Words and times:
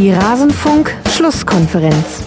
Die 0.00 0.10
Rasenfunk-Schlusskonferenz. 0.12 2.24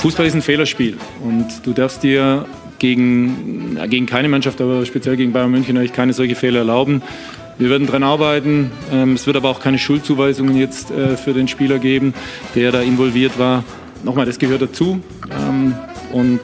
Fußball 0.00 0.26
ist 0.26 0.34
ein 0.34 0.42
Fehlerspiel 0.42 0.96
und 1.22 1.46
du 1.62 1.72
darfst 1.72 2.02
dir 2.02 2.46
gegen, 2.80 3.78
gegen 3.88 4.06
keine 4.06 4.28
Mannschaft, 4.28 4.60
aber 4.60 4.84
speziell 4.84 5.16
gegen 5.16 5.32
Bayern 5.32 5.52
München, 5.52 5.76
eigentlich 5.76 5.92
keine 5.92 6.12
solche 6.12 6.34
Fehler 6.34 6.58
erlauben. 6.58 7.00
Wir 7.58 7.70
werden 7.70 7.86
daran 7.86 8.02
arbeiten. 8.02 8.72
Ähm, 8.92 9.12
es 9.12 9.24
wird 9.28 9.36
aber 9.36 9.50
auch 9.50 9.60
keine 9.60 9.78
Schuldzuweisungen 9.78 10.56
jetzt 10.56 10.90
äh, 10.90 11.16
für 11.16 11.32
den 11.32 11.46
Spieler 11.46 11.78
geben, 11.78 12.12
der 12.56 12.72
da 12.72 12.80
involviert 12.80 13.38
war. 13.38 13.62
Nochmal, 14.02 14.26
das 14.26 14.40
gehört 14.40 14.62
dazu. 14.62 14.98
Ähm, 15.30 15.76
und 16.10 16.40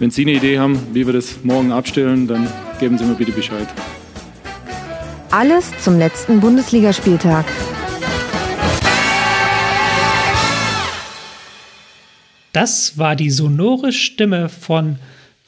wenn 0.00 0.10
Sie 0.10 0.20
eine 0.20 0.32
Idee 0.32 0.58
haben, 0.58 0.78
wie 0.92 1.06
wir 1.06 1.14
das 1.14 1.36
morgen 1.44 1.72
abstellen, 1.72 2.28
dann 2.28 2.46
geben 2.78 2.98
Sie 2.98 3.04
mir 3.04 3.14
bitte 3.14 3.32
Bescheid. 3.32 3.68
Alles 5.30 5.72
zum 5.82 5.98
letzten 5.98 6.40
Bundesligaspieltag. 6.40 7.46
Das 12.52 12.98
war 12.98 13.14
die 13.14 13.30
sonore 13.30 13.92
Stimme 13.92 14.48
von 14.48 14.96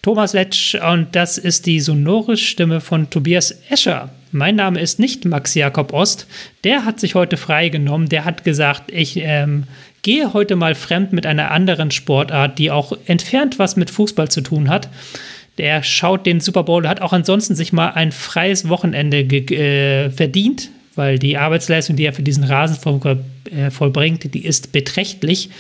Thomas 0.02 0.34
Letsch 0.34 0.77
und 0.77 1.09
das 1.12 1.37
ist 1.37 1.66
die 1.66 1.80
sonore 1.80 2.37
Stimme 2.37 2.80
von 2.80 3.11
Tobias 3.11 3.55
Escher. 3.70 4.11
Mein 4.30 4.56
Name 4.56 4.80
ist 4.80 4.98
nicht 4.98 5.25
Max 5.25 5.55
Jakob 5.55 5.92
Ost. 5.92 6.27
Der 6.65 6.84
hat 6.84 7.01
sich 7.01 7.15
heute 7.15 7.37
freigenommen. 7.37 8.09
Der 8.09 8.25
hat 8.25 8.45
gesagt, 8.45 8.91
ich 8.92 9.16
ähm, 9.16 9.65
gehe 10.02 10.33
heute 10.33 10.55
mal 10.55 10.75
fremd 10.75 11.12
mit 11.12 11.27
einer 11.27 11.51
anderen 11.51 11.91
Sportart, 11.91 12.59
die 12.59 12.70
auch 12.70 12.97
entfernt 13.06 13.59
was 13.59 13.77
mit 13.77 13.91
Fußball 13.91 14.30
zu 14.30 14.41
tun 14.41 14.69
hat. 14.69 14.89
Der 15.59 15.83
schaut 15.83 16.25
den 16.25 16.41
Super 16.41 16.62
Bowl, 16.62 16.89
hat 16.89 17.03
auch 17.03 17.12
ansonsten 17.12 17.56
sich 17.56 17.73
mal 17.73 17.91
ein 17.91 18.11
freies 18.11 18.69
Wochenende 18.69 19.19
äh, 19.19 20.11
verdient, 20.11 20.70
weil 20.94 21.19
die 21.19 21.37
Arbeitsleistung, 21.37 21.97
die 21.97 22.05
er 22.05 22.14
für 22.14 22.22
diesen 22.22 22.44
Rasen 22.44 22.78
äh, 23.50 23.70
vollbringt, 23.70 24.33
die 24.34 24.44
ist 24.44 24.72
beträchtlich. 24.72 25.50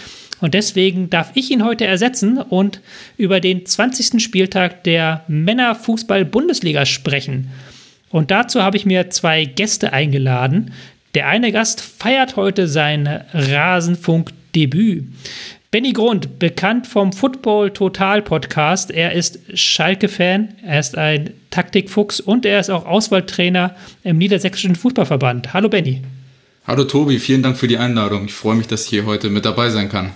Und 0.42 0.54
deswegen 0.54 1.08
darf 1.08 1.30
ich 1.34 1.52
ihn 1.52 1.64
heute 1.64 1.86
ersetzen 1.86 2.36
und 2.36 2.80
über 3.16 3.38
den 3.38 3.64
20. 3.64 4.20
Spieltag 4.20 4.82
der 4.82 5.22
Männerfußball-Bundesliga 5.28 6.84
sprechen. 6.84 7.52
Und 8.10 8.32
dazu 8.32 8.60
habe 8.60 8.76
ich 8.76 8.84
mir 8.84 9.08
zwei 9.10 9.44
Gäste 9.44 9.92
eingeladen. 9.92 10.72
Der 11.14 11.28
eine 11.28 11.52
Gast 11.52 11.80
feiert 11.80 12.34
heute 12.34 12.66
sein 12.66 13.22
Rasenfunk-Debüt. 13.32 15.04
Benny 15.70 15.92
Grund, 15.92 16.40
bekannt 16.40 16.88
vom 16.88 17.12
Football 17.12 17.70
Total 17.70 18.20
Podcast. 18.20 18.90
Er 18.90 19.12
ist 19.12 19.38
Schalke-Fan, 19.54 20.54
er 20.66 20.80
ist 20.80 20.98
ein 20.98 21.34
Taktikfuchs 21.50 22.18
und 22.18 22.44
er 22.44 22.58
ist 22.58 22.68
auch 22.68 22.84
Auswahltrainer 22.84 23.76
im 24.02 24.18
Niedersächsischen 24.18 24.74
Fußballverband. 24.74 25.54
Hallo 25.54 25.68
Benny. 25.68 26.02
Hallo 26.66 26.82
Tobi, 26.82 27.20
vielen 27.20 27.44
Dank 27.44 27.56
für 27.56 27.68
die 27.68 27.78
Einladung. 27.78 28.24
Ich 28.24 28.34
freue 28.34 28.56
mich, 28.56 28.66
dass 28.66 28.84
ich 28.84 28.90
hier 28.90 29.06
heute 29.06 29.30
mit 29.30 29.44
dabei 29.44 29.70
sein 29.70 29.88
kann. 29.88 30.12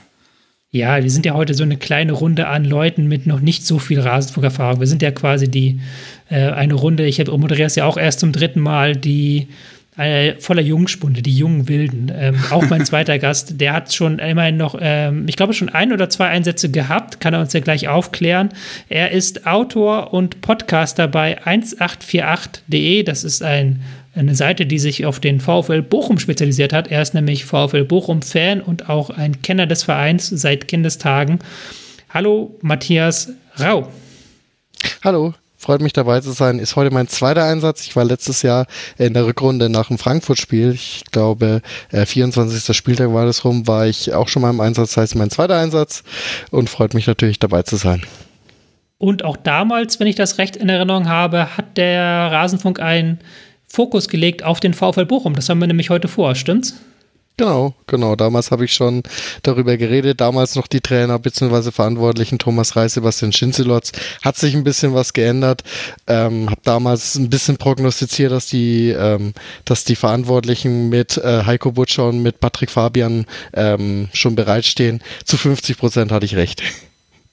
Ja, 0.72 1.02
wir 1.02 1.10
sind 1.10 1.24
ja 1.24 1.34
heute 1.34 1.54
so 1.54 1.62
eine 1.62 1.76
kleine 1.76 2.12
Runde 2.12 2.48
an 2.48 2.64
Leuten 2.64 3.06
mit 3.06 3.26
noch 3.26 3.40
nicht 3.40 3.64
so 3.64 3.78
viel 3.78 4.00
Rasenfunkerfahrung. 4.00 4.80
Wir 4.80 4.86
sind 4.86 5.00
ja 5.00 5.10
quasi 5.10 5.48
die 5.48 5.80
äh, 6.28 6.50
eine 6.50 6.74
Runde, 6.74 7.06
ich 7.06 7.24
moderiere 7.26 7.66
es 7.66 7.76
ja 7.76 7.84
auch 7.84 7.96
erst 7.96 8.20
zum 8.20 8.32
dritten 8.32 8.60
Mal, 8.60 8.96
die 8.96 9.48
äh, 9.96 10.34
voller 10.38 10.62
Jungspunde, 10.62 11.22
die 11.22 11.36
jungen 11.36 11.68
Wilden. 11.68 12.12
Ähm, 12.14 12.36
auch 12.50 12.68
mein 12.68 12.84
zweiter 12.84 13.18
Gast, 13.18 13.60
der 13.60 13.72
hat 13.72 13.94
schon 13.94 14.18
immerhin 14.18 14.56
noch, 14.56 14.76
ähm, 14.78 15.24
ich 15.28 15.36
glaube, 15.36 15.54
schon 15.54 15.68
ein 15.68 15.92
oder 15.92 16.10
zwei 16.10 16.26
Einsätze 16.26 16.70
gehabt, 16.70 17.20
kann 17.20 17.32
er 17.32 17.40
uns 17.40 17.52
ja 17.52 17.60
gleich 17.60 17.88
aufklären. 17.88 18.50
Er 18.88 19.12
ist 19.12 19.46
Autor 19.46 20.12
und 20.12 20.42
Podcaster 20.42 21.08
bei 21.08 21.40
1848.de. 21.42 23.02
Das 23.04 23.24
ist 23.24 23.42
ein, 23.42 23.82
eine 24.16 24.34
Seite, 24.34 24.66
die 24.66 24.78
sich 24.78 25.06
auf 25.06 25.20
den 25.20 25.40
VfL 25.40 25.82
Bochum 25.82 26.18
spezialisiert 26.18 26.72
hat. 26.72 26.88
Er 26.88 27.02
ist 27.02 27.14
nämlich 27.14 27.44
VfL 27.44 27.84
Bochum-Fan 27.84 28.60
und 28.60 28.88
auch 28.88 29.10
ein 29.10 29.42
Kenner 29.42 29.66
des 29.66 29.82
Vereins 29.82 30.28
seit 30.28 30.68
Kindestagen. 30.68 31.38
Hallo, 32.10 32.56
Matthias 32.62 33.30
Rau. 33.58 33.88
Hallo, 35.02 35.34
Freut 35.58 35.80
mich 35.80 35.94
dabei 35.94 36.20
zu 36.20 36.30
sein. 36.32 36.58
Ist 36.58 36.76
heute 36.76 36.92
mein 36.92 37.08
zweiter 37.08 37.44
Einsatz. 37.44 37.82
Ich 37.86 37.96
war 37.96 38.04
letztes 38.04 38.42
Jahr 38.42 38.66
in 38.98 39.14
der 39.14 39.26
Rückrunde 39.26 39.68
nach 39.68 39.88
dem 39.88 39.98
Frankfurt-Spiel. 39.98 40.70
Ich 40.72 41.02
glaube, 41.10 41.60
24. 41.90 42.68
Äh, 42.68 42.72
Spieltag 42.72 43.12
war 43.12 43.24
das 43.24 43.44
rum, 43.44 43.66
war 43.66 43.86
ich 43.86 44.12
auch 44.14 44.28
schon 44.28 44.42
mal 44.42 44.50
im 44.50 44.60
Einsatz. 44.60 44.90
Das 44.90 44.96
heißt, 44.98 45.14
mein 45.16 45.30
zweiter 45.30 45.56
Einsatz 45.56 46.04
und 46.50 46.70
freut 46.70 46.94
mich 46.94 47.06
natürlich 47.06 47.38
dabei 47.38 47.62
zu 47.62 47.74
sein. 47.76 48.02
Und 48.98 49.24
auch 49.24 49.36
damals, 49.36 49.98
wenn 49.98 50.06
ich 50.06 50.14
das 50.14 50.38
recht 50.38 50.56
in 50.56 50.68
Erinnerung 50.68 51.08
habe, 51.08 51.56
hat 51.56 51.76
der 51.76 52.02
Rasenfunk 52.04 52.78
einen 52.78 53.18
Fokus 53.66 54.08
gelegt 54.08 54.42
auf 54.42 54.60
den 54.60 54.74
VfL 54.74 55.06
Bochum. 55.06 55.34
Das 55.34 55.48
haben 55.48 55.60
wir 55.60 55.66
nämlich 55.66 55.90
heute 55.90 56.08
vor, 56.08 56.34
stimmt's? 56.34 56.74
Genau, 57.38 57.74
genau. 57.86 58.16
Damals 58.16 58.50
habe 58.50 58.64
ich 58.64 58.72
schon 58.72 59.02
darüber 59.42 59.76
geredet. 59.76 60.22
Damals 60.22 60.54
noch 60.54 60.66
die 60.66 60.80
Trainer 60.80 61.18
bzw. 61.18 61.70
Verantwortlichen 61.70 62.38
Thomas 62.38 62.76
Reis, 62.76 62.94
Sebastian 62.94 63.32
Schinzelotz. 63.32 63.92
Hat 64.24 64.36
sich 64.36 64.54
ein 64.54 64.64
bisschen 64.64 64.94
was 64.94 65.12
geändert. 65.12 65.62
Ähm, 66.06 66.48
habe 66.48 66.62
damals 66.64 67.14
ein 67.16 67.28
bisschen 67.28 67.58
prognostiziert, 67.58 68.32
dass 68.32 68.46
die, 68.46 68.88
ähm, 68.88 69.34
dass 69.66 69.84
die 69.84 69.96
Verantwortlichen 69.96 70.88
mit 70.88 71.18
äh, 71.18 71.44
Heiko 71.44 71.72
Butcher 71.72 72.08
und 72.08 72.22
mit 72.22 72.40
Patrick 72.40 72.70
Fabian 72.70 73.26
ähm, 73.52 74.08
schon 74.14 74.34
bereitstehen. 74.34 75.02
Zu 75.26 75.36
50 75.36 75.76
Prozent 75.76 76.12
hatte 76.12 76.24
ich 76.24 76.36
recht. 76.36 76.62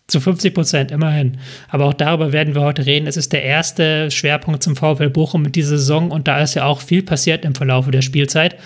Zu 0.07 0.19
50 0.19 0.53
Prozent, 0.53 0.91
immerhin. 0.91 1.37
Aber 1.69 1.85
auch 1.85 1.93
darüber 1.93 2.33
werden 2.33 2.55
wir 2.55 2.61
heute 2.61 2.85
reden. 2.85 3.07
Es 3.07 3.15
ist 3.15 3.31
der 3.31 3.43
erste 3.43 4.11
Schwerpunkt 4.11 4.61
zum 4.61 4.75
VfL 4.75 5.09
Bochum 5.09 5.41
mit 5.41 5.55
dieser 5.55 5.77
Saison 5.77 6.11
und 6.11 6.27
da 6.27 6.41
ist 6.41 6.55
ja 6.55 6.65
auch 6.65 6.81
viel 6.81 7.03
passiert 7.03 7.45
im 7.45 7.55
Verlauf 7.55 7.89
der 7.89 8.01
Spielzeit. 8.01 8.57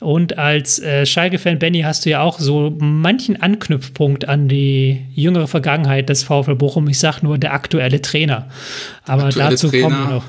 Und 0.00 0.38
als 0.38 0.78
äh, 0.78 1.04
Schalke-Fan, 1.04 1.58
Benny, 1.58 1.82
hast 1.82 2.06
du 2.06 2.10
ja 2.10 2.22
auch 2.22 2.38
so 2.38 2.74
manchen 2.78 3.40
Anknüpfpunkt 3.40 4.26
an 4.26 4.48
die 4.48 5.04
jüngere 5.14 5.48
Vergangenheit 5.48 6.08
des 6.08 6.22
VfL 6.22 6.54
Bochum. 6.54 6.88
Ich 6.88 6.98
sag 6.98 7.22
nur 7.22 7.36
der 7.36 7.52
aktuelle 7.52 8.00
Trainer. 8.00 8.48
Aber 9.04 9.24
aktuelle 9.24 9.50
dazu 9.50 9.68
Trainer, 9.68 9.88
kommen 9.88 9.98
wir 9.98 10.14
noch. 10.14 10.24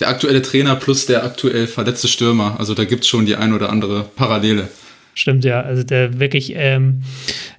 Der 0.00 0.08
aktuelle 0.08 0.42
Trainer 0.42 0.76
plus 0.76 1.06
der 1.06 1.24
aktuell 1.24 1.66
verletzte 1.66 2.08
Stürmer. 2.08 2.56
Also 2.58 2.74
da 2.74 2.84
gibt 2.84 3.04
es 3.04 3.08
schon 3.08 3.24
die 3.24 3.36
ein 3.36 3.54
oder 3.54 3.70
andere 3.70 4.04
Parallele. 4.16 4.68
Stimmt, 5.14 5.44
ja. 5.44 5.60
Also 5.60 5.84
der 5.84 6.18
wirklich 6.18 6.54
ähm, 6.56 7.02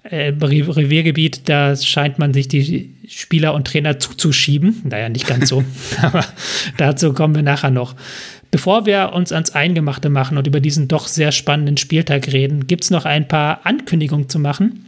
äh, 0.03 0.33
Reviergebiet, 0.39 1.47
da 1.47 1.75
scheint 1.75 2.19
man 2.19 2.33
sich 2.33 2.47
die 2.47 2.93
Spieler 3.07 3.53
und 3.53 3.67
Trainer 3.67 3.97
zuzuschieben. 3.97 4.81
Naja, 4.83 5.09
nicht 5.09 5.27
ganz 5.27 5.49
so. 5.49 5.63
Aber 6.01 6.25
dazu 6.77 7.13
kommen 7.13 7.35
wir 7.35 7.43
nachher 7.43 7.71
noch. 7.71 7.95
Bevor 8.51 8.85
wir 8.85 9.11
uns 9.13 9.31
ans 9.31 9.51
Eingemachte 9.51 10.09
machen 10.09 10.37
und 10.37 10.47
über 10.47 10.59
diesen 10.59 10.87
doch 10.87 11.07
sehr 11.07 11.31
spannenden 11.31 11.77
Spieltag 11.77 12.31
reden, 12.31 12.67
gibt 12.67 12.83
es 12.83 12.91
noch 12.91 13.05
ein 13.05 13.27
paar 13.27 13.65
Ankündigungen 13.65 14.29
zu 14.29 14.39
machen. 14.39 14.85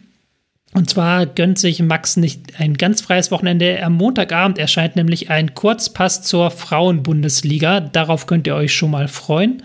Und 0.74 0.90
zwar 0.90 1.26
gönnt 1.26 1.58
sich 1.58 1.82
Max 1.82 2.18
nicht 2.18 2.60
ein 2.60 2.76
ganz 2.76 3.02
freies 3.02 3.32
Wochenende. 3.32 3.82
Am 3.84 3.94
Montagabend 3.94 4.58
erscheint 4.58 4.96
nämlich 4.96 5.30
ein 5.30 5.54
Kurzpass 5.54 6.22
zur 6.22 6.52
Frauenbundesliga. 6.52 7.80
Darauf 7.80 8.28
könnt 8.28 8.48
ihr 8.48 8.56
euch 8.56 8.74
schon 8.74 8.92
mal 8.92 9.08
freuen. 9.08 9.64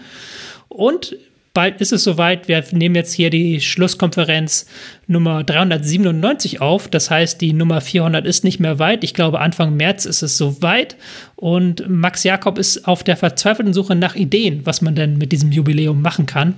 Und 0.68 1.16
bald 1.54 1.80
ist 1.80 1.92
es 1.92 2.04
soweit. 2.04 2.48
Wir 2.48 2.64
nehmen 2.72 2.94
jetzt 2.94 3.12
hier 3.12 3.30
die 3.30 3.60
Schlusskonferenz 3.60 4.66
Nummer 5.06 5.44
397 5.44 6.60
auf. 6.60 6.88
Das 6.88 7.10
heißt, 7.10 7.40
die 7.40 7.52
Nummer 7.52 7.80
400 7.80 8.26
ist 8.26 8.44
nicht 8.44 8.60
mehr 8.60 8.78
weit. 8.78 9.04
Ich 9.04 9.14
glaube, 9.14 9.40
Anfang 9.40 9.76
März 9.76 10.04
ist 10.04 10.22
es 10.22 10.36
soweit. 10.36 10.96
Und 11.36 11.88
Max 11.88 12.24
Jakob 12.24 12.58
ist 12.58 12.88
auf 12.88 13.04
der 13.04 13.16
verzweifelten 13.16 13.74
Suche 13.74 13.94
nach 13.94 14.14
Ideen, 14.14 14.62
was 14.64 14.82
man 14.82 14.94
denn 14.94 15.18
mit 15.18 15.32
diesem 15.32 15.52
Jubiläum 15.52 16.00
machen 16.00 16.26
kann. 16.26 16.54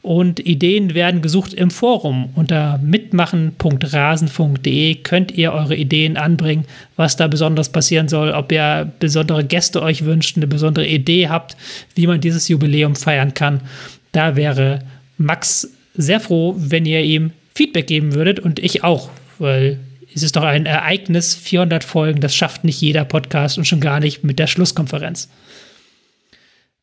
Und 0.00 0.38
Ideen 0.40 0.94
werden 0.94 1.22
gesucht 1.22 1.54
im 1.54 1.72
Forum. 1.72 2.30
Unter 2.34 2.78
mitmachen.rasenfunk.de 2.78 4.94
könnt 4.96 5.32
ihr 5.32 5.52
eure 5.52 5.74
Ideen 5.74 6.16
anbringen, 6.16 6.66
was 6.96 7.16
da 7.16 7.26
besonders 7.26 7.70
passieren 7.70 8.06
soll, 8.08 8.30
ob 8.30 8.52
ihr 8.52 8.92
besondere 9.00 9.42
Gäste 9.44 9.82
euch 9.82 10.04
wünscht, 10.04 10.36
eine 10.36 10.46
besondere 10.46 10.86
Idee 10.86 11.28
habt, 11.28 11.56
wie 11.96 12.06
man 12.06 12.20
dieses 12.20 12.46
Jubiläum 12.48 12.94
feiern 12.94 13.34
kann. 13.34 13.62
Da 14.12 14.36
wäre 14.36 14.80
Max 15.16 15.70
sehr 15.94 16.20
froh, 16.20 16.54
wenn 16.56 16.86
ihr 16.86 17.02
ihm 17.02 17.32
Feedback 17.54 17.86
geben 17.86 18.14
würdet 18.14 18.38
und 18.40 18.58
ich 18.58 18.84
auch, 18.84 19.10
weil 19.38 19.80
es 20.14 20.22
ist 20.22 20.36
doch 20.36 20.42
ein 20.42 20.66
Ereignis, 20.66 21.34
400 21.34 21.84
Folgen, 21.84 22.20
das 22.20 22.34
schafft 22.34 22.64
nicht 22.64 22.80
jeder 22.80 23.04
Podcast 23.04 23.58
und 23.58 23.66
schon 23.66 23.80
gar 23.80 24.00
nicht 24.00 24.24
mit 24.24 24.38
der 24.38 24.46
Schlusskonferenz. 24.46 25.28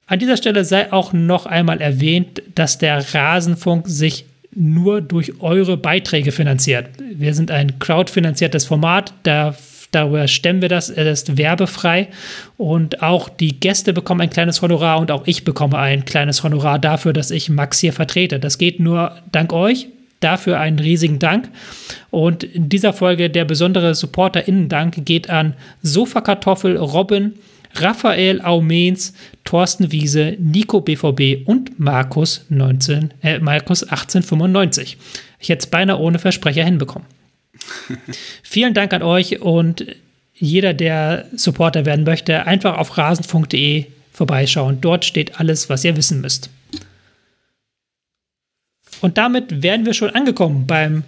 An 0.08 0.20
dieser 0.20 0.38
Stelle 0.38 0.64
sei 0.66 0.94
auch 0.94 1.14
noch 1.14 1.46
einmal 1.46 1.82
erwähnt, 1.82 2.44
dass 2.54 2.78
der 2.78 3.14
Rasenfunk 3.14 3.88
sich 3.88 4.26
nur 4.54 5.02
durch 5.02 5.42
eure 5.42 5.78
Beiträge 5.78 6.32
finanziert. 6.32 6.90
Wir 7.00 7.34
sind 7.34 7.52
ein 7.52 7.80
crowdfinanziertes 7.80 8.66
Format, 8.66 9.14
da 9.24 9.56
Darüber 9.96 10.28
stemmen 10.28 10.62
wir 10.62 10.68
das. 10.68 10.90
Er 10.90 11.10
ist 11.10 11.38
werbefrei 11.38 12.10
und 12.58 13.02
auch 13.02 13.30
die 13.30 13.62
Gäste 13.62 13.94
bekommen 13.94 14.20
ein 14.20 14.30
kleines 14.30 14.62
Honorar 14.62 15.00
und 15.00 15.10
auch 15.10 15.26
ich 15.26 15.46
bekomme 15.46 15.78
ein 15.78 16.04
kleines 16.04 16.44
Honorar 16.44 16.80
dafür, 16.80 17.14
dass 17.14 17.32
ich 17.32 17.50
Max 17.50 17.80
hier 17.80 17.94
vertrete. 17.94 18.38
Das 18.38 18.58
geht 18.58 18.82
nur 18.82 19.16
dank 19.32 19.54
euch. 19.54 19.88
Dafür 20.20 20.60
einen 20.60 20.80
riesigen 20.80 21.18
Dank. 21.20 21.48
Und 22.12 22.44
in 22.44 22.68
dieser 22.68 22.92
Folge 22.92 23.30
der 23.30 23.46
besondere 23.46 23.96
SupporterInnen-Dank 23.96 25.06
geht 25.06 25.30
an 25.30 25.54
Sofakartoffel, 25.82 26.76
Robin, 26.76 27.36
Raphael 27.76 28.42
Aumens, 28.42 29.14
Thorsten 29.46 29.94
Wiese, 29.94 30.36
Nico 30.40 30.82
BVB 30.82 31.48
und 31.48 31.80
Markus, 31.80 32.46
19, 32.50 33.14
äh, 33.24 33.40
Markus 33.40 33.84
1895. 33.84 34.98
Ich 35.40 35.48
hätte 35.48 35.60
es 35.60 35.68
beinahe 35.68 36.00
ohne 36.00 36.20
Versprecher 36.20 36.66
hinbekommen. 36.66 37.08
Vielen 38.44 38.74
Dank 38.74 38.94
an 38.94 39.04
euch 39.04 39.42
und 39.42 39.86
jeder, 40.34 40.74
der 40.74 41.26
Supporter 41.36 41.86
werden 41.86 42.04
möchte, 42.04 42.46
einfach 42.46 42.78
auf 42.78 42.98
rasen.de 42.98 43.86
vorbeischauen. 44.12 44.80
Dort 44.82 45.06
steht 45.06 45.40
alles, 45.40 45.70
was 45.70 45.84
ihr 45.84 45.96
wissen 45.96 46.22
müsst. 46.22 46.50
Und 49.02 49.18
damit 49.18 49.62
wären 49.62 49.86
wir 49.86 49.94
schon 49.94 50.10
angekommen 50.10 50.68
beim 50.68 51.04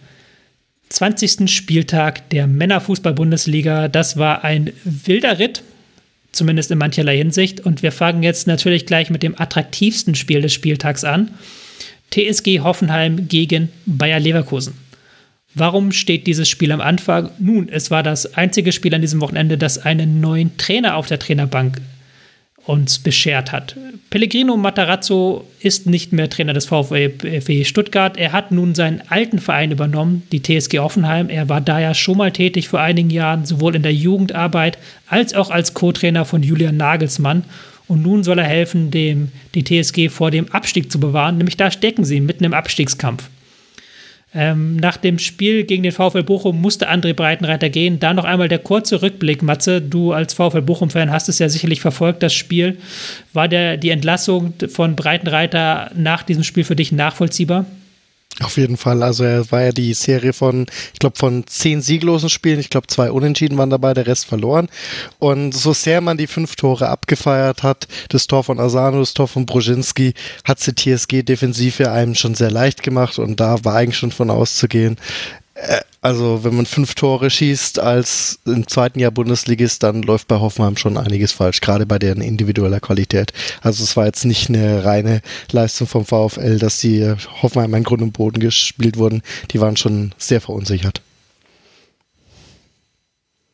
20. 0.90 1.50
Spieltag 1.50 2.30
der 2.30 2.48
Männerfußball-Bundesliga. 2.48 3.88
Das 3.88 4.18
war 4.18 4.44
ein 4.44 4.72
wilder 4.84 5.40
Ritt, 5.40 5.64
zumindest 6.32 6.72
in 6.72 6.78
mancherlei 6.78 7.18
Hinsicht. 7.18 7.60
Und 7.60 7.84
wir 7.84 7.92
fangen 7.92 8.24
jetzt 8.24 8.48
natürlich 8.48 8.86
gleich 8.86 9.10
mit 9.10 9.24
dem 9.24 9.40
attraktivsten 9.40 10.16
Spiel 10.16 10.42
des 10.42 10.54
Spieltags 10.54 11.04
an. 11.04 11.32
TSG 12.12 12.62
Hoffenheim 12.62 13.28
gegen 13.28 13.70
Bayer 13.86 14.20
Leverkusen. 14.20 14.74
Warum 15.60 15.92
steht 15.92 16.28
dieses 16.28 16.48
Spiel 16.48 16.72
am 16.72 16.82
Anfang? 16.82 17.32
Nun, 17.40 17.68
es 17.70 17.90
war 17.90 18.04
das 18.04 18.36
einzige 18.36 18.72
Spiel 18.72 18.94
an 18.94 19.02
diesem 19.02 19.22
Wochenende, 19.22 19.58
das 19.58 19.80
einen 19.80 20.22
neuen 20.22 20.56
Trainer 20.58 20.96
auf 20.96 21.08
der 21.08 21.18
Trainerbank 21.18 21.82
uns 22.68 23.00
beschert 23.00 23.52
hat. 23.52 23.76
Pellegrino 24.10 24.56
Matarazzo 24.56 25.48
ist 25.60 25.88
nicht 25.88 26.12
mehr 26.12 26.30
Trainer 26.30 26.54
des 26.54 26.66
VfW 26.66 27.64
Stuttgart. 27.64 28.18
Er 28.18 28.34
hat 28.34 28.52
nun 28.52 28.76
seinen 28.76 29.02
alten 29.08 29.40
Verein 29.40 29.72
übernommen, 29.72 30.24
die 30.32 30.44
TSG 30.44 30.80
Offenheim. 30.80 31.30
Er 31.30 31.50
war 31.50 31.62
da 31.62 31.80
ja 31.80 31.94
schon 31.94 32.18
mal 32.18 32.32
tätig 32.32 32.68
vor 32.68 32.82
einigen 32.82 33.10
Jahren, 33.10 33.46
sowohl 33.46 33.76
in 33.76 33.84
der 33.84 33.94
Jugendarbeit 33.94 34.78
als 35.08 35.34
auch 35.34 35.50
als 35.50 35.74
Co-Trainer 35.74 36.26
von 36.26 36.44
Julian 36.44 36.78
Nagelsmann. 36.78 37.46
Und 37.88 38.04
nun 38.04 38.24
soll 38.24 38.38
er 38.38 38.46
helfen, 38.46 38.92
dem, 38.92 39.30
die 39.56 39.64
TSG 39.64 40.10
vor 40.10 40.30
dem 40.30 40.52
Abstieg 40.52 40.92
zu 40.92 41.00
bewahren. 41.00 41.38
Nämlich 41.38 41.58
da 41.58 41.72
stecken 41.72 42.04
sie 42.04 42.20
mitten 42.20 42.44
im 42.44 42.54
Abstiegskampf. 42.54 43.30
Ähm, 44.36 44.76
nach 44.76 44.98
dem 44.98 45.20
Spiel 45.20 45.64
gegen 45.64 45.84
den 45.84 45.94
VfL 45.94 46.24
Bochum 46.24 46.60
musste 46.62 46.90
André 46.92 47.14
Breitenreiter 47.14 47.70
gehen. 47.70 48.00
Da 48.00 48.14
noch 48.14 48.26
einmal 48.26 48.50
der 48.50 48.60
kurze 48.60 49.02
Rückblick, 49.02 49.42
Matze. 49.42 49.82
Du 49.82 50.12
als 50.12 50.34
VfL 50.34 50.62
Bochum-Fan 50.62 51.12
hast 51.12 51.30
es 51.30 51.40
ja 51.40 51.48
sicherlich 51.48 51.80
verfolgt, 51.80 52.24
das 52.24 52.34
Spiel. 52.34 52.78
War 53.34 53.48
der, 53.48 53.78
die 53.78 53.90
Entlassung 53.90 54.54
von 54.68 54.96
Breitenreiter 54.96 55.92
nach 55.96 56.24
diesem 56.24 56.44
Spiel 56.44 56.66
für 56.66 56.76
dich 56.76 56.92
nachvollziehbar? 56.92 57.66
Auf 58.44 58.58
jeden 58.58 58.78
Fall. 58.78 59.02
Also 59.02 59.24
er 59.24 59.52
war 59.52 59.64
ja 59.64 59.72
die 59.72 59.94
Serie 59.96 60.32
von, 60.32 60.68
ich 60.94 61.00
glaube, 61.00 61.18
von 61.18 61.48
zehn 61.48 61.82
sieglosen 61.82 62.30
Spielen. 62.30 62.60
Ich 62.60 62.70
glaube, 62.70 62.86
zwei 62.86 63.12
Unentschieden 63.12 63.58
waren 63.58 63.72
dabei, 63.72 63.96
der 63.96 64.06
Rest 64.06 64.26
verloren. 64.26 64.70
Und 65.18 65.54
so 65.54 65.74
sehr 65.74 66.02
man 66.02 66.18
die 66.18 66.28
fünf 66.28 66.56
Tore 66.56 66.88
abgefeiert 66.88 67.64
hat, 67.64 67.88
das 68.10 68.28
Tor 68.28 68.44
von 68.44 68.60
Asano, 68.60 69.00
das 69.00 69.16
Tor 69.16 69.28
von 69.28 69.48
Brozinski, 69.48 70.14
hat 70.44 70.66
die 70.68 70.76
TSG 70.76 71.24
defensiv 71.24 71.80
ja 71.80 71.92
einem 71.92 72.14
schon 72.14 72.36
sehr 72.36 72.52
leicht 72.52 72.84
gemacht. 72.84 73.18
Und 73.18 73.40
da 73.40 73.64
war 73.66 73.76
eigentlich 73.76 73.98
schon 73.98 74.12
von 74.12 74.30
auszugehen, 74.30 74.98
also 76.02 76.44
wenn 76.44 76.56
man 76.56 76.66
fünf 76.66 76.96
Tore 76.96 77.30
schießt 77.30 77.80
als 77.80 78.40
im 78.46 78.68
zweiten 78.68 79.00
Jahr 79.00 79.12
Bundesligist, 79.12 79.84
dann 79.84 80.04
läuft 80.04 80.28
bei 80.28 80.40
Hoffenheim 80.40 80.78
schon 80.78 80.98
einiges 80.98 81.32
falsch, 81.32 81.62
gerade 81.62 81.86
bei 81.86 82.00
deren 82.00 82.22
individueller 82.22 82.80
Qualität. 82.80 83.34
Also 83.62 83.84
es 83.84 83.98
war 83.98 84.06
jetzt 84.06 84.26
nicht 84.26 84.50
eine 84.50 84.86
reine 84.86 85.22
Leistung 85.52 85.88
vom 85.88 86.06
VfL, 86.06 86.60
dass 86.60 86.80
die 86.80 87.14
Hoffenheim 87.42 87.74
ein 87.74 87.84
Grund 87.84 88.02
und 88.02 88.14
Boden 88.14 88.40
gespielt 88.40 88.98
wurden. 88.98 89.22
Die 89.52 89.60
waren 89.60 89.78
schon 89.78 90.14
sehr 90.18 90.42
verunsichert. 90.42 91.02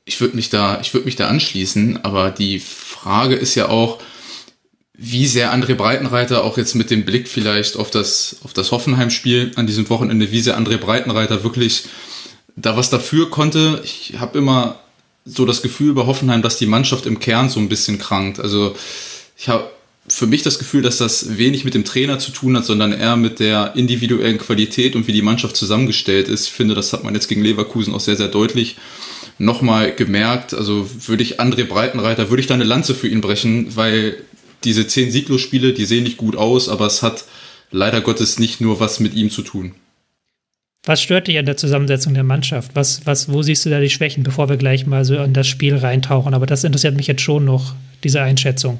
Ich 0.05 0.19
würde 0.19 0.35
mich 0.35 0.49
da, 0.49 0.81
ich 0.81 0.93
würde 0.93 1.05
mich 1.05 1.15
da 1.15 1.29
anschließen, 1.29 2.03
aber 2.03 2.29
die 2.29 2.59
Frage 2.59 3.35
ist 3.35 3.55
ja 3.55 3.69
auch, 3.69 3.99
wie 5.05 5.27
sehr 5.27 5.53
André 5.53 5.75
Breitenreiter 5.75 6.45
auch 6.45 6.57
jetzt 6.57 6.75
mit 6.75 6.89
dem 6.89 7.03
Blick 7.03 7.27
vielleicht 7.27 7.75
auf 7.75 7.91
das, 7.91 8.37
auf 8.43 8.53
das 8.53 8.71
Hoffenheim-Spiel 8.71 9.51
an 9.55 9.67
diesem 9.67 9.89
Wochenende, 9.89 10.31
wie 10.31 10.39
sehr 10.39 10.57
André 10.57 10.77
Breitenreiter 10.77 11.43
wirklich 11.43 11.83
da 12.55 12.77
was 12.77 12.89
dafür 12.89 13.29
konnte. 13.29 13.81
Ich 13.83 14.13
habe 14.19 14.37
immer 14.37 14.79
so 15.25 15.45
das 15.45 15.61
Gefühl 15.61 15.93
bei 15.93 16.05
Hoffenheim, 16.05 16.41
dass 16.41 16.57
die 16.57 16.67
Mannschaft 16.67 17.05
im 17.05 17.19
Kern 17.19 17.49
so 17.49 17.59
ein 17.59 17.67
bisschen 17.67 17.97
krankt. 17.97 18.39
Also 18.39 18.77
ich 19.37 19.49
habe 19.49 19.69
für 20.07 20.25
mich 20.25 20.41
das 20.41 20.57
Gefühl, 20.57 20.81
dass 20.81 20.99
das 20.99 21.37
wenig 21.37 21.65
mit 21.65 21.73
dem 21.73 21.83
Trainer 21.83 22.17
zu 22.17 22.31
tun 22.31 22.55
hat, 22.55 22.63
sondern 22.63 22.93
eher 22.93 23.17
mit 23.17 23.41
der 23.41 23.73
individuellen 23.75 24.37
Qualität 24.37 24.95
und 24.95 25.07
wie 25.07 25.13
die 25.13 25.21
Mannschaft 25.21 25.57
zusammengestellt 25.57 26.29
ist. 26.29 26.47
Ich 26.47 26.53
finde, 26.53 26.75
das 26.75 26.93
hat 26.93 27.03
man 27.03 27.13
jetzt 27.13 27.27
gegen 27.27 27.43
Leverkusen 27.43 27.93
auch 27.93 27.99
sehr, 27.99 28.15
sehr 28.15 28.29
deutlich 28.29 28.77
nochmal 29.37 29.93
gemerkt. 29.93 30.53
Also 30.53 30.89
würde 31.07 31.23
ich 31.23 31.41
André 31.41 31.65
Breitenreiter, 31.65 32.29
würde 32.29 32.39
ich 32.39 32.47
da 32.47 32.53
eine 32.53 32.63
Lanze 32.63 32.95
für 32.95 33.09
ihn 33.09 33.19
brechen, 33.19 33.75
weil 33.75 34.15
diese 34.63 34.87
zehn 34.87 35.11
Sieglos-Spiele, 35.11 35.73
die 35.73 35.85
sehen 35.85 36.03
nicht 36.03 36.17
gut 36.17 36.35
aus, 36.35 36.69
aber 36.69 36.85
es 36.85 37.01
hat 37.03 37.25
leider 37.71 38.01
Gottes 38.01 38.39
nicht 38.39 38.61
nur 38.61 38.79
was 38.79 38.99
mit 38.99 39.13
ihm 39.13 39.29
zu 39.29 39.41
tun. 39.41 39.73
Was 40.85 41.01
stört 41.01 41.27
dich 41.27 41.37
an 41.37 41.45
der 41.45 41.55
Zusammensetzung 41.55 42.13
der 42.13 42.23
Mannschaft? 42.23 42.71
Was, 42.73 43.05
was, 43.05 43.31
wo 43.31 43.41
siehst 43.41 43.65
du 43.65 43.69
da 43.69 43.79
die 43.79 43.89
Schwächen, 43.89 44.23
bevor 44.23 44.49
wir 44.49 44.57
gleich 44.57 44.85
mal 44.85 45.05
so 45.05 45.15
in 45.15 45.33
das 45.33 45.47
Spiel 45.47 45.77
reintauchen? 45.77 46.33
Aber 46.33 46.45
das 46.45 46.65
interessiert 46.65 46.95
mich 46.95 47.07
jetzt 47.07 47.21
schon 47.21 47.45
noch, 47.45 47.73
diese 48.03 48.21
Einschätzung. 48.21 48.79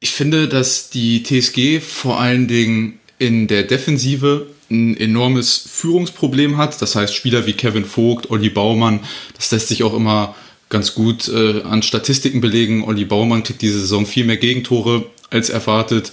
Ich 0.00 0.12
finde, 0.12 0.48
dass 0.48 0.88
die 0.88 1.22
TSG 1.22 1.80
vor 1.80 2.18
allen 2.18 2.48
Dingen 2.48 2.98
in 3.18 3.46
der 3.48 3.64
Defensive 3.64 4.46
ein 4.70 4.96
enormes 4.96 5.58
Führungsproblem 5.58 6.56
hat. 6.56 6.80
Das 6.80 6.96
heißt, 6.96 7.14
Spieler 7.14 7.46
wie 7.46 7.52
Kevin 7.52 7.84
Vogt, 7.84 8.30
Olli 8.30 8.48
Baumann, 8.48 9.00
das 9.36 9.50
lässt 9.50 9.68
sich 9.68 9.82
auch 9.82 9.94
immer 9.94 10.34
ganz 10.72 10.94
gut 10.94 11.28
äh, 11.28 11.62
an 11.62 11.82
Statistiken 11.82 12.40
belegen. 12.40 12.82
Olli 12.82 13.04
Baumann 13.04 13.44
kriegt 13.44 13.62
diese 13.62 13.78
Saison 13.78 14.06
viel 14.06 14.24
mehr 14.24 14.38
Gegentore 14.38 15.04
als 15.30 15.50
erwartet. 15.50 16.10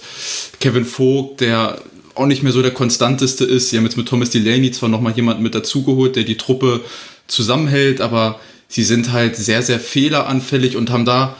Kevin 0.60 0.84
Vogt, 0.84 1.40
der 1.40 1.80
auch 2.14 2.26
nicht 2.26 2.42
mehr 2.42 2.52
so 2.52 2.62
der 2.62 2.70
konstanteste 2.70 3.44
ist. 3.44 3.70
Sie 3.70 3.76
haben 3.76 3.84
jetzt 3.84 3.96
mit 3.96 4.06
Thomas 4.06 4.30
Delaney 4.30 4.70
zwar 4.70 4.88
nochmal 4.88 5.14
jemanden 5.14 5.42
mit 5.42 5.54
dazugeholt, 5.54 6.14
der 6.14 6.24
die 6.24 6.36
Truppe 6.36 6.82
zusammenhält, 7.26 8.00
aber 8.00 8.38
sie 8.68 8.84
sind 8.84 9.12
halt 9.12 9.36
sehr, 9.36 9.62
sehr 9.62 9.80
fehleranfällig 9.80 10.76
und 10.76 10.90
haben 10.90 11.04
da 11.04 11.36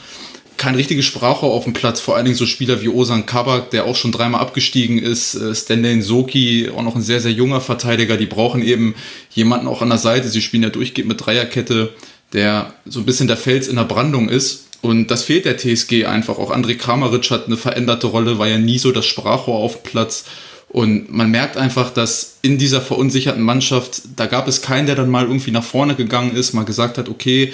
kein 0.57 0.75
richtiges 0.75 1.07
Sprachrohr 1.07 1.53
auf 1.53 1.65
dem 1.65 1.73
Platz, 1.73 2.01
vor 2.01 2.17
allen 2.17 2.27
Dingen 2.27 2.37
so 2.37 2.45
Spieler 2.45 2.83
wie 2.83 2.89
Osan 2.89 3.25
Kabak, 3.25 3.71
der 3.71 3.87
auch 3.87 3.97
schon 3.97 4.13
dreimal 4.13 4.43
abgestiegen 4.43 4.99
ist, 4.99 5.35
äh, 5.35 5.55
Stanley 5.55 6.03
Soki, 6.03 6.71
auch 6.75 6.83
noch 6.83 6.97
ein 6.97 7.03
sehr, 7.03 7.21
sehr 7.21 7.33
junger 7.33 7.63
Verteidiger, 7.63 8.19
die 8.19 8.27
brauchen 8.27 8.63
eben 8.63 8.95
jemanden 9.31 9.69
auch 9.69 9.81
an 9.81 9.89
der 9.89 9.97
Seite, 9.99 10.29
sie 10.29 10.43
spielen 10.43 10.63
ja 10.63 10.69
durchgehend 10.69 11.09
mit 11.09 11.25
Dreierkette, 11.25 11.95
der 12.33 12.75
so 12.87 13.01
ein 13.01 13.07
bisschen 13.07 13.29
der 13.29 13.37
Fels 13.37 13.69
in 13.69 13.77
der 13.77 13.85
Brandung 13.85 14.29
ist. 14.29 14.67
Und 14.83 15.09
das 15.09 15.25
fehlt 15.25 15.45
der 15.45 15.59
TSG 15.59 16.07
einfach. 16.07 16.39
Auch 16.39 16.51
André 16.51 16.77
Kramaric 16.77 17.31
hat 17.31 17.47
eine 17.47 17.57
veränderte 17.57 18.07
Rolle, 18.07 18.39
war 18.39 18.49
ja 18.49 18.59
nie 18.59 18.79
so 18.79 18.93
das 18.93 19.07
Sprachrohr 19.07 19.59
auf 19.59 19.83
Platz. 19.83 20.25
Und 20.71 21.13
man 21.13 21.31
merkt 21.33 21.57
einfach, 21.57 21.93
dass 21.93 22.39
in 22.43 22.57
dieser 22.57 22.81
verunsicherten 22.81 23.43
Mannschaft, 23.43 24.03
da 24.15 24.27
gab 24.27 24.47
es 24.47 24.63
keinen, 24.63 24.87
der 24.87 24.95
dann 24.95 25.11
mal 25.11 25.25
irgendwie 25.25 25.51
nach 25.51 25.65
vorne 25.65 25.97
gegangen 25.97 26.37
ist, 26.37 26.53
mal 26.55 26.65
gesagt 26.65 26.97
hat, 26.97 27.09
okay, 27.09 27.53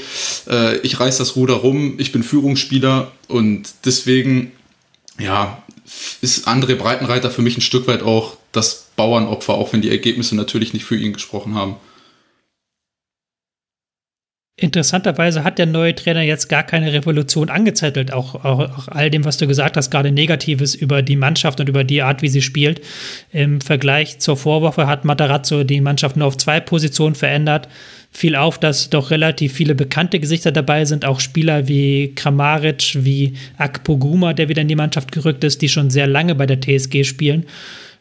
äh, 0.48 0.76
ich 0.78 1.00
reiß 1.00 1.16
das 1.16 1.34
Ruder 1.34 1.54
rum, 1.54 1.94
ich 1.96 2.12
bin 2.12 2.22
Führungsspieler 2.22 3.10
und 3.28 3.70
deswegen, 3.86 4.52
ja, 5.18 5.62
ist 6.20 6.46
André 6.46 6.74
Breitenreiter 6.74 7.30
für 7.30 7.40
mich 7.40 7.56
ein 7.56 7.62
Stück 7.62 7.86
weit 7.86 8.02
auch 8.02 8.36
das 8.52 8.88
Bauernopfer, 8.96 9.54
auch 9.54 9.72
wenn 9.72 9.80
die 9.80 9.90
Ergebnisse 9.90 10.36
natürlich 10.36 10.74
nicht 10.74 10.84
für 10.84 10.96
ihn 10.96 11.14
gesprochen 11.14 11.54
haben. 11.54 11.76
Interessanterweise 14.58 15.44
hat 15.44 15.58
der 15.58 15.66
neue 15.66 15.94
Trainer 15.94 16.22
jetzt 16.22 16.48
gar 16.48 16.62
keine 16.62 16.90
Revolution 16.90 17.50
angezettelt, 17.50 18.10
auch, 18.10 18.36
auch, 18.36 18.60
auch, 18.60 18.88
all 18.88 19.10
dem, 19.10 19.26
was 19.26 19.36
du 19.36 19.46
gesagt 19.46 19.76
hast, 19.76 19.90
gerade 19.90 20.10
Negatives 20.10 20.74
über 20.74 21.02
die 21.02 21.16
Mannschaft 21.16 21.60
und 21.60 21.68
über 21.68 21.84
die 21.84 22.00
Art, 22.00 22.22
wie 22.22 22.28
sie 22.30 22.40
spielt. 22.40 22.80
Im 23.32 23.60
Vergleich 23.60 24.18
zur 24.18 24.38
Vorwoche 24.38 24.86
hat 24.86 25.04
Matarazzo 25.04 25.62
die 25.62 25.82
Mannschaft 25.82 26.16
nur 26.16 26.26
auf 26.26 26.38
zwei 26.38 26.60
Positionen 26.60 27.14
verändert. 27.14 27.68
Fiel 28.10 28.34
auf, 28.34 28.58
dass 28.58 28.88
doch 28.88 29.10
relativ 29.10 29.52
viele 29.52 29.74
bekannte 29.74 30.20
Gesichter 30.20 30.52
dabei 30.52 30.86
sind, 30.86 31.04
auch 31.04 31.20
Spieler 31.20 31.68
wie 31.68 32.14
Kramaric, 32.14 33.04
wie 33.04 33.34
Akpoguma, 33.58 34.32
der 34.32 34.48
wieder 34.48 34.62
in 34.62 34.68
die 34.68 34.74
Mannschaft 34.74 35.12
gerückt 35.12 35.44
ist, 35.44 35.60
die 35.60 35.68
schon 35.68 35.90
sehr 35.90 36.06
lange 36.06 36.34
bei 36.34 36.46
der 36.46 36.62
TSG 36.62 37.04
spielen. 37.04 37.44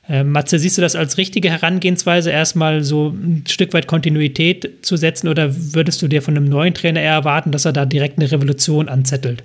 Äh, 0.07 0.23
Matze, 0.23 0.59
siehst 0.59 0.77
du 0.77 0.81
das 0.81 0.95
als 0.95 1.17
richtige 1.17 1.49
Herangehensweise, 1.49 2.29
erstmal 2.29 2.83
so 2.83 3.09
ein 3.09 3.43
Stück 3.47 3.73
weit 3.73 3.87
Kontinuität 3.87 4.85
zu 4.85 4.97
setzen 4.97 5.27
oder 5.27 5.55
würdest 5.73 6.01
du 6.01 6.07
dir 6.07 6.21
von 6.21 6.37
einem 6.37 6.45
neuen 6.45 6.73
Trainer 6.73 7.01
eher 7.01 7.13
erwarten, 7.13 7.51
dass 7.51 7.65
er 7.65 7.73
da 7.73 7.85
direkt 7.85 8.19
eine 8.19 8.31
Revolution 8.31 8.87
anzettelt? 8.87 9.43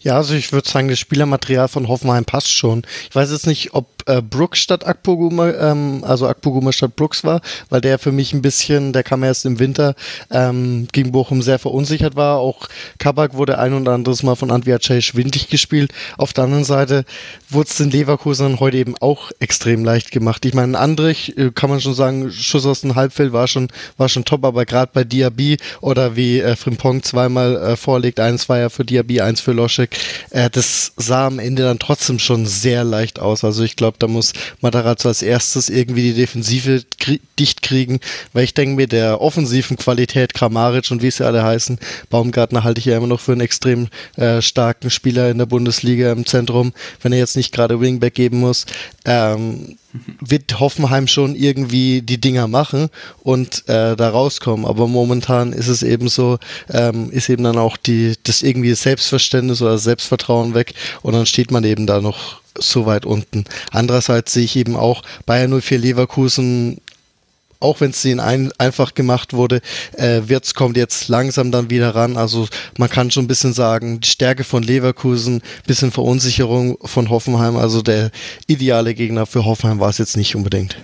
Ja, 0.00 0.16
also 0.16 0.34
ich 0.34 0.52
würde 0.52 0.68
sagen, 0.68 0.88
das 0.88 0.98
Spielermaterial 0.98 1.68
von 1.68 1.88
Hoffenheim 1.88 2.24
passt 2.24 2.52
schon. 2.52 2.82
Ich 3.08 3.14
weiß 3.14 3.30
jetzt 3.30 3.46
nicht, 3.46 3.74
ob 3.74 3.96
äh, 4.06 4.22
Brooks 4.22 4.60
statt 4.60 4.86
Akpoguma, 4.86 5.50
ähm, 5.50 6.04
also 6.04 6.26
Akpoguma 6.26 6.72
statt 6.72 6.96
Brooks 6.96 7.24
war, 7.24 7.40
weil 7.68 7.80
der 7.80 7.98
für 7.98 8.12
mich 8.12 8.32
ein 8.32 8.42
bisschen, 8.42 8.92
der 8.92 9.02
kam 9.02 9.22
erst 9.22 9.44
im 9.44 9.58
Winter, 9.58 9.94
ähm, 10.30 10.88
gegen 10.92 11.12
Bochum 11.12 11.42
sehr 11.42 11.58
verunsichert 11.58 12.16
war. 12.16 12.38
Auch 12.38 12.68
Kabak 12.98 13.34
wurde 13.34 13.58
ein 13.58 13.74
und 13.74 13.88
anderes 13.88 14.22
Mal 14.22 14.36
von 14.36 14.50
Antwi 14.50 14.72
Acey 14.72 15.02
schwindig 15.02 15.48
gespielt. 15.48 15.92
Auf 16.16 16.32
der 16.32 16.44
anderen 16.44 16.64
Seite 16.64 17.04
wurde 17.50 17.68
es 17.68 17.76
den 17.76 17.90
Leverkusen 17.90 18.60
heute 18.60 18.76
eben 18.76 18.96
auch 18.98 19.30
extrem 19.40 19.84
leicht 19.84 20.10
gemacht. 20.10 20.44
Ich 20.44 20.54
meine, 20.54 20.78
Andrich, 20.78 21.36
äh, 21.36 21.50
kann 21.50 21.70
man 21.70 21.80
schon 21.80 21.94
sagen, 21.94 22.30
Schuss 22.30 22.66
aus 22.66 22.80
dem 22.80 22.94
Halbfeld 22.94 23.32
war 23.32 23.48
schon, 23.48 23.68
war 23.96 24.08
schon 24.08 24.24
top, 24.24 24.44
aber 24.44 24.64
gerade 24.64 24.90
bei 24.92 25.04
Diaby 25.04 25.58
oder 25.80 26.16
wie 26.16 26.40
äh, 26.40 26.56
Frimpong 26.56 27.02
zweimal 27.02 27.56
äh, 27.56 27.76
vorlegt, 27.76 28.20
eins 28.20 28.48
war 28.48 28.58
ja 28.58 28.68
für 28.68 28.84
Diaby, 28.84 29.20
eins 29.20 29.40
für 29.40 29.52
Loschek, 29.76 29.98
äh, 30.30 30.50
das 30.50 30.92
sah 30.96 31.26
am 31.26 31.38
Ende 31.38 31.62
dann 31.62 31.78
trotzdem 31.78 32.18
schon 32.18 32.46
sehr 32.46 32.84
leicht 32.84 33.18
aus. 33.18 33.44
Also 33.44 33.62
ich 33.62 33.76
glaube, 33.76 33.96
da 33.98 34.06
muss 34.06 34.32
Matarazzo 34.60 35.08
als 35.08 35.22
erstes 35.22 35.68
irgendwie 35.68 36.02
die 36.02 36.14
Defensive 36.14 36.84
krie 36.98 37.20
dicht 37.38 37.60
kriegen, 37.60 38.00
weil 38.32 38.44
ich 38.44 38.54
denke 38.54 38.76
mir, 38.76 38.86
der 38.86 39.20
offensiven 39.20 39.76
Qualität, 39.76 40.32
Kramaric 40.32 40.90
und 40.90 41.02
wie 41.02 41.10
sie 41.10 41.26
alle 41.26 41.44
heißen, 41.44 41.78
Baumgartner 42.08 42.64
halte 42.64 42.78
ich 42.78 42.86
ja 42.86 42.96
immer 42.96 43.06
noch 43.06 43.20
für 43.20 43.32
einen 43.32 43.42
extrem 43.42 43.88
äh, 44.16 44.40
starken 44.40 44.88
Spieler 44.88 45.30
in 45.30 45.36
der 45.36 45.44
Bundesliga 45.44 46.12
im 46.12 46.24
Zentrum, 46.24 46.72
wenn 47.02 47.12
er 47.12 47.18
jetzt 47.18 47.36
nicht 47.36 47.52
gerade 47.52 47.78
Wingback 47.78 48.14
geben 48.14 48.40
muss. 48.40 48.64
Ähm, 49.04 49.76
wird 50.20 50.60
Hoffenheim 50.60 51.06
schon 51.06 51.34
irgendwie 51.34 52.02
die 52.02 52.20
Dinger 52.20 52.48
machen 52.48 52.88
und 53.22 53.68
äh, 53.68 53.96
da 53.96 54.10
rauskommen. 54.10 54.66
Aber 54.66 54.86
momentan 54.88 55.52
ist 55.52 55.68
es 55.68 55.82
eben 55.82 56.08
so, 56.08 56.38
ähm, 56.70 57.10
ist 57.10 57.28
eben 57.28 57.44
dann 57.44 57.58
auch 57.58 57.76
die, 57.76 58.14
das 58.24 58.42
irgendwie 58.42 58.74
Selbstverständnis 58.74 59.62
oder 59.62 59.78
Selbstvertrauen 59.78 60.54
weg 60.54 60.74
und 61.02 61.14
dann 61.14 61.26
steht 61.26 61.50
man 61.50 61.64
eben 61.64 61.86
da 61.86 62.00
noch 62.00 62.40
so 62.58 62.86
weit 62.86 63.04
unten. 63.04 63.44
Andererseits 63.70 64.32
sehe 64.32 64.44
ich 64.44 64.56
eben 64.56 64.76
auch 64.76 65.02
Bayern 65.26 65.60
04 65.60 65.78
Leverkusen 65.78 66.78
auch 67.60 67.80
wenn 67.80 67.90
es 67.90 68.04
ihnen 68.04 68.20
ein, 68.20 68.52
einfach 68.58 68.94
gemacht 68.94 69.32
wurde, 69.32 69.60
äh, 69.92 70.22
Wirtz 70.26 70.54
kommt 70.54 70.76
jetzt 70.76 71.08
langsam 71.08 71.50
dann 71.50 71.70
wieder 71.70 71.94
ran. 71.94 72.16
Also 72.16 72.48
man 72.78 72.90
kann 72.90 73.10
schon 73.10 73.24
ein 73.24 73.28
bisschen 73.28 73.52
sagen, 73.52 74.00
die 74.00 74.08
Stärke 74.08 74.44
von 74.44 74.62
Leverkusen, 74.62 75.42
bisschen 75.66 75.92
Verunsicherung 75.92 76.78
von 76.84 77.10
Hoffenheim. 77.10 77.56
Also 77.56 77.82
der 77.82 78.10
ideale 78.46 78.94
Gegner 78.94 79.26
für 79.26 79.44
Hoffenheim 79.44 79.80
war 79.80 79.90
es 79.90 79.98
jetzt 79.98 80.16
nicht 80.16 80.36
unbedingt. 80.36 80.76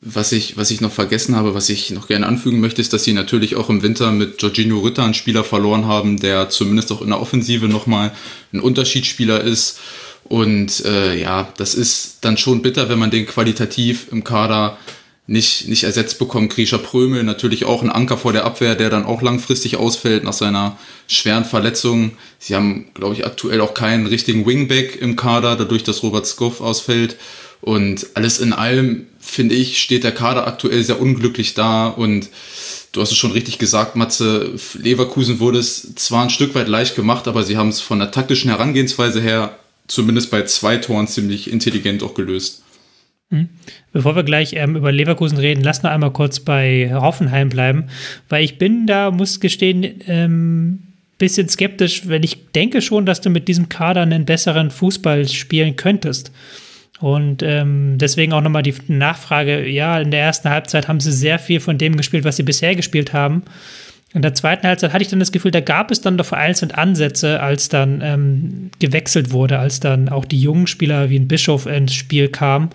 Was 0.00 0.30
ich, 0.30 0.56
was 0.56 0.70
ich 0.70 0.80
noch 0.80 0.92
vergessen 0.92 1.34
habe, 1.34 1.54
was 1.54 1.68
ich 1.68 1.90
noch 1.90 2.06
gerne 2.06 2.26
anfügen 2.26 2.60
möchte, 2.60 2.80
ist, 2.80 2.92
dass 2.92 3.02
sie 3.02 3.12
natürlich 3.12 3.56
auch 3.56 3.68
im 3.68 3.82
Winter 3.82 4.12
mit 4.12 4.40
Jorginho 4.40 4.78
Ritter 4.78 5.02
einen 5.02 5.14
Spieler 5.14 5.42
verloren 5.42 5.86
haben, 5.86 6.20
der 6.20 6.50
zumindest 6.50 6.92
auch 6.92 7.02
in 7.02 7.08
der 7.08 7.20
Offensive 7.20 7.66
nochmal 7.66 8.12
ein 8.52 8.60
Unterschiedsspieler 8.60 9.42
ist. 9.42 9.80
Und 10.28 10.84
äh, 10.84 11.20
ja, 11.20 11.52
das 11.56 11.74
ist 11.74 12.18
dann 12.20 12.36
schon 12.36 12.62
bitter, 12.62 12.88
wenn 12.88 12.98
man 12.98 13.10
den 13.10 13.26
qualitativ 13.26 14.06
im 14.12 14.22
Kader 14.22 14.78
nicht, 15.28 15.68
nicht 15.68 15.84
ersetzt 15.84 16.18
bekommen. 16.18 16.48
Grisha 16.48 16.78
Prömel 16.78 17.22
natürlich 17.22 17.66
auch 17.66 17.82
ein 17.82 17.90
Anker 17.90 18.16
vor 18.16 18.32
der 18.32 18.46
Abwehr, 18.46 18.74
der 18.74 18.88
dann 18.88 19.04
auch 19.04 19.20
langfristig 19.20 19.76
ausfällt 19.76 20.24
nach 20.24 20.32
seiner 20.32 20.78
schweren 21.06 21.44
Verletzung. 21.44 22.12
Sie 22.38 22.56
haben, 22.56 22.86
glaube 22.94 23.14
ich, 23.14 23.26
aktuell 23.26 23.60
auch 23.60 23.74
keinen 23.74 24.06
richtigen 24.06 24.46
Wingback 24.46 24.96
im 25.00 25.16
Kader, 25.16 25.54
dadurch, 25.54 25.84
dass 25.84 26.02
Robert 26.02 26.26
Skoff 26.26 26.62
ausfällt. 26.62 27.16
Und 27.60 28.06
alles 28.14 28.38
in 28.38 28.54
allem, 28.54 29.06
finde 29.20 29.54
ich, 29.54 29.82
steht 29.82 30.02
der 30.02 30.12
Kader 30.12 30.46
aktuell 30.46 30.82
sehr 30.82 31.00
unglücklich 31.00 31.52
da 31.52 31.88
und 31.88 32.30
du 32.92 33.02
hast 33.02 33.10
es 33.12 33.18
schon 33.18 33.32
richtig 33.32 33.58
gesagt, 33.58 33.96
Matze, 33.96 34.54
Leverkusen 34.74 35.40
wurde 35.40 35.58
es 35.58 35.94
zwar 35.96 36.22
ein 36.22 36.30
Stück 36.30 36.54
weit 36.54 36.68
leicht 36.68 36.96
gemacht, 36.96 37.28
aber 37.28 37.42
sie 37.42 37.58
haben 37.58 37.68
es 37.68 37.82
von 37.82 37.98
der 37.98 38.12
taktischen 38.12 38.50
Herangehensweise 38.50 39.20
her 39.20 39.58
zumindest 39.88 40.30
bei 40.30 40.44
zwei 40.44 40.78
Toren 40.78 41.08
ziemlich 41.08 41.50
intelligent 41.50 42.02
auch 42.02 42.14
gelöst. 42.14 42.62
Hm. 43.30 43.48
Bevor 43.92 44.16
wir 44.16 44.22
gleich 44.22 44.54
ähm, 44.54 44.76
über 44.76 44.90
Leverkusen 44.90 45.38
reden, 45.38 45.62
lass 45.62 45.82
noch 45.82 45.90
einmal 45.90 46.12
kurz 46.12 46.40
bei 46.40 46.90
Hoffenheim 46.92 47.50
bleiben, 47.50 47.84
weil 48.28 48.42
ich 48.42 48.56
bin 48.56 48.86
da, 48.86 49.10
muss 49.10 49.40
gestehen, 49.40 50.00
ähm, 50.06 50.82
bisschen 51.18 51.48
skeptisch, 51.48 52.08
wenn 52.08 52.22
ich 52.22 52.52
denke 52.52 52.80
schon, 52.80 53.04
dass 53.04 53.20
du 53.20 53.28
mit 53.28 53.48
diesem 53.48 53.68
Kader 53.68 54.02
einen 54.02 54.24
besseren 54.24 54.70
Fußball 54.70 55.28
spielen 55.28 55.76
könntest. 55.76 56.32
Und 57.00 57.42
ähm, 57.42 57.98
deswegen 57.98 58.32
auch 58.32 58.40
nochmal 58.40 58.62
die 58.62 58.74
Nachfrage, 58.88 59.68
ja, 59.68 60.00
in 60.00 60.10
der 60.10 60.20
ersten 60.20 60.48
Halbzeit 60.48 60.88
haben 60.88 61.00
sie 61.00 61.12
sehr 61.12 61.38
viel 61.38 61.60
von 61.60 61.76
dem 61.76 61.96
gespielt, 61.96 62.24
was 62.24 62.36
sie 62.36 62.42
bisher 62.42 62.74
gespielt 62.74 63.12
haben. 63.12 63.42
In 64.14 64.22
der 64.22 64.34
zweiten 64.34 64.66
Halbzeit 64.66 64.92
hatte 64.92 65.02
ich 65.02 65.10
dann 65.10 65.20
das 65.20 65.32
Gefühl, 65.32 65.50
da 65.50 65.60
gab 65.60 65.90
es 65.90 66.00
dann 66.00 66.16
doch 66.16 66.24
vereinzelt 66.26 66.74
Ansätze, 66.76 67.40
als 67.40 67.68
dann 67.68 68.00
ähm, 68.02 68.70
gewechselt 68.78 69.32
wurde, 69.32 69.58
als 69.58 69.80
dann 69.80 70.08
auch 70.08 70.24
die 70.24 70.40
jungen 70.40 70.66
Spieler 70.66 71.10
wie 71.10 71.18
ein 71.18 71.28
Bischof 71.28 71.66
ins 71.66 71.94
Spiel 71.94 72.28
kamen 72.28 72.70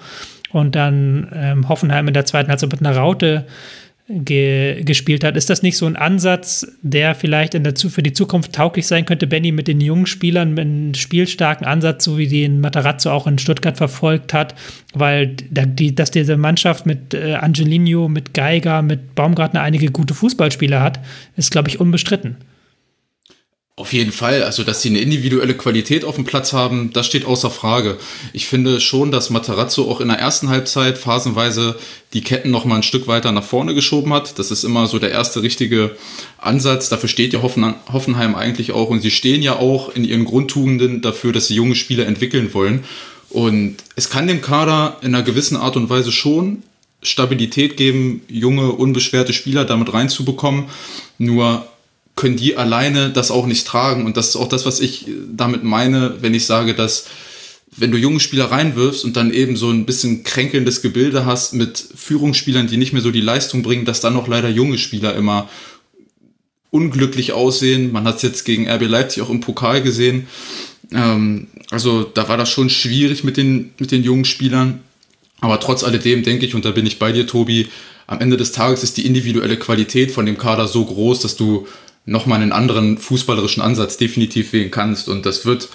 und 0.53 0.75
dann 0.75 1.29
ähm, 1.33 1.67
Hoffenheim 1.67 2.07
in 2.07 2.13
der 2.13 2.25
zweiten 2.25 2.49
Halbzeit 2.49 2.71
mit 2.71 2.79
einer 2.79 2.95
Raute 2.95 3.45
ge 4.07 4.83
gespielt 4.83 5.23
hat. 5.23 5.37
Ist 5.37 5.49
das 5.49 5.63
nicht 5.63 5.77
so 5.77 5.85
ein 5.85 5.95
Ansatz, 5.95 6.67
der 6.81 7.15
vielleicht 7.15 7.55
in 7.55 7.63
der 7.63 7.73
für 7.75 8.03
die 8.03 8.13
Zukunft 8.13 8.53
tauglich 8.53 8.85
sein 8.85 9.05
könnte, 9.05 9.27
Benny, 9.27 9.51
mit 9.51 9.67
den 9.67 9.79
jungen 9.79 10.05
Spielern, 10.05 10.53
mit 10.53 10.59
einem 10.59 10.93
spielstarken 10.93 11.65
Ansatz, 11.65 12.03
so 12.03 12.17
wie 12.17 12.27
den 12.27 12.59
Matarazzo 12.59 13.11
auch 13.11 13.27
in 13.27 13.39
Stuttgart 13.39 13.77
verfolgt 13.77 14.33
hat, 14.33 14.55
weil 14.93 15.27
die, 15.27 15.95
dass 15.95 16.11
diese 16.11 16.37
Mannschaft 16.37 16.85
mit 16.85 17.13
äh, 17.13 17.35
Angelino, 17.35 18.09
mit 18.09 18.33
Geiger, 18.33 18.81
mit 18.81 19.15
Baumgartner 19.15 19.61
einige 19.61 19.89
gute 19.89 20.13
Fußballspieler 20.13 20.81
hat, 20.81 20.99
ist, 21.37 21.51
glaube 21.51 21.69
ich, 21.69 21.79
unbestritten. 21.79 22.37
Auf 23.75 23.91
jeden 23.91 24.11
Fall, 24.11 24.43
also 24.43 24.63
dass 24.63 24.83
sie 24.83 24.89
eine 24.89 24.99
individuelle 24.99 25.55
Qualität 25.55 26.05
auf 26.05 26.13
dem 26.13 26.25
Platz 26.25 26.53
haben, 26.53 26.93
das 26.93 27.07
steht 27.07 27.25
außer 27.25 27.49
Frage. 27.49 27.97
Ich 28.31 28.45
finde 28.45 28.79
schon, 28.79 29.11
dass 29.11 29.31
Matarazzo 29.31 29.89
auch 29.89 29.99
in 29.99 30.09
der 30.09 30.19
ersten 30.19 30.49
Halbzeit 30.49 30.95
phasenweise 30.95 31.75
die 32.13 32.21
Ketten 32.21 32.51
noch 32.51 32.65
mal 32.65 32.75
ein 32.75 32.83
Stück 32.83 33.07
weiter 33.07 33.31
nach 33.31 33.43
vorne 33.43 33.73
geschoben 33.73 34.13
hat. 34.13 34.37
Das 34.37 34.51
ist 34.51 34.63
immer 34.63 34.85
so 34.85 34.99
der 34.99 35.09
erste 35.09 35.41
richtige 35.41 35.97
Ansatz. 36.37 36.89
Dafür 36.89 37.09
steht 37.09 37.33
ja 37.33 37.41
Hoffenheim 37.41 38.35
eigentlich 38.35 38.73
auch 38.73 38.91
und 38.91 39.01
sie 39.01 39.09
stehen 39.09 39.41
ja 39.41 39.57
auch 39.57 39.95
in 39.95 40.03
ihren 40.03 40.25
Grundtugenden 40.25 41.01
dafür, 41.01 41.33
dass 41.33 41.47
sie 41.47 41.55
junge 41.55 41.73
Spieler 41.73 42.05
entwickeln 42.05 42.53
wollen. 42.53 42.83
Und 43.31 43.77
es 43.95 44.11
kann 44.11 44.27
dem 44.27 44.41
Kader 44.41 44.97
in 45.01 45.15
einer 45.15 45.23
gewissen 45.23 45.57
Art 45.57 45.77
und 45.77 45.89
Weise 45.89 46.11
schon 46.11 46.61
Stabilität 47.01 47.75
geben, 47.75 48.21
junge, 48.27 48.71
unbeschwerte 48.71 49.33
Spieler 49.33 49.65
damit 49.65 49.91
reinzubekommen. 49.91 50.65
Nur 51.17 51.67
können 52.15 52.35
die 52.35 52.57
alleine 52.57 53.09
das 53.09 53.31
auch 53.31 53.45
nicht 53.45 53.65
tragen. 53.65 54.05
Und 54.05 54.17
das 54.17 54.29
ist 54.29 54.35
auch 54.35 54.49
das, 54.49 54.65
was 54.65 54.79
ich 54.79 55.07
damit 55.31 55.63
meine, 55.63 56.17
wenn 56.21 56.33
ich 56.33 56.45
sage, 56.45 56.73
dass 56.73 57.05
wenn 57.75 57.91
du 57.91 57.97
junge 57.97 58.19
Spieler 58.19 58.45
reinwirfst 58.45 59.03
und 59.03 59.17
dann 59.17 59.33
eben 59.33 59.55
so 59.55 59.69
ein 59.69 59.85
bisschen 59.85 60.23
kränkelndes 60.23 60.81
Gebilde 60.81 61.25
hast 61.25 61.53
mit 61.53 61.83
Führungsspielern, 61.95 62.67
die 62.67 62.77
nicht 62.77 62.93
mehr 62.93 63.01
so 63.01 63.11
die 63.11 63.21
Leistung 63.21 63.63
bringen, 63.63 63.85
dass 63.85 63.99
dann 63.99 64.13
noch 64.13 64.27
leider 64.27 64.49
junge 64.49 64.77
Spieler 64.77 65.15
immer 65.15 65.49
unglücklich 66.69 67.33
aussehen. 67.33 67.91
Man 67.91 68.05
hat 68.05 68.17
es 68.17 68.21
jetzt 68.21 68.45
gegen 68.45 68.69
RB 68.69 68.83
Leipzig 68.83 69.23
auch 69.23 69.29
im 69.29 69.41
Pokal 69.41 69.81
gesehen. 69.81 70.27
Ähm, 70.91 71.47
also 71.71 72.03
da 72.03 72.27
war 72.27 72.37
das 72.37 72.49
schon 72.49 72.69
schwierig 72.69 73.23
mit 73.23 73.37
den, 73.37 73.71
mit 73.79 73.91
den 73.91 74.03
jungen 74.03 74.25
Spielern. 74.25 74.81
Aber 75.39 75.59
trotz 75.59 75.83
alledem 75.83 76.23
denke 76.23 76.45
ich, 76.45 76.55
und 76.55 76.65
da 76.65 76.71
bin 76.71 76.85
ich 76.85 76.99
bei 76.99 77.11
dir, 77.11 77.27
Tobi, 77.27 77.67
am 78.07 78.21
Ende 78.21 78.37
des 78.37 78.51
Tages 78.51 78.83
ist 78.83 78.97
die 78.97 79.05
individuelle 79.05 79.57
Qualität 79.57 80.11
von 80.11 80.25
dem 80.25 80.37
Kader 80.37 80.67
so 80.67 80.85
groß, 80.85 81.21
dass 81.21 81.35
du 81.35 81.67
nochmal 82.05 82.41
einen 82.41 82.51
anderen 82.51 82.97
fußballerischen 82.97 83.63
Ansatz 83.63 83.97
definitiv 83.97 84.53
wählen 84.53 84.71
kannst. 84.71 85.09
Und 85.09 85.25
das 85.25 85.45
wird 85.45 85.69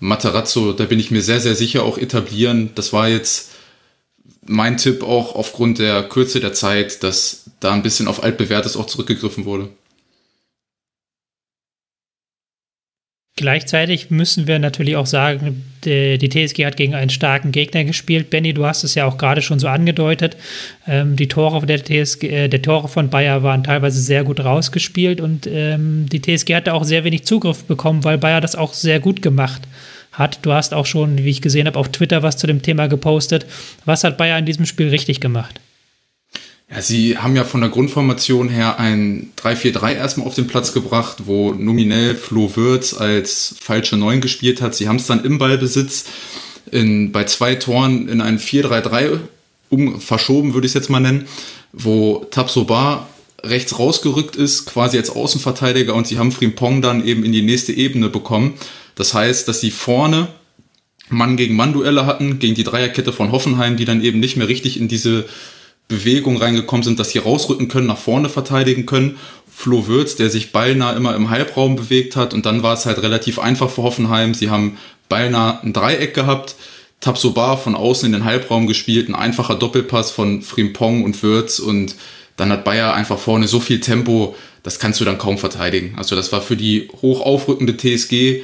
Matarazzo, 0.00 0.72
da 0.72 0.84
bin 0.84 0.98
ich 0.98 1.10
mir 1.10 1.22
sehr, 1.22 1.40
sehr 1.40 1.54
sicher, 1.54 1.84
auch 1.84 1.98
etablieren. 1.98 2.70
Das 2.74 2.92
war 2.92 3.08
jetzt 3.08 3.50
mein 4.46 4.76
Tipp 4.76 5.02
auch 5.02 5.34
aufgrund 5.34 5.78
der 5.78 6.02
Kürze 6.02 6.40
der 6.40 6.52
Zeit, 6.52 7.02
dass 7.02 7.44
da 7.60 7.72
ein 7.72 7.82
bisschen 7.82 8.08
auf 8.08 8.22
altbewährtes 8.22 8.76
auch 8.76 8.86
zurückgegriffen 8.86 9.44
wurde. 9.44 9.68
Gleichzeitig 13.36 14.10
müssen 14.10 14.46
wir 14.46 14.58
natürlich 14.58 14.96
auch 14.96 15.06
sagen, 15.06 15.64
die, 15.84 16.18
die, 16.18 16.28
TSG 16.28 16.66
hat 16.66 16.76
gegen 16.76 16.94
einen 16.94 17.08
starken 17.08 17.50
Gegner 17.50 17.82
gespielt. 17.84 18.28
Benny, 18.28 18.52
du 18.52 18.66
hast 18.66 18.84
es 18.84 18.94
ja 18.94 19.06
auch 19.06 19.16
gerade 19.16 19.40
schon 19.40 19.58
so 19.58 19.68
angedeutet. 19.68 20.36
Ähm, 20.86 21.16
die 21.16 21.28
Tore 21.28 21.64
der 21.64 21.82
TSG, 21.82 22.24
äh, 22.24 22.48
der 22.48 22.60
Tore 22.60 22.88
von 22.88 23.08
Bayer 23.08 23.42
waren 23.42 23.64
teilweise 23.64 24.02
sehr 24.02 24.22
gut 24.24 24.40
rausgespielt 24.40 25.22
und 25.22 25.46
ähm, 25.46 26.06
die 26.12 26.20
TSG 26.20 26.54
hatte 26.54 26.74
auch 26.74 26.84
sehr 26.84 27.04
wenig 27.04 27.24
Zugriff 27.24 27.64
bekommen, 27.64 28.04
weil 28.04 28.18
Bayer 28.18 28.42
das 28.42 28.54
auch 28.54 28.74
sehr 28.74 29.00
gut 29.00 29.22
gemacht 29.22 29.62
hat. 30.12 30.40
Du 30.42 30.52
hast 30.52 30.74
auch 30.74 30.86
schon, 30.86 31.16
wie 31.16 31.30
ich 31.30 31.40
gesehen 31.40 31.66
habe, 31.66 31.78
auf 31.78 31.90
Twitter 31.90 32.22
was 32.22 32.36
zu 32.36 32.46
dem 32.46 32.60
Thema 32.60 32.86
gepostet. 32.86 33.46
Was 33.86 34.04
hat 34.04 34.18
Bayer 34.18 34.38
in 34.38 34.44
diesem 34.44 34.66
Spiel 34.66 34.90
richtig 34.90 35.20
gemacht? 35.20 35.58
Ja, 36.74 36.80
sie 36.80 37.18
haben 37.18 37.36
ja 37.36 37.44
von 37.44 37.60
der 37.60 37.68
Grundformation 37.68 38.48
her 38.48 38.78
ein 38.78 39.30
3-4-3 39.36 39.94
erstmal 39.94 40.26
auf 40.26 40.34
den 40.34 40.46
Platz 40.46 40.72
gebracht, 40.72 41.18
wo 41.26 41.52
nominell 41.52 42.14
Flo 42.14 42.56
Würz 42.56 42.94
als 42.94 43.54
falsche 43.60 43.98
Neun 43.98 44.22
gespielt 44.22 44.62
hat. 44.62 44.74
Sie 44.74 44.88
haben 44.88 44.96
es 44.96 45.06
dann 45.06 45.22
im 45.22 45.36
Ballbesitz 45.36 46.06
in, 46.70 47.12
bei 47.12 47.24
zwei 47.24 47.56
Toren 47.56 48.08
in 48.08 48.22
ein 48.22 48.38
4-3-3 48.38 49.18
um, 49.68 50.00
verschoben, 50.00 50.54
würde 50.54 50.66
ich 50.66 50.70
es 50.70 50.74
jetzt 50.74 50.88
mal 50.88 51.00
nennen, 51.00 51.26
wo 51.74 52.26
Tabsoba 52.30 53.06
rechts 53.42 53.78
rausgerückt 53.78 54.36
ist, 54.36 54.64
quasi 54.64 54.96
als 54.96 55.10
Außenverteidiger 55.10 55.94
und 55.94 56.06
sie 56.06 56.18
haben 56.18 56.32
Frimpong 56.32 56.80
dann 56.80 57.04
eben 57.04 57.22
in 57.22 57.32
die 57.32 57.42
nächste 57.42 57.72
Ebene 57.74 58.08
bekommen. 58.08 58.54
Das 58.94 59.12
heißt, 59.12 59.46
dass 59.46 59.60
sie 59.60 59.72
vorne 59.72 60.28
Mann 61.10 61.36
gegen 61.36 61.54
Mann 61.54 61.74
Duelle 61.74 62.06
hatten, 62.06 62.38
gegen 62.38 62.54
die 62.54 62.64
Dreierkette 62.64 63.12
von 63.12 63.30
Hoffenheim, 63.30 63.76
die 63.76 63.84
dann 63.84 64.02
eben 64.02 64.20
nicht 64.20 64.38
mehr 64.38 64.48
richtig 64.48 64.80
in 64.80 64.88
diese 64.88 65.26
Bewegung 65.92 66.36
reingekommen 66.36 66.82
sind, 66.82 66.98
dass 66.98 67.10
sie 67.10 67.18
rausrücken 67.18 67.68
können, 67.68 67.86
nach 67.86 67.98
vorne 67.98 68.28
verteidigen 68.28 68.86
können. 68.86 69.16
Flo 69.54 69.86
Würz, 69.86 70.16
der 70.16 70.30
sich 70.30 70.50
beinahe 70.50 70.96
immer 70.96 71.14
im 71.14 71.30
Halbraum 71.30 71.76
bewegt 71.76 72.16
hat 72.16 72.34
und 72.34 72.46
dann 72.46 72.62
war 72.62 72.74
es 72.74 72.86
halt 72.86 73.02
relativ 73.02 73.38
einfach 73.38 73.70
für 73.70 73.82
Hoffenheim. 73.82 74.34
Sie 74.34 74.50
haben 74.50 74.78
beinahe 75.08 75.62
ein 75.62 75.72
Dreieck 75.72 76.14
gehabt. 76.14 76.56
Tabsoba 77.00 77.56
von 77.56 77.74
außen 77.74 78.06
in 78.06 78.12
den 78.12 78.24
Halbraum 78.24 78.66
gespielt, 78.66 79.08
ein 79.08 79.14
einfacher 79.14 79.56
Doppelpass 79.56 80.12
von 80.12 80.40
Frimpong 80.40 81.02
und 81.04 81.22
Würz 81.22 81.58
und 81.58 81.96
dann 82.36 82.50
hat 82.50 82.64
Bayer 82.64 82.94
einfach 82.94 83.18
vorne 83.18 83.48
so 83.48 83.60
viel 83.60 83.80
Tempo, 83.80 84.36
das 84.62 84.78
kannst 84.78 85.00
du 85.00 85.04
dann 85.04 85.18
kaum 85.18 85.36
verteidigen. 85.36 85.94
Also 85.96 86.16
das 86.16 86.32
war 86.32 86.40
für 86.40 86.56
die 86.56 86.88
hoch 87.02 87.20
aufrückende 87.20 87.76
TSG 87.76 88.42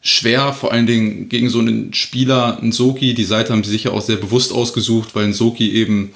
schwer, 0.00 0.52
vor 0.52 0.72
allen 0.72 0.86
Dingen 0.86 1.28
gegen 1.28 1.48
so 1.48 1.58
einen 1.58 1.92
Spieler, 1.92 2.58
einen 2.60 2.72
Soki. 2.72 3.14
Die 3.14 3.24
Seite 3.24 3.52
haben 3.52 3.64
sie 3.64 3.70
sicher 3.70 3.92
auch 3.92 4.02
sehr 4.02 4.16
bewusst 4.16 4.52
ausgesucht, 4.52 5.14
weil 5.14 5.24
ein 5.24 5.32
Soki 5.32 5.72
eben 5.72 6.12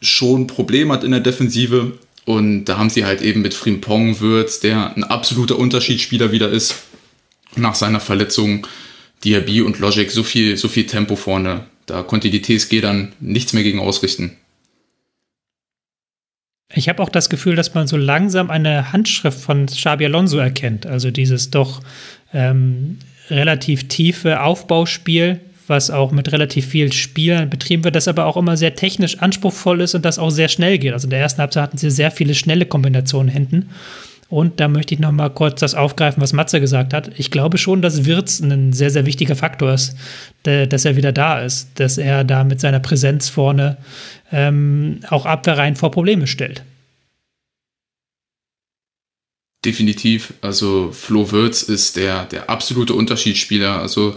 schon 0.00 0.42
ein 0.42 0.46
Problem 0.46 0.90
hat 0.92 1.04
in 1.04 1.10
der 1.10 1.20
Defensive. 1.20 1.98
Und 2.24 2.66
da 2.66 2.78
haben 2.78 2.90
sie 2.90 3.04
halt 3.04 3.22
eben 3.22 3.42
mit 3.42 3.54
Frimpong 3.54 4.20
Würz, 4.20 4.60
der 4.60 4.96
ein 4.96 5.04
absoluter 5.04 5.58
Unterschiedsspieler 5.58 6.32
wieder 6.32 6.50
ist, 6.50 6.82
nach 7.56 7.74
seiner 7.74 8.00
Verletzung, 8.00 8.66
Diaby 9.24 9.62
und 9.62 9.78
Logic 9.78 10.10
so 10.10 10.22
viel, 10.22 10.56
so 10.56 10.68
viel 10.68 10.86
Tempo 10.86 11.16
vorne. 11.16 11.64
Da 11.86 12.02
konnte 12.02 12.30
die 12.30 12.40
TSG 12.40 12.80
dann 12.80 13.12
nichts 13.20 13.52
mehr 13.52 13.62
gegen 13.62 13.80
ausrichten. 13.80 14.36
Ich 16.72 16.88
habe 16.88 17.02
auch 17.02 17.08
das 17.08 17.28
Gefühl, 17.28 17.56
dass 17.56 17.74
man 17.74 17.88
so 17.88 17.96
langsam 17.96 18.48
eine 18.50 18.92
Handschrift 18.92 19.40
von 19.40 19.66
Xabi 19.66 20.04
Alonso 20.04 20.38
erkennt. 20.38 20.86
Also 20.86 21.10
dieses 21.10 21.50
doch 21.50 21.80
ähm, 22.32 22.98
relativ 23.28 23.88
tiefe 23.88 24.40
Aufbauspiel, 24.40 25.40
was 25.70 25.90
auch 25.90 26.12
mit 26.12 26.30
relativ 26.32 26.66
viel 26.66 26.92
Spielern 26.92 27.48
betrieben 27.48 27.84
wird, 27.84 27.96
das 27.96 28.08
aber 28.08 28.26
auch 28.26 28.36
immer 28.36 28.58
sehr 28.58 28.74
technisch 28.74 29.20
anspruchsvoll 29.20 29.80
ist 29.80 29.94
und 29.94 30.04
das 30.04 30.18
auch 30.18 30.30
sehr 30.30 30.48
schnell 30.48 30.76
geht. 30.78 30.92
Also 30.92 31.06
in 31.06 31.10
der 31.10 31.20
ersten 31.20 31.40
Halbzeit 31.40 31.62
hatten 31.62 31.78
sie 31.78 31.90
sehr 31.90 32.10
viele 32.10 32.34
schnelle 32.34 32.66
Kombinationen 32.66 33.28
hinten. 33.28 33.70
Und 34.28 34.60
da 34.60 34.68
möchte 34.68 34.94
ich 34.94 35.00
noch 35.00 35.10
mal 35.10 35.28
kurz 35.30 35.58
das 35.58 35.74
aufgreifen, 35.74 36.22
was 36.22 36.32
Matze 36.32 36.60
gesagt 36.60 36.94
hat. 36.94 37.10
Ich 37.16 37.32
glaube 37.32 37.58
schon, 37.58 37.82
dass 37.82 38.04
Wirtz 38.04 38.38
ein 38.38 38.72
sehr, 38.72 38.90
sehr 38.90 39.04
wichtiger 39.04 39.34
Faktor 39.34 39.72
ist, 39.72 39.96
dass 40.44 40.84
er 40.84 40.96
wieder 40.96 41.10
da 41.10 41.40
ist, 41.40 41.68
dass 41.76 41.98
er 41.98 42.22
da 42.22 42.44
mit 42.44 42.60
seiner 42.60 42.78
Präsenz 42.78 43.28
vorne 43.28 43.78
ähm, 44.30 45.00
auch 45.08 45.26
Abwehrreihen 45.26 45.74
vor 45.74 45.90
Probleme 45.90 46.28
stellt. 46.28 46.62
Definitiv. 49.64 50.32
Also 50.40 50.90
Flo 50.92 51.32
Wirtz 51.32 51.62
ist 51.62 51.96
der, 51.96 52.24
der 52.26 52.48
absolute 52.48 52.94
Unterschiedsspieler. 52.94 53.80
Also 53.80 54.14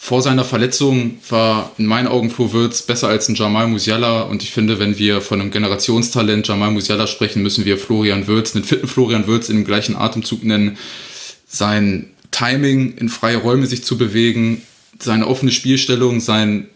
vor 0.00 0.22
seiner 0.22 0.44
Verletzung 0.44 1.18
war 1.28 1.72
in 1.76 1.84
meinen 1.84 2.06
Augen 2.06 2.30
Flo 2.30 2.52
Wirtz 2.52 2.82
besser 2.82 3.08
als 3.08 3.28
ein 3.28 3.34
Jamal 3.34 3.66
Musiala. 3.66 4.22
Und 4.22 4.44
ich 4.44 4.52
finde, 4.52 4.78
wenn 4.78 4.96
wir 4.96 5.20
von 5.20 5.40
einem 5.40 5.50
Generationstalent 5.50 6.46
Jamal 6.46 6.70
Musiala 6.70 7.08
sprechen, 7.08 7.42
müssen 7.42 7.64
wir 7.64 7.76
Florian 7.76 8.26
Wirtz, 8.28 8.54
einen 8.54 8.64
fitten 8.64 8.86
Florian 8.86 9.26
Wirtz 9.26 9.50
in 9.50 9.56
dem 9.56 9.64
gleichen 9.66 9.96
Atemzug 9.96 10.44
nennen. 10.44 10.78
Sein 11.46 12.10
Timing, 12.30 12.96
in 12.96 13.08
freie 13.08 13.38
Räume 13.38 13.66
sich 13.66 13.84
zu 13.84 13.98
bewegen, 13.98 14.62
seine 15.00 15.26
offene 15.26 15.50
Spielstellung, 15.50 16.20
sein 16.20 16.68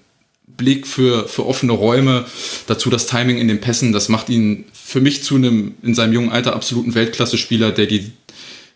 Blick 0.47 0.87
für, 0.87 1.26
für 1.29 1.47
offene 1.47 1.73
Räume, 1.73 2.26
dazu 2.67 2.91
das 2.91 3.07
Timing 3.07 3.38
in 3.38 3.49
den 3.49 3.61
Pässen, 3.61 3.93
das 3.93 4.09
macht 4.09 4.31
ihn 4.31 4.64
für 4.75 5.00
mich 5.00 5.23
zu 5.23 5.37
einem 5.37 5.75
in 5.83 5.95
seinem 5.95 6.12
jungen 6.12 6.33
Alter 6.33 6.55
absoluten 6.55 6.95
Weltklasse-Spieler, 6.95 7.71
der 7.71 7.87
die, 7.87 8.11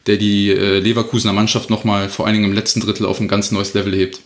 der 0.07 0.17
die 0.17 0.51
äh, 0.51 0.79
Leverkusener 0.79 1.33
Mannschaft 1.35 1.69
nochmal 1.69 2.09
vor 2.09 2.27
allen 2.27 2.37
Dingen 2.37 2.47
im 2.47 2.55
letzten 2.55 2.81
Drittel 2.81 3.05
auf 3.05 3.21
ein 3.21 3.29
ganz 3.29 3.51
neues 3.51 3.75
Level 3.75 3.95
hebt. 3.95 4.21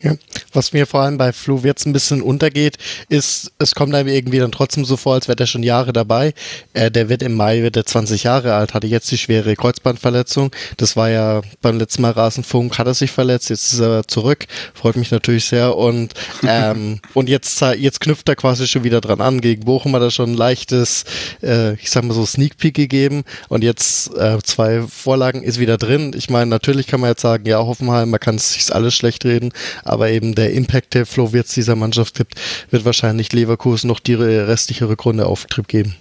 Ja, 0.00 0.12
was 0.52 0.72
mir 0.72 0.86
vor 0.86 1.00
allem 1.00 1.18
bei 1.18 1.32
Flo 1.32 1.60
jetzt 1.64 1.84
ein 1.84 1.92
bisschen 1.92 2.22
untergeht, 2.22 2.76
ist, 3.08 3.50
es 3.58 3.74
kommt 3.74 3.92
einem 3.96 4.08
irgendwie 4.08 4.38
dann 4.38 4.52
trotzdem 4.52 4.84
so 4.84 4.96
vor, 4.96 5.14
als 5.14 5.26
wäre 5.26 5.34
der 5.34 5.46
schon 5.46 5.64
Jahre 5.64 5.92
dabei. 5.92 6.34
Äh, 6.72 6.92
der 6.92 7.08
wird 7.08 7.20
im 7.20 7.34
Mai, 7.34 7.62
wird 7.62 7.76
er 7.76 7.84
20 7.84 8.22
Jahre 8.22 8.54
alt, 8.54 8.74
hatte 8.74 8.86
jetzt 8.86 9.10
die 9.10 9.18
schwere 9.18 9.56
Kreuzbandverletzung. 9.56 10.52
Das 10.76 10.94
war 10.94 11.10
ja 11.10 11.40
beim 11.62 11.80
letzten 11.80 12.02
Mal 12.02 12.12
Rasenfunk, 12.12 12.78
hat 12.78 12.86
er 12.86 12.94
sich 12.94 13.10
verletzt, 13.10 13.50
jetzt 13.50 13.72
ist 13.72 13.80
er 13.80 14.06
zurück. 14.06 14.46
Freut 14.72 14.94
mich 14.94 15.10
natürlich 15.10 15.46
sehr. 15.46 15.76
Und, 15.76 16.14
ähm, 16.46 17.00
und 17.14 17.28
jetzt, 17.28 17.60
jetzt 17.60 18.00
knüpft 18.00 18.28
er 18.28 18.36
quasi 18.36 18.68
schon 18.68 18.84
wieder 18.84 19.00
dran 19.00 19.20
an. 19.20 19.40
Gegen 19.40 19.64
Bochum 19.64 19.96
hat 19.96 20.02
er 20.02 20.12
schon 20.12 20.30
ein 20.30 20.36
leichtes, 20.36 21.06
äh, 21.42 21.74
ich 21.74 21.90
sag 21.90 22.04
mal 22.04 22.14
so, 22.14 22.24
Sneak 22.24 22.56
Peek 22.56 22.74
gegeben. 22.74 23.24
Und 23.48 23.64
jetzt 23.64 24.14
äh, 24.16 24.38
zwei 24.44 24.82
Vorlagen 24.82 25.42
ist 25.42 25.58
wieder 25.58 25.76
drin. 25.76 26.12
Ich 26.16 26.30
meine, 26.30 26.46
natürlich 26.46 26.86
kann 26.86 27.00
man 27.00 27.10
jetzt 27.10 27.22
sagen, 27.22 27.46
ja, 27.46 27.58
Hoffenheim, 27.58 28.10
man 28.10 28.20
kann 28.20 28.38
sich 28.38 28.72
alles 28.72 28.94
schlecht 28.94 29.24
reden 29.24 29.50
aber 29.88 30.10
eben 30.10 30.34
der 30.34 30.52
Impact, 30.52 30.94
der 30.94 31.06
Flo 31.06 31.32
Wirtz 31.32 31.54
dieser 31.54 31.76
Mannschaft 31.76 32.14
gibt, 32.14 32.34
wird 32.70 32.84
wahrscheinlich 32.84 33.32
Leverkusen 33.32 33.88
noch 33.88 34.00
die 34.00 34.14
restliche 34.14 34.88
Rückrunde 34.88 35.26
Auftrieb 35.26 35.68
geben. 35.68 35.96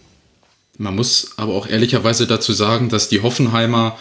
Man 0.77 0.95
muss 0.95 1.31
aber 1.37 1.53
auch 1.53 1.67
ehrlicherweise 1.67 2.27
dazu 2.27 2.53
sagen, 2.53 2.89
dass 2.89 3.09
die 3.09 3.21
Hoffenheimer 3.21 3.97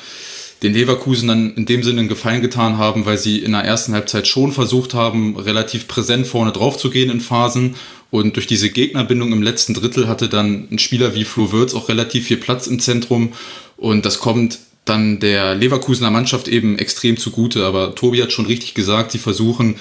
den 0.62 0.72
Leverkusen 0.72 1.29
dann 1.29 1.55
in 1.55 1.66
dem 1.66 1.83
Sinne 1.83 2.01
einen 2.01 2.09
Gefallen 2.09 2.40
getan 2.40 2.79
haben, 2.79 3.05
weil 3.05 3.18
sie 3.18 3.38
in 3.38 3.53
der 3.53 3.62
ersten 3.62 3.92
Halbzeit 3.92 4.27
schon 4.27 4.53
versucht 4.53 4.94
haben, 4.94 5.37
relativ 5.37 5.87
präsent 5.87 6.27
vorne 6.27 6.53
drauf 6.53 6.79
zu 6.79 6.90
gehen 6.90 7.11
in 7.11 7.20
Phasen. 7.20 7.77
Und 8.11 8.37
durch 8.37 8.46
diese 8.46 8.70
Gegnerbindung 8.70 9.33
im 9.33 9.42
letzten 9.42 9.75
Drittel 9.75 10.09
hatte 10.09 10.29
dann 10.29 10.68
ein 10.70 10.79
Spieler 10.79 11.14
wie 11.14 11.25
Flo 11.25 11.53
Wirtz 11.53 11.75
auch 11.75 11.88
relativ 11.88 12.27
viel 12.27 12.38
Platz 12.38 12.66
im 12.66 12.81
Zentrum. 12.81 13.33
Und 13.77 14.07
das 14.07 14.18
kommt 14.18 14.59
dann 14.87 15.18
der 15.18 15.55
Leverkusener 15.55 16.11
Mannschaft 16.11 16.49
eben 16.49 16.79
extrem 16.79 17.16
zugute. 17.16 17.66
Aber 17.66 17.94
Tobi 17.94 18.22
hat 18.22 18.33
schon 18.33 18.46
richtig 18.46 18.75
gesagt, 18.75 19.12
sie 19.12 19.18
versuchen, 19.18 19.77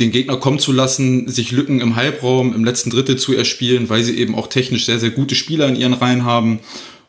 den 0.00 0.10
Gegner 0.10 0.36
kommen 0.36 0.58
zu 0.58 0.72
lassen, 0.72 1.28
sich 1.28 1.52
Lücken 1.52 1.80
im 1.80 1.94
Halbraum, 1.94 2.54
im 2.54 2.64
letzten 2.64 2.90
Drittel 2.90 3.16
zu 3.16 3.34
erspielen, 3.34 3.88
weil 3.90 4.02
sie 4.02 4.18
eben 4.18 4.34
auch 4.34 4.48
technisch 4.48 4.86
sehr, 4.86 4.98
sehr 4.98 5.10
gute 5.10 5.34
Spieler 5.34 5.68
in 5.68 5.76
ihren 5.76 5.92
Reihen 5.92 6.24
haben. 6.24 6.60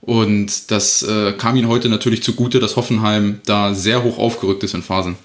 Und 0.02 0.72
das 0.72 1.04
äh, 1.04 1.34
kam 1.34 1.56
ihnen 1.56 1.68
heute 1.68 1.88
natürlich 1.88 2.24
zugute, 2.24 2.60
dass 2.60 2.76
Hoffenheim 2.76 3.40
da 3.46 3.74
sehr 3.74 4.04
hoch 4.04 4.18
aufgerückt 4.18 4.64
ist 4.64 4.74
in 4.74 4.82
Phasen. 4.82 5.16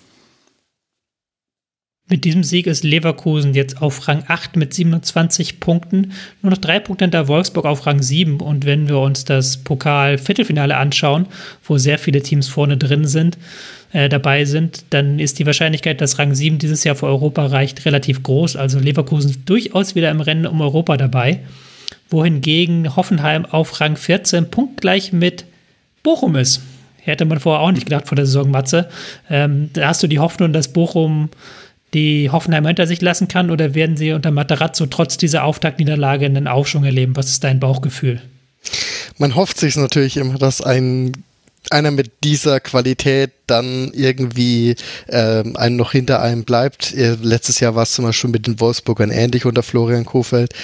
Mit 2.09 2.25
diesem 2.25 2.45
Sieg 2.45 2.69
ist 2.69 2.85
Leverkusen 2.85 3.53
jetzt 3.55 3.83
auf 3.83 4.07
Rang 4.07 4.23
8 4.29 4.55
mit 4.55 4.73
27 4.73 5.59
Punkten, 5.59 6.13
nur 6.41 6.51
noch 6.51 6.59
drei 6.59 6.79
Punkte 6.79 7.05
hinter 7.05 7.27
Wolfsburg 7.27 7.65
auf 7.65 7.85
Rang 7.85 8.01
7. 8.01 8.41
Und 8.41 8.65
wenn 8.65 8.89
wir 8.89 9.01
uns 9.01 9.25
das 9.25 9.57
Pokal-Viertelfinale 9.57 10.77
anschauen, 10.77 11.27
wo 11.65 11.79
sehr 11.79 11.99
viele 11.99 12.23
Teams 12.23 12.47
vorne 12.47 12.77
drin 12.77 13.07
sind, 13.07 13.39
äh, 13.93 14.09
dabei 14.09 14.45
sind, 14.45 14.85
dann 14.91 15.19
ist 15.19 15.41
die 15.41 15.47
Wahrscheinlichkeit, 15.47 16.01
dass 16.01 16.21
Rang 16.21 16.33
7 16.33 16.59
dieses 16.59 16.85
Jahr 16.85 16.95
für 16.95 17.07
Europa 17.07 17.45
reicht, 17.47 17.85
relativ 17.87 18.23
groß. 18.23 18.55
Also 18.55 18.79
Leverkusen 18.79 19.43
durchaus 19.45 19.97
wieder 19.97 20.13
im 20.13 20.21
Rennen 20.21 20.47
um 20.47 20.61
Europa 20.61 20.97
dabei. 20.97 21.41
Wohingegen 22.09 22.95
Hoffenheim 22.95 23.45
auf 23.47 23.81
Rang 23.81 23.97
14 23.97 24.49
punktgleich 24.53 25.13
mit 25.13 25.45
Bochum 26.05 26.37
ist. 26.37 26.63
Hätte 26.99 27.25
man 27.25 27.41
vorher 27.41 27.63
auch 27.63 27.73
nicht 27.73 27.87
gedacht 27.87 28.07
vor 28.07 28.17
der 28.17 28.27
Saison, 28.27 28.49
Matze. 28.49 28.89
Ähm, 29.29 29.71
da 29.73 29.89
hast 29.89 30.05
du 30.05 30.07
die 30.07 30.21
Hoffnung, 30.21 30.53
dass 30.53 30.73
Bochum 30.73 31.31
die 31.95 32.31
Hoffenheim 32.31 32.67
hinter 32.67 32.87
sich 32.87 33.01
lassen 33.01 33.29
kann 33.29 33.51
oder 33.51 33.75
werden 33.75 33.97
sie 33.97 34.13
unter 34.13 34.31
Materazzo 34.31 34.87
trotz 34.87 35.17
dieser 35.17 35.45
Auftaktniederlage 35.45 36.27
einen 36.27 36.49
Aufschwung 36.49 36.85
erleben? 36.85 37.17
Was 37.17 37.29
ist 37.29 37.45
dein 37.45 37.61
Bauchgefühl? 37.61 38.21
Man 39.19 39.35
hofft 39.35 39.59
sich 39.59 39.77
natürlich 39.77 40.17
immer, 40.17 40.39
dass 40.39 40.61
ein 40.61 41.13
einer 41.71 41.91
mit 41.91 42.23
dieser 42.23 42.61
Qualität 42.61 43.33
dann 43.47 43.91
irgendwie 43.93 44.77
ähm, 45.09 45.57
einen 45.57 45.77
noch 45.77 45.93
hinter 45.93 46.23
einem 46.23 46.45
bleibt. 46.45 46.93
Letztes 46.95 47.61
Jahr 47.61 47.75
war 47.75 47.83
es 47.83 47.93
zum 47.93 48.05
Beispiel 48.05 48.31
mit 48.31 48.47
den 48.47 48.61
Wolfsburgern 48.61 49.11
ähnlich 49.11 49.47
unter 49.47 49.63
Florian 49.63 50.05
Kofeld. 50.05 50.55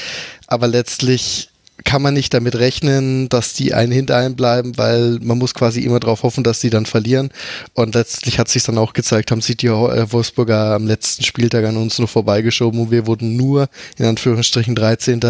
Aber 0.46 0.68
letztlich 0.68 1.48
kann 1.84 2.02
man 2.02 2.14
nicht 2.14 2.34
damit 2.34 2.56
rechnen, 2.56 3.28
dass 3.28 3.52
die 3.52 3.74
einen 3.74 3.92
hinter 3.92 4.16
einem 4.16 4.36
bleiben, 4.36 4.76
weil 4.76 5.18
man 5.22 5.38
muss 5.38 5.54
quasi 5.54 5.80
immer 5.80 6.00
darauf 6.00 6.22
hoffen, 6.22 6.44
dass 6.44 6.60
sie 6.60 6.70
dann 6.70 6.86
verlieren. 6.86 7.30
Und 7.74 7.94
letztlich 7.94 8.38
hat 8.38 8.48
sich 8.48 8.62
dann 8.62 8.78
auch 8.78 8.92
gezeigt, 8.92 9.30
haben 9.30 9.40
sich 9.40 9.56
die 9.56 9.66
äh, 9.66 10.12
Wolfsburger 10.12 10.74
am 10.74 10.86
letzten 10.86 11.24
Spieltag 11.24 11.64
an 11.64 11.76
uns 11.76 11.98
nur 11.98 12.08
vorbeigeschoben 12.08 12.80
und 12.80 12.90
wir 12.90 13.06
wurden 13.06 13.36
nur 13.36 13.68
in 13.98 14.06
Anführungsstrichen 14.06 14.74
13. 14.74 15.20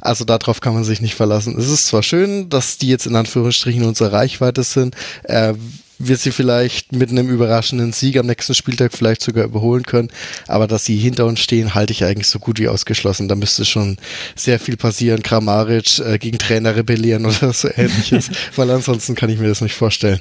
Also 0.00 0.24
darauf 0.24 0.60
kann 0.60 0.74
man 0.74 0.84
sich 0.84 1.00
nicht 1.00 1.14
verlassen. 1.14 1.56
Es 1.58 1.68
ist 1.68 1.86
zwar 1.86 2.02
schön, 2.02 2.48
dass 2.48 2.78
die 2.78 2.88
jetzt 2.88 3.06
in 3.06 3.16
Anführungsstrichen 3.16 3.84
unsere 3.84 4.12
Reichweite 4.12 4.62
sind. 4.62 4.94
Äh, 5.24 5.54
wir 5.98 6.16
sie 6.16 6.32
vielleicht 6.32 6.92
mit 6.92 7.10
einem 7.10 7.28
überraschenden 7.28 7.92
Sieg 7.92 8.16
am 8.16 8.26
nächsten 8.26 8.54
Spieltag 8.54 8.92
vielleicht 8.92 9.22
sogar 9.22 9.44
überholen 9.44 9.84
können. 9.84 10.10
Aber 10.46 10.66
dass 10.66 10.84
sie 10.84 10.96
hinter 10.96 11.26
uns 11.26 11.40
stehen, 11.40 11.74
halte 11.74 11.92
ich 11.92 12.04
eigentlich 12.04 12.28
so 12.28 12.38
gut 12.38 12.58
wie 12.58 12.68
ausgeschlossen. 12.68 13.28
Da 13.28 13.34
müsste 13.34 13.64
schon 13.64 13.96
sehr 14.34 14.58
viel 14.58 14.76
passieren. 14.76 15.22
Kramaric 15.22 15.98
äh, 16.00 16.18
gegen 16.18 16.38
Trainer 16.38 16.76
rebellieren 16.76 17.26
oder 17.26 17.52
so 17.52 17.68
ähnliches, 17.74 18.30
weil 18.56 18.70
ansonsten 18.70 19.14
kann 19.14 19.30
ich 19.30 19.38
mir 19.38 19.48
das 19.48 19.60
nicht 19.60 19.74
vorstellen. 19.74 20.20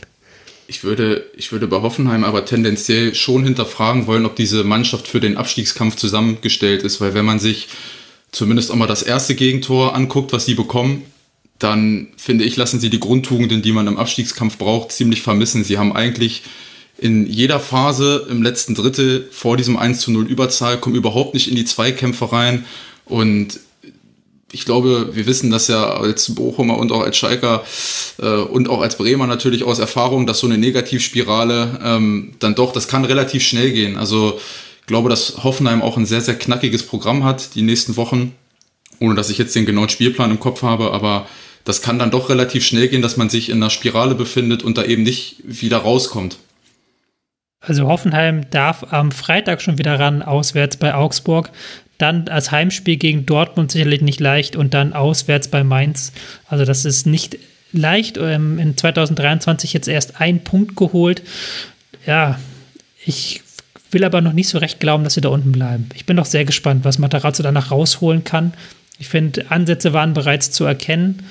Ich 0.67 0.83
würde, 0.83 1.25
ich 1.35 1.51
würde 1.51 1.67
bei 1.67 1.81
Hoffenheim 1.81 2.23
aber 2.23 2.45
tendenziell 2.45 3.13
schon 3.15 3.43
hinterfragen 3.43 4.07
wollen, 4.07 4.25
ob 4.25 4.35
diese 4.35 4.63
Mannschaft 4.63 5.07
für 5.07 5.19
den 5.19 5.37
Abstiegskampf 5.37 5.97
zusammengestellt 5.97 6.83
ist, 6.83 7.01
weil 7.01 7.13
wenn 7.13 7.25
man 7.25 7.39
sich 7.39 7.67
zumindest 8.31 8.71
auch 8.71 8.75
mal 8.75 8.87
das 8.87 9.03
erste 9.03 9.35
Gegentor 9.35 9.93
anguckt, 9.95 10.31
was 10.31 10.45
sie 10.45 10.55
bekommen, 10.55 11.03
dann 11.63 12.07
finde 12.17 12.43
ich, 12.43 12.57
lassen 12.57 12.79
sie 12.79 12.89
die 12.89 12.99
Grundtugenden, 12.99 13.61
die 13.61 13.71
man 13.71 13.87
im 13.87 13.97
Abstiegskampf 13.97 14.57
braucht, 14.57 14.91
ziemlich 14.91 15.21
vermissen. 15.21 15.63
Sie 15.63 15.77
haben 15.77 15.93
eigentlich 15.93 16.43
in 16.97 17.25
jeder 17.25 17.59
Phase 17.59 18.27
im 18.29 18.43
letzten 18.43 18.75
Drittel 18.75 19.27
vor 19.31 19.57
diesem 19.57 19.77
1 19.77 20.01
zu 20.01 20.11
0 20.11 20.27
Überzahl, 20.27 20.79
kommen 20.79 20.95
überhaupt 20.95 21.33
nicht 21.33 21.49
in 21.49 21.55
die 21.55 21.65
Zweikämpfe 21.65 22.31
rein 22.31 22.65
und 23.05 23.59
ich 24.53 24.65
glaube, 24.65 25.09
wir 25.13 25.25
wissen 25.25 25.49
das 25.49 25.67
ja 25.67 25.83
als 25.95 26.35
Bochumer 26.35 26.77
und 26.77 26.91
auch 26.91 27.01
als 27.01 27.17
Schalker 27.17 27.63
äh, 28.19 28.35
und 28.35 28.69
auch 28.69 28.81
als 28.81 28.97
Bremer 28.97 29.25
natürlich 29.25 29.63
aus 29.63 29.79
Erfahrung, 29.79 30.27
dass 30.27 30.39
so 30.39 30.47
eine 30.47 30.59
Negativspirale 30.59 31.79
ähm, 31.83 32.35
dann 32.37 32.53
doch, 32.53 32.71
das 32.71 32.87
kann 32.87 33.03
relativ 33.03 33.43
schnell 33.43 33.71
gehen. 33.71 33.97
Also 33.97 34.39
ich 34.81 34.85
glaube, 34.85 35.09
dass 35.09 35.43
Hoffenheim 35.43 35.81
auch 35.81 35.97
ein 35.97 36.05
sehr, 36.05 36.21
sehr 36.21 36.35
knackiges 36.37 36.83
Programm 36.83 37.23
hat 37.23 37.55
die 37.55 37.63
nächsten 37.63 37.97
Wochen, 37.97 38.35
ohne 38.99 39.15
dass 39.15 39.31
ich 39.31 39.39
jetzt 39.39 39.55
den 39.55 39.65
genauen 39.65 39.89
Spielplan 39.89 40.29
im 40.29 40.39
Kopf 40.39 40.61
habe, 40.61 40.91
aber 40.91 41.25
das 41.63 41.81
kann 41.81 41.99
dann 41.99 42.11
doch 42.11 42.29
relativ 42.29 42.65
schnell 42.65 42.87
gehen, 42.87 43.01
dass 43.01 43.17
man 43.17 43.29
sich 43.29 43.49
in 43.49 43.57
einer 43.57 43.69
Spirale 43.69 44.15
befindet 44.15 44.63
und 44.63 44.77
da 44.77 44.83
eben 44.83 45.03
nicht 45.03 45.37
wieder 45.43 45.77
rauskommt. 45.77 46.37
Also 47.61 47.87
Hoffenheim 47.87 48.49
darf 48.49 48.91
am 48.91 49.13
Freitag 49.13 49.61
schon 49.61 49.77
wieder 49.77 49.97
ran, 49.97 50.21
auswärts 50.21 50.75
bei 50.75 50.93
Augsburg 50.93 51.51
dann 51.97 52.27
als 52.27 52.51
Heimspiel 52.51 52.97
gegen 52.97 53.25
Dortmund 53.25 53.71
sicherlich 53.71 54.01
nicht 54.01 54.19
leicht 54.19 54.55
und 54.55 54.73
dann 54.73 54.93
auswärts 54.93 55.47
bei 55.47 55.63
Mainz. 55.63 56.11
Also 56.47 56.65
das 56.65 56.85
ist 56.85 57.05
nicht 57.05 57.37
leicht. 57.71 58.17
Ähm, 58.17 58.59
in 58.59 58.75
2023 58.75 59.73
jetzt 59.73 59.87
erst 59.87 60.19
ein 60.19 60.43
Punkt 60.43 60.75
geholt. 60.75 61.23
Ja, 62.05 62.39
ich 63.05 63.41
will 63.91 64.03
aber 64.03 64.21
noch 64.21 64.33
nicht 64.33 64.49
so 64.49 64.57
recht 64.57 64.79
glauben, 64.79 65.03
dass 65.03 65.13
sie 65.13 65.21
da 65.21 65.29
unten 65.29 65.51
bleiben. 65.51 65.89
Ich 65.95 66.05
bin 66.05 66.17
doch 66.17 66.25
sehr 66.25 66.45
gespannt, 66.45 66.83
was 66.83 66.99
Matarazzo 66.99 67.43
danach 67.43 67.71
rausholen 67.71 68.23
kann. 68.23 68.53
Ich 68.97 69.07
finde, 69.07 69.49
Ansätze 69.51 69.93
waren 69.93 70.13
bereits 70.13 70.51
zu 70.51 70.65
erkennen. 70.65 71.23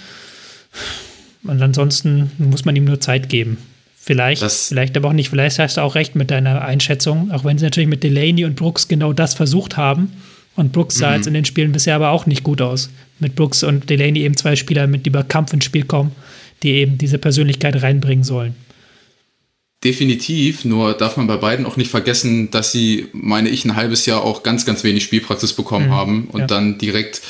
Und 1.44 1.60
ansonsten 1.60 2.30
muss 2.38 2.64
man 2.64 2.76
ihm 2.76 2.84
nur 2.84 3.00
Zeit 3.00 3.28
geben. 3.28 3.58
Vielleicht, 4.04 4.42
das 4.42 4.68
vielleicht 4.68 4.96
aber 4.96 5.08
auch 5.08 5.12
nicht. 5.12 5.30
Vielleicht 5.30 5.58
hast 5.58 5.76
du 5.76 5.80
auch 5.80 5.94
recht 5.94 6.16
mit 6.16 6.30
deiner 6.30 6.62
Einschätzung, 6.62 7.30
auch 7.30 7.44
wenn 7.44 7.58
sie 7.58 7.64
natürlich 7.64 7.88
mit 7.88 8.02
Delaney 8.02 8.44
und 8.44 8.56
Brooks 8.56 8.88
genau 8.88 9.12
das 9.12 9.34
versucht 9.34 9.76
haben. 9.76 10.12
Und 10.56 10.72
Brooks 10.72 10.96
sah 10.96 11.10
mhm. 11.10 11.16
jetzt 11.16 11.26
in 11.28 11.34
den 11.34 11.44
Spielen 11.44 11.72
bisher 11.72 11.96
aber 11.96 12.10
auch 12.10 12.26
nicht 12.26 12.42
gut 12.42 12.60
aus. 12.60 12.90
Mit 13.20 13.36
Brooks 13.36 13.62
und 13.62 13.88
Delaney 13.88 14.22
eben 14.22 14.36
zwei 14.36 14.56
Spieler, 14.56 14.86
mit 14.86 15.06
über 15.06 15.22
Kampf 15.22 15.52
ins 15.52 15.64
Spiel 15.64 15.84
kommen, 15.84 16.12
die 16.62 16.70
eben 16.72 16.98
diese 16.98 17.18
Persönlichkeit 17.18 17.80
reinbringen 17.82 18.24
sollen. 18.24 18.54
Definitiv, 19.84 20.64
nur 20.64 20.94
darf 20.94 21.16
man 21.16 21.26
bei 21.26 21.36
beiden 21.36 21.66
auch 21.66 21.76
nicht 21.76 21.90
vergessen, 21.90 22.52
dass 22.52 22.70
sie, 22.70 23.08
meine 23.12 23.48
ich, 23.48 23.64
ein 23.64 23.74
halbes 23.74 24.06
Jahr 24.06 24.22
auch 24.22 24.44
ganz, 24.44 24.64
ganz 24.64 24.84
wenig 24.84 25.02
Spielpraxis 25.02 25.54
bekommen 25.54 25.88
mhm, 25.88 25.92
haben 25.92 26.28
und 26.30 26.40
ja. 26.42 26.46
dann 26.46 26.78
direkt 26.78 27.20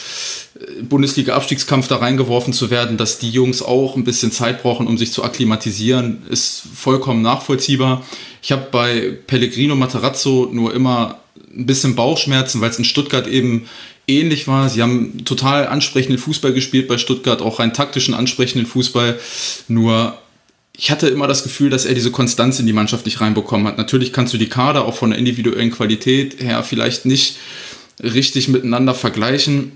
äh, 0.60 0.82
Bundesliga-Abstiegskampf 0.82 1.88
da 1.88 1.96
reingeworfen 1.96 2.52
zu 2.52 2.70
werden, 2.70 2.98
dass 2.98 3.18
die 3.18 3.30
Jungs 3.30 3.62
auch 3.62 3.96
ein 3.96 4.04
bisschen 4.04 4.32
Zeit 4.32 4.62
brauchen, 4.62 4.86
um 4.86 4.98
sich 4.98 5.12
zu 5.12 5.24
akklimatisieren, 5.24 6.24
ist 6.28 6.64
vollkommen 6.74 7.22
nachvollziehbar. 7.22 8.04
Ich 8.42 8.52
habe 8.52 8.66
bei 8.70 9.16
Pellegrino 9.26 9.74
Materazzo 9.74 10.50
nur 10.52 10.74
immer 10.74 11.20
ein 11.56 11.64
bisschen 11.64 11.94
Bauchschmerzen, 11.94 12.60
weil 12.60 12.68
es 12.68 12.78
in 12.78 12.84
Stuttgart 12.84 13.26
eben 13.26 13.66
ähnlich 14.06 14.46
war. 14.46 14.68
Sie 14.68 14.82
haben 14.82 15.24
total 15.24 15.68
ansprechenden 15.68 16.18
Fußball 16.18 16.52
gespielt 16.52 16.86
bei 16.86 16.98
Stuttgart, 16.98 17.40
auch 17.40 17.60
rein 17.60 17.72
taktischen 17.72 18.12
ansprechenden 18.12 18.66
Fußball. 18.66 19.18
Nur 19.68 20.18
ich 20.76 20.90
hatte 20.90 21.08
immer 21.08 21.26
das 21.26 21.42
Gefühl, 21.42 21.70
dass 21.70 21.84
er 21.84 21.94
diese 21.94 22.10
Konstanz 22.10 22.58
in 22.58 22.66
die 22.66 22.72
Mannschaft 22.72 23.04
nicht 23.04 23.20
reinbekommen 23.20 23.66
hat. 23.66 23.78
Natürlich 23.78 24.12
kannst 24.12 24.32
du 24.32 24.38
die 24.38 24.48
Kader 24.48 24.84
auch 24.84 24.96
von 24.96 25.10
der 25.10 25.18
individuellen 25.18 25.70
Qualität 25.70 26.42
her 26.42 26.62
vielleicht 26.62 27.04
nicht 27.04 27.36
richtig 28.02 28.48
miteinander 28.48 28.94
vergleichen. 28.94 29.72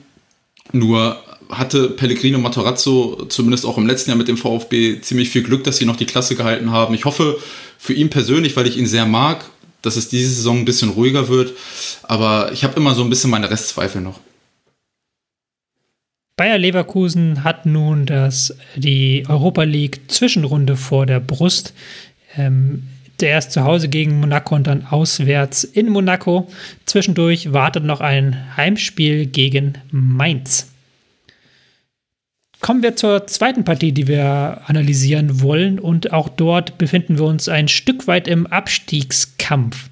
Nur 0.72 1.22
hatte 1.48 1.90
Pellegrino 1.90 2.38
Matarazzo 2.38 3.26
zumindest 3.28 3.66
auch 3.66 3.78
im 3.78 3.86
letzten 3.86 4.10
Jahr 4.10 4.18
mit 4.18 4.28
dem 4.28 4.36
VfB 4.36 5.00
ziemlich 5.00 5.30
viel 5.30 5.42
Glück, 5.42 5.64
dass 5.64 5.76
sie 5.76 5.84
noch 5.84 5.96
die 5.96 6.06
Klasse 6.06 6.34
gehalten 6.34 6.72
haben. 6.72 6.94
Ich 6.94 7.04
hoffe 7.04 7.38
für 7.78 7.92
ihn 7.92 8.10
persönlich, 8.10 8.56
weil 8.56 8.66
ich 8.66 8.76
ihn 8.78 8.86
sehr 8.86 9.06
mag 9.06 9.44
dass 9.86 9.96
es 9.96 10.08
diese 10.08 10.30
Saison 10.30 10.58
ein 10.58 10.64
bisschen 10.64 10.90
ruhiger 10.90 11.28
wird. 11.28 11.54
Aber 12.02 12.50
ich 12.52 12.64
habe 12.64 12.76
immer 12.76 12.94
so 12.94 13.02
ein 13.02 13.08
bisschen 13.08 13.30
meine 13.30 13.50
Restzweifel 13.50 14.02
noch. 14.02 14.20
Bayer 16.36 16.58
Leverkusen 16.58 17.44
hat 17.44 17.64
nun 17.64 18.04
das, 18.04 18.54
die 18.74 19.24
Europa 19.26 19.62
League 19.62 20.10
Zwischenrunde 20.10 20.76
vor 20.76 21.06
der 21.06 21.18
Brust. 21.18 21.72
Ähm, 22.36 22.88
erst 23.18 23.52
zu 23.52 23.64
Hause 23.64 23.88
gegen 23.88 24.20
Monaco 24.20 24.54
und 24.54 24.66
dann 24.66 24.84
auswärts 24.84 25.64
in 25.64 25.88
Monaco. 25.88 26.46
Zwischendurch 26.84 27.54
wartet 27.54 27.84
noch 27.84 28.02
ein 28.02 28.54
Heimspiel 28.54 29.24
gegen 29.24 29.78
Mainz. 29.90 30.70
Kommen 32.60 32.82
wir 32.82 32.96
zur 32.96 33.26
zweiten 33.26 33.64
Partie, 33.64 33.92
die 33.92 34.06
wir 34.06 34.60
analysieren 34.66 35.40
wollen. 35.40 35.78
Und 35.78 36.12
auch 36.12 36.28
dort 36.28 36.76
befinden 36.76 37.16
wir 37.16 37.24
uns 37.24 37.48
ein 37.48 37.68
Stück 37.68 38.06
weit 38.06 38.28
im 38.28 38.46
Abstiegskampf. 38.46 39.88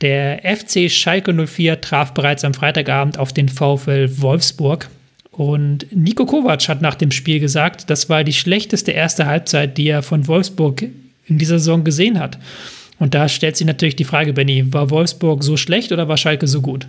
Der 0.00 0.40
FC 0.42 0.90
Schalke 0.90 1.32
04 1.32 1.80
traf 1.80 2.12
bereits 2.12 2.44
am 2.44 2.54
Freitagabend 2.54 3.18
auf 3.18 3.32
den 3.32 3.48
VfL 3.48 4.20
Wolfsburg. 4.20 4.90
Und 5.30 5.86
Nico 5.94 6.26
Kovac 6.26 6.68
hat 6.68 6.82
nach 6.82 6.96
dem 6.96 7.10
Spiel 7.10 7.40
gesagt, 7.40 7.88
das 7.88 8.08
war 8.08 8.24
die 8.24 8.32
schlechteste 8.32 8.90
erste 8.90 9.26
Halbzeit, 9.26 9.78
die 9.78 9.88
er 9.88 10.02
von 10.02 10.26
Wolfsburg 10.26 10.82
in 11.26 11.38
dieser 11.38 11.58
Saison 11.58 11.84
gesehen 11.84 12.18
hat. 12.18 12.38
Und 12.98 13.14
da 13.14 13.28
stellt 13.28 13.56
sich 13.56 13.66
natürlich 13.66 13.96
die 13.96 14.04
Frage, 14.04 14.32
Benny, 14.32 14.72
war 14.72 14.90
Wolfsburg 14.90 15.42
so 15.42 15.56
schlecht 15.56 15.92
oder 15.92 16.08
war 16.08 16.16
Schalke 16.16 16.46
so 16.46 16.60
gut? 16.60 16.86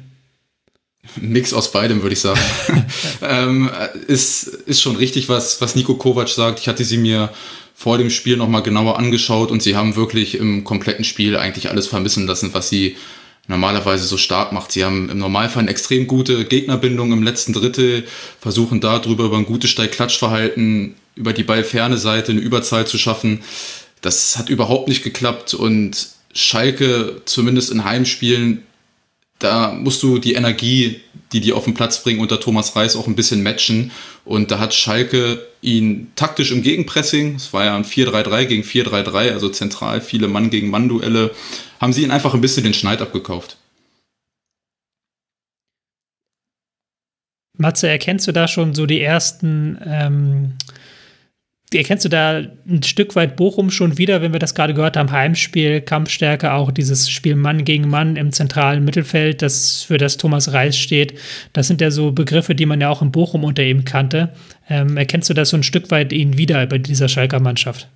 Mix 1.15 1.53
aus 1.53 1.71
beidem, 1.71 2.01
würde 2.01 2.13
ich 2.13 2.19
sagen. 2.19 2.39
ähm, 3.21 3.69
ist, 4.07 4.43
ist 4.43 4.81
schon 4.81 4.95
richtig, 4.95 5.29
was, 5.29 5.61
was 5.61 5.75
Nico 5.75 5.95
Kovac 5.95 6.29
sagt. 6.29 6.59
Ich 6.59 6.67
hatte 6.67 6.83
sie 6.83 6.97
mir 6.97 7.31
vor 7.73 7.97
dem 7.97 8.09
Spiel 8.09 8.37
nochmal 8.37 8.61
genauer 8.61 8.99
angeschaut 8.99 9.51
und 9.51 9.63
sie 9.63 9.75
haben 9.75 9.95
wirklich 9.95 10.35
im 10.35 10.63
kompletten 10.63 11.03
Spiel 11.03 11.37
eigentlich 11.37 11.69
alles 11.69 11.87
vermissen 11.87 12.27
lassen, 12.27 12.53
was 12.53 12.69
sie 12.69 12.95
normalerweise 13.51 14.05
so 14.05 14.17
stark 14.17 14.51
macht. 14.51 14.71
Sie 14.71 14.83
haben 14.83 15.09
im 15.09 15.19
Normalfall 15.19 15.61
eine 15.61 15.71
extrem 15.71 16.07
gute 16.07 16.45
Gegnerbindung 16.45 17.11
im 17.11 17.21
letzten 17.21 17.53
Drittel, 17.53 18.05
versuchen 18.39 18.81
darüber 18.81 19.25
über 19.25 19.37
ein 19.37 19.45
gutes 19.45 19.69
Steig-Klatsch-Verhalten 19.69 20.95
über 21.15 21.33
die 21.33 21.43
ballferne 21.43 21.97
Seite 21.97 22.31
eine 22.31 22.41
Überzahl 22.41 22.87
zu 22.87 22.97
schaffen. 22.97 23.43
Das 24.01 24.37
hat 24.37 24.49
überhaupt 24.49 24.87
nicht 24.87 25.03
geklappt 25.03 25.53
und 25.53 26.07
Schalke, 26.33 27.21
zumindest 27.25 27.71
in 27.71 27.83
Heimspielen, 27.83 28.63
da 29.37 29.73
musst 29.73 30.03
du 30.03 30.19
die 30.19 30.33
Energie, 30.33 31.01
die 31.33 31.41
die 31.41 31.53
auf 31.53 31.65
den 31.65 31.73
Platz 31.73 32.03
bringen, 32.03 32.19
unter 32.19 32.39
Thomas 32.39 32.75
Reis 32.75 32.95
auch 32.95 33.07
ein 33.07 33.15
bisschen 33.15 33.41
matchen. 33.43 33.91
Und 34.23 34.51
da 34.51 34.59
hat 34.59 34.73
Schalke 34.73 35.45
ihn 35.61 36.11
taktisch 36.15 36.51
im 36.51 36.61
Gegenpressing, 36.61 37.35
es 37.35 37.51
war 37.51 37.65
ja 37.65 37.75
ein 37.75 37.83
4-3-3 37.83 38.45
gegen 38.45 38.63
4-3-3, 38.63 39.31
also 39.31 39.49
zentral 39.49 39.99
viele 39.99 40.27
Mann 40.27 40.51
gegen 40.51 40.69
Mann-Duelle, 40.69 41.31
haben 41.81 41.91
sie 41.91 42.03
ihn 42.03 42.11
einfach 42.11 42.33
ein 42.33 42.41
bisschen 42.41 42.63
den 42.63 42.73
Schneid 42.73 43.01
abgekauft. 43.01 43.57
Matze, 47.57 47.89
erkennst 47.89 48.27
du 48.27 48.31
da 48.31 48.47
schon 48.47 48.73
so 48.73 48.85
die 48.85 49.01
ersten 49.01 49.77
ähm, 49.85 50.57
erkennst 51.77 52.03
du 52.03 52.09
da 52.09 52.41
ein 52.67 52.83
Stück 52.83 53.15
weit 53.15 53.35
Bochum 53.35 53.71
schon 53.71 53.97
wieder, 53.97 54.21
wenn 54.21 54.33
wir 54.33 54.39
das 54.39 54.55
gerade 54.55 54.73
gehört 54.73 54.97
haben, 54.97 55.11
Heimspiel, 55.11 55.81
Kampfstärke, 55.81 56.53
auch 56.53 56.71
dieses 56.71 57.09
Spiel 57.09 57.35
Mann 57.35 57.63
gegen 57.63 57.89
Mann 57.89 58.17
im 58.17 58.31
zentralen 58.31 58.83
Mittelfeld, 58.83 59.41
das 59.41 59.83
für 59.83 59.97
das 59.97 60.17
Thomas 60.17 60.51
Reis 60.51 60.77
steht. 60.77 61.17
Das 61.53 61.67
sind 61.67 61.81
ja 61.81 61.91
so 61.91 62.11
Begriffe, 62.11 62.55
die 62.55 62.65
man 62.65 62.81
ja 62.81 62.89
auch 62.89 63.01
in 63.01 63.11
Bochum 63.11 63.43
unter 63.43 63.63
ihm 63.63 63.85
kannte. 63.85 64.33
Ähm, 64.69 64.97
erkennst 64.97 65.29
du 65.29 65.33
das 65.33 65.49
so 65.49 65.57
ein 65.57 65.63
Stück 65.63 65.91
weit 65.91 66.11
ihn 66.11 66.37
wieder 66.37 66.65
bei 66.67 66.77
dieser 66.77 67.07
Schalker 67.07 67.39
Mannschaft? 67.39 67.87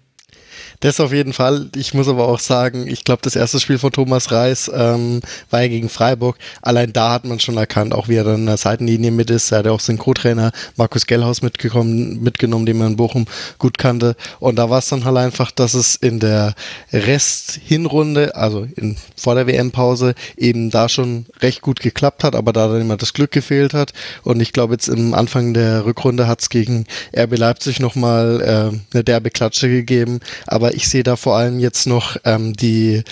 Das 0.79 0.99
auf 0.99 1.13
jeden 1.13 1.33
Fall. 1.33 1.69
Ich 1.75 1.93
muss 1.93 2.07
aber 2.07 2.27
auch 2.27 2.39
sagen, 2.39 2.87
ich 2.87 3.03
glaube, 3.03 3.21
das 3.23 3.35
erste 3.35 3.59
Spiel 3.59 3.77
von 3.77 3.91
Thomas 3.91 4.31
Reis 4.31 4.69
ähm, 4.73 5.21
war 5.49 5.61
ja 5.61 5.67
gegen 5.67 5.89
Freiburg. 5.89 6.37
Allein 6.61 6.93
da 6.93 7.13
hat 7.13 7.25
man 7.25 7.39
schon 7.39 7.57
erkannt, 7.57 7.93
auch 7.93 8.07
wie 8.07 8.15
er 8.15 8.23
dann 8.23 8.41
in 8.41 8.45
der 8.45 8.57
Seitenlinie 8.57 9.11
mit 9.11 9.29
ist. 9.29 9.51
Er 9.51 9.59
hat 9.59 9.65
ja 9.65 9.71
auch 9.71 9.79
seinen 9.79 9.97
Co-Trainer 9.97 10.51
Markus 10.75 11.05
Gellhaus 11.05 11.41
mitgekommen, 11.41 12.21
mitgenommen, 12.21 12.65
den 12.65 12.77
man 12.77 12.91
in 12.91 12.95
Bochum 12.97 13.25
gut 13.57 13.77
kannte. 13.77 14.15
Und 14.39 14.57
da 14.57 14.69
war 14.69 14.79
es 14.79 14.89
dann 14.89 15.05
halt 15.05 15.17
einfach, 15.17 15.51
dass 15.51 15.73
es 15.73 15.95
in 15.95 16.19
der 16.19 16.53
Rest-Hinrunde, 16.91 18.35
also 18.35 18.67
in, 18.75 18.97
vor 19.15 19.35
der 19.35 19.47
WM-Pause, 19.47 20.15
eben 20.37 20.69
da 20.69 20.89
schon 20.89 21.25
recht 21.39 21.61
gut 21.61 21.79
geklappt 21.79 22.23
hat, 22.23 22.35
aber 22.35 22.53
da 22.53 22.67
dann 22.67 22.81
immer 22.81 22.97
das 22.97 23.13
Glück 23.13 23.31
gefehlt 23.31 23.73
hat. 23.73 23.93
Und 24.23 24.41
ich 24.41 24.53
glaube, 24.53 24.73
jetzt 24.73 24.87
im 24.87 25.13
Anfang 25.13 25.53
der 25.53 25.85
Rückrunde 25.85 26.27
hat 26.27 26.41
es 26.41 26.49
gegen 26.49 26.85
RB 27.15 27.37
Leipzig 27.37 27.79
nochmal 27.79 28.41
äh, 28.41 28.93
eine 28.93 29.03
derbe 29.03 29.29
Klatsche 29.29 29.69
gegeben. 29.69 30.19
Aber 30.47 30.64
aber 30.65 30.73
ich 30.73 30.89
sehe 30.89 31.03
da 31.03 31.15
vor 31.15 31.37
allem 31.37 31.59
jetzt 31.59 31.85
noch 31.85 32.17
ähm, 32.23 32.53
die 32.53 33.03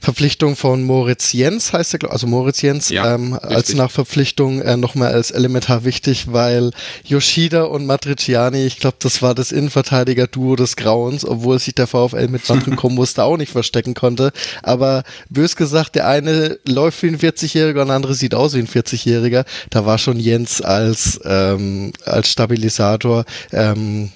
Verpflichtung 0.00 0.54
von 0.54 0.84
Moritz 0.84 1.32
Jens, 1.32 1.72
heißt 1.72 1.94
er, 1.94 2.12
also 2.12 2.28
Moritz 2.28 2.62
Jens, 2.62 2.88
ja, 2.88 3.16
ähm, 3.16 3.36
als 3.42 3.74
Nachverpflichtung 3.74 4.62
äh, 4.62 4.76
nochmal 4.76 5.12
als 5.12 5.32
elementar 5.32 5.84
wichtig, 5.84 6.32
weil 6.32 6.70
Yoshida 7.04 7.64
und 7.64 7.84
Matriciani, 7.84 8.64
ich 8.64 8.78
glaube, 8.78 8.98
das 9.00 9.22
war 9.22 9.34
das 9.34 9.50
Innenverteidiger-Duo 9.50 10.54
des 10.54 10.76
Grauens, 10.76 11.26
obwohl 11.26 11.58
sich 11.58 11.74
der 11.74 11.88
VfL 11.88 12.28
mit 12.28 12.48
manchen 12.48 12.76
Kombos 12.76 13.14
da 13.14 13.24
auch 13.24 13.38
nicht 13.38 13.50
verstecken 13.50 13.94
konnte. 13.94 14.30
Aber 14.62 15.02
bös 15.28 15.56
gesagt, 15.56 15.96
der 15.96 16.06
eine 16.06 16.60
läuft 16.64 17.02
wie 17.02 17.08
ein 17.08 17.18
40-Jähriger 17.18 17.80
und 17.80 17.88
der 17.88 17.96
andere 17.96 18.14
sieht 18.14 18.36
aus 18.36 18.54
wie 18.54 18.60
ein 18.60 18.68
40-Jähriger. 18.68 19.44
Da 19.70 19.84
war 19.84 19.98
schon 19.98 20.20
Jens 20.20 20.60
als, 20.60 21.18
ähm, 21.24 21.92
als 22.04 22.28
Stabilisator 22.28 23.24
ähm, 23.52 24.12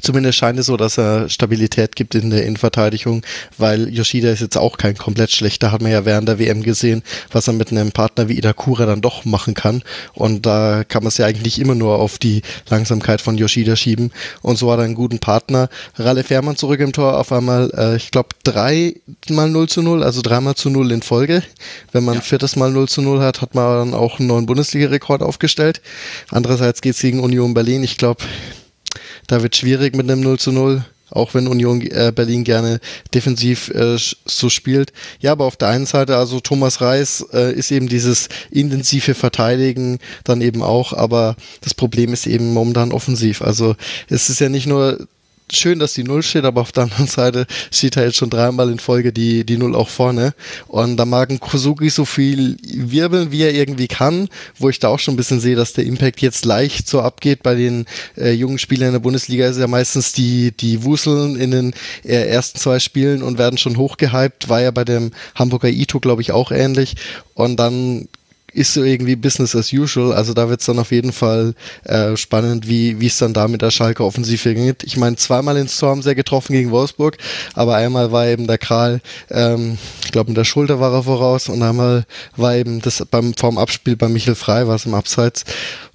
Zumindest 0.00 0.38
scheint 0.38 0.58
es 0.58 0.66
so, 0.66 0.76
dass 0.76 0.98
er 0.98 1.28
Stabilität 1.28 1.96
gibt 1.96 2.14
in 2.14 2.30
der 2.30 2.44
Innenverteidigung, 2.44 3.22
weil 3.58 3.88
Yoshida 3.88 4.30
ist 4.30 4.40
jetzt 4.40 4.56
auch 4.56 4.78
kein 4.78 4.96
komplett 4.96 5.30
schlechter, 5.30 5.72
hat 5.72 5.82
man 5.82 5.92
ja 5.92 6.04
während 6.04 6.28
der 6.28 6.38
WM 6.38 6.62
gesehen, 6.62 7.02
was 7.32 7.48
er 7.48 7.54
mit 7.54 7.70
einem 7.70 7.92
Partner 7.92 8.28
wie 8.28 8.38
Itakura 8.38 8.86
dann 8.86 9.00
doch 9.00 9.24
machen 9.24 9.54
kann. 9.54 9.82
Und 10.14 10.46
da 10.46 10.84
kann 10.84 11.02
man 11.02 11.08
es 11.08 11.18
ja 11.18 11.26
eigentlich 11.26 11.58
immer 11.60 11.74
nur 11.74 11.98
auf 11.98 12.18
die 12.18 12.42
Langsamkeit 12.68 13.20
von 13.20 13.36
Yoshida 13.38 13.76
schieben. 13.76 14.12
Und 14.42 14.56
so 14.56 14.70
hat 14.72 14.78
er 14.78 14.84
einen 14.84 14.94
guten 14.94 15.18
Partner. 15.18 15.68
Ralle 15.96 16.24
Fährmann 16.24 16.56
zurück 16.56 16.80
im 16.80 16.92
Tor, 16.92 17.18
auf 17.18 17.32
einmal, 17.32 17.70
äh, 17.76 17.96
ich 17.96 18.10
glaube, 18.10 18.30
dreimal 18.44 19.50
0 19.50 19.68
zu 19.68 19.82
0, 19.82 20.02
also 20.02 20.22
dreimal 20.22 20.54
zu 20.54 20.70
0 20.70 20.92
in 20.92 21.02
Folge. 21.02 21.42
Wenn 21.92 22.04
man 22.04 22.16
ja. 22.16 22.20
viertes 22.20 22.56
Mal 22.56 22.70
0 22.70 22.88
zu 22.88 23.02
0 23.02 23.20
hat, 23.20 23.40
hat 23.40 23.54
man 23.54 23.90
dann 23.90 23.94
auch 23.94 24.18
einen 24.18 24.28
neuen 24.28 24.46
Bundesliga-Rekord 24.46 25.22
aufgestellt. 25.22 25.80
Andererseits 26.30 26.80
geht 26.80 26.94
es 26.94 27.00
gegen 27.00 27.20
Union 27.20 27.54
Berlin. 27.54 27.82
Ich 27.82 27.96
glaube, 27.96 28.24
da 29.30 29.42
wird 29.42 29.56
schwierig 29.56 29.94
mit 29.94 30.10
einem 30.10 30.20
0 30.20 30.38
zu 30.38 30.52
0 30.52 30.84
auch 31.12 31.34
wenn 31.34 31.48
Union 31.48 31.80
äh, 31.80 32.12
Berlin 32.14 32.44
gerne 32.44 32.78
defensiv 33.14 33.68
äh, 33.70 33.96
so 33.98 34.48
spielt. 34.48 34.92
Ja, 35.18 35.32
aber 35.32 35.44
auf 35.44 35.56
der 35.56 35.66
einen 35.66 35.86
Seite, 35.86 36.16
also 36.16 36.38
Thomas 36.38 36.80
Reis 36.80 37.26
äh, 37.32 37.52
ist 37.52 37.72
eben 37.72 37.88
dieses 37.88 38.28
intensive 38.50 39.14
Verteidigen 39.14 39.98
dann 40.22 40.40
eben 40.40 40.62
auch, 40.62 40.92
aber 40.92 41.34
das 41.62 41.74
Problem 41.74 42.12
ist 42.12 42.28
eben 42.28 42.52
momentan 42.52 42.92
offensiv. 42.92 43.42
Also 43.42 43.74
es 44.08 44.28
ist 44.30 44.40
ja 44.40 44.48
nicht 44.48 44.66
nur 44.66 45.04
schön, 45.56 45.78
dass 45.78 45.94
die 45.94 46.04
Null 46.04 46.22
steht, 46.22 46.44
aber 46.44 46.60
auf 46.60 46.72
der 46.72 46.84
anderen 46.84 47.06
Seite 47.06 47.46
steht 47.70 47.96
halt 47.96 48.14
schon 48.14 48.30
dreimal 48.30 48.70
in 48.70 48.78
Folge 48.78 49.12
die, 49.12 49.44
die 49.44 49.56
Null 49.56 49.74
auch 49.74 49.88
vorne. 49.88 50.34
Und 50.68 50.96
da 50.96 51.04
mag 51.04 51.30
ein 51.30 51.40
Kosugi 51.40 51.90
so 51.90 52.04
viel 52.04 52.56
wirbeln, 52.62 53.32
wie 53.32 53.42
er 53.42 53.54
irgendwie 53.54 53.88
kann, 53.88 54.28
wo 54.58 54.68
ich 54.68 54.78
da 54.78 54.88
auch 54.88 54.98
schon 54.98 55.14
ein 55.14 55.16
bisschen 55.16 55.40
sehe, 55.40 55.56
dass 55.56 55.72
der 55.72 55.84
Impact 55.84 56.20
jetzt 56.20 56.44
leicht 56.44 56.88
so 56.88 57.00
abgeht. 57.00 57.42
Bei 57.42 57.54
den 57.54 57.86
äh, 58.16 58.32
jungen 58.32 58.58
Spielern 58.58 58.88
in 58.88 58.94
der 58.94 59.00
Bundesliga 59.00 59.48
ist 59.48 59.58
ja 59.58 59.66
meistens 59.66 60.12
die, 60.12 60.52
die 60.52 60.84
wuseln 60.84 61.36
in 61.36 61.50
den 61.50 61.74
äh, 62.04 62.28
ersten 62.28 62.58
zwei 62.58 62.78
Spielen 62.78 63.22
und 63.22 63.38
werden 63.38 63.58
schon 63.58 63.76
hochgehypt. 63.76 64.48
War 64.48 64.60
ja 64.60 64.70
bei 64.70 64.84
dem 64.84 65.12
Hamburger 65.34 65.68
Ito, 65.68 66.00
glaube 66.00 66.22
ich, 66.22 66.32
auch 66.32 66.50
ähnlich. 66.50 66.96
Und 67.34 67.56
dann 67.56 68.08
ist 68.52 68.74
so 68.74 68.82
irgendwie 68.82 69.16
Business 69.16 69.54
as 69.54 69.72
usual. 69.72 70.12
Also 70.12 70.34
da 70.34 70.48
wird 70.48 70.60
es 70.60 70.66
dann 70.66 70.78
auf 70.78 70.90
jeden 70.92 71.12
Fall 71.12 71.54
äh, 71.84 72.16
spannend, 72.16 72.68
wie 72.68 73.00
wie 73.00 73.06
es 73.06 73.18
dann 73.18 73.32
da 73.32 73.48
mit 73.48 73.62
der 73.62 73.70
Schalke 73.70 74.04
Offensive 74.04 74.54
geht. 74.54 74.84
Ich 74.84 74.96
meine, 74.96 75.16
zweimal 75.16 75.56
haben 75.56 76.02
sie 76.02 76.08
ja 76.08 76.14
getroffen 76.14 76.52
gegen 76.52 76.70
Wolfsburg, 76.70 77.18
aber 77.54 77.76
einmal 77.76 78.12
war 78.12 78.26
eben 78.26 78.46
der 78.46 78.58
Kral, 78.58 79.00
ähm, 79.30 79.78
ich 80.04 80.12
glaube 80.12 80.30
mit 80.30 80.36
der 80.36 80.44
Schulter 80.44 80.80
war 80.80 80.92
er 80.92 81.02
voraus 81.02 81.48
und 81.48 81.62
einmal 81.62 82.04
war 82.36 82.54
eben 82.54 82.80
das 82.80 83.04
beim 83.10 83.34
vorm 83.34 83.58
Abspiel 83.58 83.96
bei 83.96 84.08
Michel 84.08 84.34
Frei, 84.34 84.66
war 84.66 84.76
es 84.76 84.86
im 84.86 84.94
Abseits. 84.94 85.44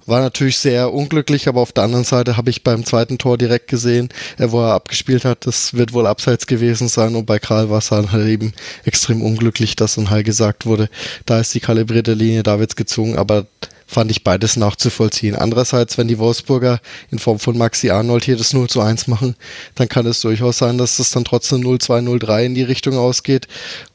War 0.06 0.20
natürlich 0.20 0.58
sehr 0.58 0.92
unglücklich, 0.92 1.48
aber 1.48 1.60
auf 1.60 1.72
der 1.72 1.84
anderen 1.84 2.04
Seite 2.04 2.36
habe 2.36 2.50
ich 2.50 2.62
beim 2.62 2.84
zweiten 2.84 3.18
Tor 3.18 3.36
direkt 3.36 3.68
gesehen, 3.68 4.08
äh, 4.38 4.50
wo 4.50 4.60
er 4.60 4.74
abgespielt 4.74 5.24
hat, 5.24 5.46
das 5.46 5.74
wird 5.74 5.92
wohl 5.92 6.06
abseits 6.06 6.46
gewesen 6.46 6.88
sein. 6.88 7.16
Und 7.16 7.26
bei 7.26 7.38
Karl 7.38 7.70
war 7.70 7.78
es 7.78 7.90
halt 7.90 8.12
eben 8.14 8.52
extrem 8.84 9.22
unglücklich, 9.22 9.76
dass 9.76 9.96
dann 9.96 10.10
halt 10.10 10.24
gesagt 10.24 10.66
wurde, 10.66 10.88
da 11.26 11.40
ist 11.40 11.54
die 11.54 11.60
kalibrierte 11.60 12.14
Linie, 12.14 12.42
da 12.42 12.58
wird's 12.58 12.76
gezogen, 12.76 13.16
aber 13.16 13.46
fand 13.86 14.10
ich 14.10 14.24
beides 14.24 14.56
nachzuvollziehen. 14.56 15.36
Andererseits, 15.36 15.96
wenn 15.96 16.08
die 16.08 16.18
Wolfsburger 16.18 16.80
in 17.10 17.18
Form 17.18 17.38
von 17.38 17.56
Maxi 17.56 17.90
Arnold 17.90 18.24
hier 18.24 18.36
das 18.36 18.52
0 18.52 18.68
zu 18.68 18.80
1 18.80 19.06
machen, 19.06 19.36
dann 19.76 19.88
kann 19.88 20.06
es 20.06 20.20
durchaus 20.20 20.58
sein, 20.58 20.76
dass 20.76 20.98
es 20.98 21.12
dann 21.12 21.24
trotzdem 21.24 21.60
0-2, 21.60 22.02
0-3 22.02 22.44
in 22.44 22.54
die 22.54 22.62
Richtung 22.62 22.96
ausgeht. 22.96 23.46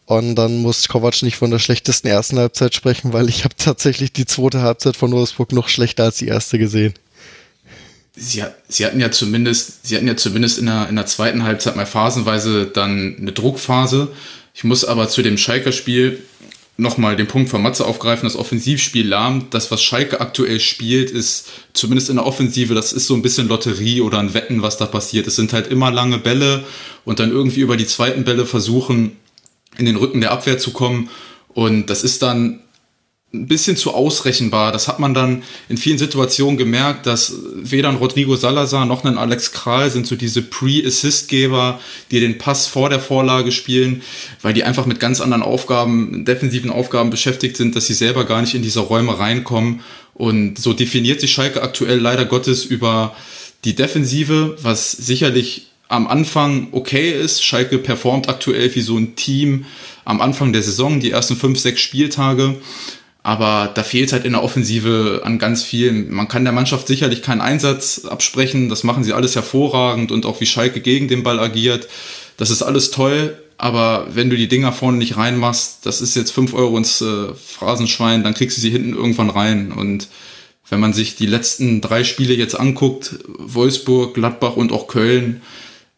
Und 0.05 0.35
dann 0.35 0.57
muss 0.57 0.87
Kovac 0.87 1.21
nicht 1.23 1.37
von 1.37 1.51
der 1.51 1.59
schlechtesten 1.59 2.07
ersten 2.07 2.37
Halbzeit 2.37 2.73
sprechen, 2.73 3.13
weil 3.13 3.29
ich 3.29 3.43
habe 3.43 3.55
tatsächlich 3.57 4.11
die 4.11 4.25
zweite 4.25 4.61
Halbzeit 4.61 4.97
von 4.97 5.11
Wolfsburg 5.11 5.51
noch 5.51 5.69
schlechter 5.69 6.05
als 6.05 6.17
die 6.17 6.27
erste 6.27 6.57
gesehen. 6.57 6.93
Sie, 8.13 8.43
sie, 8.67 8.85
hatten 8.85 8.99
ja 8.99 9.09
zumindest, 9.09 9.87
sie 9.87 9.95
hatten 9.95 10.07
ja 10.07 10.17
zumindest 10.17 10.59
in 10.59 10.65
der, 10.65 10.89
in 10.89 10.97
der 10.97 11.05
zweiten 11.05 11.43
Halbzeit 11.43 11.77
mal 11.77 11.85
phasenweise 11.85 12.65
dann 12.65 13.15
eine 13.19 13.31
Druckphase. 13.31 14.09
Ich 14.53 14.65
muss 14.65 14.83
aber 14.83 15.07
zu 15.07 15.21
dem 15.21 15.37
Schalker 15.37 15.71
Spiel 15.71 16.21
nochmal 16.81 17.15
den 17.15 17.27
Punkt 17.27 17.49
von 17.49 17.61
Matze 17.61 17.85
aufgreifen, 17.85 18.25
das 18.25 18.35
Offensivspiel 18.35 19.07
lahmt. 19.07 19.53
Das, 19.53 19.69
was 19.69 19.83
Schalke 19.83 20.19
aktuell 20.19 20.59
spielt, 20.59 21.11
ist 21.11 21.47
zumindest 21.73 22.09
in 22.09 22.15
der 22.15 22.25
Offensive, 22.25 22.73
das 22.73 22.91
ist 22.91 23.07
so 23.07 23.13
ein 23.13 23.21
bisschen 23.21 23.47
Lotterie 23.47 24.01
oder 24.01 24.19
ein 24.19 24.33
Wetten, 24.33 24.63
was 24.63 24.77
da 24.77 24.87
passiert. 24.87 25.27
Es 25.27 25.35
sind 25.35 25.53
halt 25.53 25.67
immer 25.67 25.91
lange 25.91 26.17
Bälle 26.17 26.63
und 27.05 27.19
dann 27.19 27.31
irgendwie 27.31 27.61
über 27.61 27.77
die 27.77 27.85
zweiten 27.85 28.23
Bälle 28.23 28.45
versuchen, 28.47 29.15
in 29.77 29.85
den 29.85 29.95
Rücken 29.95 30.21
der 30.21 30.31
Abwehr 30.31 30.57
zu 30.57 30.71
kommen. 30.71 31.09
Und 31.49 31.89
das 31.89 32.03
ist 32.03 32.23
dann 32.23 32.60
ein 33.33 33.47
bisschen 33.47 33.77
zu 33.77 33.93
ausrechenbar. 33.93 34.73
Das 34.73 34.89
hat 34.89 34.99
man 34.99 35.13
dann 35.13 35.43
in 35.69 35.77
vielen 35.77 35.97
Situationen 35.97 36.57
gemerkt, 36.57 37.05
dass 37.05 37.33
weder 37.55 37.87
ein 37.87 37.95
Rodrigo 37.95 38.35
Salazar 38.35 38.85
noch 38.85 39.05
ein 39.05 39.17
Alex 39.17 39.53
Kral 39.53 39.89
sind 39.89 40.05
so 40.05 40.17
diese 40.17 40.41
Pre-Assist-Geber, 40.41 41.79
die 42.11 42.19
den 42.19 42.37
Pass 42.37 42.67
vor 42.67 42.89
der 42.89 42.99
Vorlage 42.99 43.53
spielen, 43.53 44.01
weil 44.41 44.53
die 44.53 44.65
einfach 44.65 44.85
mit 44.85 44.99
ganz 44.99 45.21
anderen 45.21 45.43
Aufgaben, 45.43 46.25
defensiven 46.25 46.69
Aufgaben 46.69 47.09
beschäftigt 47.09 47.55
sind, 47.55 47.75
dass 47.75 47.87
sie 47.87 47.93
selber 47.93 48.25
gar 48.25 48.41
nicht 48.41 48.53
in 48.53 48.63
diese 48.63 48.81
Räume 48.81 49.17
reinkommen. 49.17 49.79
Und 50.13 50.59
so 50.59 50.73
definiert 50.73 51.21
sich 51.21 51.31
Schalke 51.31 51.61
aktuell 51.61 51.99
leider 51.99 52.25
Gottes 52.25 52.65
über 52.65 53.15
die 53.63 53.75
Defensive, 53.75 54.57
was 54.61 54.91
sicherlich 54.91 55.67
am 55.87 56.07
Anfang 56.07 56.67
okay 56.73 57.11
ist. 57.11 57.45
Schalke 57.45 57.77
performt 57.77 58.27
aktuell 58.27 58.73
wie 58.75 58.81
so 58.81 58.97
ein 58.97 59.15
Team 59.15 59.65
am 60.03 60.19
Anfang 60.19 60.51
der 60.51 60.63
Saison, 60.63 60.99
die 60.99 61.11
ersten 61.11 61.37
fünf, 61.37 61.59
sechs 61.59 61.81
Spieltage. 61.81 62.55
Aber 63.23 63.71
da 63.73 63.83
fehlt 63.83 64.13
halt 64.13 64.25
in 64.25 64.33
der 64.33 64.43
Offensive 64.43 65.21
an 65.23 65.37
ganz 65.37 65.63
vielen. 65.63 66.11
Man 66.11 66.27
kann 66.27 66.43
der 66.43 66.53
Mannschaft 66.53 66.87
sicherlich 66.87 67.21
keinen 67.21 67.41
Einsatz 67.41 68.05
absprechen. 68.05 68.67
Das 68.69 68.83
machen 68.83 69.03
sie 69.03 69.13
alles 69.13 69.35
hervorragend 69.35 70.11
und 70.11 70.25
auch 70.25 70.41
wie 70.41 70.47
Schalke 70.47 70.81
gegen 70.81 71.07
den 71.07 71.21
Ball 71.21 71.39
agiert. 71.39 71.87
Das 72.37 72.49
ist 72.49 72.63
alles 72.63 72.89
toll. 72.89 73.37
Aber 73.59 74.07
wenn 74.11 74.31
du 74.31 74.35
die 74.35 74.47
Dinger 74.47 74.73
vorne 74.73 74.97
nicht 74.97 75.17
reinmachst, 75.17 75.85
das 75.85 76.01
ist 76.01 76.15
jetzt 76.15 76.31
fünf 76.31 76.55
Euro 76.55 76.75
ins 76.77 76.99
äh, 77.01 77.27
Phrasenschwein, 77.35 78.23
dann 78.23 78.33
kriegst 78.33 78.57
du 78.57 78.61
sie 78.61 78.71
hinten 78.71 78.95
irgendwann 78.95 79.29
rein. 79.29 79.71
Und 79.71 80.07
wenn 80.67 80.79
man 80.79 80.93
sich 80.93 81.15
die 81.15 81.27
letzten 81.27 81.79
drei 81.79 82.03
Spiele 82.03 82.33
jetzt 82.33 82.59
anguckt, 82.59 83.19
Wolfsburg, 83.27 84.15
Gladbach 84.15 84.55
und 84.55 84.71
auch 84.71 84.87
Köln, 84.87 85.43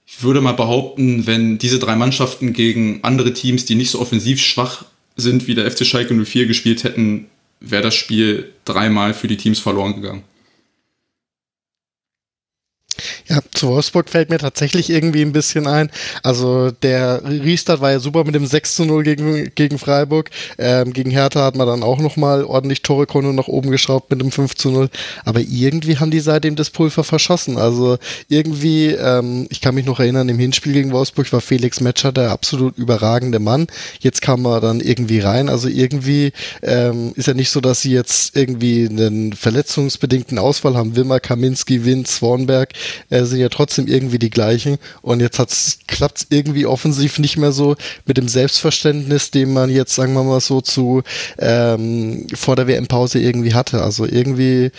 ich 0.06 0.24
würde 0.24 0.42
mal 0.42 0.52
behaupten, 0.54 1.26
wenn 1.26 1.58
diese 1.58 1.80
drei 1.80 1.96
Mannschaften 1.96 2.52
gegen 2.52 3.00
andere 3.04 3.32
Teams, 3.32 3.64
die 3.64 3.76
nicht 3.76 3.92
so 3.92 4.02
offensiv 4.02 4.42
schwach 4.42 4.84
sind, 5.15 5.47
wie 5.47 5.56
der 5.56 5.69
FC 5.69 5.86
Schalke 5.86 6.13
04 6.13 6.47
gespielt 6.47 6.84
hätten, 6.84 7.28
wäre 7.60 7.84
das 7.84 7.95
Spiel 7.95 8.52
dreimal 8.65 9.13
für 9.13 9.28
die 9.28 9.38
Teams 9.38 9.60
verloren 9.60 9.95
gegangen. 9.95 10.23
Ja, 13.28 13.40
zu 13.54 13.70
Wolfsburg 13.70 14.10
fällt 14.10 14.30
mir 14.30 14.38
tatsächlich 14.38 14.90
irgendwie 14.90 15.22
ein 15.22 15.32
bisschen 15.32 15.66
ein. 15.66 15.90
Also 16.24 16.72
der 16.72 17.24
Riestart 17.24 17.80
war 17.80 17.92
ja 17.92 18.00
super 18.00 18.26
mit 18.26 18.36
dem 18.36 18.46
6 18.46 18.76
zu 18.76 18.86
0 18.86 19.04
gegen, 19.04 19.52
gegen 19.56 19.78
Freiburg. 19.78 20.30
Ähm, 20.58 20.92
gegen 20.92 21.10
Hertha 21.10 21.44
hat 21.44 21.56
man 21.56 21.68
dann 21.68 21.84
auch 21.84 22.00
nochmal 22.00 22.44
ordentlich 22.44 22.82
Torrekonto 22.82 23.32
nach 23.32 23.48
oben 23.48 23.72
geschraubt 23.72 24.12
mit 24.12 24.20
dem 24.20 24.32
5 24.32 24.56
zu 24.56 24.72
0. 24.72 24.90
Aber 25.24 25.40
irgendwie 25.40 25.98
haben 25.98 26.12
die 26.12 26.20
seitdem 26.20 26.58
das 26.58 26.70
Pulver 26.70 27.06
verschossen. 27.06 27.58
Also 27.58 27.98
irgendwie, 28.28 28.88
ähm, 28.88 29.48
ich 29.50 29.62
kann 29.62 29.76
mich 29.76 29.86
noch 29.86 30.02
erinnern, 30.02 30.28
im 30.28 30.40
Hinspiel 30.40 30.74
gegen 30.74 30.92
Wolfsburg 30.92 31.32
war 31.32 31.42
Felix 31.42 31.80
Metscher 31.80 32.12
der 32.12 32.32
absolut 32.32 32.78
überragende 32.78 33.40
Mann. 33.40 33.68
Jetzt 34.00 34.22
kam 34.22 34.46
er 34.46 34.60
dann 34.60 34.82
irgendwie 34.82 35.20
rein. 35.20 35.48
Also 35.48 35.70
irgendwie 35.70 36.34
ähm, 36.62 37.14
ist 37.16 37.28
ja 37.28 37.34
nicht 37.34 37.52
so, 37.52 37.62
dass 37.62 37.82
sie 37.82 37.92
jetzt 37.92 38.36
irgendwie 38.36 38.88
einen 38.90 39.32
verletzungsbedingten 39.32 40.38
Ausfall 40.38 40.76
haben. 40.76 40.98
Wilmer, 40.98 41.22
Kaminski, 41.22 41.86
Wind, 41.86 42.08
Swanberg 42.10 42.74
äh, 43.13 43.26
sind 43.26 43.39
ja 43.39 43.49
trotzdem 43.49 43.88
irgendwie 43.88 44.19
die 44.19 44.30
gleichen. 44.30 44.78
Und 45.02 45.19
jetzt 45.19 45.88
klappt 45.88 46.17
es 46.17 46.28
irgendwie 46.30 46.65
offensiv 46.65 47.19
nicht 47.19 47.38
mehr 47.38 47.52
so 47.52 47.76
mit 48.06 48.17
dem 48.17 48.28
Selbstverständnis, 48.28 49.30
den 49.30 49.54
man 49.54 49.69
jetzt, 49.69 49.93
sagen 49.93 50.13
wir 50.13 50.23
mal 50.23 50.39
so, 50.39 50.62
zu 50.62 51.04
ähm, 51.38 52.28
vor 52.34 52.56
der 52.56 52.67
WM-Pause 52.67 53.19
irgendwie 53.19 53.54
hatte. 53.54 53.82
Also 53.84 54.06
irgendwie 54.06 54.71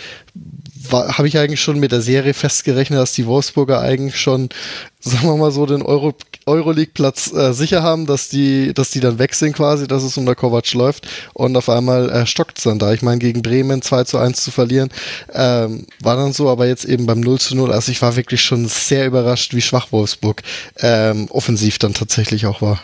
habe 0.91 1.27
ich 1.27 1.37
eigentlich 1.37 1.61
schon 1.61 1.79
mit 1.79 1.91
der 1.91 2.01
Serie 2.01 2.33
festgerechnet, 2.33 2.99
dass 2.99 3.13
die 3.13 3.25
Wolfsburger 3.25 3.79
eigentlich 3.79 4.19
schon, 4.19 4.49
sagen 4.99 5.27
wir 5.27 5.37
mal 5.37 5.51
so, 5.51 5.65
den 5.65 5.81
Euro, 5.81 6.13
Euroleague-Platz 6.45 7.33
äh, 7.33 7.53
sicher 7.53 7.83
haben, 7.83 8.05
dass 8.05 8.29
die, 8.29 8.73
dass 8.73 8.91
die 8.91 8.99
dann 8.99 9.19
weg 9.19 9.33
sind 9.33 9.53
quasi, 9.53 9.87
dass 9.87 10.03
es 10.03 10.17
unter 10.17 10.35
Kovac 10.35 10.73
läuft 10.73 11.07
und 11.33 11.55
auf 11.55 11.69
einmal 11.69 12.09
äh, 12.09 12.23
es 12.23 12.63
dann 12.63 12.79
da. 12.79 12.93
Ich 12.93 13.01
meine, 13.01 13.19
gegen 13.19 13.41
Bremen 13.41 13.81
2 13.81 14.03
zu 14.03 14.17
1 14.17 14.43
zu 14.43 14.51
verlieren, 14.51 14.89
ähm, 15.33 15.85
war 16.01 16.15
dann 16.15 16.33
so, 16.33 16.49
aber 16.49 16.67
jetzt 16.67 16.85
eben 16.85 17.05
beim 17.05 17.19
0 17.19 17.39
zu 17.39 17.55
0, 17.55 17.71
also 17.71 17.91
ich 17.91 18.01
war 18.01 18.15
wirklich 18.15 18.41
schon 18.41 18.67
sehr 18.67 19.05
überrascht, 19.05 19.53
wie 19.53 19.61
schwach 19.61 19.91
Wolfsburg 19.91 20.43
ähm, 20.77 21.27
offensiv 21.29 21.79
dann 21.79 21.93
tatsächlich 21.93 22.45
auch 22.45 22.61
war. 22.61 22.81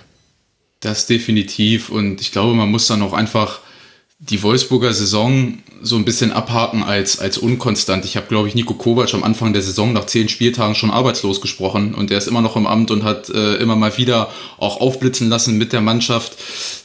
Das 0.80 1.06
definitiv 1.06 1.90
und 1.90 2.22
ich 2.22 2.32
glaube, 2.32 2.56
man 2.56 2.70
muss 2.70 2.88
dann 2.88 3.02
auch 3.02 3.14
einfach 3.14 3.62
die 4.22 4.44
Wolfsburger 4.44 4.94
Saison 4.94 5.58
so 5.82 5.96
ein 5.96 6.06
bisschen 6.06 6.32
abhaken 6.32 6.84
als, 6.84 7.20
als 7.20 7.40
unkonstant. 7.40 8.06
Ich 8.06 8.16
habe, 8.16 8.28
glaube 8.28 8.48
ich, 8.48 8.54
Nico 8.54 8.76
Kovac 8.76 9.12
am 9.16 9.24
Anfang 9.24 9.52
der 9.52 9.64
Saison 9.64 9.94
nach 9.94 10.06
zehn 10.06 10.30
Spieltagen 10.30 10.76
schon 10.76 10.92
arbeitslos 10.92 11.42
gesprochen 11.42 11.96
und 11.96 12.12
er 12.12 12.20
ist 12.20 12.28
immer 12.28 12.42
noch 12.42 12.56
im 12.56 12.68
Amt 12.68 12.92
und 12.92 13.04
hat 13.04 13.30
äh, 13.30 13.56
immer 13.56 13.76
mal 13.76 13.98
wieder 13.98 14.32
auch 14.60 14.80
aufblitzen 14.80 15.28
lassen 15.28 15.58
mit 15.58 15.74
der 15.74 15.82
Mannschaft, 15.82 16.34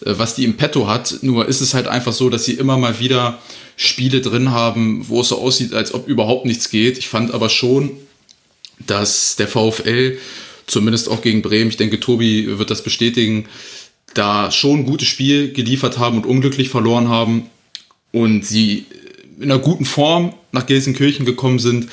äh, 0.07 0.14
was 0.16 0.35
die 0.35 0.44
im 0.44 0.57
Petto 0.57 0.88
hat. 0.88 1.18
Nur 1.20 1.46
ist 1.46 1.61
es 1.61 1.75
halt 1.75 1.88
einfach 1.88 2.14
so, 2.14 2.31
dass 2.31 2.46
sie 2.46 2.55
immer 2.55 2.79
mal 2.79 2.99
wieder 3.01 3.38
Spiele 3.77 4.22
drin 4.22 4.53
haben, 4.53 5.07
wo 5.09 5.20
es 5.20 5.29
so 5.29 5.38
aussieht, 5.38 5.75
als 5.75 5.92
ob 5.92 6.09
überhaupt 6.09 6.46
nichts 6.46 6.70
geht. 6.70 6.96
Ich 6.96 7.09
fand 7.09 7.35
aber 7.35 7.51
schon, 7.51 7.90
dass 8.79 9.37
der 9.37 9.49
VfL 9.49 10.16
zumindest 10.66 11.11
auch 11.11 11.20
gegen 11.20 11.42
Bremen, 11.42 11.70
ich 11.70 11.77
denke, 11.77 12.01
Tobi 12.01 12.59
wird 12.59 12.70
das 12.70 12.83
bestätigen, 12.83 13.46
da 14.14 14.51
schon 14.51 14.81
ein 14.81 14.87
gutes 14.87 15.09
Spiel 15.09 15.53
geliefert 15.53 15.99
haben 15.99 16.16
und 16.16 16.27
unglücklich 16.27 16.69
verloren 16.69 17.09
haben 17.09 17.51
und 18.12 18.45
sie 18.45 18.87
in 19.38 19.51
einer 19.51 19.59
guten 19.59 19.85
Form 19.85 20.35
nach 20.53 20.66
Gelsenkirchen 20.66 21.27
gekommen 21.27 21.59
sind. 21.59 21.88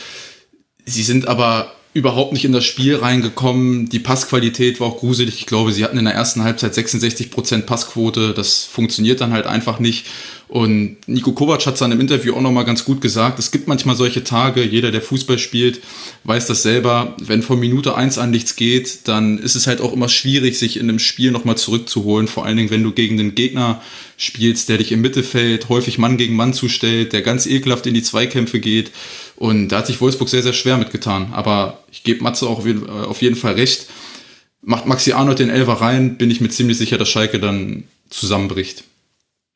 Sie 0.85 1.03
sind 1.03 1.27
aber 1.27 1.73
überhaupt 1.93 2.33
nicht 2.33 2.45
in 2.45 2.51
das 2.51 2.65
Spiel 2.65 2.95
reingekommen. 2.95 3.87
Die 3.87 3.99
Passqualität 3.99 4.79
war 4.79 4.87
auch 4.87 4.97
gruselig. 4.97 5.35
Ich 5.35 5.45
glaube, 5.45 5.71
sie 5.71 5.83
hatten 5.83 5.97
in 5.97 6.05
der 6.05 6.13
ersten 6.13 6.43
Halbzeit 6.43 6.73
66% 6.73 7.61
Passquote. 7.61 8.33
Das 8.33 8.63
funktioniert 8.63 9.21
dann 9.21 9.31
halt 9.31 9.45
einfach 9.45 9.79
nicht. 9.79 10.07
Und 10.47 10.97
Nico 11.07 11.31
Kovac 11.31 11.65
hat 11.65 11.73
es 11.73 11.79
dann 11.79 11.91
im 11.91 11.99
Interview 11.99 12.35
auch 12.35 12.41
nochmal 12.41 12.65
ganz 12.65 12.85
gut 12.85 13.01
gesagt. 13.01 13.39
Es 13.39 13.49
gibt 13.49 13.67
manchmal 13.67 13.95
solche 13.95 14.23
Tage, 14.23 14.63
jeder, 14.63 14.91
der 14.91 15.01
Fußball 15.01 15.39
spielt, 15.39 15.81
weiß 16.25 16.45
das 16.45 16.61
selber. 16.61 17.15
Wenn 17.19 17.41
von 17.41 17.59
Minute 17.59 17.95
eins 17.95 18.17
an 18.19 18.29
nichts 18.29 18.55
geht, 18.55 19.07
dann 19.07 19.39
ist 19.39 19.55
es 19.55 19.65
halt 19.65 19.81
auch 19.81 19.93
immer 19.93 20.09
schwierig, 20.09 20.59
sich 20.59 20.77
in 20.77 20.89
einem 20.89 20.99
Spiel 20.99 21.31
nochmal 21.31 21.57
zurückzuholen. 21.57 22.27
Vor 22.27 22.45
allen 22.45 22.57
Dingen, 22.57 22.69
wenn 22.69 22.83
du 22.83 22.91
gegen 22.91 23.17
den 23.17 23.33
Gegner 23.33 23.81
spielst, 24.17 24.69
der 24.69 24.77
dich 24.77 24.91
im 24.91 25.01
Mittelfeld 25.01 25.69
häufig 25.69 25.97
Mann 25.97 26.17
gegen 26.17 26.35
Mann 26.35 26.53
zustellt, 26.53 27.13
der 27.13 27.23
ganz 27.23 27.47
ekelhaft 27.47 27.87
in 27.87 27.95
die 27.95 28.03
Zweikämpfe 28.03 28.59
geht. 28.59 28.91
Und 29.35 29.69
da 29.69 29.79
hat 29.79 29.87
sich 29.87 30.01
Wolfsburg 30.01 30.29
sehr, 30.29 30.43
sehr 30.43 30.53
schwer 30.53 30.77
mitgetan. 30.77 31.33
Aber 31.33 31.83
ich 31.91 32.03
gebe 32.03 32.23
Matze 32.23 32.47
auch 32.47 32.63
auf 32.65 33.21
jeden 33.21 33.35
Fall 33.35 33.53
recht. 33.53 33.87
Macht 34.61 34.85
Maxi 34.85 35.13
Arnold 35.13 35.39
den 35.39 35.49
Elfer 35.49 35.73
rein, 35.73 36.17
bin 36.17 36.29
ich 36.29 36.41
mir 36.41 36.49
ziemlich 36.49 36.77
sicher, 36.77 36.97
dass 36.97 37.09
Schalke 37.09 37.39
dann 37.39 37.85
zusammenbricht. 38.09 38.83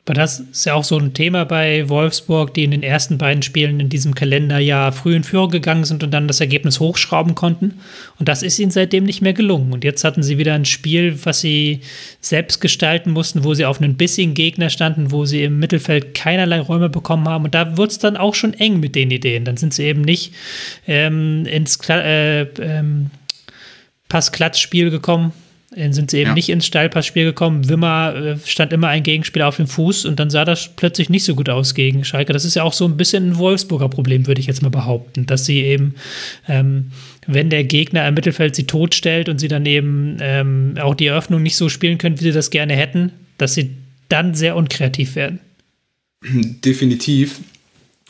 Aber 0.08 0.14
das 0.14 0.40
ist 0.40 0.66
ja 0.66 0.74
auch 0.74 0.86
so 0.86 0.98
ein 0.98 1.14
Thema 1.14 1.44
bei 1.44 1.90
Wolfsburg, 1.90 2.54
die 2.54 2.64
in 2.64 2.72
den 2.72 2.82
ersten 2.82 3.18
beiden 3.18 3.44
Spielen 3.44 3.82
in 3.82 3.90
diesem 3.90 4.16
Kalenderjahr 4.16 4.94
früh 4.94 5.14
in 5.14 5.26
Führung 5.26 5.50
gegangen 5.50 5.84
sind 5.84 6.02
und 6.02 6.12
dann 6.12 6.30
das 6.30 6.40
Ergebnis 6.40 6.80
hochschrauben 6.80 7.36
konnten. 7.36 7.82
Und 8.18 8.30
das 8.30 8.42
ist 8.42 8.58
ihnen 8.58 8.72
seitdem 8.72 9.04
nicht 9.04 9.22
mehr 9.22 9.34
gelungen. 9.34 9.74
Und 9.74 9.84
jetzt 9.84 10.06
hatten 10.06 10.24
sie 10.24 10.38
wieder 10.38 10.54
ein 10.54 10.64
Spiel, 10.64 11.20
was 11.26 11.42
sie 11.42 11.82
selbst 12.22 12.62
gestalten 12.62 13.12
mussten, 13.12 13.44
wo 13.44 13.54
sie 13.54 13.66
auf 13.66 13.82
einen 13.82 13.98
bissigen 13.98 14.34
Gegner 14.34 14.70
standen, 14.70 15.12
wo 15.12 15.26
sie 15.26 15.44
im 15.44 15.60
Mittelfeld 15.60 16.14
keinerlei 16.14 16.62
Räume 16.62 16.88
bekommen 16.88 17.28
haben. 17.28 17.44
Und 17.44 17.54
da 17.54 17.76
wird 17.76 17.92
es 17.92 18.00
dann 18.00 18.16
auch 18.16 18.34
schon 18.34 18.54
eng 18.54 18.80
mit 18.80 18.96
den 18.96 19.12
Ideen. 19.12 19.44
Dann 19.44 19.58
sind 19.58 19.74
sie 19.74 19.84
eben 19.84 20.04
nicht 20.04 20.34
ähm, 20.88 21.46
ins 21.48 21.78
äh, 21.90 22.44
ähm, 22.44 23.12
Pass-Klatz-Spiel 24.08 24.90
gekommen, 24.90 25.34
dann 25.78 25.94
sind 25.94 26.10
sie 26.10 26.18
eben 26.18 26.30
ja. 26.30 26.34
nicht 26.34 26.50
ins 26.50 26.66
Steilpassspiel 26.66 27.24
gekommen. 27.24 27.70
Wimmer 27.70 28.16
äh, 28.16 28.38
stand 28.46 28.74
immer 28.74 28.88
ein 28.88 29.04
Gegenspieler 29.04 29.48
auf 29.48 29.58
dem 29.58 29.68
Fuß 29.68 30.06
und 30.06 30.20
dann 30.20 30.30
sah 30.30 30.44
das 30.44 30.70
plötzlich 30.76 31.10
nicht 31.10 31.24
so 31.24 31.36
gut 31.36 31.50
aus 31.50 31.76
gegen 31.76 32.04
Schalke. 32.04 32.34
Das 32.34 32.46
ist 32.46 32.56
ja 32.56 32.64
auch 32.64 32.74
so 32.74 32.86
ein 32.86 32.98
bisschen 32.98 33.30
ein 33.30 33.38
Wolfsburger 33.38 33.88
Problem, 33.88 34.26
würde 34.26 34.42
ich 34.42 34.48
jetzt 34.48 34.64
mal 34.64 34.70
behaupten, 34.70 35.28
dass 35.28 35.46
sie 35.46 35.62
eben, 35.62 35.96
ähm, 36.48 36.92
wenn 37.28 37.50
der 37.50 37.64
Gegner 37.64 38.08
im 38.08 38.16
Mittelfeld 38.16 38.56
sie 38.56 38.66
totstellt 38.66 39.30
und 39.30 39.40
sie 39.40 39.48
dann 39.48 39.66
eben 39.66 40.18
ähm, 40.20 40.76
auch 40.82 40.96
die 40.96 41.08
Eröffnung 41.08 41.44
nicht 41.44 41.56
so 41.56 41.70
spielen 41.70 42.00
können, 42.00 42.20
wie 42.20 42.24
sie 42.24 42.32
das 42.32 42.50
gerne 42.50 42.76
hätten, 42.76 43.12
dass 43.38 43.54
sie 43.54 43.72
dann 44.10 44.34
sehr 44.34 44.56
unkreativ 44.56 45.16
werden. 45.16 45.40
Definitiv. 46.24 47.40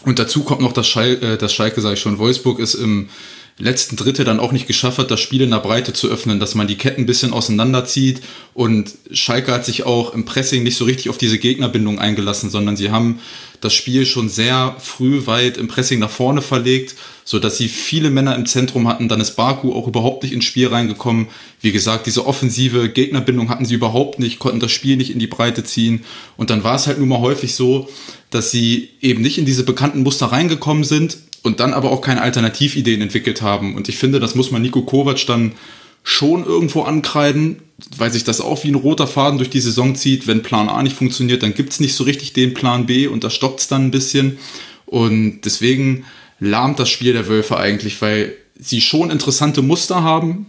Und 0.04 0.20
dazu 0.20 0.44
kommt 0.44 0.62
noch, 0.62 0.74
dass, 0.74 0.88
Schal 0.88 1.22
äh, 1.22 1.38
dass 1.38 1.54
Schalke, 1.54 1.82
sage 1.82 1.96
ich 1.96 2.00
schon, 2.00 2.18
Wolfsburg 2.18 2.60
ist 2.60 2.76
im 2.76 3.10
letzten 3.60 3.96
Dritte 3.96 4.24
dann 4.24 4.40
auch 4.40 4.52
nicht 4.52 4.68
geschafft 4.68 5.00
hat, 5.00 5.10
das 5.10 5.20
Spiel 5.20 5.42
in 5.42 5.50
der 5.50 5.58
Breite 5.58 5.92
zu 5.92 6.08
öffnen, 6.10 6.40
dass 6.40 6.54
man 6.54 6.68
die 6.68 6.78
Ketten 6.78 7.02
ein 7.02 7.06
bisschen 7.08 7.34
auseinanderzieht. 7.34 8.22
Und 8.54 8.94
Schalke 9.12 9.52
hat 9.52 9.66
sich 9.66 9.84
auch 9.84 10.14
im 10.14 10.26
Pressing 10.26 10.64
nicht 10.64 10.78
so 10.78 10.86
richtig 10.86 11.10
auf 11.10 11.18
diese 11.18 11.40
Gegnerbindung 11.40 11.98
eingelassen, 11.98 12.52
sondern 12.52 12.78
sie 12.78 12.92
haben 12.92 13.20
das 13.60 13.74
Spiel 13.74 14.06
schon 14.06 14.30
sehr 14.30 14.76
früh 14.80 15.26
weit 15.26 15.58
im 15.58 15.68
Pressing 15.68 15.98
nach 15.98 16.12
vorne 16.12 16.44
verlegt, 16.44 16.96
so 17.26 17.40
dass 17.40 17.58
sie 17.58 17.68
viele 17.68 18.12
Männer 18.12 18.36
im 18.36 18.46
Zentrum 18.46 18.88
hatten. 18.88 19.10
Dann 19.10 19.20
ist 19.20 19.36
Baku 19.36 19.74
auch 19.74 19.88
überhaupt 19.88 20.22
nicht 20.22 20.34
ins 20.34 20.46
Spiel 20.46 20.68
reingekommen. 20.68 21.28
Wie 21.60 21.72
gesagt, 21.72 22.06
diese 22.06 22.28
offensive 22.28 22.90
Gegnerbindung 22.90 23.50
hatten 23.50 23.66
sie 23.66 23.74
überhaupt 23.74 24.20
nicht, 24.20 24.38
konnten 24.38 24.60
das 24.60 24.72
Spiel 24.72 24.98
nicht 24.98 25.10
in 25.10 25.18
die 25.18 25.26
Breite 25.26 25.64
ziehen. 25.64 26.04
Und 26.38 26.52
dann 26.52 26.64
war 26.64 26.76
es 26.76 26.86
halt 26.86 27.00
nun 27.00 27.10
mal 27.10 27.20
häufig 27.20 27.56
so, 27.56 27.90
dass 28.30 28.52
sie 28.52 28.90
eben 29.02 29.24
nicht 29.24 29.40
in 29.40 29.46
diese 29.46 29.64
bekannten 29.64 30.04
Muster 30.04 30.28
reingekommen 30.28 30.84
sind 30.84 31.18
und 31.48 31.60
dann 31.60 31.74
aber 31.74 31.92
auch 31.92 32.02
keine 32.02 32.22
Alternativideen 32.22 33.02
entwickelt 33.02 33.42
haben. 33.42 33.76
Und 33.76 33.90
ich 33.90 33.98
finde, 33.98 34.20
das 34.20 34.36
muss 34.36 34.52
man 34.52 34.62
Nico 34.62 34.82
Kovac 34.84 35.26
dann 35.26 35.54
schon 36.04 36.46
irgendwo 36.46 36.84
ankreiden, 36.84 37.60
weil 37.98 38.12
sich 38.12 38.24
das 38.24 38.42
auch 38.42 38.64
wie 38.64 38.70
ein 38.70 38.76
roter 38.76 39.08
Faden 39.08 39.38
durch 39.38 39.50
die 39.50 39.60
Saison 39.60 39.96
zieht. 39.96 40.28
Wenn 40.28 40.44
Plan 40.44 40.70
A 40.70 40.84
nicht 40.84 40.96
funktioniert, 40.96 41.44
dann 41.44 41.54
gibt 41.54 41.72
es 41.72 41.80
nicht 41.80 41.96
so 41.96 42.04
richtig 42.04 42.34
den 42.34 42.54
Plan 42.54 42.86
B 42.86 43.08
und 43.08 43.24
da 43.24 43.30
stoppt 43.30 43.62
es 43.62 43.68
dann 43.68 43.86
ein 43.86 43.92
bisschen. 43.92 44.38
Und 44.86 45.42
deswegen 45.46 46.06
lahmt 46.40 46.80
das 46.80 46.90
Spiel 46.90 47.14
der 47.14 47.28
Wölfe 47.28 47.58
eigentlich, 47.58 48.02
weil 48.02 48.34
sie 48.60 48.82
schon 48.82 49.10
interessante 49.10 49.62
Muster 49.62 50.04
haben, 50.04 50.48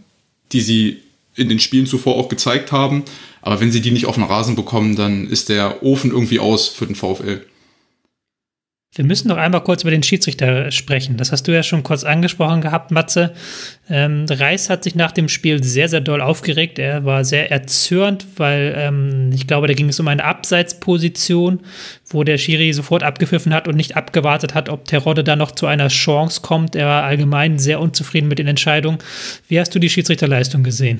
die 0.53 0.61
sie 0.61 0.99
in 1.35 1.49
den 1.49 1.61
Spielen 1.61 1.87
zuvor 1.87 2.17
auch 2.17 2.29
gezeigt 2.29 2.73
haben. 2.73 3.05
Aber 3.41 3.61
wenn 3.61 3.71
sie 3.71 3.81
die 3.81 3.93
nicht 3.93 4.07
auf 4.07 4.17
den 4.17 4.25
Rasen 4.25 4.57
bekommen, 4.57 4.97
dann 4.97 5.29
ist 5.29 5.49
der 5.49 5.83
Ofen 5.83 6.11
irgendwie 6.11 6.41
aus 6.41 6.69
für 6.69 6.87
den 6.87 6.97
VfL. 6.97 7.45
Wir 8.99 9.05
müssen 9.05 9.29
noch 9.29 9.37
einmal 9.37 9.63
kurz 9.63 9.83
über 9.83 9.93
den 9.93 10.03
Schiedsrichter 10.03 10.73
sprechen. 10.73 11.17
Das 11.17 11.31
hast 11.31 11.47
du 11.47 11.53
ja 11.53 11.63
schon 11.63 11.85
kurz 11.85 12.03
angesprochen 12.03 12.61
gehabt, 12.61 12.91
Matze. 12.91 13.33
Ähm, 13.89 14.27
Reis 14.29 14.69
hat 14.71 14.83
sich 14.83 14.97
nach 14.97 15.13
dem 15.13 15.29
Spiel 15.29 15.63
sehr, 15.63 15.89
sehr 15.89 16.01
doll 16.01 16.21
aufgeregt. 16.21 16.81
Er 16.81 17.05
war 17.05 17.25
sehr 17.25 17.53
erzürnt, 17.53 18.27
weil 18.39 18.75
ähm, 18.77 19.31
ich 19.33 19.47
glaube, 19.47 19.69
da 19.69 19.75
ging 19.75 19.89
es 19.89 20.01
um 20.01 20.09
eine 20.09 20.25
Abseitsposition, 20.25 21.61
wo 22.07 22.25
der 22.25 22.39
Schiri 22.39 22.73
sofort 22.73 23.05
abgepfiffen 23.05 23.55
hat 23.55 23.69
und 23.69 23.77
nicht 23.77 23.97
abgewartet 23.97 24.57
hat, 24.57 24.69
ob 24.69 24.87
Terodde 24.87 25.23
da 25.23 25.37
noch 25.37 25.53
zu 25.53 25.67
einer 25.67 25.87
Chance 25.87 26.41
kommt. 26.43 26.75
Er 26.75 26.87
war 26.87 27.05
allgemein 27.05 27.61
sehr 27.61 27.79
unzufrieden 27.79 28.27
mit 28.27 28.41
den 28.41 28.49
Entscheidungen. 28.49 28.99
Wie 29.47 29.61
hast 29.61 29.73
du 29.77 29.79
die 29.79 29.91
Schiedsrichterleistung 29.91 30.65
gesehen? 30.65 30.99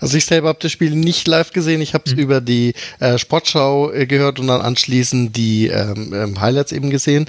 Also 0.00 0.16
ich 0.16 0.26
selber 0.26 0.48
habe 0.48 0.58
das 0.60 0.72
Spiel 0.72 0.94
nicht 0.94 1.26
live 1.26 1.52
gesehen, 1.52 1.80
ich 1.80 1.94
habe 1.94 2.04
es 2.06 2.14
mhm. 2.14 2.20
über 2.20 2.40
die 2.40 2.74
äh, 3.00 3.18
Sportschau 3.18 3.92
äh, 3.92 4.06
gehört 4.06 4.38
und 4.38 4.46
dann 4.48 4.60
anschließend 4.60 5.36
die 5.36 5.68
ähm, 5.68 6.12
ähm, 6.14 6.40
Highlights 6.40 6.72
eben 6.72 6.90
gesehen. 6.90 7.28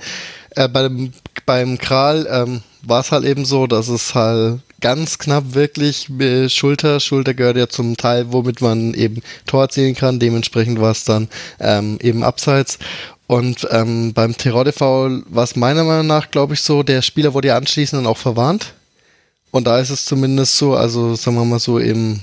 Äh, 0.55 0.67
beim, 0.67 1.13
beim 1.45 1.77
Kral 1.77 2.27
ähm, 2.29 2.61
war 2.83 3.01
es 3.01 3.11
halt 3.11 3.25
eben 3.25 3.45
so, 3.45 3.67
dass 3.67 3.87
es 3.87 4.15
halt 4.15 4.59
ganz 4.81 5.17
knapp 5.17 5.53
wirklich 5.53 6.09
äh, 6.19 6.49
Schulter, 6.49 6.99
Schulter 6.99 7.33
gehört 7.33 7.57
ja 7.57 7.67
zum 7.67 7.97
Teil, 7.97 8.31
womit 8.31 8.61
man 8.61 8.93
eben 8.93 9.21
Tor 9.45 9.63
erzielen 9.63 9.95
kann, 9.95 10.19
dementsprechend 10.19 10.79
war 10.79 10.91
es 10.91 11.03
dann 11.03 11.27
ähm, 11.59 11.97
eben 12.01 12.23
abseits. 12.23 12.79
Und 13.27 13.67
ähm, 13.69 14.13
beim 14.13 14.35
Terodde-Foul 14.35 15.23
war 15.29 15.43
es 15.43 15.55
meiner 15.55 15.83
Meinung 15.83 16.07
nach, 16.07 16.31
glaube 16.31 16.55
ich, 16.55 16.61
so, 16.61 16.81
der 16.81 17.03
Spieler 17.03 17.33
wurde 17.33 17.49
ja 17.49 17.57
anschließend 17.57 17.99
dann 18.01 18.07
auch 18.07 18.17
verwarnt. 18.17 18.73
Und 19.51 19.67
da 19.67 19.79
ist 19.79 19.91
es 19.91 20.05
zumindest 20.05 20.57
so, 20.57 20.75
also 20.75 21.15
sagen 21.15 21.37
wir 21.37 21.45
mal 21.45 21.59
so 21.59 21.77
im 21.77 22.21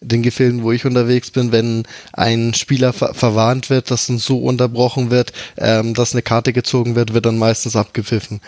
den 0.00 0.22
Gefilden, 0.22 0.62
wo 0.62 0.72
ich 0.72 0.84
unterwegs 0.86 1.30
bin, 1.30 1.52
wenn 1.52 1.84
ein 2.12 2.54
Spieler 2.54 2.92
ver 2.92 3.14
verwarnt 3.14 3.70
wird, 3.70 3.90
dass 3.90 4.06
dann 4.06 4.18
so 4.18 4.38
unterbrochen 4.38 5.10
wird, 5.10 5.32
ähm, 5.56 5.94
dass 5.94 6.12
eine 6.12 6.22
Karte 6.22 6.52
gezogen 6.52 6.94
wird, 6.94 7.14
wird 7.14 7.26
dann 7.26 7.38
meistens 7.38 7.76
abgepfiffen. 7.76 8.40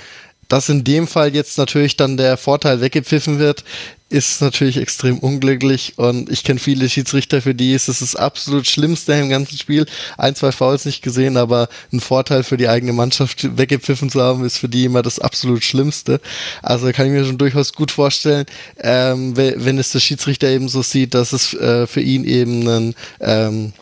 Dass 0.50 0.68
in 0.68 0.82
dem 0.82 1.06
Fall 1.06 1.32
jetzt 1.32 1.58
natürlich 1.58 1.96
dann 1.96 2.16
der 2.16 2.36
Vorteil 2.36 2.80
weggepfiffen 2.80 3.38
wird, 3.38 3.64
ist 4.08 4.42
natürlich 4.42 4.76
extrem 4.76 5.20
unglücklich 5.20 5.94
und 5.96 6.28
ich 6.28 6.42
kenne 6.42 6.58
viele 6.58 6.88
Schiedsrichter, 6.88 7.40
für 7.40 7.54
die 7.54 7.72
ist 7.72 7.88
es 7.88 8.00
das 8.00 8.16
absolut 8.16 8.66
Schlimmste 8.66 9.12
im 9.12 9.30
ganzen 9.30 9.56
Spiel. 9.56 9.86
Ein, 10.18 10.34
zwei 10.34 10.50
Fouls 10.50 10.84
nicht 10.84 11.02
gesehen, 11.02 11.36
aber 11.36 11.68
ein 11.92 12.00
Vorteil 12.00 12.42
für 12.42 12.56
die 12.56 12.68
eigene 12.68 12.92
Mannschaft 12.92 13.56
weggepfiffen 13.56 14.10
zu 14.10 14.20
haben, 14.20 14.44
ist 14.44 14.58
für 14.58 14.68
die 14.68 14.84
immer 14.84 15.02
das 15.02 15.20
absolut 15.20 15.62
Schlimmste. 15.62 16.20
Also 16.62 16.90
kann 16.90 17.06
ich 17.06 17.12
mir 17.12 17.24
schon 17.24 17.38
durchaus 17.38 17.72
gut 17.72 17.92
vorstellen, 17.92 18.46
ähm, 18.80 19.36
wenn 19.36 19.78
es 19.78 19.92
der 19.92 20.00
Schiedsrichter 20.00 20.48
eben 20.48 20.68
so 20.68 20.82
sieht, 20.82 21.14
dass 21.14 21.32
es 21.32 21.54
äh, 21.54 21.86
für 21.86 22.00
ihn 22.00 22.24
eben 22.24 22.68
ein 22.68 22.94
ähm, 23.20 23.72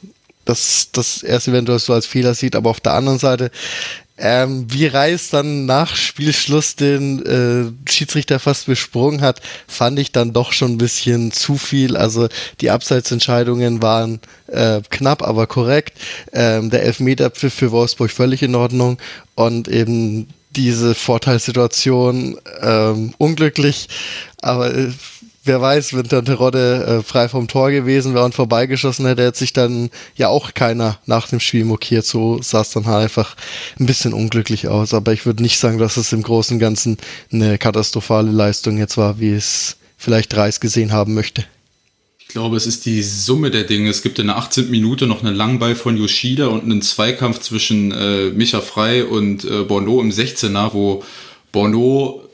dass, 0.45 0.91
dass 0.93 1.23
er 1.23 1.37
es 1.37 1.47
eventuell 1.47 1.79
so 1.79 1.93
als 1.93 2.07
Fehler 2.07 2.33
sieht, 2.33 2.57
aber 2.57 2.71
auf 2.71 2.81
der 2.81 2.95
anderen 2.95 3.19
Seite 3.19 3.51
ähm, 4.19 4.67
wie 4.69 4.87
Reis 4.87 5.31
dann 5.31 5.67
nach 5.67 5.95
Spielschluss 5.95 6.77
den 6.77 7.25
äh, 7.25 7.91
Schiedsrichter 7.91 8.39
fast 8.39 8.67
besprungen 8.67 9.21
hat, 9.21 9.41
fand 9.67 9.99
ich 9.99 10.13
dann 10.13 10.33
doch 10.33 10.53
schon 10.53 10.73
ein 10.73 10.79
bisschen 10.79 11.31
zu 11.33 11.57
viel. 11.57 11.97
Also 11.97 12.29
die 12.61 12.71
Abseitsentscheidungen 12.71 13.81
waren 13.81 14.21
äh, 14.49 14.81
knapp, 14.91 15.23
aber 15.23 15.47
korrekt. 15.47 15.99
Ähm, 16.33 16.71
der 16.71 16.83
Elfmeterpfiff 16.83 17.55
für 17.55 17.71
Wolfsburg 17.71 18.11
völlig 18.11 18.43
in 18.43 18.55
Ordnung 18.55 18.99
und 19.35 19.69
eben 19.69 20.29
diese 20.57 20.95
Vorteilssituation 20.95 22.39
ähm, 22.63 23.15
unglücklich, 23.19 23.89
aber 24.41 24.75
äh, 24.75 24.91
wer 25.49 25.61
weiß, 25.61 25.95
wenn 25.95 26.07
dann 26.07 26.25
Terodde 26.25 27.01
äh, 27.01 27.03
frei 27.03 27.29
vom 27.29 27.49
Tor 27.49 27.71
gewesen 27.71 28.15
wäre 28.15 28.25
und 28.25 28.35
vorbeigeschossen 28.35 29.07
hätte, 29.07 29.25
hätte 29.25 29.39
sich 29.39 29.53
dann 29.53 29.91
ja 30.15 30.29
auch 30.29 30.55
keiner 30.55 30.99
nach 31.07 31.27
dem 31.29 31.41
Spiel 31.41 31.65
mokiert. 31.65 32.05
So 32.05 32.41
sah 32.41 32.61
es 32.61 32.71
dann 32.71 32.87
halt 32.87 33.05
einfach 33.05 33.35
ein 33.81 33.87
bisschen 33.87 34.13
unglücklich 34.13 34.69
aus. 34.69 34.95
Aber 34.95 35.13
ich 35.13 35.27
würde 35.27 35.43
nicht 35.43 35.59
sagen, 35.59 35.79
dass 35.79 35.97
es 35.97 36.13
im 36.13 36.23
Großen 36.23 36.55
und 36.55 36.61
Ganzen 36.61 36.99
eine 37.33 37.59
katastrophale 37.59 38.31
Leistung 38.31 38.79
jetzt 38.79 38.97
war, 38.97 39.19
wie 39.19 39.33
es 39.33 39.77
vielleicht 39.97 40.37
Reis 40.37 40.61
gesehen 40.61 40.93
haben 40.93 41.15
möchte. 41.15 41.45
Ich 42.21 42.29
glaube, 42.29 42.57
es 42.57 42.67
ist 42.67 42.85
die 42.85 43.03
Summe 43.03 43.51
der 43.51 43.65
Dinge. 43.65 43.89
Es 43.89 44.03
gibt 44.03 44.19
in 44.19 44.27
der 44.27 44.37
18. 44.37 44.71
Minute 44.71 45.07
noch 45.07 45.25
einen 45.25 45.35
Langball 45.35 45.75
von 45.75 45.97
Yoshida 45.97 46.49
und 46.49 46.65
einen 46.65 46.83
Zweikampf 46.83 47.41
zwischen 47.41 47.91
äh, 47.91 48.31
Micha 48.31 48.61
Frei 48.61 49.05
und 49.05 49.45
äh, 49.45 49.63
Borneau 49.63 50.03
im 50.03 50.11
16er, 50.11 50.75
wo 50.75 51.03
Borneau 51.53 52.28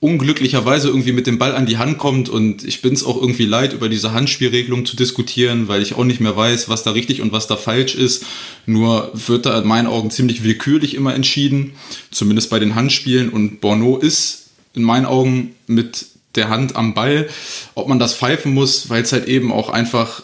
unglücklicherweise 0.00 0.88
irgendwie 0.88 1.12
mit 1.12 1.26
dem 1.26 1.38
Ball 1.38 1.54
an 1.54 1.66
die 1.66 1.78
Hand 1.78 1.96
kommt 1.98 2.28
und 2.28 2.64
ich 2.64 2.82
bin 2.82 2.92
es 2.92 3.02
auch 3.02 3.20
irgendwie 3.20 3.46
leid, 3.46 3.72
über 3.72 3.88
diese 3.88 4.12
Handspielregelung 4.12 4.84
zu 4.84 4.94
diskutieren, 4.94 5.68
weil 5.68 5.80
ich 5.80 5.94
auch 5.94 6.04
nicht 6.04 6.20
mehr 6.20 6.36
weiß, 6.36 6.68
was 6.68 6.82
da 6.82 6.90
richtig 6.90 7.22
und 7.22 7.32
was 7.32 7.46
da 7.46 7.56
falsch 7.56 7.94
ist. 7.94 8.24
Nur 8.66 9.10
wird 9.14 9.46
da 9.46 9.58
in 9.58 9.66
meinen 9.66 9.86
Augen 9.86 10.10
ziemlich 10.10 10.44
willkürlich 10.44 10.94
immer 10.94 11.14
entschieden, 11.14 11.72
zumindest 12.10 12.50
bei 12.50 12.58
den 12.58 12.74
Handspielen 12.74 13.30
und 13.30 13.60
Borno 13.60 13.96
ist 13.96 14.50
in 14.74 14.82
meinen 14.82 15.06
Augen 15.06 15.54
mit 15.66 16.06
der 16.34 16.50
Hand 16.50 16.76
am 16.76 16.92
Ball, 16.92 17.28
ob 17.74 17.88
man 17.88 17.98
das 17.98 18.14
pfeifen 18.14 18.52
muss, 18.52 18.90
weil 18.90 19.02
es 19.02 19.12
halt 19.12 19.26
eben 19.26 19.50
auch 19.50 19.70
einfach 19.70 20.22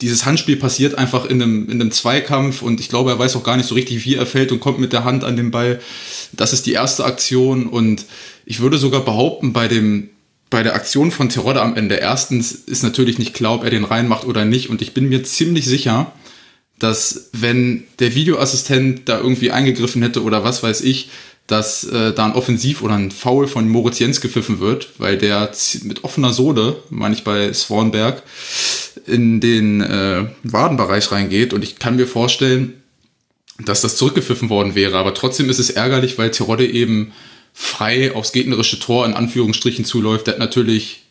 dieses 0.00 0.24
Handspiel 0.24 0.56
passiert 0.56 0.96
einfach 0.96 1.26
in 1.26 1.42
einem, 1.42 1.68
in 1.68 1.80
einem 1.80 1.90
Zweikampf 1.90 2.62
und 2.62 2.80
ich 2.80 2.88
glaube, 2.88 3.10
er 3.10 3.18
weiß 3.18 3.36
auch 3.36 3.42
gar 3.42 3.56
nicht 3.56 3.66
so 3.66 3.74
richtig, 3.74 4.04
wie 4.04 4.14
er 4.14 4.24
fällt 4.24 4.50
und 4.50 4.60
kommt 4.60 4.78
mit 4.78 4.92
der 4.92 5.04
Hand 5.04 5.24
an 5.24 5.36
den 5.36 5.50
Ball. 5.50 5.80
Das 6.32 6.52
ist 6.52 6.66
die 6.66 6.72
erste 6.72 7.04
Aktion 7.04 7.66
und 7.66 8.06
ich 8.44 8.60
würde 8.60 8.78
sogar 8.78 9.04
behaupten, 9.04 9.52
bei 9.52 9.68
dem, 9.68 10.10
bei 10.48 10.62
der 10.62 10.74
Aktion 10.74 11.10
von 11.10 11.28
Terodde 11.28 11.62
am 11.62 11.76
Ende, 11.76 11.96
erstens 11.96 12.52
ist 12.52 12.82
natürlich 12.82 13.18
nicht 13.18 13.34
klar, 13.34 13.54
ob 13.54 13.64
er 13.64 13.70
den 13.70 13.84
reinmacht 13.84 14.26
oder 14.26 14.44
nicht 14.44 14.70
und 14.70 14.82
ich 14.82 14.94
bin 14.94 15.08
mir 15.08 15.22
ziemlich 15.24 15.66
sicher, 15.66 16.12
dass 16.78 17.28
wenn 17.32 17.84
der 17.98 18.14
Videoassistent 18.14 19.08
da 19.08 19.18
irgendwie 19.18 19.50
eingegriffen 19.50 20.02
hätte 20.02 20.22
oder 20.22 20.44
was 20.44 20.62
weiß 20.62 20.80
ich, 20.80 21.10
dass 21.50 21.84
äh, 21.84 22.12
da 22.12 22.26
ein 22.26 22.34
Offensiv 22.34 22.82
oder 22.82 22.94
ein 22.94 23.10
Foul 23.10 23.48
von 23.48 23.68
Moritz 23.68 23.98
Jens 23.98 24.20
gepfiffen 24.20 24.60
wird, 24.60 24.90
weil 24.98 25.18
der 25.18 25.50
mit 25.82 26.04
offener 26.04 26.32
Sohle, 26.32 26.76
meine 26.90 27.14
ich 27.14 27.24
bei 27.24 27.52
Swanberg, 27.52 28.22
in 29.06 29.40
den 29.40 29.80
äh, 29.80 30.26
Wadenbereich 30.44 31.10
reingeht. 31.10 31.52
Und 31.52 31.64
ich 31.64 31.78
kann 31.78 31.96
mir 31.96 32.06
vorstellen, 32.06 32.74
dass 33.58 33.80
das 33.80 33.96
zurückgepfiffen 33.96 34.48
worden 34.48 34.74
wäre. 34.74 34.96
Aber 34.96 35.12
trotzdem 35.12 35.50
ist 35.50 35.58
es 35.58 35.70
ärgerlich, 35.70 36.18
weil 36.18 36.30
Terodde 36.30 36.66
eben 36.66 37.12
frei 37.52 38.14
aufs 38.14 38.32
gegnerische 38.32 38.78
Tor 38.78 39.06
in 39.06 39.14
Anführungsstrichen 39.14 39.84
zuläuft. 39.84 40.26
Der 40.26 40.34
hat 40.34 40.40
natürlich 40.40 41.02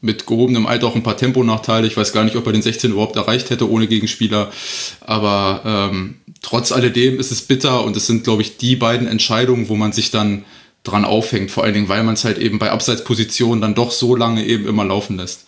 mit 0.00 0.26
gehobenem 0.26 0.66
Alter 0.66 0.86
auch 0.86 0.94
ein 0.94 1.02
paar 1.02 1.16
Temponachteile. 1.16 1.86
Ich 1.86 1.96
weiß 1.96 2.12
gar 2.12 2.24
nicht, 2.24 2.36
ob 2.36 2.46
er 2.46 2.52
den 2.52 2.62
16 2.62 2.92
überhaupt 2.92 3.16
erreicht 3.16 3.48
hätte 3.48 3.70
ohne 3.70 3.86
Gegenspieler. 3.86 4.52
Aber 5.00 5.62
ähm, 5.64 6.16
trotz 6.42 6.72
alledem 6.72 7.18
ist 7.18 7.32
es 7.32 7.40
bitter 7.40 7.84
und 7.84 7.96
es 7.96 8.06
sind, 8.06 8.24
glaube 8.24 8.42
ich, 8.42 8.58
die 8.58 8.76
beiden 8.76 9.06
Entscheidungen, 9.06 9.70
wo 9.70 9.76
man 9.76 9.92
sich 9.92 10.10
dann 10.10 10.44
dran 10.82 11.06
aufhängt. 11.06 11.50
Vor 11.50 11.64
allen 11.64 11.72
Dingen, 11.72 11.88
weil 11.88 12.04
man 12.04 12.14
es 12.14 12.24
halt 12.24 12.36
eben 12.36 12.58
bei 12.58 12.70
Abseitspositionen 12.70 13.62
dann 13.62 13.74
doch 13.74 13.90
so 13.90 14.14
lange 14.14 14.44
eben 14.44 14.66
immer 14.66 14.84
laufen 14.84 15.16
lässt. 15.16 15.46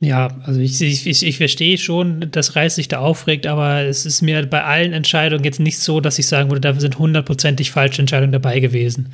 Ja, 0.00 0.28
also 0.44 0.60
ich, 0.60 0.80
ich, 0.82 1.26
ich 1.26 1.36
verstehe 1.38 1.78
schon, 1.78 2.30
dass 2.30 2.54
Reis 2.54 2.74
sich 2.74 2.88
da 2.88 2.98
aufregt, 2.98 3.46
aber 3.46 3.82
es 3.82 4.04
ist 4.04 4.20
mir 4.20 4.44
bei 4.46 4.62
allen 4.62 4.92
Entscheidungen 4.92 5.44
jetzt 5.44 5.58
nicht 5.58 5.78
so, 5.78 6.00
dass 6.00 6.18
ich 6.18 6.26
sagen 6.26 6.50
würde, 6.50 6.60
da 6.60 6.78
sind 6.78 6.98
hundertprozentig 6.98 7.70
falsche 7.70 8.02
Entscheidungen 8.02 8.32
dabei 8.32 8.60
gewesen. 8.60 9.08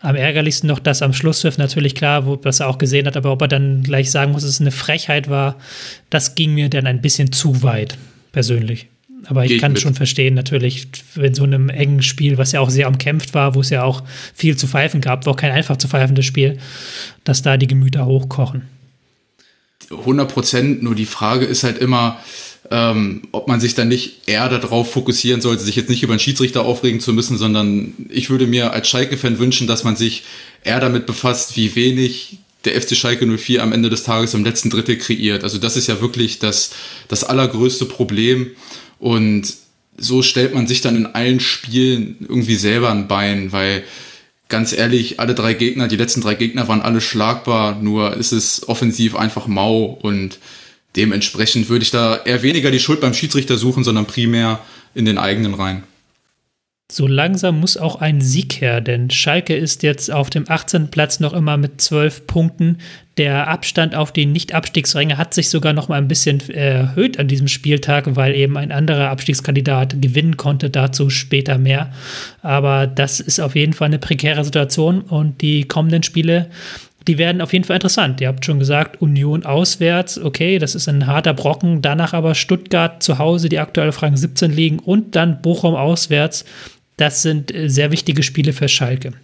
Am 0.00 0.16
ärgerlichsten 0.16 0.68
noch 0.68 0.80
das 0.80 1.02
am 1.02 1.12
Schlusspfiff 1.12 1.58
natürlich 1.58 1.94
klar, 1.94 2.26
wo, 2.26 2.38
was 2.42 2.60
er 2.60 2.68
auch 2.68 2.78
gesehen 2.78 3.06
hat, 3.06 3.16
aber 3.16 3.32
ob 3.32 3.42
er 3.42 3.48
dann 3.48 3.82
gleich 3.84 4.10
sagen 4.10 4.32
muss, 4.32 4.42
dass 4.42 4.50
es 4.50 4.60
eine 4.60 4.70
Frechheit 4.72 5.28
war, 5.28 5.56
das 6.10 6.34
ging 6.34 6.54
mir 6.54 6.68
dann 6.68 6.86
ein 6.86 7.00
bisschen 7.00 7.30
zu 7.30 7.62
weit, 7.62 7.96
persönlich. 8.32 8.88
Aber 9.26 9.44
ich 9.44 9.52
Geht 9.52 9.60
kann 9.60 9.72
mit. 9.72 9.82
schon 9.82 9.94
verstehen, 9.94 10.34
natürlich, 10.34 10.88
wenn 11.14 11.34
so 11.34 11.44
einem 11.44 11.68
engen 11.68 12.02
Spiel, 12.02 12.38
was 12.38 12.52
ja 12.52 12.60
auch 12.60 12.70
sehr 12.70 12.88
umkämpft 12.88 13.34
war, 13.34 13.54
wo 13.54 13.60
es 13.60 13.70
ja 13.70 13.82
auch 13.82 14.02
viel 14.34 14.56
zu 14.56 14.66
pfeifen 14.66 15.00
gab, 15.00 15.26
war 15.26 15.32
auch 15.32 15.36
kein 15.36 15.52
einfach 15.52 15.76
zu 15.76 15.88
pfeifendes 15.88 16.24
Spiel, 16.24 16.58
dass 17.24 17.42
da 17.42 17.56
die 17.56 17.66
Gemüter 17.66 18.06
hochkochen. 18.06 18.62
100 19.90 20.32
Prozent, 20.32 20.82
nur 20.82 20.94
die 20.94 21.06
Frage 21.06 21.46
ist 21.46 21.64
halt 21.64 21.78
immer, 21.78 22.20
ähm, 22.70 23.22
ob 23.32 23.48
man 23.48 23.60
sich 23.60 23.74
dann 23.74 23.88
nicht 23.88 24.28
eher 24.28 24.48
darauf 24.48 24.92
fokussieren 24.92 25.40
sollte, 25.40 25.64
sich 25.64 25.76
jetzt 25.76 25.88
nicht 25.88 26.02
über 26.02 26.12
einen 26.12 26.20
Schiedsrichter 26.20 26.64
aufregen 26.64 27.00
zu 27.00 27.12
müssen, 27.12 27.38
sondern 27.38 27.94
ich 28.08 28.30
würde 28.30 28.46
mir 28.46 28.72
als 28.72 28.88
Schalke-Fan 28.88 29.38
wünschen, 29.38 29.66
dass 29.66 29.84
man 29.84 29.96
sich 29.96 30.24
eher 30.64 30.80
damit 30.80 31.06
befasst, 31.06 31.56
wie 31.56 31.74
wenig 31.74 32.38
der 32.64 32.80
FC 32.80 32.96
Schalke 32.96 33.26
04 33.26 33.62
am 33.62 33.72
Ende 33.72 33.88
des 33.88 34.02
Tages 34.02 34.34
im 34.34 34.44
letzten 34.44 34.68
Drittel 34.68 34.98
kreiert. 34.98 35.44
Also 35.44 35.58
das 35.58 35.76
ist 35.76 35.86
ja 35.86 36.00
wirklich 36.00 36.38
das, 36.38 36.72
das 37.06 37.24
allergrößte 37.24 37.86
Problem 37.86 38.50
und 38.98 39.54
so 39.96 40.22
stellt 40.22 40.54
man 40.54 40.66
sich 40.66 40.80
dann 40.80 40.96
in 40.96 41.06
allen 41.06 41.40
Spielen 41.40 42.16
irgendwie 42.20 42.54
selber 42.54 42.90
ein 42.90 43.08
Bein, 43.08 43.52
weil 43.52 43.82
ganz 44.48 44.72
ehrlich, 44.72 45.20
alle 45.20 45.34
drei 45.34 45.54
Gegner, 45.54 45.88
die 45.88 45.96
letzten 45.96 46.20
drei 46.20 46.34
Gegner 46.34 46.68
waren 46.68 46.82
alle 46.82 47.00
schlagbar, 47.00 47.76
nur 47.80 48.16
ist 48.16 48.32
es 48.32 48.68
offensiv 48.68 49.14
einfach 49.16 49.46
mau 49.46 49.84
und 49.84 50.38
Dementsprechend 50.96 51.68
würde 51.68 51.84
ich 51.84 51.90
da 51.90 52.16
eher 52.16 52.42
weniger 52.42 52.70
die 52.70 52.80
Schuld 52.80 53.00
beim 53.00 53.14
Schiedsrichter 53.14 53.56
suchen, 53.56 53.84
sondern 53.84 54.06
primär 54.06 54.60
in 54.94 55.04
den 55.04 55.18
eigenen 55.18 55.54
Reihen. 55.54 55.84
So 56.90 57.06
langsam 57.06 57.60
muss 57.60 57.76
auch 57.76 57.96
ein 57.96 58.22
Sieg 58.22 58.62
her, 58.62 58.80
denn 58.80 59.10
Schalke 59.10 59.54
ist 59.54 59.82
jetzt 59.82 60.10
auf 60.10 60.30
dem 60.30 60.46
18. 60.48 60.88
Platz 60.88 61.20
noch 61.20 61.34
immer 61.34 61.58
mit 61.58 61.82
12 61.82 62.26
Punkten. 62.26 62.78
Der 63.18 63.48
Abstand 63.48 63.94
auf 63.94 64.10
die 64.10 64.24
Nicht-Abstiegsränge 64.24 65.18
hat 65.18 65.34
sich 65.34 65.50
sogar 65.50 65.74
noch 65.74 65.88
mal 65.88 65.96
ein 65.98 66.08
bisschen 66.08 66.40
erhöht 66.48 67.18
an 67.18 67.28
diesem 67.28 67.46
Spieltag, 67.46 68.16
weil 68.16 68.34
eben 68.34 68.56
ein 68.56 68.72
anderer 68.72 69.10
Abstiegskandidat 69.10 70.00
gewinnen 70.00 70.38
konnte. 70.38 70.70
Dazu 70.70 71.10
später 71.10 71.58
mehr. 71.58 71.92
Aber 72.40 72.86
das 72.86 73.20
ist 73.20 73.38
auf 73.38 73.54
jeden 73.54 73.74
Fall 73.74 73.86
eine 73.86 73.98
prekäre 73.98 74.42
Situation 74.42 75.02
und 75.02 75.42
die 75.42 75.68
kommenden 75.68 76.02
Spiele 76.02 76.48
die 77.08 77.16
werden 77.16 77.40
auf 77.40 77.54
jeden 77.54 77.64
Fall 77.64 77.76
interessant. 77.76 78.20
Ihr 78.20 78.28
habt 78.28 78.44
schon 78.44 78.58
gesagt, 78.58 79.00
Union 79.00 79.46
auswärts, 79.46 80.18
okay, 80.18 80.58
das 80.58 80.74
ist 80.74 80.88
ein 80.88 81.06
harter 81.06 81.32
Brocken. 81.32 81.80
Danach 81.80 82.12
aber 82.12 82.34
Stuttgart 82.34 83.02
zu 83.02 83.18
Hause, 83.18 83.48
die 83.48 83.58
aktuell 83.58 83.88
auf 83.88 84.02
Rang 84.02 84.14
17 84.14 84.52
liegen 84.52 84.78
und 84.78 85.16
dann 85.16 85.40
Bochum 85.40 85.74
auswärts. 85.74 86.44
Das 86.98 87.22
sind 87.22 87.54
äh, 87.54 87.70
sehr 87.70 87.90
wichtige 87.90 88.22
Spiele 88.22 88.52
für 88.52 88.68
Schalke. 88.68 89.14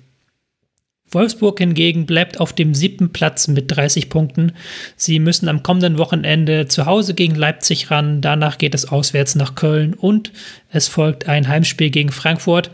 Wolfsburg 1.10 1.58
hingegen 1.58 2.06
bleibt 2.06 2.40
auf 2.40 2.52
dem 2.52 2.74
siebten 2.74 3.12
Platz 3.12 3.46
mit 3.46 3.70
30 3.70 4.08
Punkten. 4.08 4.52
Sie 4.96 5.20
müssen 5.20 5.48
am 5.48 5.62
kommenden 5.62 5.98
Wochenende 5.98 6.66
zu 6.66 6.86
Hause 6.86 7.14
gegen 7.14 7.34
Leipzig 7.34 7.90
ran. 7.90 8.20
Danach 8.20 8.58
geht 8.58 8.74
es 8.74 8.88
auswärts 8.88 9.34
nach 9.34 9.54
Köln 9.54 9.94
und 9.94 10.32
es 10.70 10.88
folgt 10.88 11.28
ein 11.28 11.46
Heimspiel 11.46 11.90
gegen 11.90 12.10
Frankfurt. 12.10 12.70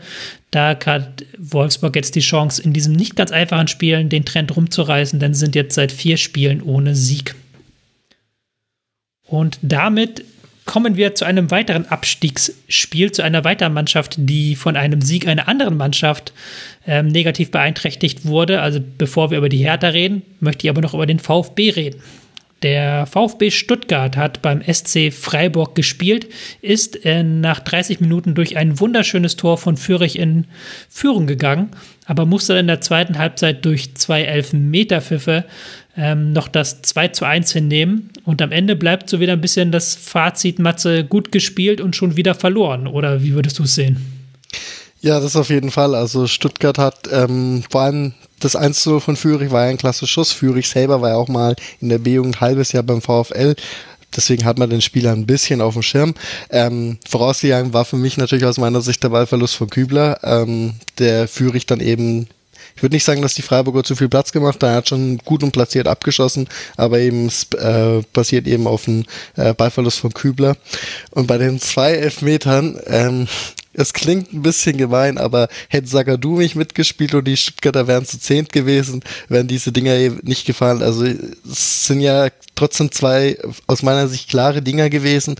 Da 0.49 0.77
hat 0.85 1.25
Wolfsburg 1.37 1.95
jetzt 1.95 2.15
die 2.15 2.21
Chance, 2.21 2.61
in 2.61 2.73
diesem 2.73 2.93
nicht 2.93 3.15
ganz 3.15 3.31
einfachen 3.31 3.67
Spielen 3.67 4.09
den 4.09 4.25
Trend 4.25 4.55
rumzureißen, 4.55 5.19
denn 5.19 5.33
sie 5.33 5.41
sind 5.41 5.55
jetzt 5.55 5.75
seit 5.75 5.91
vier 5.91 6.17
Spielen 6.17 6.61
ohne 6.61 6.95
Sieg. 6.95 7.35
Und 9.23 9.59
damit 9.61 10.25
kommen 10.65 10.95
wir 10.95 11.15
zu 11.15 11.25
einem 11.25 11.51
weiteren 11.51 11.87
Abstiegsspiel, 11.87 13.11
zu 13.11 13.23
einer 13.23 13.43
weiteren 13.43 13.73
Mannschaft, 13.73 14.15
die 14.17 14.55
von 14.55 14.77
einem 14.77 15.01
Sieg 15.01 15.27
einer 15.27 15.47
anderen 15.47 15.77
Mannschaft 15.77 16.33
ähm, 16.87 17.07
negativ 17.07 17.51
beeinträchtigt 17.51 18.25
wurde. 18.25 18.61
Also 18.61 18.79
bevor 18.97 19.31
wir 19.31 19.37
über 19.37 19.49
die 19.49 19.57
Hertha 19.57 19.87
reden, 19.87 20.21
möchte 20.39 20.65
ich 20.65 20.69
aber 20.69 20.81
noch 20.81 20.93
über 20.93 21.05
den 21.05 21.19
VfB 21.19 21.71
reden. 21.71 22.01
Der 22.61 23.07
VfB 23.07 23.49
Stuttgart 23.49 24.15
hat 24.15 24.43
beim 24.43 24.61
SC 24.61 25.11
Freiburg 25.11 25.73
gespielt, 25.73 26.27
ist 26.61 27.05
äh, 27.05 27.23
nach 27.23 27.59
30 27.59 28.01
Minuten 28.01 28.35
durch 28.35 28.55
ein 28.55 28.79
wunderschönes 28.79 29.35
Tor 29.35 29.57
von 29.57 29.77
Fürich 29.77 30.19
in 30.19 30.45
Führung 30.87 31.25
gegangen, 31.25 31.71
aber 32.05 32.27
musste 32.27 32.53
in 32.53 32.67
der 32.67 32.81
zweiten 32.81 33.17
Halbzeit 33.17 33.65
durch 33.65 33.95
zwei 33.95 34.23
Elfmeterpfiffe 34.23 35.45
ähm, 35.97 36.33
noch 36.33 36.47
das 36.47 36.81
2 36.81 37.09
zu 37.09 37.25
1 37.25 37.51
hinnehmen. 37.51 38.09
Und 38.23 38.41
am 38.41 38.51
Ende 38.51 38.75
bleibt 38.75 39.09
so 39.09 39.19
wieder 39.19 39.33
ein 39.33 39.41
bisschen 39.41 39.71
das 39.71 39.95
Fazit, 39.95 40.59
Matze, 40.59 41.03
gut 41.03 41.31
gespielt 41.31 41.81
und 41.81 41.95
schon 41.95 42.15
wieder 42.15 42.35
verloren. 42.35 42.87
Oder 42.87 43.23
wie 43.23 43.33
würdest 43.33 43.59
du 43.59 43.63
es 43.63 43.75
sehen? 43.75 43.97
Ja, 45.01 45.19
das 45.19 45.35
auf 45.35 45.49
jeden 45.49 45.71
Fall. 45.71 45.95
Also 45.95 46.27
Stuttgart 46.27 46.77
hat 46.77 47.09
ähm, 47.11 47.63
vor 47.69 47.81
allem 47.81 48.13
das 48.39 48.55
1 48.55 48.83
zu 48.83 48.91
0 48.91 49.01
von 49.01 49.15
Fürich 49.15 49.51
war 49.51 49.65
ja 49.65 49.71
ein 49.71 49.77
klasse 49.77 50.07
Schuss. 50.07 50.31
Fürich 50.31 50.69
selber 50.69 51.01
war 51.01 51.09
ja 51.09 51.15
auch 51.15 51.27
mal 51.27 51.55
in 51.79 51.89
der 51.89 51.97
B-Jugend 51.97 52.41
halbes 52.41 52.71
Jahr 52.71 52.83
beim 52.83 53.01
VfL. 53.01 53.55
Deswegen 54.15 54.45
hat 54.45 54.59
man 54.59 54.69
den 54.69 54.81
Spieler 54.81 55.13
ein 55.13 55.25
bisschen 55.25 55.61
auf 55.61 55.73
dem 55.73 55.83
Schirm. 55.83 56.13
Ähm, 56.49 56.97
vorausgegangen 57.07 57.73
war 57.73 57.85
für 57.85 57.95
mich 57.95 58.17
natürlich 58.17 58.45
aus 58.45 58.57
meiner 58.57 58.81
Sicht 58.81 59.03
der 59.03 59.09
Ballverlust 59.09 59.55
von 59.55 59.69
Kübler, 59.69 60.19
ähm, 60.23 60.73
der 60.97 61.27
Fürich 61.27 61.65
dann 61.65 61.79
eben 61.79 62.27
ich 62.75 62.83
würde 62.83 62.95
nicht 62.95 63.03
sagen, 63.03 63.21
dass 63.21 63.33
die 63.33 63.41
Freiburger 63.41 63.83
zu 63.83 63.95
viel 63.95 64.09
Platz 64.09 64.31
gemacht 64.31 64.61
haben. 64.63 64.71
Er 64.71 64.77
hat 64.77 64.89
schon 64.89 65.17
gut 65.19 65.43
und 65.43 65.51
platziert 65.51 65.87
abgeschossen, 65.87 66.47
aber 66.77 66.99
eben 66.99 67.29
äh, 67.57 68.01
basiert 68.13 68.47
eben 68.47 68.67
auf 68.67 68.85
dem 68.85 69.05
äh, 69.35 69.53
Ballverlust 69.53 69.99
von 69.99 70.13
Kübler. 70.13 70.55
Und 71.11 71.27
bei 71.27 71.37
den 71.37 71.59
zwei 71.59 71.91
Elfmetern, 71.93 72.79
ähm, 72.87 73.27
es 73.73 73.93
klingt 73.93 74.33
ein 74.33 74.41
bisschen 74.41 74.77
gemein, 74.77 75.17
aber 75.17 75.47
hätte 75.69 75.87
Sagadu 75.87 76.37
mich 76.37 76.55
mitgespielt 76.55 77.13
und 77.13 77.25
die 77.25 77.37
Stuttgarter 77.37 77.87
wären 77.87 78.05
zu 78.05 78.19
zehnt 78.19 78.51
gewesen, 78.51 79.01
wären 79.29 79.47
diese 79.47 79.71
Dinger 79.71 79.95
nicht 80.23 80.45
gefallen. 80.45 80.83
Also 80.83 81.05
es 81.05 81.87
sind 81.87 82.01
ja 82.01 82.27
trotzdem 82.55 82.91
zwei 82.91 83.37
aus 83.67 83.81
meiner 83.81 84.07
Sicht 84.07 84.29
klare 84.29 84.61
Dinger 84.61 84.89
gewesen. 84.89 85.35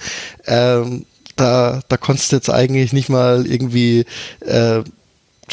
Ähm, 0.48 1.06
da, 1.36 1.82
da 1.88 1.98
konntest 1.98 2.32
du 2.32 2.38
jetzt 2.38 2.50
eigentlich 2.50 2.94
nicht 2.94 3.10
mal 3.10 3.46
irgendwie 3.46 4.06
äh, 4.42 4.84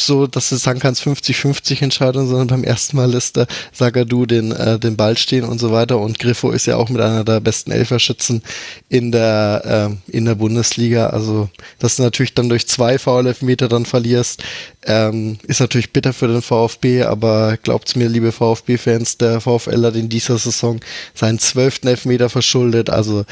so, 0.01 0.27
dass 0.27 0.49
du 0.49 0.57
sagen 0.57 0.81
kannst, 0.81 1.03
50-50 1.03 1.83
Entscheidung, 1.83 2.27
sondern 2.27 2.49
beim 2.49 2.65
ersten 2.65 2.97
Mal 2.97 3.11
lässt 3.11 3.37
der 3.37 3.47
Sagadu 3.73 4.27
den, 4.27 4.53
äh, 4.53 4.79
den 4.79 4.97
Ball 4.97 5.17
stehen 5.17 5.45
und 5.45 5.59
so 5.59 5.73
weiter. 5.73 5.99
Und 5.99 6.19
Griffo 6.19 6.51
ist 6.51 6.67
ja 6.67 6.77
auch 6.77 6.89
mit 6.89 7.01
einer 7.01 7.25
der 7.25 7.41
besten 7.41 7.71
Elferschützen 7.71 8.43
in 8.89 9.13
der, 9.13 9.99
äh, 10.09 10.17
in 10.17 10.25
der 10.25 10.35
Bundesliga. 10.35 11.09
Also, 11.09 11.49
dass 11.79 11.97
du 11.97 12.03
natürlich 12.03 12.35
dann 12.35 12.49
durch 12.49 12.67
zwei 12.67 12.99
Foul-Elfmeter 12.99 13.69
dann 13.69 13.87
verlierst, 13.87 14.43
ähm, 14.87 15.39
ist 15.47 15.61
natürlich 15.61 15.93
bitter 15.93 16.13
für 16.13 16.29
den 16.29 16.43
VfB, 16.43 17.03
aber 17.03 17.59
glaubt's 17.63 17.97
mir, 17.97 18.09
liebe 18.09 18.33
VfB-Fans, 18.33 19.19
der 19.19 19.41
VfL 19.41 19.85
hat 19.85 19.97
in 19.97 20.09
dieser 20.09 20.39
Saison 20.39 20.81
seinen 21.15 21.39
zwölften 21.39 21.89
Elfmeter 21.89 22.31
verschuldet. 22.31 22.91
Also, 22.91 23.25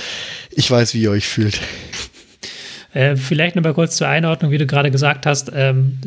ich 0.51 0.71
weiß, 0.71 0.95
wie 0.95 1.03
ihr 1.03 1.11
euch 1.11 1.29
fühlt. 1.29 1.61
Äh, 2.97 3.17
vielleicht 3.17 3.57
noch 3.57 3.63
mal 3.63 3.75
kurz 3.75 3.99
zur 3.99 4.09
Einordnung, 4.09 4.51
wie 4.51 4.57
du 4.57 4.65
gerade 4.65 4.91
gesagt 4.91 5.27
hast. 5.27 5.53
Ähm, 5.55 5.99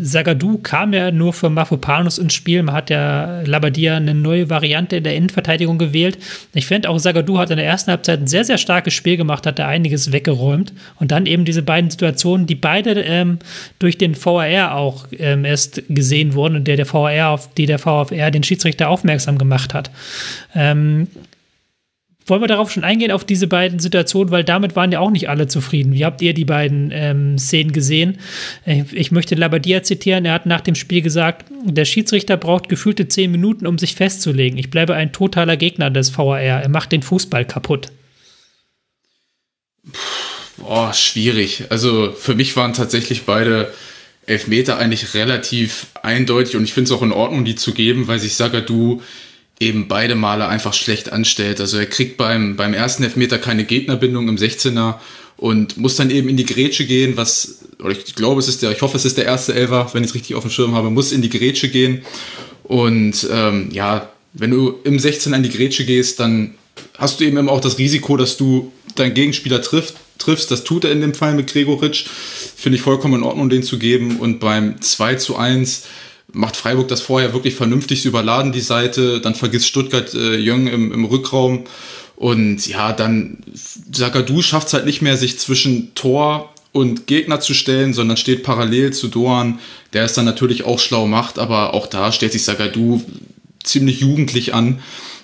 kam 0.63 0.91
ja 0.91 1.11
nur 1.11 1.33
für 1.33 1.51
Mafopanus 1.51 2.17
ins 2.17 2.33
Spiel. 2.33 2.63
Man 2.63 2.73
hat 2.73 2.89
ja 2.89 3.41
Labadia 3.41 3.97
eine 3.97 4.15
neue 4.15 4.49
Variante 4.49 4.95
in 4.95 5.03
der 5.03 5.13
Innenverteidigung 5.15 5.77
gewählt. 5.77 6.17
Ich 6.55 6.65
finde 6.65 6.89
auch, 6.89 6.97
Sagadu 6.97 7.37
hat 7.37 7.51
in 7.51 7.57
der 7.57 7.67
ersten 7.67 7.91
Halbzeit 7.91 8.21
ein 8.21 8.25
sehr, 8.25 8.43
sehr 8.43 8.57
starkes 8.57 8.95
Spiel 8.95 9.17
gemacht, 9.17 9.45
hat 9.45 9.59
da 9.59 9.67
einiges 9.67 10.11
weggeräumt. 10.11 10.73
Und 10.99 11.11
dann 11.11 11.27
eben 11.27 11.45
diese 11.45 11.61
beiden 11.61 11.91
Situationen, 11.91 12.47
die 12.47 12.55
beide 12.55 12.99
ähm, 13.01 13.37
durch 13.77 13.99
den 13.99 14.15
VAR 14.15 14.73
auch 14.73 15.05
ähm, 15.11 15.45
erst 15.45 15.83
gesehen 15.89 16.33
wurden 16.33 16.55
und 16.55 16.67
der, 16.67 16.75
der 16.75 16.91
VAR 16.91 17.29
auf 17.29 17.53
die 17.53 17.67
der 17.67 17.77
VfR 17.77 18.31
den 18.31 18.41
Schiedsrichter 18.41 18.89
aufmerksam 18.89 19.37
gemacht 19.37 19.75
hat. 19.75 19.91
Ähm, 20.55 21.07
wollen 22.29 22.41
wir 22.41 22.47
darauf 22.47 22.71
schon 22.71 22.83
eingehen, 22.83 23.11
auf 23.11 23.25
diese 23.25 23.47
beiden 23.47 23.79
Situationen, 23.79 24.31
weil 24.31 24.43
damit 24.43 24.75
waren 24.75 24.91
ja 24.91 24.99
auch 24.99 25.11
nicht 25.11 25.29
alle 25.29 25.47
zufrieden. 25.47 25.93
Wie 25.93 26.05
habt 26.05 26.21
ihr 26.21 26.33
die 26.33 26.45
beiden 26.45 26.91
ähm, 26.93 27.37
Szenen 27.37 27.71
gesehen? 27.71 28.19
Äh, 28.65 28.83
ich 28.91 29.11
möchte 29.11 29.35
Labadia 29.35 29.83
zitieren, 29.83 30.25
er 30.25 30.33
hat 30.33 30.45
nach 30.45 30.61
dem 30.61 30.75
Spiel 30.75 31.01
gesagt, 31.01 31.47
der 31.65 31.85
Schiedsrichter 31.85 32.37
braucht 32.37 32.69
gefühlte 32.69 33.07
zehn 33.07 33.31
Minuten, 33.31 33.67
um 33.67 33.77
sich 33.77 33.95
festzulegen. 33.95 34.57
Ich 34.57 34.69
bleibe 34.69 34.95
ein 34.95 35.11
totaler 35.11 35.57
Gegner 35.57 35.89
des 35.89 36.17
VAR. 36.17 36.39
Er 36.39 36.69
macht 36.69 36.91
den 36.91 37.01
Fußball 37.01 37.45
kaputt. 37.45 37.87
Boah, 40.57 40.93
schwierig. 40.93 41.65
Also 41.69 42.11
für 42.11 42.35
mich 42.35 42.55
waren 42.55 42.73
tatsächlich 42.73 43.23
beide 43.23 43.73
Elfmeter 44.25 44.77
eigentlich 44.77 45.13
relativ 45.13 45.87
eindeutig 46.03 46.55
und 46.55 46.63
ich 46.63 46.73
finde 46.73 46.91
es 46.91 46.97
auch 46.97 47.01
in 47.01 47.11
Ordnung, 47.11 47.45
die 47.45 47.55
zu 47.55 47.73
geben, 47.73 48.07
weil 48.07 48.19
sich 48.19 48.35
Sagadu 48.35 49.01
eben 49.59 49.87
beide 49.87 50.15
Male 50.15 50.47
einfach 50.47 50.73
schlecht 50.73 51.11
anstellt. 51.11 51.59
Also 51.59 51.77
er 51.77 51.85
kriegt 51.85 52.17
beim, 52.17 52.55
beim 52.55 52.73
ersten 52.73 53.03
Elfmeter 53.03 53.37
keine 53.37 53.65
Gegnerbindung 53.65 54.29
im 54.29 54.37
16er 54.37 54.95
und 55.35 55.77
muss 55.77 55.95
dann 55.95 56.11
eben 56.11 56.29
in 56.29 56.37
die 56.37 56.45
Grätsche 56.45 56.85
gehen, 56.85 57.17
was, 57.17 57.59
oder 57.79 57.91
ich 57.91 58.15
glaube, 58.15 58.39
es 58.39 58.47
ist 58.47 58.61
der, 58.61 58.71
ich 58.71 58.81
hoffe, 58.81 58.97
es 58.97 59.05
ist 59.05 59.17
der 59.17 59.25
erste 59.25 59.53
Elfer, 59.53 59.89
wenn 59.93 60.03
ich 60.03 60.09
es 60.09 60.15
richtig 60.15 60.35
auf 60.35 60.43
dem 60.43 60.51
Schirm 60.51 60.75
habe, 60.75 60.89
muss 60.89 61.11
in 61.11 61.21
die 61.21 61.29
Grätsche 61.29 61.69
gehen. 61.69 62.03
Und 62.63 63.27
ähm, 63.31 63.69
ja, 63.71 64.09
wenn 64.33 64.51
du 64.51 64.79
im 64.83 64.99
16 64.99 65.33
an 65.33 65.43
die 65.43 65.49
Grätsche 65.49 65.85
gehst, 65.85 66.19
dann 66.19 66.55
hast 66.97 67.19
du 67.19 67.25
eben 67.25 67.37
immer 67.37 67.51
auch 67.51 67.61
das 67.61 67.77
Risiko, 67.77 68.15
dass 68.15 68.37
du 68.37 68.71
deinen 68.95 69.13
Gegenspieler 69.13 69.61
trifft, 69.61 69.95
triffst. 70.19 70.51
Das 70.51 70.63
tut 70.63 70.85
er 70.85 70.91
in 70.91 71.01
dem 71.01 71.13
Fall 71.13 71.33
mit 71.33 71.51
Gregoritsch. 71.51 72.05
Finde 72.55 72.77
ich 72.77 72.81
vollkommen 72.81 73.15
in 73.15 73.23
Ordnung, 73.23 73.49
den 73.49 73.63
zu 73.63 73.79
geben. 73.79 74.17
Und 74.19 74.39
beim 74.39 74.81
2 74.81 75.15
zu 75.15 75.35
1 75.37 75.85
macht 76.31 76.55
Freiburg 76.55 76.87
das 76.87 77.01
vorher 77.01 77.33
wirklich 77.33 77.55
vernünftig, 77.55 78.05
überladen 78.05 78.51
die 78.51 78.61
Seite, 78.61 79.21
dann 79.21 79.35
vergisst 79.35 79.67
Stuttgart 79.67 80.13
äh, 80.13 80.37
Jung 80.37 80.67
im, 80.67 80.91
im 80.91 81.05
Rückraum 81.05 81.65
und 82.15 82.67
ja, 82.67 82.91
dann 82.91 83.37
Sagadu 83.53 84.41
schafft 84.41 84.67
es 84.67 84.73
halt 84.73 84.85
nicht 84.85 85.01
mehr, 85.01 85.15
sich 85.15 85.39
zwischen 85.39 85.95
Tor 85.95 86.53
und 86.71 87.07
Gegner 87.07 87.39
zu 87.39 87.53
stellen, 87.53 87.93
sondern 87.93 88.17
steht 88.17 88.43
parallel 88.43 88.91
zu 88.91 89.07
Doan, 89.07 89.59
der 89.93 90.03
es 90.03 90.13
dann 90.13 90.25
natürlich 90.25 90.65
auch 90.65 90.79
schlau 90.79 91.07
macht, 91.07 91.39
aber 91.39 91.73
auch 91.73 91.87
da 91.87 92.11
stellt 92.11 92.33
sich 92.33 92.43
Sagadu 92.43 93.01
ziemlich 93.63 94.01
jugendlich 94.01 94.53
an. 94.53 94.79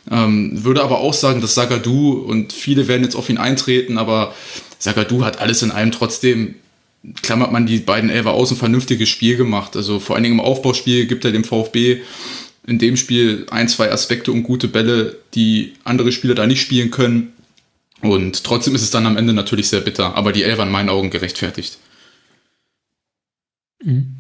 Ähm, 0.10 0.64
würde 0.64 0.84
aber 0.84 1.00
auch 1.00 1.14
sagen, 1.14 1.42
dass 1.42 1.56
Sagadu 1.56 2.14
und 2.14 2.54
viele 2.54 2.88
werden 2.88 3.04
jetzt 3.04 3.16
auf 3.16 3.30
ihn 3.30 3.40
eintreten, 3.40 3.98
aber 3.98 4.34
Sagadu 4.80 5.26
hat 5.26 5.40
alles 5.40 5.64
in 5.64 5.72
allem 5.72 5.92
trotzdem 5.92 6.56
klammert 7.22 7.52
man 7.52 7.66
die 7.66 7.80
beiden 7.80 8.10
Elfer 8.10 8.34
aus 8.34 8.52
ein 8.52 8.58
vernünftiges 8.58 9.10
Spiel 9.10 9.38
gemacht. 9.38 9.76
Also 9.76 10.00
vor 10.00 10.16
allen 10.16 10.24
Dingen 10.24 10.40
im 10.40 10.46
Aufbauspiel 10.46 11.06
gibt 11.06 11.26
er 11.26 11.32
dem 11.32 11.44
VfB 11.44 12.02
in 12.68 12.80
dem 12.80 12.98
Spiel 12.98 13.46
ein, 13.52 13.68
zwei 13.68 13.92
Aspekte 13.92 14.32
und 14.32 14.44
gute 14.44 14.68
Bälle, 14.68 15.18
die 15.36 15.74
andere 15.84 16.12
Spieler 16.12 16.36
da 16.36 16.48
nicht 16.48 16.62
spielen 16.62 16.92
können. 16.92 17.34
Und 18.02 18.44
trotzdem 18.44 18.76
ist 18.76 18.82
es 18.82 18.92
dann 18.92 19.06
am 19.06 19.18
Ende 19.18 19.34
natürlich 19.34 19.70
sehr 19.70 19.82
bitter, 19.82 20.16
aber 20.16 20.32
die 20.32 20.44
Elfer 20.44 20.64
in 20.64 20.72
meinen 20.72 20.90
Augen 20.90 21.10
gerechtfertigt. 21.10 21.78
Mhm. 23.84 24.16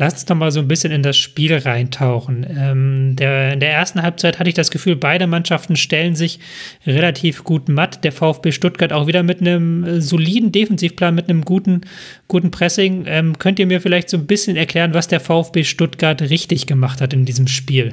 Lass 0.00 0.14
uns 0.14 0.24
doch 0.24 0.34
mal 0.34 0.50
so 0.50 0.60
ein 0.60 0.66
bisschen 0.66 0.92
in 0.92 1.02
das 1.02 1.18
Spiel 1.18 1.54
reintauchen. 1.54 2.46
Ähm, 2.48 3.16
der, 3.16 3.52
in 3.52 3.60
der 3.60 3.70
ersten 3.70 4.00
Halbzeit 4.00 4.38
hatte 4.38 4.48
ich 4.48 4.54
das 4.54 4.70
Gefühl, 4.70 4.96
beide 4.96 5.26
Mannschaften 5.26 5.76
stellen 5.76 6.16
sich 6.16 6.40
relativ 6.86 7.44
gut 7.44 7.68
matt. 7.68 8.02
Der 8.02 8.10
VfB 8.10 8.50
Stuttgart 8.50 8.94
auch 8.94 9.08
wieder 9.08 9.22
mit 9.22 9.42
einem 9.42 9.84
äh, 9.84 10.00
soliden 10.00 10.52
Defensivplan, 10.52 11.14
mit 11.14 11.28
einem 11.28 11.44
guten, 11.44 11.82
guten 12.28 12.50
Pressing. 12.50 13.04
Ähm, 13.08 13.36
könnt 13.38 13.58
ihr 13.58 13.66
mir 13.66 13.82
vielleicht 13.82 14.08
so 14.08 14.16
ein 14.16 14.26
bisschen 14.26 14.56
erklären, 14.56 14.94
was 14.94 15.06
der 15.06 15.20
VfB 15.20 15.64
Stuttgart 15.64 16.22
richtig 16.22 16.66
gemacht 16.66 17.02
hat 17.02 17.12
in 17.12 17.26
diesem 17.26 17.46
Spiel? 17.46 17.92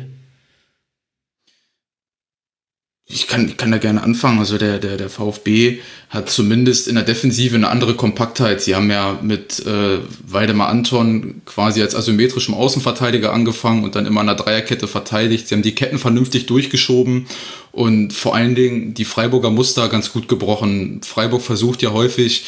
Ich 3.10 3.28
kann, 3.28 3.56
kann 3.56 3.72
da 3.72 3.78
gerne 3.78 4.04
anfangen. 4.04 4.40
Also 4.40 4.58
der, 4.58 4.80
der, 4.80 4.98
der 4.98 5.10
VfB 5.10 5.80
hat 6.10 6.30
zumindest 6.30 6.90
in 6.90 6.96
der 6.96 7.06
Defensive 7.06 7.56
eine 7.56 7.70
andere 7.70 7.96
Kompaktheit. 7.96 8.62
Sie 8.62 8.76
haben 8.76 8.92
ja 8.92 9.18
mit 9.22 9.66
äh, 9.66 10.00
Waldemar 10.28 10.68
Anton 10.68 11.42
quasi 11.46 11.82
als 11.82 11.96
asymmetrischem 11.96 12.54
Außenverteidiger 12.54 13.32
angefangen 13.32 13.86
und 13.86 13.96
dann 13.96 14.06
immer 14.06 14.20
an 14.20 14.28
der 14.28 14.36
Dreierkette 14.36 14.90
verteidigt. 14.90 15.48
Sie 15.48 15.56
haben 15.56 15.62
die 15.62 15.74
Ketten 15.74 16.00
vernünftig 16.00 16.48
durchgeschoben 16.48 17.28
und 17.72 18.12
vor 18.12 18.36
allen 18.36 18.56
Dingen 18.56 18.94
die 18.94 19.06
Freiburger 19.06 19.52
Muster 19.52 19.88
ganz 19.88 20.12
gut 20.12 20.28
gebrochen. 20.28 21.00
Freiburg 21.02 21.42
versucht 21.42 21.82
ja 21.82 21.94
häufig 21.94 22.44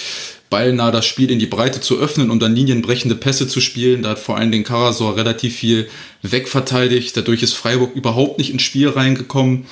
ballnah 0.50 0.92
das 0.92 1.06
Spiel 1.06 1.32
in 1.32 1.40
die 1.40 1.46
Breite 1.46 1.80
zu 1.80 2.00
öffnen, 2.00 2.30
um 2.30 2.40
dann 2.40 2.54
linienbrechende 2.54 3.16
Pässe 3.16 3.48
zu 3.48 3.62
spielen. 3.62 4.02
Da 4.02 4.10
hat 4.10 4.20
vor 4.20 4.36
allen 4.36 4.52
Dingen 4.52 4.66
Karasor 4.66 5.16
relativ 5.16 5.56
viel 5.56 5.88
wegverteidigt. 6.22 7.16
Dadurch 7.16 7.44
ist 7.44 7.54
Freiburg 7.54 7.96
überhaupt 7.96 8.40
nicht 8.40 8.52
ins 8.52 8.64
Spiel 8.64 8.90
reingekommen. 8.90 9.68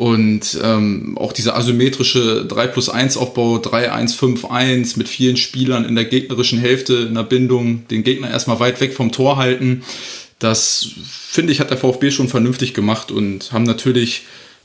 Und 0.00 0.58
ähm, 0.62 1.18
auch 1.18 1.34
dieser 1.34 1.58
asymmetrische 1.58 2.46
3 2.46 2.68
plus 2.68 2.88
1 2.88 3.18
Aufbau, 3.18 3.56
3-1-5-1 3.56 4.96
mit 4.96 5.10
vielen 5.10 5.36
Spielern 5.36 5.84
in 5.84 5.94
der 5.94 6.06
gegnerischen 6.06 6.58
Hälfte 6.58 6.94
in 6.94 7.16
der 7.16 7.22
Bindung, 7.22 7.86
den 7.88 8.02
Gegner 8.02 8.30
erstmal 8.30 8.60
weit 8.60 8.80
weg 8.80 8.94
vom 8.94 9.12
Tor 9.12 9.36
halten, 9.36 9.82
das 10.38 10.92
finde 11.04 11.52
ich, 11.52 11.60
hat 11.60 11.68
der 11.68 11.76
VfB 11.76 12.12
schon 12.12 12.30
vernünftig 12.30 12.72
gemacht 12.72 13.10
und 13.10 13.52
haben 13.52 13.64
natürlich 13.64 14.22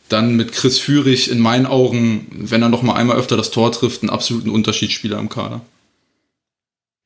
dann 0.07 0.37
mit 0.37 0.53
Chris 0.53 0.79
Führig 0.79 1.29
in 1.29 1.39
meinen 1.39 1.65
Augen, 1.65 2.27
wenn 2.31 2.61
er 2.61 2.69
noch 2.69 2.81
mal 2.81 2.93
einmal 2.93 3.17
öfter 3.17 3.35
das 3.35 3.51
Tor 3.51 3.73
trifft, 3.73 4.03
einen 4.03 4.11
absoluten 4.11 4.49
Unterschiedsspieler 4.49 5.19
im 5.19 5.27
Kader 5.27 5.65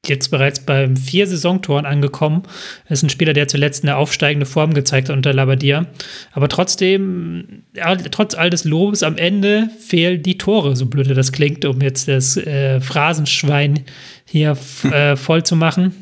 jetzt 0.08 0.30
bereits 0.30 0.62
beim 0.62 0.96
vier 0.96 1.28
Saisontoren 1.28 1.86
angekommen. 1.86 2.44
Ist 2.88 3.04
ein 3.04 3.10
Spieler, 3.10 3.34
der 3.34 3.48
zuletzt 3.48 3.84
eine 3.84 3.98
aufsteigende 3.98 4.46
Form 4.46 4.74
gezeigt 4.74 5.10
hat 5.10 5.16
unter 5.16 5.34
Labadia. 5.34 5.88
Aber 6.32 6.48
trotzdem, 6.48 7.64
trotz 8.12 8.34
all 8.34 8.50
des 8.50 8.64
Lobes, 8.64 9.04
am 9.04 9.18
Ende 9.18 9.70
fehlen 9.80 10.24
die 10.24 10.38
Tore, 10.38 10.76
so 10.76 10.86
blöd 10.86 11.10
das 11.16 11.32
klingt, 11.32 11.66
um 11.66 11.82
jetzt 11.82 12.08
das 12.08 12.38
äh, 12.38 12.80
Phrasenschwein 12.80 13.82
hier 14.26 14.58
äh, 14.84 15.16
voll 15.16 15.44
zu 15.44 15.56
machen. 15.56 15.94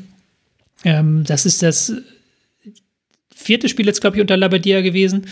Ähm, 0.84 1.24
das 1.26 1.44
ist 1.44 1.62
das 1.62 1.92
vierte 3.38 3.68
Spiel 3.68 3.86
jetzt, 3.86 4.00
glaube 4.00 4.16
ich, 4.16 4.20
unter 4.20 4.36
Labadia 4.36 4.80
gewesen. 4.80 5.26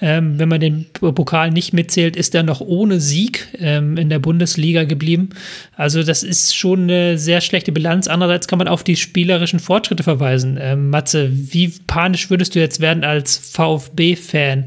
Ähm, 0.00 0.38
wenn 0.38 0.48
man 0.48 0.60
den 0.60 0.86
Pokal 0.92 1.50
nicht 1.50 1.72
mitzählt, 1.72 2.14
ist 2.14 2.34
er 2.34 2.42
noch 2.42 2.60
ohne 2.60 3.00
Sieg 3.00 3.48
ähm, 3.58 3.96
in 3.96 4.10
der 4.10 4.18
Bundesliga 4.18 4.84
geblieben. 4.84 5.30
Also 5.74 6.02
das 6.02 6.22
ist 6.22 6.54
schon 6.54 6.82
eine 6.82 7.18
sehr 7.18 7.40
schlechte 7.40 7.72
Bilanz. 7.72 8.08
Andererseits 8.08 8.46
kann 8.46 8.58
man 8.58 8.68
auf 8.68 8.84
die 8.84 8.96
spielerischen 8.96 9.58
Fortschritte 9.58 10.02
verweisen. 10.02 10.58
Ähm, 10.60 10.90
Matze, 10.90 11.30
wie 11.32 11.72
panisch 11.86 12.28
würdest 12.28 12.54
du 12.54 12.60
jetzt 12.60 12.80
werden 12.80 13.04
als 13.04 13.38
VfB-Fan? 13.38 14.64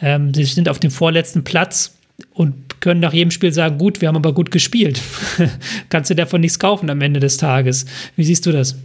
Ähm, 0.00 0.32
sie 0.32 0.44
sind 0.44 0.68
auf 0.68 0.78
dem 0.78 0.92
vorletzten 0.92 1.42
Platz 1.42 1.96
und 2.34 2.80
können 2.80 3.00
nach 3.00 3.12
jedem 3.12 3.32
Spiel 3.32 3.52
sagen, 3.52 3.78
gut, 3.78 4.00
wir 4.00 4.08
haben 4.08 4.16
aber 4.16 4.32
gut 4.32 4.52
gespielt. 4.52 5.00
Kannst 5.88 6.10
du 6.10 6.14
davon 6.14 6.40
nichts 6.40 6.60
kaufen 6.60 6.88
am 6.88 7.00
Ende 7.00 7.18
des 7.18 7.36
Tages. 7.36 7.84
Wie 8.14 8.24
siehst 8.24 8.46
du 8.46 8.52
das? 8.52 8.76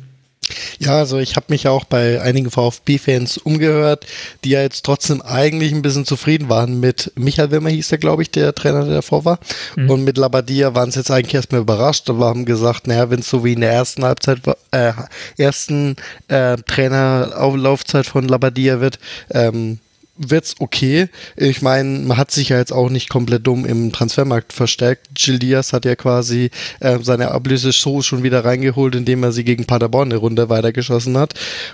Ja, 0.80 0.98
also 0.98 1.20
ich 1.20 1.36
habe 1.36 1.48
mich 1.50 1.68
auch 1.68 1.86
bei 1.86 2.22
einigen 2.22 2.52
VfB-Fans 2.52 3.38
umgehört, 3.38 4.06
die 4.44 4.52
ja 4.52 4.62
jetzt 4.62 4.84
trotzdem 4.84 5.22
eigentlich 5.22 5.72
ein 5.72 5.82
bisschen 5.82 6.06
zufrieden 6.06 6.50
waren 6.50 6.80
mit 6.80 7.12
Michael 7.16 7.52
Wimmer 7.52 7.70
hieß 7.70 7.90
der, 7.90 7.98
glaube 7.98 8.22
ich, 8.22 8.32
der 8.32 8.54
Trainer, 8.54 8.86
der 8.86 8.96
davor 8.96 9.26
war. 9.26 9.40
Mhm. 9.76 9.90
Und 9.90 10.04
mit 10.04 10.18
Labadia 10.18 10.76
waren 10.76 10.90
es 10.90 10.96
jetzt 10.96 11.12
eigentlich 11.12 11.36
erstmal 11.36 11.62
überrascht, 11.62 12.10
aber 12.10 12.28
haben 12.28 12.46
gesagt, 12.46 12.88
naja, 12.88 13.10
wenn 13.10 13.20
es 13.20 13.30
so 13.30 13.44
wie 13.44 13.54
in 13.54 13.62
der 13.62 13.72
ersten 13.72 14.04
Halbzeit, 14.04 14.40
äh, 14.72 14.94
ersten 15.38 15.96
äh, 16.28 16.58
Trainerauflaufzeit 16.58 18.06
von 18.06 18.28
Labadia 18.28 18.80
wird, 18.80 19.00
ähm, 19.32 19.80
wird's 20.16 20.56
okay. 20.60 21.10
Ich 21.36 21.62
meine, 21.62 22.00
man 22.00 22.18
hat 22.18 22.32
sich 22.32 22.50
ja 22.50 22.58
jetzt 22.58 22.72
auch 22.72 22.90
nicht 22.90 23.10
komplett 23.10 23.48
dumm 23.48 23.66
im 23.66 23.92
Transfermarkt 23.92 24.54
verstärkt. 24.54 25.08
Gil 25.16 25.40
Diaz 25.40 25.74
hat 25.74 25.86
ja 25.86 25.96
quasi 25.96 26.52
äh, 26.80 27.00
seine 27.02 27.32
Ablöse 27.32 27.72
so 27.72 28.02
schon 28.02 28.24
wieder 28.24 28.46
reingeholt, 28.46 28.96
indem 28.96 29.24
er 29.24 29.32
sie 29.32 29.44
gegen 29.44 29.66
Paderborn 29.66 30.12
eine 30.12 30.20
Runde 30.20 30.50
weitergeschossen 30.50 31.18
hat. 31.18 31.34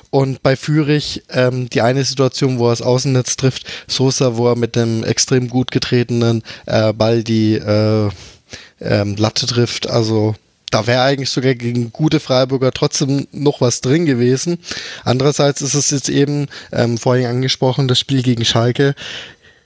Und 0.09 0.41
bei 0.41 0.55
Fürich 0.55 1.23
ähm, 1.29 1.69
die 1.69 1.81
eine 1.81 2.03
Situation, 2.03 2.59
wo 2.59 2.67
er 2.67 2.71
das 2.71 2.81
Außennetz 2.81 3.35
trifft, 3.35 3.65
Sosa, 3.87 4.37
wo 4.37 4.47
er 4.47 4.55
mit 4.55 4.75
dem 4.75 5.03
extrem 5.03 5.49
gut 5.49 5.71
getretenen 5.71 6.43
äh, 6.65 6.93
Ball 6.93 7.23
die 7.23 7.55
äh, 7.55 8.09
ähm, 8.79 9.15
Latte 9.17 9.47
trifft. 9.47 9.89
Also 9.89 10.35
da 10.71 10.87
wäre 10.87 11.01
eigentlich 11.01 11.29
sogar 11.29 11.55
gegen 11.55 11.91
gute 11.91 12.19
Freiburger 12.19 12.71
trotzdem 12.71 13.27
noch 13.31 13.61
was 13.61 13.81
drin 13.81 14.05
gewesen. 14.05 14.59
Andererseits 15.03 15.61
ist 15.61 15.73
es 15.73 15.91
jetzt 15.91 16.09
eben, 16.09 16.47
ähm, 16.71 16.97
vorhin 16.97 17.25
angesprochen, 17.27 17.87
das 17.87 17.99
Spiel 17.99 18.21
gegen 18.21 18.45
Schalke. 18.45 18.95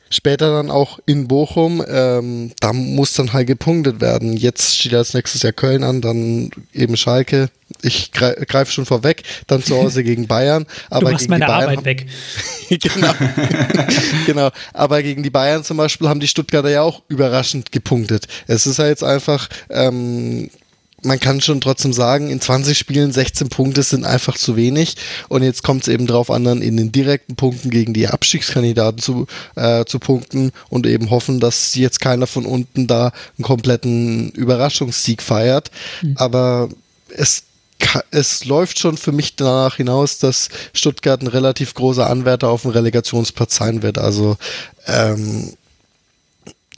Später 0.10 0.54
dann 0.54 0.70
auch 0.70 1.00
in 1.08 1.28
Bochum, 1.28 1.84
ähm, 1.88 2.52
da 2.60 2.72
muss 2.72 3.14
dann 3.14 3.34
halt 3.34 3.48
gepunktet 3.48 4.00
werden. 4.00 4.38
Jetzt 4.38 4.78
steht 4.78 4.94
als 4.94 5.16
nächstes 5.16 5.42
Jahr 5.42 5.54
Köln 5.54 5.84
an, 5.84 6.02
dann 6.02 6.52
eben 6.72 6.96
Schalke. 6.98 7.50
Ich 7.82 8.12
greife 8.12 8.72
schon 8.72 8.86
vorweg, 8.86 9.24
dann 9.48 9.64
zu 9.64 9.76
Hause 9.76 10.04
gegen 10.04 10.28
Bayern. 10.28 10.68
Aber 10.92 11.08
du 11.08 11.12
machst 11.14 11.30
meine 11.30 11.50
Arbeit 11.50 11.84
weg. 11.84 12.06
genau. 12.70 13.14
genau. 14.28 14.50
Aber 14.74 15.02
gegen 15.02 15.24
die 15.24 15.32
Bayern 15.32 15.64
zum 15.64 15.78
Beispiel 15.78 16.08
haben 16.08 16.20
die 16.20 16.28
Stuttgarter 16.28 16.70
ja 16.70 16.84
auch 16.84 17.02
überraschend 17.08 17.72
gepunktet. 17.72 18.28
Es 18.46 18.68
ist 18.68 18.78
ja 18.78 18.86
jetzt 18.86 19.04
einfach, 19.04 19.50
ähm, 19.72 20.52
man 21.04 21.20
kann 21.20 21.42
schon 21.42 21.62
trotzdem 21.62 21.94
sagen, 21.94 22.30
in 22.30 22.42
20 22.42 22.78
Spielen 22.78 23.12
16 23.12 23.50
Punkte 23.50 23.84
sind 23.84 24.06
einfach 24.06 24.38
zu 24.38 24.56
wenig. 24.56 24.96
Und 25.30 25.44
jetzt 25.44 25.64
kommt 25.64 25.84
es 25.84 25.88
eben 25.88 26.08
drauf 26.08 26.32
an, 26.32 26.44
dann 26.44 26.62
in 26.62 26.78
den 26.78 26.92
direkten 26.92 27.36
Punkten 27.36 27.70
gegen 27.70 27.94
die 27.94 28.08
Abstiegskandidaten 28.08 29.00
zu, 29.00 29.28
äh, 29.56 29.86
zu 29.86 30.00
punkten 30.00 30.52
und 30.70 30.88
eben 30.88 31.10
hoffen, 31.10 31.40
dass 31.40 31.76
jetzt 31.76 32.00
keiner 32.00 32.28
von 32.28 32.46
unten 32.46 32.88
da 32.88 33.12
einen 33.38 33.44
kompletten 33.44 34.32
Überraschungssieg 34.32 35.22
feiert. 35.22 35.72
Mhm. 36.02 36.16
Aber 36.18 36.70
es 37.10 37.44
es 38.12 38.46
läuft 38.46 38.80
schon 38.80 38.98
für 38.98 39.12
mich 39.12 39.36
danach 39.36 39.76
hinaus, 39.76 40.18
dass 40.18 40.50
Stuttgart 40.74 41.22
ein 41.22 41.28
relativ 41.28 41.74
großer 41.74 42.10
Anwärter 42.10 42.50
auf 42.50 42.62
den 42.62 42.72
Relegationsplatz 42.72 43.58
sein 43.58 43.84
wird. 43.84 43.98
Also 43.98 44.38
ähm, 44.88 45.54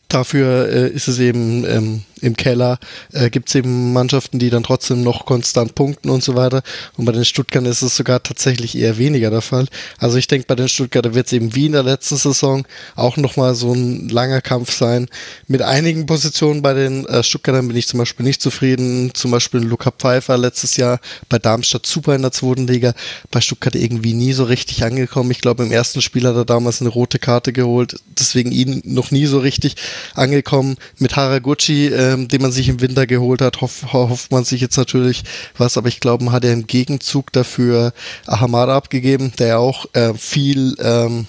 dafür 0.08 0.68
äh, 0.70 0.90
ist 0.90 1.08
es 1.08 1.20
eben 1.20 1.66
ähm, 1.66 2.04
im 2.22 2.36
Keller 2.36 2.80
äh, 3.14 3.30
gibt 3.30 3.50
es 3.50 3.56
eben 3.56 3.94
Mannschaften, 3.94 4.40
die 4.40 4.50
dann 4.50 4.64
trotzdem 4.64 5.04
noch 5.04 5.26
konstant 5.26 5.76
punkten 5.76 6.10
und 6.10 6.24
so 6.24 6.36
weiter. 6.36 6.64
Und 6.98 7.06
bei 7.06 7.12
den 7.12 7.26
Stuttgartern 7.26 7.70
ist 7.70 7.82
es 7.82 7.96
sogar 7.96 8.24
tatsächlich 8.24 8.78
eher 8.78 8.98
weniger 8.98 9.30
der 9.30 9.42
Fall. 9.42 9.68
Also 9.98 10.18
ich 10.18 10.28
denke, 10.28 10.48
bei 10.48 10.56
den 10.56 10.68
Stuttgarter 10.68 11.14
wird 11.14 11.28
es 11.28 11.34
eben 11.34 11.56
wie 11.56 11.68
in 11.68 11.74
der 11.74 11.84
letzten 11.84 12.18
Saison 12.18 12.66
auch 12.96 13.18
nochmal 13.18 13.54
so 13.56 13.74
ein 13.74 14.10
langer 14.10 14.42
Kampf 14.42 14.72
sein. 14.72 15.08
Mit 15.48 15.62
einigen 15.62 16.06
Positionen 16.06 16.62
bei 16.62 16.74
den 16.74 17.06
äh, 17.06 17.24
Stuttgartern 17.24 17.68
bin 17.68 17.78
ich 17.78 17.88
zum 17.88 18.00
Beispiel 18.00 18.26
nicht 18.26 18.42
zufrieden. 18.42 19.12
Zum 19.14 19.32
Beispiel 19.32 19.60
Luca 19.60 19.92
Pfeiffer 19.92 20.38
letztes 20.38 20.78
Jahr 20.78 21.00
bei 21.30 21.38
Darmstadt 21.38 21.86
super 21.86 22.16
in 22.16 22.22
der 22.22 22.32
zweiten 22.32 22.68
Liga. 22.68 22.94
Bei 23.30 23.42
Stuttgart 23.42 23.76
irgendwie 23.76 24.14
nie 24.14 24.34
so 24.34 24.46
richtig 24.46 24.84
angekommen. 24.84 25.32
Ich 25.32 25.42
glaube, 25.42 25.64
im 25.64 25.72
ersten 25.72 26.02
Spiel 26.02 26.26
hat 26.26 26.36
er 26.36 26.46
damals 26.46 26.82
eine 26.82 26.90
rote 26.90 27.20
Karte 27.20 27.54
geholt. 27.54 27.98
Deswegen 28.18 28.52
ihn 28.52 28.82
noch 28.86 29.12
nie 29.12 29.26
so 29.26 29.40
richtig 29.40 29.76
angekommen. 30.14 30.78
Mit 30.98 31.16
Haraguchi 31.18 31.88
äh, 31.88 32.06
ähm, 32.06 32.28
den 32.28 32.42
man 32.42 32.52
sich 32.52 32.70
im 32.70 32.82
Winter 32.82 33.08
geholt 33.08 33.42
hat, 33.42 33.62
hoff, 33.62 33.94
hofft 33.94 34.32
man 34.32 34.44
sich 34.44 34.62
jetzt 34.62 34.78
natürlich 34.78 35.24
was, 35.58 35.78
aber 35.78 35.88
ich 35.88 36.00
glaube, 36.00 36.24
man 36.24 36.34
hat 36.34 36.44
ja 36.44 36.52
im 36.52 36.68
Gegenzug 36.68 37.32
dafür 37.32 37.94
Ahamada 38.26 38.76
abgegeben, 38.76 39.34
der 39.40 39.48
ja 39.48 39.58
auch 39.58 39.86
äh, 39.94 40.14
viel 40.14 40.76
ähm, 40.80 41.28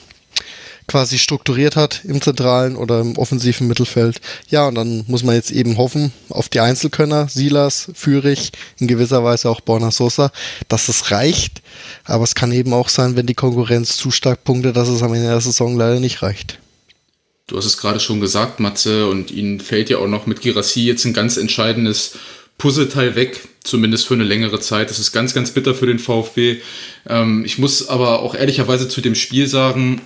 quasi 0.87 1.19
strukturiert 1.19 1.75
hat 1.75 2.03
im 2.05 2.23
zentralen 2.23 2.77
oder 2.77 3.01
im 3.01 3.19
offensiven 3.19 3.67
Mittelfeld. 3.67 4.21
Ja, 4.49 4.69
und 4.69 4.77
dann 4.77 5.05
muss 5.09 5.25
man 5.25 5.35
jetzt 5.35 5.51
eben 5.51 5.79
hoffen 5.79 6.13
auf 6.29 6.49
die 6.49 6.61
Einzelkönner, 6.61 7.29
Silas, 7.29 7.91
Fürich, 7.95 8.53
in 8.79 8.87
gewisser 8.87 9.25
Weise 9.25 9.51
auch 9.51 9.61
Borna 9.61 9.91
Sosa, 9.91 10.31
dass 10.69 10.89
es 10.89 11.11
reicht. 11.11 11.61
Aber 12.05 12.23
es 12.23 12.37
kann 12.37 12.53
eben 12.53 12.73
auch 12.73 12.89
sein, 12.89 13.17
wenn 13.17 13.27
die 13.27 13.35
Konkurrenz 13.35 13.97
zu 13.97 14.13
stark 14.13 14.45
punktet, 14.45 14.77
dass 14.77 14.89
es 14.89 15.03
am 15.03 15.15
Ende 15.15 15.29
der 15.29 15.41
Saison 15.41 15.77
leider 15.77 15.99
nicht 15.99 16.23
reicht. 16.23 16.61
Du 17.47 17.57
hast 17.57 17.67
es 17.67 17.77
gerade 17.77 18.01
schon 18.01 18.21
gesagt, 18.21 18.59
Matze, 18.59 19.09
und 19.09 19.31
ihnen 19.31 19.61
fällt 19.61 19.89
ja 19.89 19.99
auch 19.99 20.09
noch 20.09 20.27
mit 20.27 20.41
Girassi 20.41 20.85
jetzt 20.85 21.05
ein 21.05 21.13
ganz 21.13 21.37
entscheidendes 21.37 22.19
Puzzleteil 22.59 23.15
weg, 23.15 23.41
zumindest 23.63 24.07
für 24.07 24.15
eine 24.15 24.25
längere 24.25 24.59
Zeit. 24.59 24.91
Das 24.91 24.99
ist 24.99 25.13
ganz, 25.13 25.33
ganz 25.33 25.53
bitter 25.53 25.75
für 25.75 25.87
den 25.87 25.99
VfB. 25.99 26.61
Ähm, 27.09 27.45
ich 27.45 27.59
muss 27.59 27.89
aber 27.89 28.21
auch 28.21 28.35
ehrlicherweise 28.35 28.89
zu 28.89 29.01
dem 29.01 29.15
Spiel 29.15 29.47
sagen, 29.47 30.01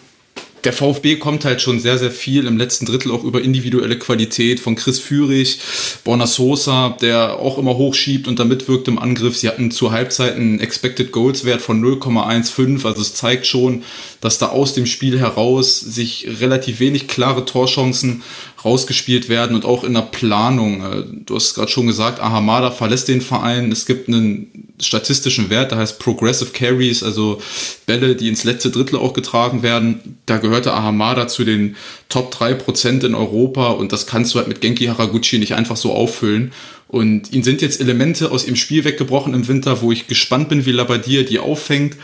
der 0.65 0.73
VfB 0.73 1.17
kommt 1.17 1.45
halt 1.45 1.61
schon 1.63 1.81
sehr, 1.81 1.99
sehr 1.99 2.11
viel 2.11 2.47
im 2.47 2.59
letzten 2.59 2.87
Drittel 2.87 3.11
auch 3.13 3.25
über 3.25 3.41
individuelle 3.41 3.99
Qualität 3.99 4.61
von 4.61 4.77
Chris 4.77 4.99
Führig, 4.99 5.59
Borna 6.05 6.27
Sosa, 6.27 6.97
der 7.01 7.39
auch 7.39 7.59
immer 7.59 7.77
hochschiebt 7.77 8.29
und 8.29 8.39
da 8.39 8.45
mitwirkt 8.45 8.89
im 8.89 8.99
Angriff. 8.99 9.37
Sie 9.37 9.49
hatten 9.49 9.71
zur 9.71 9.93
Halbzeit 9.93 10.37
einen 10.37 10.61
Expected 10.61 11.13
Goals 11.13 11.45
Wert 11.45 11.63
von 11.63 11.83
0,15, 11.83 12.85
also 12.85 13.01
es 13.01 13.15
zeigt 13.15 13.47
schon, 13.47 13.83
dass 14.21 14.39
da 14.39 14.49
aus 14.49 14.75
dem 14.75 14.87
Spiel 14.87 15.19
heraus 15.19 15.81
sich 15.81 16.29
relativ 16.41 16.81
wenig 16.81 17.09
klare 17.09 17.45
Torchancen 17.45 18.23
rausgespielt 18.65 19.29
werden 19.29 19.57
und 19.57 19.65
auch 19.65 19.85
in 19.85 19.95
der 19.95 20.03
Planung. 20.03 20.83
Äh, 20.83 21.05
du 21.25 21.35
hast 21.35 21.55
gerade 21.55 21.71
schon 21.71 21.87
gesagt, 21.87 22.21
Ahamada 22.21 22.71
verlässt 22.71 23.09
den 23.09 23.21
Verein. 23.21 23.73
Es 23.73 23.87
gibt 23.87 24.09
einen 24.09 24.70
statistischen 24.81 25.51
Wert, 25.51 25.71
der 25.71 25.79
heißt 25.79 25.99
Progressive 25.99 26.51
Carries, 26.53 27.03
also 27.03 27.41
Bälle, 27.87 28.17
die 28.17 28.29
ins 28.29 28.45
letzte 28.45 28.71
Drittel 28.71 28.97
auch 28.97 29.13
getragen 29.13 29.63
werden. 29.63 30.19
Da 30.27 30.39
gehörte 30.39 30.73
Ahamada 30.73 31.29
zu 31.29 31.45
den 31.45 31.77
Top 32.09 32.35
3% 32.35 33.05
in 33.05 33.15
Europa 33.15 33.71
und 33.71 33.93
das 33.93 34.07
kannst 34.07 34.35
du 34.35 34.39
halt 34.39 34.49
mit 34.49 34.61
Genki 34.61 34.87
Haraguchi 34.87 35.39
nicht 35.39 35.55
einfach 35.55 35.77
so 35.77 35.93
auffüllen. 35.93 36.53
Und 36.89 37.33
ihnen 37.33 37.45
sind 37.45 37.63
jetzt 37.63 37.81
Elemente 37.81 38.33
aus 38.33 38.45
ihrem 38.45 38.57
Spiel 38.57 38.85
weggebrochen 38.85 39.33
im 39.33 39.47
Winter, 39.47 39.81
wo 39.81 39.93
ich 39.93 40.09
gespannt 40.09 40.49
bin, 40.49 40.67
wie 40.67 40.73
Labadier 40.73 41.25
die 41.25 41.39
auffängt. 41.39 41.97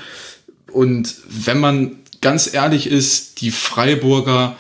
Und 0.71 1.15
wenn 1.29 1.59
man 1.59 1.97
ganz 2.21 2.53
ehrlich 2.53 2.87
ist, 2.87 3.41
die 3.41 3.51
Freiburger 3.51 4.57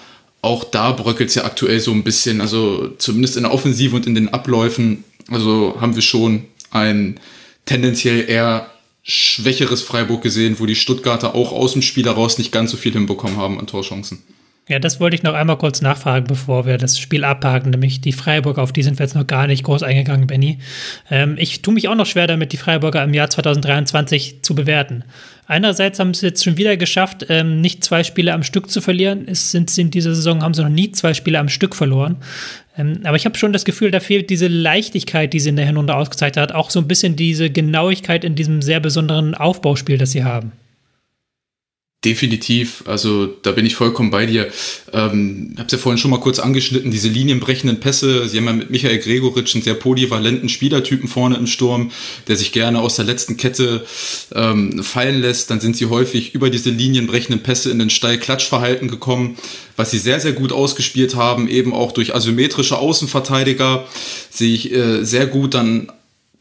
auch 0.46 0.64
da 0.64 0.92
bröckelt 0.92 1.28
es 1.28 1.34
ja 1.34 1.44
aktuell 1.44 1.80
so 1.80 1.90
ein 1.90 2.04
bisschen. 2.04 2.40
Also 2.40 2.88
zumindest 2.98 3.36
in 3.36 3.42
der 3.42 3.52
Offensive 3.52 3.96
und 3.96 4.06
in 4.06 4.14
den 4.14 4.28
Abläufen. 4.28 5.04
Also 5.28 5.76
haben 5.80 5.96
wir 5.96 6.02
schon 6.02 6.44
ein 6.70 7.18
tendenziell 7.66 8.28
eher 8.28 8.70
schwächeres 9.02 9.82
Freiburg 9.82 10.22
gesehen, 10.22 10.58
wo 10.58 10.66
die 10.66 10.74
Stuttgarter 10.74 11.34
auch 11.34 11.52
aus 11.52 11.74
dem 11.74 11.82
Spiel 11.82 12.06
heraus 12.06 12.38
nicht 12.38 12.50
ganz 12.50 12.70
so 12.70 12.76
viel 12.76 12.92
hinbekommen 12.92 13.36
haben 13.36 13.60
an 13.60 13.66
Torchancen. 13.66 14.22
Ja, 14.68 14.80
das 14.80 14.98
wollte 14.98 15.14
ich 15.14 15.22
noch 15.22 15.34
einmal 15.34 15.58
kurz 15.58 15.80
nachfragen, 15.80 16.26
bevor 16.26 16.66
wir 16.66 16.76
das 16.76 16.98
Spiel 16.98 17.22
abhaken, 17.22 17.70
nämlich 17.70 18.00
die 18.00 18.10
Freiburger, 18.10 18.64
auf 18.64 18.72
die 18.72 18.82
sind 18.82 18.98
wir 18.98 19.06
jetzt 19.06 19.14
noch 19.14 19.26
gar 19.26 19.46
nicht 19.46 19.62
groß 19.62 19.84
eingegangen, 19.84 20.26
Benny. 20.26 20.58
Ähm, 21.08 21.36
ich 21.38 21.62
tue 21.62 21.72
mich 21.72 21.86
auch 21.86 21.94
noch 21.94 22.06
schwer 22.06 22.26
damit, 22.26 22.52
die 22.52 22.56
Freiburger 22.56 23.04
im 23.04 23.14
Jahr 23.14 23.30
2023 23.30 24.42
zu 24.42 24.56
bewerten. 24.56 25.04
Einerseits 25.46 26.00
haben 26.00 26.14
sie 26.14 26.26
jetzt 26.26 26.42
schon 26.42 26.56
wieder 26.56 26.76
geschafft, 26.76 27.26
ähm, 27.28 27.60
nicht 27.60 27.84
zwei 27.84 28.02
Spiele 28.02 28.32
am 28.32 28.42
Stück 28.42 28.68
zu 28.68 28.80
verlieren. 28.80 29.28
Es 29.28 29.52
sind 29.52 29.76
in 29.78 29.92
dieser 29.92 30.16
Saison 30.16 30.42
haben 30.42 30.54
sie 30.54 30.62
noch 30.62 30.68
nie 30.68 30.90
zwei 30.90 31.14
Spiele 31.14 31.38
am 31.38 31.48
Stück 31.48 31.76
verloren. 31.76 32.16
Ähm, 32.76 33.02
aber 33.04 33.14
ich 33.14 33.24
habe 33.24 33.38
schon 33.38 33.52
das 33.52 33.64
Gefühl, 33.64 33.92
da 33.92 34.00
fehlt 34.00 34.30
diese 34.30 34.48
Leichtigkeit, 34.48 35.32
die 35.32 35.38
sie 35.38 35.50
in 35.50 35.56
der 35.56 35.66
Hinrunde 35.66 35.94
ausgezeichnet 35.94 36.42
hat, 36.42 36.52
auch 36.52 36.70
so 36.70 36.80
ein 36.80 36.88
bisschen 36.88 37.14
diese 37.14 37.50
Genauigkeit 37.50 38.24
in 38.24 38.34
diesem 38.34 38.60
sehr 38.62 38.80
besonderen 38.80 39.36
Aufbauspiel, 39.36 39.96
das 39.96 40.10
sie 40.10 40.24
haben. 40.24 40.50
Definitiv, 42.06 42.84
also 42.86 43.26
da 43.26 43.50
bin 43.50 43.66
ich 43.66 43.74
vollkommen 43.74 44.12
bei 44.12 44.26
dir. 44.26 44.46
Ähm, 44.92 45.54
habe 45.56 45.66
es 45.66 45.72
ja 45.72 45.78
vorhin 45.78 45.98
schon 45.98 46.12
mal 46.12 46.20
kurz 46.20 46.38
angeschnitten, 46.38 46.92
diese 46.92 47.08
linienbrechenden 47.08 47.80
Pässe. 47.80 48.28
Sie 48.28 48.36
haben 48.36 48.46
ja 48.46 48.52
mit 48.52 48.70
Michael 48.70 48.98
Gregoritsch 48.98 49.56
einen 49.56 49.64
sehr 49.64 49.74
polyvalenten 49.74 50.48
Spielertypen 50.48 51.08
vorne 51.08 51.36
im 51.36 51.48
Sturm, 51.48 51.90
der 52.28 52.36
sich 52.36 52.52
gerne 52.52 52.78
aus 52.78 52.94
der 52.94 53.06
letzten 53.06 53.36
Kette 53.36 53.84
ähm, 54.32 54.84
fallen 54.84 55.20
lässt. 55.20 55.50
Dann 55.50 55.58
sind 55.58 55.76
sie 55.76 55.86
häufig 55.86 56.32
über 56.32 56.48
diese 56.48 56.70
linienbrechenden 56.70 57.42
Pässe 57.42 57.72
in 57.72 57.80
den 57.80 57.90
Steil-Klatsch-Verhalten 57.90 58.86
gekommen, 58.86 59.36
was 59.74 59.90
sie 59.90 59.98
sehr, 59.98 60.20
sehr 60.20 60.32
gut 60.32 60.52
ausgespielt 60.52 61.16
haben, 61.16 61.48
eben 61.48 61.74
auch 61.74 61.90
durch 61.90 62.14
asymmetrische 62.14 62.78
Außenverteidiger, 62.78 63.84
sich 64.30 64.72
äh, 64.72 65.02
sehr 65.02 65.26
gut 65.26 65.54
dann 65.54 65.90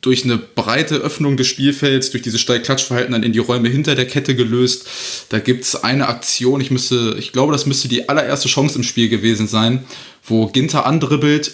durch 0.05 0.23
eine 0.23 0.37
breite 0.37 0.97
Öffnung 0.97 1.35
des 1.35 1.47
Spielfelds, 1.47 2.11
durch 2.11 2.21
diese 2.21 2.37
Steil-Klatsch-Verhalten 2.37 3.13
dann 3.13 3.23
in 3.23 3.33
die 3.33 3.39
Räume 3.39 3.69
hinter 3.69 3.95
der 3.95 4.05
Kette 4.05 4.35
gelöst. 4.35 4.87
Da 5.29 5.39
gibt's 5.39 5.75
eine 5.75 6.07
Aktion, 6.07 6.61
ich 6.61 6.69
müsste, 6.69 7.15
ich 7.17 7.31
glaube, 7.31 7.53
das 7.53 7.65
müsste 7.65 7.87
die 7.87 8.07
allererste 8.07 8.47
Chance 8.47 8.77
im 8.77 8.83
Spiel 8.83 9.09
gewesen 9.09 9.47
sein, 9.47 9.83
wo 10.23 10.45
Ginter 10.47 10.85
andribbelt, 10.85 11.53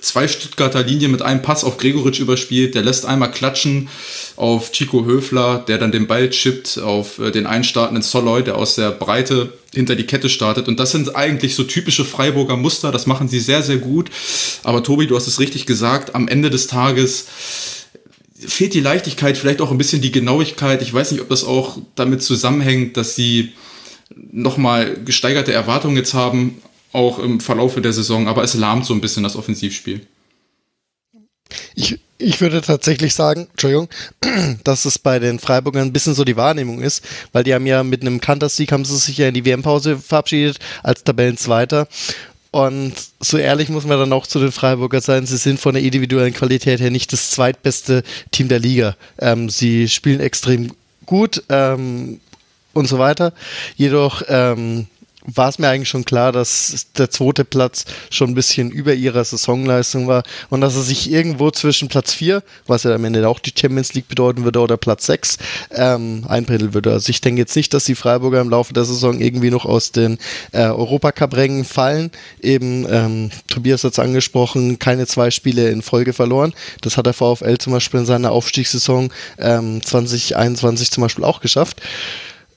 zwei 0.00 0.28
Stuttgarter 0.28 0.82
Linien 0.82 1.10
mit 1.10 1.22
einem 1.22 1.42
Pass 1.42 1.64
auf 1.64 1.78
Gregoritsch 1.78 2.20
überspielt, 2.20 2.74
der 2.74 2.82
lässt 2.82 3.06
einmal 3.06 3.30
klatschen 3.30 3.88
auf 4.36 4.72
Chico 4.72 5.04
Höfler, 5.04 5.64
der 5.66 5.78
dann 5.78 5.92
den 5.92 6.06
Ball 6.06 6.30
chippt 6.30 6.78
auf 6.78 7.18
äh, 7.18 7.30
den 7.30 7.46
einstartenden 7.46 8.02
Soloy, 8.02 8.42
der 8.42 8.56
aus 8.56 8.76
der 8.76 8.90
Breite 8.90 9.52
hinter 9.74 9.96
die 9.96 10.06
Kette 10.06 10.28
startet. 10.28 10.68
Und 10.68 10.78
das 10.78 10.92
sind 10.92 11.16
eigentlich 11.16 11.54
so 11.54 11.64
typische 11.64 12.04
Freiburger 12.04 12.56
Muster, 12.56 12.92
das 12.92 13.06
machen 13.06 13.28
sie 13.28 13.40
sehr, 13.40 13.62
sehr 13.62 13.78
gut. 13.78 14.10
Aber 14.62 14.82
Tobi, 14.82 15.06
du 15.06 15.16
hast 15.16 15.26
es 15.26 15.40
richtig 15.40 15.66
gesagt, 15.66 16.14
am 16.14 16.28
Ende 16.28 16.50
des 16.50 16.66
Tages 16.66 17.26
fehlt 18.46 18.74
die 18.74 18.80
Leichtigkeit, 18.80 19.36
vielleicht 19.36 19.60
auch 19.60 19.70
ein 19.70 19.78
bisschen 19.78 20.02
die 20.02 20.12
Genauigkeit. 20.12 20.82
Ich 20.82 20.92
weiß 20.92 21.12
nicht, 21.12 21.20
ob 21.20 21.28
das 21.28 21.44
auch 21.44 21.78
damit 21.94 22.22
zusammenhängt, 22.22 22.96
dass 22.96 23.14
sie 23.14 23.52
nochmal 24.14 24.96
gesteigerte 25.04 25.52
Erwartungen 25.52 25.96
jetzt 25.96 26.14
haben, 26.14 26.62
auch 26.92 27.18
im 27.18 27.40
Verlaufe 27.40 27.80
der 27.80 27.92
Saison, 27.92 28.28
aber 28.28 28.42
es 28.42 28.54
lahmt 28.54 28.86
so 28.86 28.94
ein 28.94 29.00
bisschen 29.00 29.22
das 29.22 29.36
Offensivspiel. 29.36 30.06
Ich, 31.74 31.98
ich 32.18 32.40
würde 32.40 32.60
tatsächlich 32.60 33.14
sagen, 33.14 33.48
Entschuldigung, 33.50 33.88
dass 34.64 34.84
es 34.84 34.98
bei 34.98 35.18
den 35.18 35.38
Freiburgern 35.38 35.88
ein 35.88 35.92
bisschen 35.92 36.14
so 36.14 36.24
die 36.24 36.36
Wahrnehmung 36.36 36.80
ist, 36.80 37.04
weil 37.32 37.44
die 37.44 37.54
haben 37.54 37.66
ja 37.66 37.82
mit 37.82 38.02
einem 38.02 38.20
Kantersieg 38.20 38.72
haben 38.72 38.84
sie 38.84 38.96
sich 38.96 39.18
ja 39.18 39.28
in 39.28 39.34
die 39.34 39.44
WM-Pause 39.44 39.98
verabschiedet 39.98 40.58
als 40.82 41.04
Tabellenzweiter. 41.04 41.88
Und 42.50 42.94
so 43.20 43.36
ehrlich 43.36 43.68
muss 43.68 43.84
man 43.84 43.98
dann 43.98 44.12
auch 44.12 44.26
zu 44.26 44.38
den 44.38 44.52
Freiburger 44.52 45.00
sein, 45.00 45.26
sie 45.26 45.36
sind 45.36 45.60
von 45.60 45.74
der 45.74 45.82
individuellen 45.82 46.32
Qualität 46.32 46.80
her 46.80 46.90
nicht 46.90 47.12
das 47.12 47.30
zweitbeste 47.30 48.02
Team 48.30 48.48
der 48.48 48.58
Liga. 48.58 48.96
Ähm, 49.18 49.50
sie 49.50 49.88
spielen 49.88 50.20
extrem 50.20 50.72
gut 51.04 51.42
ähm, 51.50 52.20
und 52.72 52.86
so 52.86 52.98
weiter. 52.98 53.32
Jedoch 53.76 54.22
ähm, 54.28 54.86
war 55.34 55.50
es 55.50 55.58
mir 55.58 55.68
eigentlich 55.68 55.90
schon 55.90 56.04
klar, 56.04 56.32
dass 56.32 56.86
der 56.96 57.10
zweite 57.10 57.44
Platz 57.44 57.84
schon 58.10 58.30
ein 58.30 58.34
bisschen 58.34 58.70
über 58.70 58.94
ihrer 58.94 59.22
Saisonleistung 59.24 60.08
war 60.08 60.22
und 60.48 60.62
dass 60.62 60.74
er 60.74 60.82
sich 60.82 61.10
irgendwo 61.10 61.50
zwischen 61.50 61.88
Platz 61.88 62.14
4, 62.14 62.42
was 62.66 62.84
ja 62.84 62.94
am 62.94 63.04
Ende 63.04 63.28
auch 63.28 63.38
die 63.38 63.52
Champions 63.56 63.92
League 63.92 64.08
bedeuten 64.08 64.44
würde, 64.44 64.60
oder 64.60 64.76
Platz 64.78 65.06
6 65.06 65.36
ähm, 65.72 66.24
einpendeln 66.26 66.72
würde. 66.72 66.92
Also 66.92 67.10
ich 67.10 67.20
denke 67.20 67.42
jetzt 67.42 67.54
nicht, 67.56 67.74
dass 67.74 67.84
die 67.84 67.94
Freiburger 67.94 68.40
im 68.40 68.48
Laufe 68.48 68.72
der 68.72 68.84
Saison 68.84 69.20
irgendwie 69.20 69.50
noch 69.50 69.66
aus 69.66 69.92
den 69.92 70.18
äh, 70.52 70.62
Europacup-Rängen 70.62 71.64
fallen. 71.64 72.10
Eben, 72.40 72.86
ähm, 72.88 73.30
Tobias 73.48 73.84
hat 73.84 73.92
es 73.92 73.98
angesprochen, 73.98 74.78
keine 74.78 75.06
zwei 75.06 75.30
Spiele 75.30 75.68
in 75.68 75.82
Folge 75.82 76.14
verloren. 76.14 76.54
Das 76.80 76.96
hat 76.96 77.06
der 77.06 77.12
VfL 77.12 77.58
zum 77.58 77.74
Beispiel 77.74 78.00
in 78.00 78.06
seiner 78.06 78.32
Aufstiegssaison 78.32 79.12
ähm, 79.38 79.82
2021 79.84 80.90
zum 80.90 81.02
Beispiel 81.02 81.24
auch 81.24 81.40
geschafft. 81.40 81.82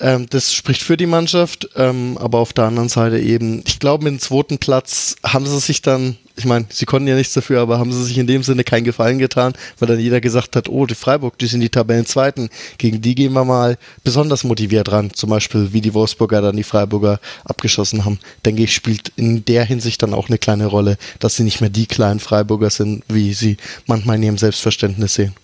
Ähm, 0.02 0.26
das 0.30 0.52
spricht 0.52 0.82
für 0.82 0.98
die 0.98 1.06
Mannschaft, 1.06 1.70
ähm, 1.76 2.18
aber 2.18 2.40
auf 2.40 2.54
der 2.54 2.66
anderen 2.66 2.90
Seite 2.90 3.20
eben, 3.20 3.62
ich 3.68 3.80
glaube, 3.80 4.04
mit 4.04 4.14
dem 4.14 4.20
zweiten 4.20 4.58
Platz 4.58 5.16
haben 5.24 5.46
sie 5.46 5.60
sich 5.60 5.84
dann, 5.84 6.18
ich 6.36 6.46
meine, 6.46 6.66
sie 6.70 6.86
konnten 6.86 7.08
ja 7.08 7.16
nichts 7.16 7.36
dafür, 7.36 7.62
aber 7.62 7.78
haben 7.78 7.94
sie 7.94 8.04
sich 8.04 8.18
in 8.18 8.26
dem 8.26 8.42
Sinne 8.42 8.64
keinen 8.64 8.84
Gefallen 8.84 9.20
getan, 9.20 9.54
weil 9.78 9.88
dann 9.88 10.00
jeder 10.00 10.20
gesagt 10.20 10.56
hat, 10.56 10.70
oh, 10.70 10.88
die 10.88 10.96
Freiburg, 10.96 11.38
die 11.38 11.46
sind 11.46 11.62
die 11.62 11.70
Tabellenzweiten, 11.70 12.50
gegen 12.80 13.02
die 13.02 13.14
gehen 13.14 13.34
wir 13.34 13.46
mal 13.46 13.78
besonders 14.04 14.44
motiviert 14.44 14.92
ran, 14.92 15.14
zum 15.14 15.30
Beispiel 15.30 15.72
wie 15.72 15.82
die 15.82 15.94
Wolfsburger 15.94 16.42
dann 16.42 16.58
die 16.58 16.64
Freiburger 16.64 17.20
abgeschossen 17.46 18.04
haben. 18.04 18.18
Denke 18.44 18.64
ich, 18.64 18.74
spielt 18.74 19.12
in 19.18 19.46
der 19.46 19.66
Hinsicht 19.66 20.02
dann 20.02 20.16
auch 20.16 20.30
eine 20.30 20.40
kleine 20.40 20.66
Rolle, 20.66 20.98
dass 21.20 21.36
sie 21.36 21.44
nicht 21.44 21.62
mehr 21.62 21.70
die 21.70 21.86
kleinen 21.86 22.20
Freiburger 22.20 22.72
sind, 22.72 23.04
wie 23.08 23.36
sie 23.36 23.58
manchmal 23.86 24.16
in 24.16 24.24
ihrem 24.24 24.38
Selbstverständnis 24.40 25.14
sehen. 25.14 25.36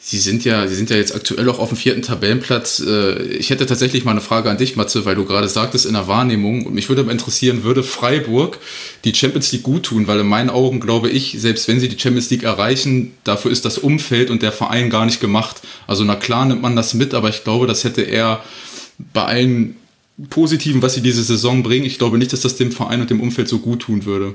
Sie 0.00 0.18
sind 0.18 0.44
ja, 0.44 0.68
Sie 0.68 0.76
sind 0.76 0.90
ja 0.90 0.96
jetzt 0.96 1.12
aktuell 1.12 1.48
auch 1.48 1.58
auf 1.58 1.70
dem 1.70 1.76
vierten 1.76 2.02
Tabellenplatz. 2.02 2.80
Äh, 2.86 3.20
ich 3.32 3.50
hätte 3.50 3.66
tatsächlich 3.66 4.04
mal 4.04 4.12
eine 4.12 4.20
Frage 4.20 4.48
an 4.48 4.56
dich, 4.56 4.76
Matze, 4.76 5.04
weil 5.04 5.16
du 5.16 5.24
gerade 5.24 5.48
sagtest 5.48 5.86
in 5.86 5.94
der 5.94 6.06
Wahrnehmung. 6.06 6.66
Und 6.66 6.74
mich 6.74 6.88
würde 6.88 7.02
mal 7.02 7.10
interessieren, 7.10 7.64
würde 7.64 7.82
Freiburg 7.82 8.58
die 9.04 9.12
Champions 9.12 9.50
League 9.50 9.64
gut 9.64 9.82
tun? 9.82 10.06
Weil 10.06 10.20
in 10.20 10.28
meinen 10.28 10.50
Augen 10.50 10.78
glaube 10.78 11.10
ich, 11.10 11.34
selbst 11.40 11.66
wenn 11.66 11.80
sie 11.80 11.88
die 11.88 11.98
Champions 11.98 12.30
League 12.30 12.44
erreichen, 12.44 13.12
dafür 13.24 13.50
ist 13.50 13.64
das 13.64 13.76
Umfeld 13.76 14.30
und 14.30 14.42
der 14.42 14.52
Verein 14.52 14.88
gar 14.88 15.04
nicht 15.04 15.20
gemacht. 15.20 15.62
Also 15.88 16.04
na 16.04 16.14
klar 16.14 16.46
nimmt 16.46 16.62
man 16.62 16.76
das 16.76 16.94
mit, 16.94 17.12
aber 17.12 17.28
ich 17.28 17.42
glaube, 17.42 17.66
das 17.66 17.82
hätte 17.82 18.02
er 18.02 18.44
bei 19.12 19.24
allen 19.24 19.76
Positiven, 20.30 20.80
was 20.80 20.94
sie 20.94 21.02
diese 21.02 21.24
Saison 21.24 21.64
bringen, 21.64 21.86
ich 21.86 21.98
glaube 21.98 22.18
nicht, 22.18 22.32
dass 22.32 22.40
das 22.40 22.56
dem 22.56 22.72
Verein 22.72 23.00
und 23.00 23.10
dem 23.10 23.20
Umfeld 23.20 23.48
so 23.48 23.58
gut 23.58 23.80
tun 23.80 24.04
würde 24.04 24.34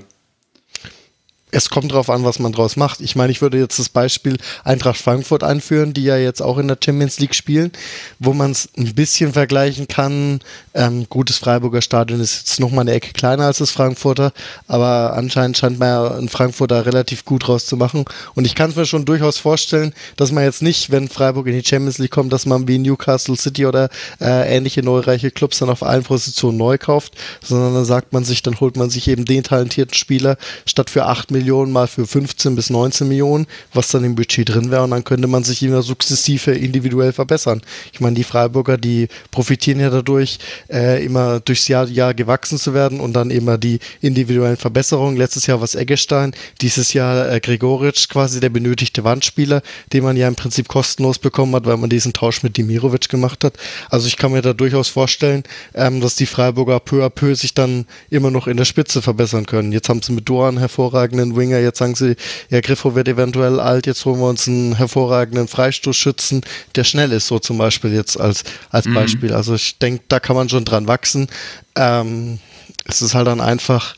es 1.54 1.70
kommt 1.70 1.92
darauf 1.92 2.10
an, 2.10 2.24
was 2.24 2.40
man 2.40 2.52
draus 2.52 2.76
macht. 2.76 3.00
Ich 3.00 3.16
meine, 3.16 3.32
ich 3.32 3.42
würde 3.42 3.60
jetzt 3.60 3.78
das 3.78 3.90
Beispiel 3.90 4.38
Eintracht 4.64 4.98
Frankfurt 4.98 5.44
einführen, 5.44 5.94
die 5.94 6.04
ja 6.04 6.18
jetzt 6.18 6.42
auch 6.42 6.58
in 6.58 6.68
der 6.68 6.78
Champions 6.84 7.20
League 7.20 7.36
spielen, 7.36 7.72
wo 8.20 8.34
man 8.34 8.52
es 8.52 8.70
ein 8.76 8.96
bisschen 8.96 9.34
vergleichen 9.34 9.88
kann. 9.88 10.40
Ähm, 10.74 11.06
gutes 11.10 11.38
Freiburger 11.38 11.84
Stadion 11.84 12.20
ist 12.20 12.40
jetzt 12.40 12.60
nochmal 12.60 12.82
eine 12.82 12.94
Ecke 12.94 13.14
kleiner 13.14 13.46
als 13.46 13.60
das 13.60 13.70
Frankfurter, 13.70 14.34
aber 14.68 15.14
anscheinend 15.16 15.58
scheint 15.58 15.78
man 15.78 15.88
ja 15.88 16.18
in 16.18 16.28
Frankfurter 16.28 16.88
relativ 16.88 17.24
gut 17.24 17.48
rauszumachen. 17.48 18.06
Und 18.34 18.46
ich 18.46 18.56
kann 18.56 18.72
es 18.72 18.76
mir 18.76 18.88
schon 18.88 19.06
durchaus 19.06 19.38
vorstellen, 19.38 19.94
dass 20.18 20.32
man 20.32 20.44
jetzt 20.44 20.64
nicht, 20.64 20.90
wenn 20.90 21.08
Freiburg 21.08 21.46
in 21.46 21.54
die 21.54 21.66
Champions 21.66 22.00
League 22.00 22.12
kommt, 22.12 22.34
dass 22.34 22.48
man 22.48 22.68
wie 22.68 22.80
Newcastle 22.80 23.38
City 23.38 23.68
oder 23.68 23.90
äh, 24.20 24.56
ähnliche 24.56 24.82
neureiche 24.82 25.30
Clubs 25.30 25.60
dann 25.60 25.70
auf 25.70 25.84
allen 25.84 26.04
Positionen 26.04 26.58
neu 26.58 26.80
kauft, 26.80 27.14
sondern 27.44 27.76
dann 27.76 27.86
sagt 27.86 28.12
man 28.12 28.24
sich, 28.24 28.42
dann 28.42 28.60
holt 28.60 28.76
man 28.76 28.90
sich 28.90 29.08
eben 29.08 29.26
den 29.26 29.44
talentierten 29.44 29.94
Spieler 29.94 30.38
statt 30.66 30.90
für 30.90 31.06
8 31.06 31.30
Millionen 31.30 31.43
Millionen 31.44 31.74
mal 31.74 31.88
für 31.88 32.08
15 32.08 32.56
bis 32.56 32.70
19 32.70 33.08
Millionen, 33.08 33.48
was 33.74 33.90
dann 33.90 34.06
im 34.06 34.16
Budget 34.16 34.48
drin 34.48 34.72
wäre 34.72 34.84
und 34.84 34.92
dann 34.92 35.04
könnte 35.04 35.28
man 35.28 35.44
sich 35.44 35.62
immer 35.62 35.82
sukzessive 35.82 36.52
individuell 36.52 37.12
verbessern. 37.12 37.62
Ich 37.92 38.00
meine, 38.00 38.16
die 38.16 38.24
Freiburger, 38.24 38.78
die 38.78 39.10
profitieren 39.30 39.82
ja 39.82 39.90
dadurch, 39.90 40.40
äh, 40.72 41.04
immer 41.04 41.42
durchs 41.42 41.68
Jahr, 41.68 41.88
Jahr 41.88 42.14
gewachsen 42.14 42.58
zu 42.58 42.74
werden 42.74 43.02
und 43.02 43.14
dann 43.14 43.30
immer 43.30 43.58
die 43.58 43.80
individuellen 44.00 44.56
Verbesserungen. 44.56 45.18
Letztes 45.18 45.46
Jahr 45.48 45.60
war 45.60 45.66
es 45.66 45.76
Eggestein, 45.76 46.32
dieses 46.62 46.94
Jahr 46.94 47.30
äh, 47.30 47.42
Gregoritsch, 47.42 48.08
quasi 48.08 48.40
der 48.40 48.50
benötigte 48.50 49.04
Wandspieler, 49.04 49.62
den 49.92 50.04
man 50.04 50.16
ja 50.16 50.30
im 50.30 50.36
Prinzip 50.36 50.70
kostenlos 50.70 51.20
bekommen 51.20 51.54
hat, 51.56 51.66
weil 51.66 51.78
man 51.78 51.90
diesen 51.90 52.14
Tausch 52.14 52.42
mit 52.42 52.56
Dimirovic 52.56 53.10
gemacht 53.10 53.44
hat. 53.44 53.56
Also 53.90 54.08
ich 54.08 54.16
kann 54.16 54.32
mir 54.32 54.42
da 54.42 54.54
durchaus 54.54 54.88
vorstellen, 54.88 55.44
ähm, 55.74 56.00
dass 56.00 56.16
die 56.16 56.26
Freiburger 56.26 56.80
peu 56.80 57.04
à 57.04 57.10
peu 57.10 57.36
sich 57.36 57.54
dann 57.54 57.86
immer 58.10 58.32
noch 58.32 58.48
in 58.48 58.56
der 58.56 58.66
Spitze 58.66 59.02
verbessern 59.02 59.46
können. 59.46 59.74
Jetzt 59.74 59.90
haben 59.90 60.02
sie 60.02 60.14
mit 60.14 60.30
Doan 60.30 60.58
hervorragenden 60.58 61.33
Winger. 61.36 61.60
Jetzt 61.60 61.80
sagen 61.80 61.96
sie, 61.96 62.16
ja, 62.50 62.62
Griffo 62.62 62.96
wird 62.96 63.08
eventuell 63.08 63.60
alt, 63.60 63.88
jetzt 63.88 64.06
holen 64.06 64.20
wir 64.20 64.30
uns 64.30 64.48
einen 64.48 64.76
hervorragenden 64.76 65.48
Freistoßschützen, 65.48 66.42
der 66.76 66.84
schnell 66.84 67.12
ist, 67.12 67.28
so 67.28 67.40
zum 67.40 67.58
Beispiel 67.58 67.94
jetzt 67.94 68.20
als, 68.20 68.44
als 68.70 68.86
mhm. 68.86 68.94
Beispiel. 68.94 69.34
Also 69.34 69.56
ich 69.56 69.78
denke, 69.78 70.04
da 70.08 70.20
kann 70.20 70.36
man 70.36 70.50
schon 70.50 70.66
dran 70.66 70.88
wachsen. 70.88 71.28
Ähm, 71.76 72.40
es 72.86 73.02
ist 73.02 73.14
halt 73.16 73.28
dann 73.28 73.42
einfach, 73.42 73.96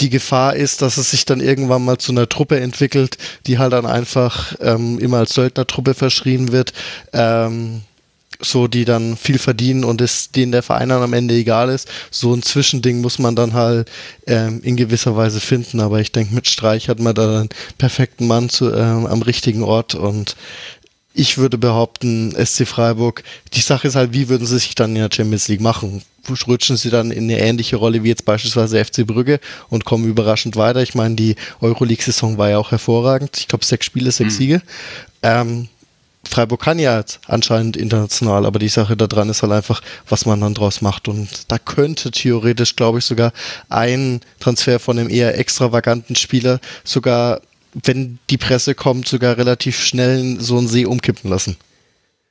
die 0.00 0.10
Gefahr 0.10 0.56
ist, 0.56 0.82
dass 0.82 0.96
es 0.98 1.10
sich 1.10 1.24
dann 1.24 1.40
irgendwann 1.40 1.84
mal 1.84 1.98
zu 1.98 2.12
einer 2.12 2.28
Truppe 2.28 2.60
entwickelt, 2.60 3.16
die 3.46 3.58
halt 3.58 3.72
dann 3.72 3.86
einfach 3.86 4.54
ähm, 4.60 4.98
immer 4.98 5.18
als 5.18 5.34
Söldnertruppe 5.34 5.94
verschrien 5.94 6.52
wird. 6.52 6.72
Ähm, 7.12 7.82
so 8.40 8.68
die 8.68 8.84
dann 8.84 9.16
viel 9.16 9.38
verdienen 9.38 9.84
und 9.84 10.00
es 10.00 10.30
denen 10.30 10.52
der 10.52 10.62
Verein 10.62 10.88
dann 10.88 11.02
am 11.02 11.12
Ende 11.12 11.34
egal 11.34 11.70
ist. 11.70 11.88
So 12.10 12.34
ein 12.34 12.42
Zwischending 12.42 13.00
muss 13.00 13.18
man 13.18 13.36
dann 13.36 13.54
halt 13.54 13.90
ähm, 14.26 14.60
in 14.62 14.76
gewisser 14.76 15.16
Weise 15.16 15.40
finden. 15.40 15.80
Aber 15.80 16.00
ich 16.00 16.12
denke, 16.12 16.34
mit 16.34 16.46
Streich 16.46 16.88
hat 16.88 17.00
man 17.00 17.14
da 17.14 17.40
einen 17.40 17.48
perfekten 17.78 18.26
Mann 18.26 18.48
zu, 18.48 18.72
ähm, 18.72 19.06
am 19.06 19.22
richtigen 19.22 19.62
Ort 19.62 19.94
und 19.94 20.36
ich 21.18 21.38
würde 21.38 21.56
behaupten, 21.56 22.32
SC 22.32 22.66
Freiburg, 22.68 23.22
die 23.54 23.62
Sache 23.62 23.88
ist 23.88 23.96
halt, 23.96 24.12
wie 24.12 24.28
würden 24.28 24.46
sie 24.46 24.58
sich 24.58 24.74
dann 24.74 24.94
in 24.94 25.02
der 25.02 25.08
Champions 25.10 25.48
League 25.48 25.62
machen? 25.62 26.02
Rutschen 26.46 26.76
sie 26.76 26.90
dann 26.90 27.10
in 27.10 27.24
eine 27.24 27.40
ähnliche 27.40 27.76
Rolle 27.76 28.02
wie 28.02 28.08
jetzt 28.08 28.26
beispielsweise 28.26 28.84
FC 28.84 29.06
Brügge 29.06 29.40
und 29.70 29.86
kommen 29.86 30.04
überraschend 30.04 30.56
weiter? 30.56 30.82
Ich 30.82 30.94
meine, 30.94 31.14
die 31.14 31.36
Euroleague-Saison 31.60 32.36
war 32.36 32.50
ja 32.50 32.58
auch 32.58 32.70
hervorragend. 32.70 33.38
Ich 33.38 33.48
glaube, 33.48 33.64
sechs 33.64 33.86
Spiele, 33.86 34.10
sechs 34.10 34.34
mhm. 34.34 34.38
Siege. 34.38 34.62
Ähm, 35.22 35.68
Freiburg 36.26 36.62
kann 36.62 36.78
ja 36.78 36.98
jetzt 36.98 37.20
anscheinend 37.26 37.76
international, 37.76 38.46
aber 38.46 38.58
die 38.58 38.68
Sache 38.68 38.96
daran 38.96 39.28
ist 39.28 39.42
halt 39.42 39.52
einfach, 39.52 39.82
was 40.08 40.26
man 40.26 40.40
dann 40.40 40.54
draus 40.54 40.82
macht. 40.82 41.08
Und 41.08 41.28
da 41.48 41.58
könnte 41.58 42.10
theoretisch, 42.10 42.76
glaube 42.76 42.98
ich, 42.98 43.04
sogar 43.04 43.32
ein 43.68 44.20
Transfer 44.40 44.78
von 44.78 44.98
einem 44.98 45.10
eher 45.10 45.38
extravaganten 45.38 46.16
Spieler 46.16 46.60
sogar, 46.84 47.40
wenn 47.72 48.18
die 48.30 48.38
Presse 48.38 48.74
kommt, 48.74 49.08
sogar 49.08 49.36
relativ 49.36 49.78
schnell 49.82 50.40
so 50.40 50.58
einen 50.58 50.68
See 50.68 50.86
umkippen 50.86 51.30
lassen. 51.30 51.56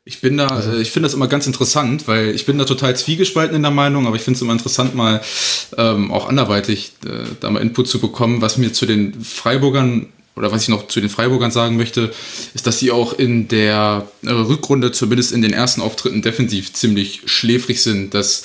Ich 0.08 0.22
bin 0.22 0.38
da, 0.38 0.48
also. 0.48 0.74
ich 0.78 0.92
finde 0.92 1.08
das 1.08 1.16
immer 1.16 1.28
ganz 1.28 1.48
interessant, 1.48 2.08
weil 2.08 2.30
ich 2.30 2.46
bin 2.46 2.60
da 2.60 2.66
total 2.66 2.96
zwiegespalten 2.96 3.56
in 3.56 3.64
der 3.64 3.72
Meinung, 3.72 4.06
aber 4.06 4.16
ich 4.16 4.22
finde 4.22 4.36
es 4.36 4.42
immer 4.44 4.54
interessant, 4.54 4.94
mal 4.94 5.20
ähm, 5.80 6.12
auch 6.12 6.30
anderweitig 6.30 6.92
äh, 7.06 7.24
da 7.40 7.50
mal 7.50 7.60
Input 7.60 7.88
zu 7.88 8.00
bekommen, 8.00 8.40
was 8.40 8.60
mir 8.60 8.72
zu 8.72 8.86
den 8.86 9.20
Freiburgern 9.24 10.10
oder 10.36 10.52
was 10.52 10.64
ich 10.64 10.70
noch 10.70 10.88
zu 10.88 11.00
den 11.00 11.10
Freiburgern 11.10 11.52
sagen 11.52 11.78
möchte, 11.78 12.12
ist, 12.54 12.68
dass 12.68 12.80
sie 12.80 12.92
auch 12.92 13.14
in 13.14 13.48
der 13.48 14.06
äh, 14.24 14.32
Rückrunde, 14.32 14.92
zumindest 14.92 15.32
in 15.32 15.42
den 15.42 15.54
ersten 15.54 15.82
Auftritten, 15.82 16.22
defensiv 16.22 16.74
ziemlich 16.74 17.22
schläfrig 17.26 17.82
sind. 17.82 18.14
Das, 18.14 18.44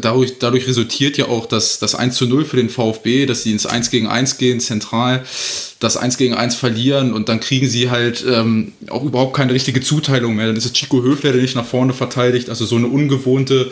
dadurch, 0.00 0.38
dadurch 0.38 0.66
resultiert 0.66 1.18
ja 1.18 1.26
auch 1.26 1.44
das, 1.44 1.78
das 1.78 1.94
1 1.94 2.16
zu 2.16 2.26
0 2.26 2.46
für 2.46 2.56
den 2.56 2.70
VfB, 2.70 3.26
dass 3.26 3.42
sie 3.42 3.52
ins 3.52 3.66
1 3.66 3.90
gegen 3.90 4.06
1 4.06 4.38
gehen, 4.38 4.58
zentral, 4.58 5.24
das 5.80 5.98
1 5.98 6.16
gegen 6.16 6.32
1 6.32 6.54
verlieren 6.54 7.12
und 7.12 7.28
dann 7.28 7.40
kriegen 7.40 7.68
sie 7.68 7.90
halt 7.90 8.24
ähm, 8.26 8.72
auch 8.88 9.04
überhaupt 9.04 9.36
keine 9.36 9.52
richtige 9.52 9.82
Zuteilung 9.82 10.36
mehr. 10.36 10.46
Dann 10.46 10.56
ist 10.56 10.64
es 10.64 10.72
Chico 10.72 11.02
Höfler, 11.02 11.32
der 11.32 11.42
nicht 11.42 11.56
nach 11.56 11.66
vorne 11.66 11.92
verteidigt. 11.92 12.48
Also 12.48 12.64
so 12.64 12.76
eine 12.76 12.86
ungewohnte 12.86 13.70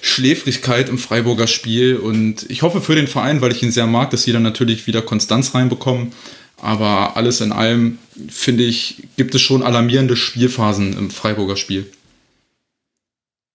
Schläfrigkeit 0.00 0.88
im 0.88 0.98
Freiburger 0.98 1.46
Spiel. 1.46 1.96
Und 1.96 2.48
ich 2.48 2.62
hoffe 2.62 2.80
für 2.80 2.94
den 2.94 3.08
Verein, 3.08 3.40
weil 3.40 3.50
ich 3.50 3.62
ihn 3.62 3.72
sehr 3.72 3.86
mag, 3.86 4.10
dass 4.10 4.22
sie 4.22 4.32
dann 4.32 4.42
natürlich 4.42 4.86
wieder 4.86 5.02
Konstanz 5.02 5.54
reinbekommen. 5.54 6.12
Aber 6.60 7.16
alles 7.16 7.40
in 7.40 7.52
allem, 7.52 7.98
finde 8.28 8.64
ich, 8.64 9.04
gibt 9.16 9.34
es 9.34 9.40
schon 9.40 9.62
alarmierende 9.62 10.16
Spielphasen 10.16 10.96
im 10.96 11.10
Freiburger 11.10 11.56
Spiel. 11.56 11.86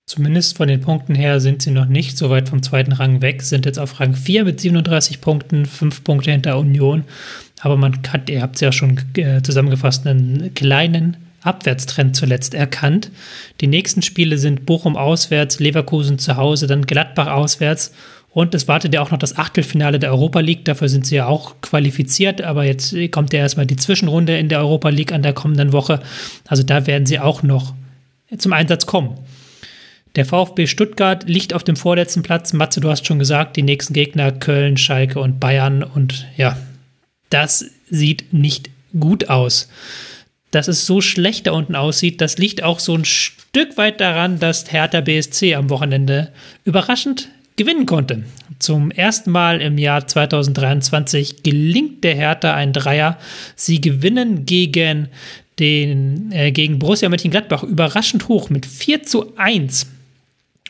Zumindest 0.06 0.58
von 0.58 0.68
den 0.68 0.82
Punkten 0.82 1.16
her 1.16 1.40
sind 1.40 1.62
sie 1.62 1.72
noch 1.72 1.86
nicht 1.86 2.18
so 2.18 2.30
weit 2.30 2.50
vom 2.50 2.62
zweiten 2.62 2.92
Rang 2.92 3.22
weg, 3.22 3.42
sind 3.42 3.66
jetzt 3.66 3.80
auf 3.80 4.00
Rang 4.00 4.16
4 4.16 4.44
mit 4.44 4.60
37 4.60 5.22
Punkten, 5.22 5.66
5 5.66 6.04
Punkte 6.04 6.32
hinter 6.32 6.58
Union. 6.58 7.06
Aber 7.62 7.78
man 7.78 7.98
hat, 8.10 8.30
ihr 8.30 8.42
habt 8.42 8.56
es 8.56 8.62
ja 8.62 8.74
schon 8.74 9.00
äh, 9.16 9.42
zusammengefasst, 9.42 10.06
einen 10.06 10.54
kleinen 10.54 11.18
Abwärtstrend 11.42 12.16
zuletzt 12.16 12.54
erkannt. 12.54 13.12
Die 13.62 13.68
nächsten 13.68 14.02
Spiele 14.02 14.38
sind 14.38 14.66
Bochum 14.66 14.98
auswärts, 14.98 15.60
Leverkusen 15.60 16.20
zu 16.20 16.36
Hause, 16.36 16.68
dann 16.68 16.86
Gladbach 16.86 17.28
auswärts 17.28 17.94
und 18.34 18.56
es 18.56 18.68
wartet 18.68 18.96
ja 18.96 19.02
auch 19.02 19.12
noch 19.12 19.20
das 19.20 19.38
Achtelfinale 19.38 20.00
der 20.00 20.12
Europa 20.12 20.40
League. 20.40 20.66
Dafür 20.66 20.90
sind 20.90 21.06
sie 21.06 21.16
ja 21.16 21.28
auch 21.28 21.62
qualifiziert. 21.62 22.42
Aber 22.42 22.66
jetzt 22.66 22.96
kommt 23.12 23.32
ja 23.32 23.40
erstmal 23.40 23.68
die 23.68 23.76
Zwischenrunde 23.76 24.38
in 24.38 24.50
der 24.50 24.60
Europa 24.60 24.90
League 24.90 25.12
an 25.12 25.22
der 25.22 25.34
kommenden 25.34 25.72
Woche. 25.72 26.02
Also 26.48 26.64
da 26.64 26.88
werden 26.88 27.06
sie 27.06 27.20
auch 27.20 27.44
noch 27.44 27.76
zum 28.36 28.54
Einsatz 28.54 28.88
kommen. 28.88 29.20
Der 30.16 30.26
VfB 30.26 30.66
Stuttgart 30.66 31.30
liegt 31.30 31.54
auf 31.54 31.64
dem 31.64 31.76
vorletzten 31.76 32.24
Platz. 32.24 32.54
Matze, 32.54 32.82
du 32.82 32.90
hast 32.90 33.06
schon 33.06 33.20
gesagt, 33.20 33.56
die 33.56 33.62
nächsten 33.62 33.94
Gegner 33.94 34.32
Köln, 34.32 34.78
Schalke 34.78 35.20
und 35.20 35.40
Bayern. 35.40 35.84
Und 35.84 36.26
ja, 36.36 36.58
das 37.30 37.66
sieht 37.92 38.34
nicht 38.34 38.72
gut 39.00 39.30
aus. 39.30 39.70
Dass 40.50 40.68
es 40.68 40.88
so 40.88 41.02
schlecht 41.02 41.46
da 41.46 41.52
unten 41.52 41.76
aussieht, 41.76 42.20
das 42.20 42.40
liegt 42.40 42.64
auch 42.64 42.80
so 42.80 42.96
ein 42.96 43.06
Stück 43.06 43.78
weit 43.78 44.02
daran, 44.02 44.40
dass 44.40 44.72
Hertha 44.72 45.02
BSC 45.02 45.54
am 45.54 45.70
Wochenende 45.70 46.30
überraschend 46.64 47.30
gewinnen 47.56 47.86
konnte. 47.86 48.24
Zum 48.60 48.92
ersten 48.92 49.32
Mal 49.32 49.62
im 49.62 49.78
Jahr 49.78 50.08
2023 50.08 51.44
gelingt 51.44 52.04
der 52.04 52.16
Hertha 52.16 52.54
ein 52.54 52.74
Dreier. 52.74 53.18
Sie 53.56 53.82
gewinnen 53.82 54.46
gegen 54.46 55.10
den 55.60 56.32
äh, 56.32 56.52
gegen 56.52 56.80
Borussia 56.80 57.10
Mönchengladbach 57.10 57.64
überraschend 57.64 58.28
hoch 58.28 58.50
mit 58.50 58.66
4 58.66 59.04
zu 59.04 59.38
1. 59.38 59.88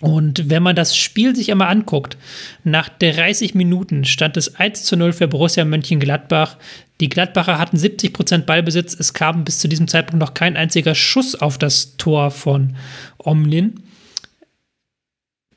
Und 0.02 0.50
wenn 0.50 0.64
man 0.64 0.76
das 0.76 0.98
Spiel 0.98 1.34
sich 1.34 1.50
einmal 1.50 1.70
anguckt, 1.70 2.18
nach 2.66 2.90
30 2.90 3.56
Minuten 3.56 4.04
stand 4.04 4.36
es 4.36 4.56
1 4.56 4.84
zu 4.84 4.98
0 4.98 5.14
für 5.14 5.30
Borussia 5.30 5.64
Mönchengladbach. 5.64 6.58
Die 7.00 7.08
Gladbacher 7.08 7.58
hatten 7.58 7.78
70 7.78 8.12
Prozent 8.12 8.46
Ballbesitz. 8.46 8.94
Es 9.00 9.14
kam 9.14 9.46
bis 9.46 9.60
zu 9.60 9.70
diesem 9.70 9.88
Zeitpunkt 9.88 10.20
noch 10.20 10.34
kein 10.34 10.58
einziger 10.58 10.94
Schuss 10.94 11.36
auf 11.36 11.58
das 11.58 11.96
Tor 11.96 12.32
von 12.32 12.76
Omlin. 13.18 13.80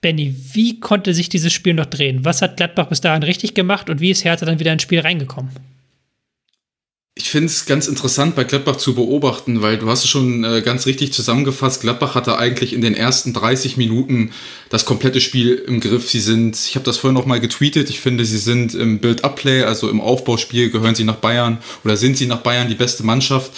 Benny, 0.06 0.36
wie 0.52 0.78
konnte 0.78 1.12
sich 1.14 1.28
dieses 1.28 1.52
Spiel 1.52 1.74
noch 1.74 1.86
drehen? 1.86 2.24
Was 2.24 2.40
hat 2.40 2.56
Gladbach 2.58 2.86
bis 2.86 3.00
dahin 3.00 3.24
richtig 3.24 3.54
gemacht 3.54 3.90
und 3.90 4.00
wie 4.00 4.12
ist 4.12 4.24
Hertha 4.24 4.46
dann 4.46 4.60
wieder 4.60 4.72
ins 4.72 4.82
Spiel 4.82 5.00
reingekommen? 5.00 5.50
Ich 7.18 7.30
finde 7.30 7.46
es 7.46 7.64
ganz 7.64 7.88
interessant 7.88 8.36
bei 8.36 8.44
Gladbach 8.44 8.76
zu 8.76 8.94
beobachten, 8.94 9.62
weil 9.62 9.78
du 9.78 9.88
hast 9.88 10.04
es 10.04 10.10
schon 10.10 10.44
äh, 10.44 10.60
ganz 10.60 10.84
richtig 10.84 11.14
zusammengefasst. 11.14 11.80
Gladbach 11.80 12.14
hatte 12.14 12.36
eigentlich 12.38 12.74
in 12.74 12.82
den 12.82 12.92
ersten 12.92 13.32
30 13.32 13.78
Minuten 13.78 14.32
das 14.68 14.84
komplette 14.84 15.22
Spiel 15.22 15.54
im 15.54 15.80
Griff. 15.80 16.10
Sie 16.10 16.20
sind, 16.20 16.56
ich 16.56 16.74
habe 16.74 16.84
das 16.84 16.98
vorhin 16.98 17.14
noch 17.14 17.24
mal 17.24 17.40
getweetet, 17.40 17.88
ich 17.88 18.00
finde, 18.00 18.26
sie 18.26 18.36
sind 18.36 18.74
im 18.74 18.98
Build-Up-Play, 18.98 19.62
also 19.62 19.88
im 19.88 20.02
Aufbauspiel, 20.02 20.68
gehören 20.68 20.94
sie 20.94 21.04
nach 21.04 21.16
Bayern 21.16 21.56
oder 21.84 21.96
sind 21.96 22.18
sie 22.18 22.26
nach 22.26 22.40
Bayern 22.40 22.68
die 22.68 22.74
beste 22.74 23.02
Mannschaft. 23.02 23.50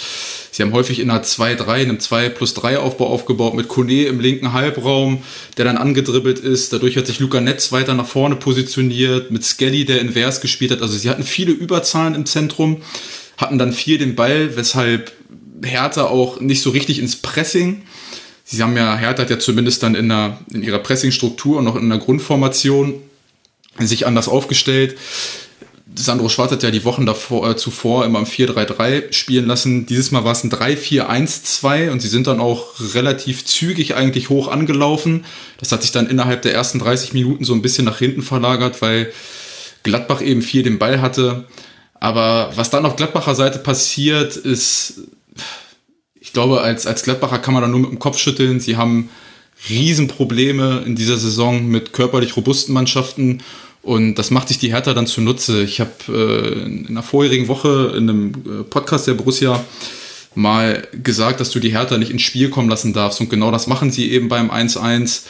Sie 0.51 0.63
haben 0.63 0.71
häufig 0.71 1.01
in 1.01 1.11
einer 1.11 1.23
2-3, 1.23 1.59
in 1.59 1.89
einem 1.89 1.99
2 1.99 2.29
plus 2.29 2.53
3 2.53 2.79
Aufbau 2.79 3.07
aufgebaut 3.07 3.55
mit 3.55 3.67
Kone 3.67 4.05
im 4.05 4.21
linken 4.21 4.53
Halbraum, 4.53 5.21
der 5.57 5.65
dann 5.65 5.75
angedribbelt 5.75 6.39
ist. 6.39 6.71
Dadurch 6.71 6.95
hat 6.95 7.07
sich 7.07 7.19
Luca 7.19 7.41
Netz 7.41 7.73
weiter 7.73 7.93
nach 7.93 8.07
vorne 8.07 8.37
positioniert, 8.37 9.31
mit 9.31 9.43
Skelly, 9.43 9.83
der 9.83 9.99
invers 9.99 10.39
gespielt 10.39 10.71
hat. 10.71 10.81
Also 10.81 10.97
sie 10.97 11.09
hatten 11.09 11.23
viele 11.23 11.51
Überzahlen 11.51 12.15
im 12.15 12.25
Zentrum 12.25 12.81
hatten 13.39 13.57
dann 13.57 13.73
viel 13.73 13.97
den 13.97 14.15
Ball, 14.15 14.55
weshalb 14.57 15.13
Hertha 15.63 16.03
auch 16.03 16.39
nicht 16.39 16.61
so 16.61 16.69
richtig 16.69 16.99
ins 16.99 17.15
Pressing. 17.15 17.81
Sie 18.43 18.61
haben 18.61 18.75
ja, 18.75 18.97
Hertha 18.97 19.23
hat 19.23 19.29
ja 19.29 19.39
zumindest 19.39 19.81
dann 19.81 19.95
in, 19.95 20.09
der, 20.09 20.39
in 20.53 20.61
ihrer 20.61 20.79
Pressing-Struktur 20.79 21.57
und 21.57 21.63
noch 21.63 21.75
in 21.75 21.89
der 21.89 21.99
Grundformation 21.99 22.95
sich 23.79 24.05
anders 24.05 24.27
aufgestellt. 24.27 24.97
Sandro 25.95 26.29
Schwarz 26.29 26.51
hat 26.51 26.63
ja 26.63 26.71
die 26.71 26.83
Wochen 26.83 27.05
davor, 27.05 27.49
äh, 27.49 27.55
zuvor 27.55 28.05
immer 28.05 28.19
im 28.19 28.25
4-3-3 28.25 29.11
spielen 29.13 29.47
lassen. 29.47 29.85
Dieses 29.85 30.11
Mal 30.11 30.23
war 30.23 30.33
es 30.33 30.43
ein 30.43 30.51
3-4-1-2 30.51 31.91
und 31.91 32.01
sie 32.01 32.07
sind 32.09 32.27
dann 32.27 32.39
auch 32.39 32.73
relativ 32.93 33.45
zügig 33.45 33.95
eigentlich 33.95 34.29
hoch 34.29 34.49
angelaufen. 34.49 35.25
Das 35.57 35.71
hat 35.71 35.81
sich 35.81 35.91
dann 35.91 36.07
innerhalb 36.07 36.41
der 36.41 36.53
ersten 36.53 36.79
30 36.79 37.13
Minuten 37.13 37.45
so 37.45 37.53
ein 37.53 37.61
bisschen 37.61 37.85
nach 37.85 37.99
hinten 37.99 38.21
verlagert, 38.21 38.81
weil 38.81 39.11
Gladbach 39.83 40.21
eben 40.21 40.41
viel 40.41 40.63
den 40.63 40.77
Ball 40.77 41.01
hatte. 41.01 41.45
Aber 41.99 42.51
was 42.55 42.69
dann 42.69 42.85
auf 42.85 42.95
Gladbacher 42.95 43.35
Seite 43.35 43.59
passiert, 43.59 44.35
ist, 44.35 45.01
ich 46.19 46.33
glaube, 46.33 46.61
als, 46.61 46.87
als 46.87 47.03
Gladbacher 47.03 47.39
kann 47.39 47.53
man 47.53 47.63
da 47.63 47.67
nur 47.67 47.81
mit 47.81 47.91
dem 47.91 47.99
Kopf 47.99 48.17
schütteln. 48.17 48.59
Sie 48.59 48.77
haben 48.77 49.09
Riesenprobleme 49.69 50.83
in 50.85 50.95
dieser 50.95 51.17
Saison 51.17 51.67
mit 51.67 51.91
körperlich 51.91 52.37
robusten 52.37 52.73
Mannschaften 52.73 53.41
und 53.81 54.15
das 54.15 54.31
macht 54.31 54.47
sich 54.47 54.57
die 54.57 54.71
Hertha 54.71 54.93
dann 54.93 55.07
zunutze. 55.07 55.63
Ich 55.63 55.81
habe 55.81 55.91
äh, 56.07 56.65
in 56.65 56.87
einer 56.87 57.03
vorherigen 57.03 57.47
Woche 57.47 57.93
in 57.97 58.09
einem 58.09 58.29
äh, 58.29 58.63
Podcast 58.63 59.07
der 59.07 59.13
Borussia 59.15 59.63
mal 60.35 60.87
gesagt, 60.91 61.39
dass 61.39 61.49
du 61.51 61.59
die 61.59 61.71
Hertha 61.71 61.97
nicht 61.97 62.11
ins 62.11 62.21
Spiel 62.21 62.49
kommen 62.49 62.69
lassen 62.69 62.93
darfst 62.93 63.19
und 63.19 63.29
genau 63.29 63.51
das 63.51 63.67
machen 63.67 63.91
sie 63.91 64.11
eben 64.11 64.29
beim 64.29 64.51
1-1 64.51 65.23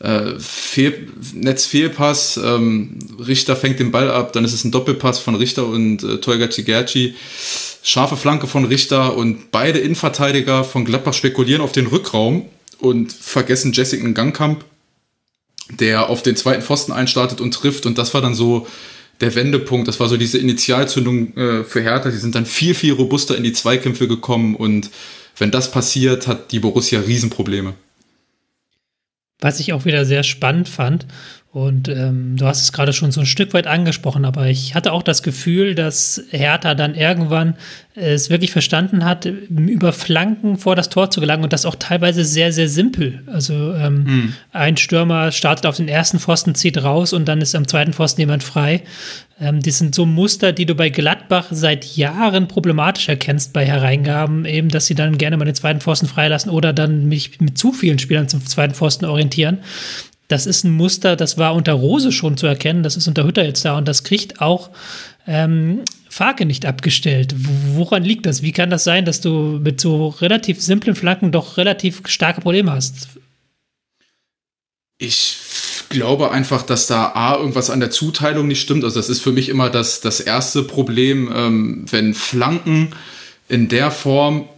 äh, 0.00 0.38
Fehl, 0.38 1.08
Netzfehlpass, 1.34 2.38
ähm, 2.42 2.98
Richter 3.26 3.56
fängt 3.56 3.80
den 3.80 3.90
Ball 3.90 4.10
ab, 4.10 4.32
dann 4.32 4.44
ist 4.44 4.52
es 4.52 4.64
ein 4.64 4.70
Doppelpass 4.70 5.18
von 5.18 5.34
Richter 5.34 5.66
und 5.66 6.02
äh, 6.02 6.18
Tolga 6.18 6.50
Cigerci. 6.50 7.14
Scharfe 7.82 8.16
Flanke 8.16 8.48
von 8.48 8.64
Richter 8.64 9.16
und 9.16 9.52
beide 9.52 9.78
Innenverteidiger 9.78 10.64
von 10.64 10.84
Gladbach 10.84 11.14
spekulieren 11.14 11.62
auf 11.62 11.70
den 11.70 11.86
Rückraum 11.86 12.46
und 12.80 13.12
vergessen 13.12 13.72
Jessica 13.72 14.08
Gangkamp, 14.08 14.64
der 15.70 16.10
auf 16.10 16.22
den 16.22 16.34
zweiten 16.34 16.62
Pfosten 16.62 16.90
einstartet 16.90 17.40
und 17.40 17.54
trifft. 17.54 17.86
Und 17.86 17.96
das 17.96 18.12
war 18.12 18.20
dann 18.20 18.34
so 18.34 18.66
der 19.20 19.36
Wendepunkt. 19.36 19.86
Das 19.86 20.00
war 20.00 20.08
so 20.08 20.16
diese 20.16 20.38
Initialzündung 20.38 21.36
äh, 21.36 21.64
für 21.64 21.80
Hertha. 21.80 22.10
Die 22.10 22.16
sind 22.16 22.34
dann 22.34 22.44
viel, 22.44 22.74
viel 22.74 22.92
robuster 22.92 23.36
in 23.36 23.44
die 23.44 23.52
Zweikämpfe 23.52 24.08
gekommen. 24.08 24.56
Und 24.56 24.90
wenn 25.38 25.52
das 25.52 25.70
passiert, 25.70 26.26
hat 26.26 26.50
die 26.50 26.58
Borussia 26.58 27.00
Riesenprobleme. 27.00 27.74
Was 29.40 29.60
ich 29.60 29.72
auch 29.72 29.84
wieder 29.84 30.04
sehr 30.04 30.22
spannend 30.22 30.68
fand, 30.68 31.06
und 31.56 31.88
ähm, 31.88 32.36
du 32.36 32.44
hast 32.44 32.60
es 32.60 32.70
gerade 32.70 32.92
schon 32.92 33.12
so 33.12 33.20
ein 33.20 33.26
Stück 33.26 33.54
weit 33.54 33.66
angesprochen, 33.66 34.26
aber 34.26 34.48
ich 34.48 34.74
hatte 34.74 34.92
auch 34.92 35.02
das 35.02 35.22
Gefühl, 35.22 35.74
dass 35.74 36.22
Hertha 36.28 36.74
dann 36.74 36.94
irgendwann 36.94 37.54
es 37.94 38.28
wirklich 38.28 38.52
verstanden 38.52 39.06
hat, 39.06 39.24
über 39.24 39.94
Flanken 39.94 40.58
vor 40.58 40.76
das 40.76 40.90
Tor 40.90 41.10
zu 41.10 41.18
gelangen 41.18 41.44
und 41.44 41.54
das 41.54 41.64
auch 41.64 41.76
teilweise 41.76 42.26
sehr, 42.26 42.52
sehr 42.52 42.68
simpel. 42.68 43.22
Also 43.26 43.72
ähm, 43.72 44.06
hm. 44.06 44.32
ein 44.52 44.76
Stürmer 44.76 45.32
startet 45.32 45.64
auf 45.64 45.78
den 45.78 45.88
ersten 45.88 46.18
Pfosten, 46.18 46.54
zieht 46.54 46.76
raus 46.76 47.14
und 47.14 47.26
dann 47.26 47.40
ist 47.40 47.54
am 47.54 47.66
zweiten 47.66 47.94
Pfosten 47.94 48.20
jemand 48.20 48.44
frei. 48.44 48.82
Ähm, 49.40 49.60
die 49.60 49.70
sind 49.70 49.94
so 49.94 50.04
Muster, 50.04 50.52
die 50.52 50.66
du 50.66 50.74
bei 50.74 50.90
Gladbach 50.90 51.46
seit 51.52 51.86
Jahren 51.96 52.48
problematisch 52.48 53.08
erkennst 53.08 53.54
bei 53.54 53.64
Hereingaben, 53.64 54.44
eben, 54.44 54.68
dass 54.68 54.84
sie 54.84 54.94
dann 54.94 55.16
gerne 55.16 55.38
mal 55.38 55.46
den 55.46 55.54
zweiten 55.54 55.80
Pfosten 55.80 56.06
freilassen 56.06 56.50
oder 56.50 56.74
dann 56.74 57.06
mich 57.06 57.40
mit 57.40 57.56
zu 57.56 57.72
vielen 57.72 57.98
Spielern 57.98 58.28
zum 58.28 58.44
zweiten 58.44 58.74
Pfosten 58.74 59.06
orientieren 59.06 59.60
das 60.28 60.46
ist 60.46 60.64
ein 60.64 60.72
Muster, 60.72 61.16
das 61.16 61.38
war 61.38 61.54
unter 61.54 61.72
Rose 61.72 62.12
schon 62.12 62.36
zu 62.36 62.46
erkennen, 62.46 62.82
das 62.82 62.96
ist 62.96 63.06
unter 63.06 63.24
Hütter 63.24 63.44
jetzt 63.44 63.64
da 63.64 63.76
und 63.78 63.86
das 63.86 64.02
kriegt 64.02 64.40
auch 64.40 64.70
ähm, 65.26 65.82
Farke 66.08 66.46
nicht 66.46 66.64
abgestellt. 66.64 67.34
Woran 67.74 68.02
liegt 68.02 68.26
das? 68.26 68.42
Wie 68.42 68.52
kann 68.52 68.70
das 68.70 68.84
sein, 68.84 69.04
dass 69.04 69.20
du 69.20 69.60
mit 69.62 69.80
so 69.80 70.08
relativ 70.08 70.60
simplen 70.60 70.96
Flanken 70.96 71.30
doch 71.30 71.56
relativ 71.58 72.02
starke 72.06 72.40
Probleme 72.40 72.72
hast? 72.72 73.08
Ich 74.98 75.36
glaube 75.88 76.30
einfach, 76.30 76.62
dass 76.62 76.86
da 76.86 77.12
A, 77.14 77.36
irgendwas 77.36 77.70
an 77.70 77.80
der 77.80 77.90
Zuteilung 77.90 78.48
nicht 78.48 78.60
stimmt. 78.60 78.82
Also 78.82 78.98
das 78.98 79.08
ist 79.08 79.20
für 79.20 79.32
mich 79.32 79.48
immer 79.48 79.70
das, 79.70 80.00
das 80.00 80.20
erste 80.20 80.62
Problem, 80.62 81.30
ähm, 81.34 81.84
wenn 81.90 82.14
Flanken 82.14 82.92
in 83.48 83.68
der 83.68 83.90
Form 83.90 84.48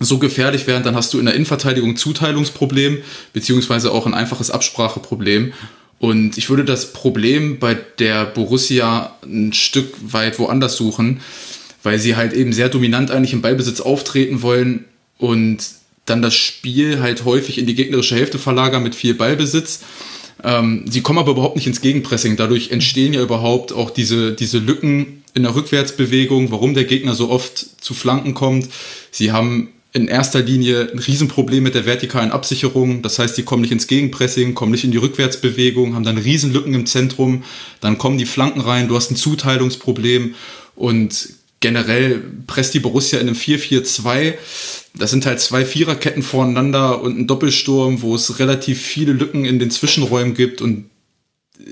so 0.00 0.18
gefährlich 0.18 0.66
werden, 0.66 0.82
dann 0.82 0.96
hast 0.96 1.12
du 1.12 1.18
in 1.18 1.26
der 1.26 1.34
Innenverteidigung 1.34 1.94
Zuteilungsproblem, 1.94 2.98
beziehungsweise 3.32 3.92
auch 3.92 4.06
ein 4.06 4.14
einfaches 4.14 4.50
Abspracheproblem. 4.50 5.52
Und 5.98 6.38
ich 6.38 6.48
würde 6.48 6.64
das 6.64 6.94
Problem 6.94 7.58
bei 7.58 7.76
der 7.98 8.24
Borussia 8.24 9.14
ein 9.22 9.52
Stück 9.52 9.94
weit 10.02 10.38
woanders 10.38 10.76
suchen, 10.76 11.20
weil 11.82 11.98
sie 11.98 12.16
halt 12.16 12.32
eben 12.32 12.54
sehr 12.54 12.70
dominant 12.70 13.10
eigentlich 13.10 13.34
im 13.34 13.42
Ballbesitz 13.42 13.82
auftreten 13.82 14.40
wollen 14.40 14.86
und 15.18 15.58
dann 16.06 16.22
das 16.22 16.34
Spiel 16.34 17.00
halt 17.00 17.26
häufig 17.26 17.58
in 17.58 17.66
die 17.66 17.74
gegnerische 17.74 18.16
Hälfte 18.16 18.38
verlagern 18.38 18.82
mit 18.82 18.94
viel 18.94 19.12
Ballbesitz. 19.12 19.80
Ähm, 20.42 20.84
sie 20.88 21.02
kommen 21.02 21.18
aber 21.18 21.32
überhaupt 21.32 21.56
nicht 21.56 21.66
ins 21.66 21.82
Gegenpressing. 21.82 22.36
Dadurch 22.36 22.70
entstehen 22.70 23.12
ja 23.12 23.20
überhaupt 23.20 23.72
auch 23.72 23.90
diese, 23.90 24.32
diese 24.32 24.58
Lücken 24.58 25.22
in 25.34 25.42
der 25.42 25.54
Rückwärtsbewegung, 25.54 26.50
warum 26.50 26.72
der 26.72 26.84
Gegner 26.84 27.14
so 27.14 27.28
oft 27.28 27.82
zu 27.82 27.92
Flanken 27.92 28.32
kommt. 28.32 28.68
Sie 29.10 29.32
haben 29.32 29.68
in 29.92 30.06
erster 30.08 30.40
Linie 30.40 30.88
ein 30.92 30.98
Riesenproblem 30.98 31.62
mit 31.64 31.74
der 31.74 31.86
vertikalen 31.86 32.30
Absicherung. 32.30 33.02
Das 33.02 33.18
heißt, 33.18 33.36
die 33.36 33.42
kommen 33.42 33.62
nicht 33.62 33.72
ins 33.72 33.88
Gegenpressing, 33.88 34.54
kommen 34.54 34.72
nicht 34.72 34.84
in 34.84 34.92
die 34.92 34.98
Rückwärtsbewegung, 34.98 35.94
haben 35.94 36.04
dann 36.04 36.18
Riesenlücken 36.18 36.74
im 36.74 36.86
Zentrum, 36.86 37.42
dann 37.80 37.98
kommen 37.98 38.18
die 38.18 38.26
Flanken 38.26 38.60
rein, 38.60 38.88
du 38.88 38.96
hast 38.96 39.10
ein 39.10 39.16
Zuteilungsproblem 39.16 40.34
und 40.76 41.30
generell 41.58 42.22
presst 42.46 42.74
die 42.74 42.80
Borussia 42.80 43.18
in 43.18 43.28
einem 43.28 43.36
4-4-2. 43.36 44.34
Das 44.94 45.10
sind 45.10 45.26
halt 45.26 45.40
zwei 45.40 45.64
Viererketten 45.64 46.22
voreinander 46.22 47.02
und 47.02 47.18
ein 47.18 47.26
Doppelsturm, 47.26 48.02
wo 48.02 48.14
es 48.14 48.38
relativ 48.38 48.80
viele 48.80 49.12
Lücken 49.12 49.44
in 49.44 49.58
den 49.58 49.70
Zwischenräumen 49.70 50.34
gibt 50.34 50.62
und 50.62 50.86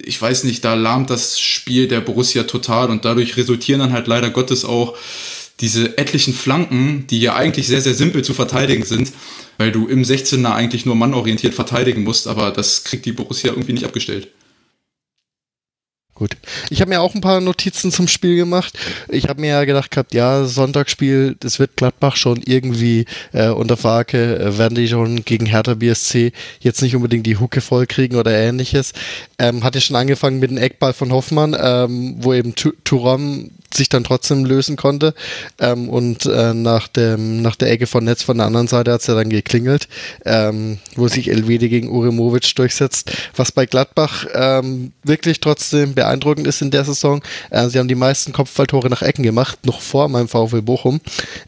ich 0.04 0.20
weiß 0.20 0.44
nicht, 0.44 0.64
da 0.64 0.74
lahmt 0.74 1.08
das 1.08 1.40
Spiel 1.40 1.88
der 1.88 2.00
Borussia 2.00 2.42
total 2.42 2.90
und 2.90 3.06
dadurch 3.06 3.38
resultieren 3.38 3.80
dann 3.80 3.92
halt 3.92 4.06
leider 4.06 4.28
Gottes 4.28 4.66
auch 4.66 4.96
diese 5.61 5.98
etlichen 5.98 6.34
Flanken, 6.34 7.06
die 7.09 7.20
ja 7.20 7.34
eigentlich 7.34 7.66
sehr, 7.66 7.80
sehr 7.80 7.94
simpel 7.94 8.22
zu 8.22 8.34
verteidigen 8.34 8.84
sind, 8.84 9.12
weil 9.56 9.72
du 9.72 9.88
im 9.88 10.02
16er 10.02 10.52
eigentlich 10.52 10.86
nur 10.86 10.94
mannorientiert 10.94 11.54
verteidigen 11.54 12.04
musst, 12.04 12.26
aber 12.28 12.50
das 12.50 12.84
kriegt 12.84 13.06
die 13.06 13.12
Borussia 13.12 13.50
irgendwie 13.50 13.72
nicht 13.72 13.84
abgestellt. 13.84 14.28
Gut. 16.18 16.36
Ich 16.68 16.80
habe 16.80 16.88
mir 16.88 17.00
auch 17.00 17.14
ein 17.14 17.20
paar 17.20 17.40
Notizen 17.40 17.92
zum 17.92 18.09
Spiel 18.09 18.34
gemacht. 18.34 18.76
Ich 19.09 19.28
habe 19.28 19.40
mir 19.40 19.50
ja 19.50 19.64
gedacht 19.64 19.92
gehabt, 19.92 20.14
ja, 20.14 20.46
Sonntagsspiel, 20.46 21.36
das 21.38 21.61
wird 21.61 21.76
Gladbach 21.76 22.16
schon 22.16 22.42
irgendwie 22.44 23.04
äh, 23.32 23.50
unter 23.50 23.76
Farke, 23.76 24.36
äh, 24.36 24.59
werden 24.59 24.74
die 24.74 24.88
schon 24.88 25.24
gegen 25.24 25.46
Hertha 25.46 25.74
BSC 25.74 26.32
jetzt 26.59 26.82
nicht 26.82 26.96
unbedingt 26.96 27.24
die 27.24 27.36
Hucke 27.36 27.61
voll 27.61 27.86
kriegen 27.86 28.16
oder 28.16 28.32
ähnliches. 28.32 28.94
Ähm, 29.38 29.62
hatte 29.62 29.80
schon 29.80 29.94
angefangen 29.94 30.40
mit 30.40 30.50
dem 30.50 30.59
Eckball 30.59 30.92
von 30.92 31.12
Hoffmann, 31.12 31.56
ähm, 31.56 32.16
wo 32.18 32.34
eben 32.34 32.56
Turam 32.56 33.52
sich 33.72 33.88
dann 33.88 34.04
trotzdem 34.04 34.44
lösen 34.44 34.76
konnte. 34.76 35.14
Ähm, 35.58 35.88
und 35.88 36.26
äh, 36.26 36.54
nach, 36.54 36.88
dem, 36.88 37.42
nach 37.42 37.56
der 37.56 37.70
Ecke 37.70 37.86
von 37.86 38.04
Netz 38.04 38.22
von 38.22 38.38
der 38.38 38.46
anderen 38.46 38.68
Seite 38.68 38.92
hat 38.92 39.00
es 39.00 39.06
ja 39.06 39.14
dann 39.14 39.28
geklingelt, 39.28 39.88
ähm, 40.24 40.78
wo 40.96 41.08
sich 41.08 41.30
Elvede 41.30 41.68
gegen 41.68 41.90
Uremovic 41.90 42.54
durchsetzt. 42.54 43.12
Was 43.36 43.52
bei 43.52 43.66
Gladbach 43.66 44.26
ähm, 44.32 44.92
wirklich 45.02 45.40
trotzdem 45.40 45.94
beeindruckend 45.94 46.46
ist 46.46 46.62
in 46.62 46.70
der 46.70 46.84
Saison. 46.84 47.22
Äh, 47.50 47.68
sie 47.68 47.78
haben 47.78 47.88
die 47.88 47.94
meisten 47.94 48.32
Kopfballtore 48.32 48.88
nach 48.88 49.02
Ecken 49.02 49.22
gemacht, 49.22 49.64
noch 49.64 49.80
vor 49.80 50.08
meinem 50.08 50.28
VfL 50.28 50.62
Bochum. 50.62 51.00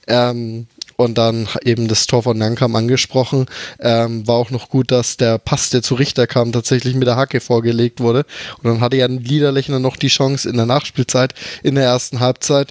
Ähm, 0.07 0.67
und 1.01 1.17
dann 1.17 1.49
eben 1.65 1.89
das 1.89 2.07
Tor 2.07 2.23
von 2.23 2.37
Nankam 2.37 2.77
angesprochen. 2.77 3.47
Ähm, 3.81 4.27
war 4.27 4.37
auch 4.37 4.51
noch 4.51 4.69
gut, 4.69 4.91
dass 4.91 5.17
der 5.17 5.39
Pass, 5.39 5.71
der 5.71 5.83
zu 5.83 5.95
Richter 5.95 6.27
kam, 6.27 6.53
tatsächlich 6.53 6.95
mit 6.95 7.09
der 7.09 7.17
Hacke 7.17 7.41
vorgelegt 7.41 8.01
wurde. 8.01 8.27
Und 8.59 8.65
dann 8.65 8.81
hatte 8.81 8.97
ja 8.97 9.07
Liederlechner 9.07 9.79
noch 9.79 9.97
die 9.97 10.09
Chance 10.09 10.49
in 10.49 10.57
der 10.57 10.67
Nachspielzeit, 10.67 11.35
in 11.63 11.75
der 11.75 11.85
ersten 11.85 12.21
Halbzeit. 12.21 12.69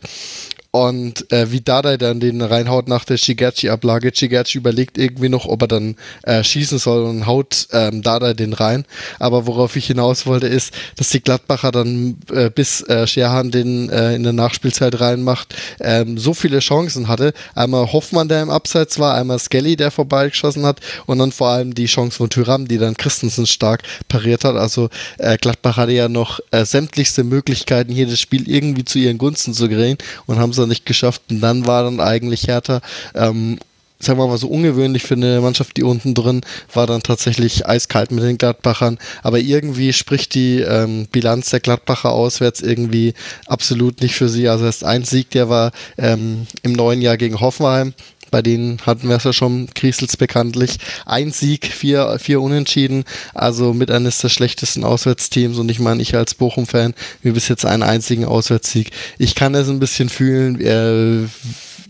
Und 0.72 1.32
äh, 1.32 1.52
wie 1.52 1.62
Dada 1.62 1.98
dann 1.98 2.20
den 2.20 2.42
reinhaut 2.42 2.88
nach 2.88 3.04
der 3.04 3.18
Shigachi-Ablage, 3.18 4.12
Shigachi 4.14 4.60
überlegt 4.60 5.00
irgendwie 5.00 5.30
noch, 5.30 5.48
ob 5.48 5.64
er 5.64 5.68
dann 5.68 5.96
äh, 6.24 6.44
schießen 6.44 6.78
soll 6.78 7.04
und 7.06 7.26
haut 7.26 7.68
ähm, 7.72 8.04
Dada 8.04 8.36
den 8.36 8.54
rein. 8.54 8.86
Aber 9.18 9.48
worauf 9.48 9.76
ich 9.76 9.88
hinaus 9.88 10.28
wollte, 10.28 10.48
ist, 10.48 10.72
dass 10.96 11.10
die 11.10 11.22
Gladbacher 11.22 11.72
dann 11.72 12.18
äh, 12.32 12.52
bis 12.52 12.82
äh, 12.84 13.08
Scherhan 13.08 13.50
den 13.50 13.90
äh, 13.90 14.14
in 14.14 14.22
der 14.22 14.34
Nachspielzeit 14.34 15.00
reinmacht, 15.00 15.56
ähm, 15.80 16.20
so 16.20 16.36
viele 16.36 16.60
Chancen 16.60 17.08
hatte. 17.08 17.34
Einmal 17.56 17.92
Hoffmann, 17.92 18.28
der 18.28 18.44
im 18.44 18.52
Abseits 18.52 19.00
war, 19.00 19.16
einmal 19.16 19.40
Skelly, 19.40 19.76
der 19.76 19.90
vorbeigeschossen 19.90 20.68
hat 20.68 20.82
und 21.08 21.18
dann 21.18 21.32
vor 21.32 21.50
allem 21.50 21.74
die 21.74 21.88
Chance 21.88 22.18
von 22.18 22.30
Tyram, 22.30 22.68
die 22.68 22.78
dann 22.78 22.96
Christensen 22.96 23.48
stark 23.48 23.82
pariert 24.08 24.44
hat. 24.44 24.56
Also 24.56 24.90
äh, 25.18 25.38
Gladbach 25.38 25.78
hatte 25.78 25.94
ja 25.94 26.10
noch 26.10 26.40
äh, 26.52 26.64
sämtlichste 26.64 27.24
Möglichkeiten, 27.24 27.92
hier 27.92 28.06
das 28.06 28.20
Spiel 28.20 28.48
irgendwie 28.48 28.86
zu 28.86 29.00
ihren 29.00 29.18
Gunsten 29.18 29.56
zu 29.56 29.68
drehen 29.68 29.98
und 30.28 30.38
haben 30.38 30.54
es 30.64 30.68
nicht 30.68 30.86
geschafft. 30.86 31.24
Und 31.30 31.42
dann 31.42 31.66
war 31.66 31.84
dann 31.84 32.00
eigentlich 32.00 32.48
Hertha, 32.48 32.82
ähm, 33.16 33.60
sagen 34.00 34.18
wir 34.18 34.28
mal 34.28 34.38
so 34.38 34.48
ungewöhnlich 34.48 35.04
für 35.04 35.16
eine 35.16 35.42
Mannschaft, 35.42 35.76
die 35.76 35.84
unten 35.84 36.14
drin 36.14 36.42
war, 36.74 36.88
dann 36.88 37.04
tatsächlich 37.04 37.68
eiskalt 37.68 38.12
mit 38.12 38.24
den 38.24 38.38
Gladbachern. 38.38 38.98
Aber 39.24 39.40
irgendwie 39.40 39.92
spricht 39.92 40.34
die 40.36 40.62
ähm, 40.62 41.08
Bilanz 41.12 41.50
der 41.50 41.60
Gladbacher 41.60 42.12
auswärts 42.12 42.62
irgendwie 42.62 43.14
absolut 43.48 44.02
nicht 44.02 44.16
für 44.16 44.30
sie. 44.30 44.48
Also 44.48 44.66
erst 44.66 44.84
ein 44.84 45.04
Sieg, 45.04 45.32
der 45.32 45.50
war 45.50 45.72
ähm, 45.98 46.48
im 46.64 46.74
neuen 46.74 47.02
Jahr 47.02 47.18
gegen 47.18 47.42
Hoffenheim. 47.42 47.94
Bei 48.32 48.42
denen 48.42 48.80
hatten 48.86 49.10
wir 49.10 49.16
es 49.16 49.24
ja 49.24 49.34
schon, 49.34 49.68
Kriesels 49.74 50.18
bekanntlich. 50.18 50.78
Ein 51.06 51.32
Sieg, 51.32 51.68
vier, 51.68 52.18
vier 52.20 52.42
Unentschieden, 52.42 53.06
also 53.34 53.74
mit 53.74 53.92
eines 53.92 54.20
der 54.20 54.30
schlechtesten 54.30 54.84
Auswärtsteams. 54.84 55.58
Und 55.58 55.70
ich 55.70 55.80
meine, 55.80 56.02
ich 56.02 56.16
als 56.16 56.36
Bochum-Fan, 56.36 56.94
wir 57.22 57.34
bis 57.34 57.48
jetzt 57.48 57.66
einen 57.66 57.84
einzigen 57.84 58.26
Auswärtssieg. 58.26 58.92
Ich 59.18 59.36
kann 59.36 59.56
es 59.56 59.70
ein 59.70 59.80
bisschen 59.80 60.10
fühlen, 60.10 60.60
äh, 60.62 61.28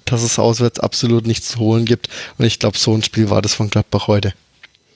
dass 0.05 0.23
es 0.23 0.39
auswärts 0.39 0.79
absolut 0.79 1.27
nichts 1.27 1.49
zu 1.49 1.59
holen 1.59 1.85
gibt. 1.85 2.09
Und 2.37 2.45
ich 2.45 2.59
glaube, 2.59 2.77
so 2.77 2.93
ein 2.93 3.03
Spiel 3.03 3.29
war 3.29 3.41
das 3.41 3.53
von 3.53 3.69
Gladbach 3.69 4.07
heute. 4.07 4.33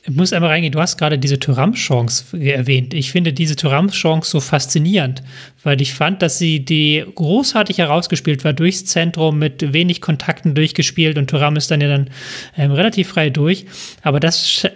Ich 0.06 0.14
muss 0.14 0.34
einmal 0.34 0.50
reingehen, 0.50 0.74
du 0.74 0.82
hast 0.82 0.98
gerade 0.98 1.18
diese 1.18 1.40
Thuram-Chance 1.40 2.38
erwähnt. 2.38 2.94
Ich 2.94 3.12
finde 3.12 3.32
diese 3.32 3.56
Thuram-Chance 3.56 4.30
so 4.30 4.42
faszinierend, 4.42 5.24
weil 5.64 5.82
ich 5.82 5.94
fand, 5.94 6.22
dass 6.22 6.38
sie 6.38 6.66
die 6.66 7.06
großartig 7.16 7.78
herausgespielt 7.78 8.44
war, 8.44 8.52
durchs 8.52 8.86
Zentrum 8.86 9.40
mit 9.40 9.72
wenig 9.72 10.02
Kontakten 10.02 10.56
durchgespielt 10.56 11.18
und 11.18 11.30
Thuram 11.30 11.56
ist 11.56 11.72
dann 11.72 11.80
ja 11.80 11.88
dann 11.88 12.10
ähm, 12.58 12.72
relativ 12.72 13.08
frei 13.08 13.30
durch. 13.30 13.66
Aber 14.02 14.20
das 14.20 14.68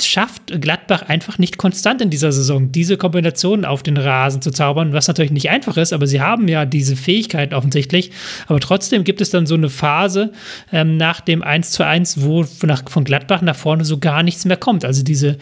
schafft 0.00 0.60
Gladbach 0.60 1.02
einfach 1.02 1.38
nicht 1.38 1.58
konstant 1.58 2.02
in 2.02 2.10
dieser 2.10 2.32
Saison, 2.32 2.72
diese 2.72 2.96
Kombinationen 2.96 3.64
auf 3.64 3.82
den 3.82 3.96
Rasen 3.96 4.42
zu 4.42 4.50
zaubern, 4.50 4.92
was 4.92 5.08
natürlich 5.08 5.32
nicht 5.32 5.50
einfach 5.50 5.76
ist, 5.76 5.92
aber 5.92 6.06
sie 6.06 6.20
haben 6.20 6.48
ja 6.48 6.64
diese 6.64 6.96
Fähigkeit 6.96 7.54
offensichtlich. 7.54 8.10
Aber 8.46 8.60
trotzdem 8.60 9.04
gibt 9.04 9.20
es 9.20 9.30
dann 9.30 9.46
so 9.46 9.54
eine 9.54 9.70
Phase 9.70 10.32
ähm, 10.72 10.96
nach 10.96 11.20
dem 11.20 11.42
1 11.42 11.70
zu 11.70 11.84
1, 11.84 12.22
wo 12.22 12.44
nach, 12.62 12.88
von 12.88 13.04
Gladbach 13.04 13.42
nach 13.42 13.56
vorne 13.56 13.84
so 13.84 13.98
gar 13.98 14.22
nichts 14.22 14.44
mehr 14.44 14.56
kommt. 14.56 14.84
Also 14.84 15.02
diese, 15.02 15.38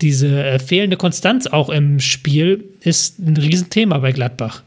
diese 0.00 0.44
äh, 0.44 0.58
fehlende 0.58 0.96
Konstanz 0.96 1.46
auch 1.46 1.68
im 1.68 2.00
Spiel 2.00 2.64
ist 2.80 3.18
ein 3.18 3.36
Riesenthema 3.36 3.98
bei 3.98 4.12
Gladbach. 4.12 4.62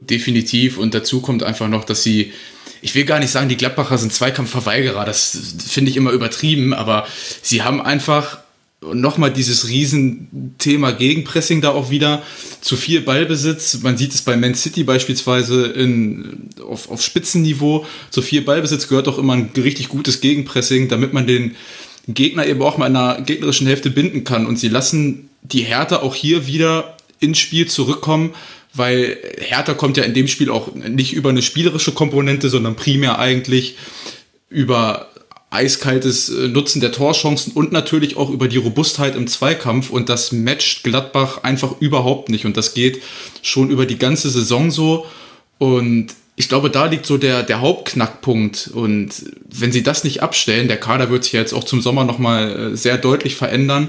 Definitiv. 0.00 0.78
Und 0.78 0.94
dazu 0.94 1.20
kommt 1.20 1.42
einfach 1.42 1.68
noch, 1.68 1.84
dass 1.84 2.02
sie 2.02 2.32
ich 2.80 2.94
will 2.94 3.04
gar 3.04 3.18
nicht 3.18 3.30
sagen, 3.30 3.48
die 3.48 3.56
Gladbacher 3.56 3.98
sind 3.98 4.12
Zweikampfverweigerer, 4.12 5.04
das 5.04 5.38
finde 5.66 5.90
ich 5.90 5.96
immer 5.96 6.12
übertrieben, 6.12 6.74
aber 6.74 7.06
sie 7.42 7.62
haben 7.62 7.80
einfach 7.80 8.38
nochmal 8.80 9.32
dieses 9.32 9.68
Riesenthema 9.68 10.92
Gegenpressing 10.92 11.60
da 11.60 11.70
auch 11.70 11.90
wieder, 11.90 12.22
zu 12.60 12.76
viel 12.76 13.00
Ballbesitz, 13.00 13.80
man 13.82 13.96
sieht 13.96 14.14
es 14.14 14.22
bei 14.22 14.36
Man 14.36 14.54
City 14.54 14.84
beispielsweise 14.84 15.66
in, 15.66 16.50
auf, 16.68 16.90
auf 16.90 17.02
Spitzenniveau, 17.02 17.86
zu 18.10 18.22
viel 18.22 18.42
Ballbesitz 18.42 18.88
gehört 18.88 19.08
auch 19.08 19.18
immer 19.18 19.34
ein 19.34 19.50
richtig 19.56 19.88
gutes 19.88 20.20
Gegenpressing, 20.20 20.88
damit 20.88 21.12
man 21.12 21.26
den 21.26 21.56
Gegner 22.08 22.46
eben 22.46 22.62
auch 22.62 22.78
mal 22.78 22.86
in 22.86 22.96
einer 22.96 23.20
gegnerischen 23.20 23.66
Hälfte 23.66 23.90
binden 23.90 24.24
kann. 24.24 24.46
Und 24.46 24.58
sie 24.58 24.68
lassen 24.68 25.28
die 25.42 25.62
Härte 25.62 26.02
auch 26.02 26.14
hier 26.14 26.46
wieder 26.46 26.96
ins 27.20 27.38
Spiel 27.38 27.66
zurückkommen, 27.66 28.34
weil 28.74 29.16
Hertha 29.38 29.74
kommt 29.74 29.96
ja 29.96 30.04
in 30.04 30.14
dem 30.14 30.28
Spiel 30.28 30.50
auch 30.50 30.74
nicht 30.74 31.12
über 31.12 31.30
eine 31.30 31.42
spielerische 31.42 31.92
Komponente, 31.92 32.48
sondern 32.48 32.76
primär 32.76 33.18
eigentlich 33.18 33.76
über 34.50 35.08
eiskaltes 35.50 36.28
äh, 36.28 36.48
Nutzen 36.48 36.80
der 36.80 36.92
Torchancen 36.92 37.52
und 37.52 37.72
natürlich 37.72 38.16
auch 38.16 38.30
über 38.30 38.48
die 38.48 38.58
Robustheit 38.58 39.16
im 39.16 39.26
Zweikampf. 39.26 39.90
Und 39.90 40.08
das 40.08 40.32
matcht 40.32 40.84
Gladbach 40.84 41.42
einfach 41.42 41.80
überhaupt 41.80 42.28
nicht. 42.28 42.44
Und 42.44 42.56
das 42.56 42.74
geht 42.74 43.02
schon 43.42 43.70
über 43.70 43.86
die 43.86 43.98
ganze 43.98 44.30
Saison 44.30 44.70
so. 44.70 45.06
Und 45.58 46.08
ich 46.36 46.48
glaube, 46.48 46.70
da 46.70 46.86
liegt 46.86 47.06
so 47.06 47.16
der, 47.16 47.42
der 47.42 47.60
Hauptknackpunkt. 47.60 48.70
Und 48.72 49.10
wenn 49.48 49.72
sie 49.72 49.82
das 49.82 50.04
nicht 50.04 50.22
abstellen, 50.22 50.68
der 50.68 50.78
Kader 50.78 51.10
wird 51.10 51.24
sich 51.24 51.32
jetzt 51.32 51.54
auch 51.54 51.64
zum 51.64 51.80
Sommer 51.80 52.04
nochmal 52.04 52.72
äh, 52.72 52.76
sehr 52.76 52.98
deutlich 52.98 53.34
verändern, 53.34 53.88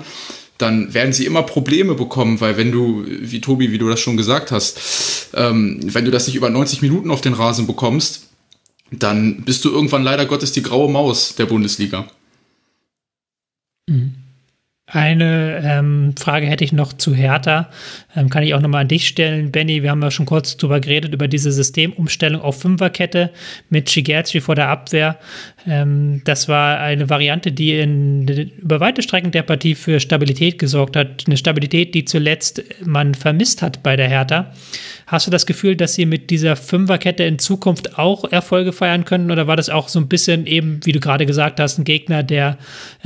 dann 0.59 0.93
werden 0.93 1.13
sie 1.13 1.25
immer 1.25 1.43
Probleme 1.43 1.95
bekommen, 1.95 2.39
weil 2.41 2.57
wenn 2.57 2.71
du, 2.71 3.05
wie 3.07 3.41
Tobi, 3.41 3.71
wie 3.71 3.77
du 3.77 3.89
das 3.89 3.99
schon 3.99 4.17
gesagt 4.17 4.51
hast, 4.51 5.29
ähm, 5.33 5.79
wenn 5.81 6.05
du 6.05 6.11
das 6.11 6.27
nicht 6.27 6.35
über 6.35 6.49
90 6.49 6.81
Minuten 6.81 7.09
auf 7.11 7.21
den 7.21 7.33
Rasen 7.33 7.65
bekommst, 7.65 8.27
dann 8.91 9.43
bist 9.43 9.63
du 9.65 9.71
irgendwann 9.71 10.03
leider 10.03 10.25
Gottes 10.25 10.51
die 10.51 10.61
graue 10.61 10.91
Maus 10.91 11.35
der 11.35 11.45
Bundesliga. 11.45 12.07
Mhm. 13.87 14.15
Eine 14.91 15.61
ähm, 15.63 16.15
Frage 16.17 16.47
hätte 16.47 16.63
ich 16.63 16.71
noch 16.73 16.93
zu 16.93 17.13
Hertha. 17.13 17.69
Ähm, 18.15 18.29
kann 18.29 18.41
ich 18.41 18.55
auch 18.55 18.59
nochmal 18.59 18.81
an 18.81 18.87
dich 18.87 19.07
stellen, 19.07 19.51
Benny. 19.51 19.83
Wir 19.83 19.91
haben 19.91 20.01
ja 20.01 20.09
schon 20.09 20.25
kurz 20.25 20.57
drüber 20.57 20.79
geredet, 20.79 21.13
über 21.13 21.27
diese 21.27 21.51
Systemumstellung 21.51 22.41
auf 22.41 22.61
Fünferkette 22.61 23.29
mit 23.69 23.91
Shigerzi 23.91 24.41
vor 24.41 24.55
der 24.55 24.69
Abwehr. 24.69 25.19
Ähm, 25.67 26.21
das 26.23 26.47
war 26.47 26.79
eine 26.79 27.09
Variante, 27.09 27.51
die 27.51 27.77
in, 27.77 28.27
über 28.27 28.79
weite 28.79 29.01
Strecken 29.01 29.31
der 29.31 29.43
Partie 29.43 29.75
für 29.75 29.99
Stabilität 29.99 30.59
gesorgt 30.59 30.95
hat. 30.95 31.23
Eine 31.27 31.37
Stabilität, 31.37 31.93
die 31.95 32.05
zuletzt 32.05 32.63
man 32.85 33.13
vermisst 33.13 33.61
hat 33.61 33.83
bei 33.83 33.95
der 33.95 34.07
Hertha. 34.07 34.51
Hast 35.07 35.27
du 35.27 35.31
das 35.31 35.45
Gefühl, 35.45 35.75
dass 35.75 35.95
sie 35.95 36.05
mit 36.05 36.29
dieser 36.29 36.55
Fünferkette 36.55 37.23
in 37.23 37.39
Zukunft 37.39 37.97
auch 37.97 38.31
Erfolge 38.31 38.71
feiern 38.71 39.05
können? 39.05 39.31
Oder 39.31 39.47
war 39.47 39.55
das 39.55 39.69
auch 39.69 39.89
so 39.89 39.99
ein 39.99 40.07
bisschen 40.07 40.45
eben, 40.45 40.79
wie 40.83 40.91
du 40.91 40.99
gerade 40.99 41.25
gesagt 41.25 41.59
hast, 41.59 41.79
ein 41.79 41.83
Gegner, 41.83 42.23
der 42.23 42.57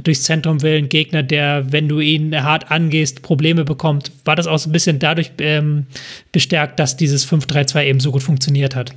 durchs 0.03 0.23
Zentrum 0.23 0.61
will, 0.61 0.77
ein 0.77 0.89
Gegner, 0.89 1.23
der, 1.23 1.71
wenn 1.71 1.87
du 1.87 2.01
ihn 2.01 2.43
hart 2.43 2.69
angehst, 2.71 3.21
Probleme 3.21 3.63
bekommt? 3.63 4.11
War 4.25 4.35
das 4.35 4.47
auch 4.47 4.59
so 4.59 4.69
ein 4.69 4.73
bisschen 4.73 4.99
dadurch 4.99 5.31
ähm, 5.39 5.85
bestärkt, 6.31 6.79
dass 6.79 6.97
dieses 6.97 7.27
5-3-2 7.27 7.85
eben 7.85 7.99
so 7.99 8.11
gut 8.11 8.23
funktioniert 8.23 8.75
hat? 8.75 8.93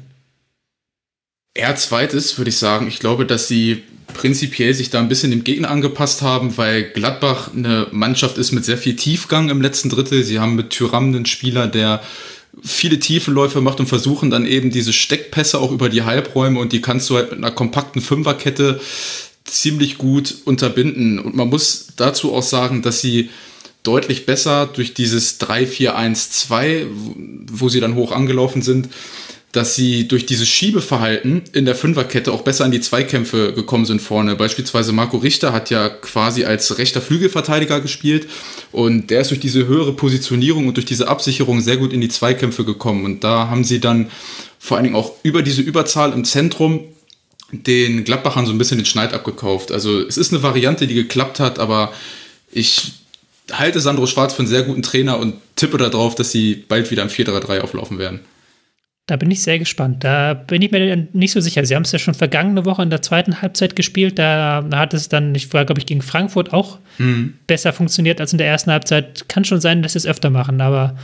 Eher 1.56 1.76
zweites, 1.76 2.36
würde 2.38 2.50
ich 2.50 2.58
sagen. 2.58 2.86
Ich 2.88 2.98
glaube, 2.98 3.26
dass 3.26 3.48
sie 3.48 3.82
prinzipiell 4.14 4.72
sich 4.74 4.90
da 4.90 4.98
ein 4.98 5.08
bisschen 5.08 5.30
dem 5.30 5.44
Gegner 5.44 5.70
angepasst 5.70 6.22
haben, 6.22 6.56
weil 6.56 6.84
Gladbach 6.84 7.50
eine 7.54 7.86
Mannschaft 7.90 8.38
ist 8.38 8.52
mit 8.52 8.64
sehr 8.64 8.78
viel 8.78 8.96
Tiefgang 8.96 9.50
im 9.50 9.60
letzten 9.60 9.90
Drittel. 9.90 10.22
Sie 10.22 10.38
haben 10.38 10.54
mit 10.54 10.70
Tyram 10.70 11.06
einen 11.06 11.26
Spieler, 11.26 11.66
der 11.66 12.02
viele 12.62 12.98
Tiefenläufe 12.98 13.60
macht 13.60 13.80
und 13.80 13.86
versuchen 13.86 14.30
dann 14.30 14.46
eben 14.46 14.70
diese 14.70 14.92
Steckpässe 14.92 15.58
auch 15.58 15.72
über 15.72 15.88
die 15.88 16.02
Halbräume 16.02 16.58
und 16.58 16.72
die 16.72 16.80
kannst 16.80 17.10
du 17.10 17.16
halt 17.16 17.30
mit 17.30 17.38
einer 17.38 17.50
kompakten 17.50 18.00
Fünferkette 18.00 18.80
ziemlich 19.44 19.98
gut 19.98 20.34
unterbinden. 20.44 21.18
Und 21.18 21.36
man 21.36 21.48
muss 21.48 21.88
dazu 21.96 22.34
auch 22.34 22.42
sagen, 22.42 22.82
dass 22.82 23.00
sie 23.00 23.30
deutlich 23.82 24.26
besser 24.26 24.66
durch 24.66 24.94
dieses 24.94 25.40
3-4-1-2, 25.40 26.86
wo 27.52 27.68
sie 27.68 27.80
dann 27.80 27.94
hoch 27.94 28.12
angelaufen 28.12 28.62
sind, 28.62 28.88
dass 29.56 29.74
sie 29.74 30.06
durch 30.06 30.26
dieses 30.26 30.48
Schiebeverhalten 30.48 31.42
in 31.54 31.64
der 31.64 31.74
Fünferkette 31.74 32.30
auch 32.30 32.42
besser 32.42 32.66
in 32.66 32.72
die 32.72 32.80
Zweikämpfe 32.82 33.54
gekommen 33.54 33.86
sind 33.86 34.02
vorne. 34.02 34.36
Beispielsweise 34.36 34.92
Marco 34.92 35.16
Richter 35.16 35.54
hat 35.54 35.70
ja 35.70 35.88
quasi 35.88 36.44
als 36.44 36.76
rechter 36.76 37.00
Flügelverteidiger 37.00 37.80
gespielt 37.80 38.28
und 38.70 39.08
der 39.08 39.22
ist 39.22 39.30
durch 39.30 39.40
diese 39.40 39.66
höhere 39.66 39.94
Positionierung 39.94 40.68
und 40.68 40.76
durch 40.76 40.84
diese 40.84 41.08
Absicherung 41.08 41.62
sehr 41.62 41.78
gut 41.78 41.94
in 41.94 42.02
die 42.02 42.10
Zweikämpfe 42.10 42.64
gekommen. 42.64 43.06
Und 43.06 43.24
da 43.24 43.48
haben 43.48 43.64
sie 43.64 43.80
dann 43.80 44.10
vor 44.58 44.76
allen 44.76 44.84
Dingen 44.84 44.96
auch 44.96 45.12
über 45.22 45.40
diese 45.40 45.62
Überzahl 45.62 46.12
im 46.12 46.26
Zentrum 46.26 46.84
den 47.50 48.04
Gladbachern 48.04 48.44
so 48.44 48.52
ein 48.52 48.58
bisschen 48.58 48.78
den 48.78 48.84
Schneid 48.84 49.14
abgekauft. 49.14 49.72
Also 49.72 50.00
es 50.00 50.18
ist 50.18 50.34
eine 50.34 50.42
Variante, 50.42 50.86
die 50.86 50.94
geklappt 50.94 51.40
hat, 51.40 51.58
aber 51.58 51.94
ich 52.52 52.92
halte 53.50 53.80
Sandro 53.80 54.06
Schwarz 54.06 54.34
für 54.34 54.40
einen 54.40 54.48
sehr 54.48 54.64
guten 54.64 54.82
Trainer 54.82 55.18
und 55.18 55.36
tippe 55.54 55.78
darauf, 55.78 56.14
dass 56.14 56.30
sie 56.30 56.56
bald 56.68 56.90
wieder 56.90 57.02
im 57.02 57.08
4-3-3 57.08 57.60
auflaufen 57.60 57.98
werden. 57.98 58.20
Da 59.08 59.14
bin 59.14 59.30
ich 59.30 59.40
sehr 59.40 59.60
gespannt. 59.60 60.02
Da 60.02 60.34
bin 60.34 60.60
ich 60.62 60.72
mir 60.72 61.06
nicht 61.12 61.30
so 61.30 61.40
sicher. 61.40 61.64
Sie 61.64 61.76
haben 61.76 61.84
es 61.84 61.92
ja 61.92 61.98
schon 62.00 62.14
vergangene 62.14 62.64
Woche 62.64 62.82
in 62.82 62.90
der 62.90 63.02
zweiten 63.02 63.40
Halbzeit 63.40 63.76
gespielt. 63.76 64.18
Da 64.18 64.64
hat 64.74 64.94
es 64.94 65.08
dann, 65.08 65.32
ich 65.36 65.52
war, 65.54 65.64
glaube 65.64 65.80
ich, 65.80 65.86
gegen 65.86 66.02
Frankfurt 66.02 66.52
auch 66.52 66.80
mhm. 66.98 67.34
besser 67.46 67.72
funktioniert 67.72 68.20
als 68.20 68.32
in 68.32 68.38
der 68.38 68.48
ersten 68.48 68.72
Halbzeit. 68.72 69.28
Kann 69.28 69.44
schon 69.44 69.60
sein, 69.60 69.82
dass 69.82 69.92
sie 69.92 69.98
es 69.98 70.06
öfter 70.06 70.30
machen, 70.30 70.60
aber 70.60 70.96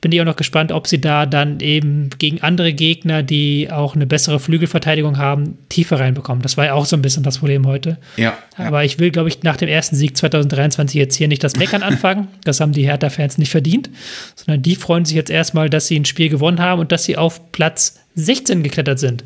bin 0.00 0.12
ich 0.12 0.20
auch 0.20 0.26
noch 0.26 0.36
gespannt, 0.36 0.70
ob 0.70 0.86
sie 0.86 1.00
da 1.00 1.24
dann 1.24 1.60
eben 1.60 2.10
gegen 2.18 2.42
andere 2.42 2.74
Gegner, 2.74 3.22
die 3.22 3.70
auch 3.70 3.94
eine 3.94 4.06
bessere 4.06 4.38
Flügelverteidigung 4.38 5.16
haben, 5.16 5.56
tiefer 5.70 5.98
reinbekommen. 5.98 6.42
Das 6.42 6.58
war 6.58 6.66
ja 6.66 6.74
auch 6.74 6.84
so 6.84 6.94
ein 6.94 7.00
bisschen 7.00 7.22
das 7.22 7.38
Problem 7.38 7.66
heute. 7.66 7.96
Ja. 8.18 8.36
Aber 8.58 8.80
ja. 8.80 8.84
ich 8.84 8.98
will, 8.98 9.10
glaube 9.10 9.30
ich, 9.30 9.42
nach 9.42 9.56
dem 9.56 9.68
ersten 9.68 9.96
Sieg 9.96 10.14
2023 10.16 10.94
jetzt 10.94 11.16
hier 11.16 11.28
nicht 11.28 11.42
das 11.42 11.56
Meckern 11.56 11.82
anfangen. 11.84 12.28
Das 12.44 12.60
haben 12.60 12.72
die 12.72 12.84
Hertha-Fans 12.84 13.38
nicht 13.38 13.50
verdient, 13.50 13.88
sondern 14.34 14.62
die 14.62 14.76
freuen 14.76 15.06
sich 15.06 15.16
jetzt 15.16 15.30
erstmal, 15.30 15.70
dass 15.70 15.86
sie 15.86 15.98
ein 15.98 16.04
Spiel 16.04 16.28
gewonnen 16.28 16.60
haben 16.60 16.80
und 16.80 16.92
dass 16.92 17.04
sie 17.04 17.16
auf 17.16 17.50
Platz 17.52 18.00
16 18.14 18.62
geklettert 18.62 18.98
sind. 18.98 19.24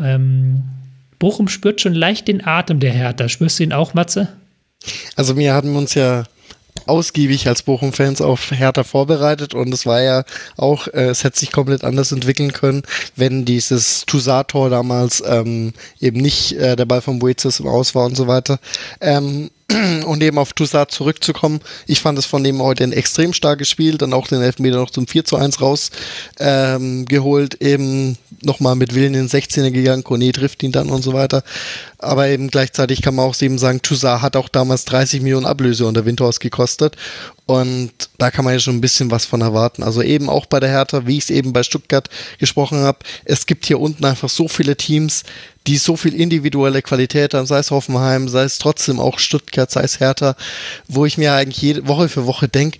Ähm, 0.00 0.62
Bochum 1.18 1.48
spürt 1.48 1.80
schon 1.80 1.94
leicht 1.94 2.28
den 2.28 2.46
Atem 2.46 2.80
der 2.80 2.92
Hertha. 2.92 3.28
Spürst 3.28 3.58
du 3.58 3.64
ihn 3.64 3.72
auch, 3.72 3.94
Matze? 3.94 4.28
Also 5.14 5.36
wir 5.36 5.54
hatten 5.54 5.76
uns 5.76 5.94
ja 5.94 6.24
ausgiebig 6.86 7.48
als 7.48 7.62
Bochum-Fans 7.62 8.20
auf 8.20 8.50
Hertha 8.50 8.84
vorbereitet 8.84 9.54
und 9.54 9.72
es 9.72 9.86
war 9.86 10.02
ja 10.02 10.24
auch, 10.56 10.88
äh, 10.88 11.08
es 11.08 11.24
hätte 11.24 11.38
sich 11.38 11.52
komplett 11.52 11.84
anders 11.84 12.12
entwickeln 12.12 12.52
können, 12.52 12.82
wenn 13.16 13.44
dieses 13.44 14.04
Toussaint-Tor 14.06 14.70
damals 14.70 15.22
ähm, 15.26 15.72
eben 16.00 16.20
nicht 16.20 16.52
äh, 16.52 16.76
der 16.76 16.84
Ball 16.84 17.00
von 17.00 17.18
Boetius 17.18 17.60
im 17.60 17.66
Aus 17.68 17.94
war 17.94 18.06
und 18.06 18.16
so 18.16 18.26
weiter. 18.26 18.58
Ähm, 19.00 19.50
und 20.06 20.22
eben 20.22 20.38
auf 20.38 20.52
Toussaint 20.52 20.90
zurückzukommen. 20.90 21.60
Ich 21.86 22.00
fand 22.00 22.18
es 22.18 22.26
von 22.26 22.44
dem 22.44 22.62
heute 22.62 22.84
ein 22.84 22.92
extrem 22.92 23.32
starkes 23.32 23.68
Spiel, 23.68 23.98
dann 23.98 24.12
auch 24.12 24.28
den 24.28 24.40
Elfmeter 24.40 24.76
noch 24.76 24.90
zum 24.90 25.06
4 25.06 25.24
zu 25.24 25.36
1 25.36 25.60
rausgeholt, 25.60 27.56
ähm, 27.60 27.68
eben 27.68 28.18
nochmal 28.42 28.76
mit 28.76 28.94
Willen 28.94 29.14
in 29.14 29.26
den 29.26 29.28
16er 29.28 29.70
gegangen, 29.70 30.04
Kone 30.04 30.30
trifft 30.32 30.62
ihn 30.62 30.72
dann 30.72 30.90
und 30.90 31.02
so 31.02 31.12
weiter. 31.14 31.42
Aber 31.98 32.28
eben 32.28 32.48
gleichzeitig 32.48 33.00
kann 33.00 33.14
man 33.14 33.24
auch 33.24 33.40
eben 33.40 33.58
sagen, 33.58 33.80
Toussaint 33.80 34.22
hat 34.22 34.36
auch 34.36 34.48
damals 34.48 34.84
30 34.84 35.22
Millionen 35.22 35.46
Ablöse 35.46 35.86
unter 35.86 36.04
Windhorst 36.04 36.40
gekostet 36.40 36.96
und 37.46 37.92
da 38.18 38.30
kann 38.30 38.44
man 38.44 38.54
ja 38.54 38.60
schon 38.60 38.76
ein 38.76 38.80
bisschen 38.80 39.10
was 39.10 39.24
von 39.24 39.40
erwarten. 39.40 39.82
Also 39.82 40.02
eben 40.02 40.28
auch 40.28 40.46
bei 40.46 40.60
der 40.60 40.68
Hertha, 40.68 41.06
wie 41.06 41.16
ich 41.16 41.24
es 41.24 41.30
eben 41.30 41.52
bei 41.52 41.62
Stuttgart 41.62 42.10
gesprochen 42.38 42.78
habe, 42.78 42.98
es 43.24 43.46
gibt 43.46 43.66
hier 43.66 43.80
unten 43.80 44.04
einfach 44.04 44.28
so 44.28 44.48
viele 44.48 44.76
Teams, 44.76 45.22
die 45.66 45.78
so 45.78 45.96
viel 45.96 46.14
individuelle 46.14 46.82
Qualität 46.82 47.34
haben, 47.34 47.46
sei 47.46 47.58
es 47.58 47.70
Hoffenheim, 47.70 48.28
sei 48.28 48.42
es 48.42 48.58
trotzdem 48.58 49.00
auch 49.00 49.18
Stuttgart, 49.18 49.70
sei 49.70 49.82
es 49.82 50.00
Hertha, 50.00 50.36
wo 50.88 51.06
ich 51.06 51.18
mir 51.18 51.34
eigentlich 51.34 51.62
jede 51.62 51.88
Woche 51.88 52.08
für 52.08 52.26
Woche 52.26 52.48
denke, 52.48 52.78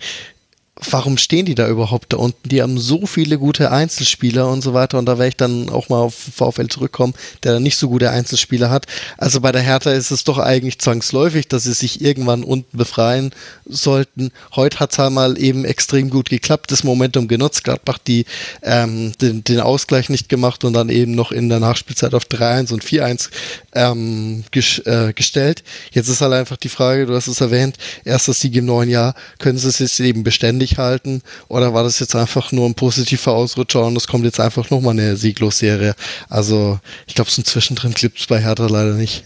warum 0.89 1.17
stehen 1.17 1.45
die 1.45 1.55
da 1.55 1.67
überhaupt 1.67 2.13
da 2.13 2.17
unten? 2.17 2.49
Die 2.49 2.61
haben 2.61 2.77
so 2.77 3.05
viele 3.05 3.37
gute 3.37 3.71
Einzelspieler 3.71 4.47
und 4.49 4.61
so 4.61 4.73
weiter 4.73 4.97
und 4.97 5.05
da 5.05 5.17
werde 5.17 5.29
ich 5.29 5.37
dann 5.37 5.69
auch 5.69 5.89
mal 5.89 5.99
auf 5.99 6.13
VfL 6.15 6.67
zurückkommen, 6.67 7.13
der 7.43 7.53
da 7.53 7.59
nicht 7.59 7.77
so 7.77 7.89
gute 7.89 8.11
Einzelspieler 8.11 8.69
hat. 8.69 8.85
Also 9.17 9.41
bei 9.41 9.51
der 9.51 9.61
Hertha 9.61 9.91
ist 9.91 10.11
es 10.11 10.23
doch 10.23 10.37
eigentlich 10.37 10.79
zwangsläufig, 10.79 11.47
dass 11.47 11.63
sie 11.63 11.73
sich 11.73 12.01
irgendwann 12.01 12.43
unten 12.43 12.77
befreien 12.77 13.31
sollten. 13.65 14.31
Heute 14.55 14.79
hat 14.79 14.91
es 14.91 14.99
halt 14.99 15.13
mal 15.13 15.37
eben 15.41 15.65
extrem 15.65 16.09
gut 16.09 16.29
geklappt, 16.29 16.71
das 16.71 16.83
Momentum 16.83 17.27
genutzt, 17.27 17.63
Gladbach 17.63 17.97
die 17.97 18.25
ähm, 18.61 19.13
den, 19.21 19.43
den 19.43 19.59
Ausgleich 19.59 20.09
nicht 20.09 20.29
gemacht 20.29 20.63
und 20.63 20.73
dann 20.73 20.89
eben 20.89 21.13
noch 21.13 21.31
in 21.31 21.49
der 21.49 21.59
Nachspielzeit 21.59 22.13
auf 22.13 22.23
3-1 22.23 22.73
und 22.73 22.83
4-1 22.83 23.29
ähm, 23.73 24.43
ges 24.51 24.79
äh, 24.79 25.13
gestellt. 25.13 25.63
Jetzt 25.91 26.07
ist 26.07 26.21
halt 26.21 26.33
einfach 26.33 26.57
die 26.57 26.69
Frage, 26.69 27.05
du 27.05 27.15
hast 27.15 27.27
es 27.27 27.41
erwähnt, 27.41 27.77
erster 28.05 28.33
Sieg 28.33 28.55
im 28.55 28.65
neuen 28.65 28.89
Jahr, 28.89 29.15
können 29.39 29.57
sie 29.57 29.67
es 29.67 29.79
jetzt 29.79 29.99
eben 29.99 30.23
beständig 30.23 30.66
halten 30.75 31.21
oder 31.47 31.73
war 31.73 31.83
das 31.83 31.99
jetzt 31.99 32.15
einfach 32.15 32.51
nur 32.51 32.65
ein 32.65 32.75
positiver 32.75 33.31
Ausrutscher 33.31 33.85
und 33.85 33.95
es 33.95 34.07
kommt 34.07 34.25
jetzt 34.25 34.41
einfach 34.41 34.69
nochmal 34.69 34.93
eine 34.93 35.15
Sieglosserie? 35.15 35.95
Also 36.27 36.79
ich 37.07 37.15
glaube, 37.15 37.31
so 37.31 37.41
ein 37.41 37.45
Zwischendrin 37.45 37.93
klippt 37.93 38.19
es 38.19 38.27
bei 38.27 38.41
Hertha 38.41 38.67
leider 38.67 38.93
nicht. 38.93 39.23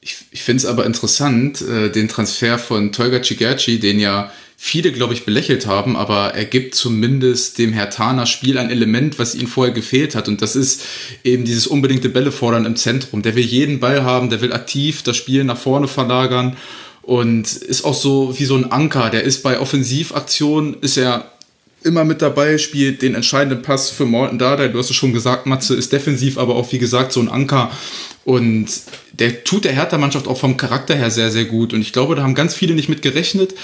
Ich, 0.00 0.16
ich 0.30 0.42
finde 0.42 0.58
es 0.58 0.66
aber 0.66 0.86
interessant, 0.86 1.62
äh, 1.62 1.90
den 1.90 2.08
Transfer 2.08 2.58
von 2.58 2.92
Tolga 2.92 3.22
Cigerci, 3.22 3.80
den 3.80 3.98
ja 3.98 4.30
viele, 4.56 4.92
glaube 4.92 5.14
ich, 5.14 5.24
belächelt 5.24 5.66
haben, 5.66 5.96
aber 5.96 6.34
er 6.34 6.44
gibt 6.44 6.74
zumindest 6.74 7.58
dem 7.58 7.72
Hertaner 7.72 8.26
Spiel 8.26 8.56
ein 8.56 8.70
Element, 8.70 9.18
was 9.18 9.34
ihm 9.34 9.46
vorher 9.46 9.74
gefehlt 9.74 10.14
hat. 10.14 10.28
Und 10.28 10.42
das 10.42 10.56
ist 10.56 10.82
eben 11.22 11.44
dieses 11.44 11.66
unbedingte 11.66 12.08
Bälle 12.08 12.32
fordern 12.32 12.64
im 12.64 12.76
Zentrum. 12.76 13.22
Der 13.22 13.34
will 13.34 13.44
jeden 13.44 13.80
Ball 13.80 14.04
haben, 14.04 14.30
der 14.30 14.40
will 14.40 14.52
aktiv 14.52 15.02
das 15.02 15.16
Spiel 15.16 15.44
nach 15.44 15.58
vorne 15.58 15.88
verlagern 15.88 16.56
und 17.06 17.52
ist 17.52 17.84
auch 17.84 17.94
so 17.94 18.38
wie 18.38 18.44
so 18.44 18.56
ein 18.56 18.70
Anker. 18.70 19.10
Der 19.10 19.22
ist 19.24 19.42
bei 19.42 19.58
Offensivaktionen, 19.58 20.76
ist 20.80 20.96
er 20.96 21.30
immer 21.82 22.04
mit 22.04 22.22
dabei, 22.22 22.56
spielt 22.56 23.02
den 23.02 23.14
entscheidenden 23.14 23.62
Pass 23.62 23.90
für 23.90 24.06
Morten 24.06 24.38
Dada. 24.38 24.68
Du 24.68 24.78
hast 24.78 24.90
es 24.90 24.96
schon 24.96 25.12
gesagt, 25.12 25.46
Matze 25.46 25.74
ist 25.74 25.92
defensiv, 25.92 26.38
aber 26.38 26.54
auch 26.56 26.72
wie 26.72 26.78
gesagt 26.78 27.12
so 27.12 27.20
ein 27.20 27.28
Anker. 27.28 27.70
Und 28.24 28.66
der 29.12 29.44
tut 29.44 29.66
der 29.66 29.72
Hertha-Mannschaft 29.72 30.26
auch 30.26 30.38
vom 30.38 30.56
Charakter 30.56 30.94
her 30.94 31.10
sehr, 31.10 31.30
sehr 31.30 31.44
gut. 31.44 31.74
Und 31.74 31.82
ich 31.82 31.92
glaube, 31.92 32.14
da 32.14 32.22
haben 32.22 32.34
ganz 32.34 32.54
viele 32.54 32.74
nicht 32.74 32.88
mit 32.88 33.02
gerechnet 33.02 33.54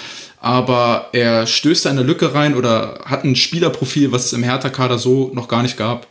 aber 0.40 1.10
er 1.12 1.46
stößt 1.46 1.86
eine 1.86 2.02
Lücke 2.02 2.34
rein 2.34 2.54
oder 2.54 3.00
hat 3.04 3.24
ein 3.24 3.36
Spielerprofil, 3.36 4.10
was 4.10 4.26
es 4.26 4.32
im 4.32 4.42
Hertha-Kader 4.42 4.98
so 4.98 5.30
noch 5.34 5.48
gar 5.48 5.62
nicht 5.62 5.76
gab. 5.76 6.06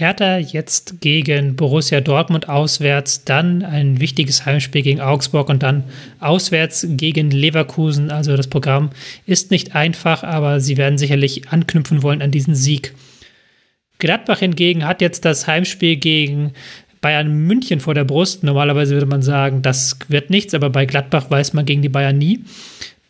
Hertha 0.00 0.38
jetzt 0.38 1.00
gegen 1.00 1.56
Borussia 1.56 2.00
Dortmund 2.00 2.48
auswärts, 2.48 3.24
dann 3.24 3.62
ein 3.62 4.00
wichtiges 4.00 4.46
Heimspiel 4.46 4.82
gegen 4.82 5.00
Augsburg 5.00 5.48
und 5.48 5.62
dann 5.62 5.84
auswärts 6.18 6.86
gegen 6.88 7.30
Leverkusen. 7.30 8.10
Also 8.10 8.36
das 8.36 8.48
Programm 8.48 8.90
ist 9.26 9.50
nicht 9.50 9.74
einfach, 9.74 10.24
aber 10.24 10.60
sie 10.60 10.76
werden 10.76 10.98
sicherlich 10.98 11.48
anknüpfen 11.50 12.02
wollen 12.02 12.22
an 12.22 12.30
diesen 12.30 12.54
Sieg. 12.54 12.94
Gladbach 13.98 14.38
hingegen 14.38 14.86
hat 14.86 15.02
jetzt 15.02 15.24
das 15.24 15.46
Heimspiel 15.46 15.96
gegen 15.96 16.52
Bayern 17.00 17.46
München 17.46 17.80
vor 17.80 17.94
der 17.94 18.04
Brust. 18.04 18.42
Normalerweise 18.42 18.94
würde 18.94 19.06
man 19.06 19.22
sagen, 19.22 19.62
das 19.62 19.98
wird 20.08 20.30
nichts, 20.30 20.54
aber 20.54 20.70
bei 20.70 20.86
Gladbach 20.86 21.30
weiß 21.30 21.52
man 21.52 21.64
gegen 21.66 21.82
die 21.82 21.88
Bayern 21.88 22.18
nie. 22.18 22.40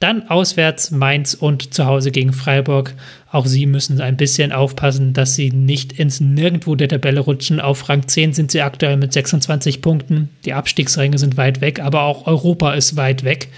Dann 0.01 0.29
auswärts 0.31 0.91
Mainz 0.91 1.35
und 1.35 1.75
zu 1.75 1.85
Hause 1.85 2.11
gegen 2.11 2.33
Freiburg. 2.33 2.95
Auch 3.31 3.45
sie 3.45 3.67
müssen 3.67 4.01
ein 4.01 4.17
bisschen 4.17 4.51
aufpassen, 4.51 5.13
dass 5.13 5.35
sie 5.35 5.51
nicht 5.51 5.93
ins 5.93 6.21
Nirgendwo 6.21 6.75
der 6.75 6.89
Tabelle 6.89 7.21
rutschen. 7.21 7.61
Auf 7.61 7.87
Rang 7.91 8.09
10 8.09 8.33
sind 8.33 8.51
sie 8.51 8.63
aktuell 8.63 8.97
mit 8.97 9.13
26 9.13 9.83
Punkten. 9.83 10.31
Die 10.47 10.55
Abstiegsränge 10.55 11.19
sind 11.19 11.37
weit 11.37 11.61
weg, 11.61 11.81
aber 11.81 12.05
auch 12.05 12.27
Europa 12.27 12.73
ist 12.73 12.97
weit 12.97 13.25
weg. 13.25 13.49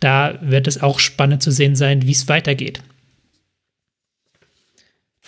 Da 0.00 0.38
wird 0.40 0.66
es 0.66 0.82
auch 0.82 0.98
spannend 0.98 1.42
zu 1.42 1.50
sehen 1.50 1.76
sein, 1.76 2.02
wie 2.02 2.12
es 2.12 2.28
weitergeht 2.28 2.80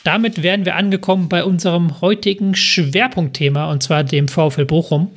damit 0.06 0.42
wären 0.42 0.64
wir 0.64 0.76
angekommen 0.76 1.28
bei 1.28 1.42
unserem 1.42 2.00
heutigen 2.00 2.54
Schwerpunktthema 2.54 3.70
und 3.70 3.82
zwar 3.82 4.04
dem 4.04 4.28
VfL 4.28 4.64
Bochum. 4.64 5.10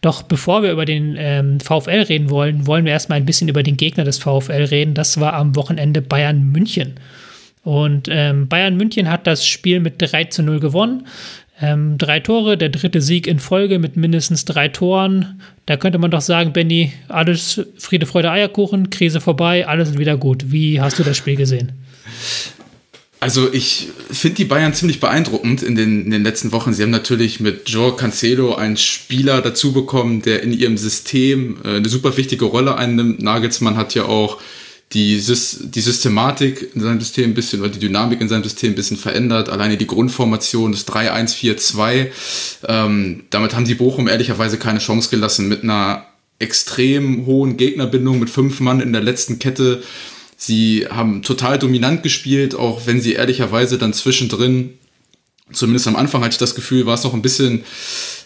Doch 0.00 0.22
bevor 0.22 0.62
wir 0.62 0.70
über 0.70 0.84
den 0.84 1.16
ähm, 1.18 1.58
VfL 1.58 2.02
reden 2.02 2.30
wollen, 2.30 2.66
wollen 2.66 2.84
wir 2.84 2.92
erstmal 2.92 3.18
ein 3.18 3.26
bisschen 3.26 3.48
über 3.48 3.64
den 3.64 3.76
Gegner 3.76 4.04
des 4.04 4.18
VfL 4.18 4.64
reden. 4.70 4.94
Das 4.94 5.18
war 5.18 5.32
am 5.32 5.56
Wochenende 5.56 6.00
Bayern 6.00 6.52
München. 6.52 6.94
Und 7.64 8.08
ähm, 8.08 8.46
Bayern 8.46 8.76
München 8.76 9.10
hat 9.10 9.26
das 9.26 9.44
Spiel 9.44 9.80
mit 9.80 9.94
3 9.98 10.24
zu 10.24 10.44
0 10.44 10.60
gewonnen. 10.60 11.08
Ähm, 11.60 11.96
drei 11.98 12.20
Tore, 12.20 12.56
der 12.56 12.68
dritte 12.68 13.00
Sieg 13.00 13.26
in 13.26 13.40
Folge 13.40 13.78
mit 13.78 13.96
mindestens 13.96 14.44
drei 14.44 14.68
Toren. 14.68 15.40
Da 15.64 15.76
könnte 15.76 15.98
man 15.98 16.10
doch 16.10 16.20
sagen, 16.20 16.52
Benny, 16.52 16.92
alles 17.08 17.66
Friede, 17.78 18.06
Freude, 18.06 18.30
Eierkuchen, 18.30 18.90
Krise 18.90 19.20
vorbei, 19.20 19.66
alles 19.66 19.98
wieder 19.98 20.16
gut. 20.16 20.52
Wie 20.52 20.80
hast 20.80 20.98
du 20.98 21.02
das 21.02 21.16
Spiel 21.16 21.36
gesehen? 21.36 21.72
Also 23.18 23.52
ich 23.52 23.88
finde 24.10 24.36
die 24.36 24.44
Bayern 24.44 24.74
ziemlich 24.74 25.00
beeindruckend 25.00 25.62
in 25.62 25.74
den, 25.74 26.04
in 26.04 26.10
den 26.10 26.22
letzten 26.22 26.52
Wochen. 26.52 26.74
Sie 26.74 26.82
haben 26.82 26.90
natürlich 26.90 27.40
mit 27.40 27.68
Joe 27.68 27.96
Cancelo 27.96 28.54
einen 28.54 28.76
Spieler 28.76 29.40
dazu 29.40 29.72
bekommen, 29.72 30.22
der 30.22 30.42
in 30.42 30.52
ihrem 30.52 30.76
System 30.76 31.58
äh, 31.64 31.76
eine 31.76 31.88
super 31.88 32.16
wichtige 32.16 32.44
Rolle 32.44 32.76
einnimmt. 32.76 33.22
Nagelsmann 33.22 33.76
hat 33.76 33.94
ja 33.94 34.04
auch 34.04 34.38
die, 34.92 35.16
die 35.16 35.80
Systematik 35.80 36.70
in 36.74 36.80
seinem 36.80 37.00
System 37.00 37.30
ein 37.30 37.34
bisschen 37.34 37.60
oder 37.60 37.70
die 37.70 37.80
Dynamik 37.80 38.20
in 38.20 38.28
seinem 38.28 38.44
System 38.44 38.72
ein 38.72 38.76
bisschen 38.76 38.96
verändert. 38.96 39.48
Alleine 39.48 39.76
die 39.76 39.86
Grundformation 39.86 40.72
des 40.72 40.86
3-1-4-2. 40.86 42.06
Ähm, 42.68 43.24
damit 43.30 43.54
haben 43.56 43.64
die 43.64 43.74
Bochum 43.74 44.08
ehrlicherweise 44.08 44.58
keine 44.58 44.78
Chance 44.78 45.10
gelassen 45.10 45.48
mit 45.48 45.62
einer 45.62 46.06
extrem 46.38 47.26
hohen 47.26 47.56
Gegnerbindung 47.56 48.18
mit 48.18 48.30
fünf 48.30 48.60
Mann 48.60 48.80
in 48.80 48.92
der 48.92 49.02
letzten 49.02 49.38
Kette 49.38 49.82
Sie 50.36 50.86
haben 50.88 51.22
total 51.22 51.58
dominant 51.58 52.02
gespielt, 52.02 52.54
auch 52.54 52.86
wenn 52.86 53.00
sie 53.00 53.14
ehrlicherweise 53.14 53.78
dann 53.78 53.92
zwischendrin 53.92 54.74
Zumindest 55.52 55.86
am 55.86 55.96
Anfang 55.96 56.22
hatte 56.22 56.32
ich 56.32 56.38
das 56.38 56.56
Gefühl, 56.56 56.86
war 56.86 56.94
es 56.94 57.04
noch 57.04 57.14
ein 57.14 57.22
bisschen, 57.22 57.64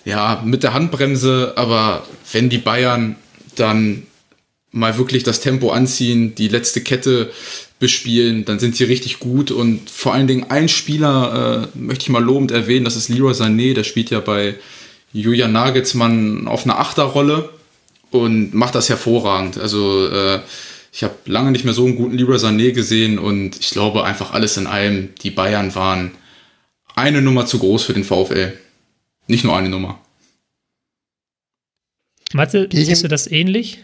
ja, 0.04 0.42
mit 0.44 0.62
der 0.62 0.72
Handbremse, 0.72 1.52
aber 1.56 2.06
wenn 2.32 2.48
die 2.48 2.58
Bayern 2.58 3.16
dann 3.56 4.04
mal 4.70 4.96
wirklich 4.96 5.22
das 5.22 5.40
Tempo 5.40 5.70
anziehen, 5.70 6.34
die 6.34 6.48
letzte 6.48 6.80
Kette 6.80 7.30
bespielen, 7.78 8.44
dann 8.44 8.58
sind 8.58 8.76
sie 8.76 8.84
richtig 8.84 9.18
gut 9.18 9.50
und 9.50 9.90
vor 9.90 10.14
allen 10.14 10.28
Dingen 10.28 10.46
ein 10.50 10.68
Spieler 10.68 11.68
äh, 11.74 11.78
möchte 11.78 12.04
ich 12.04 12.08
mal 12.08 12.22
lobend 12.22 12.52
erwähnen, 12.52 12.84
das 12.84 12.96
ist 12.96 13.08
Leroy 13.08 13.32
Sané, 13.32 13.74
der 13.74 13.84
spielt 13.84 14.10
ja 14.10 14.20
bei 14.20 14.54
Julian 15.12 15.52
Nagelsmann 15.52 16.46
auf 16.46 16.64
einer 16.64 16.78
Achterrolle 16.78 17.50
und 18.10 18.54
macht 18.54 18.74
das 18.74 18.88
hervorragend. 18.88 19.58
Also 19.58 20.06
äh, 20.08 20.40
ich 20.92 21.04
habe 21.04 21.14
lange 21.26 21.52
nicht 21.52 21.64
mehr 21.64 21.74
so 21.74 21.84
einen 21.84 21.96
guten 21.96 22.16
Leroy 22.16 22.36
Sané 22.36 22.72
gesehen 22.72 23.18
und 23.18 23.58
ich 23.58 23.70
glaube 23.70 24.04
einfach 24.04 24.32
alles 24.32 24.56
in 24.56 24.66
allem, 24.66 25.14
die 25.22 25.30
Bayern 25.30 25.74
waren 25.74 26.12
eine 26.94 27.22
Nummer 27.22 27.46
zu 27.46 27.58
groß 27.58 27.84
für 27.84 27.92
den 27.92 28.04
VfL. 28.04 28.58
Nicht 29.26 29.44
nur 29.44 29.56
eine 29.56 29.68
Nummer. 29.68 30.00
Matze, 32.32 32.68
siehst 32.72 33.04
du 33.04 33.08
das 33.08 33.30
ähnlich? 33.30 33.78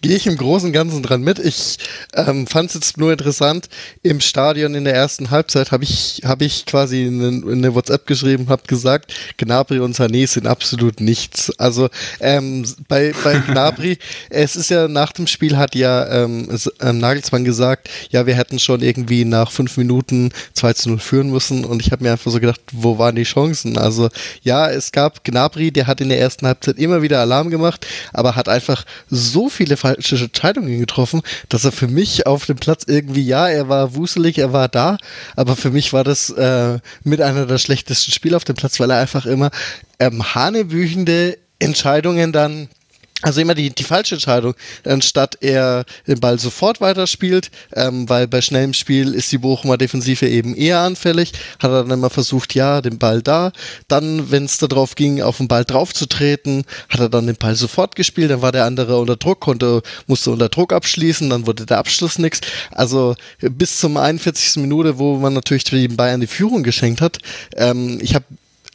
Gehe 0.00 0.16
ich 0.16 0.26
im 0.26 0.36
Großen 0.36 0.68
und 0.68 0.72
Ganzen 0.72 1.02
dran 1.02 1.20
mit. 1.20 1.38
Ich 1.38 1.76
ähm, 2.14 2.46
fand 2.46 2.70
es 2.70 2.74
jetzt 2.74 2.96
nur 2.96 3.12
interessant, 3.12 3.68
im 4.02 4.20
Stadion 4.20 4.74
in 4.74 4.84
der 4.84 4.94
ersten 4.94 5.30
Halbzeit 5.30 5.72
habe 5.72 5.84
ich, 5.84 6.22
hab 6.24 6.40
ich 6.40 6.64
quasi 6.64 7.06
eine, 7.06 7.42
eine 7.46 7.74
WhatsApp 7.74 8.06
geschrieben, 8.06 8.48
habe 8.48 8.62
gesagt, 8.66 9.12
Gnabry 9.36 9.80
und 9.80 9.94
Sané 9.94 10.26
sind 10.26 10.46
absolut 10.46 11.00
nichts. 11.00 11.52
Also 11.58 11.90
ähm, 12.20 12.64
bei, 12.88 13.12
bei 13.22 13.38
Gnabry, 13.46 13.98
es 14.30 14.56
ist 14.56 14.70
ja 14.70 14.88
nach 14.88 15.12
dem 15.12 15.26
Spiel 15.26 15.58
hat 15.58 15.74
ja 15.74 16.24
ähm, 16.24 16.48
ähm, 16.80 16.98
Nagelsmann 16.98 17.44
gesagt, 17.44 17.90
ja, 18.10 18.26
wir 18.26 18.34
hätten 18.34 18.58
schon 18.58 18.80
irgendwie 18.80 19.26
nach 19.26 19.52
fünf 19.52 19.76
Minuten 19.76 20.30
2 20.54 20.72
zu 20.72 20.88
0 20.90 20.98
führen 20.98 21.30
müssen 21.30 21.66
und 21.66 21.82
ich 21.82 21.92
habe 21.92 22.02
mir 22.02 22.12
einfach 22.12 22.30
so 22.30 22.40
gedacht, 22.40 22.60
wo 22.72 22.98
waren 22.98 23.16
die 23.16 23.24
Chancen? 23.24 23.76
Also 23.76 24.08
ja, 24.42 24.70
es 24.70 24.92
gab 24.92 25.24
Gnabry, 25.24 25.70
der 25.70 25.86
hat 25.86 26.00
in 26.00 26.08
der 26.08 26.20
ersten 26.20 26.46
Halbzeit 26.46 26.78
immer 26.78 27.02
wieder 27.02 27.20
Alarm 27.20 27.50
gemacht, 27.50 27.86
aber 28.14 28.34
hat 28.34 28.48
einfach 28.48 28.84
so 29.10 29.41
viele 29.48 29.76
falsche 29.76 30.16
Entscheidungen 30.16 30.78
getroffen, 30.78 31.22
dass 31.48 31.64
er 31.64 31.72
für 31.72 31.88
mich 31.88 32.26
auf 32.26 32.46
dem 32.46 32.56
Platz 32.56 32.84
irgendwie, 32.86 33.22
ja, 33.22 33.48
er 33.48 33.68
war 33.68 33.94
wuselig, 33.94 34.38
er 34.38 34.52
war 34.52 34.68
da, 34.68 34.98
aber 35.36 35.56
für 35.56 35.70
mich 35.70 35.92
war 35.92 36.04
das 36.04 36.30
äh, 36.30 36.78
mit 37.04 37.20
einer 37.20 37.46
der 37.46 37.58
schlechtesten 37.58 38.12
Spiele 38.12 38.36
auf 38.36 38.44
dem 38.44 38.56
Platz, 38.56 38.80
weil 38.80 38.90
er 38.90 38.98
einfach 38.98 39.26
immer 39.26 39.50
ähm, 39.98 40.34
hanebüchende 40.34 41.38
Entscheidungen 41.58 42.32
dann 42.32 42.68
also 43.22 43.40
immer 43.40 43.54
die, 43.54 43.70
die 43.70 43.84
falsche 43.84 44.16
Entscheidung, 44.16 44.54
anstatt 44.84 45.38
er 45.40 45.84
den 46.06 46.20
Ball 46.20 46.38
sofort 46.38 46.80
weiterspielt, 46.80 47.50
ähm, 47.74 48.08
weil 48.08 48.26
bei 48.26 48.40
schnellem 48.40 48.74
Spiel 48.74 49.14
ist 49.14 49.30
die 49.32 49.38
Bochumer 49.38 49.78
Defensive 49.78 50.28
eben 50.28 50.54
eher 50.56 50.80
anfällig, 50.80 51.32
hat 51.60 51.70
er 51.70 51.82
dann 51.84 51.90
immer 51.90 52.10
versucht, 52.10 52.54
ja, 52.54 52.80
den 52.80 52.98
Ball 52.98 53.22
da, 53.22 53.52
dann, 53.88 54.30
wenn 54.30 54.44
es 54.44 54.58
darauf 54.58 54.96
ging, 54.96 55.22
auf 55.22 55.38
den 55.38 55.48
Ball 55.48 55.64
draufzutreten, 55.64 56.64
hat 56.88 57.00
er 57.00 57.08
dann 57.08 57.26
den 57.26 57.36
Ball 57.36 57.54
sofort 57.54 57.94
gespielt, 57.94 58.30
dann 58.30 58.42
war 58.42 58.52
der 58.52 58.64
andere 58.64 58.98
unter 58.98 59.16
Druck, 59.16 59.40
konnte, 59.40 59.82
musste 60.06 60.30
unter 60.30 60.48
Druck 60.48 60.72
abschließen, 60.72 61.30
dann 61.30 61.46
wurde 61.46 61.64
der 61.64 61.78
Abschluss 61.78 62.18
nix. 62.18 62.40
Also 62.70 63.14
bis 63.40 63.78
zum 63.78 63.96
41. 63.96 64.56
Minute, 64.56 64.98
wo 64.98 65.16
man 65.16 65.32
natürlich 65.32 65.64
den 65.64 65.96
Bayern 65.96 66.20
die 66.20 66.26
Führung 66.26 66.62
geschenkt 66.62 67.00
hat, 67.00 67.18
ähm, 67.56 67.98
ich 68.02 68.14
habe 68.14 68.24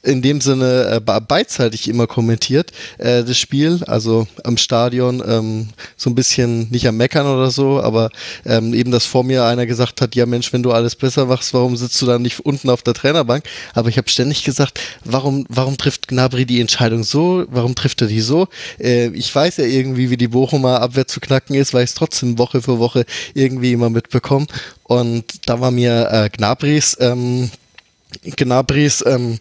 in 0.07 0.21
dem 0.21 0.39
Sinne 0.39 1.01
äh, 1.05 1.19
beidseitig 1.19 1.89
immer 1.89 2.07
kommentiert, 2.07 2.71
äh, 2.97 3.23
das 3.23 3.37
Spiel, 3.37 3.83
also 3.85 4.25
am 4.43 4.57
Stadion 4.57 5.21
ähm, 5.27 5.67
so 5.97 6.09
ein 6.09 6.15
bisschen 6.15 6.69
nicht 6.69 6.87
am 6.87 6.95
Meckern 6.95 7.27
oder 7.27 7.51
so, 7.51 7.81
aber 7.81 8.09
ähm, 8.45 8.73
eben, 8.73 8.91
dass 8.91 9.05
vor 9.05 9.23
mir 9.23 9.43
einer 9.43 9.65
gesagt 9.65 10.01
hat, 10.01 10.15
ja 10.15 10.25
Mensch, 10.25 10.53
wenn 10.53 10.63
du 10.63 10.71
alles 10.71 10.95
besser 10.95 11.25
machst, 11.25 11.53
warum 11.53 11.75
sitzt 11.75 12.01
du 12.01 12.05
dann 12.05 12.21
nicht 12.21 12.39
unten 12.39 12.69
auf 12.69 12.83
der 12.83 12.93
Trainerbank? 12.93 13.43
Aber 13.73 13.89
ich 13.89 13.97
habe 13.97 14.09
ständig 14.09 14.43
gesagt, 14.45 14.79
warum, 15.03 15.45
warum 15.49 15.77
trifft 15.77 16.07
Gnabry 16.07 16.45
die 16.45 16.61
Entscheidung 16.61 17.03
so, 17.03 17.45
warum 17.49 17.75
trifft 17.75 18.01
er 18.01 18.07
die 18.07 18.21
so? 18.21 18.47
Äh, 18.79 19.07
ich 19.09 19.33
weiß 19.33 19.57
ja 19.57 19.65
irgendwie, 19.65 20.09
wie 20.09 20.17
die 20.17 20.29
Bochumer 20.29 20.81
Abwehr 20.81 21.07
zu 21.07 21.19
knacken 21.19 21.55
ist, 21.55 21.73
weil 21.73 21.83
ich 21.83 21.89
es 21.89 21.95
trotzdem 21.95 22.37
Woche 22.37 22.61
für 22.61 22.79
Woche 22.79 23.05
irgendwie 23.33 23.73
immer 23.73 23.89
mitbekomme. 23.89 24.47
Und 24.83 25.25
da 25.47 25.59
war 25.59 25.71
mir 25.71 26.09
äh, 26.11 26.29
Gnabrys 26.29 26.95
ähm, 27.01 27.51
Gnabris 28.23 29.03
ähm, 29.05 29.33
äh, 29.33 29.37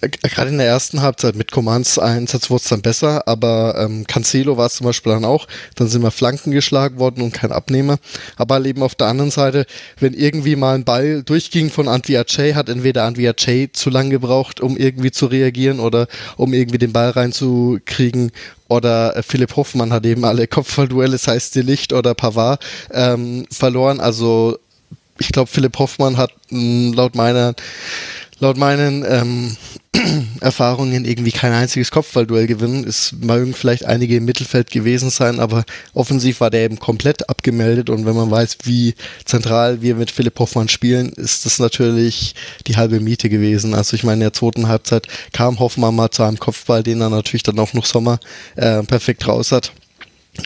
gerade 0.00 0.50
in 0.50 0.58
der 0.58 0.66
ersten 0.66 1.02
Halbzeit 1.02 1.34
mit 1.34 1.50
Commands 1.50 1.98
Einsatz 1.98 2.50
wurde 2.50 2.62
es 2.62 2.68
dann 2.68 2.82
besser, 2.82 3.26
aber 3.26 3.74
ähm, 3.78 4.06
Cancelo 4.06 4.56
war 4.56 4.66
es 4.66 4.74
zum 4.74 4.86
Beispiel 4.86 5.12
dann 5.12 5.24
auch. 5.24 5.48
Dann 5.74 5.88
sind 5.88 6.02
wir 6.02 6.10
Flanken 6.10 6.52
geschlagen 6.52 6.98
worden 6.98 7.22
und 7.22 7.32
kein 7.32 7.50
Abnehmer. 7.50 7.98
Aber 8.36 8.64
eben 8.64 8.82
auf 8.82 8.94
der 8.94 9.08
anderen 9.08 9.30
Seite, 9.30 9.66
wenn 9.98 10.14
irgendwie 10.14 10.56
mal 10.56 10.76
ein 10.76 10.84
Ball 10.84 11.22
durchging 11.22 11.70
von 11.70 11.88
Antwi 11.88 12.16
Ajay, 12.16 12.52
hat 12.52 12.68
entweder 12.68 13.04
Antwi 13.04 13.28
Ajay 13.28 13.70
zu 13.72 13.90
lang 13.90 14.10
gebraucht, 14.10 14.60
um 14.60 14.76
irgendwie 14.76 15.10
zu 15.10 15.26
reagieren 15.26 15.80
oder 15.80 16.06
um 16.36 16.52
irgendwie 16.52 16.78
den 16.78 16.92
Ball 16.92 17.10
reinzukriegen 17.10 18.30
oder 18.68 19.16
äh, 19.16 19.22
Philipp 19.22 19.56
Hoffmann 19.56 19.92
hat 19.92 20.06
eben 20.06 20.24
alle 20.24 20.46
Kopfballduelle, 20.46 21.18
sei 21.18 21.36
es 21.36 21.54
Licht 21.54 21.92
oder 21.92 22.14
Pavard, 22.14 22.64
ähm, 22.92 23.46
verloren. 23.50 23.98
Also 23.98 24.58
ich 25.18 25.32
glaube, 25.32 25.50
Philipp 25.50 25.78
Hoffmann 25.78 26.16
hat 26.16 26.30
mh, 26.50 26.94
laut 26.94 27.16
meiner 27.16 27.54
laut 28.40 28.56
meinen 28.56 29.04
ähm, 29.08 29.56
Erfahrungen 30.40 31.04
irgendwie 31.04 31.32
kein 31.32 31.52
einziges 31.52 31.90
Kopfballduell 31.90 32.46
gewinnen. 32.46 32.84
Es 32.84 33.12
mögen 33.12 33.54
vielleicht 33.54 33.84
einige 33.84 34.16
im 34.16 34.24
Mittelfeld 34.24 34.70
gewesen 34.70 35.10
sein, 35.10 35.40
aber 35.40 35.64
offensiv 35.94 36.40
war 36.40 36.50
der 36.50 36.62
eben 36.62 36.78
komplett 36.78 37.28
abgemeldet 37.28 37.90
und 37.90 38.06
wenn 38.06 38.16
man 38.16 38.30
weiß, 38.30 38.58
wie 38.64 38.94
zentral 39.24 39.82
wir 39.82 39.94
mit 39.94 40.10
Philipp 40.10 40.38
Hoffmann 40.38 40.68
spielen, 40.68 41.10
ist 41.10 41.46
das 41.46 41.58
natürlich 41.58 42.34
die 42.66 42.76
halbe 42.76 43.00
Miete 43.00 43.28
gewesen. 43.28 43.74
Also 43.74 43.94
ich 43.94 44.04
meine, 44.04 44.14
in 44.14 44.20
der 44.20 44.32
zweiten 44.32 44.68
Halbzeit 44.68 45.06
kam 45.32 45.58
Hoffmann 45.58 45.96
mal 45.96 46.10
zu 46.10 46.22
einem 46.22 46.38
Kopfball, 46.38 46.82
den 46.82 47.00
er 47.00 47.10
natürlich 47.10 47.42
dann 47.42 47.58
auch 47.58 47.72
noch 47.74 47.86
Sommer 47.86 48.20
äh, 48.56 48.82
perfekt 48.82 49.26
raus 49.26 49.52
hat. 49.52 49.72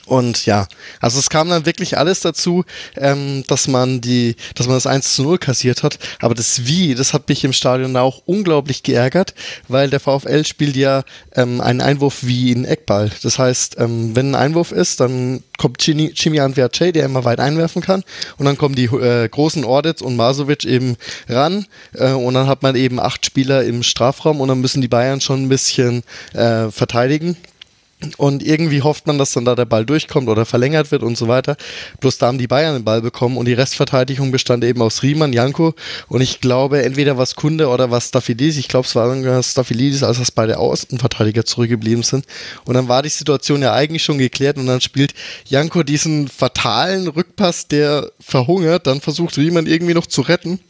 Und 0.06 0.46
ja, 0.46 0.66
also 1.00 1.18
es 1.18 1.30
kam 1.30 1.48
dann 1.48 1.66
wirklich 1.66 1.98
alles 1.98 2.20
dazu, 2.20 2.64
ähm, 2.96 3.44
dass 3.46 3.68
man 3.68 4.00
die, 4.00 4.36
dass 4.54 4.66
man 4.66 4.76
das 4.76 4.86
1 4.86 5.14
zu 5.14 5.22
0 5.22 5.38
kassiert 5.38 5.82
hat. 5.82 5.98
Aber 6.20 6.34
das 6.34 6.66
Wie, 6.66 6.94
das 6.94 7.12
hat 7.12 7.28
mich 7.28 7.44
im 7.44 7.52
Stadion 7.52 7.96
auch 7.96 8.22
unglaublich 8.26 8.82
geärgert, 8.82 9.34
weil 9.68 9.90
der 9.90 10.00
VfL 10.00 10.44
spielt 10.44 10.76
ja 10.76 11.04
ähm, 11.34 11.60
einen 11.60 11.80
Einwurf 11.80 12.18
wie 12.22 12.52
ein 12.52 12.64
Eckball. 12.64 13.10
Das 13.22 13.38
heißt, 13.38 13.76
ähm, 13.78 14.16
wenn 14.16 14.30
ein 14.30 14.34
Einwurf 14.34 14.72
ist, 14.72 15.00
dann 15.00 15.42
kommt 15.58 15.86
Jimmy 15.86 16.40
Anviace, 16.40 16.92
der 16.92 17.04
immer 17.04 17.24
weit 17.24 17.38
einwerfen 17.38 17.82
kann. 17.82 18.02
Und 18.38 18.46
dann 18.46 18.58
kommen 18.58 18.74
die 18.74 18.86
äh, 18.86 19.28
großen 19.28 19.64
Ordets 19.64 20.02
und 20.02 20.16
Masovic 20.16 20.64
eben 20.64 20.96
ran. 21.28 21.66
Äh, 21.94 22.12
und 22.12 22.34
dann 22.34 22.48
hat 22.48 22.62
man 22.62 22.74
eben 22.74 22.98
acht 22.98 23.24
Spieler 23.24 23.64
im 23.64 23.82
Strafraum 23.82 24.40
und 24.40 24.48
dann 24.48 24.60
müssen 24.60 24.80
die 24.80 24.88
Bayern 24.88 25.20
schon 25.20 25.44
ein 25.44 25.48
bisschen 25.48 26.02
äh, 26.34 26.70
verteidigen. 26.70 27.36
Und 28.16 28.42
irgendwie 28.42 28.82
hofft 28.82 29.06
man, 29.06 29.18
dass 29.18 29.32
dann 29.32 29.44
da 29.44 29.54
der 29.54 29.64
Ball 29.64 29.84
durchkommt 29.84 30.28
oder 30.28 30.44
verlängert 30.44 30.90
wird 30.90 31.02
und 31.02 31.16
so 31.16 31.28
weiter. 31.28 31.56
Bloß 32.00 32.18
da 32.18 32.26
haben 32.26 32.38
die 32.38 32.46
Bayern 32.46 32.74
den 32.74 32.84
Ball 32.84 33.02
bekommen 33.02 33.36
und 33.36 33.46
die 33.46 33.52
Restverteidigung 33.52 34.30
bestand 34.32 34.64
eben 34.64 34.82
aus 34.82 35.02
Riemann, 35.02 35.32
Janko 35.32 35.74
und 36.08 36.20
ich 36.20 36.40
glaube 36.40 36.82
entweder 36.82 37.18
was 37.18 37.34
Kunde 37.34 37.68
oder 37.68 37.90
was 37.90 38.08
Staphylidis. 38.08 38.56
Ich 38.56 38.68
glaube, 38.68 38.86
es 38.86 38.94
war 38.94 39.42
Staphylidis, 39.42 40.02
als 40.02 40.18
das 40.18 40.30
beide 40.30 40.58
Außenverteidiger 40.58 41.44
zurückgeblieben 41.44 42.02
sind. 42.02 42.26
Und 42.64 42.74
dann 42.74 42.88
war 42.88 43.02
die 43.02 43.08
Situation 43.08 43.62
ja 43.62 43.72
eigentlich 43.72 44.02
schon 44.02 44.18
geklärt 44.18 44.58
und 44.58 44.66
dann 44.66 44.80
spielt 44.80 45.14
Janko 45.46 45.82
diesen 45.82 46.28
fatalen 46.28 47.08
Rückpass, 47.08 47.68
der 47.68 48.10
verhungert. 48.20 48.86
Dann 48.86 49.00
versucht 49.00 49.36
Riemann 49.38 49.66
irgendwie 49.66 49.94
noch 49.94 50.06
zu 50.06 50.22
retten 50.22 50.60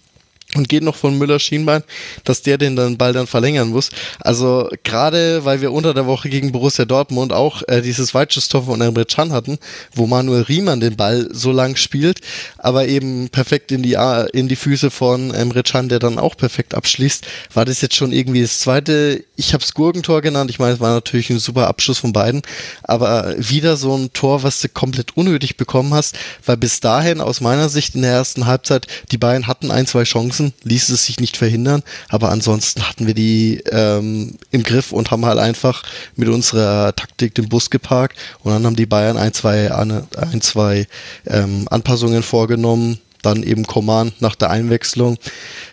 und 0.56 0.68
geht 0.68 0.82
noch 0.82 0.96
von 0.96 1.16
Müller 1.16 1.38
Schienbein, 1.38 1.82
dass 2.24 2.42
der 2.42 2.58
den 2.58 2.76
dann 2.76 2.98
bald 2.98 3.16
dann 3.16 3.26
verlängern 3.26 3.68
muss. 3.68 3.90
Also 4.20 4.68
gerade 4.82 5.44
weil 5.44 5.60
wir 5.60 5.72
unter 5.72 5.94
der 5.94 6.06
Woche 6.06 6.28
gegen 6.28 6.52
Borussia 6.52 6.84
Dortmund 6.84 7.32
auch 7.32 7.62
äh, 7.68 7.80
dieses 7.80 8.14
Weitschusstor 8.14 8.64
von 8.64 8.80
Emre 8.80 9.04
Can 9.06 9.32
hatten, 9.32 9.58
wo 9.94 10.06
Manuel 10.06 10.42
Riemann 10.42 10.80
den 10.80 10.96
Ball 10.96 11.28
so 11.32 11.52
lang 11.52 11.76
spielt, 11.76 12.20
aber 12.58 12.86
eben 12.86 13.28
perfekt 13.30 13.72
in 13.72 13.82
die 13.82 13.96
in 14.32 14.48
die 14.48 14.56
Füße 14.56 14.90
von 14.90 15.32
Emre 15.32 15.62
Can, 15.62 15.88
der 15.88 15.98
dann 15.98 16.18
auch 16.18 16.36
perfekt 16.36 16.74
abschließt, 16.74 17.26
war 17.54 17.64
das 17.64 17.80
jetzt 17.80 17.94
schon 17.94 18.12
irgendwie 18.12 18.42
das 18.42 18.60
zweite, 18.60 19.24
ich 19.36 19.54
habe 19.54 19.62
es 19.62 19.74
Gurkentor 19.74 20.22
genannt, 20.22 20.50
ich 20.50 20.58
meine, 20.58 20.74
es 20.74 20.80
war 20.80 20.92
natürlich 20.92 21.30
ein 21.30 21.38
super 21.38 21.68
Abschluss 21.68 21.98
von 21.98 22.12
beiden, 22.12 22.42
aber 22.82 23.34
wieder 23.38 23.76
so 23.76 23.96
ein 23.96 24.12
Tor, 24.12 24.42
was 24.42 24.60
du 24.60 24.68
komplett 24.68 25.16
unnötig 25.16 25.56
bekommen 25.56 25.94
hast, 25.94 26.18
weil 26.44 26.56
bis 26.56 26.80
dahin 26.80 27.20
aus 27.20 27.40
meiner 27.40 27.68
Sicht 27.68 27.94
in 27.94 28.02
der 28.02 28.12
ersten 28.12 28.46
Halbzeit 28.46 28.86
die 29.10 29.18
beiden 29.18 29.46
hatten 29.46 29.70
ein, 29.70 29.86
zwei 29.86 30.04
Chancen 30.04 30.41
Chancen, 30.42 30.54
ließ 30.64 30.88
es 30.90 31.06
sich 31.06 31.20
nicht 31.20 31.36
verhindern, 31.36 31.82
aber 32.08 32.30
ansonsten 32.30 32.88
hatten 32.88 33.06
wir 33.06 33.14
die 33.14 33.62
ähm, 33.70 34.36
im 34.50 34.62
Griff 34.62 34.92
und 34.92 35.10
haben 35.10 35.24
halt 35.26 35.38
einfach 35.38 35.82
mit 36.16 36.28
unserer 36.28 36.94
Taktik 36.94 37.34
den 37.34 37.48
Bus 37.48 37.70
geparkt 37.70 38.16
und 38.42 38.52
dann 38.52 38.64
haben 38.66 38.76
die 38.76 38.86
Bayern 38.86 39.16
ein, 39.16 39.32
zwei, 39.32 39.72
ein, 39.72 40.40
zwei 40.40 40.86
ähm, 41.26 41.66
Anpassungen 41.70 42.22
vorgenommen, 42.22 42.98
dann 43.22 43.42
eben 43.42 43.66
Command 43.66 44.20
nach 44.20 44.34
der 44.34 44.50
Einwechslung. 44.50 45.16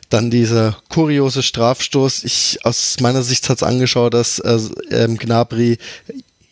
Dann 0.10 0.32
dieser 0.32 0.78
kuriose 0.90 1.44
Strafstoß. 1.44 2.24
Ich 2.24 2.60
aus 2.64 2.98
meiner 3.00 3.24
Sicht 3.24 3.50
hat 3.50 3.58
es 3.58 3.64
angeschaut, 3.64 4.14
dass 4.14 4.40
äh, 4.40 4.60
ähm, 4.92 5.18
Gnabry 5.18 5.78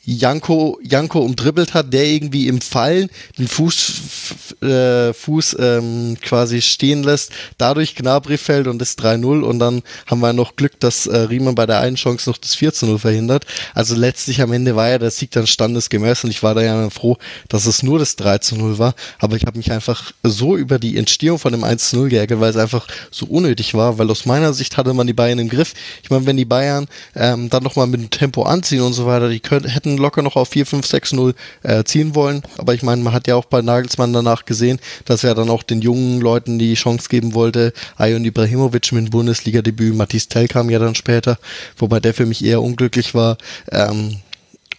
Janko, 0.09 0.79
Janko 0.81 1.19
umdribbelt 1.19 1.73
hat, 1.73 1.91
der 1.91 2.05
irgendwie 2.05 2.47
im 2.47 2.61
Fallen 2.61 3.09
den 3.37 3.49
Fuß, 3.49 4.61
äh, 4.61 5.11
Fuß 5.11 5.57
ähm, 5.59 6.15
quasi 6.21 6.61
stehen 6.61 7.03
lässt, 7.03 7.33
dadurch 7.57 7.93
Gnabry 7.93 8.37
fällt 8.37 8.67
und 8.67 8.81
ist 8.81 9.01
3-0 9.03 9.41
und 9.41 9.59
dann 9.59 9.83
haben 10.05 10.21
wir 10.21 10.31
noch 10.31 10.55
Glück, 10.55 10.79
dass 10.79 11.07
äh, 11.07 11.17
Riemann 11.17 11.55
bei 11.55 11.65
der 11.65 11.81
einen 11.81 11.97
Chance 11.97 12.29
noch 12.29 12.37
das 12.37 12.55
4-0 12.55 12.97
verhindert. 12.99 13.45
Also 13.73 13.95
letztlich 13.95 14.41
am 14.41 14.53
Ende 14.53 14.77
war 14.77 14.87
ja 14.87 14.97
der 14.97 15.11
Sieg 15.11 15.31
dann 15.31 15.45
standesgemäß 15.45 16.23
und 16.23 16.29
ich 16.29 16.41
war 16.41 16.55
da 16.55 16.61
ja 16.61 16.89
froh, 16.89 17.17
dass 17.49 17.65
es 17.65 17.83
nur 17.83 17.99
das 17.99 18.17
3-0 18.17 18.77
war, 18.77 18.95
aber 19.19 19.35
ich 19.35 19.45
habe 19.45 19.57
mich 19.57 19.73
einfach 19.73 20.13
so 20.23 20.55
über 20.55 20.79
die 20.79 20.95
Entstehung 20.95 21.37
von 21.37 21.51
dem 21.51 21.65
1-0 21.65 22.07
geärgert, 22.07 22.39
weil 22.39 22.51
es 22.51 22.57
einfach 22.57 22.87
so 23.11 23.25
unnötig 23.25 23.73
war, 23.73 23.97
weil 23.97 24.09
aus 24.09 24.25
meiner 24.25 24.53
Sicht 24.53 24.77
hatte 24.77 24.93
man 24.93 25.05
die 25.05 25.11
Bayern 25.11 25.39
im 25.39 25.49
Griff. 25.49 25.73
Ich 26.01 26.09
meine, 26.09 26.25
wenn 26.25 26.37
die 26.37 26.45
Bayern 26.45 26.87
ähm, 27.13 27.49
dann 27.49 27.63
nochmal 27.63 27.87
mit 27.87 27.99
dem 27.99 28.09
Tempo 28.09 28.43
anziehen 28.43 28.81
und 28.81 28.93
so 28.93 29.05
weiter, 29.05 29.27
die 29.27 29.41
können, 29.41 29.67
hätten 29.67 29.96
locker 29.97 30.21
noch 30.21 30.35
auf 30.35 30.49
4, 30.49 30.65
5, 30.65 30.85
6, 30.85 31.13
0 31.13 31.33
äh, 31.63 31.83
ziehen 31.83 32.15
wollen. 32.15 32.43
Aber 32.57 32.73
ich 32.73 32.83
meine, 32.83 33.01
man 33.01 33.13
hat 33.13 33.27
ja 33.27 33.35
auch 33.35 33.45
bei 33.45 33.61
Nagelsmann 33.61 34.13
danach 34.13 34.45
gesehen, 34.45 34.79
dass 35.05 35.23
er 35.23 35.35
dann 35.35 35.49
auch 35.49 35.63
den 35.63 35.81
jungen 35.81 36.21
Leuten 36.21 36.59
die 36.59 36.73
Chance 36.75 37.09
geben 37.09 37.33
wollte. 37.33 37.73
Ayon 37.97 38.25
Ibrahimovic 38.25 38.91
mit 38.91 39.05
dem 39.05 39.09
Bundesliga-Debüt, 39.11 39.95
Matthias 39.95 40.27
Tell 40.27 40.47
kam 40.47 40.69
ja 40.69 40.79
dann 40.79 40.95
später, 40.95 41.37
wobei 41.77 41.99
der 41.99 42.13
für 42.13 42.25
mich 42.25 42.43
eher 42.43 42.61
unglücklich 42.61 43.13
war. 43.13 43.37
Ähm, 43.71 44.17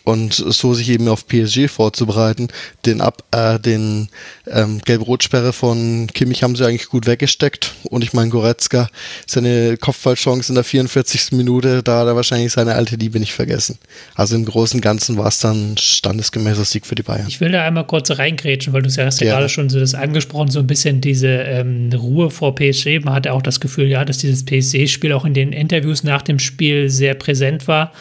und 0.09 0.32
so 0.32 0.72
sich 0.72 0.89
eben 0.89 1.06
auf 1.09 1.26
PSG 1.26 1.68
vorzubereiten. 1.68 2.48
Den 2.86 3.02
Ab, 3.02 3.24
äh, 3.30 3.60
den 3.60 4.09
ähm, 4.47 4.80
Gelb-Rot-Sperre 4.82 5.52
von 5.52 6.06
Kimmich 6.14 6.43
haben 6.43 6.56
sie 6.56 6.66
eigentlich 6.66 6.89
gut 6.89 7.06
weggesteckt 7.06 7.74
und 7.90 8.02
ich 8.02 8.14
meine 8.14 8.30
Goretzka 8.30 8.89
seine 9.26 9.76
Kopfballchance 9.76 10.51
in 10.51 10.55
der 10.55 10.64
44. 10.64 11.32
Minute, 11.32 11.82
da 11.82 12.01
hat 12.01 12.06
er 12.06 12.16
wahrscheinlich 12.16 12.52
seine 12.52 12.74
alte 12.74 12.97
Liebe 12.97 13.20
nicht 13.20 13.35
vergessen. 13.35 13.78
Also 14.14 14.35
im 14.35 14.47
Großen 14.47 14.78
und 14.78 14.82
Ganzen 14.82 15.18
war 15.18 15.26
es 15.26 15.40
dann 15.40 15.76
standesgemäßer 15.76 16.64
Sieg 16.64 16.86
für 16.86 16.94
die 16.94 17.02
Bayern. 17.02 17.26
Ich 17.28 17.43
will 17.43 17.52
da 17.52 17.64
einmal 17.64 17.86
kurz 17.86 18.10
reingrätschen, 18.10 18.72
weil 18.72 18.80
du 18.80 18.89
ja 18.89 19.05
hast 19.05 19.20
ja, 19.20 19.26
ja 19.26 19.35
gerade 19.35 19.51
schon 19.51 19.68
so 19.68 19.78
das 19.78 19.94
angesprochen, 19.94 20.51
so 20.51 20.60
ein 20.60 20.66
bisschen 20.66 21.02
diese 21.02 21.28
ähm, 21.28 21.90
Ruhe 21.93 22.30
vor 22.30 22.55
PSG. 22.55 23.01
Man 23.05 23.12
hatte 23.12 23.35
auch 23.35 23.43
das 23.43 23.60
Gefühl, 23.60 23.89
ja, 23.89 24.06
dass 24.06 24.16
dieses 24.16 24.43
PSG-Spiel 24.47 25.12
auch 25.12 25.26
in 25.26 25.35
den 25.35 25.52
Interviews 25.52 26.02
nach 26.02 26.22
dem 26.22 26.39
Spiel 26.39 26.89
sehr 26.89 27.12
präsent 27.12 27.68
war. 27.68 27.93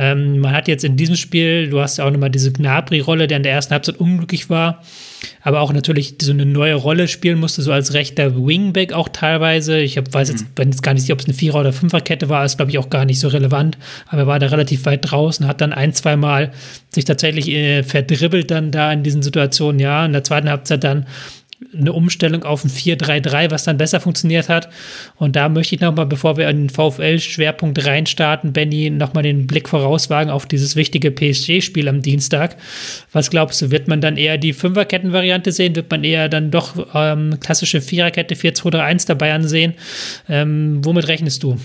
Ähm, 0.00 0.38
man 0.38 0.52
hat 0.52 0.66
jetzt 0.66 0.82
in 0.82 0.96
diesem 0.96 1.14
Spiel, 1.14 1.68
du 1.68 1.78
hast 1.78 1.98
ja 1.98 2.06
auch 2.06 2.10
nochmal 2.10 2.30
diese 2.30 2.50
Gnabry-Rolle, 2.50 3.26
der 3.26 3.36
in 3.36 3.42
der 3.42 3.52
ersten 3.52 3.74
Halbzeit 3.74 3.98
unglücklich 3.98 4.48
war, 4.48 4.82
aber 5.42 5.60
auch 5.60 5.74
natürlich 5.74 6.14
so 6.22 6.32
eine 6.32 6.46
neue 6.46 6.74
Rolle 6.74 7.06
spielen 7.06 7.38
musste, 7.38 7.60
so 7.60 7.70
als 7.70 7.92
rechter 7.92 8.34
Wingback 8.34 8.94
auch 8.94 9.10
teilweise. 9.10 9.78
Ich 9.78 9.98
hab, 9.98 10.10
weiß 10.14 10.30
jetzt, 10.30 10.54
bin 10.54 10.70
jetzt 10.70 10.82
gar 10.82 10.94
nicht, 10.94 11.12
ob 11.12 11.18
es 11.18 11.26
eine 11.26 11.34
Vierer- 11.34 11.60
oder 11.60 11.74
Fünferkette 11.74 12.30
war, 12.30 12.46
ist 12.46 12.56
glaube 12.56 12.70
ich 12.70 12.78
auch 12.78 12.88
gar 12.88 13.04
nicht 13.04 13.20
so 13.20 13.28
relevant, 13.28 13.76
aber 14.06 14.22
er 14.22 14.26
war 14.26 14.38
da 14.38 14.46
relativ 14.46 14.86
weit 14.86 15.00
draußen, 15.02 15.46
hat 15.46 15.60
dann 15.60 15.74
ein, 15.74 15.92
zwei 15.92 16.16
Mal 16.16 16.52
sich 16.88 17.04
tatsächlich 17.04 17.50
äh, 17.50 17.82
verdribbelt 17.82 18.50
dann 18.50 18.70
da 18.70 18.90
in 18.90 19.02
diesen 19.02 19.20
Situationen, 19.20 19.80
ja, 19.80 20.06
in 20.06 20.14
der 20.14 20.24
zweiten 20.24 20.48
Halbzeit 20.48 20.82
dann 20.82 21.04
eine 21.76 21.92
Umstellung 21.92 22.42
auf 22.42 22.64
ein 22.64 22.70
4-3-3, 22.70 23.50
was 23.50 23.64
dann 23.64 23.76
besser 23.76 24.00
funktioniert 24.00 24.48
hat. 24.48 24.70
Und 25.16 25.36
da 25.36 25.48
möchte 25.48 25.74
ich 25.74 25.80
nochmal, 25.80 26.06
bevor 26.06 26.36
wir 26.36 26.48
in 26.48 26.68
den 26.68 26.70
VfL-Schwerpunkt 26.70 27.84
reinstarten, 27.84 28.52
Benny, 28.52 28.90
nochmal 28.90 29.22
den 29.22 29.46
Blick 29.46 29.68
vorauswagen 29.68 30.30
auf 30.30 30.46
dieses 30.46 30.74
wichtige 30.74 31.10
PSG-Spiel 31.10 31.88
am 31.88 32.02
Dienstag. 32.02 32.56
Was 33.12 33.30
glaubst 33.30 33.60
du, 33.60 33.70
wird 33.70 33.88
man 33.88 34.00
dann 34.00 34.16
eher 34.16 34.38
die 34.38 34.52
Fünferketten-Variante 34.52 35.52
sehen? 35.52 35.76
Wird 35.76 35.90
man 35.90 36.02
eher 36.02 36.28
dann 36.28 36.50
doch 36.50 36.86
ähm, 36.94 37.38
klassische 37.40 37.80
Viererkette 37.80 38.34
4-2-3-1 38.34 39.06
dabei 39.06 39.34
ansehen? 39.34 39.74
Ähm, 40.28 40.80
womit 40.84 41.08
rechnest 41.08 41.42
du? 41.42 41.58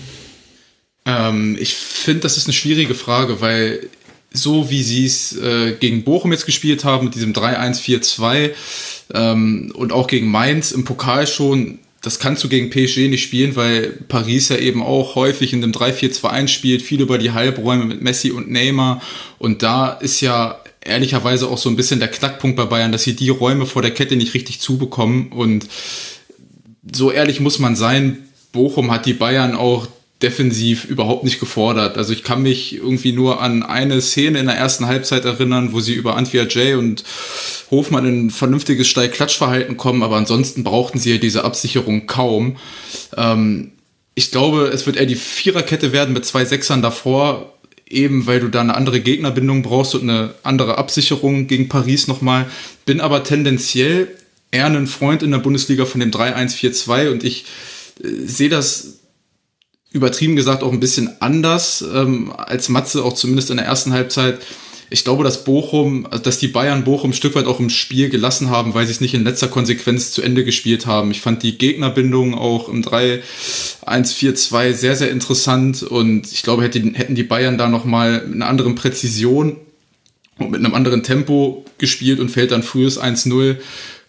Ähm, 1.06 1.56
ich 1.58 1.74
finde, 1.74 2.20
das 2.20 2.36
ist 2.36 2.46
eine 2.46 2.52
schwierige 2.52 2.94
Frage, 2.94 3.40
weil 3.40 3.88
so 4.32 4.70
wie 4.70 4.82
sie 4.82 5.06
es 5.06 5.36
äh, 5.36 5.72
gegen 5.78 6.04
Bochum 6.04 6.32
jetzt 6.32 6.46
gespielt 6.46 6.84
haben, 6.84 7.06
mit 7.06 7.14
diesem 7.14 7.32
3-1-4-2 7.32 8.50
ähm, 9.14 9.72
und 9.74 9.92
auch 9.92 10.06
gegen 10.06 10.30
Mainz 10.30 10.72
im 10.72 10.84
Pokal 10.84 11.26
schon, 11.26 11.78
das 12.02 12.18
kannst 12.18 12.44
du 12.44 12.48
gegen 12.48 12.70
PSG 12.70 13.08
nicht 13.08 13.22
spielen, 13.22 13.56
weil 13.56 13.88
Paris 14.08 14.48
ja 14.48 14.56
eben 14.56 14.82
auch 14.82 15.14
häufig 15.14 15.52
in 15.52 15.60
dem 15.60 15.72
3-4-2-1 15.72 16.48
spielt, 16.48 16.82
viel 16.82 17.00
über 17.00 17.18
die 17.18 17.32
Halbräume 17.32 17.84
mit 17.84 18.02
Messi 18.02 18.30
und 18.30 18.50
Neymar. 18.50 19.02
Und 19.38 19.62
da 19.62 19.90
ist 19.90 20.20
ja 20.20 20.60
ehrlicherweise 20.80 21.48
auch 21.48 21.58
so 21.58 21.68
ein 21.68 21.76
bisschen 21.76 21.98
der 21.98 22.08
Knackpunkt 22.08 22.56
bei 22.56 22.64
Bayern, 22.64 22.92
dass 22.92 23.02
sie 23.02 23.16
die 23.16 23.30
Räume 23.30 23.66
vor 23.66 23.82
der 23.82 23.90
Kette 23.90 24.16
nicht 24.16 24.34
richtig 24.34 24.60
zubekommen. 24.60 25.32
Und 25.32 25.66
so 26.94 27.10
ehrlich 27.10 27.40
muss 27.40 27.58
man 27.58 27.74
sein, 27.74 28.28
Bochum 28.52 28.90
hat 28.90 29.06
die 29.06 29.12
Bayern 29.12 29.56
auch 29.56 29.88
defensiv 30.22 30.84
überhaupt 30.86 31.24
nicht 31.24 31.40
gefordert. 31.40 31.98
Also 31.98 32.12
ich 32.12 32.24
kann 32.24 32.42
mich 32.42 32.74
irgendwie 32.76 33.12
nur 33.12 33.42
an 33.42 33.62
eine 33.62 34.00
Szene 34.00 34.38
in 34.38 34.46
der 34.46 34.56
ersten 34.56 34.86
Halbzeit 34.86 35.26
erinnern, 35.26 35.72
wo 35.72 35.80
sie 35.80 35.92
über 35.92 36.16
Antwia 36.16 36.44
J 36.44 36.78
und 36.78 37.04
Hofmann 37.70 38.06
in 38.06 38.26
ein 38.26 38.30
vernünftiges 38.30 38.88
Steil-Klatschverhalten 38.88 39.76
kommen, 39.76 40.02
aber 40.02 40.16
ansonsten 40.16 40.64
brauchten 40.64 40.98
sie 40.98 41.12
ja 41.12 41.18
diese 41.18 41.44
Absicherung 41.44 42.06
kaum. 42.06 42.56
Ähm, 43.16 43.72
ich 44.14 44.30
glaube, 44.30 44.70
es 44.72 44.86
wird 44.86 44.96
eher 44.96 45.04
die 45.04 45.16
Viererkette 45.16 45.92
werden 45.92 46.14
mit 46.14 46.24
zwei 46.24 46.46
Sechsern 46.46 46.80
davor, 46.80 47.52
eben 47.86 48.26
weil 48.26 48.40
du 48.40 48.48
da 48.48 48.62
eine 48.62 48.74
andere 48.74 49.00
Gegnerbindung 49.00 49.62
brauchst 49.62 49.94
und 49.94 50.02
eine 50.02 50.34
andere 50.42 50.78
Absicherung 50.78 51.46
gegen 51.46 51.68
Paris 51.68 52.08
nochmal. 52.08 52.46
Bin 52.86 53.02
aber 53.02 53.22
tendenziell 53.22 54.08
eher 54.50 54.66
ein 54.66 54.86
Freund 54.86 55.22
in 55.22 55.32
der 55.32 55.38
Bundesliga 55.38 55.84
von 55.84 56.00
dem 56.00 56.10
3-1-4-2 56.10 57.10
und 57.10 57.24
ich 57.24 57.44
äh, 58.02 58.08
sehe 58.24 58.48
das 58.48 59.00
übertrieben 59.96 60.36
gesagt 60.36 60.62
auch 60.62 60.72
ein 60.72 60.80
bisschen 60.80 61.10
anders 61.20 61.84
ähm, 61.92 62.32
als 62.36 62.68
Matze, 62.68 63.02
auch 63.02 63.14
zumindest 63.14 63.50
in 63.50 63.56
der 63.56 63.66
ersten 63.66 63.92
Halbzeit. 63.92 64.38
Ich 64.88 65.02
glaube, 65.02 65.24
dass 65.24 65.42
Bochum, 65.42 66.06
dass 66.22 66.38
die 66.38 66.46
Bayern 66.46 66.84
Bochum 66.84 67.10
ein 67.10 67.14
Stück 67.14 67.34
weit 67.34 67.46
auch 67.46 67.58
im 67.58 67.70
Spiel 67.70 68.08
gelassen 68.08 68.50
haben, 68.50 68.74
weil 68.74 68.86
sie 68.86 68.92
es 68.92 69.00
nicht 69.00 69.14
in 69.14 69.24
letzter 69.24 69.48
Konsequenz 69.48 70.12
zu 70.12 70.22
Ende 70.22 70.44
gespielt 70.44 70.86
haben. 70.86 71.10
Ich 71.10 71.20
fand 71.20 71.42
die 71.42 71.58
Gegnerbindung 71.58 72.34
auch 72.34 72.68
im 72.68 72.82
3-1-4-2 72.82 74.72
sehr, 74.74 74.94
sehr 74.94 75.10
interessant 75.10 75.82
und 75.82 76.30
ich 76.30 76.44
glaube, 76.44 76.62
hätten 76.62 77.14
die 77.16 77.22
Bayern 77.24 77.58
da 77.58 77.68
nochmal 77.68 78.24
mit 78.26 78.36
einer 78.36 78.46
anderen 78.46 78.76
Präzision 78.76 79.56
und 80.38 80.50
mit 80.52 80.64
einem 80.64 80.74
anderen 80.74 81.02
Tempo 81.02 81.64
gespielt 81.78 82.20
und 82.20 82.30
fällt 82.30 82.52
dann 82.52 82.62
frühes 82.62 83.00
1-0, 83.00 83.56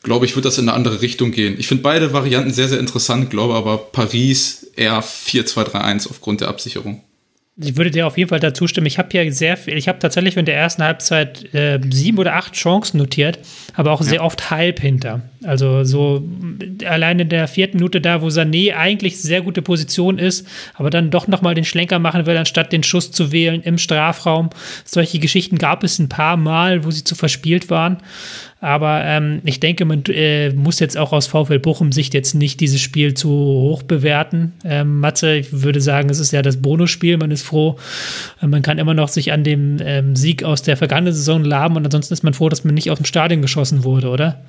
glaube 0.07 0.25
ich, 0.25 0.35
wird 0.35 0.45
das 0.45 0.57
in 0.57 0.69
eine 0.69 0.73
andere 0.73 1.01
Richtung 1.01 1.31
gehen. 1.31 1.59
Ich 1.59 1.67
finde 1.67 1.83
beide 1.83 2.13
Varianten 2.13 2.53
sehr, 2.53 2.69
sehr 2.69 2.79
interessant, 2.79 3.29
glaube 3.29 3.55
aber 3.55 3.77
Paris 3.77 4.71
eher 4.77 5.03
4-2-3-1 5.03 6.09
aufgrund 6.09 6.39
der 6.39 6.47
Absicherung. 6.47 7.03
Ich 7.59 7.75
würde 7.75 7.89
dir 7.89 8.05
auf 8.05 8.19
jeden 8.19 8.29
Fall 8.29 8.39
dazu 8.39 8.67
stimmen. 8.67 8.85
Ich 8.85 8.99
habe 8.99 9.09
hier 9.11 9.33
sehr 9.33 9.57
viel, 9.57 9.77
ich 9.77 9.87
habe 9.87 9.97
tatsächlich 9.97 10.37
in 10.37 10.45
der 10.45 10.55
ersten 10.55 10.83
Halbzeit 10.83 11.53
äh, 11.55 11.79
sieben 11.89 12.19
oder 12.19 12.35
acht 12.35 12.53
Chancen 12.53 12.99
notiert, 12.99 13.39
aber 13.73 13.91
auch 13.93 14.01
ja. 14.01 14.07
sehr 14.07 14.23
oft 14.23 14.51
halb 14.51 14.79
hinter. 14.79 15.21
Also 15.43 15.83
so 15.83 16.23
allein 16.85 17.19
in 17.19 17.29
der 17.29 17.47
vierten 17.47 17.77
Minute 17.77 17.99
da, 17.99 18.21
wo 18.21 18.27
Sané 18.27 18.75
eigentlich 18.75 19.19
sehr 19.19 19.41
gute 19.41 19.63
Position 19.63 20.19
ist, 20.19 20.47
aber 20.75 20.91
dann 20.91 21.09
doch 21.09 21.27
nochmal 21.27 21.55
den 21.55 21.65
Schlenker 21.65 21.97
machen 21.97 22.27
will, 22.27 22.37
anstatt 22.37 22.71
den 22.71 22.83
Schuss 22.83 23.11
zu 23.11 23.31
wählen 23.31 23.63
im 23.63 23.79
Strafraum. 23.79 24.51
Solche 24.85 25.17
Geschichten 25.17 25.57
gab 25.57 25.83
es 25.83 25.97
ein 25.97 26.09
paar 26.09 26.37
Mal, 26.37 26.85
wo 26.85 26.91
sie 26.91 27.03
zu 27.03 27.15
verspielt 27.15 27.71
waren. 27.71 27.97
Aber 28.59 29.03
ähm, 29.05 29.41
ich 29.45 29.59
denke, 29.59 29.85
man 29.85 30.03
äh, 30.07 30.49
muss 30.49 30.79
jetzt 30.79 30.97
auch 30.97 31.13
aus 31.13 31.27
VfL 31.27 31.59
Bochum 31.59 31.91
Sicht 31.91 32.15
jetzt 32.15 32.33
nicht 32.33 32.59
dieses 32.59 32.81
Spiel 32.81 33.13
zu 33.13 33.29
hoch 33.29 33.83
bewerten. 33.83 34.53
Ähm, 34.65 34.99
Matze, 34.99 35.35
ich 35.35 35.61
würde 35.61 35.79
sagen, 35.79 36.09
es 36.09 36.19
ist 36.19 36.31
ja 36.31 36.41
das 36.41 36.57
Bonusspiel. 36.57 37.17
Man 37.17 37.29
ist 37.29 37.43
froh, 37.47 37.77
äh, 38.41 38.47
man 38.47 38.61
kann 38.61 38.77
immer 38.77 38.93
noch 38.93 39.09
sich 39.09 39.31
an 39.31 39.43
dem 39.43 39.77
ähm, 39.81 40.15
Sieg 40.15 40.43
aus 40.43 40.61
der 40.61 40.77
vergangenen 40.77 41.13
Saison 41.13 41.43
laben 41.43 41.75
und 41.75 41.85
ansonsten 41.85 42.13
ist 42.13 42.23
man 42.23 42.33
froh, 42.33 42.49
dass 42.49 42.63
man 42.63 42.75
nicht 42.75 42.91
aus 42.91 42.97
dem 42.97 43.05
Stadion 43.05 43.41
geschossen 43.41 43.83
wurde, 43.83 44.09
oder? 44.09 44.39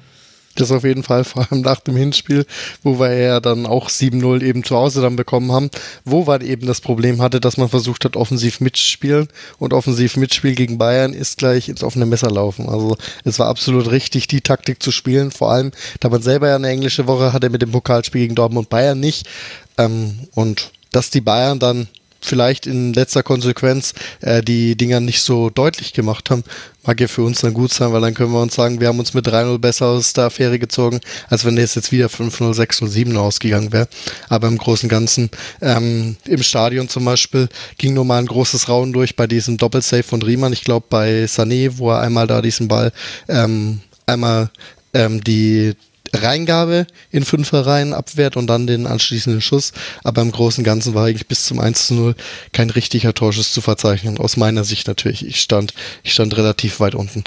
Das 0.59 0.73
auf 0.73 0.83
jeden 0.85 1.03
Fall, 1.05 1.25
vor 1.25 1.47
allem 1.51 1.63
nach 1.63 1.81
dem 1.81 1.97
Hinspiel, 1.97 2.45
wo 2.83 2.99
wir 2.99 3.13
ja 3.15 3.41
dann 3.41 3.67
auch 3.67 3.89
7-0 3.89 4.43
eben 4.43 4.65
zu 4.65 4.77
Hause 4.77 5.01
dann 5.01 5.17
bekommen 5.17 5.53
haben, 5.53 5.71
wo 6.05 6.25
man 6.25 6.41
eben 6.41 6.67
das 6.67 6.81
Problem 6.81 7.23
hatte, 7.23 7.41
dass 7.41 7.57
man 7.57 7.69
versucht 7.69 8.05
hat, 8.05 8.17
offensiv 8.17 8.61
mitzuspielen 8.61 9.29
und 9.59 9.73
offensiv 9.73 10.17
mitspielen 10.17 10.57
gegen 10.57 10.79
Bayern 10.79 11.13
ist 11.13 11.39
gleich 11.39 11.69
ins 11.69 11.83
offene 11.83 12.07
Messer 12.07 12.31
laufen. 12.31 12.69
Also 12.69 12.97
es 13.25 13.39
war 13.39 13.47
absolut 13.49 13.91
richtig, 13.91 14.27
die 14.27 14.41
Taktik 14.41 14.83
zu 14.83 14.91
spielen, 14.91 15.31
vor 15.31 15.53
allem, 15.53 15.71
da 16.01 16.09
man 16.09 16.23
selber 16.23 16.49
ja 16.49 16.57
eine 16.57 16.69
englische 16.69 17.07
Woche 17.07 17.33
hatte 17.33 17.51
mit 17.51 17.63
dem 17.63 17.71
Pokalspiel 17.71 18.23
gegen 18.23 18.35
Dortmund 18.35 18.69
Bayern 18.69 18.99
nicht. 18.99 19.29
Ähm, 19.77 20.19
und 20.35 20.73
dass 20.91 21.11
die 21.11 21.21
Bayern 21.21 21.59
dann 21.59 21.87
vielleicht 22.21 22.67
in 22.67 22.93
letzter 22.93 23.23
Konsequenz 23.23 23.95
äh, 24.21 24.43
die 24.43 24.77
Dinger 24.77 25.01
nicht 25.01 25.23
so 25.23 25.51
deutlich 25.51 25.93
gemacht 25.93 26.31
haben, 26.31 26.45
mag 26.85 27.01
ja 27.01 27.09
für 27.09 27.23
uns 27.23 27.41
dann 27.41 27.55
gut 27.55 27.73
sein, 27.73 27.93
weil 27.93 28.01
dann 28.01 28.15
können 28.15 28.33
wir 28.33 28.41
uns 28.41 28.55
sagen, 28.55 28.81
wir 28.81 28.89
haben 28.89 28.99
uns 28.99 29.15
mit 29.15 29.27
3-0 29.27 29.59
besser 29.59 29.87
aus 29.87 30.13
der 30.15 30.25
Affäre 30.25 30.59
gezogen, 30.59 31.01
als 31.29 31.45
wenn 31.45 31.59
es 31.59 31.75
jetzt 31.75 31.93
wieder 31.93 32.07
5-0, 32.07 32.55
6-0, 32.55 32.89
7 32.89 33.17
ausgegangen 33.17 33.73
wäre. 33.73 33.89
Aber 34.29 34.49
im 34.49 34.59
Großen 34.59 34.87
und 34.87 34.91
Ganzen, 34.91 35.31
ähm, 35.61 36.17
im 36.25 36.43
Stadion 36.43 36.89
zum 36.89 37.05
Beispiel, 37.05 37.49
ging 37.77 37.95
nur 37.95 38.05
mal 38.05 38.19
ein 38.19 38.27
großes 38.27 38.69
Raun 38.69 38.93
durch 38.93 39.17
bei 39.17 39.27
diesem 39.27 39.57
Doppelsave 39.57 40.03
von 40.03 40.23
Riemann. 40.23 40.53
Ich 40.53 40.65
glaube 40.65 40.87
bei 40.89 41.25
Sané, 41.25 41.73
wo 41.77 41.91
er 41.91 42.01
einmal 42.01 42.27
da 42.27 42.43
diesen 42.43 42.69
Ball 42.69 42.93
ähm, 43.29 43.81
einmal 44.07 44.51
ähm, 44.95 45.23
die 45.23 45.75
Reingabe 46.13 46.87
in 47.11 47.25
Fünferreihen 47.25 47.93
abwehrt 47.93 48.37
und 48.37 48.47
dann 48.47 48.67
den 48.67 48.87
anschließenden 48.87 49.41
Schuss. 49.41 49.73
Aber 50.05 50.23
im 50.23 50.33
Großen 50.33 50.63
und 50.63 50.65
Ganzen 50.65 50.95
war 50.95 51.07
eigentlich 51.07 51.27
bis 51.27 51.45
zum 51.45 51.61
1 51.61 51.89
zu 51.89 51.95
0 51.95 52.15
kein 52.53 52.71
richtiger 52.71 53.15
Torschuss 53.15 53.53
zu 53.53 53.61
verzeichnen. 53.61 54.19
Aus 54.19 54.37
meiner 54.37 54.65
Sicht 54.65 54.87
natürlich. 54.87 55.27
Ich 55.27 55.41
stand, 55.41 55.75
ich 56.03 56.13
stand 56.13 56.37
relativ 56.37 56.81
weit 56.81 56.95
unten. 56.95 57.25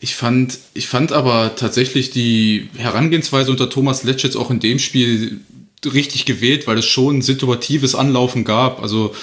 Ich 0.00 0.14
fand, 0.14 0.58
ich 0.74 0.86
fand 0.86 1.12
aber 1.12 1.56
tatsächlich 1.56 2.10
die 2.10 2.68
Herangehensweise 2.76 3.50
unter 3.50 3.70
Thomas 3.70 4.02
Letsch 4.02 4.24
jetzt 4.24 4.36
auch 4.36 4.50
in 4.50 4.60
dem 4.60 4.78
Spiel 4.78 5.40
richtig 5.84 6.24
gewählt, 6.24 6.66
weil 6.66 6.78
es 6.78 6.86
schon 6.86 7.18
ein 7.18 7.22
situatives 7.22 7.94
Anlaufen 7.94 8.44
gab. 8.44 8.82
Also 8.82 9.14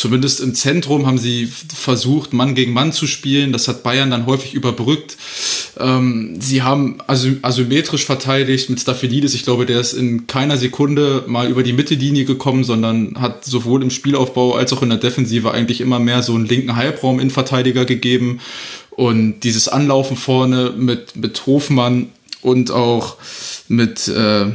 zumindest 0.00 0.40
im 0.40 0.54
Zentrum 0.54 1.06
haben 1.06 1.18
sie 1.18 1.46
versucht, 1.46 2.32
Mann 2.32 2.54
gegen 2.54 2.72
Mann 2.72 2.90
zu 2.90 3.06
spielen. 3.06 3.52
Das 3.52 3.68
hat 3.68 3.82
Bayern 3.82 4.10
dann 4.10 4.24
häufig 4.24 4.54
überbrückt. 4.54 5.18
Ähm, 5.78 6.36
sie 6.40 6.62
haben 6.62 6.98
asymmetrisch 7.06 8.06
verteidigt 8.06 8.70
mit 8.70 8.80
Staphylidis. 8.80 9.34
Ich 9.34 9.44
glaube, 9.44 9.66
der 9.66 9.78
ist 9.78 9.92
in 9.92 10.26
keiner 10.26 10.56
Sekunde 10.56 11.24
mal 11.26 11.50
über 11.50 11.62
die 11.62 11.74
Mittellinie 11.74 12.24
gekommen, 12.24 12.64
sondern 12.64 13.20
hat 13.20 13.44
sowohl 13.44 13.82
im 13.82 13.90
Spielaufbau 13.90 14.54
als 14.54 14.72
auch 14.72 14.82
in 14.82 14.88
der 14.88 14.98
Defensive 14.98 15.52
eigentlich 15.52 15.82
immer 15.82 15.98
mehr 15.98 16.22
so 16.22 16.34
einen 16.34 16.46
linken 16.46 16.76
Halbraum 16.76 17.20
in 17.20 17.30
Verteidiger 17.30 17.84
gegeben. 17.84 18.40
Und 18.90 19.40
dieses 19.40 19.68
Anlaufen 19.68 20.16
vorne 20.16 20.72
mit, 20.76 21.14
mit 21.14 21.44
Hofmann 21.44 22.08
und 22.40 22.70
auch 22.70 23.16
mit, 23.68 24.08
äh, 24.08 24.46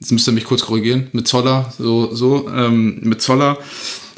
jetzt 0.00 0.12
müsst 0.12 0.26
ihr 0.26 0.32
mich 0.32 0.44
kurz 0.44 0.62
korrigieren, 0.62 1.08
mit 1.12 1.28
Zoller, 1.28 1.74
so, 1.78 2.14
so, 2.14 2.48
ähm, 2.48 3.00
mit 3.02 3.20
Zoller 3.20 3.58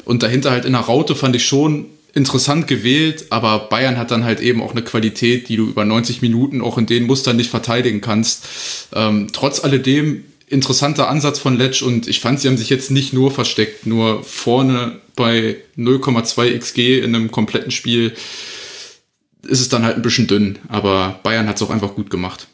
und 0.09 0.23
dahinter 0.23 0.49
halt 0.49 0.65
in 0.65 0.73
der 0.73 0.81
Raute 0.81 1.13
fand 1.13 1.35
ich 1.35 1.45
schon 1.45 1.85
interessant 2.15 2.65
gewählt, 2.65 3.27
aber 3.29 3.69
Bayern 3.69 3.99
hat 3.99 4.09
dann 4.09 4.23
halt 4.23 4.39
eben 4.39 4.63
auch 4.63 4.71
eine 4.71 4.81
Qualität, 4.81 5.49
die 5.49 5.55
du 5.55 5.67
über 5.67 5.85
90 5.85 6.23
Minuten 6.23 6.61
auch 6.61 6.79
in 6.79 6.87
den 6.87 7.03
Mustern 7.05 7.35
nicht 7.35 7.51
verteidigen 7.51 8.01
kannst. 8.01 8.47
Ähm, 8.91 9.27
trotz 9.31 9.63
alledem 9.63 10.23
interessanter 10.47 11.09
Ansatz 11.09 11.37
von 11.37 11.55
Letsch 11.55 11.83
und 11.83 12.07
ich 12.07 12.21
fand, 12.21 12.39
sie 12.39 12.47
haben 12.47 12.57
sich 12.57 12.71
jetzt 12.71 12.89
nicht 12.89 13.13
nur 13.13 13.29
versteckt, 13.29 13.85
nur 13.85 14.23
vorne 14.23 14.99
bei 15.15 15.57
0,2 15.77 16.57
XG 16.57 16.97
in 16.97 17.13
einem 17.13 17.29
kompletten 17.29 17.69
Spiel 17.69 18.15
ist 19.43 19.61
es 19.61 19.69
dann 19.69 19.83
halt 19.83 19.97
ein 19.97 20.01
bisschen 20.01 20.25
dünn, 20.25 20.57
aber 20.69 21.19
Bayern 21.21 21.47
hat 21.47 21.57
es 21.57 21.61
auch 21.61 21.69
einfach 21.69 21.93
gut 21.93 22.09
gemacht. 22.09 22.47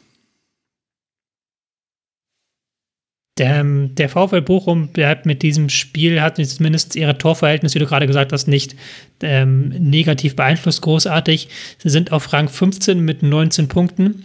Der, 3.38 3.62
der 3.64 4.08
VfL 4.08 4.40
Bochum 4.40 4.88
bleibt 4.88 5.26
mit 5.26 5.42
diesem 5.42 5.68
Spiel, 5.68 6.22
hat 6.22 6.36
zumindest 6.36 6.96
ihre 6.96 7.18
Torverhältnisse, 7.18 7.74
wie 7.74 7.80
du 7.80 7.86
gerade 7.86 8.06
gesagt 8.06 8.32
hast, 8.32 8.48
nicht 8.48 8.74
ähm, 9.22 9.68
negativ 9.68 10.36
beeinflusst, 10.36 10.80
großartig. 10.80 11.48
Sie 11.78 11.90
sind 11.90 12.12
auf 12.12 12.32
Rang 12.32 12.48
15 12.48 12.98
mit 13.00 13.22
19 13.22 13.68
Punkten. 13.68 14.24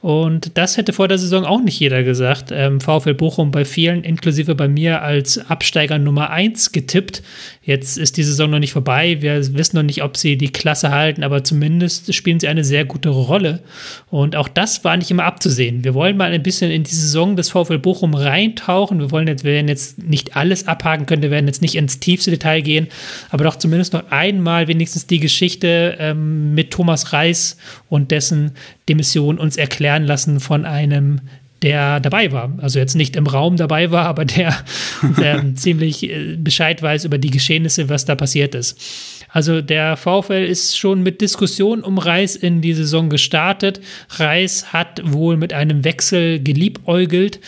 Und 0.00 0.56
das 0.56 0.76
hätte 0.76 0.92
vor 0.92 1.08
der 1.08 1.18
Saison 1.18 1.44
auch 1.44 1.60
nicht 1.60 1.78
jeder 1.78 2.02
gesagt. 2.02 2.50
Ähm, 2.52 2.80
VfL 2.80 3.14
Bochum 3.14 3.50
bei 3.50 3.64
vielen, 3.64 4.04
inklusive 4.04 4.54
bei 4.54 4.68
mir, 4.68 5.02
als 5.02 5.38
Absteiger 5.50 5.98
Nummer 5.98 6.30
1 6.30 6.72
getippt. 6.72 7.22
Jetzt 7.62 7.98
ist 7.98 8.16
die 8.16 8.22
Saison 8.22 8.50
noch 8.50 8.58
nicht 8.58 8.72
vorbei. 8.72 9.18
Wir 9.20 9.54
wissen 9.54 9.76
noch 9.76 9.82
nicht, 9.82 10.02
ob 10.02 10.16
sie 10.16 10.36
die 10.36 10.52
Klasse 10.52 10.92
halten, 10.92 11.24
aber 11.24 11.44
zumindest 11.44 12.14
spielen 12.14 12.40
sie 12.40 12.48
eine 12.48 12.64
sehr 12.64 12.84
gute 12.84 13.08
Rolle. 13.08 13.62
Und 14.08 14.36
auch 14.36 14.48
das 14.48 14.84
war 14.84 14.96
nicht 14.96 15.10
immer 15.10 15.24
abzusehen. 15.24 15.84
Wir 15.84 15.94
wollen 15.94 16.16
mal 16.16 16.32
ein 16.32 16.42
bisschen 16.42 16.70
in 16.70 16.84
die 16.84 16.94
Saison 16.94 17.36
des 17.36 17.50
VfL 17.50 17.78
Bochum 17.78 18.14
reintauchen. 18.14 19.00
Wir 19.00 19.10
wollen 19.10 19.26
jetzt, 19.26 19.44
wir 19.44 19.52
werden 19.52 19.68
jetzt 19.68 19.98
nicht 19.98 20.36
alles 20.36 20.68
abhaken 20.68 21.06
können, 21.06 21.22
wir 21.22 21.30
werden 21.30 21.46
jetzt 21.46 21.62
nicht 21.62 21.74
ins 21.74 21.98
tiefste 21.98 22.30
Detail 22.30 22.60
gehen, 22.60 22.88
aber 23.30 23.44
doch 23.44 23.56
zumindest 23.56 23.92
noch 23.92 24.10
einmal 24.10 24.68
wenigstens 24.68 25.06
die 25.06 25.20
Geschichte 25.20 25.96
ähm, 25.98 26.54
mit 26.54 26.70
Thomas 26.70 27.12
Reis 27.12 27.56
und 27.88 28.10
dessen 28.10 28.52
Demission 28.88 29.38
uns 29.38 29.56
erklären 29.56 30.04
lassen 30.04 30.40
von 30.40 30.64
einem 30.64 31.20
der 31.62 32.00
dabei 32.00 32.32
war. 32.32 32.52
Also 32.58 32.78
jetzt 32.78 32.94
nicht 32.94 33.16
im 33.16 33.26
Raum 33.26 33.56
dabei 33.56 33.90
war, 33.90 34.04
aber 34.04 34.24
der, 34.24 34.56
der 35.18 35.54
ziemlich 35.54 36.08
äh, 36.08 36.36
Bescheid 36.36 36.82
weiß 36.82 37.04
über 37.04 37.18
die 37.18 37.30
Geschehnisse, 37.30 37.88
was 37.88 38.04
da 38.04 38.14
passiert 38.14 38.54
ist. 38.54 38.78
Also 39.28 39.60
der 39.60 39.96
VfL 39.96 40.44
ist 40.44 40.78
schon 40.78 41.02
mit 41.02 41.20
Diskussion 41.20 41.82
um 41.82 41.98
Reis 41.98 42.36
in 42.36 42.62
die 42.62 42.72
Saison 42.72 43.10
gestartet. 43.10 43.80
Reis 44.10 44.72
hat 44.72 45.02
wohl 45.04 45.36
mit 45.36 45.52
einem 45.52 45.84
Wechsel 45.84 46.40
geliebäugelt, 46.40 47.40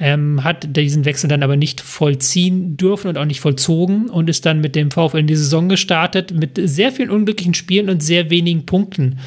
ähm, 0.00 0.42
hat 0.42 0.76
diesen 0.76 1.04
Wechsel 1.04 1.28
dann 1.28 1.42
aber 1.42 1.56
nicht 1.56 1.80
vollziehen 1.80 2.76
dürfen 2.76 3.08
und 3.08 3.18
auch 3.18 3.24
nicht 3.24 3.40
vollzogen 3.40 4.08
und 4.08 4.30
ist 4.30 4.46
dann 4.46 4.60
mit 4.60 4.74
dem 4.74 4.90
VfL 4.90 5.18
in 5.18 5.26
die 5.26 5.36
Saison 5.36 5.68
gestartet 5.68 6.32
mit 6.32 6.58
sehr 6.60 6.90
vielen 6.92 7.10
unglücklichen 7.10 7.54
Spielen 7.54 7.90
und 7.90 8.02
sehr 8.02 8.30
wenigen 8.30 8.64
Punkten. 8.66 9.18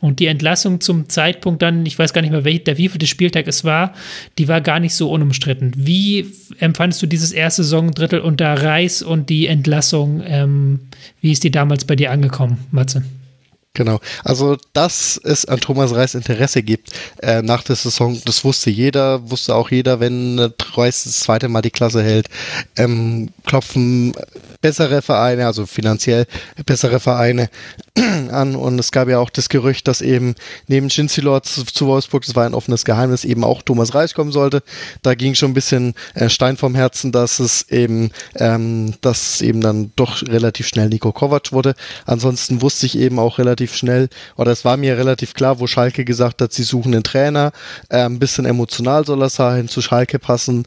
Und 0.00 0.20
die 0.20 0.26
Entlassung 0.26 0.80
zum 0.80 1.08
Zeitpunkt 1.08 1.62
dann, 1.62 1.86
ich 1.86 1.98
weiß 1.98 2.12
gar 2.12 2.20
nicht 2.20 2.30
mehr, 2.30 2.44
welch, 2.44 2.64
der 2.64 2.76
wievielte 2.76 3.06
Spieltag 3.06 3.48
es 3.48 3.64
war, 3.64 3.94
die 4.38 4.46
war 4.46 4.60
gar 4.60 4.78
nicht 4.78 4.94
so 4.94 5.10
unumstritten. 5.10 5.72
Wie 5.74 6.32
empfandest 6.58 7.02
du 7.02 7.06
dieses 7.06 7.32
erste 7.32 7.64
Saisondrittel 7.64 8.20
unter 8.20 8.62
Reis 8.62 9.02
und 9.02 9.30
die 9.30 9.46
Entlassung? 9.46 10.22
Ähm, 10.24 10.80
wie 11.20 11.32
ist 11.32 11.44
die 11.44 11.50
damals 11.50 11.86
bei 11.86 11.96
dir 11.96 12.10
angekommen, 12.10 12.58
Matze? 12.70 13.04
Genau. 13.76 14.00
Also, 14.24 14.56
dass 14.72 15.20
es 15.22 15.44
an 15.44 15.60
Thomas 15.60 15.94
Reis 15.94 16.14
Interesse 16.14 16.62
gibt 16.62 16.92
äh, 17.22 17.42
nach 17.42 17.62
der 17.62 17.76
Saison, 17.76 18.18
das 18.24 18.42
wusste 18.42 18.70
jeder, 18.70 19.30
wusste 19.30 19.54
auch 19.54 19.70
jeder, 19.70 20.00
wenn 20.00 20.40
Reis 20.74 21.04
das 21.04 21.20
zweite 21.20 21.48
Mal 21.48 21.60
die 21.60 21.70
Klasse 21.70 22.02
hält, 22.02 22.28
ähm, 22.76 23.28
klopfen 23.44 24.14
bessere 24.60 25.02
Vereine, 25.02 25.46
also 25.46 25.66
finanziell 25.66 26.26
bessere 26.64 27.00
Vereine 27.00 27.48
an. 28.30 28.56
Und 28.56 28.78
es 28.78 28.92
gab 28.92 29.08
ja 29.08 29.18
auch 29.18 29.30
das 29.30 29.48
Gerücht, 29.48 29.88
dass 29.88 30.00
eben 30.00 30.34
neben 30.66 30.88
Cincelot 30.88 31.46
zu, 31.46 31.64
zu, 31.64 31.86
Wolfsburg, 31.86 32.24
das 32.24 32.34
war 32.34 32.44
ein 32.44 32.54
offenes 32.54 32.84
Geheimnis, 32.84 33.24
eben 33.24 33.44
auch 33.44 33.62
Thomas 33.62 33.94
Reis 33.94 34.14
kommen 34.14 34.32
sollte. 34.32 34.62
Da 35.02 35.14
ging 35.14 35.34
schon 35.34 35.50
ein 35.50 35.54
bisschen 35.54 35.94
äh, 36.14 36.28
Stein 36.28 36.56
vom 36.56 36.74
Herzen, 36.74 37.12
dass 37.12 37.38
es 37.38 37.70
eben, 37.70 38.10
ähm, 38.36 38.94
dass 39.00 39.40
eben 39.40 39.60
dann 39.60 39.92
doch 39.96 40.22
relativ 40.22 40.66
schnell 40.66 40.88
Nico 40.88 41.12
Kovac 41.12 41.52
wurde. 41.52 41.74
Ansonsten 42.04 42.62
wusste 42.62 42.86
ich 42.86 42.98
eben 42.98 43.18
auch 43.18 43.38
relativ 43.38 43.74
schnell, 43.74 44.08
oder 44.36 44.52
es 44.52 44.64
war 44.64 44.76
mir 44.76 44.96
relativ 44.96 45.34
klar, 45.34 45.60
wo 45.60 45.66
Schalke 45.66 46.04
gesagt 46.04 46.42
hat, 46.42 46.52
sie 46.52 46.62
suchen 46.62 46.94
einen 46.94 47.04
Trainer. 47.04 47.52
Äh, 47.88 48.04
ein 48.04 48.18
bisschen 48.18 48.46
emotional 48.46 49.04
soll 49.04 49.22
er 49.22 49.30
sein, 49.30 49.68
zu 49.68 49.82
Schalke 49.82 50.18
passen. 50.18 50.66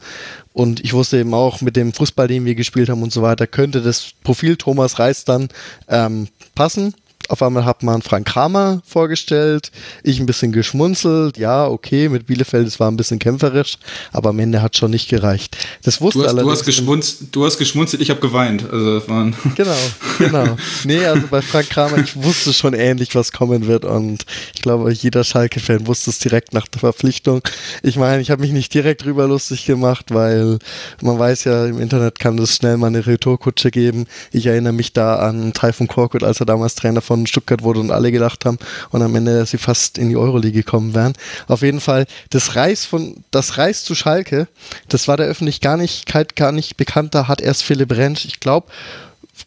Und 0.52 0.80
ich 0.80 0.92
wusste 0.92 1.18
eben 1.18 1.34
auch, 1.34 1.60
mit 1.60 1.76
dem 1.76 1.92
Fußball, 1.92 2.26
den 2.26 2.44
wir 2.44 2.54
gespielt 2.54 2.88
haben 2.88 3.02
und 3.02 3.12
so 3.12 3.22
weiter, 3.22 3.46
könnte 3.46 3.82
das 3.82 4.12
Profil 4.24 4.56
Thomas 4.56 4.98
Reis 4.98 5.24
dann 5.24 5.48
ähm, 5.88 6.28
passen. 6.54 6.94
Auf 7.30 7.42
einmal 7.42 7.64
hat 7.64 7.84
man 7.84 8.02
Frank 8.02 8.26
Kramer 8.26 8.82
vorgestellt, 8.84 9.70
ich 10.02 10.18
ein 10.18 10.26
bisschen 10.26 10.50
geschmunzelt, 10.50 11.38
ja, 11.38 11.64
okay, 11.64 12.08
mit 12.08 12.26
Bielefeld, 12.26 12.66
es 12.66 12.80
war 12.80 12.90
ein 12.90 12.96
bisschen 12.96 13.20
kämpferisch, 13.20 13.78
aber 14.10 14.30
am 14.30 14.40
Ende 14.40 14.60
hat 14.62 14.76
schon 14.76 14.90
nicht 14.90 15.08
gereicht. 15.08 15.56
Das 15.84 16.00
wusste 16.00 16.18
du 16.18 16.24
hast, 16.26 16.36
du 16.36 16.50
hast 16.50 16.64
geschmunzelt, 16.64 17.28
du 17.30 17.44
hast 17.44 17.58
geschmunzelt, 17.58 18.02
ich 18.02 18.10
habe 18.10 18.18
geweint. 18.18 18.64
Also 18.68 19.06
waren 19.08 19.36
genau, 19.54 19.76
genau. 20.18 20.56
Nee, 20.82 21.04
also 21.06 21.28
bei 21.30 21.40
Frank 21.40 21.70
Kramer, 21.70 21.98
ich 21.98 22.20
wusste 22.20 22.52
schon 22.52 22.74
ähnlich, 22.74 23.14
was 23.14 23.30
kommen 23.30 23.68
wird 23.68 23.84
und 23.84 24.26
ich 24.52 24.62
glaube, 24.62 24.90
jeder 24.90 25.22
Schalke-Fan 25.22 25.86
wusste 25.86 26.10
es 26.10 26.18
direkt 26.18 26.52
nach 26.52 26.66
der 26.66 26.80
Verpflichtung. 26.80 27.42
Ich 27.84 27.94
meine, 27.94 28.22
ich 28.22 28.32
habe 28.32 28.42
mich 28.42 28.50
nicht 28.50 28.74
direkt 28.74 29.04
drüber 29.04 29.28
lustig 29.28 29.66
gemacht, 29.66 30.06
weil 30.08 30.58
man 31.00 31.16
weiß 31.16 31.44
ja, 31.44 31.66
im 31.66 31.78
Internet 31.78 32.18
kann 32.18 32.36
es 32.38 32.56
schnell 32.56 32.76
mal 32.76 32.88
eine 32.88 33.06
Retourkutsche 33.06 33.70
geben. 33.70 34.06
Ich 34.32 34.46
erinnere 34.46 34.72
mich 34.72 34.92
da 34.92 35.20
an 35.20 35.52
Taifun 35.52 35.86
Korkut, 35.86 36.24
als 36.24 36.40
er 36.40 36.46
damals 36.46 36.74
Trainer 36.74 37.00
von 37.00 37.19
von 37.20 37.26
Stuttgart 37.26 37.62
wurde 37.62 37.80
und 37.80 37.90
alle 37.90 38.12
gedacht 38.12 38.44
haben 38.44 38.58
und 38.90 39.02
am 39.02 39.14
Ende, 39.14 39.38
dass 39.38 39.50
sie 39.50 39.58
fast 39.58 39.98
in 39.98 40.08
die 40.08 40.16
Euroleague 40.16 40.62
gekommen 40.62 40.94
wären. 40.94 41.12
Auf 41.48 41.62
jeden 41.62 41.80
Fall, 41.80 42.06
das 42.30 42.56
Reis 42.56 42.84
von, 42.84 43.24
das 43.30 43.58
Reis 43.58 43.84
zu 43.84 43.94
Schalke, 43.94 44.48
das 44.88 45.08
war 45.08 45.16
der 45.16 45.26
Öffentlichkeit 45.26 45.60
gar 45.60 45.76
nicht, 45.76 46.36
gar 46.36 46.52
nicht 46.52 46.76
bekannt, 46.76 47.14
da 47.14 47.28
hat 47.28 47.40
erst 47.40 47.62
Philipp 47.62 47.92
Rentsch, 47.92 48.24
ich 48.24 48.40
glaube, 48.40 48.68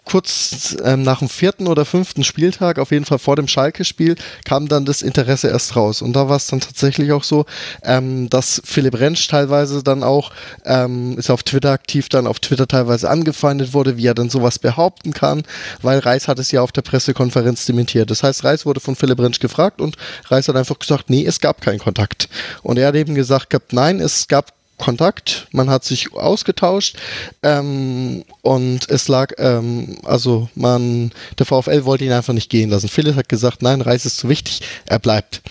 kurz 0.06 0.76
ähm, 0.84 1.04
nach 1.04 1.20
dem 1.20 1.30
vierten 1.30 1.68
oder 1.68 1.86
fünften 1.86 2.24
Spieltag, 2.24 2.80
auf 2.80 2.92
jeden 2.92 3.06
Fall 3.06 3.20
vor 3.20 3.36
dem 3.36 3.48
Schalke-Spiel, 3.48 4.16
kam 4.46 4.68
dann 4.68 4.86
das 4.86 5.02
Interesse 5.02 5.50
erst 5.50 5.76
raus. 5.76 6.02
Und 6.02 6.14
da 6.14 6.30
war 6.30 6.38
es 6.38 6.48
dann 6.48 6.60
tatsächlich 6.60 7.12
auch 7.12 7.24
so, 7.24 7.46
ähm, 7.84 8.30
dass 8.30 8.62
Philipp 8.66 9.00
Rentsch 9.00 9.28
teilweise 9.28 9.84
dann 9.84 10.04
auch, 10.04 10.32
ähm, 10.66 11.18
ist 11.18 11.30
auf 11.30 11.44
Twitter 11.44 11.72
aktiv, 11.72 12.10
dann 12.10 12.28
auf 12.28 12.40
Twitter 12.40 12.68
teilweise 12.68 13.10
angefeindet 13.10 13.74
wurde, 13.74 13.98
wie 13.98 14.08
er 14.08 14.14
dann 14.14 14.30
sowas 14.30 14.60
behaupten 14.60 15.14
kann, 15.14 15.44
weil 15.82 16.00
Reis 16.00 16.28
hat 16.28 16.40
es 16.40 16.52
ja 16.52 16.62
auf 16.62 16.72
der 16.72 16.82
Pressekonferenz 16.82 17.66
dementiert. 17.66 18.12
Das 18.12 18.24
heißt, 18.24 18.44
Reis 18.44 18.66
wurde 18.66 18.80
von 18.80 18.96
Philipp 18.96 19.20
Rentsch 19.20 19.40
gefragt 19.40 19.82
und 19.82 19.98
Reis 20.26 20.48
hat 20.48 20.56
einfach 20.56 20.80
gesagt, 20.80 21.10
nee, 21.10 21.26
es 21.26 21.40
gab 21.40 21.62
keinen 21.62 21.80
Kontakt. 21.80 22.30
Und 22.62 22.78
er 22.78 22.88
hat 22.88 22.96
eben 22.96 23.16
gesagt 23.16 23.54
nein, 23.72 24.00
es 24.00 24.28
gab 24.28 24.54
Kontakt, 24.84 25.48
man 25.52 25.70
hat 25.70 25.86
sich 25.86 26.14
ausgetauscht 26.14 26.98
ähm, 27.42 28.26
und 28.42 28.90
es 28.90 29.08
lag, 29.08 29.32
ähm, 29.38 29.98
also 30.04 30.50
man, 30.56 31.14
der 31.40 31.46
VfL 31.46 31.86
wollte 31.86 32.04
ihn 32.04 32.12
einfach 32.12 32.34
nicht 32.34 32.50
gehen 32.50 32.70
lassen. 32.70 32.90
Philipp 32.90 33.16
hat 33.16 33.30
gesagt, 33.30 33.62
nein, 33.62 33.80
Reis 33.80 34.06
ist 34.06 34.18
zu 34.18 34.28
wichtig, 34.28 34.60
er 34.86 35.00
bleibt. 35.00 35.42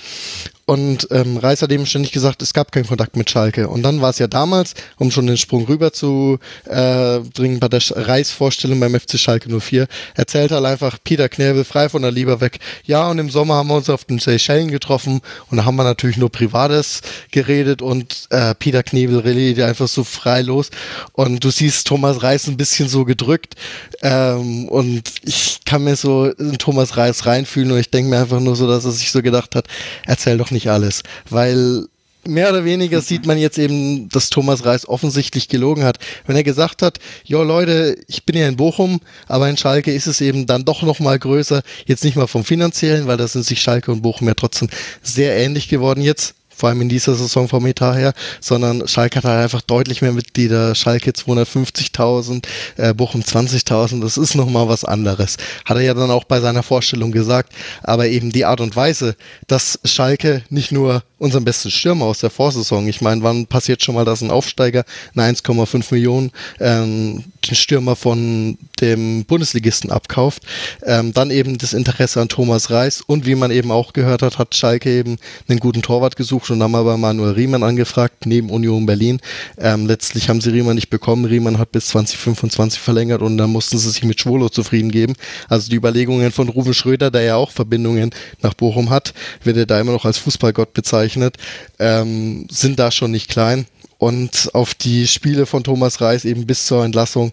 Und 0.73 1.07
ähm, 1.11 1.37
Reis 1.37 1.61
hat 1.61 1.71
eben 1.71 1.85
ständig 1.85 2.13
gesagt, 2.13 2.41
es 2.41 2.55
gab 2.55 2.73
keinen 2.73 2.87
Kontakt 2.87 3.15
mit 3.15 3.29
Schalke. 3.29 3.69
Und 3.69 3.83
dann 3.83 4.01
war 4.01 4.09
es 4.09 4.19
ja 4.19 4.27
damals, 4.27 4.73
um 4.97 5.11
schon 5.11 5.27
den 5.27 5.37
Sprung 5.37 5.67
rüber 5.67 5.93
zu 5.93 6.39
äh, 6.65 7.19
bringen, 7.19 7.61
bei 7.61 7.69
der 7.69 7.83
Reis-Vorstellung 7.91 8.81
beim 8.81 8.99
FC 8.99 9.19
Schalke 9.19 9.51
04, 9.51 9.87
erzählt 10.15 10.51
halt 10.51 10.65
einfach 10.65 10.97
Peter 11.05 11.29
Knebel 11.29 11.65
frei 11.65 11.91
von 11.91 12.01
der 12.01 12.11
Lieber 12.11 12.41
weg. 12.41 12.59
Ja, 12.87 13.11
und 13.11 13.19
im 13.19 13.29
Sommer 13.29 13.57
haben 13.57 13.69
wir 13.69 13.75
uns 13.75 13.91
auf 13.91 14.07
den 14.07 14.19
Seychellen 14.19 14.71
getroffen 14.71 15.21
und 15.51 15.59
da 15.59 15.67
haben 15.67 15.77
wir 15.77 15.85
natürlich 15.85 16.17
nur 16.17 16.33
Privates 16.33 17.03
geredet 17.33 17.83
und 17.83 18.29
äh, 18.31 18.55
Peter 18.55 18.83
Knebel 18.83 19.19
redet 19.19 19.63
einfach 19.63 19.89
so 19.89 20.05
frei 20.05 20.41
los. 20.41 20.71
Und 21.13 21.45
du 21.45 21.51
siehst 21.51 21.87
Thomas 21.87 22.23
Reis 22.23 22.47
ein 22.47 22.57
bisschen 22.57 22.89
so 22.89 23.05
gedrückt. 23.05 23.57
Ähm, 24.01 24.71
und 24.71 25.03
ich 25.23 25.61
kann 25.67 25.85
mir 25.85 25.97
so 25.97 26.31
in 26.31 26.57
Thomas 26.57 26.97
Reis 26.97 27.27
reinfühlen 27.27 27.73
und 27.73 27.79
ich 27.79 27.91
denke 27.91 28.09
mir 28.09 28.21
einfach 28.21 28.41
nur 28.41 28.57
so, 28.57 28.67
dass 28.67 28.87
er 28.87 28.93
sich 28.93 29.13
so 29.13 29.21
gedacht 29.21 29.55
hat, 29.55 29.67
erzähl 30.07 30.39
doch 30.39 30.51
nicht 30.51 30.62
alles. 30.69 31.03
Weil 31.29 31.87
mehr 32.27 32.51
oder 32.51 32.65
weniger 32.65 33.01
sieht 33.01 33.27
man 33.27 33.39
jetzt 33.39 33.59
eben, 33.59 34.09
dass 34.09 34.31
Thomas 34.31 34.65
Reis 34.65 34.89
offensichtlich 34.89 35.49
gelogen 35.49 35.85
hat. 35.85 35.99
Wenn 36.27 36.37
er 36.37 36.45
gesagt 36.45 36.83
hat, 36.83 36.99
jo 37.25 37.43
Leute, 37.43 37.97
ich 38.07 38.25
bin 38.25 38.37
ja 38.37 38.49
in 38.49 38.57
Bochum, 38.57 39.01
aber 39.27 39.49
in 39.49 39.57
Schalke 39.57 39.93
ist 39.93 40.07
es 40.07 40.21
eben 40.21 40.47
dann 40.47 40.65
doch 40.65 40.83
noch 40.83 41.01
mal 41.01 41.19
größer. 41.19 41.63
Jetzt 41.87 42.05
nicht 42.05 42.17
mal 42.17 42.27
vom 42.27 42.45
finanziellen, 42.45 43.07
weil 43.07 43.17
da 43.17 43.27
sind 43.27 43.45
sich 43.45 43.61
Schalke 43.61 43.93
und 43.93 44.03
Bochum 44.03 44.29
ja 44.29 44.35
trotzdem 44.35 44.69
sehr 45.03 45.37
ähnlich 45.37 45.69
geworden 45.69 46.03
jetzt 46.03 46.35
vor 46.55 46.69
allem 46.69 46.81
in 46.83 46.89
dieser 46.89 47.15
Saison 47.15 47.49
vom 47.49 47.67
Etat 47.67 47.97
her, 47.97 48.13
sondern 48.41 48.87
Schalke 48.87 49.19
hat 49.19 49.25
halt 49.25 49.43
einfach 49.43 49.63
deutlich 49.63 50.03
mehr 50.03 50.13
Mitglieder. 50.13 50.75
Schalke 50.75 51.11
250.000, 51.11 52.45
äh, 52.77 52.95
Bochum 52.95 53.23
20.000, 53.23 54.01
das 54.01 54.17
ist 54.17 54.35
nochmal 54.35 54.69
was 54.69 54.85
anderes. 54.85 55.37
Hat 55.65 55.77
er 55.77 55.83
ja 55.83 55.95
dann 55.95 56.11
auch 56.11 56.25
bei 56.25 56.41
seiner 56.41 56.63
Vorstellung 56.63 57.13
gesagt, 57.13 57.53
aber 57.83 58.09
eben 58.09 58.31
die 58.31 58.45
Art 58.45 58.61
und 58.61 58.77
Weise, 58.77 59.17
dass 59.47 59.79
Schalke 59.85 60.43
nicht 60.51 60.73
nur 60.73 61.03
unseren 61.23 61.45
besten 61.45 61.71
Stürmer 61.71 62.07
aus 62.07 62.19
der 62.19 62.31
Vorsaison. 62.31 62.89
Ich 62.89 63.01
meine, 63.01 63.23
wann 63.23 63.47
passiert 63.47 63.83
schon 63.83 63.95
mal, 63.95 64.05
dass 64.05 64.23
ein 64.23 64.31
Aufsteiger 64.33 64.85
eine 65.15 65.33
1,5 65.33 65.95
Millionen 65.95 66.33
ähm, 66.59 67.23
Stürmer 67.45 67.95
von 67.95 68.59
dem 68.81 69.25
Bundesligisten 69.25 69.93
abkauft? 69.93 70.43
Ähm, 70.85 71.13
dann 71.13 71.31
eben 71.31 71.59
das 71.59 71.75
Interesse 71.75 72.21
an 72.21 72.29
Thomas 72.29 72.71
Reis 72.71 73.03
und 73.03 73.25
wie 73.25 73.37
man 73.37 73.53
eben 73.53 73.71
auch 73.71 73.93
gehört 73.93 74.23
hat, 74.23 74.39
hat 74.39 74.57
Schalke 74.57 74.91
eben 74.91 75.17
einen 75.49 75.61
guten 75.61 75.83
Torwart 75.83 76.17
gesucht 76.17 76.42
und 76.51 76.63
haben 76.63 76.75
aber 76.75 76.97
Manuel 76.97 77.33
Riemann 77.33 77.63
angefragt, 77.63 78.27
neben 78.27 78.51
Union 78.51 78.87
Berlin. 78.87 79.21
Ähm, 79.59 79.87
letztlich 79.87 80.29
haben 80.29 80.41
sie 80.41 80.51
Riemann 80.51 80.75
nicht 80.75 80.91
bekommen. 80.91 81.25
Riemann 81.25 81.59
hat 81.59 81.73
bis 81.73 81.87
2025 81.89 82.81
verlängert 82.81 83.23
und 83.23 83.39
dann 83.39 83.51
mussten 83.51 83.79
sie 83.79 83.91
sich 83.91 84.05
mit 84.05 84.21
Schwolo 84.21 84.49
zufrieden 84.49 84.91
geben. 84.91 85.15
Also 85.49 85.71
die 85.71 85.77
Überlegungen 85.77 86.33
von 86.33 86.49
Ruven 86.49 86.75
Schröder, 86.75 87.11
der 87.11 87.23
ja 87.23 87.37
auch 87.37 87.51
Verbindungen 87.51 88.11
nach 88.41 88.55
Bochum 88.55 88.91
hat, 88.91 89.15
wird 89.45 89.57
er 89.57 89.67
da 89.67 89.81
immer 89.81 89.93
noch 89.93 90.05
als 90.05 90.19
Fußballgott 90.19 90.75
bezeichnet 90.75 90.93
bezeichnet, 90.93 91.37
ähm, 91.79 92.47
sind 92.51 92.79
da 92.79 92.91
schon 92.91 93.11
nicht 93.11 93.29
klein. 93.29 93.67
Und 93.99 94.51
auf 94.53 94.75
die 94.75 95.07
Spiele 95.07 95.47
von 95.47 95.63
Thomas 95.63 96.01
Reis 96.01 96.25
eben 96.25 96.45
bis 96.45 96.67
zur 96.67 96.85
Entlassung. 96.85 97.31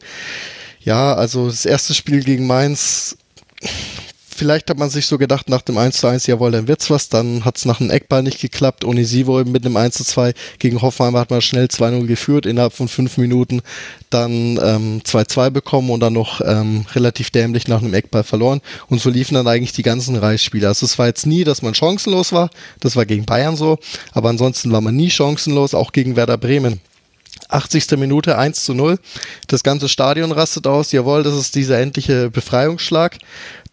Ja, 0.82 1.16
also 1.16 1.48
das 1.48 1.66
erste 1.66 1.96
Spiel 1.96 2.24
gegen 2.24 2.46
Mainz 2.46 3.18
vielleicht 4.40 4.70
hat 4.70 4.78
man 4.78 4.90
sich 4.90 5.06
so 5.06 5.18
gedacht 5.18 5.50
nach 5.50 5.62
dem 5.62 5.78
1 5.78 5.98
zu 5.98 6.08
1, 6.08 6.26
jawohl, 6.26 6.52
dann 6.52 6.68
wird's 6.70 6.90
was. 6.90 7.10
Dann 7.10 7.44
hat's 7.44 7.66
nach 7.66 7.82
einem 7.82 7.92
Eckball 7.92 8.24
nicht 8.24 8.40
geklappt. 8.40 8.86
Onisivo 8.86 9.44
mit 9.44 9.66
einem 9.66 9.76
1 9.76 9.96
zu 9.96 10.06
2 10.06 10.34
gegen 10.60 10.82
Hoffenheim 10.82 11.18
hat 11.18 11.30
man 11.30 11.42
schnell 11.42 11.66
2-0 11.66 12.06
geführt 12.08 12.46
innerhalb 12.46 12.74
von 12.74 12.88
fünf 12.88 13.18
Minuten. 13.18 13.62
Dann 14.10 14.58
2-2 14.58 15.48
ähm, 15.48 15.54
bekommen 15.54 15.90
und 15.90 16.00
dann 16.00 16.14
noch 16.14 16.40
ähm, 16.44 16.86
relativ 16.96 17.32
dämlich 17.32 17.68
nach 17.68 17.82
einem 17.82 17.94
Eckball 17.94 18.24
verloren. 18.24 18.62
Und 18.88 19.02
so 19.02 19.10
liefen 19.10 19.34
dann 19.34 19.48
eigentlich 19.48 19.74
die 19.74 19.84
ganzen 19.84 20.16
Reisspiele. 20.16 20.68
Also 20.68 20.86
es 20.86 20.98
war 20.98 21.08
jetzt 21.08 21.26
nie, 21.26 21.44
dass 21.44 21.62
man 21.62 21.76
chancenlos 21.76 22.32
war. 22.32 22.50
Das 22.80 22.96
war 22.96 23.06
gegen 23.06 23.26
Bayern 23.26 23.58
so. 23.58 23.78
Aber 24.14 24.30
ansonsten 24.30 24.72
war 24.72 24.82
man 24.82 24.96
nie 24.96 25.12
chancenlos, 25.12 25.74
auch 25.74 25.92
gegen 25.92 26.16
Werder 26.16 26.38
Bremen. 26.38 26.80
80. 27.48 27.92
Minute 27.98 28.38
1 28.38 28.64
zu 28.64 28.74
0. 28.74 29.00
Das 29.48 29.64
ganze 29.64 29.90
Stadion 29.90 30.32
rastet 30.32 30.68
aus. 30.68 30.92
Jawohl, 30.92 31.24
das 31.24 31.36
ist 31.36 31.56
dieser 31.56 31.80
endliche 31.80 32.30
Befreiungsschlag. 32.30 33.18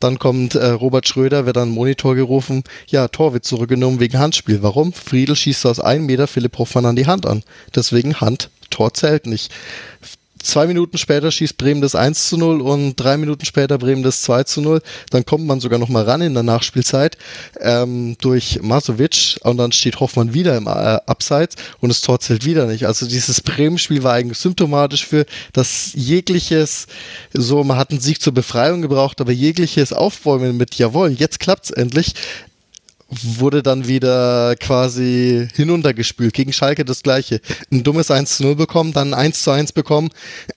Dann 0.01 0.18
kommt 0.18 0.55
äh, 0.55 0.66
Robert 0.68 1.09
Schröder, 1.09 1.47
wird 1.47 1.56
dann 1.56 1.70
Monitor 1.70 2.14
gerufen. 2.14 2.64
Ja, 2.86 3.09
Tor 3.09 3.32
wird 3.32 3.44
zurückgenommen 3.44 4.01
wegen 4.01 4.18
Handspiel. 4.18 4.62
Warum? 4.62 4.93
Friedel 4.93 5.36
schießt 5.36 5.66
aus 5.66 5.80
einem 5.80 6.06
Meter 6.06 6.26
Philipp 6.26 6.59
Hoffmann 6.59 6.86
an 6.86 6.97
die 6.97 7.06
Hand 7.06 7.26
an. 7.26 7.43
Deswegen 7.74 8.20
Hand. 8.20 8.51
Tor 8.70 8.93
zählt 8.94 9.26
nicht. 9.26 9.51
Zwei 10.47 10.68
Minuten 10.68 10.97
später 10.97 11.32
schießt 11.32 11.59
Bremen 11.59 11.81
das 11.81 11.97
1 11.97 12.28
zu 12.28 12.36
0 12.36 12.60
und 12.60 12.94
drei 12.94 13.16
Minuten 13.16 13.44
später 13.44 13.78
Bremen 13.78 14.05
das 14.05 14.23
2 14.23 14.44
zu 14.44 14.60
0. 14.60 14.81
Dann 15.10 15.27
kommt 15.27 15.44
man 15.44 15.59
sogar 15.59 15.81
noch 15.81 15.89
mal 15.89 16.05
ran 16.05 16.20
in 16.20 16.35
der 16.35 16.44
Nachspielzeit 16.44 17.18
ähm, 17.60 18.16
durch 18.20 18.60
Masovic 18.62 19.39
und 19.43 19.56
dann 19.56 19.73
steht 19.73 19.98
Hoffmann 19.98 20.35
wieder 20.35 20.56
im 20.56 20.68
äh, 20.68 20.70
Abseits 20.70 21.56
und 21.81 21.89
das 21.89 22.01
Tor 22.01 22.20
zählt 22.20 22.44
wieder 22.44 22.66
nicht. 22.66 22.86
Also 22.86 23.09
dieses 23.09 23.40
Bremen-Spiel 23.40 24.05
war 24.05 24.12
eigentlich 24.12 24.39
symptomatisch 24.39 25.05
für, 25.05 25.27
dass 25.52 25.90
jegliches, 25.94 26.86
so 27.32 27.64
man 27.64 27.77
hat 27.77 27.90
einen 27.90 27.98
Sieg 27.98 28.23
zur 28.23 28.32
Befreiung 28.32 28.82
gebraucht, 28.82 29.20
aber 29.20 29.32
jegliches 29.32 29.93
Aufbäumen 29.93 30.56
mit, 30.56 30.77
jawohl, 30.77 31.10
jetzt 31.10 31.40
klappt's 31.40 31.70
endlich, 31.70 32.14
wurde 33.09 33.62
dann 33.62 33.87
wieder 33.87 34.57
quasi 34.57 35.49
hinuntergespült. 35.55 36.35
Gegen 36.35 36.53
Schalke 36.53 36.85
das 36.85 37.03
gleiche. 37.03 37.41
Ein 37.70 37.85
dummes 37.85 38.11
1 38.11 38.39
zu 38.39 38.43
0 38.43 38.57
bekommen, 38.57 38.93
dann 38.93 39.15
1 39.15 39.43
zu 39.43 39.53
1 39.53 39.73
bekommen, 39.73 40.11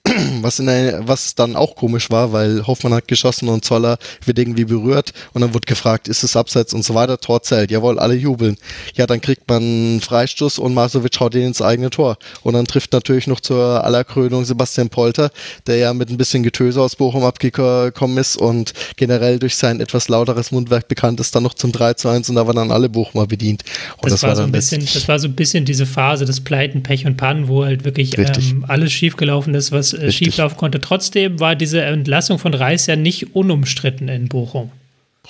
was, 0.42 0.58
in 0.58 0.66
der, 0.66 1.06
was 1.06 1.36
dann 1.36 1.54
auch 1.54 1.76
komisch 1.76 2.10
war, 2.10 2.32
weil 2.32 2.66
Hoffmann 2.66 2.94
hat 2.94 3.06
geschossen 3.06 3.48
und 3.48 3.64
Zoller 3.64 3.98
wird 4.24 4.38
irgendwie 4.38 4.64
berührt 4.64 5.12
und 5.32 5.42
dann 5.42 5.54
wird 5.54 5.66
gefragt, 5.66 6.08
ist 6.08 6.24
es 6.24 6.34
abseits 6.34 6.74
und 6.74 6.84
so 6.84 6.94
weiter, 6.94 7.18
Tor 7.18 7.42
zählt. 7.42 7.70
Jawohl, 7.70 7.98
alle 8.00 8.14
jubeln. 8.14 8.56
Ja, 8.94 9.06
dann 9.06 9.20
kriegt 9.20 9.48
man 9.48 9.62
einen 9.62 10.00
Freistoß 10.00 10.58
und 10.58 10.74
Masovic 10.74 11.20
haut 11.20 11.34
ihn 11.36 11.42
ins 11.42 11.62
eigene 11.62 11.90
Tor. 11.90 12.18
Und 12.42 12.54
dann 12.54 12.64
trifft 12.64 12.92
natürlich 12.92 13.28
noch 13.28 13.40
zur 13.40 13.84
Allerkrönung 13.84 14.44
Sebastian 14.44 14.88
Polter, 14.88 15.30
der 15.68 15.76
ja 15.76 15.94
mit 15.94 16.10
ein 16.10 16.16
bisschen 16.16 16.42
Getöse 16.42 16.80
aus 16.80 16.96
Bochum 16.96 17.22
abgekommen 17.22 18.18
ist 18.18 18.36
und 18.36 18.72
generell 18.96 19.38
durch 19.38 19.54
sein 19.54 19.80
etwas 19.80 20.08
lauteres 20.08 20.50
Mundwerk 20.50 20.88
bekannt 20.88 21.20
ist, 21.20 21.34
dann 21.34 21.44
noch 21.44 21.54
zum 21.54 21.70
3 21.70 21.94
zu 21.94 22.08
1 22.08 22.28
und 22.30 22.39
da 22.40 22.46
waren 22.46 22.56
dann 22.56 22.70
alle 22.70 22.88
Bochumer 22.88 23.26
bedient. 23.26 23.64
Und 23.96 24.06
das, 24.06 24.20
das 24.20 24.22
war, 24.22 24.36
so 24.36 24.42
ein 24.42 24.52
bisschen, 24.52 24.80
das 24.80 25.08
war 25.08 25.18
so 25.18 25.28
ein 25.28 25.34
bisschen 25.34 25.64
diese 25.64 25.86
Phase 25.86 26.24
des 26.24 26.40
Pleiten, 26.40 26.82
Pech 26.82 27.06
und 27.06 27.16
Pannen, 27.16 27.48
wo 27.48 27.64
halt 27.64 27.84
wirklich 27.84 28.16
ähm, 28.16 28.64
alles 28.66 28.92
schiefgelaufen 28.92 29.54
ist, 29.54 29.72
was 29.72 29.92
äh, 29.92 30.10
schieflaufen 30.10 30.56
konnte. 30.56 30.80
Trotzdem 30.80 31.38
war 31.40 31.54
diese 31.54 31.82
Entlassung 31.82 32.38
von 32.38 32.54
Reis 32.54 32.86
ja 32.86 32.96
nicht 32.96 33.34
unumstritten 33.34 34.08
in 34.08 34.28
Bochum. 34.28 34.70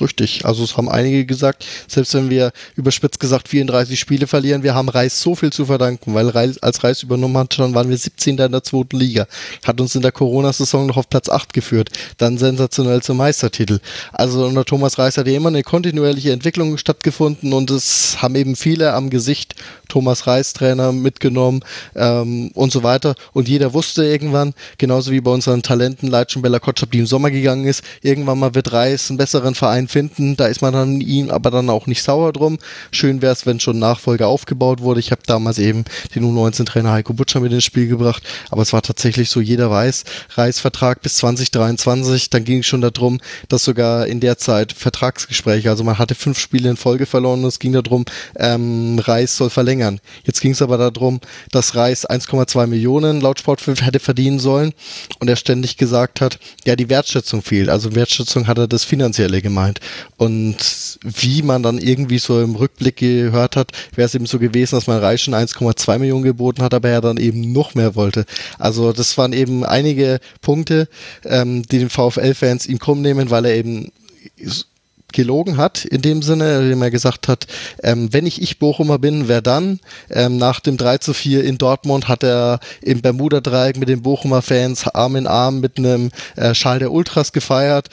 Richtig. 0.01 0.45
Also 0.45 0.65
es 0.65 0.77
haben 0.77 0.89
einige 0.89 1.27
gesagt, 1.27 1.67
selbst 1.87 2.15
wenn 2.15 2.31
wir 2.31 2.53
überspitzt 2.77 3.21
gesagt 3.21 3.49
34 3.49 3.99
Spiele 3.99 4.27
verlieren, 4.27 4.63
wir 4.63 4.75
haben 4.75 4.89
Reis 4.89 5.21
so 5.21 5.35
viel 5.35 5.53
zu 5.53 5.67
verdanken, 5.67 6.15
weil 6.15 6.29
Reis, 6.29 6.63
als 6.63 6.83
Reis 6.83 7.03
übernommen 7.03 7.37
hat, 7.37 7.59
dann 7.59 7.75
waren 7.75 7.89
wir 7.89 7.97
17. 7.97 8.39
in 8.39 8.53
der 8.53 8.63
zweiten 8.63 8.99
Liga. 8.99 9.27
Hat 9.65 9.81
uns 9.81 9.95
in 9.95 10.03
der 10.03 10.13
Corona-Saison 10.13 10.87
noch 10.87 10.97
auf 10.97 11.09
Platz 11.09 11.29
8 11.29 11.53
geführt. 11.53 11.91
Dann 12.19 12.39
sensationell 12.39 13.03
zum 13.03 13.19
Meistertitel. 13.19 13.81
Also 14.13 14.47
unter 14.47 14.65
Thomas 14.65 14.99
Reis 14.99 15.19
hat 15.19 15.27
ja 15.27 15.37
immer 15.37 15.49
eine 15.49 15.63
kontinuierliche 15.63 16.33
Entwicklung 16.33 16.79
stattgefunden 16.79 17.53
und 17.53 17.71
es 17.71 18.23
haben 18.23 18.35
eben 18.37 18.57
viele 18.57 18.95
am 18.95 19.11
Gesicht 19.11 19.55
Thomas 19.89 20.27
Reis 20.27 20.53
Trainer 20.55 20.93
mitgenommen 20.93 21.61
ähm, 21.95 22.51
und 22.55 22.73
so 22.73 22.83
weiter. 22.83 23.15
Und 23.33 23.49
jeder 23.49 23.75
wusste 23.75 24.05
irgendwann, 24.05 24.55
genauso 24.79 25.11
wie 25.11 25.21
bei 25.21 25.31
unseren 25.31 25.63
Talenten 25.63 26.09
Leitschen 26.09 26.43
Bella 26.43 26.59
Kotschap, 26.59 26.93
die 26.93 27.01
im 27.01 27.07
Sommer 27.07 27.31
gegangen 27.31 27.67
ist, 27.67 27.83
irgendwann 28.01 28.39
mal 28.39 28.55
wird 28.55 28.73
Reis 28.73 29.11
einen 29.11 29.19
besseren 29.19 29.55
Verein 29.55 29.89
finden. 29.91 30.37
Da 30.37 30.47
ist 30.47 30.63
man 30.63 30.73
dann 30.73 31.01
ihm 31.01 31.31
aber 31.31 31.51
dann 31.51 31.69
auch 31.71 31.87
nicht 31.87 32.03
sauer 32.03 32.33
drum. 32.33 32.59
Schön 32.93 33.23
wäre 33.23 33.33
es, 33.33 33.47
wenn 33.47 33.61
schon 33.61 33.79
Nachfolger 33.79 34.29
aufgebaut 34.29 34.81
wurde. 34.81 35.01
Ich 35.01 35.11
habe 35.11 35.23
damals 35.27 35.59
eben 35.59 35.85
den 36.15 36.25
U19-Trainer 36.25 36.93
Heiko 36.93 37.13
Butcher 37.13 37.41
mit 37.41 37.53
ins 37.53 37.65
Spiel 37.65 37.89
gebracht. 37.89 38.23
Aber 38.51 38.63
es 38.63 38.73
war 38.73 38.83
tatsächlich 38.83 39.31
so, 39.31 39.41
jeder 39.41 39.71
weiß, 39.71 40.05
Reisvertrag 40.31 41.03
bis 41.03 41.17
2023. 41.17 42.31
Dann 42.31 42.45
ging 42.45 42.61
es 42.61 42.67
schon 42.67 42.81
darum, 42.81 43.21
dass 43.49 43.65
sogar 43.65 44.07
in 44.07 44.21
der 44.21 44.39
Zeit 44.39 44.73
Vertragsgespräche, 44.73 45.71
also 45.71 45.85
man 45.85 45.99
hatte 45.99 46.15
fünf 46.15 46.39
Spiele 46.39 46.71
in 46.71 46.77
Folge 46.77 47.07
verloren 47.07 47.43
und 47.43 47.49
es 47.49 47.59
ging 47.59 47.73
darum, 47.73 48.05
ähm, 48.37 48.99
Reis 48.99 49.37
soll 49.37 49.51
verlängern. 49.51 50.01
Jetzt 50.25 50.41
ging 50.41 50.53
es 50.53 50.63
aber 50.63 50.79
darum, 50.79 51.21
dass 51.51 51.75
Reis 51.75 52.09
1,2 52.09 52.67
Millionen 52.67 53.21
laut 53.21 53.39
Sportfilm 53.39 53.77
hätte 53.77 54.01
verdienen 54.01 54.39
sollen 54.39 54.73
und 55.19 55.29
er 55.29 55.37
ständig 55.37 55.77
gesagt 55.77 56.21
hat, 56.21 56.39
ja, 56.65 56.77
die 56.77 56.89
Wertschätzung 56.89 57.43
fehlt. 57.43 57.69
Also 57.69 57.95
Wertschätzung 57.95 58.47
hat 58.47 58.59
er 58.59 58.69
das 58.69 58.85
Finanzielle 58.85 59.43
gemeint. 59.43 59.80
Und 60.17 60.99
wie 61.03 61.43
man 61.43 61.63
dann 61.63 61.79
irgendwie 61.79 62.19
so 62.19 62.41
im 62.41 62.57
Rückblick 62.57 62.97
gehört 62.97 63.57
hat, 63.57 63.73
wäre 63.95 64.07
es 64.07 64.15
eben 64.15 64.27
so 64.27 64.39
gewesen, 64.39 64.75
dass 64.77 64.87
man 64.87 64.99
Reich 64.99 65.23
schon 65.23 65.35
1,2 65.35 65.99
Millionen 65.99 66.23
geboten 66.25 66.63
hat, 66.63 66.75
aber 66.75 66.89
er 66.89 67.01
dann 67.01 67.17
eben 67.17 67.53
noch 67.53 67.75
mehr 67.75 67.95
wollte. 67.95 68.25
Also 68.59 68.93
das 68.93 69.17
waren 69.19 69.33
eben 69.33 69.65
einige 69.65 70.21
Punkte, 70.41 70.89
ähm, 71.25 71.63
die 71.65 71.79
den 71.79 71.91
VfL-Fans 71.91 72.67
ihm 72.67 72.79
krumm 72.79 73.03
nehmen, 73.03 73.31
weil 73.31 73.45
er 73.45 73.55
eben 73.55 73.91
gelogen 75.13 75.57
hat, 75.57 75.85
in 75.85 76.03
dem 76.03 76.23
Sinne, 76.23 76.59
indem 76.59 76.83
er 76.83 76.91
gesagt 76.91 77.29
hat, 77.29 77.47
ähm, 77.83 78.13
wenn 78.13 78.27
ich 78.27 78.41
ich 78.43 78.59
Bochumer 78.59 78.99
bin, 78.99 79.29
wer 79.29 79.43
dann? 79.43 79.81
Ähm, 80.11 80.37
nach 80.37 80.61
dem 80.61 80.77
3 80.77 80.99
zu 80.99 81.15
4 81.15 81.45
in 81.45 81.59
Dortmund 81.59 82.09
hat 82.09 82.23
er 82.23 82.61
im 82.83 83.01
Bermuda-Dreieck 83.01 83.77
mit 83.77 83.89
den 83.89 84.03
Bochumer 84.03 84.43
Fans 84.43 84.87
Arm 84.89 85.17
in 85.17 85.27
Arm 85.27 85.61
mit 85.61 85.79
einem 85.79 86.11
äh, 86.37 86.55
Schal 86.55 86.79
der 86.79 86.93
Ultras 86.93 87.33
gefeiert 87.33 87.89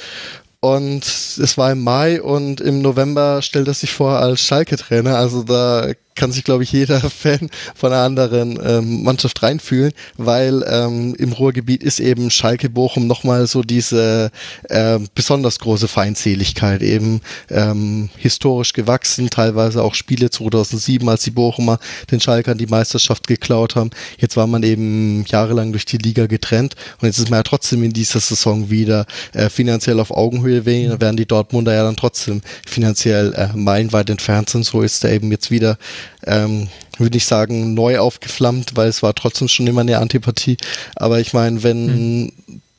Und 0.60 1.04
es 1.06 1.58
war 1.58 1.72
im 1.72 1.84
Mai 1.84 2.22
und 2.22 2.62
im 2.62 2.82
November 2.82 3.42
stellt 3.42 3.68
er 3.68 3.74
sich 3.74 3.94
vor 3.94 4.18
als 4.18 4.42
Schalke-Trainer. 4.42 5.16
Also 5.16 5.44
da 5.44 5.92
kann 6.18 6.32
sich, 6.32 6.44
glaube 6.44 6.64
ich, 6.64 6.72
jeder 6.72 7.00
Fan 7.10 7.50
von 7.76 7.94
einer 7.94 8.04
anderen 8.04 8.60
ähm, 8.62 9.04
Mannschaft 9.04 9.42
reinfühlen, 9.42 9.94
weil 10.18 10.66
ähm, 10.68 11.16
im 11.18 11.32
Ruhrgebiet 11.32 11.84
ist 11.84 12.00
eben 12.00 12.30
Schalke 12.30 12.70
Bochum 12.70 13.08
nochmal 13.08 13.48
so 13.48 13.62
diese 13.62 14.32
äh, 14.70 15.00
besonders 15.16 15.60
große 15.60 15.88
Feindseligkeit, 15.88 16.82
eben 16.82 17.22
ähm, 17.50 18.10
historisch 18.18 18.74
gewachsen, 18.74 19.30
teilweise 19.30 19.84
auch 19.84 19.94
Spiele 19.94 20.30
2007, 20.30 21.08
als 21.08 21.24
die 21.24 21.32
Bochumer 21.32 21.80
den 22.12 22.20
Schalkern 22.20 22.58
die 22.58 22.68
Meisterschaft 22.68 23.28
geklaut 23.28 23.76
haben. 23.76 23.92
Jetzt 24.18 24.36
war 24.36 24.48
man 24.48 24.64
eben 24.64 25.24
jahrelang 25.26 25.72
durch 25.72 25.86
die 25.86 25.98
Liga 25.98 26.26
getrennt 26.26 26.76
und 27.00 27.08
jetzt 27.08 27.20
ist 27.20 27.30
man 27.30 27.40
ja 27.40 27.44
trotzdem 27.44 27.84
in 27.84 27.94
dieser 27.94 28.20
Saison 28.20 28.70
wieder 28.70 29.06
äh, 29.34 29.50
finanziell 29.50 30.00
auf 30.00 30.12
Augenhöhe, 30.12 30.66
während 30.66 31.20
die 31.20 31.26
Dortmunder 31.26 31.74
ja 31.74 31.84
dann 31.84 31.96
trotzdem 31.96 32.42
finanziell 32.66 33.34
äh, 33.34 33.50
meilenweit 33.56 34.10
entfernt 34.10 34.50
sind. 34.50 34.66
So 34.66 34.82
ist 34.82 35.04
er 35.04 35.12
eben 35.12 35.32
jetzt 35.32 35.52
wieder 35.52 35.78
ähm, 36.26 36.68
würde 36.98 37.18
ich 37.18 37.26
sagen, 37.26 37.74
neu 37.74 38.00
aufgeflammt, 38.00 38.72
weil 38.76 38.90
es 38.90 39.04
war 39.04 39.14
trotzdem 39.14 39.48
schon 39.48 39.68
immer 39.68 39.82
eine 39.82 40.00
Antipathie. 40.00 40.58
Aber 40.96 41.20
ich 41.20 41.34
meine, 41.34 41.64
wenn 41.64 42.24
mhm. 42.24 42.32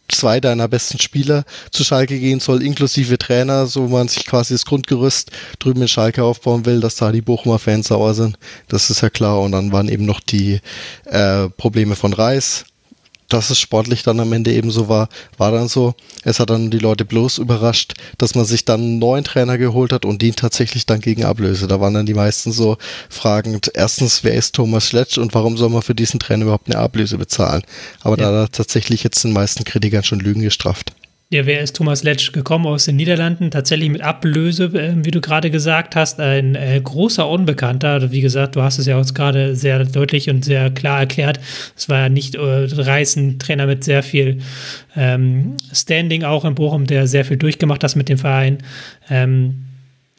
zwei 0.08 0.40
deiner 0.40 0.68
besten 0.68 0.98
Spieler 0.98 1.44
zu 1.70 1.84
Schalke 1.84 2.18
gehen 2.18 2.40
soll, 2.40 2.62
inklusive 2.62 3.18
Trainer, 3.18 3.66
so 3.66 3.88
man 3.88 4.08
sich 4.08 4.26
quasi 4.26 4.54
das 4.54 4.64
Grundgerüst 4.64 5.30
drüben 5.58 5.82
in 5.82 5.88
Schalke 5.88 6.24
aufbauen 6.24 6.66
will, 6.66 6.80
dass 6.80 6.96
da 6.96 7.12
die 7.12 7.22
Bochumer 7.22 7.58
Fans 7.58 7.88
sauer 7.88 8.14
sind, 8.14 8.38
das 8.68 8.90
ist 8.90 9.02
ja 9.02 9.10
klar. 9.10 9.40
Und 9.40 9.52
dann 9.52 9.72
waren 9.72 9.88
eben 9.88 10.04
noch 10.04 10.20
die 10.20 10.60
äh, 11.04 11.48
Probleme 11.50 11.96
von 11.96 12.12
Reis 12.12 12.64
dass 13.28 13.50
es 13.50 13.58
sportlich 13.58 14.02
dann 14.02 14.20
am 14.20 14.32
Ende 14.32 14.52
eben 14.52 14.70
so 14.70 14.88
war, 14.88 15.08
war 15.36 15.52
dann 15.52 15.68
so. 15.68 15.94
Es 16.24 16.40
hat 16.40 16.50
dann 16.50 16.70
die 16.70 16.78
Leute 16.78 17.04
bloß 17.04 17.38
überrascht, 17.38 17.94
dass 18.16 18.34
man 18.34 18.44
sich 18.44 18.64
dann 18.64 18.80
einen 18.80 18.98
neuen 18.98 19.24
Trainer 19.24 19.58
geholt 19.58 19.92
hat 19.92 20.04
und 20.04 20.22
den 20.22 20.34
tatsächlich 20.34 20.86
dann 20.86 21.00
gegen 21.00 21.24
Ablöse. 21.24 21.66
Da 21.66 21.80
waren 21.80 21.94
dann 21.94 22.06
die 22.06 22.14
meisten 22.14 22.52
so 22.52 22.78
fragend, 23.08 23.70
erstens, 23.74 24.24
wer 24.24 24.34
ist 24.34 24.54
Thomas 24.54 24.86
Schletsch 24.86 25.18
und 25.18 25.34
warum 25.34 25.56
soll 25.56 25.68
man 25.68 25.82
für 25.82 25.94
diesen 25.94 26.20
Trainer 26.20 26.44
überhaupt 26.44 26.70
eine 26.70 26.78
Ablöse 26.78 27.18
bezahlen? 27.18 27.62
Aber 28.00 28.16
ja. 28.18 28.30
da 28.30 28.38
hat 28.42 28.48
er 28.48 28.52
tatsächlich 28.52 29.04
jetzt 29.04 29.22
den 29.24 29.32
meisten 29.32 29.64
Kritikern 29.64 30.04
schon 30.04 30.20
Lügen 30.20 30.42
gestraft. 30.42 30.92
Ja, 31.30 31.44
wer 31.44 31.60
ist 31.60 31.76
Thomas 31.76 32.04
Letsch 32.04 32.32
gekommen 32.32 32.66
aus 32.66 32.86
den 32.86 32.96
Niederlanden? 32.96 33.50
Tatsächlich 33.50 33.90
mit 33.90 34.00
Ablöse, 34.00 34.64
äh, 34.64 34.94
wie 35.04 35.10
du 35.10 35.20
gerade 35.20 35.50
gesagt 35.50 35.94
hast, 35.94 36.20
ein 36.20 36.54
äh, 36.54 36.80
großer 36.82 37.28
Unbekannter. 37.28 38.10
Wie 38.10 38.22
gesagt, 38.22 38.56
du 38.56 38.62
hast 38.62 38.78
es 38.78 38.86
ja 38.86 38.96
uns 38.96 39.12
gerade 39.12 39.54
sehr 39.54 39.84
deutlich 39.84 40.30
und 40.30 40.42
sehr 40.42 40.70
klar 40.70 41.00
erklärt. 41.00 41.38
Es 41.76 41.90
war 41.90 41.98
ja 41.98 42.08
nicht 42.08 42.36
äh, 42.36 42.40
reißen 42.40 43.38
Trainer 43.38 43.66
mit 43.66 43.84
sehr 43.84 44.02
viel 44.02 44.38
ähm, 44.96 45.58
Standing 45.70 46.24
auch 46.24 46.46
in 46.46 46.54
Bochum, 46.54 46.86
der 46.86 47.06
sehr 47.06 47.26
viel 47.26 47.36
durchgemacht 47.36 47.84
hat 47.84 47.94
mit 47.94 48.08
dem 48.08 48.16
Verein. 48.16 48.58
Ähm, 49.10 49.67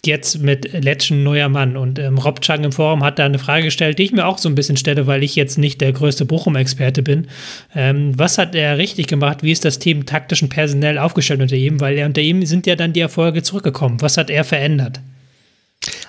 jetzt 0.05 0.39
mit 0.39 0.71
Letschen 0.73 1.23
neuer 1.23 1.49
Mann. 1.49 1.77
Und 1.77 1.99
ähm, 1.99 2.17
Rob 2.17 2.41
Chang 2.41 2.63
im 2.63 2.71
Forum 2.71 3.03
hat 3.03 3.19
da 3.19 3.25
eine 3.25 3.39
Frage 3.39 3.65
gestellt, 3.65 3.99
die 3.99 4.03
ich 4.03 4.11
mir 4.11 4.25
auch 4.25 4.37
so 4.37 4.49
ein 4.49 4.55
bisschen 4.55 4.77
stelle, 4.77 5.07
weil 5.07 5.23
ich 5.23 5.35
jetzt 5.35 5.57
nicht 5.57 5.81
der 5.81 5.91
größte 5.91 6.25
Bochum-Experte 6.25 7.01
bin. 7.01 7.27
Ähm, 7.75 8.17
was 8.17 8.37
hat 8.37 8.55
er 8.55 8.77
richtig 8.77 9.07
gemacht? 9.07 9.43
Wie 9.43 9.51
ist 9.51 9.65
das 9.65 9.79
Team 9.79 10.05
taktisch 10.05 10.41
und 10.41 10.49
personell 10.49 10.97
aufgestellt 10.97 11.41
unter 11.41 11.55
ihm? 11.55 11.79
Weil 11.79 11.97
er 11.97 12.05
unter 12.05 12.21
ihm 12.21 12.45
sind 12.45 12.67
ja 12.67 12.75
dann 12.75 12.93
die 12.93 13.01
Erfolge 13.01 13.43
zurückgekommen. 13.43 14.01
Was 14.01 14.17
hat 14.17 14.29
er 14.29 14.43
verändert? 14.43 14.99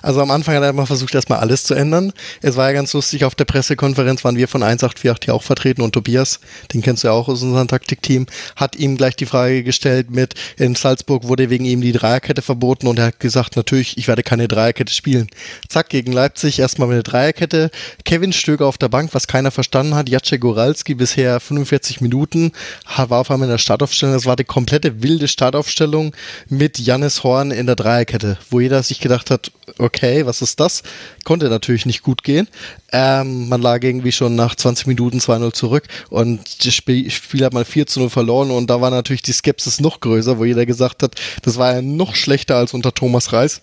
Also 0.01 0.21
am 0.21 0.31
Anfang 0.31 0.55
hat 0.55 0.63
er 0.63 0.69
immer 0.69 0.85
versucht, 0.85 1.13
erstmal 1.15 1.39
alles 1.39 1.63
zu 1.63 1.73
ändern. 1.73 2.11
Es 2.41 2.55
war 2.55 2.67
ja 2.67 2.73
ganz 2.73 2.93
lustig, 2.93 3.23
auf 3.23 3.35
der 3.35 3.45
Pressekonferenz 3.45 4.23
waren 4.23 4.35
wir 4.35 4.47
von 4.47 4.63
1848 4.63 5.27
ja 5.27 5.33
auch 5.33 5.43
vertreten 5.43 5.81
und 5.81 5.93
Tobias, 5.93 6.39
den 6.73 6.81
kennst 6.81 7.03
du 7.03 7.07
ja 7.07 7.13
auch 7.13 7.27
aus 7.27 7.41
unserem 7.41 7.67
Taktikteam, 7.67 8.25
hat 8.55 8.75
ihm 8.75 8.97
gleich 8.97 9.15
die 9.15 9.25
Frage 9.25 9.63
gestellt 9.63 10.11
mit, 10.11 10.33
in 10.57 10.75
Salzburg 10.75 11.27
wurde 11.27 11.49
wegen 11.49 11.65
ihm 11.65 11.81
die 11.81 11.91
Dreierkette 11.91 12.41
verboten 12.41 12.87
und 12.87 12.99
er 12.99 13.07
hat 13.07 13.19
gesagt, 13.19 13.55
natürlich, 13.55 13.97
ich 13.97 14.07
werde 14.07 14.23
keine 14.23 14.47
Dreierkette 14.47 14.93
spielen. 14.93 15.27
Zack, 15.69 15.89
gegen 15.89 16.11
Leipzig 16.11 16.59
erstmal 16.59 16.87
mit 16.87 16.97
der 16.97 17.03
Dreierkette, 17.03 17.71
Kevin 18.03 18.33
Stöger 18.33 18.65
auf 18.65 18.77
der 18.77 18.89
Bank, 18.89 19.13
was 19.13 19.27
keiner 19.27 19.51
verstanden 19.51 19.95
hat, 19.95 20.09
Jacek 20.09 20.41
Goralski 20.41 20.95
bisher 20.95 21.39
45 21.39 22.01
Minuten, 22.01 22.51
war 22.97 23.19
auf 23.19 23.31
einmal 23.31 23.47
in 23.47 23.53
der 23.53 23.57
Startaufstellung, 23.57 24.15
das 24.15 24.25
war 24.25 24.35
die 24.35 24.43
komplette 24.43 25.01
wilde 25.01 25.27
Startaufstellung 25.27 26.15
mit 26.49 26.79
Jannis 26.79 27.23
Horn 27.23 27.51
in 27.51 27.67
der 27.67 27.75
Dreierkette, 27.75 28.37
wo 28.49 28.59
jeder 28.59 28.83
sich 28.83 28.99
gedacht 28.99 29.31
hat, 29.31 29.51
okay, 29.77 30.25
was 30.25 30.41
ist 30.41 30.59
das? 30.59 30.83
Konnte 31.23 31.49
natürlich 31.49 31.85
nicht 31.85 32.01
gut 32.01 32.23
gehen. 32.23 32.47
Ähm, 32.91 33.49
man 33.49 33.61
lag 33.61 33.83
irgendwie 33.83 34.11
schon 34.11 34.35
nach 34.35 34.55
20 34.55 34.87
Minuten 34.87 35.19
2-0 35.19 35.53
zurück 35.53 35.87
und 36.09 36.65
das 36.65 36.73
Spiel, 36.73 37.09
Spiel 37.09 37.45
hat 37.45 37.53
mal 37.53 37.65
4 37.65 37.85
0 37.95 38.09
verloren 38.09 38.51
und 38.51 38.69
da 38.69 38.81
war 38.81 38.91
natürlich 38.91 39.21
die 39.21 39.33
Skepsis 39.33 39.79
noch 39.79 39.99
größer, 39.99 40.37
wo 40.37 40.45
jeder 40.45 40.65
gesagt 40.65 41.03
hat, 41.03 41.15
das 41.43 41.57
war 41.57 41.75
ja 41.75 41.81
noch 41.81 42.15
schlechter 42.15 42.57
als 42.57 42.73
unter 42.73 42.93
Thomas 42.93 43.33
Reis. 43.33 43.61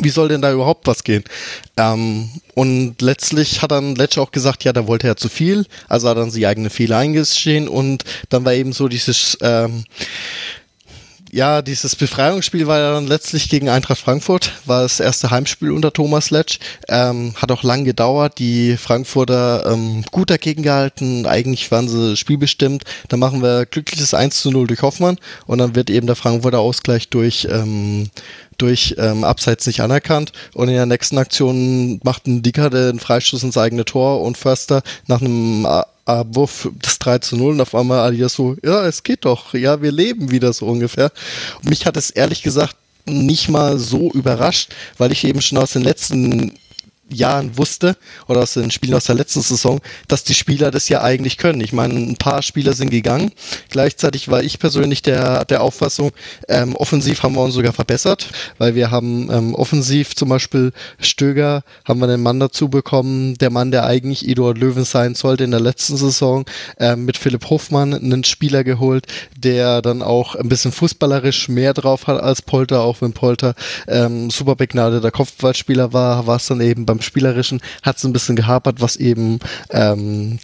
Wie 0.00 0.08
soll 0.08 0.28
denn 0.28 0.40
da 0.40 0.50
überhaupt 0.50 0.86
was 0.86 1.04
gehen? 1.04 1.22
Ähm, 1.76 2.30
und 2.54 3.02
letztlich 3.02 3.60
hat 3.60 3.72
dann 3.72 3.94
Letsch 3.94 4.16
auch 4.16 4.30
gesagt, 4.30 4.64
ja, 4.64 4.72
da 4.72 4.86
wollte 4.86 5.06
er 5.06 5.16
zu 5.16 5.28
viel, 5.28 5.66
also 5.86 6.08
hat 6.08 6.16
dann 6.16 6.30
sie 6.30 6.46
eigene 6.46 6.70
Fehler 6.70 6.96
eingestehen 6.96 7.68
und 7.68 8.04
dann 8.30 8.44
war 8.46 8.54
eben 8.54 8.72
so 8.72 8.88
dieses 8.88 9.36
ähm, 9.42 9.84
ja, 11.34 11.62
dieses 11.62 11.96
Befreiungsspiel 11.96 12.66
war 12.66 12.78
ja 12.78 12.92
dann 12.92 13.06
letztlich 13.06 13.48
gegen 13.48 13.70
Eintracht 13.70 13.98
Frankfurt, 13.98 14.52
war 14.66 14.82
das 14.82 15.00
erste 15.00 15.30
Heimspiel 15.30 15.70
unter 15.70 15.90
Thomas 15.90 16.30
Letsch. 16.30 16.58
Ähm, 16.88 17.34
hat 17.36 17.50
auch 17.50 17.62
lang 17.62 17.86
gedauert, 17.86 18.38
die 18.38 18.76
Frankfurter 18.76 19.72
ähm, 19.72 20.04
gut 20.12 20.28
dagegen 20.28 20.62
gehalten, 20.62 21.24
eigentlich 21.24 21.70
waren 21.70 21.88
sie 21.88 22.18
spielbestimmt. 22.18 22.84
Dann 23.08 23.18
machen 23.18 23.42
wir 23.42 23.64
glückliches 23.64 24.12
1 24.12 24.42
zu 24.42 24.50
0 24.50 24.66
durch 24.66 24.82
Hoffmann 24.82 25.18
und 25.46 25.56
dann 25.56 25.74
wird 25.74 25.88
eben 25.88 26.06
der 26.06 26.16
Frankfurter 26.16 26.58
Ausgleich 26.60 27.08
durch 27.08 27.48
ähm, 27.50 28.10
durch 28.58 28.94
ähm, 28.98 29.24
Abseits 29.24 29.66
nicht 29.66 29.80
anerkannt. 29.80 30.32
Und 30.52 30.68
in 30.68 30.74
der 30.74 30.86
nächsten 30.86 31.16
Aktion 31.16 31.98
macht 32.04 32.26
ein 32.26 32.42
Dicker 32.42 32.68
den 32.68 33.00
Freistoß 33.00 33.42
ins 33.42 33.56
eigene 33.56 33.86
Tor 33.86 34.20
und 34.20 34.36
Förster 34.36 34.82
nach 35.06 35.22
einem 35.22 35.66
äh, 36.06 36.24
Wurf 36.28 36.68
das 36.80 36.98
3 36.98 37.18
zu 37.18 37.36
0 37.36 37.54
und 37.54 37.60
auf 37.60 37.74
einmal 37.74 38.00
Adidas 38.00 38.34
so, 38.34 38.56
ja, 38.62 38.86
es 38.86 39.02
geht 39.02 39.24
doch, 39.24 39.54
ja, 39.54 39.82
wir 39.82 39.92
leben 39.92 40.30
wieder 40.30 40.52
so 40.52 40.66
ungefähr. 40.66 41.12
Und 41.62 41.70
mich 41.70 41.86
hat 41.86 41.96
es 41.96 42.10
ehrlich 42.10 42.42
gesagt 42.42 42.76
nicht 43.04 43.48
mal 43.48 43.78
so 43.78 44.10
überrascht, 44.12 44.72
weil 44.98 45.12
ich 45.12 45.24
eben 45.24 45.42
schon 45.42 45.58
aus 45.58 45.72
den 45.72 45.82
letzten 45.82 46.52
Jahren 47.10 47.56
wusste 47.58 47.96
oder 48.28 48.42
aus 48.42 48.54
den 48.54 48.70
Spielen 48.70 48.94
aus 48.94 49.04
der 49.04 49.14
letzten 49.14 49.42
Saison, 49.42 49.80
dass 50.08 50.24
die 50.24 50.34
Spieler 50.34 50.70
das 50.70 50.88
ja 50.88 51.02
eigentlich 51.02 51.36
können. 51.36 51.60
Ich 51.60 51.72
meine, 51.72 51.94
ein 51.94 52.16
paar 52.16 52.42
Spieler 52.42 52.72
sind 52.72 52.90
gegangen. 52.90 53.32
Gleichzeitig 53.68 54.28
war 54.28 54.42
ich 54.42 54.58
persönlich 54.58 55.02
der, 55.02 55.44
der 55.44 55.62
Auffassung, 55.62 56.12
ähm, 56.48 56.76
offensiv 56.76 57.22
haben 57.22 57.34
wir 57.34 57.42
uns 57.42 57.54
sogar 57.54 57.72
verbessert, 57.72 58.28
weil 58.58 58.74
wir 58.74 58.90
haben 58.90 59.30
ähm, 59.30 59.54
offensiv 59.54 60.14
zum 60.14 60.28
Beispiel 60.28 60.72
Stöger, 60.98 61.62
haben 61.84 62.00
wir 62.00 62.08
einen 62.08 62.22
Mann 62.22 62.40
dazu 62.40 62.68
bekommen, 62.68 63.36
der 63.38 63.50
Mann, 63.50 63.70
der 63.70 63.84
eigentlich 63.84 64.28
Eduard 64.28 64.58
Löwen 64.58 64.84
sein 64.84 65.14
sollte 65.14 65.44
in 65.44 65.50
der 65.50 65.60
letzten 65.60 65.96
Saison, 65.96 66.44
ähm, 66.78 67.04
mit 67.04 67.16
Philipp 67.16 67.48
Hofmann 67.50 67.94
einen 67.94 68.24
Spieler 68.24 68.64
geholt, 68.64 69.06
der 69.36 69.82
dann 69.82 70.02
auch 70.02 70.34
ein 70.34 70.48
bisschen 70.48 70.72
fußballerisch 70.72 71.48
mehr 71.48 71.74
drauf 71.74 72.06
hat 72.06 72.20
als 72.20 72.42
Polter, 72.42 72.82
auch 72.82 73.00
wenn 73.00 73.12
Polter 73.12 73.54
ähm, 73.88 74.30
super 74.30 74.56
begnadeter 74.56 75.10
Kopfballspieler 75.10 75.92
war, 75.92 76.26
war 76.26 76.36
es 76.36 76.46
dann 76.46 76.60
eben 76.60 76.86
beim 76.92 77.02
Spielerischen 77.02 77.60
hat 77.82 77.96
es 77.96 78.04
ein 78.04 78.12
bisschen 78.12 78.36
gehapert, 78.36 78.80
was 78.80 78.96
eben 78.96 79.38
ähm, 79.70 80.38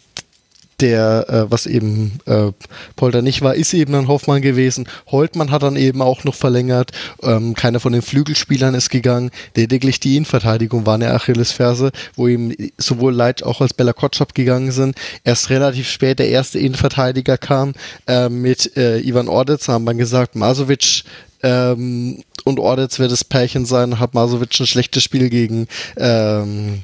der, 0.81 1.25
äh, 1.29 1.51
was 1.51 1.65
eben 1.65 2.19
äh, 2.25 2.51
Polter 2.95 3.21
nicht 3.21 3.41
war, 3.41 3.55
ist 3.55 3.73
eben 3.73 3.95
ein 3.95 4.07
Hoffmann 4.07 4.41
gewesen. 4.41 4.87
Holtmann 5.07 5.51
hat 5.51 5.63
dann 5.63 5.75
eben 5.75 6.01
auch 6.01 6.23
noch 6.23 6.35
verlängert. 6.35 6.91
Ähm, 7.21 7.53
keiner 7.53 7.79
von 7.79 7.93
den 7.93 8.01
Flügelspielern 8.01 8.75
ist 8.75 8.89
gegangen. 8.89 9.31
Lediglich 9.55 9.99
die 9.99 10.15
Innenverteidigung 10.15 10.85
war 10.85 10.95
eine 10.95 11.11
Achillesferse, 11.13 11.91
wo 12.15 12.27
eben 12.27 12.53
sowohl 12.77 13.13
Leitsch 13.13 13.43
auch 13.43 13.61
als 13.61 13.73
Bella 13.73 13.93
Kotschap 13.93 14.33
gegangen 14.33 14.71
sind. 14.71 14.95
Erst 15.23 15.49
relativ 15.49 15.89
spät 15.89 16.19
der 16.19 16.29
erste 16.29 16.59
Innenverteidiger 16.59 17.37
kam 17.37 17.73
äh, 18.07 18.29
mit 18.29 18.77
äh, 18.77 18.99
Ivan 18.99 19.27
Ordetz, 19.27 19.67
haben 19.67 19.85
dann 19.85 19.97
gesagt, 19.97 20.35
Masovic 20.35 21.03
ähm, 21.43 22.23
und 22.45 22.59
Ordetz 22.59 22.99
wird 22.99 23.11
das 23.11 23.23
Pärchen 23.23 23.65
sein, 23.65 23.99
hat 23.99 24.13
Masovic 24.13 24.59
ein 24.59 24.67
schlechtes 24.67 25.03
Spiel 25.03 25.29
gegen 25.29 25.67
ähm, 25.97 26.83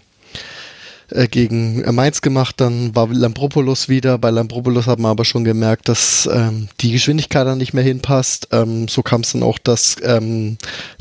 äh, 1.11 1.27
gegen 1.27 1.84
Mainz 1.94 2.22
gemacht, 2.22 2.56
dann 2.60 2.95
war 2.95 3.07
Lampropoulos 3.11 3.90
wieder. 3.90 4.18
Bei 4.18 4.32
Lampropoulos 4.32 4.88
hat 4.88 4.99
man 4.99 5.11
aber 5.11 5.26
schon 5.26 5.44
gemerkt, 5.44 5.88
dass 5.88 6.27
ähm, 6.32 6.68
die 6.82 6.91
Geschwindigkeit 6.91 7.45
dann 7.45 7.60
nicht 7.60 7.73
mehr 7.73 7.84
hinpasst. 7.84 8.48
Ähm, 8.52 8.88
so 8.88 9.03
kam 9.03 9.22
es 9.22 9.34
dann 9.34 9.44
auch, 9.44 9.60
dass 9.60 9.98
ähm, 10.02 10.57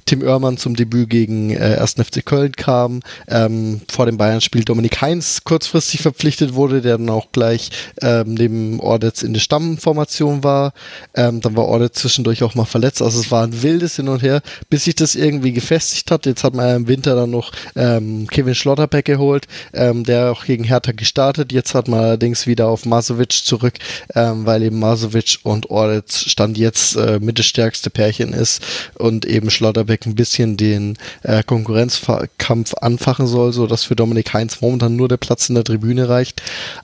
Tim 0.07 0.23
Oermann 0.23 0.57
zum 0.57 0.77
Debüt 0.77 1.09
gegen 1.09 1.51
äh, 1.51 1.79
1. 1.81 1.95
FC 1.95 2.25
Köln 2.25 2.53
kam, 2.53 3.01
ähm, 3.29 3.81
vor 3.91 4.07
dem 4.07 4.17
Bayern-Spiel 4.17 4.65
Dominik 4.65 5.01
Heinz 5.01 5.43
kurzfristig 5.45 6.03
verpflichtet 6.03 6.55
wurde, 6.55 6.83
der 6.83 6.99
dann 6.99 7.09
auch 7.09 7.33
gleich 7.33 7.71
ähm, 8.03 8.35
neben 8.35 8.81
Ordetz 8.81 9.23
in 9.23 9.33
der 9.33 9.41
Stammformation 9.41 10.45
war. 10.45 10.73
Ähm, 11.15 11.41
dann 11.41 11.57
war 11.57 11.67
Ordetz 11.67 12.01
zwischendurch 12.01 12.43
auch 12.43 12.55
mal 12.55 12.65
verletzt. 12.65 13.01
Also 13.01 13.21
es 13.21 13.31
war 13.31 13.45
ein 13.45 13.63
wildes 13.63 13.97
Hin 13.97 14.09
und 14.09 14.23
Her, 14.23 14.43
bis 14.69 14.85
sich 14.85 14.95
das 14.95 15.15
irgendwie 15.15 15.53
gefestigt 15.53 16.11
hat. 16.11 16.27
Jetzt 16.27 16.45
hat 16.45 16.55
man 16.55 16.67
ja 16.67 16.77
im 16.77 16.89
Winter 16.89 17.15
dann 17.15 17.31
noch 17.31 17.53
ähm, 17.75 18.27
Kevin 18.29 18.55
Schlotterbeck 18.55 19.07
geholt, 19.07 19.47
ähm, 19.73 20.05
der 20.05 20.33
auch 20.33 20.45
gegen 20.45 20.65
Hertha 20.65 20.93
gestartet. 20.93 21.53
Jetzt 21.53 21.75
hat 21.75 21.89
man 21.89 22.01
allerdings 22.01 22.47
wieder 22.47 22.69
auf 22.69 22.85
Masovic 22.85 23.33
zurück, 23.33 23.75
ähm, 24.15 24.45
weil 24.45 24.63
eben 24.63 24.79
Masovic 24.79 25.39
und 25.43 25.71
Ordetz 25.71 26.19
stand 26.29 26.59
jetzt 26.59 26.97
äh, 26.97 27.19
mit 27.21 27.39
das 27.39 27.47
stärkste 27.47 27.91
Pärchen 27.91 28.33
ist 28.33 28.63
und 28.99 29.25
eben 29.25 29.51
Schlotterbeck 29.51 29.94
ein 30.03 30.15
bisschen 30.15 30.57
den 30.57 30.99
äh, 31.23 31.43
Konkurrenzkampf 31.43 32.75
anfachen 32.75 33.27
soll, 33.27 33.53
so 33.53 33.67
dass 33.67 33.85
für 33.85 33.97
Dominik 33.97 34.33
Heinz 34.35 34.61
momentan 34.61 34.97
nur 34.97 35.09
der 35.09 35.17
Platz 35.17 35.49
in 35.49 35.55
der 35.55 35.65
Tribüne 35.65 36.09
reicht. 36.09 36.43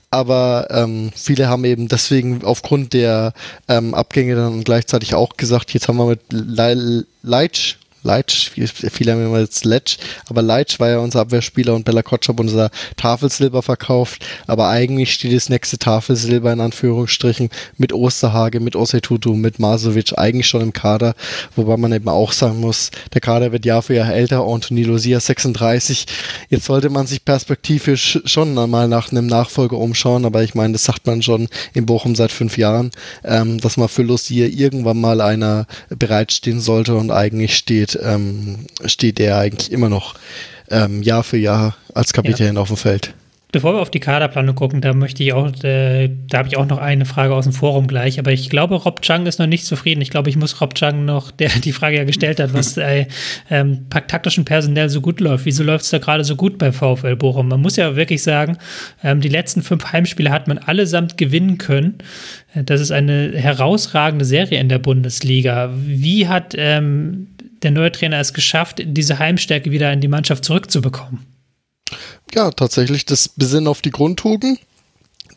Aber 0.09 0.67
ähm, 0.71 1.11
viele 1.15 1.47
haben 1.47 1.65
eben 1.65 1.87
deswegen 1.87 2.43
aufgrund 2.43 2.93
der 2.93 3.33
ähm, 3.67 3.93
Abgänge 3.93 4.35
dann 4.35 4.63
gleichzeitig 4.63 5.13
auch 5.13 5.37
gesagt, 5.37 5.73
jetzt 5.73 5.87
haben 5.87 5.97
wir 5.97 6.05
mit 6.05 6.21
Le 6.31 7.05
Leitsch 7.23 7.75
Leitsch, 8.03 8.49
viele 8.49 9.11
haben 9.11 9.25
immer 9.25 9.39
jetzt 9.39 9.63
Letsch, 9.63 9.97
aber 10.27 10.41
Leitsch 10.41 10.79
war 10.79 10.89
ja 10.89 10.99
unser 10.99 11.21
Abwehrspieler 11.21 11.75
und 11.75 11.85
Bella 11.85 12.01
Kotschap 12.01 12.39
unser 12.39 12.71
Tafelsilber 12.97 13.61
verkauft, 13.61 14.25
aber 14.47 14.69
eigentlich 14.69 15.13
steht 15.13 15.35
das 15.35 15.49
nächste 15.49 15.77
Tafelsilber 15.77 16.51
in 16.51 16.61
Anführungsstrichen 16.61 17.49
mit 17.77 17.93
Osterhage, 17.93 18.59
mit 18.59 18.75
Osetutu, 18.75 19.35
mit 19.35 19.59
Masovic 19.59 20.17
eigentlich 20.17 20.47
schon 20.47 20.61
im 20.61 20.73
Kader, 20.73 21.13
wobei 21.55 21.77
man 21.77 21.93
eben 21.93 22.09
auch 22.09 22.31
sagen 22.31 22.59
muss, 22.59 22.89
der 23.13 23.21
Kader 23.21 23.51
wird 23.51 23.65
Jahr 23.65 23.83
für 23.83 23.93
Jahr 23.93 24.11
älter, 24.11 24.41
Anthony 24.47 24.83
Lucia 24.83 25.19
36, 25.19 26.05
jetzt 26.49 26.65
sollte 26.65 26.89
man 26.89 27.05
sich 27.05 27.23
perspektivisch 27.23 28.19
schon 28.25 28.53
mal 28.53 28.87
nach 28.87 29.11
einem 29.11 29.27
Nachfolger 29.27 29.77
umschauen, 29.77 30.25
aber 30.25 30.43
ich 30.43 30.55
meine, 30.55 30.73
das 30.73 30.85
sagt 30.85 31.05
man 31.05 31.21
schon 31.21 31.47
in 31.73 31.85
Bochum 31.85 32.15
seit 32.15 32.31
fünf 32.31 32.57
Jahren, 32.57 32.89
ähm, 33.23 33.59
dass 33.59 33.77
man 33.77 33.89
für 33.89 34.01
Lucia 34.01 34.47
irgendwann 34.47 34.99
mal 34.99 35.21
einer 35.21 35.67
bereitstehen 35.89 36.59
sollte 36.59 36.95
und 36.95 37.11
eigentlich 37.11 37.55
steht 37.55 37.90
ähm, 38.01 38.65
steht 38.85 39.19
er 39.19 39.37
eigentlich 39.37 39.71
immer 39.71 39.89
noch 39.89 40.15
ähm, 40.69 41.03
Jahr 41.03 41.23
für 41.23 41.37
Jahr 41.37 41.75
als 41.93 42.13
Kapitän 42.13 42.55
ja. 42.55 42.61
auf 42.61 42.69
dem 42.69 42.77
Feld. 42.77 43.13
Bevor 43.53 43.73
wir 43.73 43.81
auf 43.81 43.91
die 43.91 43.99
Kaderplanung 43.99 44.55
gucken, 44.55 44.79
da 44.79 44.93
möchte 44.93 45.23
ich 45.23 45.33
auch, 45.33 45.51
äh, 45.65 46.09
da 46.29 46.37
habe 46.37 46.47
ich 46.47 46.55
auch 46.55 46.67
noch 46.67 46.77
eine 46.77 47.03
Frage 47.03 47.35
aus 47.35 47.43
dem 47.43 47.51
Forum 47.51 47.85
gleich, 47.85 48.17
aber 48.17 48.31
ich 48.31 48.49
glaube, 48.49 48.75
Rob 48.75 49.01
Chang 49.01 49.25
ist 49.25 49.39
noch 49.39 49.47
nicht 49.47 49.65
zufrieden. 49.65 49.99
Ich 49.99 50.09
glaube, 50.09 50.29
ich 50.29 50.37
muss 50.37 50.61
Rob 50.61 50.73
Chang 50.73 51.03
noch, 51.03 51.31
der 51.39 51.49
die 51.49 51.73
Frage 51.73 51.97
ja 51.97 52.05
gestellt 52.05 52.39
hat, 52.39 52.53
was 52.53 52.77
äh, 52.77 53.07
ähm, 53.49 53.89
taktischen 53.89 54.45
Personell 54.45 54.87
so 54.87 55.01
gut 55.01 55.19
läuft. 55.19 55.43
Wieso 55.43 55.63
läuft 55.63 55.83
es 55.83 55.89
da 55.89 55.97
gerade 55.97 56.23
so 56.23 56.37
gut 56.37 56.57
bei 56.57 56.71
VfL 56.71 57.17
Bochum? 57.17 57.49
Man 57.49 57.61
muss 57.61 57.75
ja 57.75 57.97
wirklich 57.97 58.23
sagen, 58.23 58.57
ähm, 59.03 59.19
die 59.19 59.27
letzten 59.27 59.63
fünf 59.63 59.91
Heimspiele 59.91 60.31
hat 60.31 60.47
man 60.47 60.57
allesamt 60.57 61.17
gewinnen 61.17 61.57
können. 61.57 61.97
Äh, 62.53 62.63
das 62.63 62.79
ist 62.79 62.91
eine 62.91 63.33
herausragende 63.35 64.23
Serie 64.23 64.61
in 64.61 64.69
der 64.69 64.79
Bundesliga. 64.79 65.71
Wie 65.75 66.29
hat 66.29 66.55
ähm, 66.57 67.27
der 67.63 67.71
neue 67.71 67.91
Trainer 67.91 68.19
es 68.19 68.33
geschafft, 68.33 68.81
diese 68.83 69.19
Heimstärke 69.19 69.71
wieder 69.71 69.91
in 69.91 70.01
die 70.01 70.07
Mannschaft 70.07 70.45
zurückzubekommen. 70.45 71.25
Ja, 72.33 72.51
tatsächlich 72.51 73.05
das 73.05 73.29
Besinnen 73.29 73.67
auf 73.67 73.81
die 73.81 73.91
Grundtugend 73.91 74.59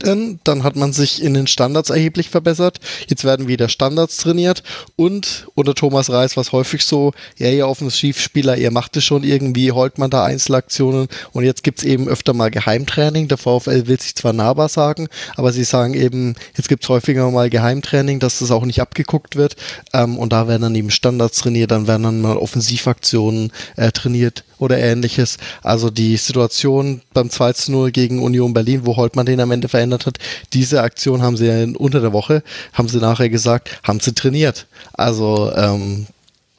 denn 0.04 0.40
dann 0.44 0.62
hat 0.62 0.76
man 0.76 0.92
sich 0.92 1.22
in 1.22 1.34
den 1.34 1.46
Standards 1.46 1.90
erheblich 1.90 2.30
verbessert. 2.30 2.80
Jetzt 3.08 3.24
werden 3.24 3.48
wieder 3.48 3.68
Standards 3.68 4.18
trainiert 4.18 4.62
und 4.96 5.46
unter 5.54 5.74
Thomas 5.74 6.10
Reis 6.10 6.36
war 6.36 6.42
es 6.42 6.52
häufig 6.52 6.84
so, 6.84 7.12
ja, 7.38 7.50
ihr 7.50 7.68
Offensivspieler, 7.68 8.56
ihr 8.56 8.70
macht 8.70 8.96
es 8.96 9.04
schon 9.04 9.24
irgendwie, 9.24 9.72
holt 9.72 9.98
man 9.98 10.10
da 10.10 10.24
Einzelaktionen 10.24 11.08
und 11.32 11.44
jetzt 11.44 11.64
gibt 11.64 11.80
es 11.80 11.84
eben 11.84 12.08
öfter 12.08 12.32
mal 12.32 12.50
Geheimtraining. 12.50 13.28
Der 13.28 13.38
VfL 13.38 13.86
will 13.86 14.00
sich 14.00 14.14
zwar 14.14 14.32
nahbar 14.32 14.68
sagen, 14.68 15.08
aber 15.36 15.52
sie 15.52 15.64
sagen 15.64 15.94
eben, 15.94 16.34
jetzt 16.56 16.68
gibt 16.68 16.84
es 16.84 16.88
häufiger 16.88 17.30
mal 17.30 17.50
Geheimtraining, 17.50 18.20
dass 18.20 18.38
das 18.38 18.50
auch 18.50 18.64
nicht 18.64 18.80
abgeguckt 18.80 19.36
wird 19.36 19.56
ähm, 19.92 20.18
und 20.18 20.32
da 20.32 20.48
werden 20.48 20.62
dann 20.62 20.74
eben 20.74 20.90
Standards 20.90 21.38
trainiert, 21.38 21.70
dann 21.70 21.86
werden 21.86 22.02
dann 22.02 22.20
mal 22.20 22.36
Offensivaktionen 22.36 23.52
äh, 23.76 23.90
trainiert 23.92 24.44
oder 24.58 24.78
ähnliches. 24.78 25.38
Also 25.62 25.90
die 25.90 26.16
Situation 26.16 27.02
beim 27.12 27.28
2-0 27.28 27.90
gegen 27.90 28.22
Union 28.22 28.54
Berlin, 28.54 28.82
wo 28.84 28.96
Holtmann 28.96 29.26
den 29.26 29.40
am 29.40 29.50
Ende 29.50 29.68
verändert 29.68 30.06
hat, 30.06 30.18
diese 30.52 30.82
Aktion 30.82 31.22
haben 31.22 31.36
sie 31.36 31.46
ja 31.46 31.66
unter 31.76 32.00
der 32.00 32.12
Woche, 32.12 32.42
haben 32.72 32.88
sie 32.88 32.98
nachher 32.98 33.28
gesagt, 33.28 33.80
haben 33.82 34.00
sie 34.00 34.14
trainiert. 34.14 34.66
Also 34.92 35.52
ähm, 35.54 36.06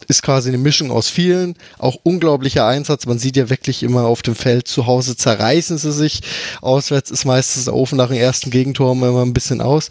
ist 0.08 0.22
quasi 0.22 0.50
eine 0.50 0.58
Mischung 0.58 0.92
aus 0.92 1.10
vielen, 1.10 1.56
auch 1.80 1.98
unglaublicher 2.04 2.66
Einsatz. 2.66 3.06
Man 3.06 3.18
sieht 3.18 3.38
ja 3.38 3.50
wirklich 3.50 3.82
immer 3.82 4.06
auf 4.06 4.22
dem 4.22 4.36
Feld, 4.36 4.68
zu 4.68 4.86
Hause 4.86 5.16
zerreißen 5.16 5.78
sie 5.78 5.92
sich. 5.92 6.22
Auswärts 6.62 7.12
ist 7.12 7.26
meistens 7.26 7.66
der 7.66 7.74
Ofen 7.74 7.98
nach 7.98 8.10
dem 8.10 8.18
ersten 8.18 8.52
Gegentor 8.52 8.92
immer 8.92 9.22
ein 9.24 9.34
bisschen 9.34 9.62
aus. 9.62 9.90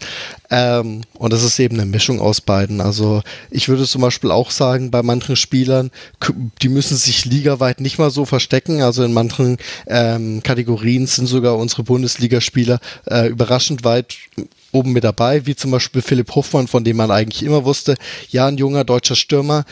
Ähm, 0.49 1.01
und 1.15 1.33
das 1.33 1.43
ist 1.43 1.59
eben 1.59 1.79
eine 1.79 1.85
Mischung 1.85 2.21
aus 2.21 2.39
beiden. 2.39 2.81
Also 2.81 3.23
ich 3.51 3.67
würde 3.67 3.85
zum 3.85 4.01
Beispiel 4.01 4.31
auch 4.31 4.51
sagen, 4.51 4.91
bei 4.91 5.03
manchen 5.03 5.35
Spielern, 5.35 5.91
die 6.61 6.69
müssen 6.69 6.97
sich 6.97 7.25
ligaweit 7.25 7.81
nicht 7.81 7.97
mal 7.97 8.11
so 8.11 8.25
verstecken. 8.25 8.81
Also 8.81 9.03
in 9.03 9.13
manchen 9.13 9.57
ähm, 9.87 10.41
Kategorien 10.43 11.07
sind 11.07 11.27
sogar 11.27 11.57
unsere 11.57 11.83
Bundesligaspieler 11.83 12.79
äh, 13.05 13.27
überraschend 13.27 13.83
weit 13.83 14.15
oben 14.75 14.91
mit 14.91 15.03
dabei, 15.03 15.45
wie 15.45 15.55
zum 15.55 15.71
Beispiel 15.71 16.01
Philipp 16.01 16.35
Hoffmann, 16.35 16.67
von 16.67 16.83
dem 16.83 16.97
man 16.97 17.09
eigentlich 17.09 17.43
immer 17.43 17.65
wusste, 17.65 17.95
ja, 18.29 18.45
ein 18.45 18.57
junger 18.57 18.83
deutscher 18.83 19.15
Stürmer, 19.15 19.65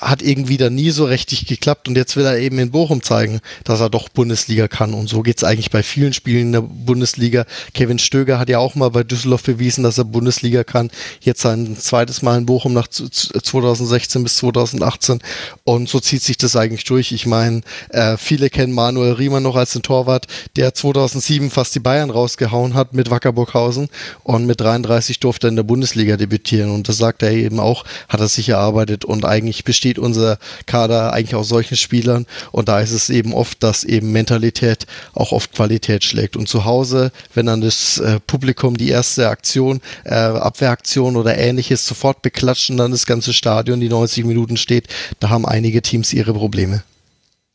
hat 0.00 0.22
irgendwie 0.22 0.56
da 0.56 0.70
nie 0.70 0.90
so 0.90 1.04
richtig 1.04 1.46
geklappt 1.46 1.88
und 1.88 1.96
jetzt 1.96 2.16
will 2.16 2.24
er 2.24 2.38
eben 2.38 2.58
in 2.58 2.70
Bochum 2.70 3.02
zeigen, 3.02 3.40
dass 3.64 3.80
er 3.80 3.90
doch 3.90 4.08
Bundesliga 4.08 4.68
kann 4.68 4.94
und 4.94 5.08
so 5.08 5.22
geht's 5.22 5.44
eigentlich 5.44 5.70
bei 5.70 5.82
vielen 5.82 6.12
Spielen 6.12 6.48
in 6.48 6.52
der 6.52 6.60
Bundesliga. 6.62 7.44
Kevin 7.74 7.98
Stöger 7.98 8.38
hat 8.38 8.48
ja 8.48 8.58
auch 8.58 8.74
mal 8.74 8.90
bei 8.90 9.02
Düsseldorf 9.02 9.42
bewiesen, 9.42 9.82
dass 9.82 9.98
er 9.98 10.04
Bundesliga 10.04 10.64
kann. 10.64 10.90
Jetzt 11.20 11.42
sein 11.42 11.76
zweites 11.78 12.22
Mal 12.22 12.38
in 12.38 12.46
Bochum 12.46 12.72
nach 12.72 12.88
2016 12.88 14.22
bis 14.22 14.36
2018 14.36 15.20
und 15.64 15.88
so 15.88 16.00
zieht 16.00 16.22
sich 16.22 16.36
das 16.36 16.56
eigentlich 16.56 16.84
durch. 16.84 17.12
Ich 17.12 17.26
meine, 17.26 17.62
äh, 17.90 18.16
viele 18.16 18.50
kennen 18.50 18.72
Manuel 18.72 19.12
Riemann 19.12 19.42
noch 19.42 19.56
als 19.56 19.72
den 19.72 19.82
Torwart, 19.82 20.26
der 20.56 20.74
2007 20.74 21.50
fast 21.50 21.74
die 21.74 21.80
Bayern 21.80 22.10
rausgehauen 22.10 22.74
hat 22.74 22.94
mit 22.94 23.10
Wackerburghausen 23.10 23.88
und 24.22 24.46
mit 24.46 24.60
33 24.60 25.20
durfte 25.20 25.46
er 25.46 25.50
in 25.50 25.56
der 25.56 25.62
Bundesliga 25.62 26.16
debütieren 26.16 26.70
und 26.70 26.88
das 26.88 26.98
sagt 26.98 27.22
er 27.22 27.30
eben 27.30 27.60
auch, 27.60 27.84
hat 28.08 28.20
er 28.20 28.28
sich 28.28 28.48
erarbeitet 28.48 29.04
und 29.04 29.24
eigentlich 29.24 29.64
besteht 29.64 29.87
besteht 29.88 29.98
unser 29.98 30.38
Kader 30.66 31.14
eigentlich 31.14 31.34
aus 31.34 31.48
solchen 31.48 31.76
Spielern 31.76 32.26
und 32.52 32.68
da 32.68 32.80
ist 32.80 32.92
es 32.92 33.08
eben 33.08 33.32
oft, 33.32 33.62
dass 33.62 33.84
eben 33.84 34.12
Mentalität 34.12 34.86
auch 35.14 35.32
oft 35.32 35.52
Qualität 35.52 36.04
schlägt. 36.04 36.36
Und 36.36 36.46
zu 36.46 36.66
Hause, 36.66 37.10
wenn 37.34 37.46
dann 37.46 37.62
das 37.62 37.98
äh, 37.98 38.20
Publikum 38.26 38.76
die 38.76 38.90
erste 38.90 39.28
Aktion, 39.28 39.80
äh, 40.04 40.14
Abwehraktion 40.14 41.16
oder 41.16 41.38
ähnliches 41.38 41.86
sofort 41.86 42.20
beklatschen, 42.20 42.76
dann 42.76 42.90
das 42.90 43.06
ganze 43.06 43.32
Stadion, 43.32 43.80
die 43.80 43.88
90 43.88 44.26
Minuten 44.26 44.58
steht, 44.58 44.88
da 45.20 45.30
haben 45.30 45.46
einige 45.46 45.80
Teams 45.80 46.12
ihre 46.12 46.34
Probleme. 46.34 46.82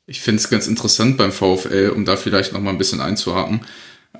Ich 0.08 0.20
finde 0.20 0.42
es 0.42 0.50
ganz 0.50 0.68
interessant 0.68 1.18
beim 1.18 1.32
VfL, 1.32 1.92
um 1.96 2.04
da 2.04 2.18
vielleicht 2.18 2.54
noch 2.54 2.62
mal 2.62 2.72
ein 2.72 2.78
bisschen 2.80 3.00
einzuhaken 3.00 3.62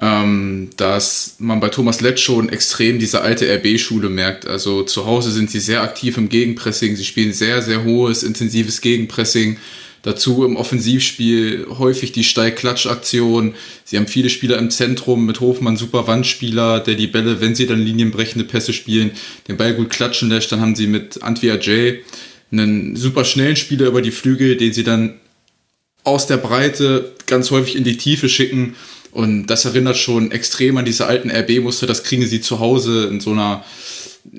ähm, 0.02 0.70
dass 0.78 1.36
man 1.40 1.60
bei 1.60 1.70
Thomas 1.70 2.02
Letsch 2.02 2.24
schon 2.24 2.50
extrem 2.50 3.00
diese 3.00 3.22
alte 3.22 3.46
RB-Schule 3.48 4.10
merkt. 4.10 4.48
Also 4.48 4.84
zu 4.84 5.06
Hause 5.06 5.32
sind 5.32 5.52
sie 5.52 5.60
sehr 5.60 5.84
aktiv 5.84 6.18
im 6.18 6.30
Gegenpressing, 6.30 6.96
sie 6.96 7.06
spielen 7.06 7.34
sehr, 7.34 7.62
sehr 7.62 7.84
hohes, 7.84 8.24
intensives 8.24 8.82
Gegenpressing. 8.82 9.58
Dazu 10.02 10.44
im 10.44 10.58
Offensivspiel 10.58 11.66
häufig 11.80 12.12
die 12.12 12.26
Steil-Klatsch-Aktion. 12.26 13.56
Sie 13.86 13.96
haben 13.96 14.08
viele 14.08 14.30
Spieler 14.30 14.58
im 14.58 14.70
Zentrum 14.70 15.26
mit 15.26 15.40
Hofmann, 15.40 15.78
super 15.78 16.08
Wandspieler, 16.08 16.82
der 16.82 16.96
die 16.96 17.08
Bälle, 17.08 17.40
wenn 17.40 17.56
sie 17.56 17.68
dann 17.68 17.80
linienbrechende 17.80 18.44
Pässe 18.44 18.74
spielen, 18.74 19.12
den 19.48 19.56
Ball 19.56 19.74
gut 19.74 19.92
klatschen 19.92 20.28
lässt. 20.28 20.52
Dann 20.52 20.60
haben 20.60 20.76
sie 20.76 20.88
mit 20.88 21.24
Antwia 21.24 21.56
J 21.56 22.00
einen 22.52 22.98
super 22.98 23.24
schnellen 23.24 23.56
Spieler 23.56 23.88
über 23.88 24.02
die 24.02 24.12
Flügel, 24.12 24.58
den 24.58 24.74
sie 24.74 24.84
dann 24.84 25.22
aus 26.04 26.28
der 26.28 26.38
Breite 26.38 27.14
ganz 27.26 27.50
häufig 27.52 27.78
in 27.78 27.86
die 27.86 27.96
Tiefe 27.96 28.28
schicken 28.28 28.76
und 29.14 29.48
das 29.48 29.66
erinnert 29.66 29.98
schon 29.98 30.32
extrem 30.32 30.78
an 30.78 30.86
diese 30.86 31.06
alten 31.06 31.30
RB-Muster. 31.30 31.86
Das 31.86 32.04
kriegen 32.04 32.26
sie 32.26 32.42
zu 32.42 32.60
Hause 32.60 33.06
in 33.06 33.20
so 33.20 33.32
einer, 33.32 33.64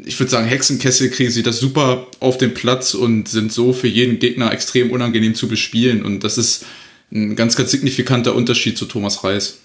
ich 0.05 0.19
würde 0.19 0.31
sagen, 0.31 0.47
Hexenkessel 0.47 1.11
kriegen 1.11 1.31
sie 1.31 1.45
das 1.45 1.61
super 1.61 2.09
auf 2.19 2.39
den 2.39 2.55
Platz 2.55 2.95
und 2.95 3.29
sind 3.29 3.53
so 3.53 3.73
für 3.73 3.87
jeden 3.87 4.19
Gegner 4.19 4.53
extrem 4.53 4.91
unangenehm 4.91 5.37
zu 5.37 5.47
bespielen. 5.47 6.05
Und 6.05 6.25
das 6.25 6.39
ist 6.39 6.67
ein 7.13 7.37
ganz, 7.37 7.55
ganz 7.55 7.71
signifikanter 7.71 8.35
Unterschied 8.35 8.77
zu 8.77 8.87
Thomas 8.87 9.23
Reis. 9.23 9.59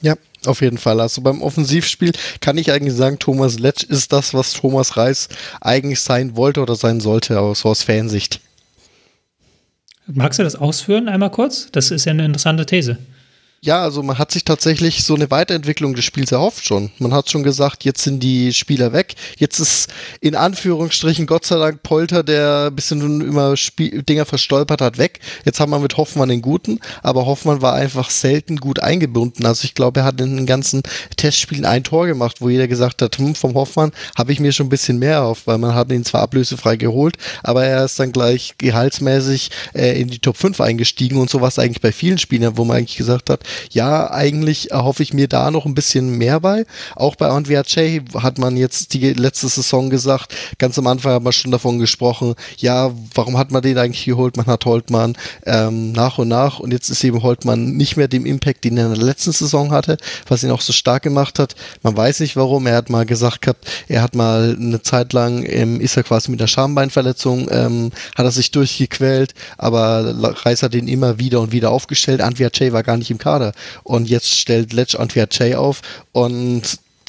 Ja, 0.00 0.16
auf 0.46 0.62
jeden 0.62 0.78
Fall. 0.78 1.00
Also 1.00 1.20
beim 1.20 1.42
Offensivspiel 1.42 2.12
kann 2.40 2.56
ich 2.56 2.72
eigentlich 2.72 2.94
sagen, 2.94 3.18
Thomas 3.18 3.58
Letsch 3.58 3.84
ist 3.84 4.14
das, 4.14 4.32
was 4.32 4.54
Thomas 4.54 4.96
Reis 4.96 5.28
eigentlich 5.60 6.00
sein 6.00 6.36
wollte 6.36 6.60
oder 6.62 6.74
sein 6.74 7.00
sollte, 7.00 7.38
aus, 7.38 7.66
aus 7.66 7.82
Fansicht. 7.82 8.40
Magst 10.06 10.38
du 10.38 10.42
das 10.42 10.56
ausführen 10.56 11.08
einmal 11.08 11.30
kurz? 11.30 11.68
Das 11.70 11.90
ist 11.90 12.06
ja 12.06 12.12
eine 12.12 12.24
interessante 12.24 12.64
These. 12.64 12.98
Ja, 13.64 13.80
also 13.80 14.02
man 14.02 14.18
hat 14.18 14.32
sich 14.32 14.42
tatsächlich 14.42 15.04
so 15.04 15.14
eine 15.14 15.30
Weiterentwicklung 15.30 15.94
des 15.94 16.04
Spiels 16.04 16.32
erhofft 16.32 16.66
schon. 16.66 16.90
Man 16.98 17.14
hat 17.14 17.30
schon 17.30 17.44
gesagt, 17.44 17.84
jetzt 17.84 18.02
sind 18.02 18.18
die 18.18 18.52
Spieler 18.52 18.92
weg. 18.92 19.14
Jetzt 19.38 19.60
ist 19.60 19.88
in 20.20 20.34
Anführungsstrichen 20.34 21.26
Gott 21.26 21.46
sei 21.46 21.58
Dank 21.58 21.84
Polter, 21.84 22.24
der 22.24 22.70
ein 22.70 22.74
bisschen 22.74 23.20
immer 23.20 23.56
Spiel 23.56 24.02
Dinger 24.02 24.26
verstolpert 24.26 24.80
hat, 24.80 24.98
weg. 24.98 25.20
Jetzt 25.44 25.60
haben 25.60 25.70
wir 25.70 25.78
mit 25.78 25.96
Hoffmann 25.96 26.28
den 26.28 26.42
Guten, 26.42 26.80
aber 27.04 27.24
Hoffmann 27.24 27.62
war 27.62 27.74
einfach 27.74 28.10
selten 28.10 28.56
gut 28.56 28.80
eingebunden. 28.80 29.46
Also 29.46 29.64
ich 29.64 29.74
glaube, 29.74 30.00
er 30.00 30.06
hat 30.06 30.20
in 30.20 30.38
den 30.38 30.46
ganzen 30.46 30.82
Testspielen 31.16 31.64
ein 31.64 31.84
Tor 31.84 32.08
gemacht, 32.08 32.40
wo 32.40 32.48
jeder 32.48 32.66
gesagt 32.66 33.00
hat, 33.00 33.16
hm, 33.16 33.36
vom 33.36 33.54
Hoffmann 33.54 33.92
habe 34.18 34.32
ich 34.32 34.40
mir 34.40 34.50
schon 34.50 34.66
ein 34.66 34.70
bisschen 34.70 34.98
mehr 34.98 35.22
auf, 35.22 35.46
weil 35.46 35.58
man 35.58 35.76
hat 35.76 35.92
ihn 35.92 36.04
zwar 36.04 36.22
ablösefrei 36.22 36.74
geholt, 36.74 37.16
aber 37.44 37.64
er 37.64 37.84
ist 37.84 38.00
dann 38.00 38.10
gleich 38.10 38.54
gehaltsmäßig 38.58 39.52
äh, 39.72 40.00
in 40.00 40.08
die 40.08 40.18
Top 40.18 40.36
5 40.36 40.60
eingestiegen 40.60 41.18
und 41.18 41.30
so 41.30 41.40
was 41.40 41.60
eigentlich 41.60 41.80
bei 41.80 41.92
vielen 41.92 42.18
Spielern, 42.18 42.56
wo 42.56 42.64
man 42.64 42.78
eigentlich 42.78 42.96
gesagt 42.96 43.30
hat, 43.30 43.44
ja, 43.70 44.10
eigentlich 44.10 44.70
erhoffe 44.70 45.02
ich 45.02 45.14
mir 45.14 45.28
da 45.28 45.50
noch 45.50 45.66
ein 45.66 45.74
bisschen 45.74 46.16
mehr 46.18 46.40
bei. 46.40 46.64
Auch 46.96 47.16
bei 47.16 47.28
Andrea 47.28 47.62
Che 47.62 48.02
hat 48.14 48.38
man 48.38 48.56
jetzt 48.56 48.94
die 48.94 49.12
letzte 49.12 49.48
Saison 49.48 49.90
gesagt, 49.90 50.34
ganz 50.58 50.78
am 50.78 50.86
Anfang 50.86 51.12
hat 51.12 51.22
man 51.22 51.32
schon 51.32 51.50
davon 51.50 51.78
gesprochen, 51.78 52.34
ja, 52.58 52.90
warum 53.14 53.38
hat 53.38 53.50
man 53.50 53.62
den 53.62 53.78
eigentlich 53.78 54.04
geholt? 54.04 54.36
Man 54.36 54.46
hat 54.46 54.64
Holtmann 54.64 55.16
ähm, 55.46 55.92
nach 55.92 56.18
und 56.18 56.28
nach 56.28 56.58
und 56.58 56.72
jetzt 56.72 56.88
ist 56.88 57.04
eben 57.04 57.22
Holtmann 57.22 57.76
nicht 57.76 57.96
mehr 57.96 58.08
dem 58.08 58.26
Impact, 58.26 58.64
den 58.64 58.76
er 58.76 58.86
in 58.86 58.94
der 58.94 59.04
letzten 59.04 59.32
Saison 59.32 59.72
hatte, 59.72 59.96
was 60.28 60.42
ihn 60.42 60.50
auch 60.50 60.60
so 60.60 60.72
stark 60.72 61.02
gemacht 61.02 61.38
hat. 61.38 61.54
Man 61.82 61.96
weiß 61.96 62.20
nicht 62.20 62.36
warum. 62.36 62.66
Er 62.66 62.76
hat 62.76 62.90
mal 62.90 63.06
gesagt 63.06 63.42
gehabt, 63.42 63.66
er 63.88 64.02
hat 64.02 64.14
mal 64.14 64.56
eine 64.58 64.82
Zeit 64.82 65.12
lang, 65.12 65.44
ähm, 65.46 65.80
ist 65.80 65.96
er 65.96 66.02
quasi 66.02 66.30
mit 66.30 66.40
der 66.40 66.46
Schambeinverletzung, 66.46 67.48
ähm, 67.50 67.90
hat 68.16 68.24
er 68.24 68.30
sich 68.30 68.50
durchgequält, 68.50 69.34
aber 69.58 70.14
Reis 70.44 70.62
hat 70.62 70.74
ihn 70.74 70.88
immer 70.88 71.18
wieder 71.18 71.40
und 71.40 71.52
wieder 71.52 71.70
aufgestellt. 71.70 72.20
Andrea 72.20 72.50
Che 72.50 72.72
war 72.72 72.82
gar 72.82 72.96
nicht 72.96 73.10
im 73.10 73.18
Kader 73.18 73.41
Kader. 73.42 73.52
Und 73.82 74.08
jetzt 74.08 74.28
stellt 74.28 74.72
Letch 74.72 74.94
Antwerp 74.94 75.34
Jay 75.34 75.54
auf 75.54 75.82
und 76.12 76.62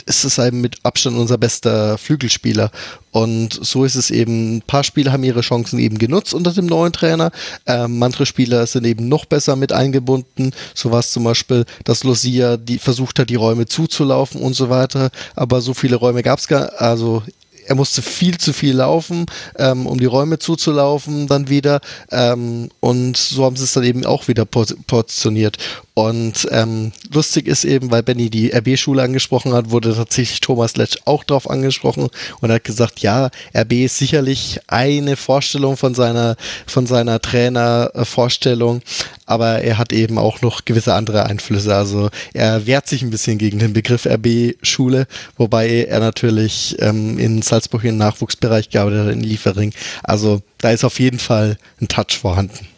ist 0.05 0.26
es 0.26 0.38
eben 0.38 0.60
mit 0.60 0.76
Abstand 0.84 1.18
unser 1.18 1.38
bester 1.38 1.97
Flügelspieler. 1.97 2.72
Und 3.11 3.57
so 3.61 3.85
ist 3.85 3.95
es 3.95 4.11
eben, 4.11 4.57
ein 4.57 4.61
paar 4.61 4.84
Spieler 4.84 5.14
haben 5.14 5.23
ihre 5.23 5.39
Chancen 5.39 5.80
eben 5.80 5.97
genutzt 5.97 6.34
unter 6.34 6.51
dem 6.51 6.65
neuen 6.65 6.91
Trainer. 6.91 7.31
Ähm, 7.68 8.03
andere 8.03 8.26
Spieler 8.26 8.68
sind 8.68 8.85
eben 8.85 9.07
noch 9.07 9.23
besser 9.23 9.55
mit 9.55 9.72
eingebunden. 9.72 10.51
So 10.73 10.91
war 10.91 10.99
es 10.99 11.11
zum 11.11 11.23
Beispiel, 11.23 11.64
dass 11.85 12.03
Lucia 12.03 12.57
die 12.57 12.80
versucht 12.80 13.18
hat, 13.18 13.30
die 13.30 13.35
Räume 13.35 13.65
zuzulaufen 13.65 14.41
und 14.41 14.55
so 14.55 14.69
weiter. 14.69 15.10
Aber 15.35 15.61
so 15.61 15.73
viele 15.73 15.95
Räume 15.95 16.22
gab 16.22 16.39
es 16.39 16.49
gar, 16.49 16.73
also 16.81 17.23
er 17.65 17.76
musste 17.76 18.01
viel 18.01 18.38
zu 18.38 18.53
viel 18.53 18.76
laufen, 18.76 19.26
ähm, 19.57 19.88
um 19.88 19.99
die 19.99 20.05
Räume 20.05 20.39
zuzulaufen 20.39 21.27
dann 21.27 21.49
wieder. 21.49 21.81
Ähm, 22.11 22.69
und 22.80 23.18
so 23.18 23.45
haben 23.45 23.55
sie 23.55 23.64
es 23.64 23.73
dann 23.73 23.84
eben 23.84 24.05
auch 24.05 24.27
wieder 24.27 24.45
positioniert. 24.45 25.57
Und 25.95 26.48
ähm, 26.49 26.91
lustig 27.14 27.48
ist 27.48 27.65
eben, 27.65 27.91
weil 27.91 28.02
Benny 28.02 28.32
die 28.32 28.52
RB-Schule 28.52 29.03
angesprochen 29.03 29.53
hat, 29.53 29.70
wurde 29.70 29.94
tatsächlich 29.94 30.40
Thomas 30.40 30.76
Letsch 30.76 30.98
auch 31.06 31.24
drauf 31.24 31.48
angesprochen 31.48 32.07
und 32.41 32.52
hat 32.52 32.64
gesagt, 32.64 32.99
ja, 32.99 33.30
RB 33.56 33.74
ist 33.74 33.99
sicherlich 33.99 34.60
eine 34.65 35.15
Vorstellung 35.15 35.78
von 35.78 35.94
seiner, 35.94 36.36
von 36.65 36.88
seiner 36.88 37.22
Trainervorstellung, 37.22 38.82
aber 39.28 39.61
er 39.61 39.78
hat 39.78 39.94
eben 39.94 40.18
auch 40.18 40.41
noch 40.41 40.65
gewisse 40.65 40.95
andere 40.95 41.28
Einflüsse. 41.28 41.76
Also 41.76 42.10
er 42.34 42.65
wehrt 42.65 42.88
sich 42.88 43.03
ein 43.03 43.11
bisschen 43.11 43.38
gegen 43.38 43.60
den 43.60 43.74
Begriff 43.74 44.07
RB-Schule, 44.07 45.06
wobei 45.38 45.86
er 45.86 45.99
natürlich 45.99 46.76
ähm, 46.80 47.20
in 47.20 47.44
Salzburg 47.44 47.84
im 47.84 47.98
Nachwuchsbereich 47.98 48.72
gearbeitet 48.72 49.06
hat, 49.06 49.14
in 49.14 49.22
Liefering. 49.22 49.74
Also 50.02 50.41
da 50.57 50.72
ist 50.72 50.84
auf 50.84 50.99
jeden 50.99 51.20
Fall 51.20 51.57
ein 51.80 51.88
Touch 51.88 52.18
vorhanden. 52.20 52.73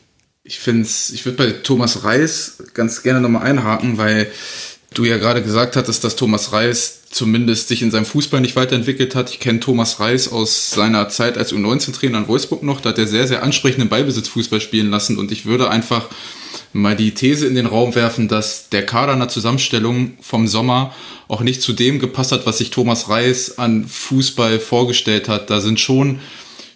Ich 0.48 0.60
finde 0.60 0.88
ich 0.88 1.26
würde 1.26 1.38
bei 1.38 1.52
Thomas 1.52 2.04
Reis 2.04 2.58
ganz 2.76 3.02
gerne 3.02 3.20
nochmal 3.20 3.42
einhaken, 3.42 3.98
weil 3.98 4.32
du 4.94 5.04
ja 5.04 5.18
gerade 5.18 5.42
gesagt 5.42 5.76
hattest, 5.76 6.04
dass 6.04 6.16
Thomas 6.16 6.52
Reis 6.54 7.00
zumindest 7.10 7.68
sich 7.68 7.82
in 7.82 7.90
seinem 7.90 8.06
Fußball 8.06 8.42
nicht 8.42 8.56
weiterentwickelt 8.56 9.16
hat. 9.16 9.32
Ich 9.32 9.40
kenne 9.40 9.60
Thomas 9.60 10.00
Reis 10.00 10.32
aus 10.32 10.70
seiner 10.70 11.10
Zeit 11.10 11.40
als 11.40 11.52
U19-Trainer 11.52 12.20
in 12.20 12.28
Wolfsburg 12.28 12.62
noch. 12.62 12.80
Da 12.80 12.90
hat 12.90 13.00
er 13.00 13.08
sehr, 13.08 13.28
sehr 13.28 13.42
ansprechenden 13.42 13.90
Ballbesitzfußball 13.90 14.62
spielen 14.62 14.92
lassen. 14.92 15.18
Und 15.18 15.32
ich 15.32 15.48
würde 15.48 15.72
einfach 15.72 16.10
mal 16.74 16.96
die 16.96 17.16
These 17.16 17.48
in 17.48 17.56
den 17.56 17.66
Raum 17.66 17.96
werfen, 17.96 18.28
dass 18.28 18.70
der 18.70 18.86
Kader 18.86 19.14
in 19.14 19.20
der 19.20 19.30
Zusammenstellung 19.30 20.14
vom 20.22 20.48
Sommer 20.48 20.94
auch 21.28 21.42
nicht 21.42 21.64
zu 21.64 21.74
dem 21.74 21.98
gepasst 21.98 22.32
hat, 22.32 22.46
was 22.46 22.60
sich 22.60 22.70
Thomas 22.70 23.10
Reis 23.10 23.58
an 23.58 23.88
Fußball 23.88 24.60
vorgestellt 24.60 25.28
hat. 25.28 25.50
Da 25.50 25.60
sind 25.60 25.80
schon 25.80 26.20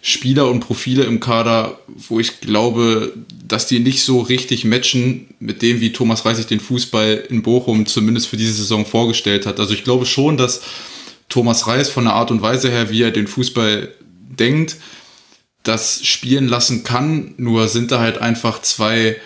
Spieler 0.02 0.48
und 0.50 0.60
Profile 0.60 1.04
im 1.04 1.20
Kader, 1.20 1.78
wo 2.08 2.20
ich 2.20 2.40
glaube, 2.40 3.12
dass 3.46 3.66
die 3.66 3.80
nicht 3.80 4.02
so 4.02 4.20
richtig 4.20 4.64
matchen 4.64 5.34
mit 5.40 5.60
dem, 5.60 5.80
wie 5.80 5.92
Thomas 5.92 6.24
Reis 6.24 6.38
sich 6.38 6.46
den 6.46 6.60
Fußball 6.60 7.24
in 7.28 7.42
Bochum 7.42 7.84
zumindest 7.84 8.28
für 8.28 8.38
diese 8.38 8.54
Saison 8.54 8.86
vorgestellt 8.86 9.44
hat. 9.44 9.60
Also 9.60 9.74
ich 9.74 9.84
glaube 9.84 10.06
schon, 10.06 10.38
dass 10.38 10.62
Thomas 11.28 11.66
Reis 11.66 11.90
von 11.90 12.04
der 12.04 12.14
Art 12.14 12.30
und 12.30 12.40
Weise 12.40 12.70
her, 12.70 12.90
wie 12.90 13.02
er 13.02 13.10
den 13.10 13.26
Fußball 13.26 13.94
denkt, 14.10 14.76
das 15.62 16.04
spielen 16.04 16.48
lassen 16.48 16.82
kann. 16.82 17.34
Nur 17.36 17.68
sind 17.68 17.92
da 17.92 18.00
halt 18.00 18.18
einfach 18.18 18.62
zwei 18.62 19.16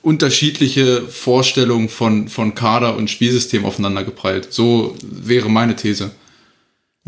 unterschiedliche 0.00 1.02
Vorstellungen 1.02 1.88
von, 1.88 2.28
von 2.28 2.54
Kader 2.54 2.96
und 2.96 3.10
Spielsystem 3.10 3.64
aufeinander 3.64 4.04
geprallt. 4.04 4.52
So 4.52 4.96
wäre 5.02 5.50
meine 5.50 5.76
These. 5.76 6.12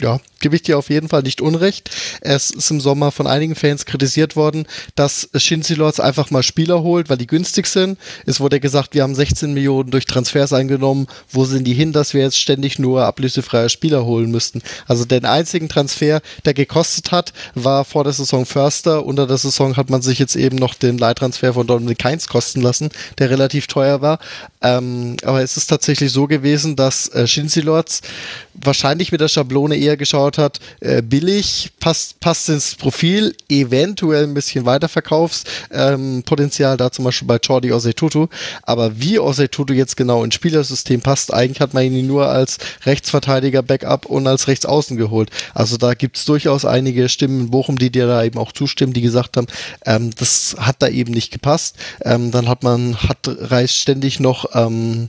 Ja, 0.01 0.21
gebe 0.39 0.55
ich 0.55 0.63
dir 0.63 0.79
auf 0.79 0.91
jeden 0.91 1.09
Fall 1.09 1.23
nicht 1.23 1.41
unrecht. 1.41 1.91
Es 2.21 2.51
ist 2.51 2.71
im 2.71 2.81
Sommer 2.81 3.11
von 3.11 3.27
einigen 3.27 3.57
Fans 3.57 3.85
kritisiert 3.85 4.37
worden, 4.37 4.67
dass 4.95 5.29
Shinzi 5.35 5.75
Lords 5.75 5.99
einfach 5.99 6.31
mal 6.31 6.45
Spieler 6.45 6.85
holt, 6.85 7.11
weil 7.11 7.17
die 7.17 7.27
günstig 7.27 7.67
sind. 7.67 7.99
Es 8.25 8.39
wurde 8.39 8.61
gesagt, 8.61 8.95
wir 8.95 9.03
haben 9.03 9.17
16 9.17 9.53
Millionen 9.53 9.91
durch 9.91 10.07
Transfers 10.07 10.53
eingenommen. 10.53 11.09
Wo 11.33 11.45
sind 11.45 11.65
die 11.65 11.75
hin, 11.75 11.93
dass 11.93 12.15
wir 12.15 12.23
jetzt 12.23 12.39
ständig 12.39 12.79
nur 12.79 13.07
ablösefreie 13.07 13.69
Spieler 13.69 14.05
holen 14.05 14.31
müssten? 14.31 14.63
Also 14.87 15.05
den 15.05 15.25
einzigen 15.25 15.69
Transfer, 15.69 16.21
der 16.45 16.55
gekostet 16.55 17.11
hat, 17.11 17.33
war 17.57 17.85
vor 17.85 18.05
der 18.05 18.13
Saison 18.13 18.47
Förster. 18.47 19.05
Unter 19.05 19.27
der 19.27 19.39
Saison 19.39 19.77
hat 19.77 19.91
man 19.91 20.03
sich 20.03 20.21
jetzt 20.21 20.37
eben 20.37 20.57
noch 20.57 20.75
den 20.75 20.99
Leihtransfer 20.99 21.55
von 21.55 21.67
Dominik 21.67 22.05
Heinz 22.05 22.29
kosten 22.29 22.61
lassen, 22.61 22.91
der 23.19 23.31
relativ 23.31 23.67
teuer 23.67 24.01
war. 24.01 24.21
Ähm, 24.63 25.17
aber 25.25 25.43
es 25.43 25.57
ist 25.57 25.67
tatsächlich 25.67 26.13
so 26.13 26.29
gewesen, 26.29 26.77
dass 26.77 27.09
äh, 27.09 27.27
Shinzi 27.27 27.61
Lords 27.61 28.03
wahrscheinlich 28.55 29.13
mit 29.13 29.21
der 29.21 29.29
Schablone 29.29 29.77
eher 29.77 29.88
geschaut 29.97 30.39
hat, 30.39 30.61
äh, 30.81 31.03
billig, 31.03 31.71
passt, 31.81 32.21
passt 32.21 32.49
ins 32.49 32.75
Profil, 32.75 33.35
eventuell 33.49 34.25
ein 34.25 34.35
bisschen 34.35 34.67
Weiterverkaufspotenzial, 34.67 36.73
ähm, 36.73 36.79
da 36.79 36.93
zum 36.93 37.05
Beispiel 37.05 37.29
bei 37.29 37.37
Jordi 37.37 37.73
Osetutu, 37.73 38.29
aber 38.63 39.01
wie 39.01 39.19
Osetutu 39.19 39.73
jetzt 39.73 39.97
genau 39.97 40.25
ins 40.25 40.35
Spielersystem 40.35 41.01
passt, 41.01 41.33
eigentlich 41.33 41.61
hat 41.61 41.75
man 41.75 41.85
ihn 41.85 42.07
nur 42.07 42.29
als 42.29 42.59
Rechtsverteidiger 42.85 43.63
Backup 43.63 44.07
und 44.07 44.27
als 44.27 44.49
Rechtsaußen 44.49 44.97
geholt. 44.97 45.31
Also 45.55 45.77
da 45.77 45.95
gibt's 45.95 46.25
durchaus 46.25 46.65
einige 46.65 47.09
Stimmen 47.09 47.41
in 47.41 47.51
Bochum, 47.51 47.79
die 47.79 47.91
dir 47.91 48.07
da 48.07 48.25
eben 48.25 48.39
auch 48.39 48.53
zustimmen, 48.53 48.93
die 48.93 49.01
gesagt 49.01 49.37
haben, 49.37 49.47
ähm, 49.87 50.11
das 50.17 50.57
hat 50.59 50.77
da 50.81 50.89
eben 50.89 51.13
nicht 51.13 51.33
gepasst. 51.33 51.77
Ähm, 52.05 52.31
dann 52.31 52.49
hat 52.49 52.63
man, 52.63 52.97
hat 52.97 53.19
Reis 53.27 53.75
ständig 53.75 54.21
noch 54.21 54.55
ähm, 54.55 55.09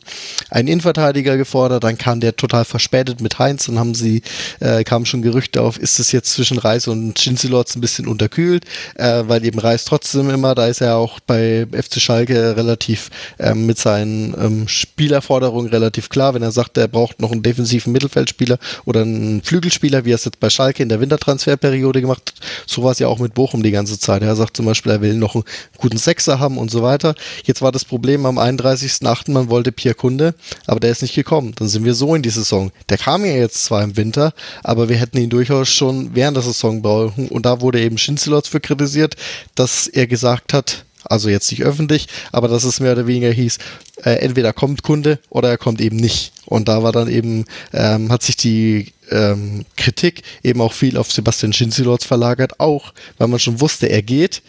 einen 0.49 0.67
Innenverteidiger 0.67 1.37
gefordert, 1.37 1.83
dann 1.83 1.97
kam 1.97 2.19
der 2.19 2.35
total 2.35 2.65
verspätet 2.65 3.21
mit 3.21 3.39
Heinz, 3.39 3.65
dann 3.65 3.79
haben 3.79 3.95
sie, 3.95 4.21
äh, 4.59 4.68
kamen 4.83 5.05
schon 5.05 5.21
Gerüchte 5.21 5.61
auf, 5.61 5.77
ist 5.77 5.99
es 5.99 6.11
jetzt 6.11 6.33
zwischen 6.33 6.57
Reis 6.57 6.87
und 6.87 7.19
Schinzelotz 7.19 7.75
ein 7.75 7.81
bisschen 7.81 8.07
unterkühlt, 8.07 8.65
äh, 8.95 9.23
weil 9.27 9.45
eben 9.45 9.59
Reis 9.59 9.85
trotzdem 9.85 10.29
immer, 10.29 10.55
da 10.55 10.67
ist 10.67 10.81
er 10.81 10.97
auch 10.97 11.19
bei 11.19 11.67
FC 11.71 11.99
Schalke 12.01 12.55
relativ 12.55 13.09
ähm, 13.39 13.65
mit 13.65 13.77
seinen 13.77 14.33
ähm, 14.39 14.67
Spielerforderungen 14.67 15.69
relativ 15.69 16.09
klar, 16.09 16.33
wenn 16.33 16.41
er 16.41 16.51
sagt, 16.51 16.77
er 16.77 16.87
braucht 16.87 17.21
noch 17.21 17.31
einen 17.31 17.43
defensiven 17.43 17.93
Mittelfeldspieler 17.93 18.57
oder 18.85 19.01
einen 19.01 19.41
Flügelspieler, 19.41 20.05
wie 20.05 20.11
er 20.11 20.15
es 20.15 20.25
jetzt 20.25 20.39
bei 20.39 20.49
Schalke 20.49 20.83
in 20.83 20.89
der 20.89 20.99
Wintertransferperiode 20.99 22.01
gemacht 22.01 22.33
hat, 22.37 22.47
so 22.65 22.83
war 22.83 22.91
es 22.91 22.99
ja 22.99 23.07
auch 23.07 23.19
mit 23.19 23.33
Bochum 23.33 23.63
die 23.63 23.71
ganze 23.71 23.99
Zeit. 23.99 24.21
Er 24.21 24.35
sagt 24.35 24.57
zum 24.57 24.65
Beispiel, 24.65 24.91
er 24.91 25.01
will 25.01 25.15
noch 25.15 25.35
einen 25.35 25.43
guten 25.77 25.97
Sechser 25.97 26.39
haben 26.39 26.57
und 26.57 26.71
so 26.71 26.81
weiter. 26.81 27.15
Jetzt 27.43 27.61
war 27.61 27.71
das 27.71 27.85
Problem 27.85 28.25
am 28.25 28.37
31.8., 28.37 29.31
man 29.31 29.49
wollte 29.49 29.71
Pierre 29.71 29.95
Kunde, 29.95 30.35
aber 30.67 30.79
der 30.79 30.91
ist 30.91 31.01
nicht 31.01 31.15
gekommen. 31.15 31.53
Dann 31.55 31.67
sind 31.67 31.85
wir 31.85 31.93
so 31.93 32.15
in 32.15 32.21
die 32.21 32.29
Saison. 32.29 32.71
Der 32.89 32.97
kam 32.97 33.25
ja 33.25 33.31
jetzt 33.31 33.63
zwar 33.63 33.83
im 33.83 33.97
Winter, 33.97 34.33
aber 34.63 34.89
wir 34.89 34.97
hätten 34.97 35.17
ihn 35.17 35.29
durchaus 35.29 35.69
schon 35.69 36.15
während 36.15 36.37
der 36.37 36.43
Saison 36.43 36.81
brauchen. 36.81 37.27
Und 37.29 37.45
da 37.45 37.61
wurde 37.61 37.81
eben 37.81 37.97
Schinzelotz 37.97 38.47
für 38.47 38.59
kritisiert, 38.59 39.15
dass 39.55 39.87
er 39.87 40.07
gesagt 40.07 40.53
hat, 40.53 40.85
also 41.03 41.29
jetzt 41.29 41.49
nicht 41.51 41.63
öffentlich, 41.63 42.07
aber 42.31 42.47
dass 42.47 42.63
es 42.63 42.79
mehr 42.79 42.91
oder 42.91 43.07
weniger 43.07 43.31
hieß, 43.31 43.57
äh, 44.03 44.11
entweder 44.19 44.53
kommt 44.53 44.83
Kunde 44.83 45.19
oder 45.29 45.49
er 45.49 45.57
kommt 45.57 45.81
eben 45.81 45.95
nicht. 45.95 46.33
Und 46.45 46.67
da 46.67 46.83
war 46.83 46.91
dann 46.91 47.07
eben, 47.07 47.45
ähm, 47.73 48.11
hat 48.11 48.23
sich 48.23 48.35
die 48.35 48.93
ähm, 49.11 49.65
Kritik 49.77 50.23
eben 50.43 50.61
auch 50.61 50.73
viel 50.73 50.97
auf 50.97 51.11
Sebastian 51.11 51.53
Schinzelotz 51.53 52.05
verlagert, 52.05 52.59
auch 52.59 52.93
weil 53.17 53.27
man 53.27 53.39
schon 53.39 53.61
wusste, 53.61 53.87
er 53.87 54.01
geht 54.01 54.41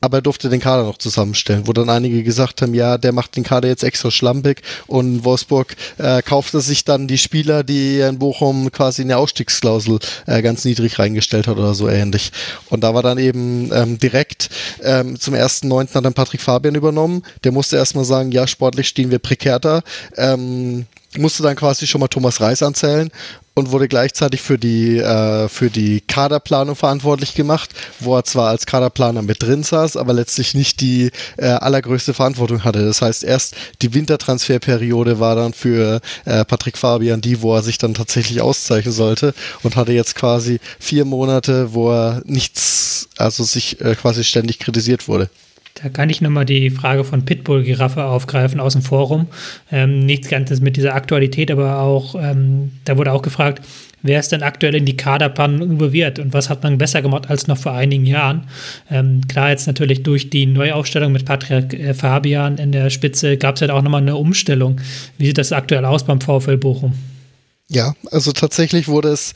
aber 0.00 0.18
er 0.18 0.22
durfte 0.22 0.48
den 0.48 0.60
Kader 0.60 0.84
noch 0.84 0.98
zusammenstellen, 0.98 1.66
wo 1.66 1.72
dann 1.72 1.90
einige 1.90 2.22
gesagt 2.22 2.62
haben, 2.62 2.74
ja, 2.74 2.98
der 2.98 3.12
macht 3.12 3.36
den 3.36 3.44
Kader 3.44 3.68
jetzt 3.68 3.82
extra 3.82 4.10
schlampig 4.10 4.62
und 4.86 5.24
Wolfsburg 5.24 5.74
äh, 5.98 6.22
kaufte 6.22 6.60
sich 6.60 6.84
dann 6.84 7.08
die 7.08 7.18
Spieler, 7.18 7.64
die 7.64 8.00
in 8.00 8.18
Bochum 8.18 8.70
quasi 8.70 9.02
eine 9.02 9.16
Ausstiegsklausel 9.16 9.98
äh, 10.26 10.42
ganz 10.42 10.64
niedrig 10.64 10.98
reingestellt 10.98 11.48
hat 11.48 11.56
oder 11.56 11.74
so 11.74 11.88
ähnlich. 11.88 12.32
Und 12.70 12.82
da 12.82 12.94
war 12.94 13.02
dann 13.02 13.18
eben 13.18 13.70
ähm, 13.72 13.98
direkt 13.98 14.50
ähm, 14.82 15.18
zum 15.18 15.34
ersten 15.34 15.68
Neunten 15.68 15.94
hat 15.94 16.04
dann 16.04 16.14
Patrick 16.14 16.40
Fabian 16.40 16.74
übernommen. 16.74 17.22
Der 17.44 17.52
musste 17.52 17.76
erstmal 17.76 18.04
sagen, 18.04 18.30
ja, 18.30 18.46
sportlich 18.46 18.88
stehen 18.88 19.10
wir 19.10 19.18
prekär 19.18 19.58
da. 19.58 19.82
Ähm, 20.16 20.86
musste 21.16 21.42
dann 21.42 21.56
quasi 21.56 21.86
schon 21.86 22.00
mal 22.00 22.08
Thomas 22.08 22.40
Reis 22.40 22.62
anzählen 22.62 23.10
und 23.58 23.72
wurde 23.72 23.88
gleichzeitig 23.88 24.40
für 24.40 24.56
die, 24.56 24.98
äh, 24.98 25.48
für 25.48 25.68
die 25.68 26.00
Kaderplanung 26.00 26.76
verantwortlich 26.76 27.34
gemacht, 27.34 27.70
wo 27.98 28.16
er 28.16 28.24
zwar 28.24 28.48
als 28.48 28.66
Kaderplaner 28.66 29.22
mit 29.22 29.42
drin 29.42 29.62
saß, 29.62 29.96
aber 29.96 30.12
letztlich 30.12 30.54
nicht 30.54 30.80
die 30.80 31.10
äh, 31.36 31.46
allergrößte 31.46 32.14
Verantwortung 32.14 32.64
hatte. 32.64 32.84
Das 32.84 33.02
heißt, 33.02 33.24
erst 33.24 33.56
die 33.82 33.92
Wintertransferperiode 33.94 35.18
war 35.20 35.34
dann 35.34 35.52
für 35.52 36.00
äh, 36.24 36.44
Patrick 36.44 36.78
Fabian 36.78 37.20
die, 37.20 37.42
wo 37.42 37.54
er 37.54 37.62
sich 37.62 37.78
dann 37.78 37.94
tatsächlich 37.94 38.40
auszeichnen 38.40 38.94
sollte 38.94 39.34
und 39.62 39.76
hatte 39.76 39.92
jetzt 39.92 40.14
quasi 40.14 40.60
vier 40.78 41.04
Monate, 41.04 41.74
wo 41.74 41.90
er 41.90 42.22
nichts, 42.24 43.08
also 43.16 43.42
sich 43.42 43.80
äh, 43.80 43.96
quasi 43.96 44.22
ständig 44.24 44.60
kritisiert 44.60 45.08
wurde. 45.08 45.28
Da 45.82 45.88
kann 45.88 46.10
ich 46.10 46.20
nochmal 46.20 46.44
die 46.44 46.70
Frage 46.70 47.04
von 47.04 47.24
Pitbull-Giraffe 47.24 48.04
aufgreifen 48.04 48.58
aus 48.58 48.72
dem 48.72 48.82
Forum. 48.82 49.26
Ähm, 49.70 50.00
nichts 50.00 50.28
Ganzes 50.28 50.60
mit 50.60 50.76
dieser 50.76 50.94
Aktualität, 50.94 51.50
aber 51.50 51.80
auch, 51.80 52.16
ähm, 52.16 52.72
da 52.84 52.96
wurde 52.96 53.12
auch 53.12 53.22
gefragt, 53.22 53.64
wer 54.02 54.18
ist 54.18 54.32
denn 54.32 54.42
aktuell 54.42 54.74
in 54.74 54.86
die 54.86 54.96
Kaderplanung 54.96 55.70
involviert 55.70 56.18
und 56.18 56.32
was 56.32 56.50
hat 56.50 56.62
man 56.62 56.78
besser 56.78 57.02
gemacht 57.02 57.30
als 57.30 57.46
noch 57.46 57.58
vor 57.58 57.72
einigen 57.72 58.06
Jahren? 58.06 58.48
Ähm, 58.90 59.20
klar, 59.28 59.50
jetzt 59.50 59.66
natürlich 59.66 60.02
durch 60.02 60.30
die 60.30 60.46
Neuaufstellung 60.46 61.12
mit 61.12 61.24
Patrick 61.24 61.74
äh, 61.74 61.94
Fabian 61.94 62.58
in 62.58 62.72
der 62.72 62.90
Spitze 62.90 63.36
gab 63.36 63.54
es 63.56 63.60
halt 63.60 63.70
auch 63.70 63.82
nochmal 63.82 64.02
eine 64.02 64.16
Umstellung. 64.16 64.80
Wie 65.16 65.26
sieht 65.26 65.38
das 65.38 65.52
aktuell 65.52 65.84
aus 65.84 66.04
beim 66.04 66.20
VfL 66.20 66.56
Bochum? 66.56 66.94
Ja, 67.68 67.94
also 68.10 68.32
tatsächlich 68.32 68.88
wurde 68.88 69.10
es 69.10 69.34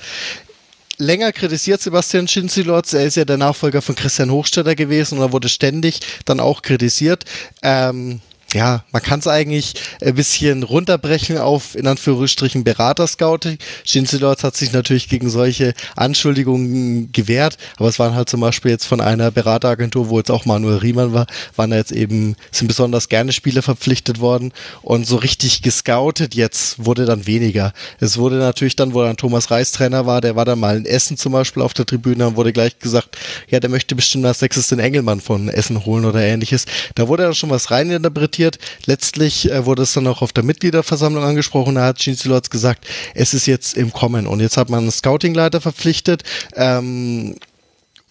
länger 1.03 1.33
kritisiert 1.33 1.83
Sebastian 1.83 2.29
Schinzilotz. 2.29 2.93
Er 2.93 3.05
ist 3.05 3.17
ja 3.17 3.25
der 3.25 3.37
Nachfolger 3.37 3.83
von 3.83 3.95
Christian 3.95 4.31
Hochstetter 4.31 4.75
gewesen 4.75 5.19
und 5.19 5.25
er 5.25 5.33
wurde 5.33 5.49
ständig 5.49 6.01
dann 6.25 6.41
auch 6.41 6.63
kritisiert. 6.63 7.25
Ähm, 7.63 8.21
ja, 8.55 8.85
man 8.93 9.03
kann 9.03 9.21
es 9.21 9.27
eigentlich 9.27 9.75
ein 10.01 10.15
bisschen 10.15 10.63
runterbrechen 10.63 11.39
auf 11.39 11.75
in 11.75 11.87
Anführungsstrichen 11.87 12.65
Berater-Scouting. 12.65 13.59
Schinzelorz 13.85 14.45
hat 14.45 14.57
sich 14.57 14.73
natürlich 14.73 15.09
gegen 15.09 15.31
solche 15.31 15.75
Anschuldigungen 15.97 17.13
gewehrt, 17.13 17.57
aber 17.77 17.89
es 17.89 17.99
waren 17.99 18.15
halt 18.15 18.29
zum 18.29 18.41
Beispiel 18.41 18.71
jetzt 18.71 18.87
von 18.87 19.01
einer 19.01 19.31
Berateragentur, 19.31 20.09
wo 20.09 20.19
jetzt 20.19 20.31
auch 20.31 20.45
Manuel 20.45 20.79
Riemann 20.79 21.13
war, 21.13 21.27
waren 21.57 21.71
da 21.71 21.77
jetzt 21.77 21.93
eben, 21.93 22.37
sind 22.51 22.69
besonders 22.69 23.09
gerne 23.09 23.33
Spieler 23.33 23.63
verpflichtet 23.63 24.21
worden 24.21 24.53
und 24.83 25.07
so 25.07 25.17
richtig 25.17 25.63
gescoutet 25.63 26.35
jetzt 26.35 26.85
wurde 26.85 27.05
dann 27.05 27.27
weniger. 27.27 27.73
Es 28.01 28.19
wurde 28.19 28.37
natürlich 28.37 28.77
dann, 28.77 28.95
wo 28.95 29.03
dann 29.03 29.17
Thomas 29.17 29.51
Reis 29.51 29.73
Trainer 29.73 30.07
war, 30.07 30.21
der 30.21 30.37
war 30.37 30.45
dann 30.45 30.61
mal 30.61 30.77
in 30.77 30.87
Essen 30.87 31.17
zum 31.17 31.33
Beispiel 31.33 31.63
auf 31.63 31.75
der 31.75 31.87
Tribüne 31.87 32.27
und 32.27 32.37
wurde 32.37 32.53
gleich 32.53 32.79
gesagt, 32.79 33.17
ja, 33.49 33.61
der 33.61 33.71
möchte 33.71 33.95
bestimmt 33.95 34.27
als 34.27 34.41
sechstes 34.41 34.69
den 34.69 34.79
Engelmann 34.79 35.21
von 35.21 35.49
Essen 35.49 35.85
holen 35.85 36.05
oder 36.05 36.21
ähnliches. 36.21 36.67
Da 36.95 37.09
wurde 37.09 37.25
dann 37.25 37.35
schon 37.35 37.51
was 37.51 37.71
reininterpretiert 37.71 38.42
diskutiert. 38.43 38.59
Letztlich 38.87 39.51
äh, 39.51 39.65
wurde 39.65 39.83
es 39.83 39.93
dann 39.93 40.07
auch 40.07 40.23
auf 40.23 40.33
der 40.33 40.45
Mitgliederversammlung 40.45 41.25
angesprochen. 41.25 41.75
Da 41.77 41.85
hat 41.85 42.03
Schinzilotz 42.03 42.51
gesagt, 42.51 42.87
es 43.15 43.35
ist 43.35 43.47
jetzt 43.47 43.77
im 43.77 43.93
Kommen. 43.93 44.27
Und 44.27 44.41
jetzt 44.41 44.57
hat 44.57 44.71
man 44.71 44.81
einen 44.81 44.91
Scoutingleiter 44.91 45.61
verpflichtet. 45.61 46.23
Ähm, 46.55 47.37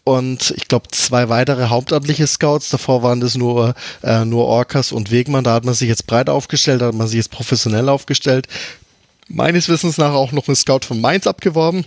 und 0.04 0.54
ich 0.58 0.68
glaube 0.68 0.88
zwei 0.92 1.30
weitere 1.30 1.70
hauptamtliche 1.70 2.26
Scouts. 2.28 2.70
Davor 2.70 3.04
waren 3.04 3.20
das 3.20 3.36
nur, 3.36 3.76
äh, 4.04 4.26
nur 4.26 4.46
Orcas 4.46 4.92
und 4.92 5.12
Wegmann. 5.12 5.44
Da 5.44 5.54
hat 5.54 5.66
man 5.66 5.76
sich 5.76 5.90
jetzt 5.90 6.08
breit 6.08 6.30
aufgestellt, 6.30 6.82
da 6.82 6.88
hat 6.88 6.96
man 6.96 7.08
sich 7.08 7.18
jetzt 7.18 7.32
professionell 7.32 7.88
aufgestellt. 7.88 8.48
Meines 9.28 9.70
Wissens 9.70 9.98
nach 9.98 10.14
auch 10.14 10.32
noch 10.32 10.48
einen 10.48 10.56
Scout 10.56 10.82
von 10.86 11.00
Mainz 11.00 11.28
abgeworben. 11.28 11.86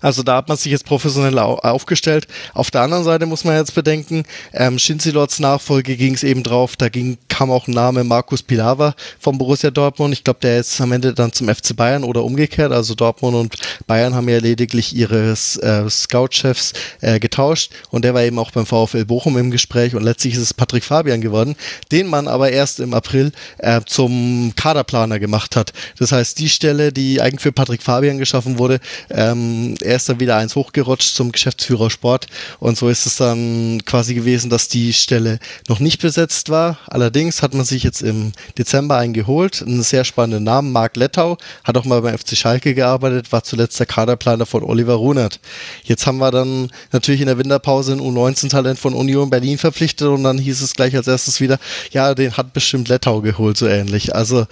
Also 0.00 0.22
da 0.22 0.36
hat 0.36 0.48
man 0.48 0.56
sich 0.56 0.72
jetzt 0.72 0.84
professionell 0.84 1.38
aufgestellt. 1.38 2.26
Auf 2.54 2.70
der 2.70 2.82
anderen 2.82 3.04
Seite 3.04 3.26
muss 3.26 3.44
man 3.44 3.56
jetzt 3.56 3.74
bedenken, 3.74 4.24
ähm, 4.52 4.78
Shinzilots 4.78 5.38
Nachfolge 5.38 5.96
ging 5.96 6.14
es 6.14 6.22
eben 6.22 6.42
drauf, 6.42 6.76
da 6.76 6.88
ging, 6.88 7.18
kam 7.28 7.50
auch 7.50 7.68
ein 7.68 7.72
Name 7.72 8.04
Markus 8.04 8.42
Pilawa 8.42 8.94
vom 9.18 9.38
Borussia 9.38 9.70
Dortmund. 9.70 10.14
Ich 10.14 10.24
glaube, 10.24 10.40
der 10.40 10.60
ist 10.60 10.80
am 10.80 10.92
Ende 10.92 11.14
dann 11.14 11.32
zum 11.32 11.48
FC 11.48 11.74
Bayern 11.76 12.04
oder 12.04 12.24
umgekehrt. 12.24 12.72
Also 12.72 12.94
Dortmund 12.94 13.36
und 13.36 13.56
Bayern 13.86 14.14
haben 14.14 14.28
ja 14.28 14.38
lediglich 14.38 14.94
ihre 14.94 15.32
äh, 15.32 15.90
Scout-Chefs 15.90 16.72
äh, 17.00 17.18
getauscht 17.18 17.72
und 17.90 18.04
der 18.04 18.14
war 18.14 18.22
eben 18.22 18.38
auch 18.38 18.50
beim 18.50 18.66
VfL 18.66 19.04
Bochum 19.04 19.38
im 19.38 19.50
Gespräch 19.50 19.94
und 19.94 20.02
letztlich 20.02 20.34
ist 20.34 20.40
es 20.40 20.54
Patrick 20.54 20.84
Fabian 20.84 21.20
geworden, 21.20 21.56
den 21.90 22.06
man 22.06 22.28
aber 22.28 22.50
erst 22.50 22.80
im 22.80 22.94
April 22.94 23.32
äh, 23.58 23.80
zum 23.86 24.52
Kaderplaner 24.56 25.18
gemacht 25.18 25.56
hat. 25.56 25.72
Das 25.98 26.12
heißt, 26.12 26.38
die 26.38 26.48
Stelle, 26.48 26.92
die 26.92 27.20
eigentlich 27.20 27.42
für 27.42 27.52
Patrick 27.52 27.82
Fabian 27.82 28.18
geschaffen 28.18 28.58
wurde, 28.58 28.80
ähm, 29.10 29.61
er 29.80 29.96
ist 29.96 30.08
dann 30.08 30.20
wieder 30.20 30.36
eins 30.36 30.56
hochgerutscht 30.56 31.14
zum 31.14 31.32
Geschäftsführer 31.32 31.90
Sport 31.90 32.26
und 32.58 32.76
so 32.76 32.88
ist 32.88 33.06
es 33.06 33.16
dann 33.16 33.82
quasi 33.84 34.14
gewesen, 34.14 34.50
dass 34.50 34.68
die 34.68 34.92
Stelle 34.92 35.38
noch 35.68 35.80
nicht 35.80 36.00
besetzt 36.00 36.48
war. 36.48 36.78
Allerdings 36.86 37.42
hat 37.42 37.54
man 37.54 37.64
sich 37.64 37.82
jetzt 37.82 38.02
im 38.02 38.32
Dezember 38.58 38.96
einen 38.98 39.12
geholt, 39.12 39.62
einen 39.62 39.82
sehr 39.82 40.04
spannenden 40.04 40.44
Namen, 40.44 40.72
Marc 40.72 40.96
Lettau, 40.96 41.38
hat 41.64 41.76
auch 41.76 41.84
mal 41.84 42.02
beim 42.02 42.16
FC 42.16 42.36
Schalke 42.36 42.74
gearbeitet, 42.74 43.32
war 43.32 43.44
zuletzt 43.44 43.78
der 43.78 43.86
Kaderplaner 43.86 44.46
von 44.46 44.62
Oliver 44.62 44.94
Runert. 44.94 45.40
Jetzt 45.84 46.06
haben 46.06 46.18
wir 46.18 46.30
dann 46.30 46.70
natürlich 46.90 47.20
in 47.20 47.26
der 47.26 47.38
Winterpause 47.38 47.92
ein 47.92 48.00
U19-Talent 48.00 48.78
von 48.78 48.94
Union 48.94 49.30
Berlin 49.30 49.58
verpflichtet 49.58 50.08
und 50.08 50.24
dann 50.24 50.38
hieß 50.38 50.62
es 50.62 50.74
gleich 50.74 50.96
als 50.96 51.08
erstes 51.08 51.40
wieder, 51.40 51.58
ja, 51.90 52.14
den 52.14 52.36
hat 52.36 52.52
bestimmt 52.52 52.88
Lettau 52.88 53.20
geholt, 53.20 53.56
so 53.56 53.66
ähnlich. 53.66 54.14
Also 54.14 54.46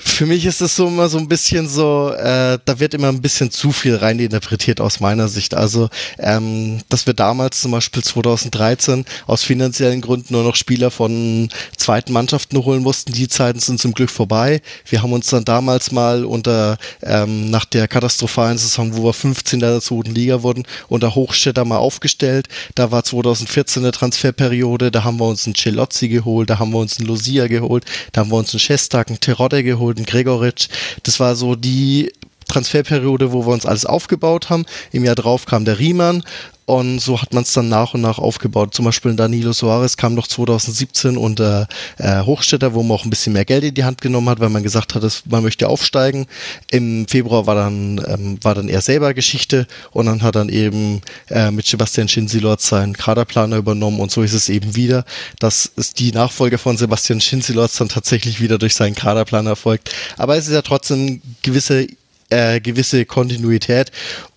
für 0.00 0.26
mich 0.26 0.44
ist 0.44 0.60
es 0.60 0.76
so 0.76 0.86
immer 0.86 1.08
so 1.08 1.18
ein 1.18 1.28
bisschen 1.28 1.68
so, 1.68 2.12
äh, 2.12 2.58
da 2.64 2.78
wird 2.80 2.94
immer 2.94 3.08
ein 3.08 3.22
bisschen 3.22 3.50
zu 3.50 3.72
viel 3.72 3.96
reininterpretiert 3.96 4.80
aus 4.80 5.00
meiner 5.00 5.28
Sicht. 5.28 5.54
Also, 5.54 5.88
ähm, 6.18 6.80
dass 6.88 7.06
wir 7.06 7.14
damals 7.14 7.60
zum 7.60 7.72
Beispiel 7.72 8.02
2013 8.02 9.04
aus 9.26 9.42
finanziellen 9.42 10.00
Gründen 10.00 10.34
nur 10.34 10.44
noch 10.44 10.56
Spieler 10.56 10.90
von 10.90 11.48
zweiten 11.76 12.12
Mannschaften 12.12 12.62
holen 12.64 12.82
mussten, 12.82 13.12
die 13.12 13.28
Zeiten 13.28 13.60
sind 13.60 13.80
zum 13.80 13.94
Glück 13.94 14.10
vorbei. 14.10 14.60
Wir 14.86 15.02
haben 15.02 15.12
uns 15.12 15.28
dann 15.28 15.44
damals 15.44 15.90
mal 15.90 16.24
unter, 16.24 16.76
ähm, 17.02 17.50
nach 17.50 17.64
der 17.64 17.88
katastrophalen 17.88 18.58
Saison, 18.58 18.96
wo 18.96 19.04
wir 19.04 19.12
15. 19.12 19.60
der 19.60 19.80
zweiten 19.80 20.14
Liga 20.14 20.42
wurden, 20.42 20.64
unter 20.88 21.14
Hochstädter 21.14 21.64
mal 21.64 21.78
aufgestellt. 21.78 22.48
Da 22.74 22.90
war 22.90 23.04
2014 23.04 23.82
eine 23.82 23.92
Transferperiode, 23.92 24.90
da 24.90 25.04
haben 25.04 25.18
wir 25.18 25.26
uns 25.26 25.46
einen 25.46 25.54
Celozzi 25.54 26.08
geholt, 26.08 26.50
da 26.50 26.58
haben 26.58 26.72
wir 26.72 26.78
uns 26.78 26.98
einen 26.98 27.08
Lucia 27.08 27.46
geholt, 27.46 27.84
da 28.12 28.20
haben 28.20 28.30
wir 28.30 28.36
uns 28.36 28.52
einen 28.52 28.60
Schestak, 28.60 29.08
einen 29.08 29.20
Terodde 29.20 29.62
geholt, 29.62 29.77
geholt, 29.78 29.96
einen 29.96 30.06
Gregoritsch. 30.06 30.68
Das 31.02 31.20
war 31.20 31.34
so 31.34 31.54
die 31.54 32.12
Transferperiode, 32.48 33.32
wo 33.32 33.46
wir 33.46 33.52
uns 33.52 33.66
alles 33.66 33.86
aufgebaut 33.86 34.50
haben. 34.50 34.64
Im 34.92 35.04
Jahr 35.04 35.14
drauf 35.14 35.46
kam 35.46 35.64
der 35.64 35.78
Riemann 35.78 36.22
und 36.68 36.98
so 36.98 37.18
hat 37.18 37.32
man 37.32 37.44
es 37.44 37.54
dann 37.54 37.70
nach 37.70 37.94
und 37.94 38.02
nach 38.02 38.18
aufgebaut. 38.18 38.74
Zum 38.74 38.84
Beispiel 38.84 39.16
Danilo 39.16 39.54
Soares 39.54 39.96
kam 39.96 40.12
noch 40.12 40.26
2017 40.26 41.16
unter 41.16 41.66
äh, 41.96 42.20
Hochstädter, 42.20 42.74
wo 42.74 42.82
man 42.82 42.98
auch 42.98 43.04
ein 43.04 43.10
bisschen 43.10 43.32
mehr 43.32 43.46
Geld 43.46 43.64
in 43.64 43.72
die 43.72 43.84
Hand 43.84 44.02
genommen 44.02 44.28
hat, 44.28 44.38
weil 44.38 44.50
man 44.50 44.62
gesagt 44.62 44.94
hat, 44.94 45.02
dass 45.02 45.22
man 45.24 45.42
möchte 45.42 45.66
aufsteigen. 45.66 46.26
Im 46.70 47.08
Februar 47.08 47.46
war 47.46 47.54
dann 47.54 48.04
ähm, 48.06 48.38
war 48.42 48.54
dann 48.54 48.68
er 48.68 48.82
selber 48.82 49.14
Geschichte 49.14 49.66
und 49.92 50.04
dann 50.04 50.20
hat 50.20 50.36
dann 50.36 50.50
eben 50.50 51.00
äh, 51.30 51.50
mit 51.50 51.64
Sebastian 51.64 52.06
Schinsilort 52.06 52.60
seinen 52.60 52.92
Kaderplaner 52.92 53.56
übernommen 53.56 53.98
und 53.98 54.10
so 54.10 54.20
ist 54.20 54.34
es 54.34 54.50
eben 54.50 54.76
wieder, 54.76 55.06
dass 55.38 55.72
ist 55.74 55.98
die 55.98 56.12
Nachfolge 56.12 56.58
von 56.58 56.76
Sebastian 56.76 57.22
Schinsilort 57.22 57.80
dann 57.80 57.88
tatsächlich 57.88 58.42
wieder 58.42 58.58
durch 58.58 58.74
seinen 58.74 58.94
Kaderplaner 58.94 59.50
erfolgt. 59.50 59.90
Aber 60.18 60.36
es 60.36 60.46
ist 60.48 60.52
ja 60.52 60.60
trotzdem 60.60 61.22
gewisse 61.40 61.86
äh, 62.30 62.60
gewisse 62.60 63.04
Kontinuität. 63.04 63.90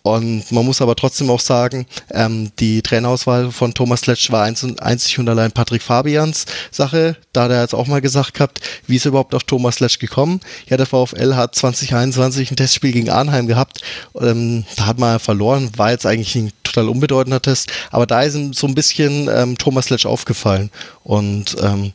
Und 0.04 0.52
man 0.52 0.66
muss 0.66 0.82
aber 0.82 0.96
trotzdem 0.96 1.30
auch 1.30 1.40
sagen, 1.40 1.86
ähm, 2.12 2.52
die 2.60 2.82
Trainerauswahl 2.82 3.52
von 3.52 3.74
Thomas 3.74 4.08
Letsch 4.08 4.32
war 4.32 4.44
einzig 4.44 5.20
und 5.20 5.30
allein 5.30 5.52
Patrick 5.52 5.84
Fabians 5.84 6.46
Sache. 6.72 7.18
Da 7.34 7.44
hat 7.44 7.52
er 7.52 7.62
jetzt 7.62 7.76
auch 7.76 7.86
mal 7.86 8.02
gesagt 8.02 8.34
gehabt, 8.34 8.62
wie 8.88 8.96
ist 8.96 9.06
überhaupt 9.06 9.36
auf 9.36 9.44
Thomas 9.44 9.80
Letsch 9.80 10.00
gekommen? 10.00 10.40
Ja, 10.68 10.78
der 10.78 10.88
VfL 10.88 11.36
hat 11.36 11.54
2021 11.54 12.50
ein 12.50 12.56
Testspiel 12.56 12.94
gegen 12.94 13.12
Arnheim 13.12 13.46
gehabt. 13.46 13.82
Ähm, 14.20 14.66
da 14.76 14.88
hat 14.88 14.98
man 14.98 15.20
verloren, 15.20 15.70
war 15.78 15.92
jetzt 15.92 16.08
eigentlich 16.08 16.36
ein 16.36 16.52
total 16.64 16.90
unbedeutender 16.90 17.42
Test. 17.42 17.72
Aber 17.92 18.08
da 18.08 18.22
ist 18.24 18.36
ihm 18.36 18.54
so 18.54 18.66
ein 18.66 18.76
bisschen 18.76 19.30
ähm, 19.32 19.58
Thomas 19.58 19.92
Letsch 19.92 20.08
aufgefallen. 20.08 20.72
Und 21.04 21.58
ähm, 21.62 21.92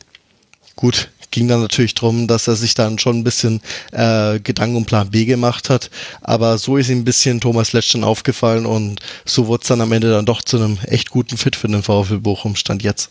gut, 0.77 1.09
ging 1.31 1.47
dann 1.47 1.61
natürlich 1.61 1.93
darum, 1.95 2.27
dass 2.27 2.47
er 2.47 2.55
sich 2.55 2.73
dann 2.73 2.99
schon 2.99 3.19
ein 3.19 3.23
bisschen 3.23 3.61
äh, 3.91 4.39
Gedanken 4.39 4.77
um 4.77 4.85
Plan 4.85 5.09
B 5.09 5.25
gemacht 5.25 5.69
hat. 5.69 5.89
Aber 6.21 6.57
so 6.57 6.77
ist 6.77 6.89
ihm 6.89 6.99
ein 6.99 7.05
bisschen 7.05 7.39
Thomas 7.41 7.73
Letsch 7.73 7.93
dann 7.93 8.03
aufgefallen 8.03 8.65
und 8.65 8.99
so 9.25 9.47
wurde 9.47 9.61
es 9.61 9.67
dann 9.67 9.81
am 9.81 9.91
Ende 9.91 10.09
dann 10.09 10.25
doch 10.25 10.41
zu 10.41 10.57
einem 10.57 10.77
echt 10.85 11.09
guten 11.09 11.37
Fit 11.37 11.55
für 11.55 11.67
den 11.67 11.83
VfL 11.83 12.19
Bochum, 12.19 12.55
stand 12.55 12.83
jetzt. 12.83 13.09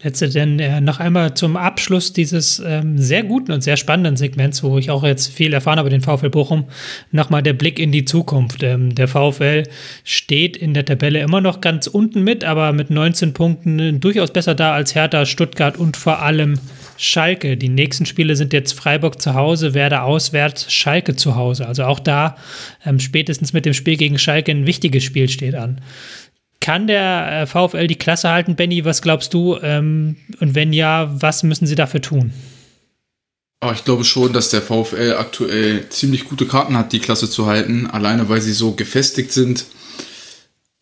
Jetzt 0.00 0.20
denn 0.20 0.60
äh, 0.60 0.80
noch 0.80 1.00
einmal 1.00 1.34
zum 1.34 1.56
Abschluss 1.56 2.12
dieses 2.12 2.62
ähm, 2.64 2.98
sehr 2.98 3.24
guten 3.24 3.50
und 3.50 3.62
sehr 3.62 3.76
spannenden 3.76 4.16
Segments, 4.16 4.62
wo 4.62 4.78
ich 4.78 4.92
auch 4.92 5.02
jetzt 5.02 5.26
viel 5.26 5.52
erfahren 5.52 5.80
habe, 5.80 5.90
den 5.90 6.02
VfL 6.02 6.30
Bochum, 6.30 6.66
nochmal 7.10 7.42
der 7.42 7.52
Blick 7.52 7.80
in 7.80 7.90
die 7.90 8.04
Zukunft. 8.04 8.62
Ähm, 8.62 8.94
der 8.94 9.08
VfL 9.08 9.64
steht 10.04 10.56
in 10.56 10.72
der 10.72 10.84
Tabelle 10.84 11.18
immer 11.18 11.40
noch 11.40 11.60
ganz 11.60 11.88
unten 11.88 12.22
mit, 12.22 12.44
aber 12.44 12.72
mit 12.72 12.90
19 12.90 13.32
Punkten 13.32 13.78
äh, 13.80 13.92
durchaus 13.94 14.32
besser 14.32 14.54
da 14.54 14.72
als 14.72 14.94
Hertha, 14.94 15.26
Stuttgart 15.26 15.76
und 15.76 15.96
vor 15.96 16.22
allem 16.22 16.60
Schalke. 16.96 17.56
Die 17.56 17.68
nächsten 17.68 18.06
Spiele 18.06 18.36
sind 18.36 18.52
jetzt 18.52 18.74
Freiburg 18.74 19.20
zu 19.20 19.34
Hause, 19.34 19.74
Werder 19.74 20.04
auswärts, 20.04 20.72
Schalke 20.72 21.16
zu 21.16 21.34
Hause. 21.34 21.66
Also 21.66 21.82
auch 21.84 21.98
da 21.98 22.36
ähm, 22.86 23.00
spätestens 23.00 23.52
mit 23.52 23.66
dem 23.66 23.74
Spiel 23.74 23.96
gegen 23.96 24.18
Schalke 24.18 24.52
ein 24.52 24.64
wichtiges 24.64 25.02
Spiel 25.02 25.28
steht 25.28 25.56
an. 25.56 25.80
Kann 26.60 26.86
der 26.86 27.42
äh, 27.42 27.46
VfL 27.46 27.86
die 27.86 27.96
Klasse 27.96 28.30
halten, 28.30 28.56
Benny? 28.56 28.84
Was 28.84 29.02
glaubst 29.02 29.32
du? 29.32 29.58
Ähm, 29.62 30.16
und 30.40 30.54
wenn 30.54 30.72
ja, 30.72 31.10
was 31.20 31.42
müssen 31.42 31.66
sie 31.66 31.76
dafür 31.76 32.02
tun? 32.02 32.32
Oh, 33.60 33.70
ich 33.74 33.84
glaube 33.84 34.04
schon, 34.04 34.32
dass 34.32 34.50
der 34.50 34.62
VfL 34.62 35.16
aktuell 35.18 35.88
ziemlich 35.88 36.24
gute 36.24 36.46
Karten 36.46 36.76
hat, 36.76 36.92
die 36.92 37.00
Klasse 37.00 37.28
zu 37.28 37.46
halten, 37.46 37.88
alleine 37.88 38.28
weil 38.28 38.40
sie 38.40 38.52
so 38.52 38.72
gefestigt 38.72 39.32
sind. 39.32 39.66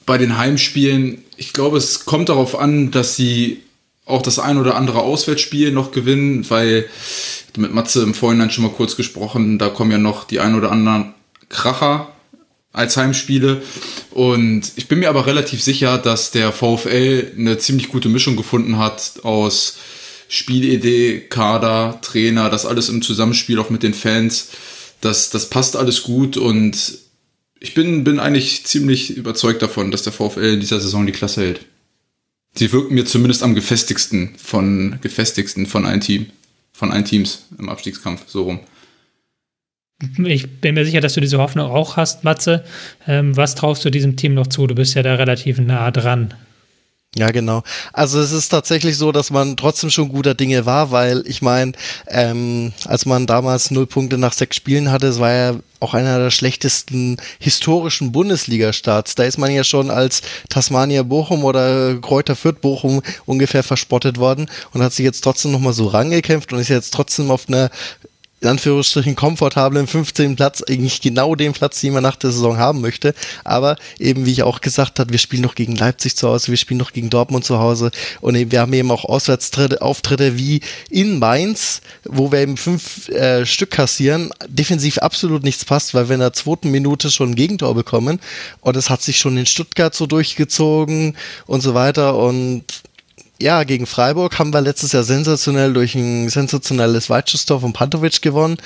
Bei 0.04 0.18
den 0.18 0.36
Heimspielen, 0.36 1.24
ich 1.36 1.52
glaube, 1.52 1.78
es 1.78 2.04
kommt 2.04 2.28
darauf 2.28 2.58
an, 2.58 2.90
dass 2.90 3.16
sie 3.16 3.62
auch 4.04 4.22
das 4.22 4.38
ein 4.38 4.58
oder 4.58 4.76
andere 4.76 5.00
Auswärtsspiel 5.00 5.72
noch 5.72 5.90
gewinnen, 5.90 6.48
weil 6.50 6.86
mit 7.56 7.72
Matze 7.72 8.02
im 8.02 8.14
Vorhinein 8.14 8.50
schon 8.50 8.64
mal 8.64 8.72
kurz 8.72 8.96
gesprochen, 8.96 9.58
da 9.58 9.68
kommen 9.68 9.90
ja 9.90 9.98
noch 9.98 10.24
die 10.24 10.40
ein 10.40 10.54
oder 10.54 10.70
anderen 10.70 11.14
Kracher 11.48 12.08
als 12.76 12.96
Heimspiele. 12.96 13.62
Und 14.10 14.72
ich 14.76 14.86
bin 14.86 15.00
mir 15.00 15.08
aber 15.08 15.26
relativ 15.26 15.62
sicher, 15.62 15.98
dass 15.98 16.30
der 16.30 16.52
VfL 16.52 17.32
eine 17.36 17.58
ziemlich 17.58 17.88
gute 17.88 18.08
Mischung 18.08 18.36
gefunden 18.36 18.78
hat 18.78 19.20
aus 19.24 19.78
Spielidee, 20.28 21.20
Kader, 21.20 21.98
Trainer, 22.02 22.50
das 22.50 22.66
alles 22.66 22.88
im 22.88 23.02
Zusammenspiel 23.02 23.58
auch 23.58 23.70
mit 23.70 23.82
den 23.82 23.94
Fans. 23.94 24.50
Das, 25.00 25.30
das 25.30 25.48
passt 25.50 25.76
alles 25.76 26.02
gut 26.02 26.36
und 26.36 26.98
ich 27.58 27.74
bin, 27.74 28.04
bin 28.04 28.20
eigentlich 28.20 28.66
ziemlich 28.66 29.16
überzeugt 29.16 29.62
davon, 29.62 29.90
dass 29.90 30.02
der 30.02 30.12
VfL 30.12 30.54
in 30.54 30.60
dieser 30.60 30.80
Saison 30.80 31.06
die 31.06 31.12
Klasse 31.12 31.40
hält. 31.42 31.60
Sie 32.54 32.72
wirken 32.72 32.94
mir 32.94 33.06
zumindest 33.06 33.42
am 33.42 33.54
gefestigsten 33.54 34.34
von 34.36 34.98
gefestigsten 35.00 35.66
von 35.66 35.86
ein 35.86 36.00
Team, 36.00 36.26
von 36.72 36.92
ein 36.92 37.04
Teams 37.04 37.44
im 37.58 37.68
Abstiegskampf, 37.68 38.22
so 38.26 38.42
rum 38.42 38.60
ich 40.24 40.60
bin 40.60 40.74
mir 40.74 40.84
sicher, 40.84 41.00
dass 41.00 41.14
du 41.14 41.20
diese 41.20 41.38
Hoffnung 41.38 41.70
auch 41.70 41.96
hast, 41.96 42.24
Matze. 42.24 42.64
Ähm, 43.06 43.36
was 43.36 43.54
traust 43.54 43.84
du 43.84 43.90
diesem 43.90 44.16
Team 44.16 44.34
noch 44.34 44.46
zu? 44.46 44.66
Du 44.66 44.74
bist 44.74 44.94
ja 44.94 45.02
da 45.02 45.14
relativ 45.14 45.58
nah 45.58 45.90
dran. 45.90 46.34
Ja, 47.18 47.30
genau. 47.30 47.62
Also 47.94 48.20
es 48.20 48.30
ist 48.30 48.50
tatsächlich 48.50 48.98
so, 48.98 49.10
dass 49.10 49.30
man 49.30 49.56
trotzdem 49.56 49.88
schon 49.88 50.10
guter 50.10 50.34
Dinge 50.34 50.66
war, 50.66 50.90
weil 50.90 51.24
ich 51.26 51.40
meine, 51.40 51.72
ähm, 52.08 52.74
als 52.84 53.06
man 53.06 53.26
damals 53.26 53.70
null 53.70 53.86
Punkte 53.86 54.18
nach 54.18 54.34
sechs 54.34 54.56
Spielen 54.56 54.90
hatte, 54.90 55.06
es 55.06 55.18
war 55.18 55.32
ja 55.32 55.54
auch 55.80 55.94
einer 55.94 56.18
der 56.18 56.30
schlechtesten 56.30 57.16
historischen 57.38 58.12
Bundesliga-Starts. 58.12 59.14
Da 59.14 59.24
ist 59.24 59.38
man 59.38 59.50
ja 59.50 59.64
schon 59.64 59.90
als 59.90 60.20
Tasmania 60.50 61.04
Bochum 61.04 61.44
oder 61.44 61.98
Kräuter 62.02 62.36
Fürth 62.36 62.60
Bochum 62.60 63.00
ungefähr 63.24 63.62
verspottet 63.62 64.18
worden 64.18 64.50
und 64.72 64.82
hat 64.82 64.92
sich 64.92 65.04
jetzt 65.04 65.22
trotzdem 65.22 65.52
nochmal 65.52 65.72
so 65.72 65.86
rangekämpft 65.86 66.52
und 66.52 66.58
ist 66.58 66.68
jetzt 66.68 66.92
trotzdem 66.92 67.30
auf 67.30 67.48
einer 67.48 67.70
in 68.40 68.48
Anführungsstrichen 68.48 69.16
komfortablen 69.16 69.86
15. 69.86 70.36
Platz, 70.36 70.62
eigentlich 70.62 71.00
genau 71.00 71.34
den 71.34 71.54
Platz, 71.54 71.80
den 71.80 71.94
man 71.94 72.02
nach 72.02 72.16
der 72.16 72.30
Saison 72.30 72.58
haben 72.58 72.82
möchte. 72.82 73.14
Aber 73.44 73.76
eben, 73.98 74.26
wie 74.26 74.32
ich 74.32 74.42
auch 74.42 74.60
gesagt 74.60 75.00
habe, 75.00 75.10
wir 75.10 75.18
spielen 75.18 75.42
noch 75.42 75.54
gegen 75.54 75.74
Leipzig 75.74 76.16
zu 76.16 76.28
Hause, 76.28 76.48
wir 76.48 76.58
spielen 76.58 76.78
noch 76.78 76.92
gegen 76.92 77.08
Dortmund 77.08 77.44
zu 77.46 77.58
Hause 77.58 77.90
und 78.20 78.34
wir 78.36 78.60
haben 78.60 78.72
eben 78.74 78.90
auch 78.90 79.04
Auswärtsauftritte 79.04 80.36
wie 80.36 80.60
in 80.90 81.18
Mainz, 81.18 81.80
wo 82.04 82.30
wir 82.30 82.40
eben 82.40 82.58
fünf 82.58 83.08
äh, 83.08 83.46
Stück 83.46 83.70
kassieren, 83.70 84.30
defensiv 84.48 84.98
absolut 84.98 85.42
nichts 85.42 85.64
passt, 85.64 85.94
weil 85.94 86.08
wir 86.08 86.14
in 86.14 86.20
der 86.20 86.34
zweiten 86.34 86.70
Minute 86.70 87.10
schon 87.10 87.30
ein 87.30 87.36
Gegentor 87.36 87.74
bekommen 87.74 88.20
und 88.60 88.76
es 88.76 88.90
hat 88.90 89.00
sich 89.00 89.18
schon 89.18 89.38
in 89.38 89.46
Stuttgart 89.46 89.94
so 89.94 90.06
durchgezogen 90.06 91.16
und 91.46 91.62
so 91.62 91.74
weiter 91.74 92.16
und 92.16 92.64
ja, 93.38 93.64
gegen 93.64 93.84
Freiburg 93.84 94.38
haben 94.38 94.54
wir 94.54 94.62
letztes 94.62 94.92
Jahr 94.92 95.02
sensationell 95.02 95.74
durch 95.74 95.94
ein 95.94 96.30
sensationelles 96.30 97.10
Weitschusstor 97.10 97.60
von 97.60 97.74
Pantovic 97.74 98.22
gewonnen, 98.22 98.56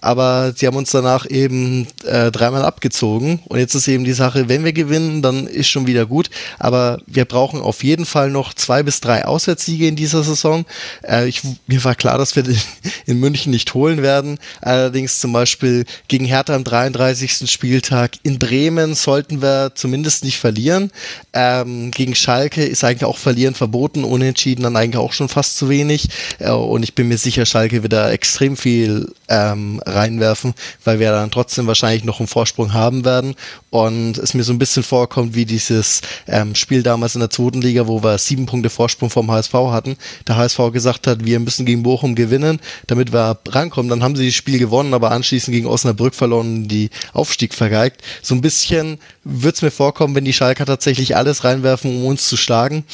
aber 0.00 0.52
sie 0.54 0.68
haben 0.68 0.76
uns 0.76 0.92
danach 0.92 1.28
eben 1.28 1.88
äh, 2.04 2.30
dreimal 2.30 2.64
abgezogen 2.64 3.40
und 3.46 3.58
jetzt 3.58 3.74
ist 3.74 3.88
eben 3.88 4.04
die 4.04 4.12
Sache, 4.12 4.48
wenn 4.48 4.64
wir 4.64 4.72
gewinnen, 4.72 5.20
dann 5.20 5.48
ist 5.48 5.68
schon 5.68 5.88
wieder 5.88 6.06
gut, 6.06 6.30
aber 6.60 7.00
wir 7.06 7.24
brauchen 7.24 7.60
auf 7.60 7.82
jeden 7.82 8.06
Fall 8.06 8.30
noch 8.30 8.54
zwei 8.54 8.84
bis 8.84 9.00
drei 9.00 9.24
Auswärtssiege 9.24 9.88
in 9.88 9.96
dieser 9.96 10.22
Saison. 10.22 10.64
Äh, 11.02 11.26
ich, 11.26 11.42
mir 11.66 11.82
war 11.82 11.96
klar, 11.96 12.16
dass 12.16 12.36
wir 12.36 12.44
den 12.44 12.60
in 13.06 13.18
München 13.18 13.50
nicht 13.50 13.74
holen 13.74 14.00
werden, 14.00 14.38
allerdings 14.60 15.18
zum 15.18 15.32
Beispiel 15.32 15.84
gegen 16.06 16.24
Hertha 16.24 16.54
am 16.54 16.62
33. 16.62 17.50
Spieltag 17.50 18.12
in 18.22 18.38
Bremen 18.38 18.94
sollten 18.94 19.42
wir 19.42 19.72
zumindest 19.74 20.22
nicht 20.22 20.38
verlieren. 20.38 20.92
Ähm, 21.32 21.90
gegen 21.90 22.14
Schalke 22.14 22.64
ist 22.64 22.84
eigentlich 22.84 23.04
auch 23.04 23.18
verlieren 23.18 23.54
verboten 23.54 24.04
und 24.04 24.19
Unentschieden 24.20 24.62
dann 24.64 24.76
eigentlich 24.76 24.98
auch 24.98 25.12
schon 25.12 25.28
fast 25.28 25.56
zu 25.56 25.68
wenig. 25.68 26.08
Äh, 26.38 26.50
und 26.50 26.82
ich 26.82 26.94
bin 26.94 27.08
mir 27.08 27.18
sicher, 27.18 27.46
Schalke 27.46 27.82
wird 27.82 27.92
da 27.92 28.10
extrem 28.10 28.56
viel 28.56 29.12
ähm, 29.28 29.80
reinwerfen, 29.86 30.54
weil 30.84 31.00
wir 31.00 31.10
dann 31.10 31.30
trotzdem 31.30 31.66
wahrscheinlich 31.66 32.04
noch 32.04 32.20
einen 32.20 32.26
Vorsprung 32.26 32.74
haben 32.74 33.04
werden. 33.04 33.34
Und 33.70 34.18
es 34.18 34.34
mir 34.34 34.42
so 34.42 34.52
ein 34.52 34.58
bisschen 34.58 34.82
vorkommt 34.82 35.34
wie 35.34 35.44
dieses 35.44 36.02
ähm, 36.26 36.54
Spiel 36.54 36.82
damals 36.82 37.14
in 37.14 37.20
der 37.20 37.30
zweiten 37.30 37.62
Liga, 37.62 37.86
wo 37.86 38.02
wir 38.02 38.18
sieben 38.18 38.46
Punkte 38.46 38.68
Vorsprung 38.68 39.10
vom 39.10 39.30
HSV 39.30 39.54
hatten. 39.54 39.96
Der 40.28 40.36
HSV 40.36 40.58
gesagt 40.72 41.06
hat, 41.06 41.24
wir 41.24 41.40
müssen 41.40 41.64
gegen 41.64 41.82
Bochum 41.82 42.14
gewinnen, 42.14 42.60
damit 42.86 43.12
wir 43.12 43.38
rankommen. 43.48 43.88
Dann 43.88 44.02
haben 44.02 44.16
sie 44.16 44.26
das 44.26 44.34
Spiel 44.34 44.58
gewonnen, 44.58 44.92
aber 44.92 45.12
anschließend 45.12 45.54
gegen 45.54 45.66
Osnabrück 45.66 46.14
verloren, 46.14 46.68
die 46.68 46.90
Aufstieg 47.12 47.54
vergeigt. 47.54 48.02
So 48.22 48.34
ein 48.34 48.40
bisschen 48.40 48.98
wird 49.24 49.56
es 49.56 49.62
mir 49.62 49.70
vorkommen, 49.70 50.14
wenn 50.14 50.24
die 50.24 50.32
Schalker 50.32 50.66
tatsächlich 50.66 51.16
alles 51.16 51.44
reinwerfen, 51.44 51.90
um 51.90 52.06
uns 52.06 52.28
zu 52.28 52.36
schlagen. 52.36 52.84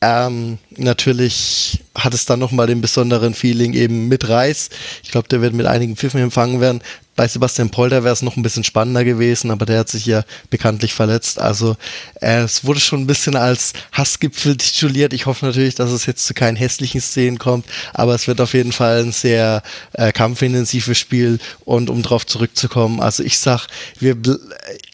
Ähm, 0.00 0.58
natürlich 0.76 1.80
hat 1.94 2.14
es 2.14 2.24
dann 2.24 2.40
nochmal 2.40 2.66
den 2.66 2.80
besonderen 2.80 3.34
Feeling 3.34 3.72
eben 3.72 4.08
mit 4.08 4.28
Reis. 4.28 4.70
Ich 5.02 5.10
glaube, 5.10 5.28
der 5.28 5.40
wird 5.40 5.54
mit 5.54 5.66
einigen 5.66 5.96
Pfiffen 5.96 6.20
empfangen 6.20 6.60
werden. 6.60 6.82
Bei 7.14 7.28
Sebastian 7.28 7.70
Polter 7.70 8.04
wäre 8.04 8.12
es 8.12 8.22
noch 8.22 8.36
ein 8.36 8.42
bisschen 8.42 8.64
spannender 8.64 9.04
gewesen, 9.04 9.50
aber 9.50 9.66
der 9.66 9.80
hat 9.80 9.88
sich 9.88 10.06
ja 10.06 10.24
bekanntlich 10.48 10.94
verletzt. 10.94 11.38
Also 11.38 11.76
äh, 12.20 12.42
es 12.42 12.64
wurde 12.64 12.80
schon 12.80 13.02
ein 13.02 13.06
bisschen 13.06 13.36
als 13.36 13.74
Hassgipfel 13.92 14.56
tituliert. 14.56 15.12
Ich 15.12 15.26
hoffe 15.26 15.44
natürlich, 15.44 15.74
dass 15.74 15.90
es 15.90 16.06
jetzt 16.06 16.26
zu 16.26 16.32
keinen 16.32 16.56
hässlichen 16.56 17.02
Szenen 17.02 17.38
kommt, 17.38 17.66
aber 17.92 18.14
es 18.14 18.26
wird 18.28 18.40
auf 18.40 18.54
jeden 18.54 18.72
Fall 18.72 19.02
ein 19.02 19.12
sehr 19.12 19.62
äh, 19.92 20.12
kampfintensives 20.12 20.96
Spiel. 20.96 21.38
Und 21.64 21.90
um 21.90 22.02
darauf 22.02 22.26
zurückzukommen, 22.26 23.00
also 23.00 23.22
ich 23.22 23.38
sag, 23.38 23.66
wir 23.98 24.16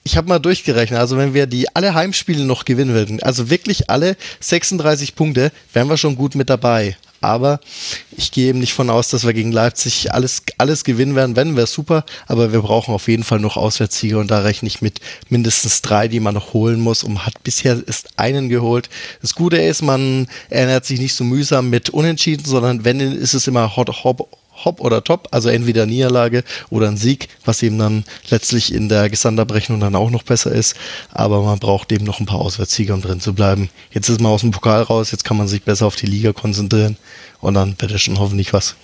ich 0.03 0.17
habe 0.17 0.29
mal 0.29 0.39
durchgerechnet, 0.39 0.99
also 0.99 1.19
wenn 1.19 1.35
wir 1.35 1.47
die 1.47 1.75
alle 1.77 1.95
Heimspiele 1.95 2.45
noch 2.45 2.65
gewinnen 2.65 2.95
würden, 2.95 3.23
also 3.23 3.51
wirklich 3.51 3.91
alle 3.91 4.17
36 4.41 5.15
Punkte, 5.15 5.53
wären 5.73 5.89
wir 5.89 5.99
schon 5.99 6.17
gut 6.17 6.35
mit 6.35 6.49
dabei. 6.49 6.97
Aber 7.21 7.61
ich 8.17 8.31
gehe 8.31 8.49
eben 8.49 8.61
nicht 8.61 8.75
von 8.75 8.91
aus, 8.91 9.09
dass 9.09 9.27
wir 9.27 9.33
gegen 9.33 9.53
Leipzig 9.53 10.13
alles, 10.13 10.43
alles 10.59 10.85
gewinnen 10.85 11.17
werden. 11.17 11.37
Wenn, 11.37 11.57
wäre 11.57 11.67
super. 11.67 12.05
Aber 12.27 12.53
wir 12.53 12.61
brauchen 12.61 12.95
auf 12.95 13.09
jeden 13.09 13.25
Fall 13.25 13.41
noch 13.41 13.57
Auswärtssiege 13.57 14.19
und 14.19 14.31
da 14.31 14.41
rechne 14.41 14.69
ich 14.69 14.83
mit 14.83 15.01
mindestens 15.29 15.83
drei, 15.83 16.09
die 16.09 16.21
man 16.21 16.35
noch 16.35 16.53
holen 16.53 16.81
muss. 16.81 17.03
Und 17.03 17.27
hat 17.27 17.43
bisher 17.43 17.83
ist 17.87 18.19
einen 18.19 18.49
geholt. 18.49 18.89
Das 19.21 19.35
Gute 19.35 19.57
ist, 19.57 19.83
man 19.83 20.29
erinnert 20.49 20.87
sich 20.87 21.01
nicht 21.01 21.15
so 21.15 21.25
mühsam 21.25 21.71
mit 21.71 21.91
Unentschieden, 21.91 22.45
sondern 22.45 22.85
wenn, 22.85 23.01
ist 23.01 23.35
es 23.35 23.47
immer 23.47 23.77
hot, 23.77 24.05
hot, 24.05 24.21
hopp 24.65 24.81
oder 24.81 25.05
top, 25.05 25.29
also 25.31 25.49
entweder 25.49 25.87
Niederlage 25.87 26.45
oder 26.71 26.89
ein 26.89 26.97
Sieg, 26.97 27.29
was 27.45 27.63
eben 27.63 27.79
dann 27.79 28.05
letztlich 28.31 28.73
in 28.73 28.89
der 28.89 29.09
Gesamtabrechnung 29.11 29.81
dann 29.81 29.95
auch 29.95 30.11
noch 30.11 30.23
besser 30.23 30.53
ist. 30.53 30.77
Aber 31.11 31.43
man 31.43 31.59
braucht 31.59 31.93
eben 31.93 32.05
noch 32.05 32.21
ein 32.21 32.27
paar 32.27 32.41
Auswärtssieger, 32.41 32.95
um 32.95 33.03
drin 33.03 33.21
zu 33.21 33.35
bleiben. 33.35 33.71
Jetzt 33.91 34.09
ist 34.09 34.21
man 34.21 34.33
aus 34.33 34.43
dem 34.43 34.51
Pokal 34.51 34.83
raus, 34.83 35.11
jetzt 35.11 35.25
kann 35.25 35.37
man 35.37 35.49
sich 35.49 35.63
besser 35.63 35.87
auf 35.87 35.97
die 35.97 36.07
Liga 36.07 36.33
konzentrieren 36.33 36.97
und 37.41 37.55
dann 37.55 37.75
wird 37.79 37.93
es 37.93 38.03
schon 38.03 38.19
hoffentlich 38.19 38.53
was. 38.53 38.77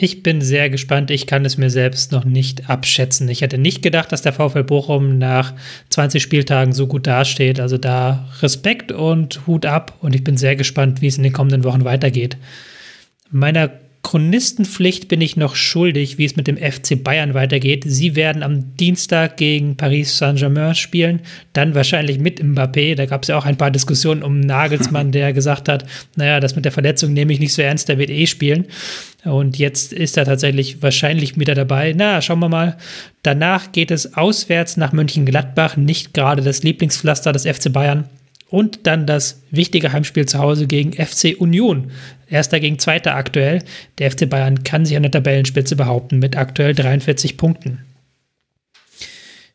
Ich 0.00 0.22
bin 0.22 0.40
sehr 0.40 0.70
gespannt. 0.70 1.10
Ich 1.10 1.26
kann 1.26 1.44
es 1.44 1.58
mir 1.58 1.70
selbst 1.70 2.12
noch 2.12 2.24
nicht 2.24 2.70
abschätzen. 2.70 3.28
Ich 3.28 3.40
hätte 3.40 3.58
nicht 3.58 3.82
gedacht, 3.82 4.12
dass 4.12 4.22
der 4.22 4.32
VfL 4.32 4.62
Bochum 4.62 5.18
nach 5.18 5.54
20 5.90 6.22
Spieltagen 6.22 6.72
so 6.72 6.86
gut 6.86 7.08
dasteht. 7.08 7.58
Also 7.58 7.78
da 7.78 8.28
Respekt 8.40 8.92
und 8.92 9.44
Hut 9.48 9.66
ab. 9.66 9.96
Und 10.00 10.14
ich 10.14 10.22
bin 10.22 10.36
sehr 10.36 10.54
gespannt, 10.54 11.02
wie 11.02 11.08
es 11.08 11.16
in 11.16 11.24
den 11.24 11.32
kommenden 11.32 11.64
Wochen 11.64 11.84
weitergeht. 11.84 12.36
Meiner 13.32 13.72
Chronistenpflicht 14.08 15.08
bin 15.08 15.20
ich 15.20 15.36
noch 15.36 15.54
schuldig, 15.54 16.16
wie 16.16 16.24
es 16.24 16.34
mit 16.34 16.46
dem 16.46 16.56
FC 16.56 17.04
Bayern 17.04 17.34
weitergeht. 17.34 17.84
Sie 17.86 18.16
werden 18.16 18.42
am 18.42 18.74
Dienstag 18.76 19.36
gegen 19.36 19.76
Paris 19.76 20.16
Saint-Germain 20.16 20.74
spielen, 20.74 21.20
dann 21.52 21.74
wahrscheinlich 21.74 22.18
mit 22.18 22.42
Mbappé. 22.42 22.94
Da 22.94 23.04
gab 23.04 23.24
es 23.24 23.28
ja 23.28 23.36
auch 23.36 23.44
ein 23.44 23.58
paar 23.58 23.70
Diskussionen 23.70 24.22
um 24.22 24.40
Nagelsmann, 24.40 25.12
der 25.12 25.34
gesagt 25.34 25.68
hat, 25.68 25.84
naja, 26.16 26.40
das 26.40 26.56
mit 26.56 26.64
der 26.64 26.72
Verletzung 26.72 27.12
nehme 27.12 27.34
ich 27.34 27.38
nicht 27.38 27.52
so 27.52 27.60
ernst, 27.60 27.90
der 27.90 27.98
wird 27.98 28.08
eh 28.08 28.26
spielen. 28.26 28.64
Und 29.24 29.58
jetzt 29.58 29.92
ist 29.92 30.16
er 30.16 30.24
tatsächlich 30.24 30.82
wahrscheinlich 30.82 31.38
wieder 31.38 31.54
dabei. 31.54 31.92
Na, 31.94 32.22
schauen 32.22 32.38
wir 32.38 32.48
mal. 32.48 32.78
Danach 33.22 33.72
geht 33.72 33.90
es 33.90 34.14
auswärts 34.14 34.78
nach 34.78 34.94
Mönchengladbach, 34.94 35.76
nicht 35.76 36.14
gerade 36.14 36.40
das 36.40 36.62
Lieblingspflaster 36.62 37.32
des 37.32 37.44
FC 37.44 37.70
Bayern. 37.70 38.08
und 38.50 38.86
dann 38.86 39.06
das 39.06 39.42
wichtige 39.50 39.92
Heimspiel 39.92 40.26
zu 40.26 40.38
Hause 40.38 40.66
gegen 40.66 40.92
FC 40.92 41.36
Union. 41.38 41.90
Erster 42.30 42.60
gegen 42.60 42.78
Zweiter 42.78 43.14
aktuell. 43.14 43.62
Der 43.98 44.10
FC 44.10 44.28
Bayern 44.28 44.64
kann 44.64 44.84
sich 44.84 44.96
an 44.96 45.02
der 45.02 45.12
Tabellenspitze 45.12 45.76
behaupten 45.76 46.18
mit 46.18 46.36
aktuell 46.36 46.74
43 46.74 47.36
Punkten. 47.36 47.84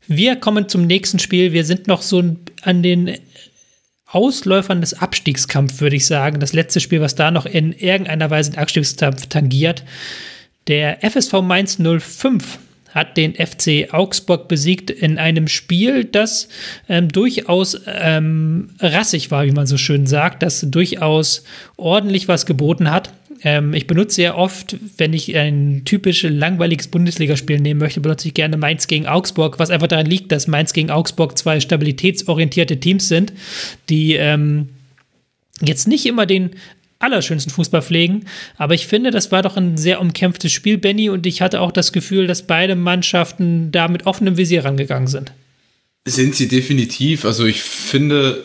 Wir 0.07 0.35
kommen 0.35 0.67
zum 0.67 0.85
nächsten 0.85 1.19
Spiel. 1.19 1.53
Wir 1.53 1.65
sind 1.65 1.87
noch 1.87 2.01
so 2.01 2.23
an 2.61 2.83
den 2.83 3.17
Ausläufern 4.07 4.81
des 4.81 4.93
Abstiegskampfs, 4.93 5.81
würde 5.81 5.95
ich 5.95 6.05
sagen. 6.05 6.39
Das 6.39 6.53
letzte 6.53 6.79
Spiel, 6.79 7.01
was 7.01 7.15
da 7.15 7.31
noch 7.31 7.45
in 7.45 7.73
irgendeiner 7.73 8.29
Weise 8.29 8.51
den 8.51 8.59
Abstiegskampf 8.59 9.27
tangiert. 9.27 9.83
Der 10.67 11.03
FSV 11.03 11.41
Mainz 11.41 11.77
05 11.79 12.59
hat 12.93 13.17
den 13.17 13.33
FC 13.33 13.91
Augsburg 13.91 14.47
besiegt 14.47 14.89
in 14.89 15.17
einem 15.17 15.47
Spiel, 15.47 16.05
das 16.05 16.47
ähm, 16.87 17.09
durchaus 17.09 17.81
ähm, 17.87 18.69
rassig 18.79 19.31
war, 19.31 19.45
wie 19.45 19.51
man 19.51 19.67
so 19.67 19.77
schön 19.77 20.05
sagt, 20.05 20.43
das 20.43 20.61
durchaus 20.69 21.43
ordentlich 21.75 22.27
was 22.27 22.45
geboten 22.45 22.91
hat. 22.91 23.11
Ähm, 23.43 23.73
ich 23.73 23.87
benutze 23.87 24.15
sehr 24.15 24.37
oft, 24.37 24.77
wenn 24.97 25.13
ich 25.13 25.35
ein 25.35 25.81
typisch 25.85 26.23
langweiliges 26.23 26.87
Bundesligaspiel 26.87 27.59
nehmen 27.59 27.79
möchte, 27.79 27.99
benutze 27.99 28.27
ich 28.27 28.33
gerne 28.33 28.57
Mainz 28.57 28.87
gegen 28.87 29.07
Augsburg, 29.07 29.59
was 29.59 29.69
einfach 29.69 29.87
daran 29.87 30.05
liegt, 30.05 30.31
dass 30.31 30.47
Mainz 30.47 30.71
gegen 30.73 30.91
Augsburg 30.91 31.37
zwei 31.37 31.59
stabilitätsorientierte 31.59 32.79
Teams 32.79 33.07
sind, 33.07 33.33
die 33.89 34.13
ähm, 34.13 34.69
jetzt 35.61 35.87
nicht 35.87 36.05
immer 36.05 36.25
den 36.25 36.51
allerschönsten 37.03 37.51
Fußball 37.51 37.81
pflegen. 37.81 38.25
Aber 38.57 38.73
ich 38.73 38.87
finde, 38.87 39.11
das 39.11 39.31
war 39.31 39.41
doch 39.41 39.57
ein 39.57 39.77
sehr 39.77 40.01
umkämpftes 40.01 40.51
Spiel, 40.51 40.77
Benny, 40.77 41.09
und 41.09 41.25
ich 41.25 41.41
hatte 41.41 41.61
auch 41.61 41.71
das 41.71 41.91
Gefühl, 41.91 42.27
dass 42.27 42.43
beide 42.43 42.75
Mannschaften 42.75 43.71
da 43.71 43.87
mit 43.87 44.05
offenem 44.05 44.37
Visier 44.37 44.65
rangegangen 44.65 45.07
sind. 45.07 45.31
Sind 46.05 46.35
sie 46.35 46.47
definitiv. 46.47 47.25
Also 47.25 47.45
ich 47.45 47.61
finde, 47.61 48.43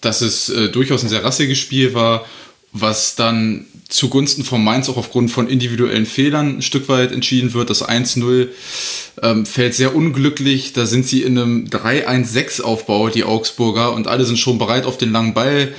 dass 0.00 0.20
es 0.20 0.48
äh, 0.48 0.68
durchaus 0.68 1.02
ein 1.02 1.08
sehr 1.08 1.24
rassiges 1.24 1.58
Spiel 1.58 1.94
war, 1.94 2.26
was 2.72 3.16
dann 3.16 3.66
zugunsten 3.88 4.44
von 4.44 4.62
Mainz 4.62 4.88
auch 4.88 4.98
aufgrund 4.98 5.30
von 5.30 5.48
individuellen 5.48 6.04
Fehlern 6.04 6.58
ein 6.58 6.62
Stück 6.62 6.88
weit 6.88 7.10
entschieden 7.10 7.54
wird. 7.54 7.70
Das 7.70 7.86
1-0 7.86 8.48
ähm, 9.22 9.46
fällt 9.46 9.74
sehr 9.74 9.94
unglücklich. 9.94 10.74
Da 10.74 10.84
sind 10.84 11.06
sie 11.06 11.22
in 11.22 11.38
einem 11.38 11.64
3-1-6-Aufbau, 11.66 13.08
die 13.08 13.24
Augsburger, 13.24 13.94
und 13.94 14.06
alle 14.06 14.24
sind 14.24 14.38
schon 14.38 14.58
bereit 14.58 14.84
auf 14.84 14.98
den 14.98 15.10
langen 15.10 15.32
Ball. 15.32 15.72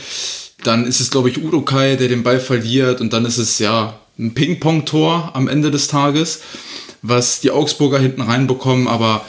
Dann 0.64 0.86
ist 0.86 0.99
es, 0.99 1.11
glaube 1.11 1.30
ich, 1.30 1.41
Udo 1.41 1.61
Kai, 1.61 1.95
der 1.95 2.07
den 2.07 2.23
Ball 2.23 2.40
verliert. 2.40 3.02
Und 3.02 3.14
dann 3.14 3.26
ist 3.26 3.38
es 3.38 3.60
ja 3.60 3.99
ein 4.18 4.34
Ping-Pong-Tor 4.34 5.31
am 5.34 5.48
Ende 5.48 5.72
des 5.72 5.88
Tages, 5.88 6.41
was 7.02 7.40
die 7.40 7.52
Augsburger 7.52 7.99
hinten 7.99 8.22
reinbekommen. 8.22 8.88
Aber 8.88 9.23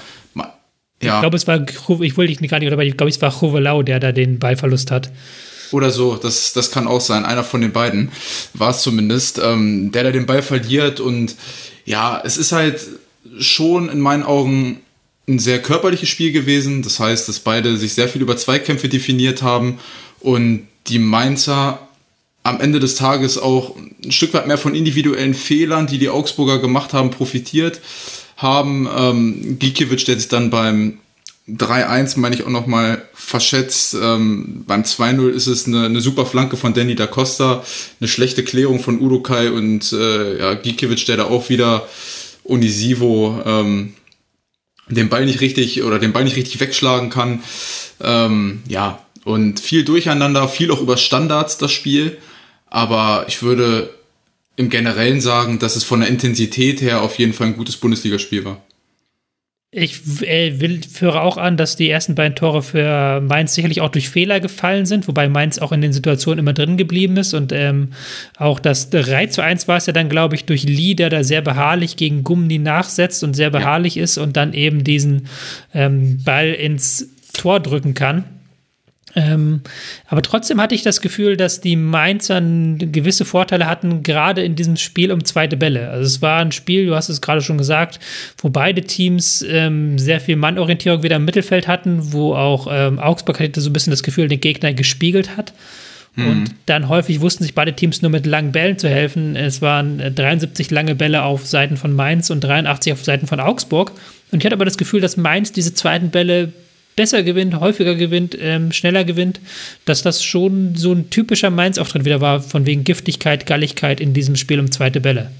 ja. 1.03 1.17
Ich 1.17 1.21
glaube, 1.21 1.37
es 1.37 1.47
war, 1.47 1.67
ich 2.01 2.17
wollte 2.17 2.35
dich 2.35 2.51
gar 2.51 2.59
nicht, 2.59 2.71
oder 2.71 2.83
ich 2.83 2.97
glaube, 2.97 3.11
es 3.11 3.23
war 3.23 3.33
Chovelau, 3.33 3.83
der 3.83 4.01
da 4.01 4.13
den 4.13 4.39
Ballverlust 4.39 4.91
hat. 4.91 5.11
Oder 5.73 5.91
so, 5.91 6.17
das, 6.17 6.53
das 6.53 6.71
kann 6.71 6.87
auch 6.87 7.01
sein. 7.01 7.25
Einer 7.25 7.45
von 7.45 7.61
den 7.61 7.73
beiden 7.73 8.11
war 8.55 8.71
es 8.71 8.83
zumindest, 8.83 9.41
ähm, 9.43 9.93
der 9.93 10.05
da 10.05 10.11
den 10.11 10.27
Ball 10.27 10.43
verliert. 10.43 11.01
Und 11.01 11.37
ja, 11.85 12.21
es 12.25 12.37
ist 12.37 12.53
halt 12.53 12.81
schon 13.39 13.89
in 13.89 14.01
meinen 14.01 14.25
Augen 14.25 14.81
ein 15.29 15.39
sehr 15.39 15.63
körperliches 15.63 16.09
Spiel 16.09 16.33
gewesen. 16.33 16.83
Das 16.83 17.01
heißt, 17.01 17.29
dass 17.29 17.39
beide 17.39 17.77
sich 17.77 17.95
sehr 17.95 18.09
viel 18.09 18.21
über 18.21 18.37
Zweikämpfe 18.37 18.89
definiert 18.89 19.43
haben 19.43 19.79
und 20.19 20.67
die 20.87 20.99
Mainzer 20.99 21.79
am 22.43 22.61
Ende 22.61 22.81
des 22.81 22.95
Tages 22.95 23.39
auch 23.39 23.77
ein 23.77 24.13
Stück 24.13 24.33
weit 24.35 24.47
mehr 24.47 24.59
von 24.59 24.75
individuellen 24.75 25.35
Fehlern, 25.35 25.87
die 25.87 25.99
die 25.99 26.09
Augsburger 26.09 26.59
gemacht 26.59 26.93
haben, 26.93 27.11
profitiert 27.11 27.81
haben. 28.37 28.89
Ähm, 28.97 29.59
Gikiewicz, 29.59 30.05
der 30.05 30.19
sich 30.19 30.29
dann 30.29 30.51
beim 30.51 30.99
3-1, 31.49 32.19
meine 32.19 32.35
ich, 32.35 32.45
auch 32.45 32.51
nochmal 32.51 33.03
verschätzt. 33.13 33.95
Ähm, 34.01 34.65
beim 34.67 34.83
2-0 34.83 35.29
ist 35.31 35.47
es 35.47 35.67
eine, 35.67 35.85
eine, 35.85 36.01
super 36.01 36.25
Flanke 36.25 36.57
von 36.57 36.73
Danny 36.73 36.95
da 36.95 37.07
Costa, 37.07 37.65
eine 38.01 38.09
schlechte 38.09 38.43
Klärung 38.43 38.81
von 38.81 39.01
Udokai 39.01 39.51
und 39.51 39.93
äh, 39.93 40.39
ja, 40.39 40.55
Gikiewicz, 40.55 41.05
der 41.05 41.19
da 41.19 41.25
auch 41.25 41.49
wieder 41.51 41.87
Unisivo 42.45 43.43
ähm, 43.45 43.95
den 44.89 45.09
Ball 45.09 45.25
nicht 45.25 45.41
richtig 45.41 45.83
oder 45.83 45.99
den 45.99 46.13
Ball 46.13 46.25
nicht 46.25 46.37
richtig 46.37 46.61
wegschlagen 46.61 47.11
kann. 47.11 47.43
Ähm, 48.01 48.63
ja, 48.67 49.05
und 49.25 49.61
viel 49.61 49.85
Durcheinander, 49.85 50.49
viel 50.49 50.71
auch 50.71 50.81
über 50.81 50.97
Standards 50.97 51.59
das 51.59 51.73
Spiel. 51.73 52.19
Aber 52.67 53.25
ich 53.29 53.43
würde 53.43 53.91
im 54.57 54.71
Generellen 54.71 55.21
sagen, 55.21 55.59
dass 55.59 55.77
es 55.77 55.85
von 55.85 56.01
der 56.01 56.09
Intensität 56.09 56.81
her 56.81 57.03
auf 57.03 57.19
jeden 57.19 57.33
Fall 57.33 57.49
ein 57.49 57.57
gutes 57.57 57.77
Bundesligaspiel 57.77 58.45
war. 58.45 58.63
Ich 59.73 60.23
äh, 60.23 60.59
will, 60.59 60.81
führe 60.83 61.23
auch 61.23 61.37
an, 61.37 61.57
dass 61.57 61.77
die 61.77 61.89
ersten 61.89 62.17
beiden 62.17 62.35
Tore 62.35 62.61
für 62.61 63.21
Mainz 63.21 63.55
sicherlich 63.55 63.81
auch 63.81 63.91
durch 63.91 64.09
Fehler 64.09 64.41
gefallen 64.41 64.85
sind, 64.85 65.07
wobei 65.07 65.29
Mainz 65.29 65.59
auch 65.59 65.71
in 65.71 65.81
den 65.81 65.93
Situationen 65.93 66.41
immer 66.41 66.53
drin 66.53 66.77
geblieben 66.77 67.17
ist. 67.17 67.35
Und 67.35 67.53
ähm, 67.53 67.91
auch 68.37 68.59
das 68.59 68.91
3 68.91 69.27
zu 69.27 69.43
1 69.43 69.69
war 69.69 69.77
es 69.77 69.87
ja 69.87 69.93
dann, 69.93 70.09
glaube 70.09 70.35
ich, 70.35 70.45
durch 70.45 70.65
Lee, 70.65 70.95
der 70.95 71.09
da 71.09 71.23
sehr 71.23 71.41
beharrlich 71.41 71.97
gegen 71.97 72.25
Gummi 72.25 72.59
nachsetzt 72.59 73.23
und 73.23 73.35
sehr 73.35 73.51
beharrlich 73.51 73.95
ja. 73.95 74.03
ist 74.03 74.19
und 74.19 74.37
dann 74.37 74.55
eben 74.55 74.83
diesen 74.83 75.29
ähm, 75.73 76.21
Ball 76.25 76.51
ins 76.51 77.09
Tor 77.33 77.61
drücken 77.61 77.95
kann. 77.95 78.25
Ähm, 79.17 79.63
aber 80.07 80.23
trotzdem 80.23 80.61
hatte 80.61 80.75
ich 80.75 80.83
das 80.83 81.01
Gefühl, 81.01 81.37
dass 81.37 81.61
die 81.61 81.77
Mainzer 81.77 82.41
gewisse 82.41 83.25
Vorteile 83.25 83.67
hatten, 83.67 84.03
gerade 84.03 84.43
in 84.43 84.55
diesem 84.55 84.77
Spiel 84.77 85.11
um 85.11 85.25
zweite 85.25 85.57
Bälle. 85.57 85.91
Also 85.91 86.07
es 86.07 86.23
war 86.23 86.41
ein 86.41 86.53
Spiel, 86.53 86.87
du 86.87 86.95
hast 86.95 87.09
es 87.09 87.21
gerade 87.21 87.41
schon 87.41 87.59
gesagt, 87.59 87.99
wo 88.39 88.51
beide 88.51 88.83
Teams 88.83 89.45
ähm, 89.49 89.99
sehr 89.99 90.21
viel 90.21 90.37
Mannorientierung 90.37 91.03
wieder 91.03 91.17
im 91.17 91.25
Mittelfeld 91.25 91.67
hatten, 91.67 92.13
wo 92.13 92.35
auch 92.35 92.69
ähm, 92.71 92.99
Augsburg 92.99 93.41
hatte 93.41 93.61
so 93.61 93.71
ein 93.71 93.73
bisschen 93.73 93.91
das 93.91 94.03
Gefühl, 94.03 94.29
den 94.29 94.41
Gegner 94.41 94.73
gespiegelt 94.73 95.37
hat. 95.37 95.53
Mhm. 96.15 96.29
Und 96.29 96.55
dann 96.67 96.89
häufig 96.89 97.21
wussten 97.21 97.43
sich 97.43 97.55
beide 97.55 97.75
Teams 97.75 98.03
nur 98.03 98.11
mit 98.11 98.27
langen 98.27 98.53
Bällen 98.53 98.79
zu 98.79 98.89
helfen. 98.89 99.37
Es 99.37 99.63
waren 99.63 100.15
73 100.15 100.71
lange 100.71 100.95
Bälle 100.95 101.23
auf 101.23 101.47
Seiten 101.47 101.77
von 101.77 101.93
Mainz 101.93 102.31
und 102.31 102.41
83 102.41 102.93
auf 102.93 103.05
Seiten 103.05 103.27
von 103.27 103.41
Augsburg. 103.41 103.93
Und 104.31 104.39
ich 104.39 104.45
hatte 104.45 104.55
aber 104.55 104.65
das 104.65 104.79
Gefühl, 104.79 105.01
dass 105.01 105.17
Mainz 105.17 105.53
diese 105.53 105.75
zweiten 105.75 106.11
Bälle 106.11 106.53
besser 107.01 107.23
gewinnt, 107.23 107.59
häufiger 107.59 107.95
gewinnt, 107.95 108.37
ähm, 108.39 108.73
schneller 108.73 109.05
gewinnt, 109.05 109.41
dass 109.87 110.03
das 110.03 110.23
schon 110.23 110.77
so 110.77 110.93
ein 110.93 111.09
typischer 111.09 111.49
Mainz-Auftritt 111.49 112.05
wieder 112.05 112.21
war, 112.21 112.43
von 112.43 112.67
wegen 112.67 112.85
Giftigkeit, 112.85 113.47
Galligkeit 113.47 114.03
in 114.03 114.13
diesem 114.13 114.37
Spiel 114.37 114.61
um 114.61 114.71
zweite 114.71 115.01
Bälle. 115.01 115.31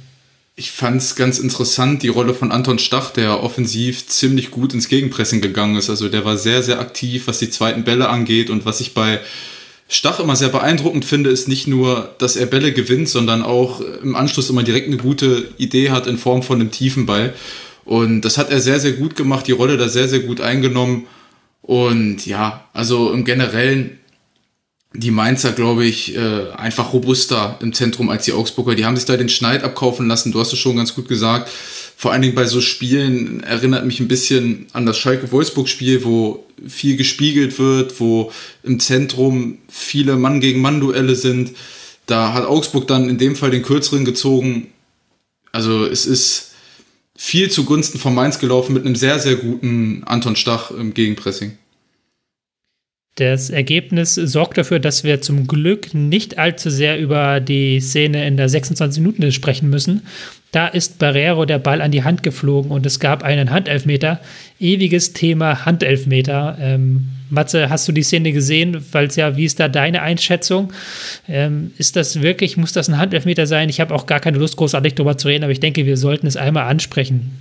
Ich 0.57 0.71
fand 0.71 1.03
es 1.03 1.17
ganz 1.17 1.39
interessant, 1.39 2.03
die 2.03 2.09
Rolle 2.09 2.33
von 2.33 2.51
Anton 2.51 2.79
Stach, 2.79 3.11
der 3.11 3.43
offensiv 3.43 4.07
ziemlich 4.07 4.51
gut 4.51 4.73
ins 4.73 4.89
Gegenpressing 4.89 5.43
gegangen 5.43 5.77
ist. 5.77 5.91
Also 5.91 6.09
der 6.09 6.25
war 6.25 6.39
sehr, 6.39 6.63
sehr 6.63 6.81
aktiv, 6.81 7.27
was 7.27 7.41
die 7.41 7.51
zweiten 7.51 7.85
Bälle 7.85 8.09
angeht. 8.09 8.49
Und 8.49 8.65
was 8.65 8.81
ich 8.81 8.95
bei 8.95 9.21
Stach 9.87 10.19
immer 10.19 10.37
sehr 10.37 10.49
beeindruckend 10.49 11.05
finde, 11.05 11.29
ist 11.29 11.47
nicht 11.47 11.67
nur, 11.67 12.15
dass 12.17 12.37
er 12.37 12.47
Bälle 12.47 12.73
gewinnt, 12.73 13.11
sondern 13.11 13.43
auch 13.43 13.83
im 14.03 14.17
Anschluss 14.17 14.49
immer 14.49 14.63
direkt 14.63 14.87
eine 14.87 14.97
gute 14.97 15.47
Idee 15.59 15.91
hat 15.91 16.07
in 16.07 16.17
Form 16.17 16.43
von 16.43 16.59
einem 16.59 16.71
tiefen 16.71 17.05
Ball. 17.05 17.35
Und 17.85 18.23
das 18.23 18.39
hat 18.39 18.51
er 18.51 18.61
sehr, 18.61 18.81
sehr 18.81 18.93
gut 18.93 19.15
gemacht, 19.15 19.47
die 19.47 19.53
Rolle 19.53 19.77
da 19.77 19.91
sehr, 19.91 20.09
sehr 20.09 20.21
gut 20.21 20.41
eingenommen. 20.41 21.07
Und 21.63 22.27
ja, 22.27 22.69
also 22.73 23.13
im 23.13 23.25
Generellen 23.25 24.01
die 24.93 25.13
Mainzer, 25.13 25.53
glaube 25.53 25.85
ich, 25.85 26.17
äh, 26.17 26.51
einfach 26.57 26.93
robuster 26.93 27.59
im 27.63 27.73
Zentrum 27.73 28.09
als 28.09 28.25
die 28.25 28.33
Augsburger. 28.33 28.75
Die 28.75 28.85
haben 28.85 28.97
sich 28.97 29.05
da 29.05 29.17
den 29.17 29.29
Schneid 29.29 29.63
abkaufen 29.63 30.09
lassen, 30.09 30.33
du 30.33 30.41
hast 30.41 30.53
es 30.53 30.59
schon 30.59 30.77
ganz 30.77 30.95
gut 30.95 31.09
gesagt. 31.09 31.49
Vor 31.97 32.13
allen 32.13 32.23
Dingen 32.23 32.35
bei 32.35 32.47
so 32.47 32.61
Spielen 32.61 33.43
erinnert 33.43 33.85
mich 33.85 34.01
ein 34.01 34.09
bisschen 34.09 34.67
an 34.73 34.87
das 34.87 34.99
Schalke-Wolfsburg-Spiel, 34.99 36.03
wo 36.03 36.45
viel 36.67 36.97
gespiegelt 36.97 37.59
wird, 37.59 38.01
wo 38.01 38.33
im 38.63 38.81
Zentrum 38.81 39.59
viele 39.69 40.17
Mann 40.17 40.41
gegen 40.41 40.61
Mann-Duelle 40.61 41.15
sind. 41.15 41.53
Da 42.07 42.33
hat 42.33 42.47
Augsburg 42.47 42.89
dann 42.89 43.09
in 43.09 43.19
dem 43.19 43.37
Fall 43.37 43.51
den 43.51 43.63
kürzeren 43.63 44.05
gezogen. 44.05 44.69
Also 45.53 45.85
es 45.85 46.07
ist 46.07 46.50
viel 47.23 47.51
zugunsten 47.51 47.99
von 47.99 48.15
Mainz 48.15 48.39
gelaufen 48.39 48.73
mit 48.73 48.87
einem 48.87 48.97
sehr, 48.97 49.19
sehr 49.19 49.37
guten 49.37 50.03
Anton 50.07 50.37
Stach 50.37 50.71
im 50.71 50.95
Gegenpressing. 50.95 51.59
Das 53.17 53.51
Ergebnis 53.51 54.15
sorgt 54.15 54.57
dafür, 54.57 54.79
dass 54.79 55.05
wir 55.05 55.21
zum 55.21 55.47
Glück 55.47 55.93
nicht 55.93 56.39
allzu 56.39 56.71
sehr 56.71 56.99
über 56.99 57.41
die 57.41 57.79
Szene 57.81 58.27
in 58.27 58.39
der 58.39 58.49
26 58.49 59.03
Minuten 59.03 59.31
sprechen 59.33 59.69
müssen. 59.69 60.07
Da 60.53 60.67
ist 60.67 60.99
Barrero 60.99 61.45
der 61.45 61.61
Ball 61.61 61.81
an 61.81 61.93
die 61.93 62.03
Hand 62.03 62.25
geflogen 62.25 62.73
und 62.73 62.85
es 62.85 62.99
gab 62.99 63.23
einen 63.23 63.51
Handelfmeter. 63.51 64.21
Ewiges 64.59 65.13
Thema 65.13 65.65
Handelfmeter. 65.65 66.59
Ähm, 66.61 67.11
Matze, 67.31 67.71
hast 67.71 67.87
du 67.87 67.93
die 67.93 68.03
Szene 68.03 68.33
gesehen? 68.33 68.85
Weil 68.91 69.09
ja, 69.15 69.37
wie 69.37 69.45
ist 69.45 69.61
da 69.61 69.69
deine 69.69 70.03
Einschätzung? 70.03 70.73
Ähm, 71.29 71.73
ist 71.79 71.95
das 71.95 72.21
wirklich, 72.21 72.57
muss 72.57 72.73
das 72.73 72.89
ein 72.89 72.99
Handelfmeter 72.99 73.47
sein? 73.47 73.69
Ich 73.69 73.81
habe 73.81 73.95
auch 73.95 74.07
gar 74.07 74.19
keine 74.19 74.39
Lust, 74.39 74.57
großartig 74.57 74.95
darüber 74.95 75.17
zu 75.17 75.29
reden, 75.29 75.45
aber 75.45 75.53
ich 75.53 75.61
denke, 75.61 75.87
wir 75.87 75.97
sollten 75.97 76.27
es 76.27 76.37
einmal 76.37 76.65
ansprechen. 76.65 77.39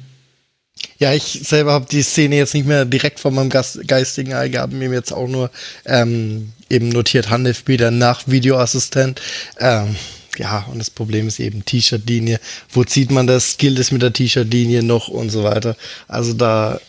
Ja, 1.00 1.14
ich 1.14 1.24
selber 1.24 1.72
habe 1.72 1.88
die 1.90 2.04
Szene 2.04 2.36
jetzt 2.36 2.54
nicht 2.54 2.68
mehr 2.68 2.86
direkt 2.86 3.20
vor 3.20 3.32
meinem 3.32 3.50
geistigen 3.50 4.34
Ei 4.34 4.50
gehabt, 4.50 4.74
mir 4.74 4.92
jetzt 4.92 5.12
auch 5.12 5.28
nur 5.28 5.50
ähm, 5.86 6.52
eben 6.70 6.90
notiert 6.90 7.30
Handelfmeter 7.30 7.90
nach 7.90 8.28
Videoassistent. 8.28 9.22
Ähm, 9.60 9.96
ja, 10.40 10.66
und 10.72 10.80
das 10.80 10.90
Problem 10.90 11.28
ist 11.28 11.40
eben 11.40 11.66
T-Shirt-Linie. 11.66 12.40
Wo 12.72 12.84
zieht 12.84 13.12
man 13.12 13.28
das? 13.28 13.58
Gilt 13.58 13.78
es 13.78 13.92
mit 13.92 14.02
der 14.02 14.14
T-Shirt-Linie 14.14 14.84
noch 14.84 15.10
und 15.10 15.30
so 15.30 15.44
weiter? 15.44 15.76
Also 16.08 16.34
da 16.34 16.80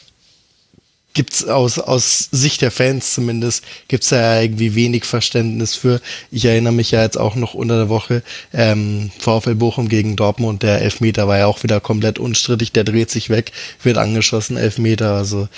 gibt's 1.12 1.44
aus, 1.44 1.78
aus 1.78 2.28
Sicht 2.30 2.62
der 2.62 2.70
Fans 2.70 3.14
zumindest, 3.14 3.64
gibt's 3.88 4.10
ja 4.10 4.40
irgendwie 4.40 4.74
wenig 4.74 5.04
Verständnis 5.04 5.74
für. 5.74 6.00
Ich 6.30 6.44
erinnere 6.44 6.72
mich 6.72 6.92
ja 6.92 7.02
jetzt 7.02 7.18
auch 7.18 7.34
noch 7.34 7.54
unter 7.54 7.76
der 7.76 7.88
Woche, 7.88 8.22
ähm, 8.52 9.10
VfL 9.18 9.56
Bochum 9.56 9.88
gegen 9.88 10.16
Dortmund, 10.16 10.62
der 10.62 10.80
Elfmeter 10.80 11.26
war 11.26 11.38
ja 11.38 11.46
auch 11.46 11.62
wieder 11.62 11.80
komplett 11.80 12.18
unstrittig, 12.18 12.72
der 12.72 12.84
dreht 12.84 13.10
sich 13.10 13.28
weg, 13.30 13.52
wird 13.82 13.98
angeschossen, 13.98 14.56
Elfmeter, 14.56 15.14
also 15.14 15.48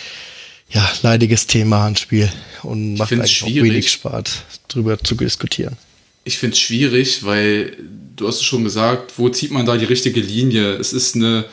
ja, 0.71 0.91
leidiges 1.03 1.47
Thema 1.47 1.83
Handspiel 1.83 2.33
und 2.63 2.95
macht 2.95 3.13
eigentlich 3.13 3.43
auch 3.43 3.49
wenig 3.49 3.91
Spaß, 3.91 4.45
drüber 4.69 4.99
zu 4.99 5.15
diskutieren. 5.15 5.77
Ich 6.25 6.39
finde 6.39 6.55
es 6.55 6.61
schwierig, 6.61 7.25
weil 7.25 7.77
du 8.17 8.29
hast 8.29 8.37
es 8.37 8.45
schon 8.45 8.65
gesagt, 8.65 9.15
wo 9.17 9.29
zieht 9.29 9.51
man 9.51 9.67
da 9.67 9.77
die 9.77 9.85
richtige 9.85 10.21
Linie? 10.21 10.75
Es 10.75 10.93
ist 10.93 11.17
eine 11.17 11.47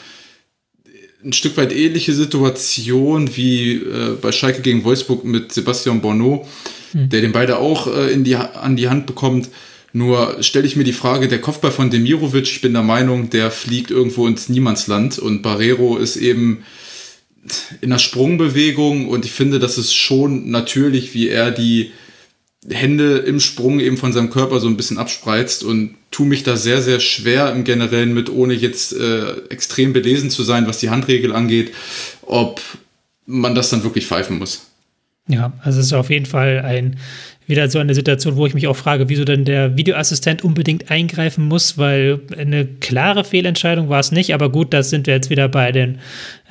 ein 1.23 1.33
Stück 1.33 1.57
weit 1.57 1.73
ähnliche 1.75 2.13
Situation 2.13 3.35
wie 3.35 3.73
äh, 3.73 4.15
bei 4.21 4.31
Schalke 4.31 4.61
gegen 4.61 4.83
Wolfsburg 4.83 5.25
mit 5.25 5.51
Sebastian 5.51 6.01
Borneau, 6.01 6.47
mhm. 6.93 7.09
der 7.09 7.21
den 7.21 7.31
beide 7.31 7.57
auch 7.57 7.87
äh, 7.87 8.11
in 8.11 8.23
die, 8.23 8.35
an 8.35 8.75
die 8.75 8.89
Hand 8.89 9.05
bekommt. 9.05 9.49
Nur 9.91 10.41
stelle 10.41 10.67
ich 10.67 10.75
mir 10.75 10.83
die 10.83 10.93
Frage, 10.93 11.27
der 11.27 11.41
Kopfball 11.41 11.71
von 11.71 11.89
Demirovic, 11.89 12.43
ich 12.43 12.61
bin 12.61 12.73
der 12.73 12.83
Meinung, 12.83 13.29
der 13.29 13.51
fliegt 13.51 13.91
irgendwo 13.91 14.27
ins 14.27 14.47
Niemandsland 14.47 15.17
und 15.19 15.41
Barrero 15.41 15.97
ist 15.97 16.15
eben 16.15 16.63
in 17.81 17.89
der 17.89 17.97
Sprungbewegung 17.97 19.07
und 19.07 19.25
ich 19.25 19.31
finde, 19.31 19.59
das 19.59 19.77
ist 19.77 19.93
schon 19.93 20.51
natürlich, 20.51 21.13
wie 21.15 21.29
er 21.29 21.51
die 21.51 21.91
Hände 22.67 23.17
im 23.19 23.39
Sprung 23.39 23.79
eben 23.79 23.97
von 23.97 24.11
seinem 24.11 24.29
Körper 24.29 24.59
so 24.59 24.67
ein 24.67 24.75
bisschen 24.75 24.97
abspreizt 24.97 25.63
und 25.63 25.95
tu 26.11 26.25
mich 26.25 26.43
da 26.43 26.57
sehr, 26.57 26.81
sehr 26.81 26.99
schwer 26.99 27.51
im 27.53 27.63
Generellen 27.63 28.13
mit, 28.13 28.29
ohne 28.29 28.53
jetzt 28.53 28.93
äh, 28.93 29.31
extrem 29.49 29.93
belesen 29.93 30.29
zu 30.29 30.43
sein, 30.43 30.67
was 30.67 30.79
die 30.79 30.89
Handregel 30.89 31.33
angeht, 31.33 31.73
ob 32.21 32.61
man 33.25 33.55
das 33.55 33.69
dann 33.69 33.83
wirklich 33.83 34.07
pfeifen 34.07 34.39
muss. 34.39 34.67
Ja, 35.27 35.53
also 35.63 35.79
es 35.79 35.87
ist 35.87 35.93
auf 35.93 36.09
jeden 36.09 36.25
Fall 36.25 36.59
ein 36.65 36.97
wieder 37.49 37.67
so 37.67 37.79
eine 37.79 37.95
Situation, 37.95 38.35
wo 38.35 38.45
ich 38.45 38.53
mich 38.53 38.67
auch 38.67 38.75
frage, 38.75 39.09
wieso 39.09 39.25
denn 39.25 39.43
der 39.43 39.75
Videoassistent 39.75 40.43
unbedingt 40.43 40.91
eingreifen 40.91 41.47
muss, 41.47 41.79
weil 41.79 42.19
eine 42.37 42.65
klare 42.65 43.23
Fehlentscheidung 43.23 43.89
war 43.89 43.99
es 43.99 44.11
nicht. 44.11 44.35
Aber 44.35 44.51
gut, 44.51 44.71
da 44.71 44.83
sind 44.83 45.07
wir 45.07 45.15
jetzt 45.15 45.31
wieder 45.31 45.49
bei 45.49 45.71
den 45.71 45.97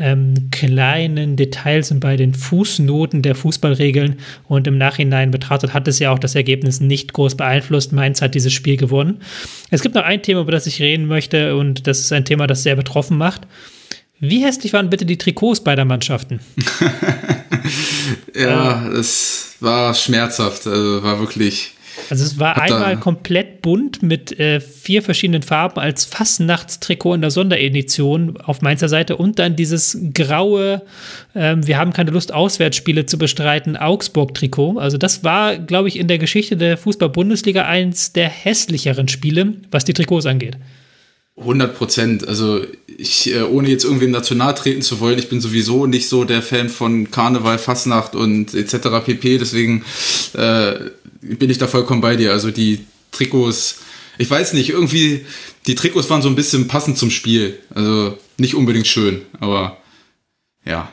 ähm, 0.00 0.48
kleinen 0.50 1.36
Details 1.36 1.92
und 1.92 2.00
bei 2.00 2.16
den 2.16 2.34
Fußnoten 2.34 3.22
der 3.22 3.36
Fußballregeln. 3.36 4.16
Und 4.48 4.66
im 4.66 4.76
Nachhinein 4.76 5.30
betrachtet 5.30 5.72
hat 5.72 5.86
es 5.86 6.00
ja 6.00 6.10
auch 6.10 6.18
das 6.18 6.34
Ergebnis 6.34 6.80
nicht 6.80 7.12
groß 7.12 7.36
beeinflusst. 7.36 7.92
Mainz 7.92 8.20
hat 8.20 8.34
dieses 8.34 8.52
Spiel 8.52 8.76
gewonnen. 8.76 9.20
Es 9.70 9.82
gibt 9.82 9.94
noch 9.94 10.02
ein 10.02 10.22
Thema, 10.22 10.40
über 10.40 10.52
das 10.52 10.66
ich 10.66 10.80
reden 10.80 11.06
möchte, 11.06 11.56
und 11.56 11.86
das 11.86 12.00
ist 12.00 12.12
ein 12.12 12.24
Thema, 12.24 12.48
das 12.48 12.64
sehr 12.64 12.74
betroffen 12.74 13.16
macht. 13.16 13.42
Wie 14.20 14.44
hässlich 14.44 14.72
waren 14.72 14.90
bitte 14.90 15.06
die 15.06 15.16
Trikots 15.16 15.60
beider 15.60 15.84
Mannschaften? 15.84 16.40
ja, 18.34 18.88
es 18.88 19.56
war 19.60 19.94
schmerzhaft. 19.94 20.66
Also 20.66 21.02
war 21.02 21.20
wirklich. 21.20 21.74
Also 22.10 22.24
es 22.24 22.38
war 22.38 22.60
einmal 22.60 22.96
komplett 22.98 23.60
bunt 23.60 24.02
mit 24.02 24.38
äh, 24.38 24.60
vier 24.60 25.02
verschiedenen 25.02 25.42
Farben 25.42 25.80
als 25.80 26.04
Fastnachtstrikot 26.04 27.14
in 27.14 27.20
der 27.20 27.30
Sonderedition 27.30 28.36
auf 28.38 28.62
Mainzer 28.62 28.88
Seite 28.88 29.16
und 29.16 29.38
dann 29.38 29.56
dieses 29.56 29.98
graue, 30.14 30.82
äh, 31.34 31.56
wir 31.58 31.76
haben 31.76 31.92
keine 31.92 32.12
Lust, 32.12 32.32
Auswärtsspiele 32.32 33.06
zu 33.06 33.18
bestreiten, 33.18 33.76
Augsburg-Trikot. 33.76 34.78
Also 34.78 34.96
das 34.96 35.24
war, 35.24 35.58
glaube 35.58 35.88
ich, 35.88 35.98
in 35.98 36.08
der 36.08 36.18
Geschichte 36.18 36.56
der 36.56 36.78
Fußball-Bundesliga 36.78 37.66
eins 37.66 38.12
der 38.12 38.28
hässlicheren 38.28 39.08
Spiele, 39.08 39.54
was 39.70 39.84
die 39.84 39.92
Trikots 39.92 40.26
angeht. 40.26 40.56
100 41.36 41.76
Prozent. 41.76 42.28
Also 42.28 42.62
ich, 42.98 43.32
äh, 43.32 43.42
ohne 43.42 43.68
jetzt 43.70 43.84
irgendwem 43.84 44.10
national 44.10 44.54
treten 44.54 44.82
zu 44.82 44.98
wollen, 44.98 45.18
ich 45.18 45.28
bin 45.28 45.40
sowieso 45.40 45.86
nicht 45.86 46.08
so 46.08 46.24
der 46.24 46.42
Fan 46.42 46.68
von 46.68 47.10
Karneval, 47.10 47.58
Fastnacht 47.58 48.16
und 48.16 48.54
etc. 48.54 48.88
pp. 49.04 49.38
Deswegen 49.38 49.84
äh, 50.34 50.74
bin 51.20 51.48
ich 51.48 51.58
da 51.58 51.68
vollkommen 51.68 52.00
bei 52.00 52.16
dir. 52.16 52.32
Also 52.32 52.50
die 52.50 52.84
Trikots, 53.12 53.78
ich 54.18 54.28
weiß 54.28 54.52
nicht, 54.52 54.70
irgendwie 54.70 55.24
die 55.68 55.76
Trikots 55.76 56.10
waren 56.10 56.22
so 56.22 56.28
ein 56.28 56.34
bisschen 56.34 56.66
passend 56.66 56.98
zum 56.98 57.10
Spiel. 57.10 57.58
Also 57.72 58.18
nicht 58.36 58.56
unbedingt 58.56 58.88
schön, 58.88 59.22
aber 59.38 59.78
ja. 60.66 60.92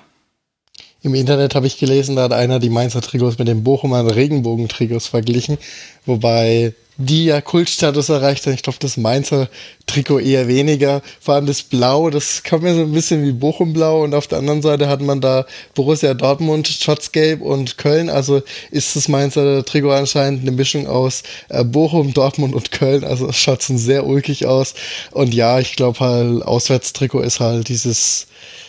Im 1.01 1.15
Internet 1.15 1.55
habe 1.55 1.67
ich 1.67 1.79
gelesen, 1.79 2.15
da 2.15 2.23
hat 2.23 2.33
einer 2.33 2.59
die 2.59 2.69
Mainzer 2.69 3.01
Trikots 3.01 3.39
mit 3.39 3.47
den 3.47 3.63
Bochumer 3.63 4.15
Regenbogen-Trikots 4.15 5.07
verglichen, 5.07 5.57
wobei 6.05 6.73
die 6.97 7.25
ja 7.25 7.41
Kultstatus 7.41 8.09
erreicht 8.09 8.45
haben. 8.45 8.53
Ich 8.53 8.63
glaube, 8.63 8.79
das 8.79 8.97
Mainzer 8.97 9.49
Trikot 9.85 10.19
eher 10.19 10.47
weniger. 10.47 11.01
Vor 11.19 11.35
allem 11.35 11.45
das 11.45 11.61
Blau, 11.61 12.09
das 12.09 12.43
kam 12.43 12.61
mir 12.61 12.73
so 12.73 12.81
ein 12.81 12.91
bisschen 12.91 13.23
wie 13.23 13.33
Bochum-Blau 13.33 14.03
und 14.03 14.15
auf 14.15 14.27
der 14.27 14.39
anderen 14.39 14.61
Seite 14.61 14.87
hat 14.87 15.01
man 15.01 15.21
da 15.21 15.45
Borussia 15.75 16.13
Dortmund, 16.13 16.67
Schwarzgelb 16.67 17.41
und 17.41 17.77
Köln. 17.77 18.09
Also 18.09 18.41
ist 18.71 18.95
das 18.95 19.07
Mainzer 19.07 19.63
Trikot 19.65 19.91
anscheinend 19.91 20.41
eine 20.41 20.51
Mischung 20.51 20.87
aus 20.87 21.23
äh, 21.49 21.63
Bochum, 21.63 22.13
Dortmund 22.13 22.55
und 22.55 22.71
Köln. 22.71 23.03
Also 23.03 23.31
schaut 23.31 23.63
schon 23.63 23.77
sehr 23.77 24.05
ulkig 24.05 24.45
aus. 24.45 24.73
Und 25.11 25.33
ja, 25.33 25.59
ich 25.59 25.75
glaube 25.75 25.99
halt, 25.99 26.43
Auswärtstrikot 26.43 27.21
ist 27.21 27.39
halt 27.39 27.67
dieses 27.67 28.27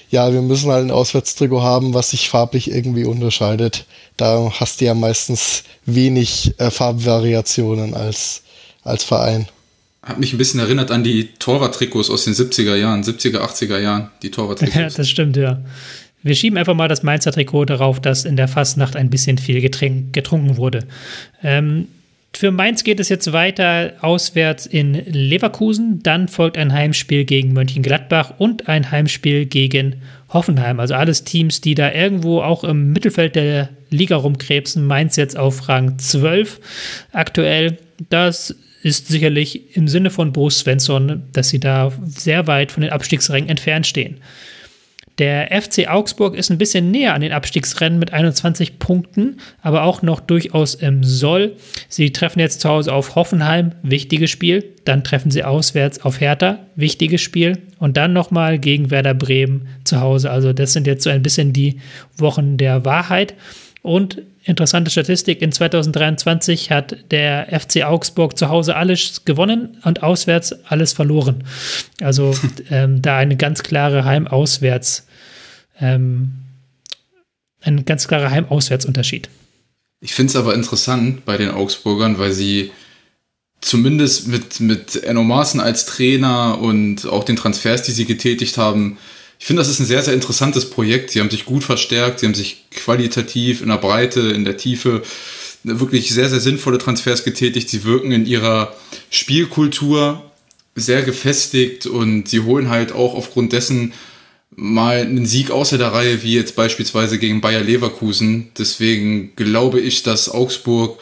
ja, 0.08 0.32
wir 0.32 0.42
müssen 0.42 0.70
halt 0.70 0.84
ein 0.84 0.92
Auswärtstrikot 0.92 1.62
haben, 1.62 1.94
was 1.94 2.10
sich 2.10 2.28
farblich 2.28 2.70
irgendwie 2.70 3.04
unterscheidet. 3.04 3.86
Da 4.16 4.50
hast 4.52 4.80
du 4.80 4.86
ja 4.86 4.94
meistens 4.94 5.64
wenig 5.84 6.54
äh, 6.58 6.70
Farbvariationen 6.70 7.94
als, 7.94 8.42
als 8.82 9.04
Verein. 9.04 9.46
Hat 10.02 10.18
mich 10.18 10.32
ein 10.32 10.38
bisschen 10.38 10.60
erinnert 10.60 10.90
an 10.90 11.02
die 11.02 11.30
Torwarttrikots 11.38 12.10
aus 12.10 12.24
den 12.24 12.34
70er 12.34 12.76
Jahren, 12.76 13.02
70er, 13.02 13.38
80er 13.38 13.78
Jahren, 13.78 14.10
die 14.22 14.30
Torwarttrikots. 14.30 14.76
Ja, 14.76 14.88
das 14.88 15.10
stimmt, 15.10 15.36
ja. 15.36 15.60
Wir 16.22 16.34
schieben 16.34 16.58
einfach 16.58 16.74
mal 16.74 16.88
das 16.88 17.02
Mainzer 17.02 17.32
Trikot 17.32 17.66
darauf, 17.66 18.00
dass 18.00 18.24
in 18.24 18.36
der 18.36 18.48
Fastnacht 18.48 18.96
ein 18.96 19.10
bisschen 19.10 19.38
viel 19.38 19.60
getrunken 19.60 20.56
wurde. 20.56 20.86
Ähm, 21.42 21.88
für 22.36 22.50
Mainz 22.50 22.84
geht 22.84 23.00
es 23.00 23.08
jetzt 23.08 23.32
weiter 23.32 23.94
auswärts 24.02 24.66
in 24.66 24.92
Leverkusen. 24.92 26.02
Dann 26.02 26.28
folgt 26.28 26.58
ein 26.58 26.72
Heimspiel 26.72 27.24
gegen 27.24 27.52
Mönchengladbach 27.52 28.34
und 28.38 28.68
ein 28.68 28.90
Heimspiel 28.90 29.46
gegen 29.46 30.02
Hoffenheim. 30.28 30.80
Also 30.80 30.94
alles 30.94 31.24
Teams, 31.24 31.60
die 31.60 31.74
da 31.74 31.92
irgendwo 31.92 32.40
auch 32.40 32.64
im 32.64 32.92
Mittelfeld 32.92 33.36
der 33.36 33.70
Liga 33.90 34.16
rumkrebsen. 34.16 34.84
Mainz 34.86 35.16
jetzt 35.16 35.36
auf 35.36 35.68
Rang 35.68 35.98
12 35.98 36.60
aktuell. 37.12 37.78
Das 38.10 38.54
ist 38.82 39.08
sicherlich 39.08 39.76
im 39.76 39.88
Sinne 39.88 40.10
von 40.10 40.32
Bruce 40.32 40.60
Svensson, 40.60 41.24
dass 41.32 41.48
sie 41.48 41.60
da 41.60 41.92
sehr 42.04 42.46
weit 42.46 42.72
von 42.72 42.82
den 42.82 42.92
Abstiegsrängen 42.92 43.48
entfernt 43.50 43.86
stehen. 43.86 44.18
Der 45.18 45.48
FC 45.62 45.88
Augsburg 45.88 46.36
ist 46.36 46.50
ein 46.50 46.58
bisschen 46.58 46.90
näher 46.90 47.14
an 47.14 47.22
den 47.22 47.32
Abstiegsrennen 47.32 47.98
mit 47.98 48.12
21 48.12 48.78
Punkten, 48.78 49.38
aber 49.62 49.84
auch 49.84 50.02
noch 50.02 50.20
durchaus 50.20 50.74
im 50.74 51.04
Soll. 51.04 51.56
Sie 51.88 52.12
treffen 52.12 52.38
jetzt 52.38 52.60
zu 52.60 52.68
Hause 52.68 52.92
auf 52.92 53.14
Hoffenheim, 53.14 53.72
wichtiges 53.82 54.30
Spiel. 54.30 54.74
Dann 54.84 55.04
treffen 55.04 55.30
sie 55.30 55.42
auswärts 55.42 56.04
auf 56.04 56.20
Hertha, 56.20 56.58
wichtiges 56.74 57.22
Spiel. 57.22 57.58
Und 57.78 57.96
dann 57.96 58.12
nochmal 58.12 58.58
gegen 58.58 58.90
Werder 58.90 59.14
Bremen 59.14 59.68
zu 59.84 60.00
Hause. 60.00 60.30
Also 60.30 60.52
das 60.52 60.74
sind 60.74 60.86
jetzt 60.86 61.04
so 61.04 61.10
ein 61.10 61.22
bisschen 61.22 61.54
die 61.54 61.80
Wochen 62.18 62.58
der 62.58 62.84
Wahrheit. 62.84 63.34
Und 63.86 64.20
interessante 64.42 64.90
Statistik, 64.90 65.42
in 65.42 65.52
2023 65.52 66.72
hat 66.72 66.96
der 67.10 67.46
FC 67.60 67.84
Augsburg 67.84 68.36
zu 68.36 68.48
Hause 68.48 68.74
alles 68.74 69.24
gewonnen 69.24 69.76
und 69.84 70.02
auswärts 70.02 70.52
alles 70.64 70.92
verloren. 70.92 71.44
Also 72.00 72.34
ähm, 72.70 73.00
da 73.00 73.16
eine 73.16 73.36
ganz 73.36 73.62
klare 73.62 74.04
Heim-Auswärts, 74.04 75.05
ähm, 75.80 76.32
ein 77.60 77.84
ganz 77.84 78.08
klarer 78.08 78.30
Heim-Auswärts-Unterschied. 78.30 79.28
Ich 80.00 80.14
finde 80.14 80.30
es 80.30 80.36
aber 80.36 80.54
interessant 80.54 81.24
bei 81.24 81.36
den 81.36 81.50
Augsburgern, 81.50 82.18
weil 82.18 82.32
sie 82.32 82.70
zumindest 83.60 84.28
mit, 84.28 84.60
mit 84.60 85.02
Enno 85.02 85.24
Maaßen 85.24 85.60
als 85.60 85.86
Trainer 85.86 86.58
und 86.60 87.06
auch 87.06 87.24
den 87.24 87.36
Transfers, 87.36 87.82
die 87.82 87.92
sie 87.92 88.04
getätigt 88.04 88.58
haben, 88.58 88.98
ich 89.38 89.46
finde, 89.46 89.60
das 89.60 89.68
ist 89.68 89.80
ein 89.80 89.86
sehr, 89.86 90.02
sehr 90.02 90.14
interessantes 90.14 90.70
Projekt. 90.70 91.10
Sie 91.10 91.20
haben 91.20 91.30
sich 91.30 91.44
gut 91.44 91.62
verstärkt, 91.62 92.20
sie 92.20 92.26
haben 92.26 92.34
sich 92.34 92.64
qualitativ 92.70 93.60
in 93.60 93.68
der 93.68 93.76
Breite, 93.76 94.20
in 94.20 94.44
der 94.44 94.56
Tiefe 94.56 95.02
wirklich 95.62 96.10
sehr, 96.10 96.28
sehr 96.28 96.40
sinnvolle 96.40 96.78
Transfers 96.78 97.24
getätigt. 97.24 97.68
Sie 97.68 97.84
wirken 97.84 98.12
in 98.12 98.24
ihrer 98.24 98.74
Spielkultur 99.10 100.22
sehr 100.74 101.02
gefestigt 101.02 101.86
und 101.86 102.28
sie 102.28 102.40
holen 102.40 102.70
halt 102.70 102.92
auch 102.92 103.14
aufgrund 103.14 103.52
dessen 103.52 103.92
mal 104.56 105.00
einen 105.00 105.26
Sieg 105.26 105.50
außer 105.50 105.78
der 105.78 105.92
Reihe, 105.92 106.22
wie 106.22 106.34
jetzt 106.34 106.56
beispielsweise 106.56 107.18
gegen 107.18 107.40
Bayer 107.40 107.62
Leverkusen. 107.62 108.50
Deswegen 108.58 109.36
glaube 109.36 109.80
ich, 109.80 110.02
dass 110.02 110.30
Augsburg 110.30 110.98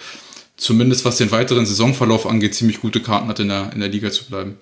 zumindest 0.56 1.04
was 1.04 1.16
den 1.16 1.30
weiteren 1.30 1.66
Saisonverlauf 1.66 2.26
angeht, 2.26 2.54
ziemlich 2.54 2.80
gute 2.80 3.00
Karten 3.00 3.28
hat, 3.28 3.40
in 3.40 3.48
der, 3.48 3.72
in 3.72 3.80
der 3.80 3.88
Liga 3.88 4.10
zu 4.10 4.24
bleiben. 4.26 4.58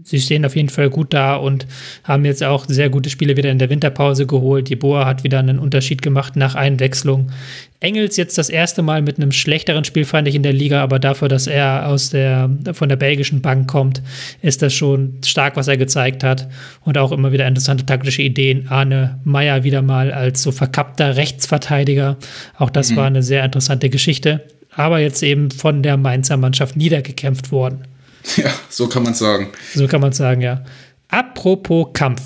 Sie 0.00 0.18
stehen 0.18 0.46
auf 0.46 0.56
jeden 0.56 0.70
Fall 0.70 0.88
gut 0.88 1.12
da 1.12 1.36
und 1.36 1.66
haben 2.02 2.24
jetzt 2.24 2.42
auch 2.42 2.64
sehr 2.66 2.88
gute 2.88 3.10
Spiele 3.10 3.36
wieder 3.36 3.50
in 3.50 3.58
der 3.58 3.68
Winterpause 3.68 4.26
geholt. 4.26 4.70
Die 4.70 4.76
Boa 4.76 5.04
hat 5.04 5.22
wieder 5.22 5.38
einen 5.38 5.58
Unterschied 5.58 6.00
gemacht 6.00 6.34
nach 6.34 6.54
Einwechslung. 6.54 7.30
Engels 7.78 8.16
jetzt 8.16 8.38
das 8.38 8.48
erste 8.48 8.80
Mal 8.80 9.02
mit 9.02 9.18
einem 9.18 9.32
schlechteren 9.32 9.84
Spiel, 9.84 10.06
fand 10.06 10.26
ich 10.28 10.34
in 10.34 10.42
der 10.42 10.54
Liga, 10.54 10.82
aber 10.82 10.98
dafür, 10.98 11.28
dass 11.28 11.46
er 11.46 11.88
aus 11.88 12.08
der, 12.08 12.48
von 12.72 12.88
der 12.88 12.96
belgischen 12.96 13.42
Bank 13.42 13.68
kommt, 13.68 14.00
ist 14.40 14.62
das 14.62 14.72
schon 14.72 15.18
stark, 15.26 15.56
was 15.56 15.68
er 15.68 15.76
gezeigt 15.76 16.24
hat. 16.24 16.48
Und 16.80 16.96
auch 16.96 17.12
immer 17.12 17.32
wieder 17.32 17.46
interessante 17.46 17.84
taktische 17.84 18.22
Ideen. 18.22 18.68
Arne 18.68 19.20
Meyer 19.24 19.62
wieder 19.62 19.82
mal 19.82 20.10
als 20.10 20.42
so 20.42 20.52
verkappter 20.52 21.16
Rechtsverteidiger. 21.16 22.16
Auch 22.56 22.70
das 22.70 22.92
mhm. 22.92 22.96
war 22.96 23.06
eine 23.08 23.22
sehr 23.22 23.44
interessante 23.44 23.90
Geschichte. 23.90 24.40
Aber 24.74 25.00
jetzt 25.00 25.22
eben 25.22 25.50
von 25.50 25.82
der 25.82 25.98
Mainzer 25.98 26.38
Mannschaft 26.38 26.78
niedergekämpft 26.78 27.52
worden. 27.52 27.84
Ja, 28.36 28.52
so 28.68 28.88
kann 28.88 29.02
man 29.02 29.14
sagen. 29.14 29.48
So 29.74 29.86
kann 29.86 30.00
man 30.00 30.12
sagen, 30.12 30.40
ja. 30.40 30.64
Apropos 31.08 31.88
Kampf. 31.92 32.22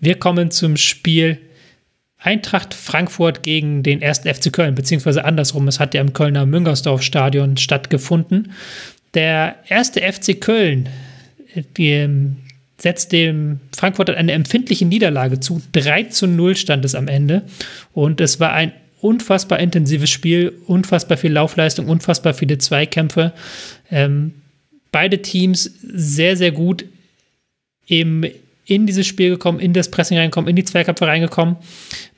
Wir 0.00 0.18
kommen 0.18 0.50
zum 0.50 0.76
Spiel 0.76 1.38
Eintracht 2.18 2.72
Frankfurt 2.72 3.42
gegen 3.42 3.82
den 3.82 4.00
ersten 4.00 4.32
FC 4.32 4.52
Köln, 4.52 4.74
beziehungsweise 4.74 5.24
andersrum. 5.24 5.66
Es 5.68 5.80
hat 5.80 5.92
ja 5.94 6.00
im 6.00 6.12
Kölner 6.12 6.46
Müngersdorf-Stadion 6.46 7.56
stattgefunden. 7.56 8.52
Der 9.14 9.56
erste 9.68 10.00
FC 10.00 10.40
Köln 10.40 10.88
die, 11.76 12.08
setzt 12.78 13.12
dem 13.12 13.60
Frankfurt 13.76 14.10
eine 14.10 14.32
empfindliche 14.32 14.86
Niederlage 14.86 15.40
zu. 15.40 15.62
3 15.72 16.04
zu 16.04 16.26
0 16.26 16.56
stand 16.56 16.84
es 16.84 16.94
am 16.94 17.08
Ende. 17.08 17.42
Und 17.92 18.20
es 18.20 18.40
war 18.40 18.52
ein 18.52 18.72
unfassbar 19.00 19.58
intensives 19.58 20.10
Spiel, 20.10 20.52
unfassbar 20.66 21.16
viel 21.16 21.32
Laufleistung, 21.32 21.88
unfassbar 21.88 22.34
viele 22.34 22.58
Zweikämpfe. 22.58 23.32
Ähm, 23.90 24.34
beide 24.92 25.20
Teams 25.22 25.70
sehr, 25.82 26.36
sehr 26.36 26.52
gut 26.52 26.84
im, 27.86 28.24
in 28.66 28.86
dieses 28.86 29.06
Spiel 29.06 29.30
gekommen, 29.30 29.58
in 29.58 29.72
das 29.72 29.90
Pressing 29.90 30.18
reingekommen, 30.18 30.48
in 30.48 30.56
die 30.56 30.64
Zweikämpfe 30.64 31.06
reingekommen. 31.06 31.56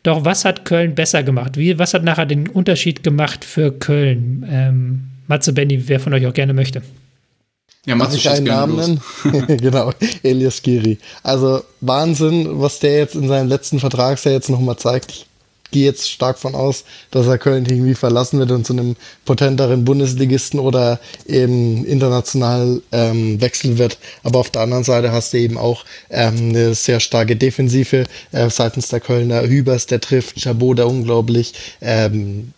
Doch 0.02 0.24
was 0.24 0.44
hat 0.44 0.64
Köln 0.64 0.94
besser 0.94 1.22
gemacht? 1.22 1.56
Wie, 1.56 1.78
was 1.78 1.94
hat 1.94 2.04
nachher 2.04 2.26
den 2.26 2.48
Unterschied 2.48 3.02
gemacht 3.02 3.44
für 3.44 3.72
Köln? 3.72 4.46
Ähm, 4.50 5.04
Matze 5.26 5.54
Benny, 5.54 5.88
wer 5.88 6.00
von 6.00 6.12
euch 6.12 6.26
auch 6.26 6.34
gerne 6.34 6.52
möchte. 6.52 6.82
Ja, 7.86 7.94
Matze 7.96 8.16
ich 8.16 8.28
einen 8.28 8.46
Namen 8.46 8.76
nennen? 8.76 9.00
genau, 9.58 9.92
Elias 10.22 10.62
Giri. 10.62 10.98
Also 11.22 11.62
Wahnsinn, 11.80 12.60
was 12.60 12.78
der 12.80 12.98
jetzt 12.98 13.14
in 13.14 13.28
seinem 13.28 13.48
letzten 13.48 13.78
Vertragsjahr 13.78 14.34
jetzt 14.34 14.48
nochmal 14.48 14.76
zeigt. 14.76 15.10
Ich 15.10 15.26
gehe 15.74 15.84
jetzt 15.84 16.08
stark 16.08 16.38
von 16.38 16.54
aus, 16.54 16.84
dass 17.10 17.26
er 17.26 17.36
Köln 17.36 17.66
irgendwie 17.66 17.94
verlassen 17.94 18.38
wird 18.38 18.52
und 18.52 18.64
zu 18.64 18.72
einem 18.72 18.94
potenteren 19.24 19.84
Bundesligisten 19.84 20.60
oder 20.60 21.00
eben 21.26 21.84
international 21.84 22.80
ähm, 22.92 23.40
wechseln 23.40 23.76
wird. 23.76 23.98
Aber 24.22 24.38
auf 24.38 24.50
der 24.50 24.62
anderen 24.62 24.84
Seite 24.84 25.10
hast 25.10 25.32
du 25.32 25.38
eben 25.38 25.58
auch 25.58 25.84
ähm, 26.10 26.50
eine 26.50 26.74
sehr 26.74 27.00
starke 27.00 27.34
Defensive 27.34 28.04
äh, 28.30 28.48
seitens 28.50 28.88
der 28.88 29.00
Kölner. 29.00 29.42
Hübers, 29.42 29.86
der 29.86 30.00
trifft, 30.00 30.40
Chabot, 30.40 30.78
der 30.78 30.86
unglaublich. 30.86 31.54
Ähm, 31.80 32.52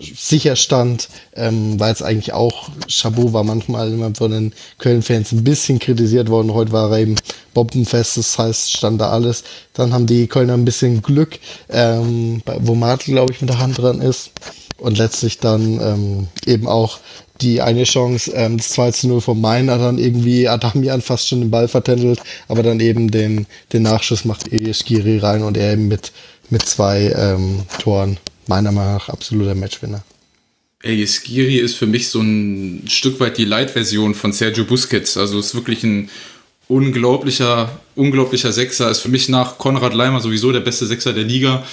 sicher 0.00 0.56
stand, 0.56 1.08
ähm, 1.36 1.78
weil 1.78 1.92
es 1.92 2.02
eigentlich 2.02 2.32
auch, 2.32 2.70
Chabot 2.88 3.32
war 3.32 3.44
manchmal 3.44 3.92
immer 3.92 4.14
von 4.14 4.30
den 4.30 4.52
Köln-Fans 4.78 5.32
ein 5.32 5.44
bisschen 5.44 5.78
kritisiert 5.78 6.30
worden. 6.30 6.54
Heute 6.54 6.72
war 6.72 6.90
er 6.90 6.98
eben 6.98 7.16
bombenfest, 7.52 8.16
das 8.16 8.38
heißt, 8.38 8.76
stand 8.76 9.00
da 9.00 9.10
alles. 9.10 9.44
Dann 9.74 9.92
haben 9.92 10.06
die 10.06 10.26
Kölner 10.26 10.54
ein 10.54 10.64
bisschen 10.64 11.02
Glück, 11.02 11.38
ähm, 11.68 12.42
wo 12.60 12.74
Martel, 12.74 13.12
glaube 13.12 13.32
ich, 13.32 13.40
mit 13.40 13.50
der 13.50 13.58
Hand 13.58 13.78
dran 13.78 14.00
ist. 14.00 14.30
Und 14.78 14.98
letztlich 14.98 15.38
dann 15.38 15.80
ähm, 15.80 16.28
eben 16.46 16.66
auch 16.66 16.98
die 17.40 17.60
eine 17.60 17.84
Chance, 17.84 18.32
ähm, 18.34 18.56
das 18.56 18.70
2 18.70 18.90
zu 18.92 19.08
0 19.08 19.20
von 19.20 19.40
Meiner 19.40 19.78
dann 19.78 19.98
irgendwie 19.98 20.48
Adamian 20.48 21.00
fast 21.00 21.28
schon 21.28 21.40
den 21.40 21.50
Ball 21.50 21.68
vertändelt, 21.68 22.20
aber 22.48 22.62
dann 22.62 22.80
eben 22.80 23.10
den, 23.10 23.46
den 23.72 23.82
Nachschuss 23.82 24.24
macht 24.24 24.52
Elias 24.52 24.84
Giri 24.84 25.18
rein 25.18 25.42
und 25.42 25.56
er 25.56 25.72
eben 25.72 25.88
mit, 25.88 26.12
mit 26.50 26.66
zwei 26.66 27.12
ähm, 27.16 27.62
Toren 27.78 28.18
meiner 28.48 28.72
Meinung 28.72 28.94
nach 28.94 29.08
absoluter 29.08 29.54
Matchwinner. 29.54 30.02
Elias 30.82 31.22
Giri 31.22 31.56
ist 31.56 31.76
für 31.76 31.86
mich 31.86 32.08
so 32.08 32.20
ein 32.20 32.84
Stück 32.88 33.18
weit 33.18 33.38
die 33.38 33.46
Light-Version 33.46 34.14
von 34.14 34.32
Sergio 34.32 34.64
Busquets. 34.64 35.16
Also 35.16 35.38
ist 35.38 35.54
wirklich 35.54 35.82
ein 35.82 36.10
unglaublicher, 36.68 37.80
unglaublicher 37.94 38.52
Sechser. 38.52 38.90
Ist 38.90 39.00
für 39.00 39.08
mich 39.08 39.28
nach 39.28 39.56
Konrad 39.56 39.94
Leimer 39.94 40.20
sowieso 40.20 40.52
der 40.52 40.60
beste 40.60 40.86
Sechser 40.86 41.14
der 41.14 41.24
Liga. 41.24 41.64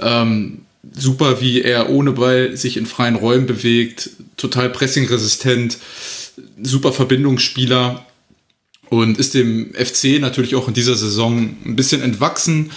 Ähm, 0.00 0.62
super, 0.92 1.40
wie 1.40 1.62
er 1.62 1.90
ohne 1.90 2.12
Ball 2.12 2.56
sich 2.56 2.76
in 2.76 2.86
freien 2.86 3.14
Räumen 3.14 3.46
bewegt, 3.46 4.10
total 4.36 4.70
pressingresistent, 4.70 5.78
super 6.62 6.92
Verbindungsspieler 6.92 8.04
und 8.88 9.18
ist 9.18 9.34
dem 9.34 9.72
FC 9.74 10.20
natürlich 10.20 10.54
auch 10.54 10.68
in 10.68 10.74
dieser 10.74 10.96
Saison 10.96 11.56
ein 11.64 11.76
bisschen 11.76 12.02
entwachsen 12.02 12.70